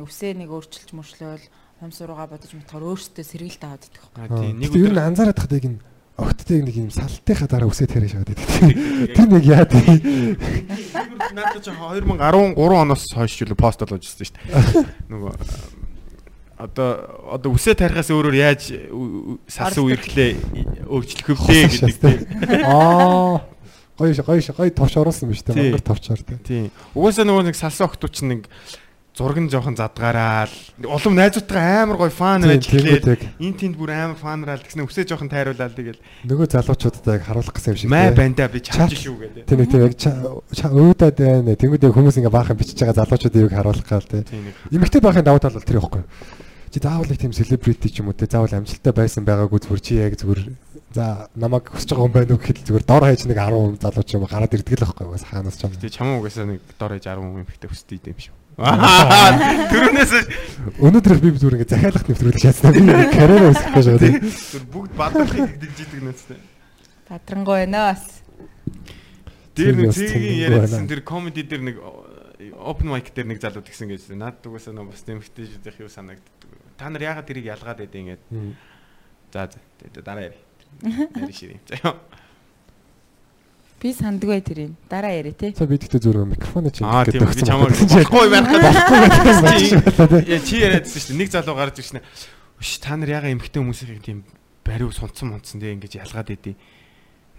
үсээ 0.00 0.32
нэг 0.32 0.48
өөрчилж 0.48 0.96
мөрчлөөл 0.96 1.44
хум 1.76 1.92
сургаа 1.92 2.32
бодож 2.32 2.56
матгаар 2.56 2.88
өөрсдөө 2.96 3.24
сэргийлт 3.28 3.62
аваад 3.68 3.84
идэх 3.84 4.08
байхгүй. 4.16 4.32
Аа 4.32 4.40
тий. 4.40 4.52
Нэг 4.56 4.72
нь 4.72 4.96
анзаараад 4.96 5.36
тахад 5.36 5.52
яг 5.60 5.66
энэ 5.68 5.91
огтдыг 6.16 6.60
нэг 6.68 6.76
юм 6.76 6.90
салтынхаа 6.92 7.48
дараа 7.48 7.68
үсээд 7.72 7.92
хэрэг 7.96 8.10
шагаад 8.12 8.28
байдаг. 8.28 8.48
Тэр 9.16 9.28
нэг 9.32 9.44
яа 9.48 9.64
тий. 9.64 10.36
Надад 11.32 11.64
ч 11.64 11.72
2013 11.72 12.56
оноос 12.56 13.08
хойш 13.12 13.40
юу 13.40 13.56
пост 13.56 13.80
олж 13.82 14.04
ирсэн 14.04 14.28
шүү 14.28 14.36
дээ. 14.36 14.84
Нөгөө 15.08 15.32
одоо 16.62 16.90
одоо 17.32 17.50
үсээ 17.56 17.74
тарихаас 17.74 18.12
өөрөөр 18.12 18.36
яаж 18.38 18.70
салсан 19.48 19.82
үерхлээ 19.82 20.86
өөрчлөх 20.86 21.34
вүлээ 21.34 21.68
гэдэг 21.74 21.96
тийм. 21.98 22.20
Аа. 22.68 23.42
Гоё 23.98 24.14
гоё 24.24 24.40
гоё 24.40 24.70
товч 24.70 24.94
оруулсан 24.96 25.28
биз 25.32 25.42
дээ. 25.42 25.54
Тий. 25.54 25.62
Мангар 25.72 25.84
товчоор 25.84 26.20
тий. 26.22 26.38
Тийм. 26.46 26.66
Угаасаа 26.94 27.26
нөгөө 27.26 27.50
нэг 27.50 27.56
салсан 27.58 27.90
охтууд 27.90 28.14
чинь 28.14 28.30
нэг 28.36 28.40
зураг 29.12 29.38
нь 29.44 29.52
жоохон 29.52 29.76
задгаараал 29.76 30.48
улам 30.88 31.14
найзуудтайгаа 31.20 31.84
амар 31.84 31.96
гоё 32.00 32.08
фан 32.08 32.40
Тийм, 32.40 32.48
байж 32.48 32.72
яг 32.72 33.20
Энд 33.36 33.56
тэнд 33.60 33.76
бүр 33.76 33.92
амар 33.92 34.16
фанраал 34.16 34.64
тэгснэ 34.64 34.88
үсээ 34.88 35.04
жоохон 35.04 35.28
тайруулаад 35.28 35.76
тэгэл 35.76 36.00
нөгөө 36.24 36.48
залуучуудтай 36.48 37.20
харуулах 37.20 37.52
гэсэн 37.52 37.76
юм 37.76 37.76
шиг. 37.76 37.90
май 37.92 38.08
банда 38.16 38.48
би 38.48 38.64
Чат. 38.64 38.88
шүү 38.88 39.44
гэдэг. 39.44 39.52
Нэг 39.52 39.68
тийм 39.68 39.84
яг 39.84 39.94
ча 40.00 40.16
өөдөөд 40.72 41.16
байна. 41.20 41.52
Тэнгүүд 41.60 41.84
яг 41.84 41.92
хүмүүс 41.92 42.16
ингээ 42.24 42.32
баахан 42.32 42.56
бичиж 42.56 42.80
байгаа 42.80 43.04
залуучуудыг 43.04 43.44
яг 43.44 43.52
харуулах 43.52 43.84
гал 43.84 44.08
тий. 44.08 44.24
Тийм. 44.24 44.48
Эмэгтэй 44.72 45.00
байхын 45.04 45.28
давуу 45.28 45.44
тал 45.44 45.60
бол 45.60 45.68
тэр 45.68 45.76
ихгүй. 45.76 46.02
Чи 46.72 46.80
заавал 46.80 47.12
тийм 47.12 47.36
селебрити 47.36 47.92
ч 47.92 48.00
юм 48.00 48.08
уу 48.08 48.16
те 48.16 48.24
заавал 48.24 48.48
амжилттай 48.48 48.96
байсан 48.96 49.28
байгаагүй 49.28 49.60
зүгээр 49.60 49.82
чи 49.84 50.00
яг 50.00 50.16
зүгээр 50.16 50.40
за 50.96 51.28
намайг 51.36 51.68
хүсэж 51.68 51.92
байгаа 51.92 52.08
хүн 52.08 52.16
байна 52.16 52.32
уу 52.32 52.40
гэхэд 52.40 52.64
зүгээр 52.64 52.84
дор 52.88 53.04
хаяж 53.04 53.28
нэг 53.28 53.36
10 53.36 53.76
залуу 53.76 54.04
ч 54.08 54.16
юм 54.16 54.24
уу 54.24 54.32
гараад 54.32 54.56
ирдэг 54.56 54.80
л 54.80 54.84
байхгүй 54.88 55.04
бас 55.12 55.28
хаанаас 55.28 55.60
ч 55.60 55.68
юм. 55.68 55.76
Тэгээ 55.76 55.96
чамаа 56.00 56.16
угаасаа 56.16 56.48
нэг 56.48 56.64
дор 56.80 56.96
ээж 56.96 57.12
10 57.12 57.20
хүн 57.20 57.44
эмхтэй 57.44 57.68
өсдөй 57.68 58.00
юм 58.08 58.20
шүү. 58.24 58.41
Тэрүүнээс 59.72 60.12
Өнөөдөр 60.78 61.18
би 61.18 61.34
зүгээр 61.34 61.56
ингээ 61.58 61.72
захиалах 61.74 62.06
нэвтрүүлэг 62.06 62.42
шаацсан. 62.42 62.70
Би 62.78 62.86
карьераа 63.10 63.50
өсгөх 63.50 63.74
гэж 63.74 63.86
байгаа. 63.90 64.22
зүр 64.30 64.64
бүгд 64.70 64.92
бадрахыг 64.94 65.58
дэгж 65.58 65.78
идэг 65.82 66.00
нүцтэй. 66.06 66.38
Бадрангуй 67.10 67.56
байна 67.66 67.90
бас. 67.90 68.22
Тэр 69.58 69.74
нэг 69.74 69.90
Цэгийн 69.90 70.38
яриадсан 70.46 70.86
байна. 70.86 70.92
тэр 70.94 71.02
комеди 71.02 71.42
дээр 71.42 71.62
нэг 71.66 71.76
open 72.54 72.88
mic 72.94 73.10
дээр 73.10 73.34
нэг 73.34 73.42
залуу 73.42 73.66
тэгсэн 73.66 73.90
гэж 73.90 74.14
наад 74.14 74.38
угаасаа 74.46 74.70
нөө 74.78 74.94
бас 74.94 75.02
нэмэгтэй 75.10 75.50
жих 75.58 75.82
юу 75.82 75.90
санагддаг. 75.90 76.50
Та 76.78 76.86
нар 76.86 77.02
яагаад 77.02 77.26
тэрийг 77.26 77.50
ялгаад 77.50 77.82
байдیں۔ 77.82 78.14
ингээд. 78.14 78.22
За 79.34 79.50
за. 79.50 79.58
Дараа 80.06 80.30
яри. 80.30 80.38
Яри 80.86 81.34
ширээ. 81.34 81.60
За 81.66 81.74
ёо. 81.82 81.98
Би 83.82 83.90
сандгүй 83.90 84.38
тэрийг. 84.46 84.72
Дараа 84.86 85.10
яриа 85.10 85.34
тий. 85.34 85.50
За 85.58 85.66
би 85.66 85.74
тэгтээ 85.74 85.98
зүгээр 86.06 86.30
микрофоны 86.38 86.70
чинь 86.70 86.86
Аа 86.86 87.02
тийм 87.02 87.26
байхгүй. 87.26 87.50
болохгүй 87.50 88.26
байх 88.30 88.46
гэдэг. 88.46 90.30
Яа 90.30 90.38
чи 90.46 90.54
яриадсан 90.62 90.98
шүү 91.02 91.10
дээ. 91.10 91.18
Нэг 91.18 91.28
залуу 91.34 91.56
гарч 91.58 91.82
ирсэн. 91.82 91.98
Үш 92.62 92.78
та 92.78 92.94
нар 92.94 93.10
яагаад 93.10 93.34
эмхтэй 93.34 93.58
хүмүүсийн 93.58 93.98
тийм 93.98 94.22
бариу 94.62 94.94
сунцсан 94.94 95.34
мунцсан 95.34 95.58
дээ 95.58 95.74
ингэж 95.74 95.98
ялгаад 95.98 96.30
байдیں۔ 96.30 96.54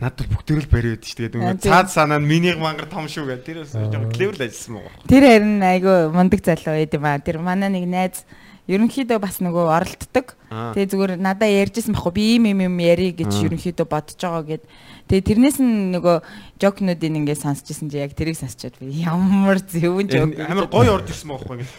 Над 0.04 0.20
бол 0.20 0.28
бүгд 0.36 0.46
төрөл 0.52 0.68
бариу 0.68 1.00
дээ. 1.00 1.32
Аа, 1.32 1.56
Тэгээд 1.56 1.64
тийм. 1.64 1.72
цаад 1.72 1.88
санаа 1.96 2.20
нь 2.20 2.28
минийх 2.28 2.60
мангар 2.60 2.92
том 2.92 3.08
шүү 3.08 3.24
гэдэг. 3.40 3.48
Тэр 3.48 3.58
бас 3.64 3.72
жоохон 3.72 4.12
клевер 4.12 4.36
л 4.36 4.44
ажилласан 4.44 4.74
байгаа. 4.84 5.08
Тэр 5.08 5.24
харин 5.24 5.64
айгүй 5.64 5.98
мундаг 6.12 6.42
залуу 6.44 6.76
байд 6.76 6.92
юм 6.92 7.06
аа. 7.08 7.24
Тэр 7.24 7.38
манай 7.40 7.72
нэг 7.72 7.88
найз 7.88 8.28
ерөнхийдөө 8.68 9.20
бас 9.20 9.40
нөгөө 9.40 9.66
оролддог. 9.80 10.36
Тэгээ 10.52 10.92
зүгээр 10.92 11.12
надаа 11.24 11.48
ярьжсэн 11.48 11.96
байхгүй 11.96 12.14
би 12.20 12.24
ийм 12.36 12.52
юм 12.52 12.60
юм 12.68 12.76
яри 12.84 13.16
гэж 13.16 13.32
ерөнхийдөө 13.48 13.88
бодож 13.88 14.20
байгаа 14.20 14.44
гэд. 14.60 14.64
Тэгээ 15.10 15.28
тэрнээс 15.30 15.58
нь 15.60 15.92
нөгөө 15.94 16.16
жокнуудыг 16.64 17.12
ингээд 17.12 17.42
сонсчихсан 17.44 17.92
чи 17.92 18.00
яг 18.00 18.16
тэрийг 18.16 18.40
сонсчод 18.40 18.80
би 18.80 19.04
ямар 19.04 19.60
зөвөн 19.60 20.08
жок. 20.08 20.32
Амар 20.40 20.68
гоё 20.72 20.96
орж 20.98 21.12
ирсэн 21.12 21.30
байхгүй 21.30 21.60
ингэ. 21.60 21.70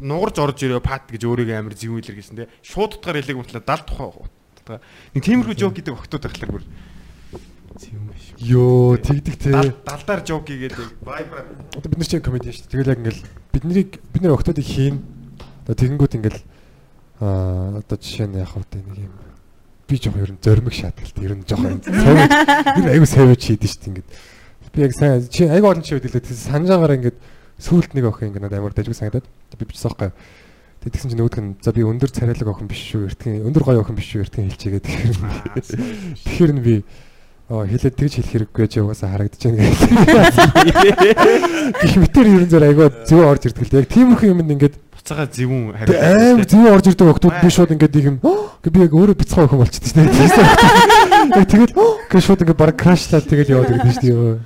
Нугарж 0.00 0.36
орж 0.38 0.58
ирээ 0.64 0.80
пат 0.80 1.10
гэж 1.10 1.22
өөрийгөө 1.28 1.58
амар 1.60 1.74
зөв 1.74 1.98
илэрхийлсэн 1.98 2.36
те. 2.38 2.48
Шууд 2.62 2.96
утгаар 3.02 3.18
хэлээг 3.20 3.36
мэтлээ 3.42 3.62
70 3.66 3.84
тухай 3.90 4.08
утгаа. 4.08 4.78
Нэг 5.12 5.22
тиймэрхүү 5.26 5.56
жок 5.60 5.74
гэдэг 5.76 5.92
охтууд 5.98 6.24
байхлаар 6.24 6.52
бүр 6.56 6.64
зөв 7.74 7.90
юм 7.92 8.06
биш. 8.14 8.24
Йоо 8.38 8.96
тэгдэг 9.02 9.34
те. 9.36 9.50
Дал- 9.52 9.76
Далдаар 9.84 10.22
жок 10.24 10.46
гэдэг 10.46 10.72
вайбра. 11.04 11.44
Одоо 11.74 11.88
бид 11.90 11.98
нар 12.00 12.08
чинь 12.08 12.22
комеди 12.24 12.54
шүү 12.54 12.64
дээ. 12.64 12.72
Тэгэл 12.80 12.92
яг 12.94 12.98
ингээл 13.02 13.22
биднийг 13.52 13.90
бид 14.14 14.22
нар 14.22 14.32
октодыг 14.38 14.64
хийн. 14.64 15.02
Одоо 15.66 15.74
тэгэнгүүт 15.74 16.16
ингээл 16.16 16.40
аа 17.20 17.82
одоо 17.82 17.96
жишээ 17.98 18.30
нь 18.30 18.38
яг 18.40 18.48
хөө 18.54 18.64
нэг 18.78 18.98
юм 19.04 19.14
би 19.88 19.96
жоох 20.00 20.16
ер 20.16 20.32
нь 20.32 20.40
зоримог 20.40 20.72
шаатгалт 20.72 21.16
ер 21.20 21.34
нь 21.36 21.44
жоох. 21.44 21.64
Savage 21.84 22.34
ер 22.78 22.84
нь 22.84 22.92
айгу 22.94 23.06
savage 23.08 23.44
хийдэж 23.52 23.72
дээ 23.80 23.88
ингээд. 23.92 24.08
Би 24.74 24.80
яг 24.82 24.92
сайн 24.96 25.22
чи 25.28 25.44
айгу 25.44 25.68
олон 25.68 25.84
чи 25.84 25.94
үдэлээ 25.96 26.24
санаж 26.24 26.68
байгаагаар 26.72 26.98
ингээд 26.98 27.18
сүулт 27.60 27.92
нэг 27.92 28.04
охин 28.08 28.32
ингээд 28.32 28.44
надад 28.48 28.58
амар 28.58 28.74
дажгүй 28.74 28.96
санагдаад. 28.96 29.26
Би 29.58 29.64
бичсэн 29.68 29.92
байхгүй. 29.92 30.10
Тэг 30.84 30.92
тэгсэн 30.92 31.08
чинь 31.12 31.20
нөгөөх 31.20 31.40
нь 31.40 31.56
за 31.64 31.72
би 31.72 31.84
өндөр 31.84 32.10
царайлаг 32.12 32.48
охин 32.48 32.68
биш 32.68 32.82
шүү 32.92 33.08
эртхэн 33.08 33.44
өндөр 33.48 33.64
гоё 33.64 33.80
охин 33.80 33.96
биш 33.96 34.08
шүү 34.12 34.24
эртхэн 34.28 34.52
хэлчихээ. 34.52 34.84
Тэгэхээр 34.84 35.16
тэгэхээр 36.24 36.52
нь 36.52 36.64
би 36.64 36.74
оо 37.48 37.68
хэлээд 37.68 37.96
тэгж 38.00 38.12
хэлэх 38.24 38.48
хэрэггүй 38.48 38.66
чи 38.72 38.80
угаасаа 38.80 39.12
харагдаж 39.12 39.36
байна 39.36 39.68
гэх 41.76 41.96
мэтэр 42.00 42.26
ерэн 42.40 42.48
зөр 42.48 42.64
айгуу 42.64 42.88
зөв 43.04 43.20
орж 43.20 43.52
ирдэг 43.52 43.68
л 43.68 43.76
яг 43.84 43.88
тиймэрхүү 43.92 44.32
юмд 44.32 44.48
ингээд 44.48 44.80
Буцаага 45.04 45.28
зөвүүн 45.36 45.84
тэг 45.84 46.00
аим 46.00 46.40
зөв 46.48 46.64
орж 46.64 46.88
ирдэг 46.88 47.04
хүмүүс 47.12 47.44
би 47.44 47.48
шууд 47.52 47.76
ингээд 47.76 48.00
юм 48.08 48.16
би 48.24 48.80
яг 48.80 48.92
өөрөө 48.96 49.16
бяцхан 49.20 49.44
охин 49.44 49.60
болчихсон 49.60 50.00
яг 50.00 50.16
тэгэл 51.44 51.76
гэ 52.08 52.18
шууд 52.24 52.40
ингээд 52.40 52.56
баг 52.56 52.72
крашлаад 52.72 53.28
тэгэл 53.28 53.52
яваад 53.52 53.84
ирдэг 53.84 54.00
шүү 54.00 54.40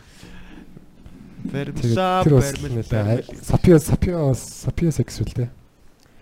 дээ 1.47 2.27
бас 2.27 2.51
баримл 2.59 2.83
сапио 3.39 3.79
сапио 3.79 4.35
сапио 4.35 4.91
секс 4.91 5.23
үлдээ 5.23 5.47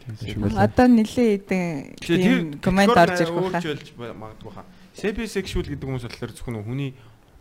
Одоо 0.06 0.86
нилээ 0.86 1.40
хэдэн 1.40 1.96
тийм 1.98 2.60
комент 2.60 2.94
орж 2.94 3.26
ирэх 3.26 3.34
баха. 3.34 3.58
Өөрчилж 3.58 3.90
магадгүй 3.96 4.52
хаа. 4.54 4.62
Sepi 4.94 5.26
sexual 5.26 5.66
гэдэг 5.66 5.82
хүмүүс 5.82 6.06
болохоор 6.06 6.30
зөвхөн 6.30 6.62
хүний 6.62 6.94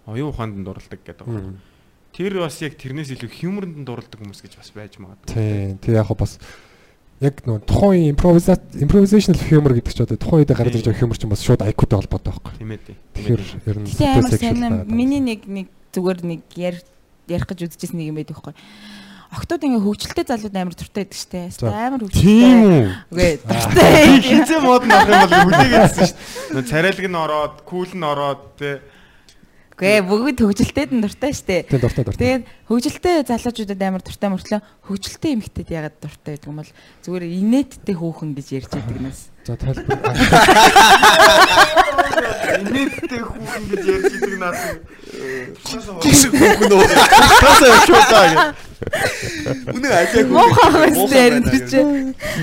оюун 0.09 0.33
ухаанд 0.33 0.65
дурладаг 0.65 0.97
гэдэг 0.97 1.29
байна. 1.29 1.61
Тэр 2.09 2.41
бас 2.41 2.57
яг 2.65 2.73
тэрнээс 2.73 3.13
илүү 3.13 3.29
хьюморэнд 3.37 3.85
дурладаг 3.85 4.17
хүмүүс 4.17 4.41
гэж 4.41 4.57
бас 4.57 4.73
байж 4.73 4.97
магадгүй. 4.97 5.29
тий 5.29 5.77
тэг 5.77 5.93
яг 5.93 6.09
бас 6.17 6.41
яг 7.23 7.35
нөө 7.47 7.59
тухайн 7.63 8.11
improvisational 8.15 9.39
humor 9.47 9.71
гэдэг 9.77 9.93
чинь 9.95 10.05
одоо 10.05 10.17
тухайн 10.19 10.43
үед 10.43 10.51
гарч 10.51 10.75
ирж 10.75 10.85
байгаа 10.91 11.01
humor 11.05 11.17
чинь 11.17 11.31
бас 11.31 11.41
шууд 11.45 11.63
IQ-тэй 11.63 11.97
холбоотой 11.99 12.31
байхгүй. 12.35 12.53
Тийм 12.59 12.71
ээ. 12.75 12.95
Тэгэхээр 13.15 13.41
ер 13.71 13.77
нь 13.79 13.87
амар 14.03 14.33
сайн 14.35 14.83
миний 14.91 15.21
нэг 15.23 15.47
нэг 15.47 15.67
зүгээр 15.95 16.19
нэг 16.27 16.41
ярих 16.59 16.83
ярих 17.31 17.47
гэж 17.47 17.59
үзчихсэн 17.71 17.95
нэг 17.97 18.11
юм 18.11 18.19
байдаг 18.19 18.35
байхгүй. 18.35 18.55
Октод 19.35 19.63
ингээ 19.65 19.83
хөвгчлөлтэй 19.83 20.25
залууд 20.27 20.55
амар 20.55 20.75
дуртай 20.75 21.03
байдаг 21.07 21.17
штэ. 21.17 21.49
Амар 21.65 22.01
Тийм 22.11 22.59
хөвгчлөлтэй. 22.61 22.83
үү. 22.85 23.15
Үгүй 23.15 23.31
дуртай. 23.49 24.21
хинцээ 24.21 24.59
мод 24.63 24.83
авах 24.85 25.09
юм 25.09 25.19
бол 25.25 25.55
хүлээгээдсэн 25.55 26.05
шүү 26.05 26.15
дээ. 26.15 26.53
Нөө 26.55 26.63
царайлаг 26.69 27.07
нь 27.09 27.19
ороод, 27.19 27.55
кул 27.67 27.89
нь 27.95 28.05
ороод 28.05 28.41
те. 28.59 28.79
Үгүй 29.75 29.99
бүгд 30.07 30.39
хөвгчлөлтэд 30.39 30.95
нь 30.95 31.03
дуртай 31.03 31.35
штэ. 31.35 31.67
Тийм 31.67 31.83
дуртай 31.83 32.07
дуртай. 32.07 32.15
Тэгээд 32.15 32.43
хөвгчлөлтэй 32.71 33.27
залуучуудад 33.27 33.81
амар 33.83 33.99
дуртай 34.07 34.31
мөртлөө 34.31 34.59
хөвгчлөлтэй 34.87 35.35
эмэгтэйд 35.35 35.67
ягаад 35.67 35.99
дуртай 35.99 36.39
гэдэг 36.39 36.47
юм 36.47 36.63
бол 36.63 36.71
зүгээр 37.03 37.23
инээдтэй 37.27 37.95
хөөхөн 37.99 38.31
гэж 38.39 38.47
ярьж 38.55 38.71
байдаг 38.71 38.99
нас. 39.03 39.19
За 39.43 39.59
тайлбар. 39.59 39.99
Инээдтэй 42.55 43.19
хүүхэн 43.19 43.63
гэж 43.67 43.83
ярьж 43.83 44.11
идэг 44.15 44.35
наад. 44.39 44.55
Гişиг 46.07 46.31
хүүхэн 46.39 46.71
үү? 46.71 46.87
Тасаа 47.43 47.67
явчулаа 47.75 48.25
гэх. 48.31 48.55
Үнэн 49.75 49.91
алиаг 49.91 50.27
Муухай 50.31 50.71
хөстэй 50.71 51.19
ярина 51.19 51.51
чи. 51.51 51.79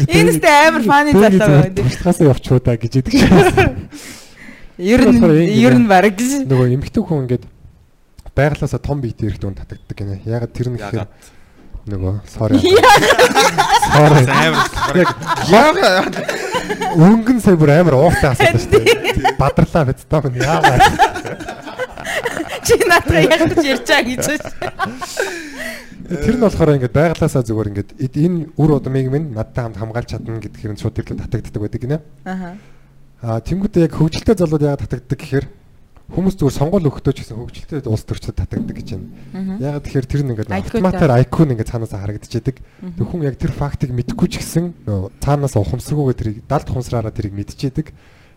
Энэстэй 0.04 0.52
амар 0.68 0.84
фаны 0.84 1.16
залуу 1.16 1.48
байна. 1.48 1.80
Туслахаасаа 1.80 2.28
явчихуу 2.28 2.60
да 2.60 2.76
гэж 2.76 2.92
шиг. 2.92 3.08
Ер 4.78 5.00
нь 5.04 5.20
ер 5.52 5.74
нь 5.76 5.88
баг 5.88 6.16
гэж. 6.16 6.48
Нөгөө 6.48 6.66
эмэгтэй 6.76 7.02
хүн 7.04 7.24
ингээд 7.28 7.44
байглаасаа 8.32 8.80
том 8.80 9.00
биетэй 9.04 9.28
эрэгтэй 9.28 9.46
хүн 9.48 9.58
татагддаг 9.60 9.96
гинэ. 9.98 10.20
Ягаад 10.24 10.52
тэр 10.56 10.68
нь 10.72 10.78
гэхээр 10.80 11.08
нөгөө 11.92 12.14
sorry. 12.30 12.56
Sorry. 13.92 14.24
Яг 15.52 15.68
өнгөн 16.96 17.38
сая 17.42 17.56
бүр 17.58 17.70
амар 17.76 17.96
ууртай 18.00 18.32
асуудал 18.32 18.60
шүү 18.62 18.70
дээ. 18.80 19.36
Бадарлаа 19.36 19.84
биз 19.90 20.06
таа 20.08 20.22
минь 20.24 20.40
яагаад. 20.40 20.82
Чи 22.62 22.78
надад 22.86 23.18
яг 23.26 23.40
гэж 23.50 23.64
ярьж 23.66 23.86
байгаа 23.90 24.06
гэж 24.08 24.24
байна. 24.24 24.50
Тэр 26.12 26.34
нь 26.38 26.44
болохоор 26.44 26.74
ингээд 26.78 26.94
байглаасаа 26.96 27.42
зүгээр 27.44 27.68
ингээд 27.72 27.90
эд- 27.98 28.20
энэ 28.20 28.38
үр 28.56 28.70
удмыг 28.78 29.08
минь 29.10 29.32
надтай 29.34 29.64
хамт 29.66 29.76
хамгаалж 29.80 30.08
чадна 30.12 30.38
гэдгээр 30.40 30.72
нь 30.76 30.80
шууд 30.80 30.94
тэрлээ 30.96 31.18
татагддаг 31.24 31.60
байдаг 31.62 31.80
гинэ. 31.82 31.98
Аха. 32.24 32.56
Аа 33.22 33.38
тэнгуүтээ 33.38 33.86
яг 33.86 33.94
хөгжилтэй 33.94 34.34
залууд 34.34 34.66
яагаад 34.66 34.82
татагддаг 34.82 35.18
гэхээр 35.22 35.46
хүмүүс 36.10 36.34
зүгээр 36.42 36.58
сонгол 36.58 36.86
өгөхдөө 36.90 37.14
ч 37.14 37.18
гэсэн 37.22 37.38
хөгжилтэй 37.38 37.86
улс 37.86 38.02
төрчдөд 38.02 38.34
татагддаг 38.34 38.76
гэж 38.76 38.88
байна. 38.98 39.62
Яагаад 39.62 39.84
тэгэхээр 39.86 40.06
тэр 40.10 40.22
нь 40.26 40.30
ингээд 40.34 40.50
автоматар 40.50 41.14
IQ 41.22 41.34
нь 41.46 41.52
ингээд 41.54 41.70
цаанаас 41.70 41.94
харагдчихэдэг. 41.94 42.56
Тэг 42.98 43.06
хүн 43.06 43.22
яг 43.22 43.38
тэр 43.38 43.54
фактыг 43.54 43.94
мэдгүй 43.94 44.26
ч 44.26 44.42
гэсэн 44.42 44.64
цаанаас 45.22 45.54
ухамсаргүйгээр 45.54 46.18
тэрийг 46.18 46.38
далд 46.50 46.66
ухамсараараа 46.66 47.14
тэрийг 47.14 47.38
мэдчихэдэг. 47.38 47.86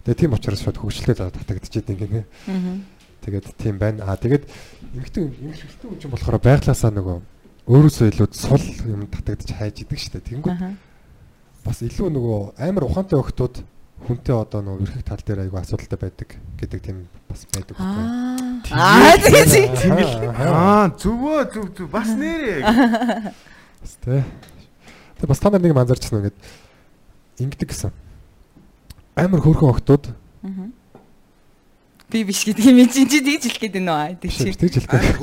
Тэгээ 0.05 0.21
тийм 0.21 0.37
учраас 0.37 0.61
шууд 0.61 0.77
хөгжилтэй 0.77 1.17
залууд 1.17 1.35
татагдчихэдэг 1.35 1.97
гинэ. 1.97 2.23
Тэгээд 3.25 3.45
тийм 3.57 3.75
байна. 3.81 4.05
Аа 4.05 4.21
тэгээд 4.21 4.45
эмгтэн 4.95 5.33
эмгшгэлтэн 5.33 5.87
хүн 5.89 5.99
чинь 5.99 6.13
болохоор 6.13 6.37
байглаасаа 6.45 6.93
нөгөө 6.93 7.17
өөрөөсөө 7.65 8.07
илүү 8.13 8.27
сул 8.37 8.61
юм 8.85 9.09
татагдчих 9.09 9.57
хайж 9.57 9.81
идэг 9.81 9.97
штэ. 9.97 10.21
Тэнгүүд 10.21 10.53
Аха. 10.53 10.77
бас 11.65 11.81
илүү 11.81 12.13
нөгөө 12.13 12.61
амар 12.61 12.85
ухаантай 12.85 13.17
охтууд 13.17 13.65
хүнтэй 14.03 14.35
одоо 14.35 14.59
нөгөө 14.61 14.83
ерхэх 14.83 15.05
тал 15.07 15.23
дээр 15.23 15.47
айгүй 15.47 15.59
асуудалтай 15.63 15.99
байдаг 16.01 16.29
гэдэг 16.59 16.79
тийм 16.83 16.97
бас 17.31 17.47
байдаг 17.55 17.75
байхгүй. 17.79 18.03
Аа. 18.03 19.05
Аа 19.05 19.15
тэгээ 19.23 19.45
чи. 19.47 19.61
Аа, 20.35 20.91
зүгөө 20.99 21.39
зүг 21.55 21.67
зүг 21.79 21.89
бас 21.89 22.09
нэрээ. 22.11 22.59
Тэ. 24.03 24.23
Тэг 25.15 25.27
бас 25.31 25.39
танаар 25.39 25.63
нэг 25.63 25.71
юм 25.71 25.79
анзаарчихсан 25.79 26.19
ингээд 26.21 26.37
ингэдэг 27.39 27.69
гэсэн. 27.71 27.91
Амар 29.15 29.41
хөөрхөн 29.41 29.71
охтууд 29.71 30.11
Би 32.15 32.23
биш 32.23 32.47
гэдэг 32.47 32.63
юм 32.63 32.87
чи 32.87 33.03
чи 33.11 33.19
тэгж 33.19 33.43
хэлэх 33.43 33.59
гээд 33.59 33.75
байна 33.75 33.91
уу? 33.91 34.15
Тэг 34.15 34.31
биш 34.31 34.39
чи. 34.39 34.47
биш 34.47 34.55
тэгж 34.55 34.75
хэлдэг. 34.87 35.19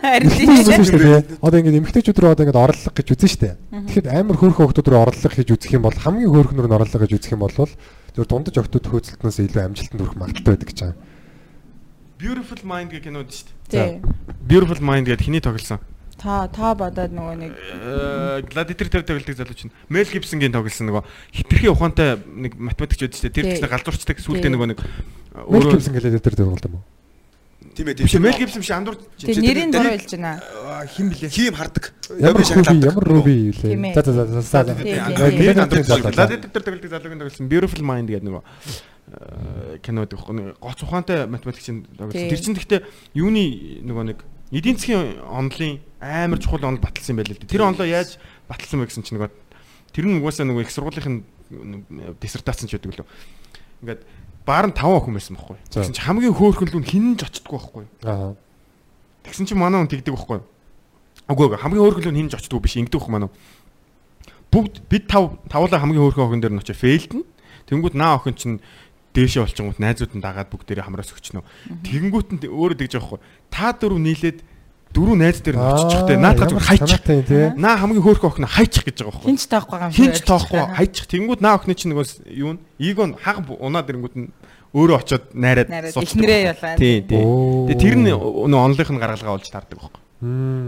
Харин 0.00 0.30
Тийм 0.32 0.48
тийм. 0.64 0.80
дээ. 0.96 1.20
Одоо 1.44 1.58
ингээд 1.60 1.78
эмгтээчүүд 1.84 2.16
рүү 2.24 2.32
одоо 2.32 2.44
ингээд 2.48 2.62
орлого 2.64 2.92
гэж 2.96 3.08
үзэн 3.12 3.32
штэ. 3.36 3.50
Тэгэхэд 3.92 4.08
амар 4.16 4.36
хөөрхөн 4.40 4.64
охтууд 4.72 4.88
руу 4.88 5.04
орлого 5.04 5.28
хийж 5.36 5.48
үзэх 5.52 5.76
юм 5.76 5.84
бол 5.84 5.92
хамгийн 5.92 6.32
хөөрхнөр 6.32 6.72
нь 6.72 6.76
орлого 6.80 7.04
гэж 7.04 7.12
үзэх 7.20 7.36
юм 7.36 7.44
бол 7.44 7.52
зөв 7.52 8.24
дундаж 8.24 8.56
охтууд 8.56 8.86
хөөцөлтнөөс 8.88 9.38
илүү 9.44 9.60
амжилтанд 9.60 10.00
хүрэх 10.00 10.16
магадлалтай 10.16 10.52
байдаг 10.56 10.68
гэж 10.72 10.78
байгаа. 10.80 10.96
Beautiful 12.16 12.60
Mind 12.64 12.88
гэх 12.96 13.04
кинод. 13.04 13.28
Тий. 13.68 14.00
Beautiful 14.48 14.80
Mind 14.80 15.04
гэдэг 15.04 15.20
хиний 15.20 15.44
тоглосон. 15.44 15.84
Та 16.16 16.48
та 16.48 16.72
бодоод 16.72 17.12
нөгөө 17.12 17.36
нэг 17.36 17.52
Э, 17.52 18.40
Gladiator 18.48 18.88
дээр 18.88 19.04
тоглолтыг 19.04 19.36
залууч 19.36 19.68
нь 19.68 19.72
Mel 19.92 20.08
Gibson-гийн 20.08 20.48
тоглосон 20.48 20.88
нөгөө 20.88 21.04
хитрхи 21.28 21.68
ухаантай 21.68 22.16
нэг 22.24 22.56
математикч 22.56 23.04
байдаг 23.04 23.20
шүү 23.20 23.28
дээ. 23.28 23.36
Тэр 23.36 23.46
тэгснэ 23.52 23.68
галзуурчдаг 23.68 24.16
сүултээ 24.24 24.48
Тий. 24.48 24.54
нөгөө 24.56 24.68
нэг 24.72 24.80
Мэл 25.44 25.68
Гибсон 25.72 25.92
гэлээд 25.92 26.22
дээр 26.24 26.36
тоглолт 26.36 26.64
юм 26.64 26.74
уу? 26.80 26.84
Тийм 27.76 27.92
ээ, 27.92 28.00
биш 28.00 28.12
тийм 28.16 28.24
Mel 28.24 28.32
Gibson 28.40 28.60
биш 28.64 28.72
андуур 28.72 28.96
тэг 29.20 29.36
нэрийн 29.36 29.68
дөрөв 29.68 30.00
хэлж 30.00 30.12
байна. 30.16 30.40
хим 30.88 31.12
блэ. 31.12 31.28
Хим 31.28 31.52
хардаг. 31.52 31.92
Ямар 32.16 32.40
руби 32.40 32.80
ямар 32.80 33.04
руби 33.04 33.32
юу 33.36 33.52
Тийм 33.52 33.84
лээ. 33.84 33.92
ээ. 33.92 34.00
За 34.00 34.12
за 34.12 34.24
за 34.24 34.40
за. 34.40 34.64
Gladiator 34.72 35.60
андуур 35.60 35.84
залуу. 35.84 36.08
Gladiator 36.08 36.48
дээр 36.48 36.64
тоглолтыг 36.64 36.90
залуугийн 36.90 37.20
тоглосон 37.20 37.48
Beautiful 37.52 37.84
Mind 37.84 38.08
гэдэг 38.08 38.24
нөгөө 38.24 38.42
э, 38.46 39.78
кинод 39.84 40.12
гоц 40.16 40.80
ухаантай 40.80 41.26
математикчин 41.28 41.84
тоглосон. 42.00 42.28
Тэр 42.32 42.40
чинь 42.40 42.56
гэхдээ 42.56 42.80
юуны 43.12 43.44
нөгөө 43.84 44.04
нэг 44.08 44.18
эдийн 44.56 44.80
засгийн 44.80 45.20
онлын 45.28 45.80
амар 46.00 46.40
чухал 46.40 46.64
онол 46.64 46.80
баталсан 46.80 47.12
юм 47.12 47.20
байл 47.20 47.34
л 47.34 47.40
дээ. 47.44 47.50
Тэр 47.50 47.66
онлоо 47.68 47.84
яаж 47.84 48.16
баталсан 48.48 48.80
бэ 48.80 48.88
гэсэн 48.88 49.04
чинь 49.04 49.20
нөгөө 49.20 49.30
тэр 49.92 50.04
нь 50.08 50.16
угаасаа 50.16 50.48
нөгөө 50.48 50.64
их 50.64 50.72
сургуулийн 50.72 51.28
диссертацийн 52.24 52.72
ч 52.72 52.80
байдаг 52.80 53.04
лөө. 53.04 53.08
Ингээд 53.84 54.00
баар 54.46 54.70
нь 54.70 54.76
5 54.78 54.86
охин 54.86 55.14
байсан 55.18 55.34
байхгүй. 55.34 55.56
Тэгсэн 55.74 55.92
чинь 55.92 56.06
хамгийн 56.06 56.34
хөөрхөн 56.38 56.70
лүүн 56.70 56.86
хинэн 56.86 57.14
ч 57.18 57.26
очдгоо 57.26 57.58
байхгүй. 57.58 57.84
Аа. 58.06 58.38
Тэгсэн 59.26 59.50
чинь 59.50 59.58
манай 59.58 59.82
хүн 59.82 59.90
тэгдэг 59.90 60.14
байхгүй. 60.14 60.40
Үгүй 61.26 61.44
ээ 61.50 61.62
хамгийн 61.66 61.82
хөөрхөн 61.82 62.04
лүүн 62.06 62.18
хинэн 62.22 62.32
ч 62.32 62.38
очдгоо 62.38 62.62
биш 62.62 62.78
ингэдэг 62.78 63.02
байхгүй 63.02 63.12
манай. 63.12 63.28
хүн. 63.28 63.36
Бүгд 64.54 64.74
бид 64.86 65.04
тав 65.10 65.34
тавуулаа 65.50 65.82
хамгийн 65.82 66.02
хөөрхөн 66.06 66.26
охин 66.30 66.40
дээр 66.40 66.54
нь 66.54 66.62
очиж 66.62 66.78
фейлдэн. 66.78 67.26
Тэнгүүд 67.66 67.98
наа 67.98 68.22
охин 68.22 68.38
чинь 68.38 68.56
дээшээ 69.16 69.42
болчихгоот 69.42 69.82
найзууд 69.82 70.12
нь 70.14 70.22
дагаад 70.22 70.52
бүгдээрээ 70.54 70.86
хамраас 70.86 71.10
өгчнө. 71.10 71.42
Тэгэнгүүт 71.82 72.28
нь 72.36 72.40
өөрөө 72.46 72.78
тэгж 72.78 72.94
байгаа 73.02 73.18
байхгүй. 73.18 73.20
Та 73.50 73.74
дөрөв 73.74 73.98
нийлээд 73.98 74.38
дөрөв 74.96 75.16
найз 75.20 75.38
дээр 75.44 75.56
нь 75.60 75.68
очичихтэй. 75.68 76.16
Наадах 76.16 76.48
зүг 76.48 76.60
хайчих. 76.64 77.00
Наа 77.60 77.76
хамгийн 77.76 78.00
хөөрхөн 78.00 78.30
охин 78.32 78.48
хайчих 78.48 78.84
гэж 78.88 78.96
байгаа 79.04 79.12
байхгүй. 79.12 79.28
хинч 79.28 79.42
тоохгүй 79.44 79.78
юм 79.84 79.92
Хинч 79.92 80.18
тоохгүй 80.24 80.62
хайчих. 80.72 81.04
Тэнгүүд 81.12 81.40
наа 81.44 81.60
охины 81.60 81.76
чинь 81.76 81.92
нөгөө 81.92 82.06
юу 82.32 82.56
н 82.56 82.58
эго 82.80 83.04
нь 83.04 83.14
хаг 83.20 83.44
унаад 83.44 83.92
ирэнгүүт 83.92 84.16
нь 84.16 84.32
өөрөө 84.72 84.96
очиод 84.96 85.24
найраад 85.36 85.68
суулцдаг 85.92 86.16
эхнэрээ 86.16 86.40
ялгаа. 86.56 86.76
Тий, 86.80 87.04
тий. 87.04 87.20
Тэр 87.76 87.94
нь 88.00 88.08
нөгөө 88.08 88.56
онлынх 88.56 88.90
нь 88.92 89.00
гаргалгаа 89.00 89.36
олж 89.36 89.48
таардаг 89.52 89.76
байхгүй. 89.76 90.02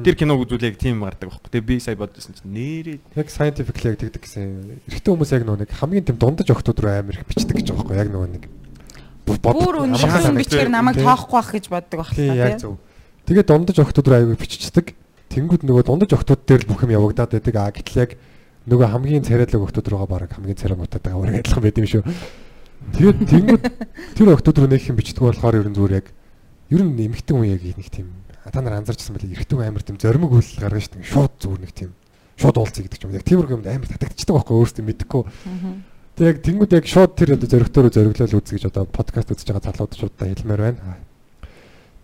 Тэр 0.04 0.14
киног 0.16 0.44
үзүүлээ 0.44 0.76
тийм 0.76 1.00
гардаг 1.00 1.32
байхгүй. 1.32 1.48
Тэгээ 1.48 1.68
би 1.68 1.76
сая 1.80 1.96
бодсон 1.96 2.36
чинь 2.36 2.52
нэрээ 2.52 3.00
яг 3.16 3.28
scientifically 3.32 3.92
яг 3.92 4.00
тэгдэг 4.00 4.20
гэсэн. 4.20 4.84
Эрэгтэй 4.92 5.08
хүмүүс 5.12 5.32
яг 5.32 5.44
нөгөө 5.48 5.60
нэг 5.64 5.72
хамгийн 5.72 6.04
тийм 6.04 6.20
дундаж 6.20 6.48
охтууд 6.52 6.84
руу 6.84 6.92
амар 6.92 7.16
их 7.16 7.24
бичдэг 7.24 7.56
гэж 7.56 7.72
байгаа 7.72 7.84
байхгүй 7.84 7.96
яг 7.96 8.12
нөгөө 8.12 8.28
нэг. 8.28 8.44
Бүр 9.28 9.84
үнэхээр 9.88 10.36
бичгээр 10.40 10.72
намайг 10.72 11.00
тоохгүй 11.00 11.36
байх 11.36 11.50
гэж 11.52 11.64
боддог 11.68 12.00
Тийм 12.12 12.32
байна. 12.32 12.44
яг 12.48 12.60
зөв. 12.60 12.76
Тэгээ 13.28 13.44
дундаж 13.44 13.76
охтууд 13.76 14.08
руу 14.08 14.16
аягүй 14.24 14.40
биччихдэг. 14.40 14.96
Тэнгүүд 15.28 15.68
нөгөө 15.68 15.84
дундаж 15.84 16.16
охтууд 16.16 16.48
дээр 16.48 16.64
л 16.64 16.70
бүх 16.72 16.88
юм 16.88 16.96
явагдаад 16.96 17.36
байдаг. 17.36 17.54
А 17.60 17.68
гэтэл 17.68 18.00
яг 18.08 18.10
нөгөө 18.64 18.88
хамгийн 18.88 19.28
царайлаг 19.28 19.68
охтууд 19.68 19.84
руугаа 19.92 20.08
баг 20.08 20.32
хамгийн 20.32 20.56
царайгуудад 20.56 21.04
байгаа 21.04 21.20
ураг 21.20 21.36
адилхан 21.44 21.60
байд 21.60 21.76
юм 21.76 21.88
шүү. 21.92 22.02
Тэгээд 22.96 23.18
тэнгүүд 23.28 23.62
тэр 24.16 24.32
охтууд 24.32 24.58
руу 24.64 24.70
нэг 24.72 24.80
юм 24.80 24.96
бичдэг 24.96 25.20
болохоор 25.20 25.60
ер 25.60 25.68
нь 25.68 25.76
зүгээр 25.76 25.96
яг 26.00 26.06
ер 26.72 26.82
нь 26.88 27.04
эмхтэн 27.04 27.36
хүн 27.36 27.52
яг 27.52 27.60
нэг 27.68 27.88
тийм 27.92 28.08
та 28.48 28.64
нар 28.64 28.80
анзаарчсан 28.80 29.12
байли 29.12 29.36
эрэгтэй 29.36 29.60
амар 29.60 29.84
тийм 29.84 30.00
зоримог 30.00 30.32
үйл 30.32 30.56
гаргаж 30.56 30.88
штеп 30.88 31.04
шууд 31.04 31.32
зүгээр 31.36 31.62
нэг 31.68 31.72
тийм 31.76 31.92
шууд 32.40 32.56
уулзъя 32.56 32.80
гэдэг 32.88 33.04
юм. 33.04 33.12
Яг 33.12 33.28
тиймэрхүү 33.28 33.56
юмд 33.60 33.68
амар 33.68 33.88
татагдчихдаг 33.92 34.34
байхгүй 34.40 34.56
өөрөөсөө 34.56 34.84
мэдхгүй. 34.88 35.22
Тэг 36.16 36.26
яг 36.32 36.38
тэнгүүд 36.48 36.72
яг 36.80 36.86
шууд 36.88 37.12
тэр 37.12 37.36
одоо 37.36 37.48
зөрөгтөөрөө 37.50 37.92
зөрөглөөл 37.92 38.36
үз 38.40 38.48
гэж 38.56 38.64
одоо 38.72 38.84
подкаст 38.88 39.32
үзэж 39.36 39.48
байгаа 39.52 39.68
залууд 39.68 39.92
шууд 40.00 40.14
та 40.16 40.24
хэлмээр 40.32 40.62
байна. 40.64 40.96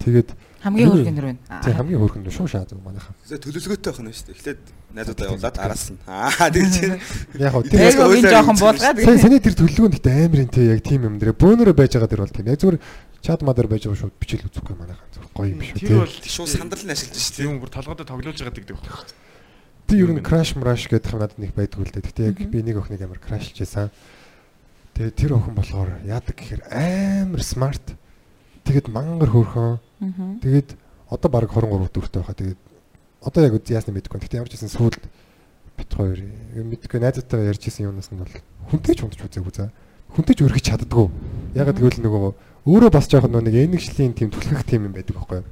Тэгээд 0.04 0.28
Хамгийн 0.64 0.88
хөргөн 0.88 1.12
нэр 1.12 1.26
байна. 1.28 1.60
тий 1.60 1.72
хамгийн 1.76 2.00
хөөрхөн 2.00 2.24
шуу 2.32 2.48
шаа 2.48 2.64
зөв 2.64 2.80
манайхаа. 2.80 3.12
Тэгээ 3.28 3.44
төлөвлөгөөтэй 3.44 3.90
байх 3.92 4.00
нь 4.00 4.08
шүү 4.16 4.24
дээ. 4.24 4.36
Эхлээд 4.40 4.60
найзуудаа 4.96 5.26
явуулаад 5.28 5.56
араас 5.60 5.84
нь. 5.92 5.98
Аа 6.08 6.48
тэгж 6.48 6.72
чинь. 6.72 6.96
Яг 7.36 7.52
хоо 7.52 7.62
Тэр 7.68 7.76
тэр 7.76 7.84
Эйгогийн 7.92 8.24
жоохон 8.32 8.56
буулгаад 8.56 8.96
сайн 9.04 9.20
саний 9.20 9.40
тэр 9.44 9.56
төлөвлөгөөнд 9.60 9.96
ихтэй 10.00 10.24
амирын 10.24 10.48
тий 10.48 10.66
яг 10.72 10.80
тийм 10.80 11.04
юм 11.04 11.20
дээр 11.20 11.36
бөөнөрөө 11.36 11.76
байж 11.76 11.92
байгаа 11.92 12.08
дэр 12.08 12.24
бол 12.24 12.32
тийм. 12.32 12.48
Яг 12.48 12.58
зүгээр 12.64 12.78
чад 13.20 13.40
мадар 13.44 13.68
байж 13.68 13.84
байгаа 13.84 14.00
шууд 14.08 14.16
бичэл 14.16 14.48
үзэхгүй 14.48 14.76
манайхаа 14.80 15.08
зөв 15.12 15.28
гоё 15.36 15.52
юм 15.52 15.60
шүү 15.60 15.84
Тэр 15.84 16.00
бол 16.00 16.16
Шууд 16.24 16.48
сандал 16.48 16.80
нь 16.80 16.92
ашиглаж 16.96 17.20
шүү 17.20 17.34
дээ. 17.36 17.44
тийм 17.44 17.60
бүр 17.60 17.72
толгойдоо 17.72 18.06
тоглож 18.08 18.36
байгаа 18.40 18.56
гэдэг 18.56 18.76
байхгүй. 18.80 19.04
Тий 19.84 19.98
ер 20.00 20.10
нь 20.16 20.24
crash 20.24 20.52
mrash 20.56 20.88
гэдэг 20.88 21.12
юм 21.12 21.20
надад 21.20 21.40
нэг 21.40 21.52
байдгүй 21.52 21.84
л 21.84 21.92
дээ. 21.92 22.08
Гэтэ 22.08 22.22
яг 22.32 22.36
би 22.48 22.58
нэг 22.64 22.80
охиныг 22.80 23.04
амар 23.04 23.20
crashж 23.20 23.56
байсан. 23.60 23.92
Тэгээ 24.96 25.12
тэр 25.12 25.32
охин 25.36 25.56
болохоор 25.56 25.90
яадаг 26.08 26.36
гэхээр 26.36 26.62
амар 26.72 27.42
smart. 27.44 27.84
Тэгээд 28.64 28.88
мангар 28.88 29.30
хөөрхөн. 29.30 29.78
Тэгээд 30.40 30.68
одоо 31.08 31.28
баг 31.30 31.48
23 31.52 31.92
дүүртэй 31.92 32.20
байхаа. 32.20 32.34
Тэгээд 32.34 32.60
одоо 33.24 33.40
яг 33.44 33.54
яасны 33.68 33.92
мэдгүй. 33.92 34.20
Гэтэ 34.20 34.38
ямар 34.40 34.48
ч 34.48 34.56
гэсэн 34.58 34.72
сүүлд 34.72 35.04
бит 35.74 35.90
хоёр 35.90 36.18
мэдгүй 36.54 36.98
найзтайгаа 37.00 37.50
ярьж 37.50 37.66
исэн 37.66 37.90
юмнаас 37.90 38.12
нь 38.12 38.20
бол 38.20 38.34
хүнтэй 38.70 38.94
ч 38.94 39.02
ундаж 39.02 39.20
үзээгүй 39.26 39.54
за. 39.54 39.72
Хүнтэй 40.14 40.34
ч 40.38 40.40
өргөж 40.46 40.64
чаддгүй. 40.64 41.08
Ягаад 41.58 41.78
гэвэл 41.80 42.04
нөгөө 42.04 42.32
өөрөө 42.64 42.90
бас 42.94 43.10
жоохон 43.10 43.42
нэг 43.42 43.54
энэгшлийн 43.58 44.14
тийм 44.14 44.30
түлхэх 44.30 44.62
тийм 44.64 44.86
юм 44.88 44.94
байдаг 44.94 45.16
байхгүй 45.18 45.42
юу? 45.42 45.48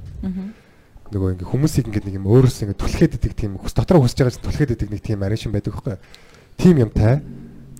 Нөгөө 1.13 1.29
ингээ 1.37 1.51
хүмүүсийг 1.51 1.85
ингээ 1.91 2.05
нэг 2.07 2.17
юм 2.17 2.25
өөрөөс 2.31 2.63
ингээ 2.63 2.79
түлхээд 2.79 3.17
идэг 3.19 3.33
тийм 3.37 3.51
хүс 3.59 3.75
дотроо 3.75 4.01
хүсэж 4.01 4.17
байгаа 4.23 4.33
чинь 4.33 4.45
түлхээд 4.47 4.73
идэг 4.73 4.89
нэг 4.89 5.01
тийм 5.03 5.19
аришин 5.21 5.51
байдаг 5.53 5.75
байхгүй 5.75 5.93
юу? 5.93 6.01
Тим 6.57 6.75
юмтай. 6.79 7.21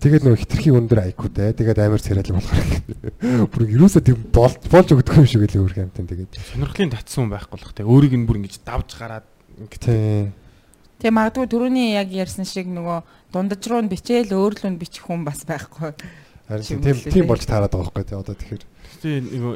Тэгээд 0.03 0.23
нөгөө 0.27 0.39
хитрхийн 0.43 0.77
өндөр 0.83 0.99
IQ-тай. 1.15 1.55
Тэгээд 1.55 1.79
амар 1.79 2.03
царайлаг 2.03 2.35
болохоор 2.35 2.67
бүр 3.55 3.63
юусаа 3.71 4.03
тийм 4.03 4.19
болж 4.35 4.59
болж 4.67 4.91
өгдөг 4.91 5.15
юм 5.15 5.27
шиг 5.31 5.47
л 5.47 5.63
өөр 5.63 5.79
юмтай 5.79 6.03
тэгээд. 6.03 6.43
Сонирхлын 6.51 6.91
татсан 6.91 7.23
хүн 7.23 7.31
байхгүй 7.31 7.55
болох 7.55 7.71
те. 7.71 7.87
Өөрийг 7.87 8.11
нь 8.19 8.27
бүр 8.27 8.43
ингэж 8.43 8.59
давж 8.67 8.99
гараад 8.99 9.23
ингэ 9.63 9.79
Тийм. 9.79 10.35
Тэгээ 10.99 11.15
магадгүй 11.15 11.47
түрүүний 11.47 11.95
яг 11.95 12.11
ярьсан 12.11 12.43
шиг 12.43 12.67
нөгөө 12.67 12.99
дундаж 13.31 13.63
руу 13.63 13.79
нь 13.79 13.87
бичээл 13.87 14.35
өөрлөө 14.35 14.75
нь 14.75 14.79
бичих 14.83 15.07
хүн 15.07 15.23
бас 15.23 15.47
байхгүй. 15.47 15.95
Харин 16.51 16.83
Тийм 16.83 16.99
тийм 17.07 17.25
болж 17.31 17.47
таарад 17.47 17.71
байгаа 17.71 17.87
байхгүй 17.87 18.03
тий 18.03 18.19
одоо 18.19 18.35
тэгэхээр. 18.35 18.63
Тийм 18.99 19.23
нөгөө 19.39 19.55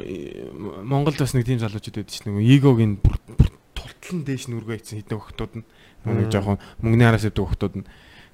Монголд 0.88 1.20
бас 1.20 1.36
нэг 1.36 1.44
тийм 1.44 1.60
залуучууд 1.60 2.00
байдаг 2.00 2.08
чинь 2.08 2.28
нөгөө 2.32 2.44
эгог 2.56 2.78
нь 2.80 2.96
бүр 2.96 3.16
бүр 3.36 3.48
тултлан 3.76 4.24
дээш 4.24 4.48
нүргээ 4.48 4.80
ийцэн 4.80 5.04
хэдэн 5.04 5.20
хөхтүүд 5.20 5.52
нь 5.60 5.64
нөгөө 6.08 6.32
жоохон 6.32 6.56
мөнгөний 6.80 7.04
араас 7.04 7.28
идэг 7.28 7.44
хөхтүүд 7.44 7.74
нь 7.80 7.88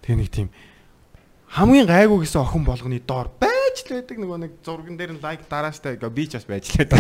тэгээ 0.06 0.18
нэг 0.22 0.30
тийм 0.30 0.48
хамгийн 1.48 1.86
гайгүй 1.86 2.24
гэсэн 2.24 2.40
охин 2.40 2.64
болгоны 2.64 3.00
доор 3.04 3.28
байж 3.40 3.84
л 3.84 3.94
байдаг 3.98 4.16
нөгөө 4.18 4.38
нэг 4.40 4.52
зурган 4.64 4.96
дээр 4.96 5.12
нь 5.18 5.22
лайк 5.22 5.44
дараастай 5.50 5.98
гээ 5.98 6.10
би 6.10 6.24
ч 6.30 6.38
бас 6.38 6.46
байж 6.46 6.70
л 6.70 6.78
байдаг. 6.78 6.98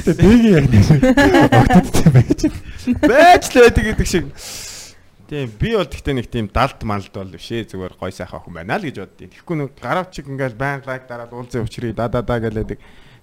Гэтэ 0.00 0.12
дэгийн 0.16 0.54
яг 0.54 0.66
огтдтэй 1.50 2.10
байж. 2.14 2.40
Байж 3.04 3.44
л 3.50 3.62
байдаг 3.62 3.84
гэдэг 3.84 4.06
шиг. 4.06 4.26
Тийм 5.30 5.46
би 5.46 5.78
бол 5.78 5.86
тэгтээ 5.86 6.14
нэг 6.18 6.26
тийм 6.26 6.50
далд 6.50 6.82
малд 6.82 7.14
бол 7.14 7.30
биш 7.30 7.50
ээ 7.54 7.70
зүгээр 7.70 7.94
гой 7.94 8.10
сайхан 8.10 8.42
охин 8.42 8.54
байна 8.54 8.78
л 8.78 8.86
гэж 8.86 8.98
боддیں۔ 8.98 9.30
Тэгэхгүй 9.30 9.56
нэг 9.62 9.70
гарав 9.78 10.10
чиг 10.10 10.26
ингээл 10.26 10.58
байн 10.58 10.82
лайк 10.82 11.06
дараад 11.06 11.30
уулзаа 11.30 11.62
учрыг 11.62 11.94
да 11.94 12.10
да 12.10 12.18
да 12.26 12.42
гэлээдэг. 12.42 12.78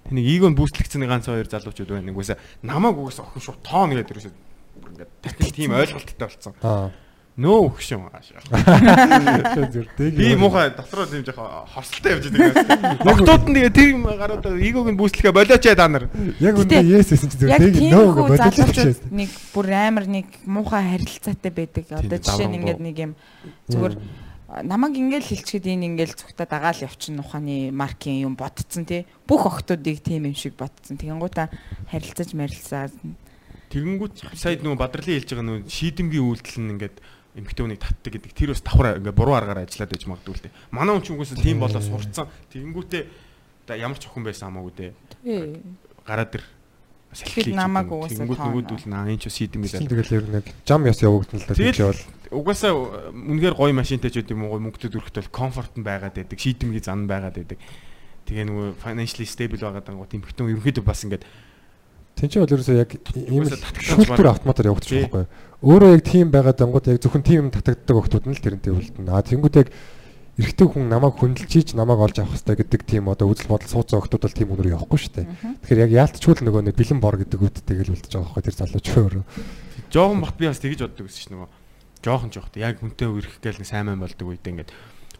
Тэнийг 0.08 0.40
эгон 0.40 0.56
бүүстлэгцэн 0.56 1.04
ганц 1.04 1.28
хоёр 1.28 1.44
залуучууд 1.44 1.92
байна. 1.92 2.08
Нэгөөсө 2.08 2.40
намайг 2.64 2.96
угс 2.96 3.20
охин 3.20 3.44
шүү 3.44 3.60
тоон 3.60 3.92
гэдэг 3.92 4.08
ерөөсө 4.08 4.32
ингээд 4.32 5.10
тийм 5.56 5.76
ойлголттой 5.76 6.16
болсон. 6.24 6.56
Аа. 6.64 6.88
Нөө 7.38 7.70
өгшөн 7.70 8.10
аашаа. 8.10 8.42
Би 9.96 10.34
муухай 10.34 10.72
дотроо 10.74 11.06
тийм 11.06 11.22
жоохон 11.22 11.70
хорсолтой 11.70 12.18
явж 12.18 12.26
байгаа. 12.34 12.98
Октод 13.14 13.46
нь 13.46 13.54
тэгээ 13.54 13.74
тэр 13.78 13.88
юм 13.94 14.02
гараад 14.10 14.42
эгог 14.58 14.90
нь 14.90 14.98
бүүстлэхэ 14.98 15.30
болооч 15.30 15.62
та 15.62 15.86
нар. 15.86 16.10
Яг 16.42 16.58
үндэ 16.58 16.82
yes 16.82 17.14
гэсэн 17.14 17.30
чинь 17.30 17.46
дэгийн 17.46 17.78
тийм 17.78 17.94
нөө 17.94 18.26
байна. 18.26 18.50
нэг 19.14 19.30
бүр 19.54 19.66
амар 19.70 20.10
нэг 20.10 20.26
муухай 20.50 20.82
харилцаатай 20.98 21.52
байдаг. 21.54 21.86
Одоо 21.94 22.18
жишээ 22.18 22.50
нь 22.50 22.58
ингээд 22.58 22.82
нэг 22.82 22.96
юм 23.06 23.12
зүгээр 23.70 23.94
намайг 24.66 24.98
ингээл 24.98 25.30
хилчгэд 25.30 25.70
энэ 25.70 25.94
ингээл 25.94 26.18
цугтаа 26.18 26.50
дагаал 26.50 26.82
явчихна 26.90 27.22
ухааны 27.22 27.70
маркийн 27.70 28.26
юм 28.26 28.34
ботцсон 28.34 28.82
тий. 28.82 29.06
Бүх 29.30 29.46
охтуудыг 29.46 30.02
тийм 30.02 30.26
юм 30.26 30.34
шиг 30.34 30.58
ботцсон. 30.58 30.98
Тэгэнгүүтээ 30.98 31.46
харилцаж 31.94 32.34
марилцаа. 32.34 32.90
Тэгэнгүүт 33.68 34.32
сая 34.32 34.56
нөгөө 34.56 34.80
бадралын 34.80 35.20
хэлж 35.20 35.28
байгаа 35.28 35.46
нөгөө 35.46 35.68
шийдэмгийн 35.68 36.24
үйлдэл 36.24 36.60
нь 36.64 36.72
ингээд 36.80 36.96
эмгтээ 37.36 37.64
хүнийг 37.64 37.82
татдаг 37.82 38.12
гэдэг 38.16 38.32
тэр 38.32 38.50
бас 38.54 38.62
давхар 38.64 38.98
ингээд 39.02 39.18
буруу 39.18 39.36
аргаар 39.36 39.66
ажиллаад 39.66 39.92
байж 39.92 40.04
магадгүй 40.08 40.34
л 40.34 40.44
дээ. 40.48 40.56
Манай 40.72 40.92
хүн 40.96 41.04
ч 41.04 41.08
үгүйс 41.12 41.32
тийм 41.36 41.60
болоо 41.60 41.82
сурцсан. 41.82 42.26
Тэгэнгүүтээ 42.54 43.02
одоо 43.68 43.76
ямар 43.76 43.98
ч 44.00 44.08
охин 44.08 44.24
байсан 44.24 44.48
хамаагүй 44.48 44.72
дээ. 44.72 44.92
Гараад 46.08 46.34
ир 46.40 46.44
Тэгэхэд 47.08 47.56
намайг 47.56 47.88
угаасаа 47.88 48.28
нөгөөдөл 48.28 48.84
наа 48.84 49.08
энэ 49.08 49.24
ч 49.24 49.32
шийдэмгийн 49.32 49.80
Тэгэл 49.80 49.88
л. 49.88 49.92
тэгэл 49.96 50.16
ер 50.20 50.24
нь 50.28 50.44
жам 50.68 50.84
яс 50.84 51.00
явагдана 51.00 51.40
л 51.40 51.48
да 51.48 51.56
тийч 51.56 51.80
бол. 51.80 52.02
Угаасаа 52.28 52.72
үнэхээр 53.16 53.56
гоё 53.56 53.72
машинтай 53.72 54.12
ч 54.12 54.20
үгүй 54.20 54.36
муу 54.36 54.60
мөнгөд 54.60 54.92
өрхтөл 54.92 55.32
комфорт 55.32 55.72
нь 55.80 55.88
байгаад 55.88 56.20
байдаг. 56.20 56.36
Шийдэмгийн 56.36 56.84
зан 56.84 57.08
байгаад 57.08 57.40
байдаг. 57.40 57.56
Тэгээ 58.28 58.44
нөгөө 58.44 58.66
financially 58.76 59.24
stable 59.24 59.56
байгаад 59.56 59.88
байгаа 59.88 60.04
гот 60.04 60.16
эмгтэн 60.20 60.52
ерөнхийдөө 60.52 60.84
бас 60.84 61.00
ингээд 61.08 61.24
Тин 62.18 62.28
чи 62.28 62.42
бол 62.42 62.50
ерөөсөө 62.50 62.76
яг 62.76 62.90
ийм 63.14 63.46
шүүлтүр 63.46 64.26
автоматар 64.26 64.68
явагдчих 64.68 65.06
байхгүй 65.06 65.22
юу? 65.22 65.30
Өөрөө 65.58 65.98
яг 65.98 66.02
тийм 66.06 66.30
байгаад 66.30 66.62
ангууд 66.62 66.86
яг 66.86 67.02
зөвхөн 67.02 67.26
тийм 67.26 67.38
юм 67.46 67.50
татагддаг 67.50 67.96
охтууд 67.98 68.30
нь 68.30 68.34
л 68.38 68.44
тэрнтэй 68.46 68.70
үлдэнэ. 68.70 69.10
Аа 69.10 69.26
тэнгууд 69.26 69.56
яг 69.58 69.74
эрэгтэй 70.38 70.66
хүн 70.70 70.86
намайг 70.86 71.18
хүндэлчиж 71.18 71.74
намайг 71.74 71.98
олж 71.98 72.22
авах 72.22 72.38
хэрэгтэй 72.38 72.62
гэдэг 72.62 72.82
тийм 72.86 73.10
одоо 73.10 73.26
үзэл 73.26 73.50
бодол 73.50 73.66
сууцсан 73.66 73.98
охтууд 73.98 74.22
бол 74.22 74.38
тийм 74.38 74.54
өнөр 74.54 74.70
явахгүй 74.78 74.98
шүү 75.02 75.14
дээ. 75.18 75.26
Тэгэхээр 75.66 75.82
яг 75.82 75.92
яалтчгүй 75.98 76.34
л 76.38 76.46
нөгөө 76.46 76.62
нэг 76.62 76.78
бэлэн 76.78 77.02
бор 77.02 77.18
гэдэг 77.18 77.42
үгтэй 77.42 77.74
л 77.74 77.90
үлдэж 77.90 78.12
байгаа 78.14 78.30
байхгүй 78.38 78.46
тэр 78.46 78.54
залууч 78.54 78.86
өөрөө. 78.86 79.24
жоохон 79.90 80.22
бат 80.22 80.36
би 80.38 80.46
бас 80.46 80.62
тэгэж 80.62 80.80
боддог 80.86 81.06
гэсэн 81.10 81.18
чинь 81.26 81.34
нөгөө 81.34 81.48
жоохон 82.06 82.30
жоохт 82.30 82.54
яг 82.54 82.78
хүнтэй 82.78 83.08
үрэх 83.10 83.34
гээл 83.42 83.58
нэг 83.58 83.66
сайн 83.66 83.90
мэн 83.90 83.98
болдог 83.98 84.26
үедээ 84.30 84.52
ингээд 84.62 84.70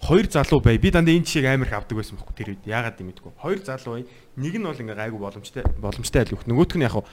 хоёр 0.06 0.27
залуу 0.31 0.62
бай. 0.62 0.78
Би 0.78 0.94
дандаа 0.94 1.19
энэ 1.19 1.27
жишээг 1.27 1.51
амар 1.51 1.66
их 1.66 1.74
авдаг 1.74 1.98
байсан 1.98 2.15
байхгүй 2.15 2.35
тэр 2.39 2.51
үед. 2.55 2.62
Яагаад 2.62 3.02
юм 3.02 3.10
мэдгүй. 3.10 3.35
Хоёр 3.43 3.59
залуу 3.66 3.98
бай. 3.98 4.05
Нэг 4.39 4.55
нь 4.55 4.62
бол 4.62 4.78
ингээ 4.78 4.94
гайгүй 4.94 5.19
боломжтой 5.19 5.66
боломжтой 5.82 6.23
айл 6.23 6.39
өгөх. 6.39 6.47
Нөгөөх 6.47 6.78
нь 6.78 6.86
яг 6.86 6.94
хаа 6.94 7.05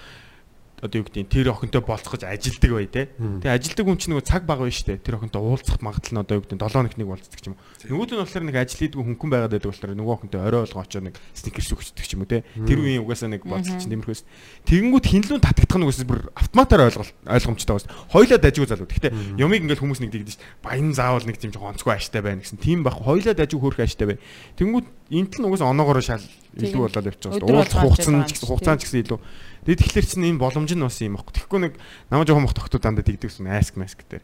одоо 0.86 1.00
юу 1.02 1.08
гэдэг 1.10 1.28
тэр 1.28 1.50
охинтой 1.52 1.82
болцохож 1.82 2.22
ажилдаг 2.24 2.72
бай. 2.72 2.88
Мм. 3.18 3.42
Тэгээ 3.42 3.56
ажилдаг 3.58 3.86
хүн 3.86 3.98
чинь 3.98 4.12
нөгөө 4.14 4.26
цаг 4.26 4.44
бага 4.46 4.64
байна 4.66 4.78
шүү 4.78 4.88
дээ. 4.94 5.04
Тэр 5.04 5.16
охинтой 5.20 5.42
уулзах 5.42 5.80
магадлал 5.82 6.14
нь 6.16 6.22
одоо 6.22 6.36
юу 6.38 6.44
гэдэг 6.46 6.56
нь 6.56 6.64
7 6.64 6.74
хоног 6.78 6.96
нэг 6.96 7.10
уулздаг 7.10 7.40
ч 7.42 7.46
юм 7.50 7.56
уу. 7.56 7.64
Нөгөөд 7.86 8.12
нь 8.14 8.22
болохоор 8.22 8.46
нэг 8.46 8.58
ажил 8.62 8.80
хийдгүү 8.86 9.04
хүнхэн 9.06 9.30
байгаад 9.34 9.54
байдаг 9.58 9.70
болохоор 9.74 9.94
нөгөө 9.98 10.16
охинтой 10.16 10.42
орой 10.46 10.62
болгоо 10.66 10.82
очоо 10.86 11.02
нэг 11.02 11.16
сникерс 11.34 11.72
өгчдөг 11.74 12.06
ч 12.06 12.12
юм 12.14 12.22
уу 12.24 12.30
те. 12.30 12.46
Тэр 12.54 12.80
үеийн 12.80 13.04
угаасаа 13.04 13.30
нэг 13.34 13.44
болцол 13.44 13.78
чинь 13.82 13.92
тиймэрхүүс. 13.92 14.22
Тэгэнгүүт 14.70 15.06
хинлүүн 15.06 15.44
татагдах 15.44 15.78
нь 15.82 15.86
угаасаа 15.86 16.08
бүр 16.08 16.22
автоматар 16.38 16.82
ойлгомжтой 16.86 17.74
байна. 17.82 17.94
Хойлоо 18.14 18.40
дажгүй 18.40 18.68
залуу. 18.70 18.88
Гэхдээ 18.88 19.42
юмыг 19.42 19.62
ингээл 19.66 19.84
хүмүүс 19.84 20.02
нэг 20.06 20.12
дэгдэж. 20.14 20.38
Баян 20.62 20.94
заавал 20.94 21.26
нэг 21.26 21.38
тийм 21.42 21.52
жоохон 21.52 21.74
онцгой 21.74 21.98
аштай 21.98 22.22
байна 22.22 22.42
гэсэн. 22.42 22.62
Тийм 22.62 22.86
баг. 22.86 22.98
Хойлоо 23.02 23.34
дажгүй 23.34 23.60
хөөрх 23.60 23.82
аштай 23.84 24.16
байна. 24.16 24.22
Тэнгүүд 24.56 24.88
энт 25.12 25.34
нь 25.38 25.46
угаасаа 25.46 25.70
оноогоор 25.70 26.02
шал 26.02 26.24
илүү 26.56 26.82
болоод 26.88 27.10
явчихсан. 27.12 27.44
Уулзах 27.44 27.82
хугацаа 27.84 28.14
нь 28.16 28.26
ч 28.26 28.32
гэсэн 28.34 28.48
хугацаа 28.48 28.76
нь 28.76 28.80
ч 28.80 28.84
гэсэн 28.88 29.02
илүү. 29.04 29.20
Тэгээд 29.66 29.82
тэгэхээр 29.82 30.06
чинь 30.06 30.30
энэ 30.30 30.42
боломж 30.42 30.72
нь 30.78 30.86
бас 30.86 31.02
юм 31.02 31.18
баггүй. 31.18 31.34
Тэгэхгүй 31.42 31.60
нэг 31.66 31.74
намаа 32.14 32.26
жоохон 32.30 32.46
мох 32.46 32.54
тогтууд 32.54 32.86
дандаа 32.86 33.02
тэгдэг 33.02 33.34
гэсэн 33.34 33.50
айск 33.50 33.76
маск 33.82 34.06
дээр. 34.06 34.22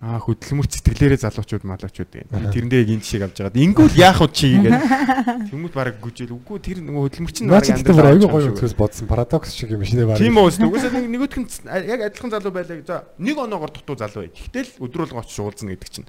Аа 0.00 0.16
хөдөлмөр 0.16 0.64
сэтгэлээрээ 0.64 1.20
залуучууд 1.28 1.62
малуучууд 1.68 2.10
байна. 2.10 2.50
Тэрэндээ 2.50 2.80
яг 2.82 2.90
энэ 2.90 3.04
жишээг 3.04 3.24
авч 3.28 3.36
байгаа. 3.44 3.60
Ингүүл 3.60 4.00
яах 4.00 4.18
вэ 4.24 4.32
чи 4.32 4.48
гэдэг. 4.56 5.52
Тэмүүл 5.52 5.76
бараг 5.76 6.00
гүжил. 6.00 6.32
Үгүй 6.40 6.56
тэр 6.56 6.80
нөгөө 6.80 7.02
хөдөлмөр 7.20 7.32
чинь 7.36 7.52
гэдэг 7.52 7.94
бүр 8.00 8.08
аюу 8.08 8.32
гоё 8.32 8.48
өнцгөөс 8.48 8.74
бодсон 8.80 9.06
парадокс 9.12 9.52
шиг 9.52 9.76
юм 9.76 9.84
шинэ 9.84 10.08
баг. 10.08 10.16
Тийм. 10.16 10.40
Угсаа 10.40 10.96
нэг 10.96 11.04
нөгөөх 11.04 11.36
нь 11.44 11.52
яг 11.84 12.00
адилхан 12.00 12.32
залуу 12.32 12.48
байлаа. 12.48 12.80
За 12.80 13.04
нэг 13.20 13.36
оноогоор 13.36 13.76
дутуу 13.76 14.00
залуу 14.00 14.24
бай. 14.24 14.32
Тэгтэл 14.32 14.80
өдрөөлгөө 14.80 15.20
очиж 15.20 15.36
уулзна 15.36 15.76
гэдэг 15.76 15.90
чинь 15.92 16.08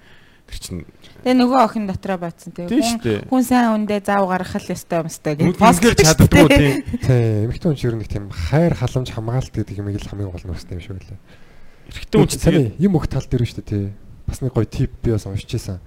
тэр 0.51 0.59
чинь 0.59 0.83
Тэгээ 1.21 1.37
нөгөө 1.37 1.59
охин 1.63 1.85
дотроо 1.87 2.17
тэгээ 2.17 2.67
Тийм 2.67 2.97
хүн 2.99 3.29
хүн 3.29 3.43
сайн 3.45 3.71
үндэ 3.77 4.01
заав 4.03 4.25
гаргах 4.27 4.57
л 4.57 4.73
ёстой 4.73 4.97
юмстай 5.05 5.33
гэж 5.37 5.53
Үнсгэр 5.53 5.95
чаддгүй 5.95 6.47
тийм. 6.49 6.75
Тийм 7.05 7.45
эмэгтэй 7.45 7.67
хүн 7.71 7.77
чинь 7.77 7.89
ер 7.93 7.95
нь 7.95 8.01
нэг 8.01 8.09
тийм 8.09 8.25
хайр 8.33 8.73
халамж 8.73 9.09
хамгаалт 9.13 9.53
гэдэг 9.53 9.79
юм 9.79 9.93
ил 9.93 10.01
хамгийн 10.01 10.33
гол 10.33 10.41
нь 10.43 10.55
өстэй 10.57 10.75
юм 10.75 10.83
шиг 10.83 10.97
байлаа. 10.97 11.19
Эрэгтэй 11.93 12.17
хүн 12.17 12.29
чинь 12.33 12.41
тэгээд 12.41 12.69
юм 12.81 12.93
өг 12.97 13.05
тал 13.05 13.27
дээр 13.29 13.45
шүү 13.45 13.61
дээ 13.61 13.69
тий. 13.69 13.85
Бас 14.25 14.41
нэг 14.41 14.51
гоё 14.51 14.65
тип 14.65 14.91
би 14.97 15.13
бас 15.13 15.29
уншиж 15.29 15.51
байсан. 15.53 15.77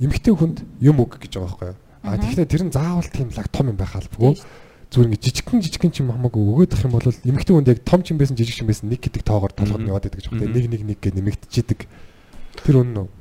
Эмэгтэй 0.00 0.32
хүнд 0.32 0.58
юм 0.80 0.96
өг 1.04 1.20
гэж 1.20 1.36
байгаа 1.36 1.52
байхгүй 1.52 1.68
юу? 1.68 1.78
А 2.08 2.16
тэгэхээр 2.16 2.48
тэр 2.48 2.64
нь 2.64 2.72
заавал 2.72 3.10
тийм 3.12 3.28
лаг 3.28 3.48
том 3.52 3.68
юм 3.68 3.76
байх 3.76 3.92
албагүй. 3.92 4.40
Зүгээр 4.88 5.08
ингэ 5.12 5.20
жижигхэн 5.20 5.60
жижигхэн 5.60 5.92
ч 5.92 6.00
юм 6.00 6.16
хамаагүй 6.16 6.40
өгөөд 6.48 6.72
ах 6.72 6.84
юм 6.88 6.96
бол 6.96 7.04
эмэгтэй 7.04 7.52
хүнд 7.52 7.68
яг 7.68 7.84
том 7.84 8.00
ч 8.00 8.16
юм 8.16 8.18
байсан 8.22 8.40
жижиг 8.40 8.56
ч 8.56 8.60
юм 8.64 8.72
байсан 8.72 8.88
нэг 8.88 9.04
гэдэг 9.04 9.20
тоогоор 9.20 9.52
толгод 9.52 9.84
нь 9.84 9.90
яваад 9.92 10.08
байдаг 10.08 10.24
гэж 10.24 10.32
байна. 10.32 10.48
Нэг 10.48 10.66
нэг 10.72 10.82
нэг 10.88 10.98
гэж 11.02 11.12
нэмэгдчихэдэг. 11.12 11.80
Тэр 12.64 12.76
үнэн 12.80 13.04
үү? 13.04 13.17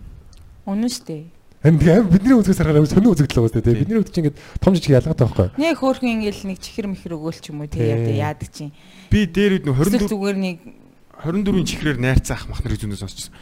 Үнэн 0.68 0.92
шүү 0.92 1.06
дээ. 1.08 1.24
Амар 1.64 2.06
бидний 2.06 2.36
үзгээс 2.38 2.60
харахаар 2.60 2.86
сонио 2.86 3.16
үзэгдэл 3.16 3.40
байгаа 3.42 3.64
дээ. 3.64 3.82
Бидний 3.82 3.98
үзэж 4.04 4.16
ингэ 4.20 4.36
том 4.62 4.76
жижиг 4.78 4.94
ялгаатай 5.00 5.26
байхгүй? 5.26 5.48
Нэг 5.58 5.80
хөөрхөн 5.80 6.12
ингээл 6.20 6.44
нэг 6.54 6.60
чихэр 6.62 6.88
мэхэр 6.92 7.18
өгөөл 7.18 7.40
ч 7.40 7.50
юм 7.50 7.64
уу 7.64 7.72
Тий. 7.72 7.82
тэгээ 7.82 8.22
яадаг 8.22 8.50
чинь. 8.54 8.76
би 9.10 9.26
дээр 9.26 9.58
үед 9.58 9.66
нөө 9.66 9.74
Эсвэл 9.74 10.06
24 10.06 10.12
зүгээр 10.12 10.38
нэг 10.38 10.58
24-ийн 11.18 11.66
чихрээр 11.66 11.98
найрцаах 11.98 12.46
мах 12.46 12.62
нарыг 12.62 12.78
зүүнээс 12.78 13.02
сонсчихсон. 13.02 13.34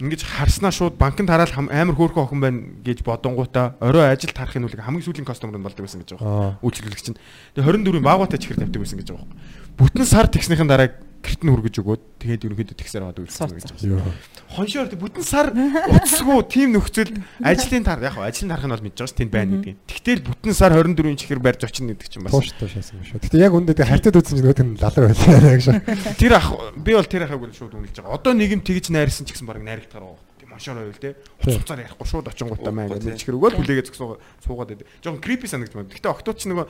Ингэж 0.00 0.22
харснаа 0.24 0.72
шууд 0.72 0.96
банкнд 0.96 1.28
хараад 1.28 1.52
амар 1.52 1.96
хөөрхөн 1.96 2.24
охин 2.24 2.40
байна 2.40 2.60
гэж 2.84 3.04
бодонгуудаа 3.04 3.76
орой 3.80 4.08
ажил 4.12 4.32
тарахын 4.32 4.64
үлэг 4.64 4.80
хамгийн 4.80 5.04
сүүлийн 5.04 5.28
кастомер 5.28 5.56
нь 5.56 5.64
болдог 5.64 5.84
байсан 5.84 6.04
гэж 6.04 6.16
байгаа. 6.20 6.56
Аа. 6.56 6.64
Үйлчлүүлэгч 6.64 7.04
чинь. 7.04 7.20
Тэгээ 7.56 7.84
24-ийн 7.84 8.04
баагуутай 8.04 8.36
чихэр 8.40 8.60
тавьдаг 8.60 8.80
байсан 8.80 9.00
гэж 9.00 9.08
байгаа. 9.12 9.28
Бүтэн 9.76 10.04
сар 10.04 10.28
тэгснийхэн 10.28 10.68
дараа 10.68 10.92
гэрт 11.22 11.42
нь 11.44 11.50
хургэж 11.52 11.74
өгөөд 11.80 12.02
тэгээд 12.20 12.44
ерөнхийдөө 12.46 12.76
тэгсээр 12.76 13.04
аваад 13.06 13.20
үйлчлсэн 13.22 13.56
гэж. 13.56 13.70
Йоо. 13.86 14.12
Хоншоор 14.56 14.88
тэг 14.88 15.00
бүтэн 15.02 15.24
сар 15.26 15.50
уцсгүй 15.52 16.38
тийм 16.46 16.76
нөхцөлд 16.76 17.16
ажлын 17.42 17.84
тар 17.86 18.00
яг 18.04 18.16
ажлын 18.16 18.50
тарах 18.52 18.66
нь 18.66 18.74
бол 18.74 18.84
мэдж 18.86 18.98
байгаа 19.00 19.10
ш 19.10 19.18
тэнд 19.18 19.32
байна 19.34 19.58
гэдэг. 19.58 19.76
Тэгтэл 19.90 20.22
бүтэн 20.22 20.54
сар 20.54 20.72
24-ийн 20.76 21.18
чихэр 21.18 21.40
барьж 21.42 21.66
очих 21.66 21.82
гэдэг 21.82 22.08
чинь 22.08 22.24
бас 22.24 22.32
Тууштай 22.32 22.68
шаасан 22.70 23.02
юм 23.02 23.04
шүү. 23.04 23.20
Гэтэ 23.26 23.42
яг 23.42 23.52
үндэ 23.52 23.74
тэгээ 23.74 23.90
хартад 23.90 24.18
үзсэн 24.22 24.34
чинь 24.38 24.46
нөгөө 24.46 24.64
нь 24.64 24.78
лалар 24.78 25.04
байлаа 25.10 25.60
шүү. 25.60 25.76
Тэр 26.16 26.32
ах 26.38 26.48
би 26.78 26.92
бол 26.94 27.10
тэр 27.10 27.26
ахыг 27.26 27.42
шууд 27.52 27.74
үнэлж 27.74 27.96
байгаа. 28.00 28.16
Одоо 28.16 28.32
нэг 28.38 28.50
юм 28.54 28.62
тэгж 28.62 28.94
найрсан 28.94 29.26
ч 29.26 29.34
гэсэн 29.34 29.50
баг 29.50 29.60
найрагдгаар 29.60 30.04
байгаа. 30.06 30.24
Тийм 30.38 30.48
машаар 30.54 30.78
байвал 30.78 31.02
те. 31.02 31.16
Хуццаар 31.42 31.80
ярихгүй 31.82 32.06
шууд 32.06 32.30
очингуудаа 32.30 32.72
маа 32.72 32.86
гэдэг 32.92 33.18
чихэр 33.18 33.36
өгөөл 33.36 33.56
хүлээгээ 33.60 33.86
зөксөн 33.90 34.20
суугаад 34.46 34.70
байдаг. 34.72 34.86
Жохон 35.02 35.20
крипи 35.20 35.50
санагдаж 35.50 35.74
байна. 35.74 35.90
Гэтэ 35.90 36.12
октод 36.12 36.36
ч 36.38 36.46
нөгөө 36.46 36.66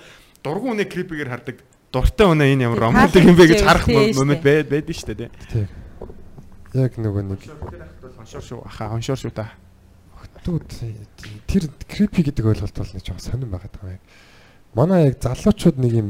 дургуун 0.47 0.79
үнэ 0.79 0.87
крипигээр 0.87 1.31
хардаг. 1.35 1.61
Дуртай 1.93 2.27
үнэ 2.27 2.45
энэ 2.55 2.67
ямар 2.67 2.81
романтик 2.91 3.25
юм 3.25 3.37
бэ 3.37 3.47
гэж 3.51 3.63
харах 3.63 3.87
момент 3.87 4.43
дээ. 4.43 4.67
байд 4.67 4.69
байдаг 4.71 4.97
шүү 4.97 5.09
дээ 5.15 5.21
те. 5.27 5.31
Тийм. 5.53 5.69
яг 6.77 6.93
нөгөө 7.01 7.23
нэг 7.25 7.41
Хоншоор 8.27 8.43
шүү. 8.43 8.61
Аха 8.67 8.91
хоншоор 8.91 9.19
шүү 9.23 9.31
та. 9.31 9.55
Октод 10.19 10.67
тэр 11.47 11.71
крипи 11.87 12.27
гэдэг 12.27 12.43
ойлголт 12.43 12.75
бол 12.75 12.91
нэг 12.91 13.05
жоохон 13.07 13.23
сонирн 13.23 13.53
байгаад 13.55 13.75
байгаа 13.79 13.97
юм. 13.97 14.05
Манай 14.75 15.07
яг 15.07 15.23
залуучууд 15.23 15.79
нэг 15.79 15.93
юм 15.95 16.09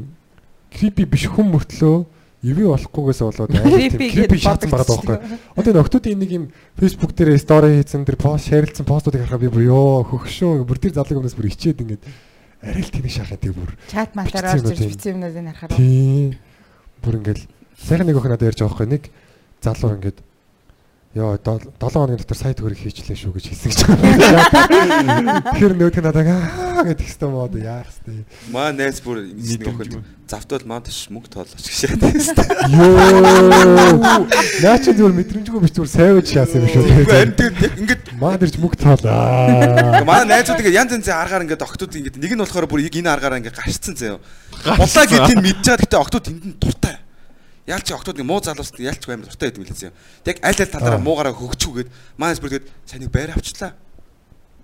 крипи 0.73 1.05
биш 1.05 1.28
хүн 1.28 1.53
мөртлөө 1.53 1.97
ивэ 2.47 2.65
болохгүйгээс 2.73 3.20
болоод 3.20 3.53
Creepy 4.16 4.39
шатсан 4.40 4.70
байгаа 4.73 4.89
байхгүй. 4.89 5.16
Одоо 5.61 5.70
энэ 5.73 5.82
октодын 5.85 6.19
нэг 6.24 6.31
юм 6.32 6.44
Facebook 6.81 7.12
дээр 7.12 7.36
стори 7.36 7.82
хийсэн 7.82 8.09
тэр 8.09 8.16
пост 8.16 8.48
шеэрлсэн 8.48 8.89
постуудыг 8.89 9.28
харахад 9.28 9.44
би 9.44 9.53
бүр 9.53 9.69
ёо 9.69 10.09
хөгшөө 10.09 10.65
бүр 10.65 10.78
тэр 10.81 10.97
залууг 10.97 11.20
өмнөөс 11.20 11.36
бүр 11.36 11.51
ичээд 11.53 11.85
ингээд 11.85 12.05
арай 12.66 12.82
л 12.82 12.90
тэнийг 12.90 13.14
шахаад 13.14 13.40
тэг 13.40 13.55
бүр 13.55 13.70
Чат 13.86 14.12
матаар 14.18 14.59
орж 14.59 14.66
ирж 14.74 14.82
бичсэн 14.90 15.16
юмнуудыг 15.16 15.47
харахаар. 15.55 15.78
Тий. 15.78 16.34
Бүр 17.01 17.14
ингээд 17.22 17.40
сайхан 17.78 18.06
нэг 18.10 18.18
охин 18.18 18.32
надад 18.34 18.48
ярьж 18.51 18.60
байгаа 18.60 18.74
байхгүй 18.74 18.88
нэг 18.90 19.05
залуу 19.62 19.94
ингээд 19.97 20.18
Йоо 21.16 21.38
7 21.40 21.72
хоногийн 21.80 22.20
дотор 22.20 22.36
сая 22.36 22.52
төгрөг 22.52 22.76
хийчлээ 22.76 23.16
шүү 23.16 23.32
гэж 23.40 23.44
хэлсэн 23.48 23.72
гэж 23.72 23.80
байгаа. 23.88 25.56
Тэр 25.56 25.72
нөгөөд 25.72 26.05
надад 26.05 26.28
аа 26.28 26.84
гэдэг 26.84 27.09
хэвээр 27.09 27.32
мод 27.32 27.56
яах 27.56 27.88
вэ? 28.05 28.20
Маа 28.52 28.68
найз 28.76 29.01
бүр 29.01 29.24
нэг 29.24 29.64
охид 29.64 29.97
завтал 30.28 30.60
маа 30.68 30.84
тийш 30.84 31.09
мөнгө 31.09 31.32
тоолооч 31.32 31.64
гэж 31.64 31.72
шаад. 31.72 32.05
Йоо. 32.68 34.28
Наа 34.60 34.76
чи 34.76 34.93
зүгээр 34.93 35.16
мэдрэмжгүй 35.16 35.60
биш 35.64 35.72
зүгээр 35.72 35.94
сайвж 35.97 36.28
шаасан 36.36 36.68
юм 36.68 36.84
шүү. 36.84 36.84
Яг 36.84 37.32
ингээд 37.80 38.12
Маа 38.20 38.36
дэрч 38.36 38.60
мөнгө 38.60 38.76
тоолаа. 38.76 40.05
манай 40.05 40.28
найзууд 40.36 40.60
ингээд 40.60 40.76
янз 40.76 41.01
янзын 41.01 41.16
аргаар 41.16 41.48
ингээд 41.48 41.64
октод 41.64 41.97
ингээд 41.97 42.20
нэг 42.20 42.32
нь 42.36 42.43
болохоор 42.44 42.68
бүр 42.68 42.84
энэ 42.93 43.09
аргаараа 43.09 43.40
ингээд 43.40 43.56
гарцсан 43.56 43.97
заяа. 43.97 44.20
Булаа 44.68 45.09
гэдэг 45.09 45.32
нь 45.32 45.48
байгаа 45.48 45.80
гэхдээ 45.80 45.97
октод 45.97 46.28
тэнд 46.28 46.44
нь 46.44 46.60
дуртай. 46.60 46.95
Яалч 47.66 47.90
октод 47.93 48.18
муу 48.22 48.38
залуус 48.43 48.70
яалч 48.78 49.02
амар 49.10 49.26
дуртай 49.26 49.51
гэдэг 49.51 49.60
мэлээ 49.62 49.78
заяа. 49.90 49.94
Тэг 50.22 50.38
аль 50.43 50.55
аль 50.55 50.70
талаараа 50.70 51.02
муугаараа 51.02 51.34
хөгчүүгээд 51.34 51.88
манайс 52.16 52.38
бүр 52.38 52.51
тэгээд 52.55 52.70
санийг 52.86 53.10
байр 53.10 53.34
авчлаа. 53.34 53.74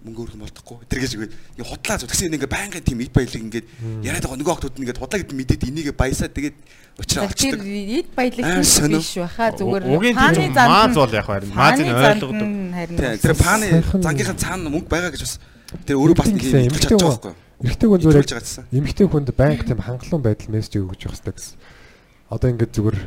Мөнгө 0.02 0.22
өргөн 0.34 0.42
болдохгүй. 0.42 0.78
Тэр 0.90 0.98
гэж 1.02 1.12
игээд 1.14 1.34
ингээ 1.58 1.66
худлаа 1.66 1.98
зү. 1.98 2.06
Тэгсэн 2.10 2.34
ингээ 2.34 2.50
байнгын 2.50 2.82
тийм 2.82 2.98
ид 3.06 3.14
баялаг 3.14 3.38
ингээд 3.38 3.66
яриад 4.02 4.22
байгаа 4.26 4.38
нөгөө 4.42 4.54
октод 4.58 4.74
ингээд 4.82 4.98
худлаа 4.98 5.18
гэдэг 5.22 5.34
мэдээд 5.38 5.62
энийгээ 5.70 5.94
баясаа 5.94 6.26
тэгээд 6.26 6.56
учраа 6.98 7.30
Тэр 7.30 7.30
олчдаг. 7.30 7.60
эд 7.62 8.08
баялаг 8.10 8.42
Аа, 8.42 8.62
сонио. 8.66 8.98
биш 8.98 9.14
баха 9.18 9.46
зүгээр 9.54 9.82
Угийн 9.94 10.14
фаны 10.18 10.34
тийм 10.42 10.54
занд 10.58 10.70
маа 10.74 10.86
нь- 10.90 10.94
зул 10.98 11.10
яг 11.14 11.26
харин 11.26 11.50
занд 11.54 12.22
ойлгодог. 12.22 12.48
тэр 13.22 13.34
фаны 13.38 13.66
Сайхан- 13.70 14.02
зангийнхаа 14.02 14.38
цаана 14.42 14.68
мөнгө 14.74 14.90
байгаа 14.90 15.10
гэж 15.14 15.22
бас 15.22 15.34
тэр 15.86 15.96
өөрөө 16.02 16.16
бас 16.18 16.26
нэг 16.34 16.42
юм 16.42 16.66
эмэгтэй 16.66 16.82
хэлж 16.82 16.98
байгаа 16.98 17.14
байхгүй. 17.22 17.34
Эрэгтэй 17.62 17.86
хүн 17.86 18.00
зүгээр 18.02 18.18
Хэлж 18.26 18.30
байгаа 18.34 18.42
гэсэн. 18.42 18.64
эмэгтэй 18.74 19.06
хүнд 19.06 19.28
байнга 19.38 19.62
тийм 19.70 19.78
хангалуун 19.86 20.22
байдал 20.26 20.50
мессеж 20.50 20.74
өгөх 20.82 20.98
гэж 20.98 21.02
хэвчээ 21.14 21.30
гэсэн. 21.30 21.54
Одоо 22.32 22.48
ингээд 22.48 22.72
зүгээр 22.72 22.98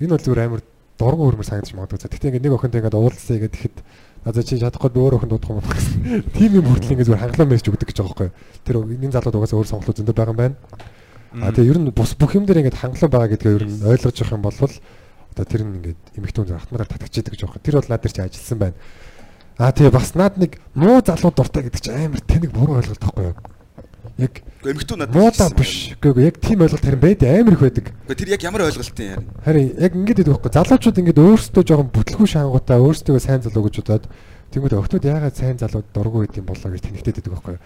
энэ 0.00 0.12
бол 0.16 0.24
зүгээр 0.24 0.44
амар 0.48 0.62
дургу 0.96 1.28
хөрмөр 1.28 1.44
санагдаж 1.44 1.74
магадгүй. 1.76 2.00
за. 2.00 2.08
Гэхдээ 2.08 2.30
ингээд 2.32 2.44
нэг 2.48 2.56
охинтой 2.56 2.80
ингээд 2.80 2.96
уулзъя 2.96 3.38
гэдэг 3.44 3.60
ихэд 3.60 3.76
надад 4.24 4.46
чи 4.48 4.56
чадахгүй 4.56 4.90
би 4.94 5.00
өөр 5.04 5.14
охинд 5.20 5.32
дуудах 5.36 5.52
юм 5.52 5.60
байна. 5.60 6.24
Тийм 6.38 6.50
юм 6.56 6.66
хүртэл 6.72 6.92
ингээд 6.96 7.08
зүгээр 7.12 7.22
хангалуун 7.28 7.50
мессеж 7.52 7.68
өгдөг 7.68 7.88
гэж 7.92 7.98
байгаа 8.00 8.14
байхгүй. 8.16 8.30
Тэр 8.64 8.76
энэ 8.88 9.12
залууд 9.12 9.36
угаасаа 9.36 9.58
өөр 9.60 9.68
сонголт 9.68 9.98
зөндөө 10.00 10.16
байгаа 10.16 10.32
юм 10.32 10.40
байна. 10.40 10.56
А 11.34 11.50
тэгээ 11.52 11.70
ер 11.74 11.78
нь 11.82 11.90
бус 11.90 12.14
бүх 12.14 12.32
юм 12.38 12.46
дээр 12.46 12.62
ингээд 12.62 12.80
хангалуун 12.80 13.12
байгаа 13.12 13.32
гэдгээ 13.36 13.52
ер 13.58 13.64
нь 13.68 13.82
ойлгож 13.84 14.16
явах 14.16 14.32
юм 14.32 14.44
бол 14.46 14.58
одоо 15.34 15.44
тэр 15.44 15.62
нь 15.66 15.76
ингээд 15.82 16.02
эмэгтэй 16.14 16.40
хүн 16.40 16.62
хатмараар 16.62 16.88
татгачдаг 16.88 17.32
гэж 17.34 17.42
байгаа. 17.42 17.60
Тэр 17.60 17.74
бол 17.74 17.90
над 17.90 18.00
дээр 18.00 18.14
чи 18.14 18.22
ажилласан 18.22 18.58
байна. 18.62 18.76
А 19.58 19.74
тэгээ 19.74 19.92
бас 19.92 20.14
над 20.14 20.34
нэг 20.38 20.62
муу 20.78 21.02
залуу 21.02 21.34
дуртай 21.34 21.66
гэдэг 21.66 21.82
чи 21.82 21.90
амар 21.90 22.22
тэнэг 22.22 22.54
буруу 22.54 22.78
ойлголт 22.78 23.02
байхгүй 23.02 23.24
юу? 23.28 23.36
Яг 24.14 24.42
эмэгтэй 24.62 24.96
надад 24.96 25.14
хэлсэн 25.14 25.56
биш. 25.58 25.72
Гэхдээ 25.98 26.26
яг 26.30 26.36
тийм 26.38 26.62
ойлголт 26.62 26.86
харин 26.86 27.02
байд 27.02 27.22
амар 27.26 27.54
их 27.58 27.62
байдаг. 27.66 27.86
Гэхдээ 28.06 28.20
тэр 28.22 28.32
яг 28.38 28.42
ямар 28.46 28.62
ойлголт 28.70 28.94
юм 28.94 29.10
яа. 29.10 29.22
Харин 29.42 29.74
яг 29.74 29.92
ингэж 29.98 30.16
байдаг 30.22 30.34
байхгүй. 30.38 30.52
Залуучууд 30.54 31.00
ингээд 31.02 31.18
өөрсдөө 31.18 31.62
жоохон 31.66 31.90
бүтлгүй 31.90 32.28
шаангуудаа 32.30 32.78
өөрсдөө 32.78 33.18
сайн 33.18 33.42
залуу 33.42 33.66
гэж 33.66 33.82
бодоод 33.82 34.06
тэнгууд 34.54 34.78
охтууд 34.78 35.02
яагаад 35.02 35.34
сайн 35.34 35.58
залууд 35.58 35.90
дургу 35.90 36.22
байд 36.22 36.38
юм 36.38 36.46
болоо 36.46 36.70
гэж 36.70 36.82
тэнэгтэй 36.86 37.10
байдаг 37.10 37.32
байхгүй. 37.34 37.56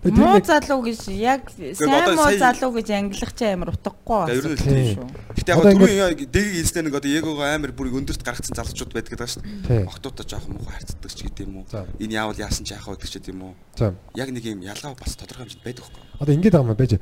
Муу 0.00 0.40
залуу 0.40 0.80
гэж 0.80 1.12
яг 1.12 1.52
сайн 1.52 2.16
муу 2.16 2.32
залуу 2.40 2.72
гэж 2.72 2.88
ангилах 2.96 3.32
чи 3.36 3.44
амар 3.44 3.76
утгагүй 3.76 4.32
Гэхдээ 4.32 4.38
ер 4.40 4.46
нь 4.48 4.56
тийм. 4.56 4.96
шүү. 4.96 5.08
Гэхдээ 5.36 5.52
яг 5.52 5.60
Одоо 5.60 5.72
түрүүн 5.76 6.30
дэгийг 6.32 6.56
хэлснээр 6.56 6.84
нэг 6.88 6.96
одоо 6.96 7.10
егоогоо 7.20 7.44
амар 7.44 7.72
бүр 7.76 7.92
өндөрт 8.00 8.24
гаргацсан 8.24 8.56
залуучууд 8.56 8.96
байдаг 8.96 9.12
гэдэг 9.12 9.28
шүү. 9.28 9.44
Октоодоо 9.92 10.24
жоохон 10.24 10.56
муухай 10.56 10.80
харцдаг 10.80 11.12
ч 11.12 11.20
уу. 11.28 11.64
За. 11.68 11.84
Энэ 12.00 12.16
яавал 12.16 12.40
яасан 12.40 12.64
ч 12.64 12.72
яах 12.72 12.88
вэ 12.88 12.96
гэдэг 12.96 13.12
ч 13.12 13.28
уу. 13.28 13.52
За. 13.76 13.92
Яг 14.16 14.32
нэг 14.32 14.44
юм 14.48 14.64
ялгаа 14.64 14.96
бас 14.96 15.20
тодорхой 15.20 15.44
хэмжээнд 15.44 15.64
байдаг 15.68 15.84
байхгүй. 15.84 16.04
Одоо 16.16 16.32
ингэж 16.32 16.52
байгаа 16.56 16.72
юм 16.72 16.80
байж. 16.80 16.92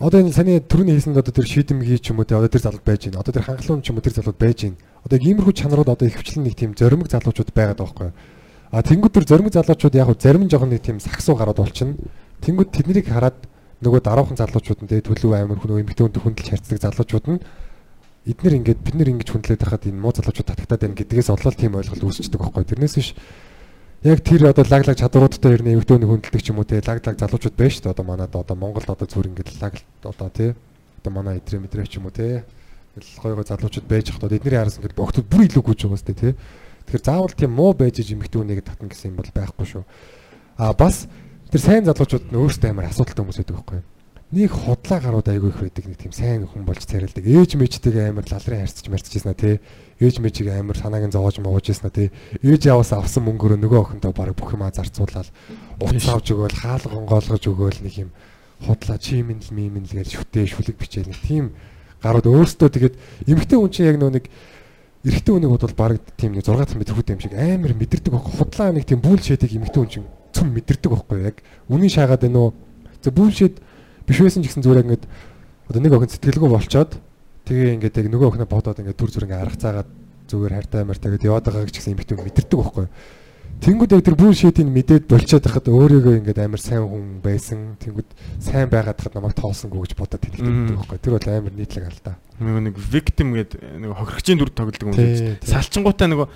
Одоо 0.00 0.18
энэ 0.24 0.32
саний 0.32 0.58
түрүүний 0.64 0.96
хэлсэнд 0.96 1.20
одоо 1.20 1.28
тэр 1.36 1.44
шийдэмгий 1.44 2.00
ч 2.00 2.08
юм 2.08 2.18
уу 2.18 2.26
те 2.26 2.40
одоо 2.40 2.48
тэр 2.48 2.64
залууд 2.64 2.88
байж 2.88 3.04
гин. 3.04 3.20
Одоо 3.20 3.36
тэр 3.36 3.44
хангалуун 3.44 3.84
ч 3.84 3.92
юм 3.92 4.00
уу 4.00 4.04
тэр 4.08 4.16
залууд 4.16 4.40
байж 4.40 4.58
гин. 4.64 4.80
Одоо 5.04 5.20
иймэрхүү 5.20 5.54
чанарууд 5.54 5.92
одоо 5.92 6.08
ихвчлэн 6.08 6.48
нэг 6.48 6.56
тийм 6.56 6.72
зоримог 6.72 7.12
залуучууд 7.12 7.52
байгаад 7.52 7.78
байгаа 7.78 7.92
байхгүй. 7.94 8.10
А 8.70 8.82
тэнгууд 8.82 9.12
тэр 9.12 9.26
зоримог 9.28 9.52
залуучууд 9.52 9.94
яг 9.94 10.08
зарим 10.20 10.48
жоохон 10.48 10.70
нэг 10.70 10.82
тийм 10.82 11.00
саксуу 11.00 11.36
гараад 11.36 11.58
болчихно. 11.58 11.96
Тэнгууд 12.40 12.70
тэднийг 12.70 13.08
хараад 13.08 13.36
нөгөө 13.84 14.00
дараахан 14.00 14.36
залуучууд 14.36 14.80
нь 14.84 14.90
те 14.90 15.00
төлөв 15.04 15.34
амир 15.34 15.60
хүн 15.60 15.84
эмэгтэй 15.84 16.04
хүнд 16.08 16.20
хүндэлж 16.22 16.48
харьцдаг 16.48 16.78
залуучууд 16.80 17.26
нь 17.28 17.40
эднэр 18.24 18.56
ингээд 18.56 18.80
бид 18.80 18.94
нэр 18.96 19.12
ингэж 19.12 19.28
хүндлээд 19.28 19.60
байхад 19.60 19.84
энэ 19.84 20.00
муу 20.00 20.12
залуучууд 20.16 20.48
татагтаад 20.48 20.80
байна 20.80 20.96
гэдгээс 20.96 21.28
олол 21.28 21.52
тийм 21.52 21.76
ойлголт 21.76 22.04
үүсчихдэг 22.08 22.40
байхгүй. 22.40 22.64
Тэрнээс 22.64 22.96
биш 22.96 23.08
яг 24.04 24.20
тэр 24.24 24.48
одоо 24.48 24.64
лаглаг 24.64 24.96
чадваруудтай 24.96 25.52
ер 25.52 25.62
нь 25.64 25.72
эмэгтэй 25.76 25.96
хүний 26.00 26.08
хүндэлдэг 26.08 26.40
ч 26.40 26.48
юм 26.52 26.60
уу 26.60 26.68
те 26.68 26.80
лаглаг 26.80 27.16
залуучууд 27.20 27.56
байна 27.56 27.72
шүү 27.72 27.84
дээ 27.84 27.92
одоо 27.92 28.04
манад 28.04 28.32
одоо 28.32 28.56
Монголд 28.56 28.88
одоо 28.88 29.08
зүгээр 29.08 29.28
ингээд 29.32 29.50
лаг 29.60 29.74
одоо 30.04 30.28
те 30.28 30.56
одоо 31.04 31.12
манай 31.12 31.40
идрэ 31.40 31.60
мэдрэ 31.60 31.84
ч 31.84 32.00
юм 32.00 32.08
уу 32.08 32.16
те 32.16 32.44
гой 33.20 33.32
гой 33.36 33.44
залуучууд 33.44 33.88
байж 33.88 34.12
хат 34.12 34.24
одоо 34.24 34.36
эдний 34.36 34.56
хараас 34.56 34.76
ингээд 34.80 34.96
богтод 34.96 35.28
бүр 35.28 35.48
илүү 35.48 35.62
гүйж 35.64 35.80
байгаа 35.88 36.00
сте 36.00 36.12
те 36.16 36.28
тэгэхээр 36.88 37.04
заавал 37.04 37.34
тийм 37.34 37.52
муу 37.54 37.72
байж 37.72 38.00
иж 38.00 38.12
эмэгтэй 38.12 38.38
хүнийг 38.40 38.64
татна 38.64 38.88
гэсэн 38.88 39.12
юм 39.12 39.18
бол 39.20 39.30
байхгүй 39.32 39.66
шүү. 39.66 39.84
А 40.58 40.72
бас 40.72 41.06
тэр 41.50 41.60
сайн 41.60 41.84
залуучууд 41.84 42.32
нь 42.32 42.38
өөрсдөө 42.38 42.70
амар 42.70 42.88
асуудалтай 42.90 43.22
хүмүүс 43.22 43.40
байдаг 43.40 43.56
байхгүй 43.56 43.80
нэг 44.34 44.50
худлаа 44.50 44.98
гарууд 44.98 45.28
айгүй 45.30 45.50
их 45.54 45.60
байдаг 45.62 45.84
нэг 45.86 45.98
тийм 46.00 46.12
сайн 46.12 46.42
хүн 46.42 46.66
болж 46.66 46.82
царилдаг. 46.82 47.22
Ээж 47.22 47.54
мэжтэйгээ 47.54 48.10
амар 48.10 48.26
лалрын 48.26 48.66
харьцаж 48.66 48.86
марцж 48.90 49.14
ийснэ 49.14 49.34
те. 49.38 49.60
Ээж 50.02 50.18
мэжийг 50.18 50.50
амар 50.50 50.74
санааг 50.74 51.06
нь 51.06 51.14
зоож 51.14 51.38
моож 51.38 51.70
ийснэ 51.70 51.90
те. 51.94 52.10
Ээж 52.42 52.66
яваас 52.66 52.90
авсан 52.98 53.30
мөнгөөрөө 53.30 53.62
нөгөө 53.62 53.80
охинтой 53.94 54.10
баг 54.10 54.34
бүх 54.34 54.58
юмаа 54.58 54.74
зарцуулаад 54.74 55.30
утас 55.78 56.08
авч 56.10 56.26
өгөөл 56.34 56.58
хаалга 56.58 56.90
гонгоолгож 56.90 57.44
өгөөл 57.46 57.80
нэг 57.86 57.94
юм 57.94 58.10
худлаа 58.64 58.98
чимэнл 58.98 59.54
мимэнл 59.54 59.92
гэж 59.94 60.18
шүтээ 60.18 60.50
шүлэг 60.50 60.76
бичээл 60.82 61.14
нэг 61.14 61.20
тийм 61.22 61.54
гарууд 62.02 62.26
өөрсдөө 62.26 62.68
тэгээд 62.74 62.94
эмгтэй 63.30 63.58
хүн 63.60 63.70
чинь 63.70 63.86
яг 63.86 63.98
нөгөө 64.02 64.14
нэг 64.18 64.26
эрэгтэй 65.04 65.32
хүнийг 65.36 65.52
бодвол 65.52 65.76
баг 65.76 66.00
тийм 66.16 66.32
нэг 66.32 66.44
6 66.48 66.64
сар 66.64 66.80
мэдрэхүүтэй 66.80 67.14
юм 67.14 67.22
шиг 67.22 67.34
амар 67.36 67.72
мэдэрдэг 67.76 68.12
байхгүй. 68.12 68.32
Худлаа 68.40 68.72
нэг 68.72 68.84
тийм 68.88 69.00
бүүлшэдийг 69.04 69.52
эмгтэй 69.60 69.80
хүн 69.80 69.92
чинь 69.92 70.08
цөм 70.32 70.48
мэдэрдэг 70.56 70.90
байхгүй 70.90 71.18
яг. 71.28 71.36
Үнийн 71.68 71.92
шаагаад 71.92 72.24
байна 72.24 72.40
уу? 72.40 72.56
За 73.04 73.12
бүүлшэд 73.12 73.60
биш 74.08 74.18
байсан 74.24 74.40
ч 74.40 74.48
гэсэн 74.48 74.64
зүгээр 74.64 74.84
ингээд 74.88 75.04
одоо 75.68 75.80
нэг 75.80 75.92
охин 75.92 76.08
сэтгэлгүй 76.08 76.48
болчоод 76.48 76.92
тэгээ 77.44 77.76
ингээд 77.76 78.00
яг 78.00 78.08
нөгөө 78.08 78.28
охиноо 78.32 78.48
бодоод 78.48 78.80
ингээд 78.80 78.96
түр 78.96 79.10
зүр 79.12 79.24
ингээд 79.28 79.44
арга 79.44 79.60
цаагаад 79.60 79.90
зүгээр 80.28 80.52
хайртай 80.56 80.82
мартай 80.88 81.10
гэдээ 81.12 81.28
яваад 81.28 81.44
байгаа 81.48 81.68
гэж 81.68 81.76
гэсэн 81.76 81.92
эмэгтэй 81.96 82.16
хүн 82.16 82.26
мэдэрдэг 82.28 82.58
байхгүй 82.60 82.86
Тэнгүүд 83.64 83.94
яг 83.96 84.04
тэр 84.04 84.16
бүүн 84.20 84.36
шийдийг 84.36 84.68
мэдээд 84.68 85.04
болчиход 85.08 85.48
хахад 85.48 85.72
өөрийгөө 85.72 86.20
ингээд 86.20 86.36
амар 86.44 86.60
сайн 86.60 86.84
хүн 86.84 87.24
байсан. 87.24 87.80
Тэнгүүд 87.80 88.10
сайн 88.36 88.68
байгаад 88.68 89.00
хахад 89.00 89.16
намайг 89.16 89.32
тоосонгүй 89.40 89.88
гэж 89.88 89.96
бодоод 89.96 90.20
тэнэлдэг 90.20 90.84
байхгүй. 90.84 91.00
Тэр 91.00 91.16
бол 91.16 91.28
амар 91.32 91.54
нийтлэг 91.56 91.88
алдаа. 91.88 92.20
Нөгөө 92.44 92.60
нэг 92.60 92.76
victim 92.76 93.32
гэдэг 93.32 93.64
нэг 93.80 93.96
хохирогчийн 93.96 94.36
дүр 94.36 94.52
тоглодог 94.52 94.84
юм 94.84 94.92
тий. 94.92 95.40
Салчингуудаа 95.48 96.08
нөгөө 96.12 96.28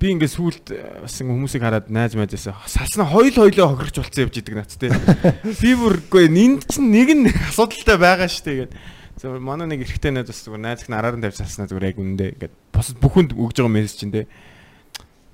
би 0.00 0.06
ингээд 0.16 0.32
сүулт 0.32 0.72
бас 1.04 1.20
ингээ 1.20 1.36
хүмүүсийг 1.36 1.60
хараад 1.60 1.92
найз 1.92 2.16
майзаас 2.16 2.48
салснаа 2.72 3.04
хоёул 3.12 3.36
хоёлоо 3.36 3.76
хохирч 3.76 4.00
болцсон 4.00 4.24
явж 4.24 4.40
идэг 4.40 4.56
нац 4.56 4.80
тий. 4.80 4.88
Би 5.60 5.76
бүргүй 5.76 6.24
энд 6.24 6.64
чинь 6.72 6.88
нэг 6.88 7.08
нь 7.20 7.28
асуудалтай 7.28 8.00
байгаа 8.00 8.28
шүү 8.32 8.44
дээ 8.48 8.58
гэдэг. 8.64 8.80
Зөв 9.20 9.36
манай 9.44 9.68
нэг 9.68 9.84
эрэгтэй 9.84 10.12
найз 10.12 10.32
бас 10.32 10.40
зүгээр 10.40 10.64
найз 10.64 10.84
их 10.84 10.92
араар 10.92 11.16
нь 11.16 11.24
тавьж 11.24 11.36
салснаа 11.40 11.68
зүгээр 11.68 11.90
яг 11.92 12.00
үндэ 12.00 12.26
ингээд 12.40 12.54
бос 12.72 12.92
бүхэнд 12.96 13.36
өгж 13.36 13.56
байгаа 13.60 13.76
мессеж 13.76 14.04
чинь 14.04 14.12
тий. 14.12 14.24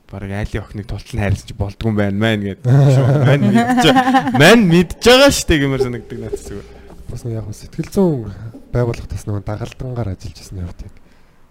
Бараг 0.07 0.31
айлын 0.31 0.63
охиныг 0.63 0.87
тултал 0.87 1.19
хайрлаж 1.19 1.51
болдгүй 1.59 1.91
юм 1.91 1.97
байна 1.99 2.19
мэн 2.23 2.41
гэдэг. 2.47 2.63
Мань 3.27 3.47
мэдж 3.51 3.85
мань 4.39 4.65
мэдж 4.71 5.03
байгаа 5.03 5.31
шүү 5.35 5.47
дээ 5.51 5.61
гэмээр 5.67 5.83
санагддаг 5.83 6.19
нац 6.23 6.39
зүгээр. 6.47 6.69
Бас 7.11 7.23
нэг 7.27 7.35
яг 7.35 7.47
сэтгэл 7.51 7.91
зүйн 7.91 8.31
байгууллага 8.71 9.11
тас 9.11 9.27
нөгөө 9.27 9.43
дагалдангаар 9.43 10.11
ажиллаж 10.15 10.39
ирсний 10.39 10.63
хувьд 10.63 10.87
яг 10.87 10.95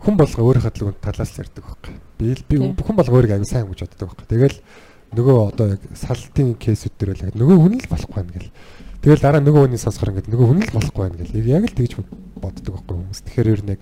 хүн 0.05 0.15
болго 0.15 0.39
өөрийнхөө 0.39 0.71
төлөв 0.71 0.95
талаас 1.03 1.33
ярьдаг 1.35 1.63
байхгүй. 1.67 1.93
Би 2.15 2.25
л- 2.31 2.47
би 2.47 2.55
Тийм. 2.55 2.75
хүн 2.79 2.95
болго 2.95 3.15
өөрийгөө 3.19 3.35
аягүй 3.43 3.49
сайн 3.51 3.67
гэж 3.67 3.79
боддог 3.83 4.07
байхгүй. 4.07 4.27
Тэгэл 4.31 4.57
нөгөө 5.15 5.35
одоо 5.51 5.65
яг 5.75 5.81
салтын 5.95 6.55
кейсүүд 6.55 6.95
дээр 6.95 7.11
л 7.15 7.25
яг 7.27 7.35
нөгөө 7.35 7.57
хүн 7.59 7.75
л 7.83 7.91
болохгүй 7.91 8.19
юм 8.23 8.29
гэл. 8.39 8.51
Тэгэл 9.03 9.23
дараа 9.23 9.41
нөгөө 9.43 9.61
хүний 9.67 9.81
сонсохоор 9.83 10.11
ингээд 10.15 10.31
нөгөө 10.31 10.47
хүн 10.47 10.61
л 10.63 10.75
болохгүй 10.79 11.03
юм 11.11 11.15
гэл. 11.19 11.35
Яг 11.43 11.63
л 11.67 11.75
тэгж 11.75 11.93
боддог 12.39 12.71
байхгүй 12.75 12.95
хүмүүс. 13.03 13.19
Тэгэхээр 13.25 13.51
ер 13.51 13.61
нь 13.67 13.73
яг 13.75 13.81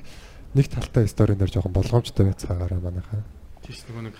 нэг 0.58 0.66
талтай 0.70 1.06
сторийн 1.10 1.38
дээр 1.42 1.52
жоохон 1.54 1.74
болгоомжтой 1.78 2.26
байцгаагаараа 2.32 2.80
манайхаа. 2.82 3.22
Тийш 3.66 3.84
нөгөө 3.90 4.04
нэг 4.08 4.16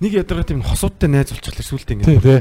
нэг 0.00 0.12
ядаргаа 0.14 0.46
тийм 0.46 0.62
хосуудтай 0.62 1.08
найз 1.10 1.30
болчихлоо 1.34 1.64
сүултээ 1.66 1.96
Тий, 1.98 2.14
ингээд 2.16 2.22
тий. 2.22 2.40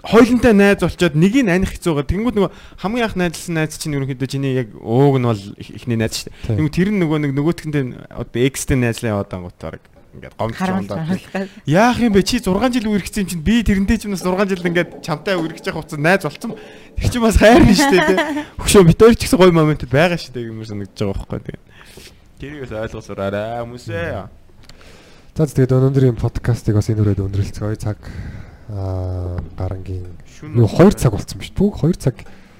хоёлынтай 0.00 0.52
найз 0.56 0.80
болчоод 0.80 1.14
нэгийг 1.16 1.48
аних 1.48 1.72
хэцүүгээр 1.76 2.08
тэнгууд 2.08 2.36
нөгөө 2.40 2.50
хамгийн 2.80 3.04
анх 3.04 3.16
найзлсан 3.20 3.54
найз 3.60 3.76
чинь 3.76 3.96
ерөнхийдөө 4.00 4.28
чиний 4.32 4.54
яг 4.56 4.68
ууг 4.80 5.20
нь 5.20 5.28
бол 5.28 5.36
их- 5.60 5.72
ихний 5.76 5.96
найз 6.00 6.24
шүү 6.24 6.32
дээ. 6.32 6.56
Тэнгууд 6.56 6.72
тэр 6.76 6.88
нь 6.92 7.00
нөгөө 7.04 7.18
нэг 7.20 7.32
нөгөөтгөндөө 7.36 7.84
одоо 8.16 8.40
экстэй 8.44 8.76
найзлаа 8.80 9.12
яваад 9.20 9.32
ангуутаар 9.36 9.76
ингээд 10.10 10.34
гомдч 10.40 10.56
харамж 10.58 10.88
юмдаа. 10.90 10.98
харамж. 11.06 11.48
Яах 11.68 11.98
юм 12.02 12.12
бэ? 12.16 12.22
Чи 12.26 12.40
6 12.42 12.72
жил 12.74 12.88
үргэцсэн 12.90 13.22
юм 13.22 13.28
чинь 13.30 13.44
би 13.44 13.62
тэрнтэй 13.62 13.96
ч 14.00 14.08
юм 14.08 14.16
бас 14.16 14.24
6 14.24 14.48
жил 14.50 14.64
ингээд 14.66 14.90
чамтай 15.04 15.36
үргэж 15.38 15.64
явах 15.70 15.84
хугацаа 15.86 16.00
найз 16.00 16.24
болцсон. 16.26 16.56
Тэр 16.98 17.08
чинь 17.12 17.22
бас 17.22 17.36
хайрна 17.38 17.70
шүү 17.70 17.90
дээ 17.94 18.06
тий. 18.08 18.18
Хөшөө 18.58 18.82
хоёр 18.90 19.14
ч 19.14 19.20
гэсэн 19.28 19.38
гоё 19.38 19.52
момент 19.54 19.84
байгаа 19.86 20.18
шүү 20.18 20.32
дээ 20.34 20.48
юм 20.50 20.64
санагдаж 20.66 20.98
байгаа 20.98 21.14
байхгүй 21.28 21.40
тэгээ. 21.46 21.62
Тэрийг 22.40 22.60
бас 22.66 22.72
ойлгосоораа 22.90 23.62
хүмүүсээ. 23.62 24.39
За 25.40 25.48
тэгээд 25.48 25.72
өнөөдрийн 25.72 26.20
подкастыг 26.20 26.76
бас 26.76 26.92
энэ 26.92 27.00
үрээд 27.00 27.24
өндөрлцгөө 27.24 27.80
цаг 27.80 27.96
аа 28.68 29.40
гарангийн 29.56 30.04
Шүн 30.28 30.52
нөө 30.52 30.68
2 30.68 31.00
цаг 31.00 31.16
болсон 31.16 31.40
биз 31.40 31.56
дээ. 31.56 31.80
2 31.80 31.96
цаг 31.96 32.16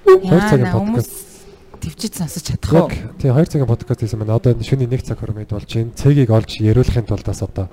2 0.08 0.24
цагийн 0.48 0.72
подкаст. 0.72 1.44
төвчд 1.76 2.14
сонсож 2.16 2.40
чадах 2.40 2.72
уу? 2.72 2.88
Тийм 3.20 3.36
2 3.36 3.52
цагийн 3.52 3.68
подкаст 3.68 4.00
хийсэн 4.00 4.24
байна. 4.24 4.40
Одоо 4.40 4.56
энэ 4.56 4.64
шөнийн 4.64 4.96
1 4.96 5.12
цаг 5.12 5.20
хөрмөд 5.20 5.52
болж 5.52 5.68
байна. 5.68 5.92
Цэгийг 5.92 6.32
олж 6.32 6.50
яриулахын 6.56 7.04
тулд 7.04 7.26
бас 7.28 7.44
одоо 7.44 7.68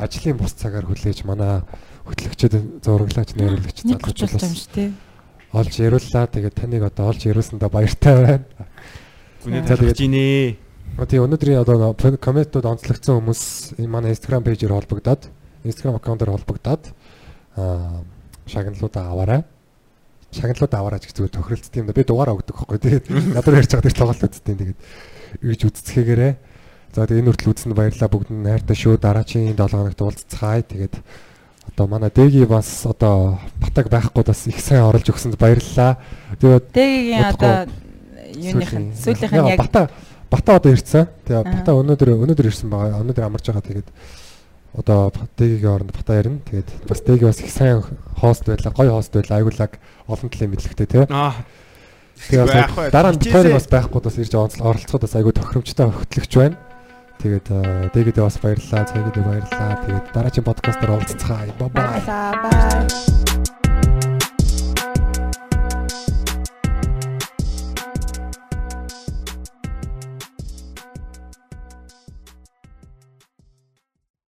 ажлын 0.00 0.40
бус 0.40 0.56
цагаар 0.56 0.88
хүлээж 0.88 1.28
манай 1.28 1.60
хөтлөгчд 2.08 2.80
зураглаач 2.80 3.36
шүү 3.36 4.72
дээ. 4.72 4.88
олж 5.52 5.74
яриуллаа. 5.84 6.32
Тэгээд 6.32 6.56
таныг 6.56 6.82
одоо 6.88 7.12
олж 7.12 7.28
яриулсандаа 7.28 7.68
баяртай 7.68 8.40
байна. 8.40 8.48
Гүнээ 9.44 9.68
талхаж 9.68 10.00
ийнэ. 10.00 10.64
Тэгээ 10.96 11.28
өнөөдрийн 11.28 11.60
одоо 11.60 11.92
комментууд 11.92 12.64
онцлогдсон 12.64 13.20
хүмүүс 13.20 13.76
энэ 13.76 13.92
манай 13.92 14.16
Instagram 14.16 14.40
пэйжээр 14.48 14.72
холбогдоод 14.72 15.28
Instagram 15.68 16.00
аккаунтаар 16.00 16.32
холбогдоод 16.32 16.88
аа 17.60 18.00
шагналуудаа 18.48 19.12
аваарай. 19.12 19.44
Шагналуудаа 20.32 20.80
аваарай 20.80 21.04
гэж 21.04 21.12
зүгээр 21.20 21.36
тохиролцсон 21.36 21.80
юм 21.84 21.86
да. 21.86 21.92
Би 21.92 22.00
дугаараа 22.00 22.40
өгдөг 22.40 22.56
байхгүй. 22.56 22.80
Тэгээд 22.80 23.06
надад 23.36 23.60
ярьж 23.60 23.70
байгаа 23.76 23.84
тэр 23.84 23.98
тоглолт 24.00 24.24
үзтiin 24.24 24.56
тэгээд 24.56 24.80
үйж 25.44 25.60
үзцгээгээрээ. 25.68 26.32
За 26.96 27.04
тэгээд 27.04 27.20
энэ 27.20 27.28
хүртэл 27.28 27.52
үзсэнд 27.52 27.76
баярлалаа 27.76 28.08
бүгд 28.16 28.30
нь 28.32 28.48
хайртай 28.48 28.76
шүү. 28.80 28.96
Дараагийн 28.96 29.52
7 29.52 29.68
хоногт 29.68 30.00
уулзцгаая. 30.00 30.64
Тэгээд 30.64 30.94
одоо 31.76 31.86
манай 31.92 32.08
Дэги 32.08 32.48
бас 32.48 32.88
одоо 32.88 33.36
батаг 33.60 33.92
байхгүй 33.92 34.24
бас 34.24 34.48
их 34.48 34.64
сайн 34.64 34.88
оруулж 34.88 35.12
өгсөнд 35.12 35.36
баярлалаа. 35.36 36.00
Тэгээд 36.40 36.72
Удахгүй. 36.72 37.36
одоо 37.36 37.68
юуных 38.32 38.72
нь 38.72 38.96
сүүлийнх 38.96 39.32
нь 39.36 39.52
яг 39.52 39.60
бата 40.30 40.56
одоо 40.56 40.72
ирсэн. 40.72 41.08
Тэгээ 41.26 41.44
бата 41.44 41.70
өнөөдөр 41.76 42.10
өнөөдөр 42.14 42.48
ирсэн 42.50 42.70
байгаа. 42.70 43.02
Өнөөдөр 43.02 43.26
амарч 43.26 43.46
байгаа. 43.50 43.66
Тэгээд 43.66 43.88
одоо 44.76 45.12
дэгийн 45.36 45.72
оронд 45.72 45.92
бата 45.96 46.18
ирнэ. 46.20 46.44
Тэгээд 46.44 46.68
бас 46.88 47.00
дэги 47.00 47.24
бас 47.24 47.40
их 47.40 47.50
сайн 47.50 47.82
хост 48.20 48.44
байлаа. 48.44 48.72
Гоё 48.72 48.92
хост 48.98 49.12
байлаа. 49.14 49.38
Айгуулаг 49.40 49.72
олон 50.06 50.28
талын 50.30 50.50
мэдлэгтэй 50.52 50.86
тий. 50.86 51.04
Аа. 51.08 51.32
Тэгээ 52.16 52.44
бас 52.44 52.54
Байх 52.56 52.74
бай, 52.76 52.90
дараа 52.90 53.12
нь 53.12 53.20
тойрог 53.20 53.56
бас 53.56 53.68
байхгүй 53.68 54.00
бас 54.00 54.16
ирж 54.16 54.34
онцлог 54.34 54.66
оролцоход 54.66 55.04
бас 55.04 55.16
айгүй 55.16 55.32
тохиромжтой 55.36 55.86
хөтлөгч 55.92 56.32
байна. 56.36 56.56
Тэгээд 57.20 57.46
дэгэдээ 57.92 58.24
бас 58.24 58.36
баярлалаа. 58.40 58.88
Цагидээ 58.88 59.24
баярлалаа. 59.24 59.80
Тэгээд 59.84 60.06
дараагийн 60.12 60.44
подкастаар 60.48 60.92
уулзцгаая. 60.96 61.52
Бай 61.60 61.70
бай. 61.72 62.00
Бай 62.04 62.34
бай. 62.44 63.75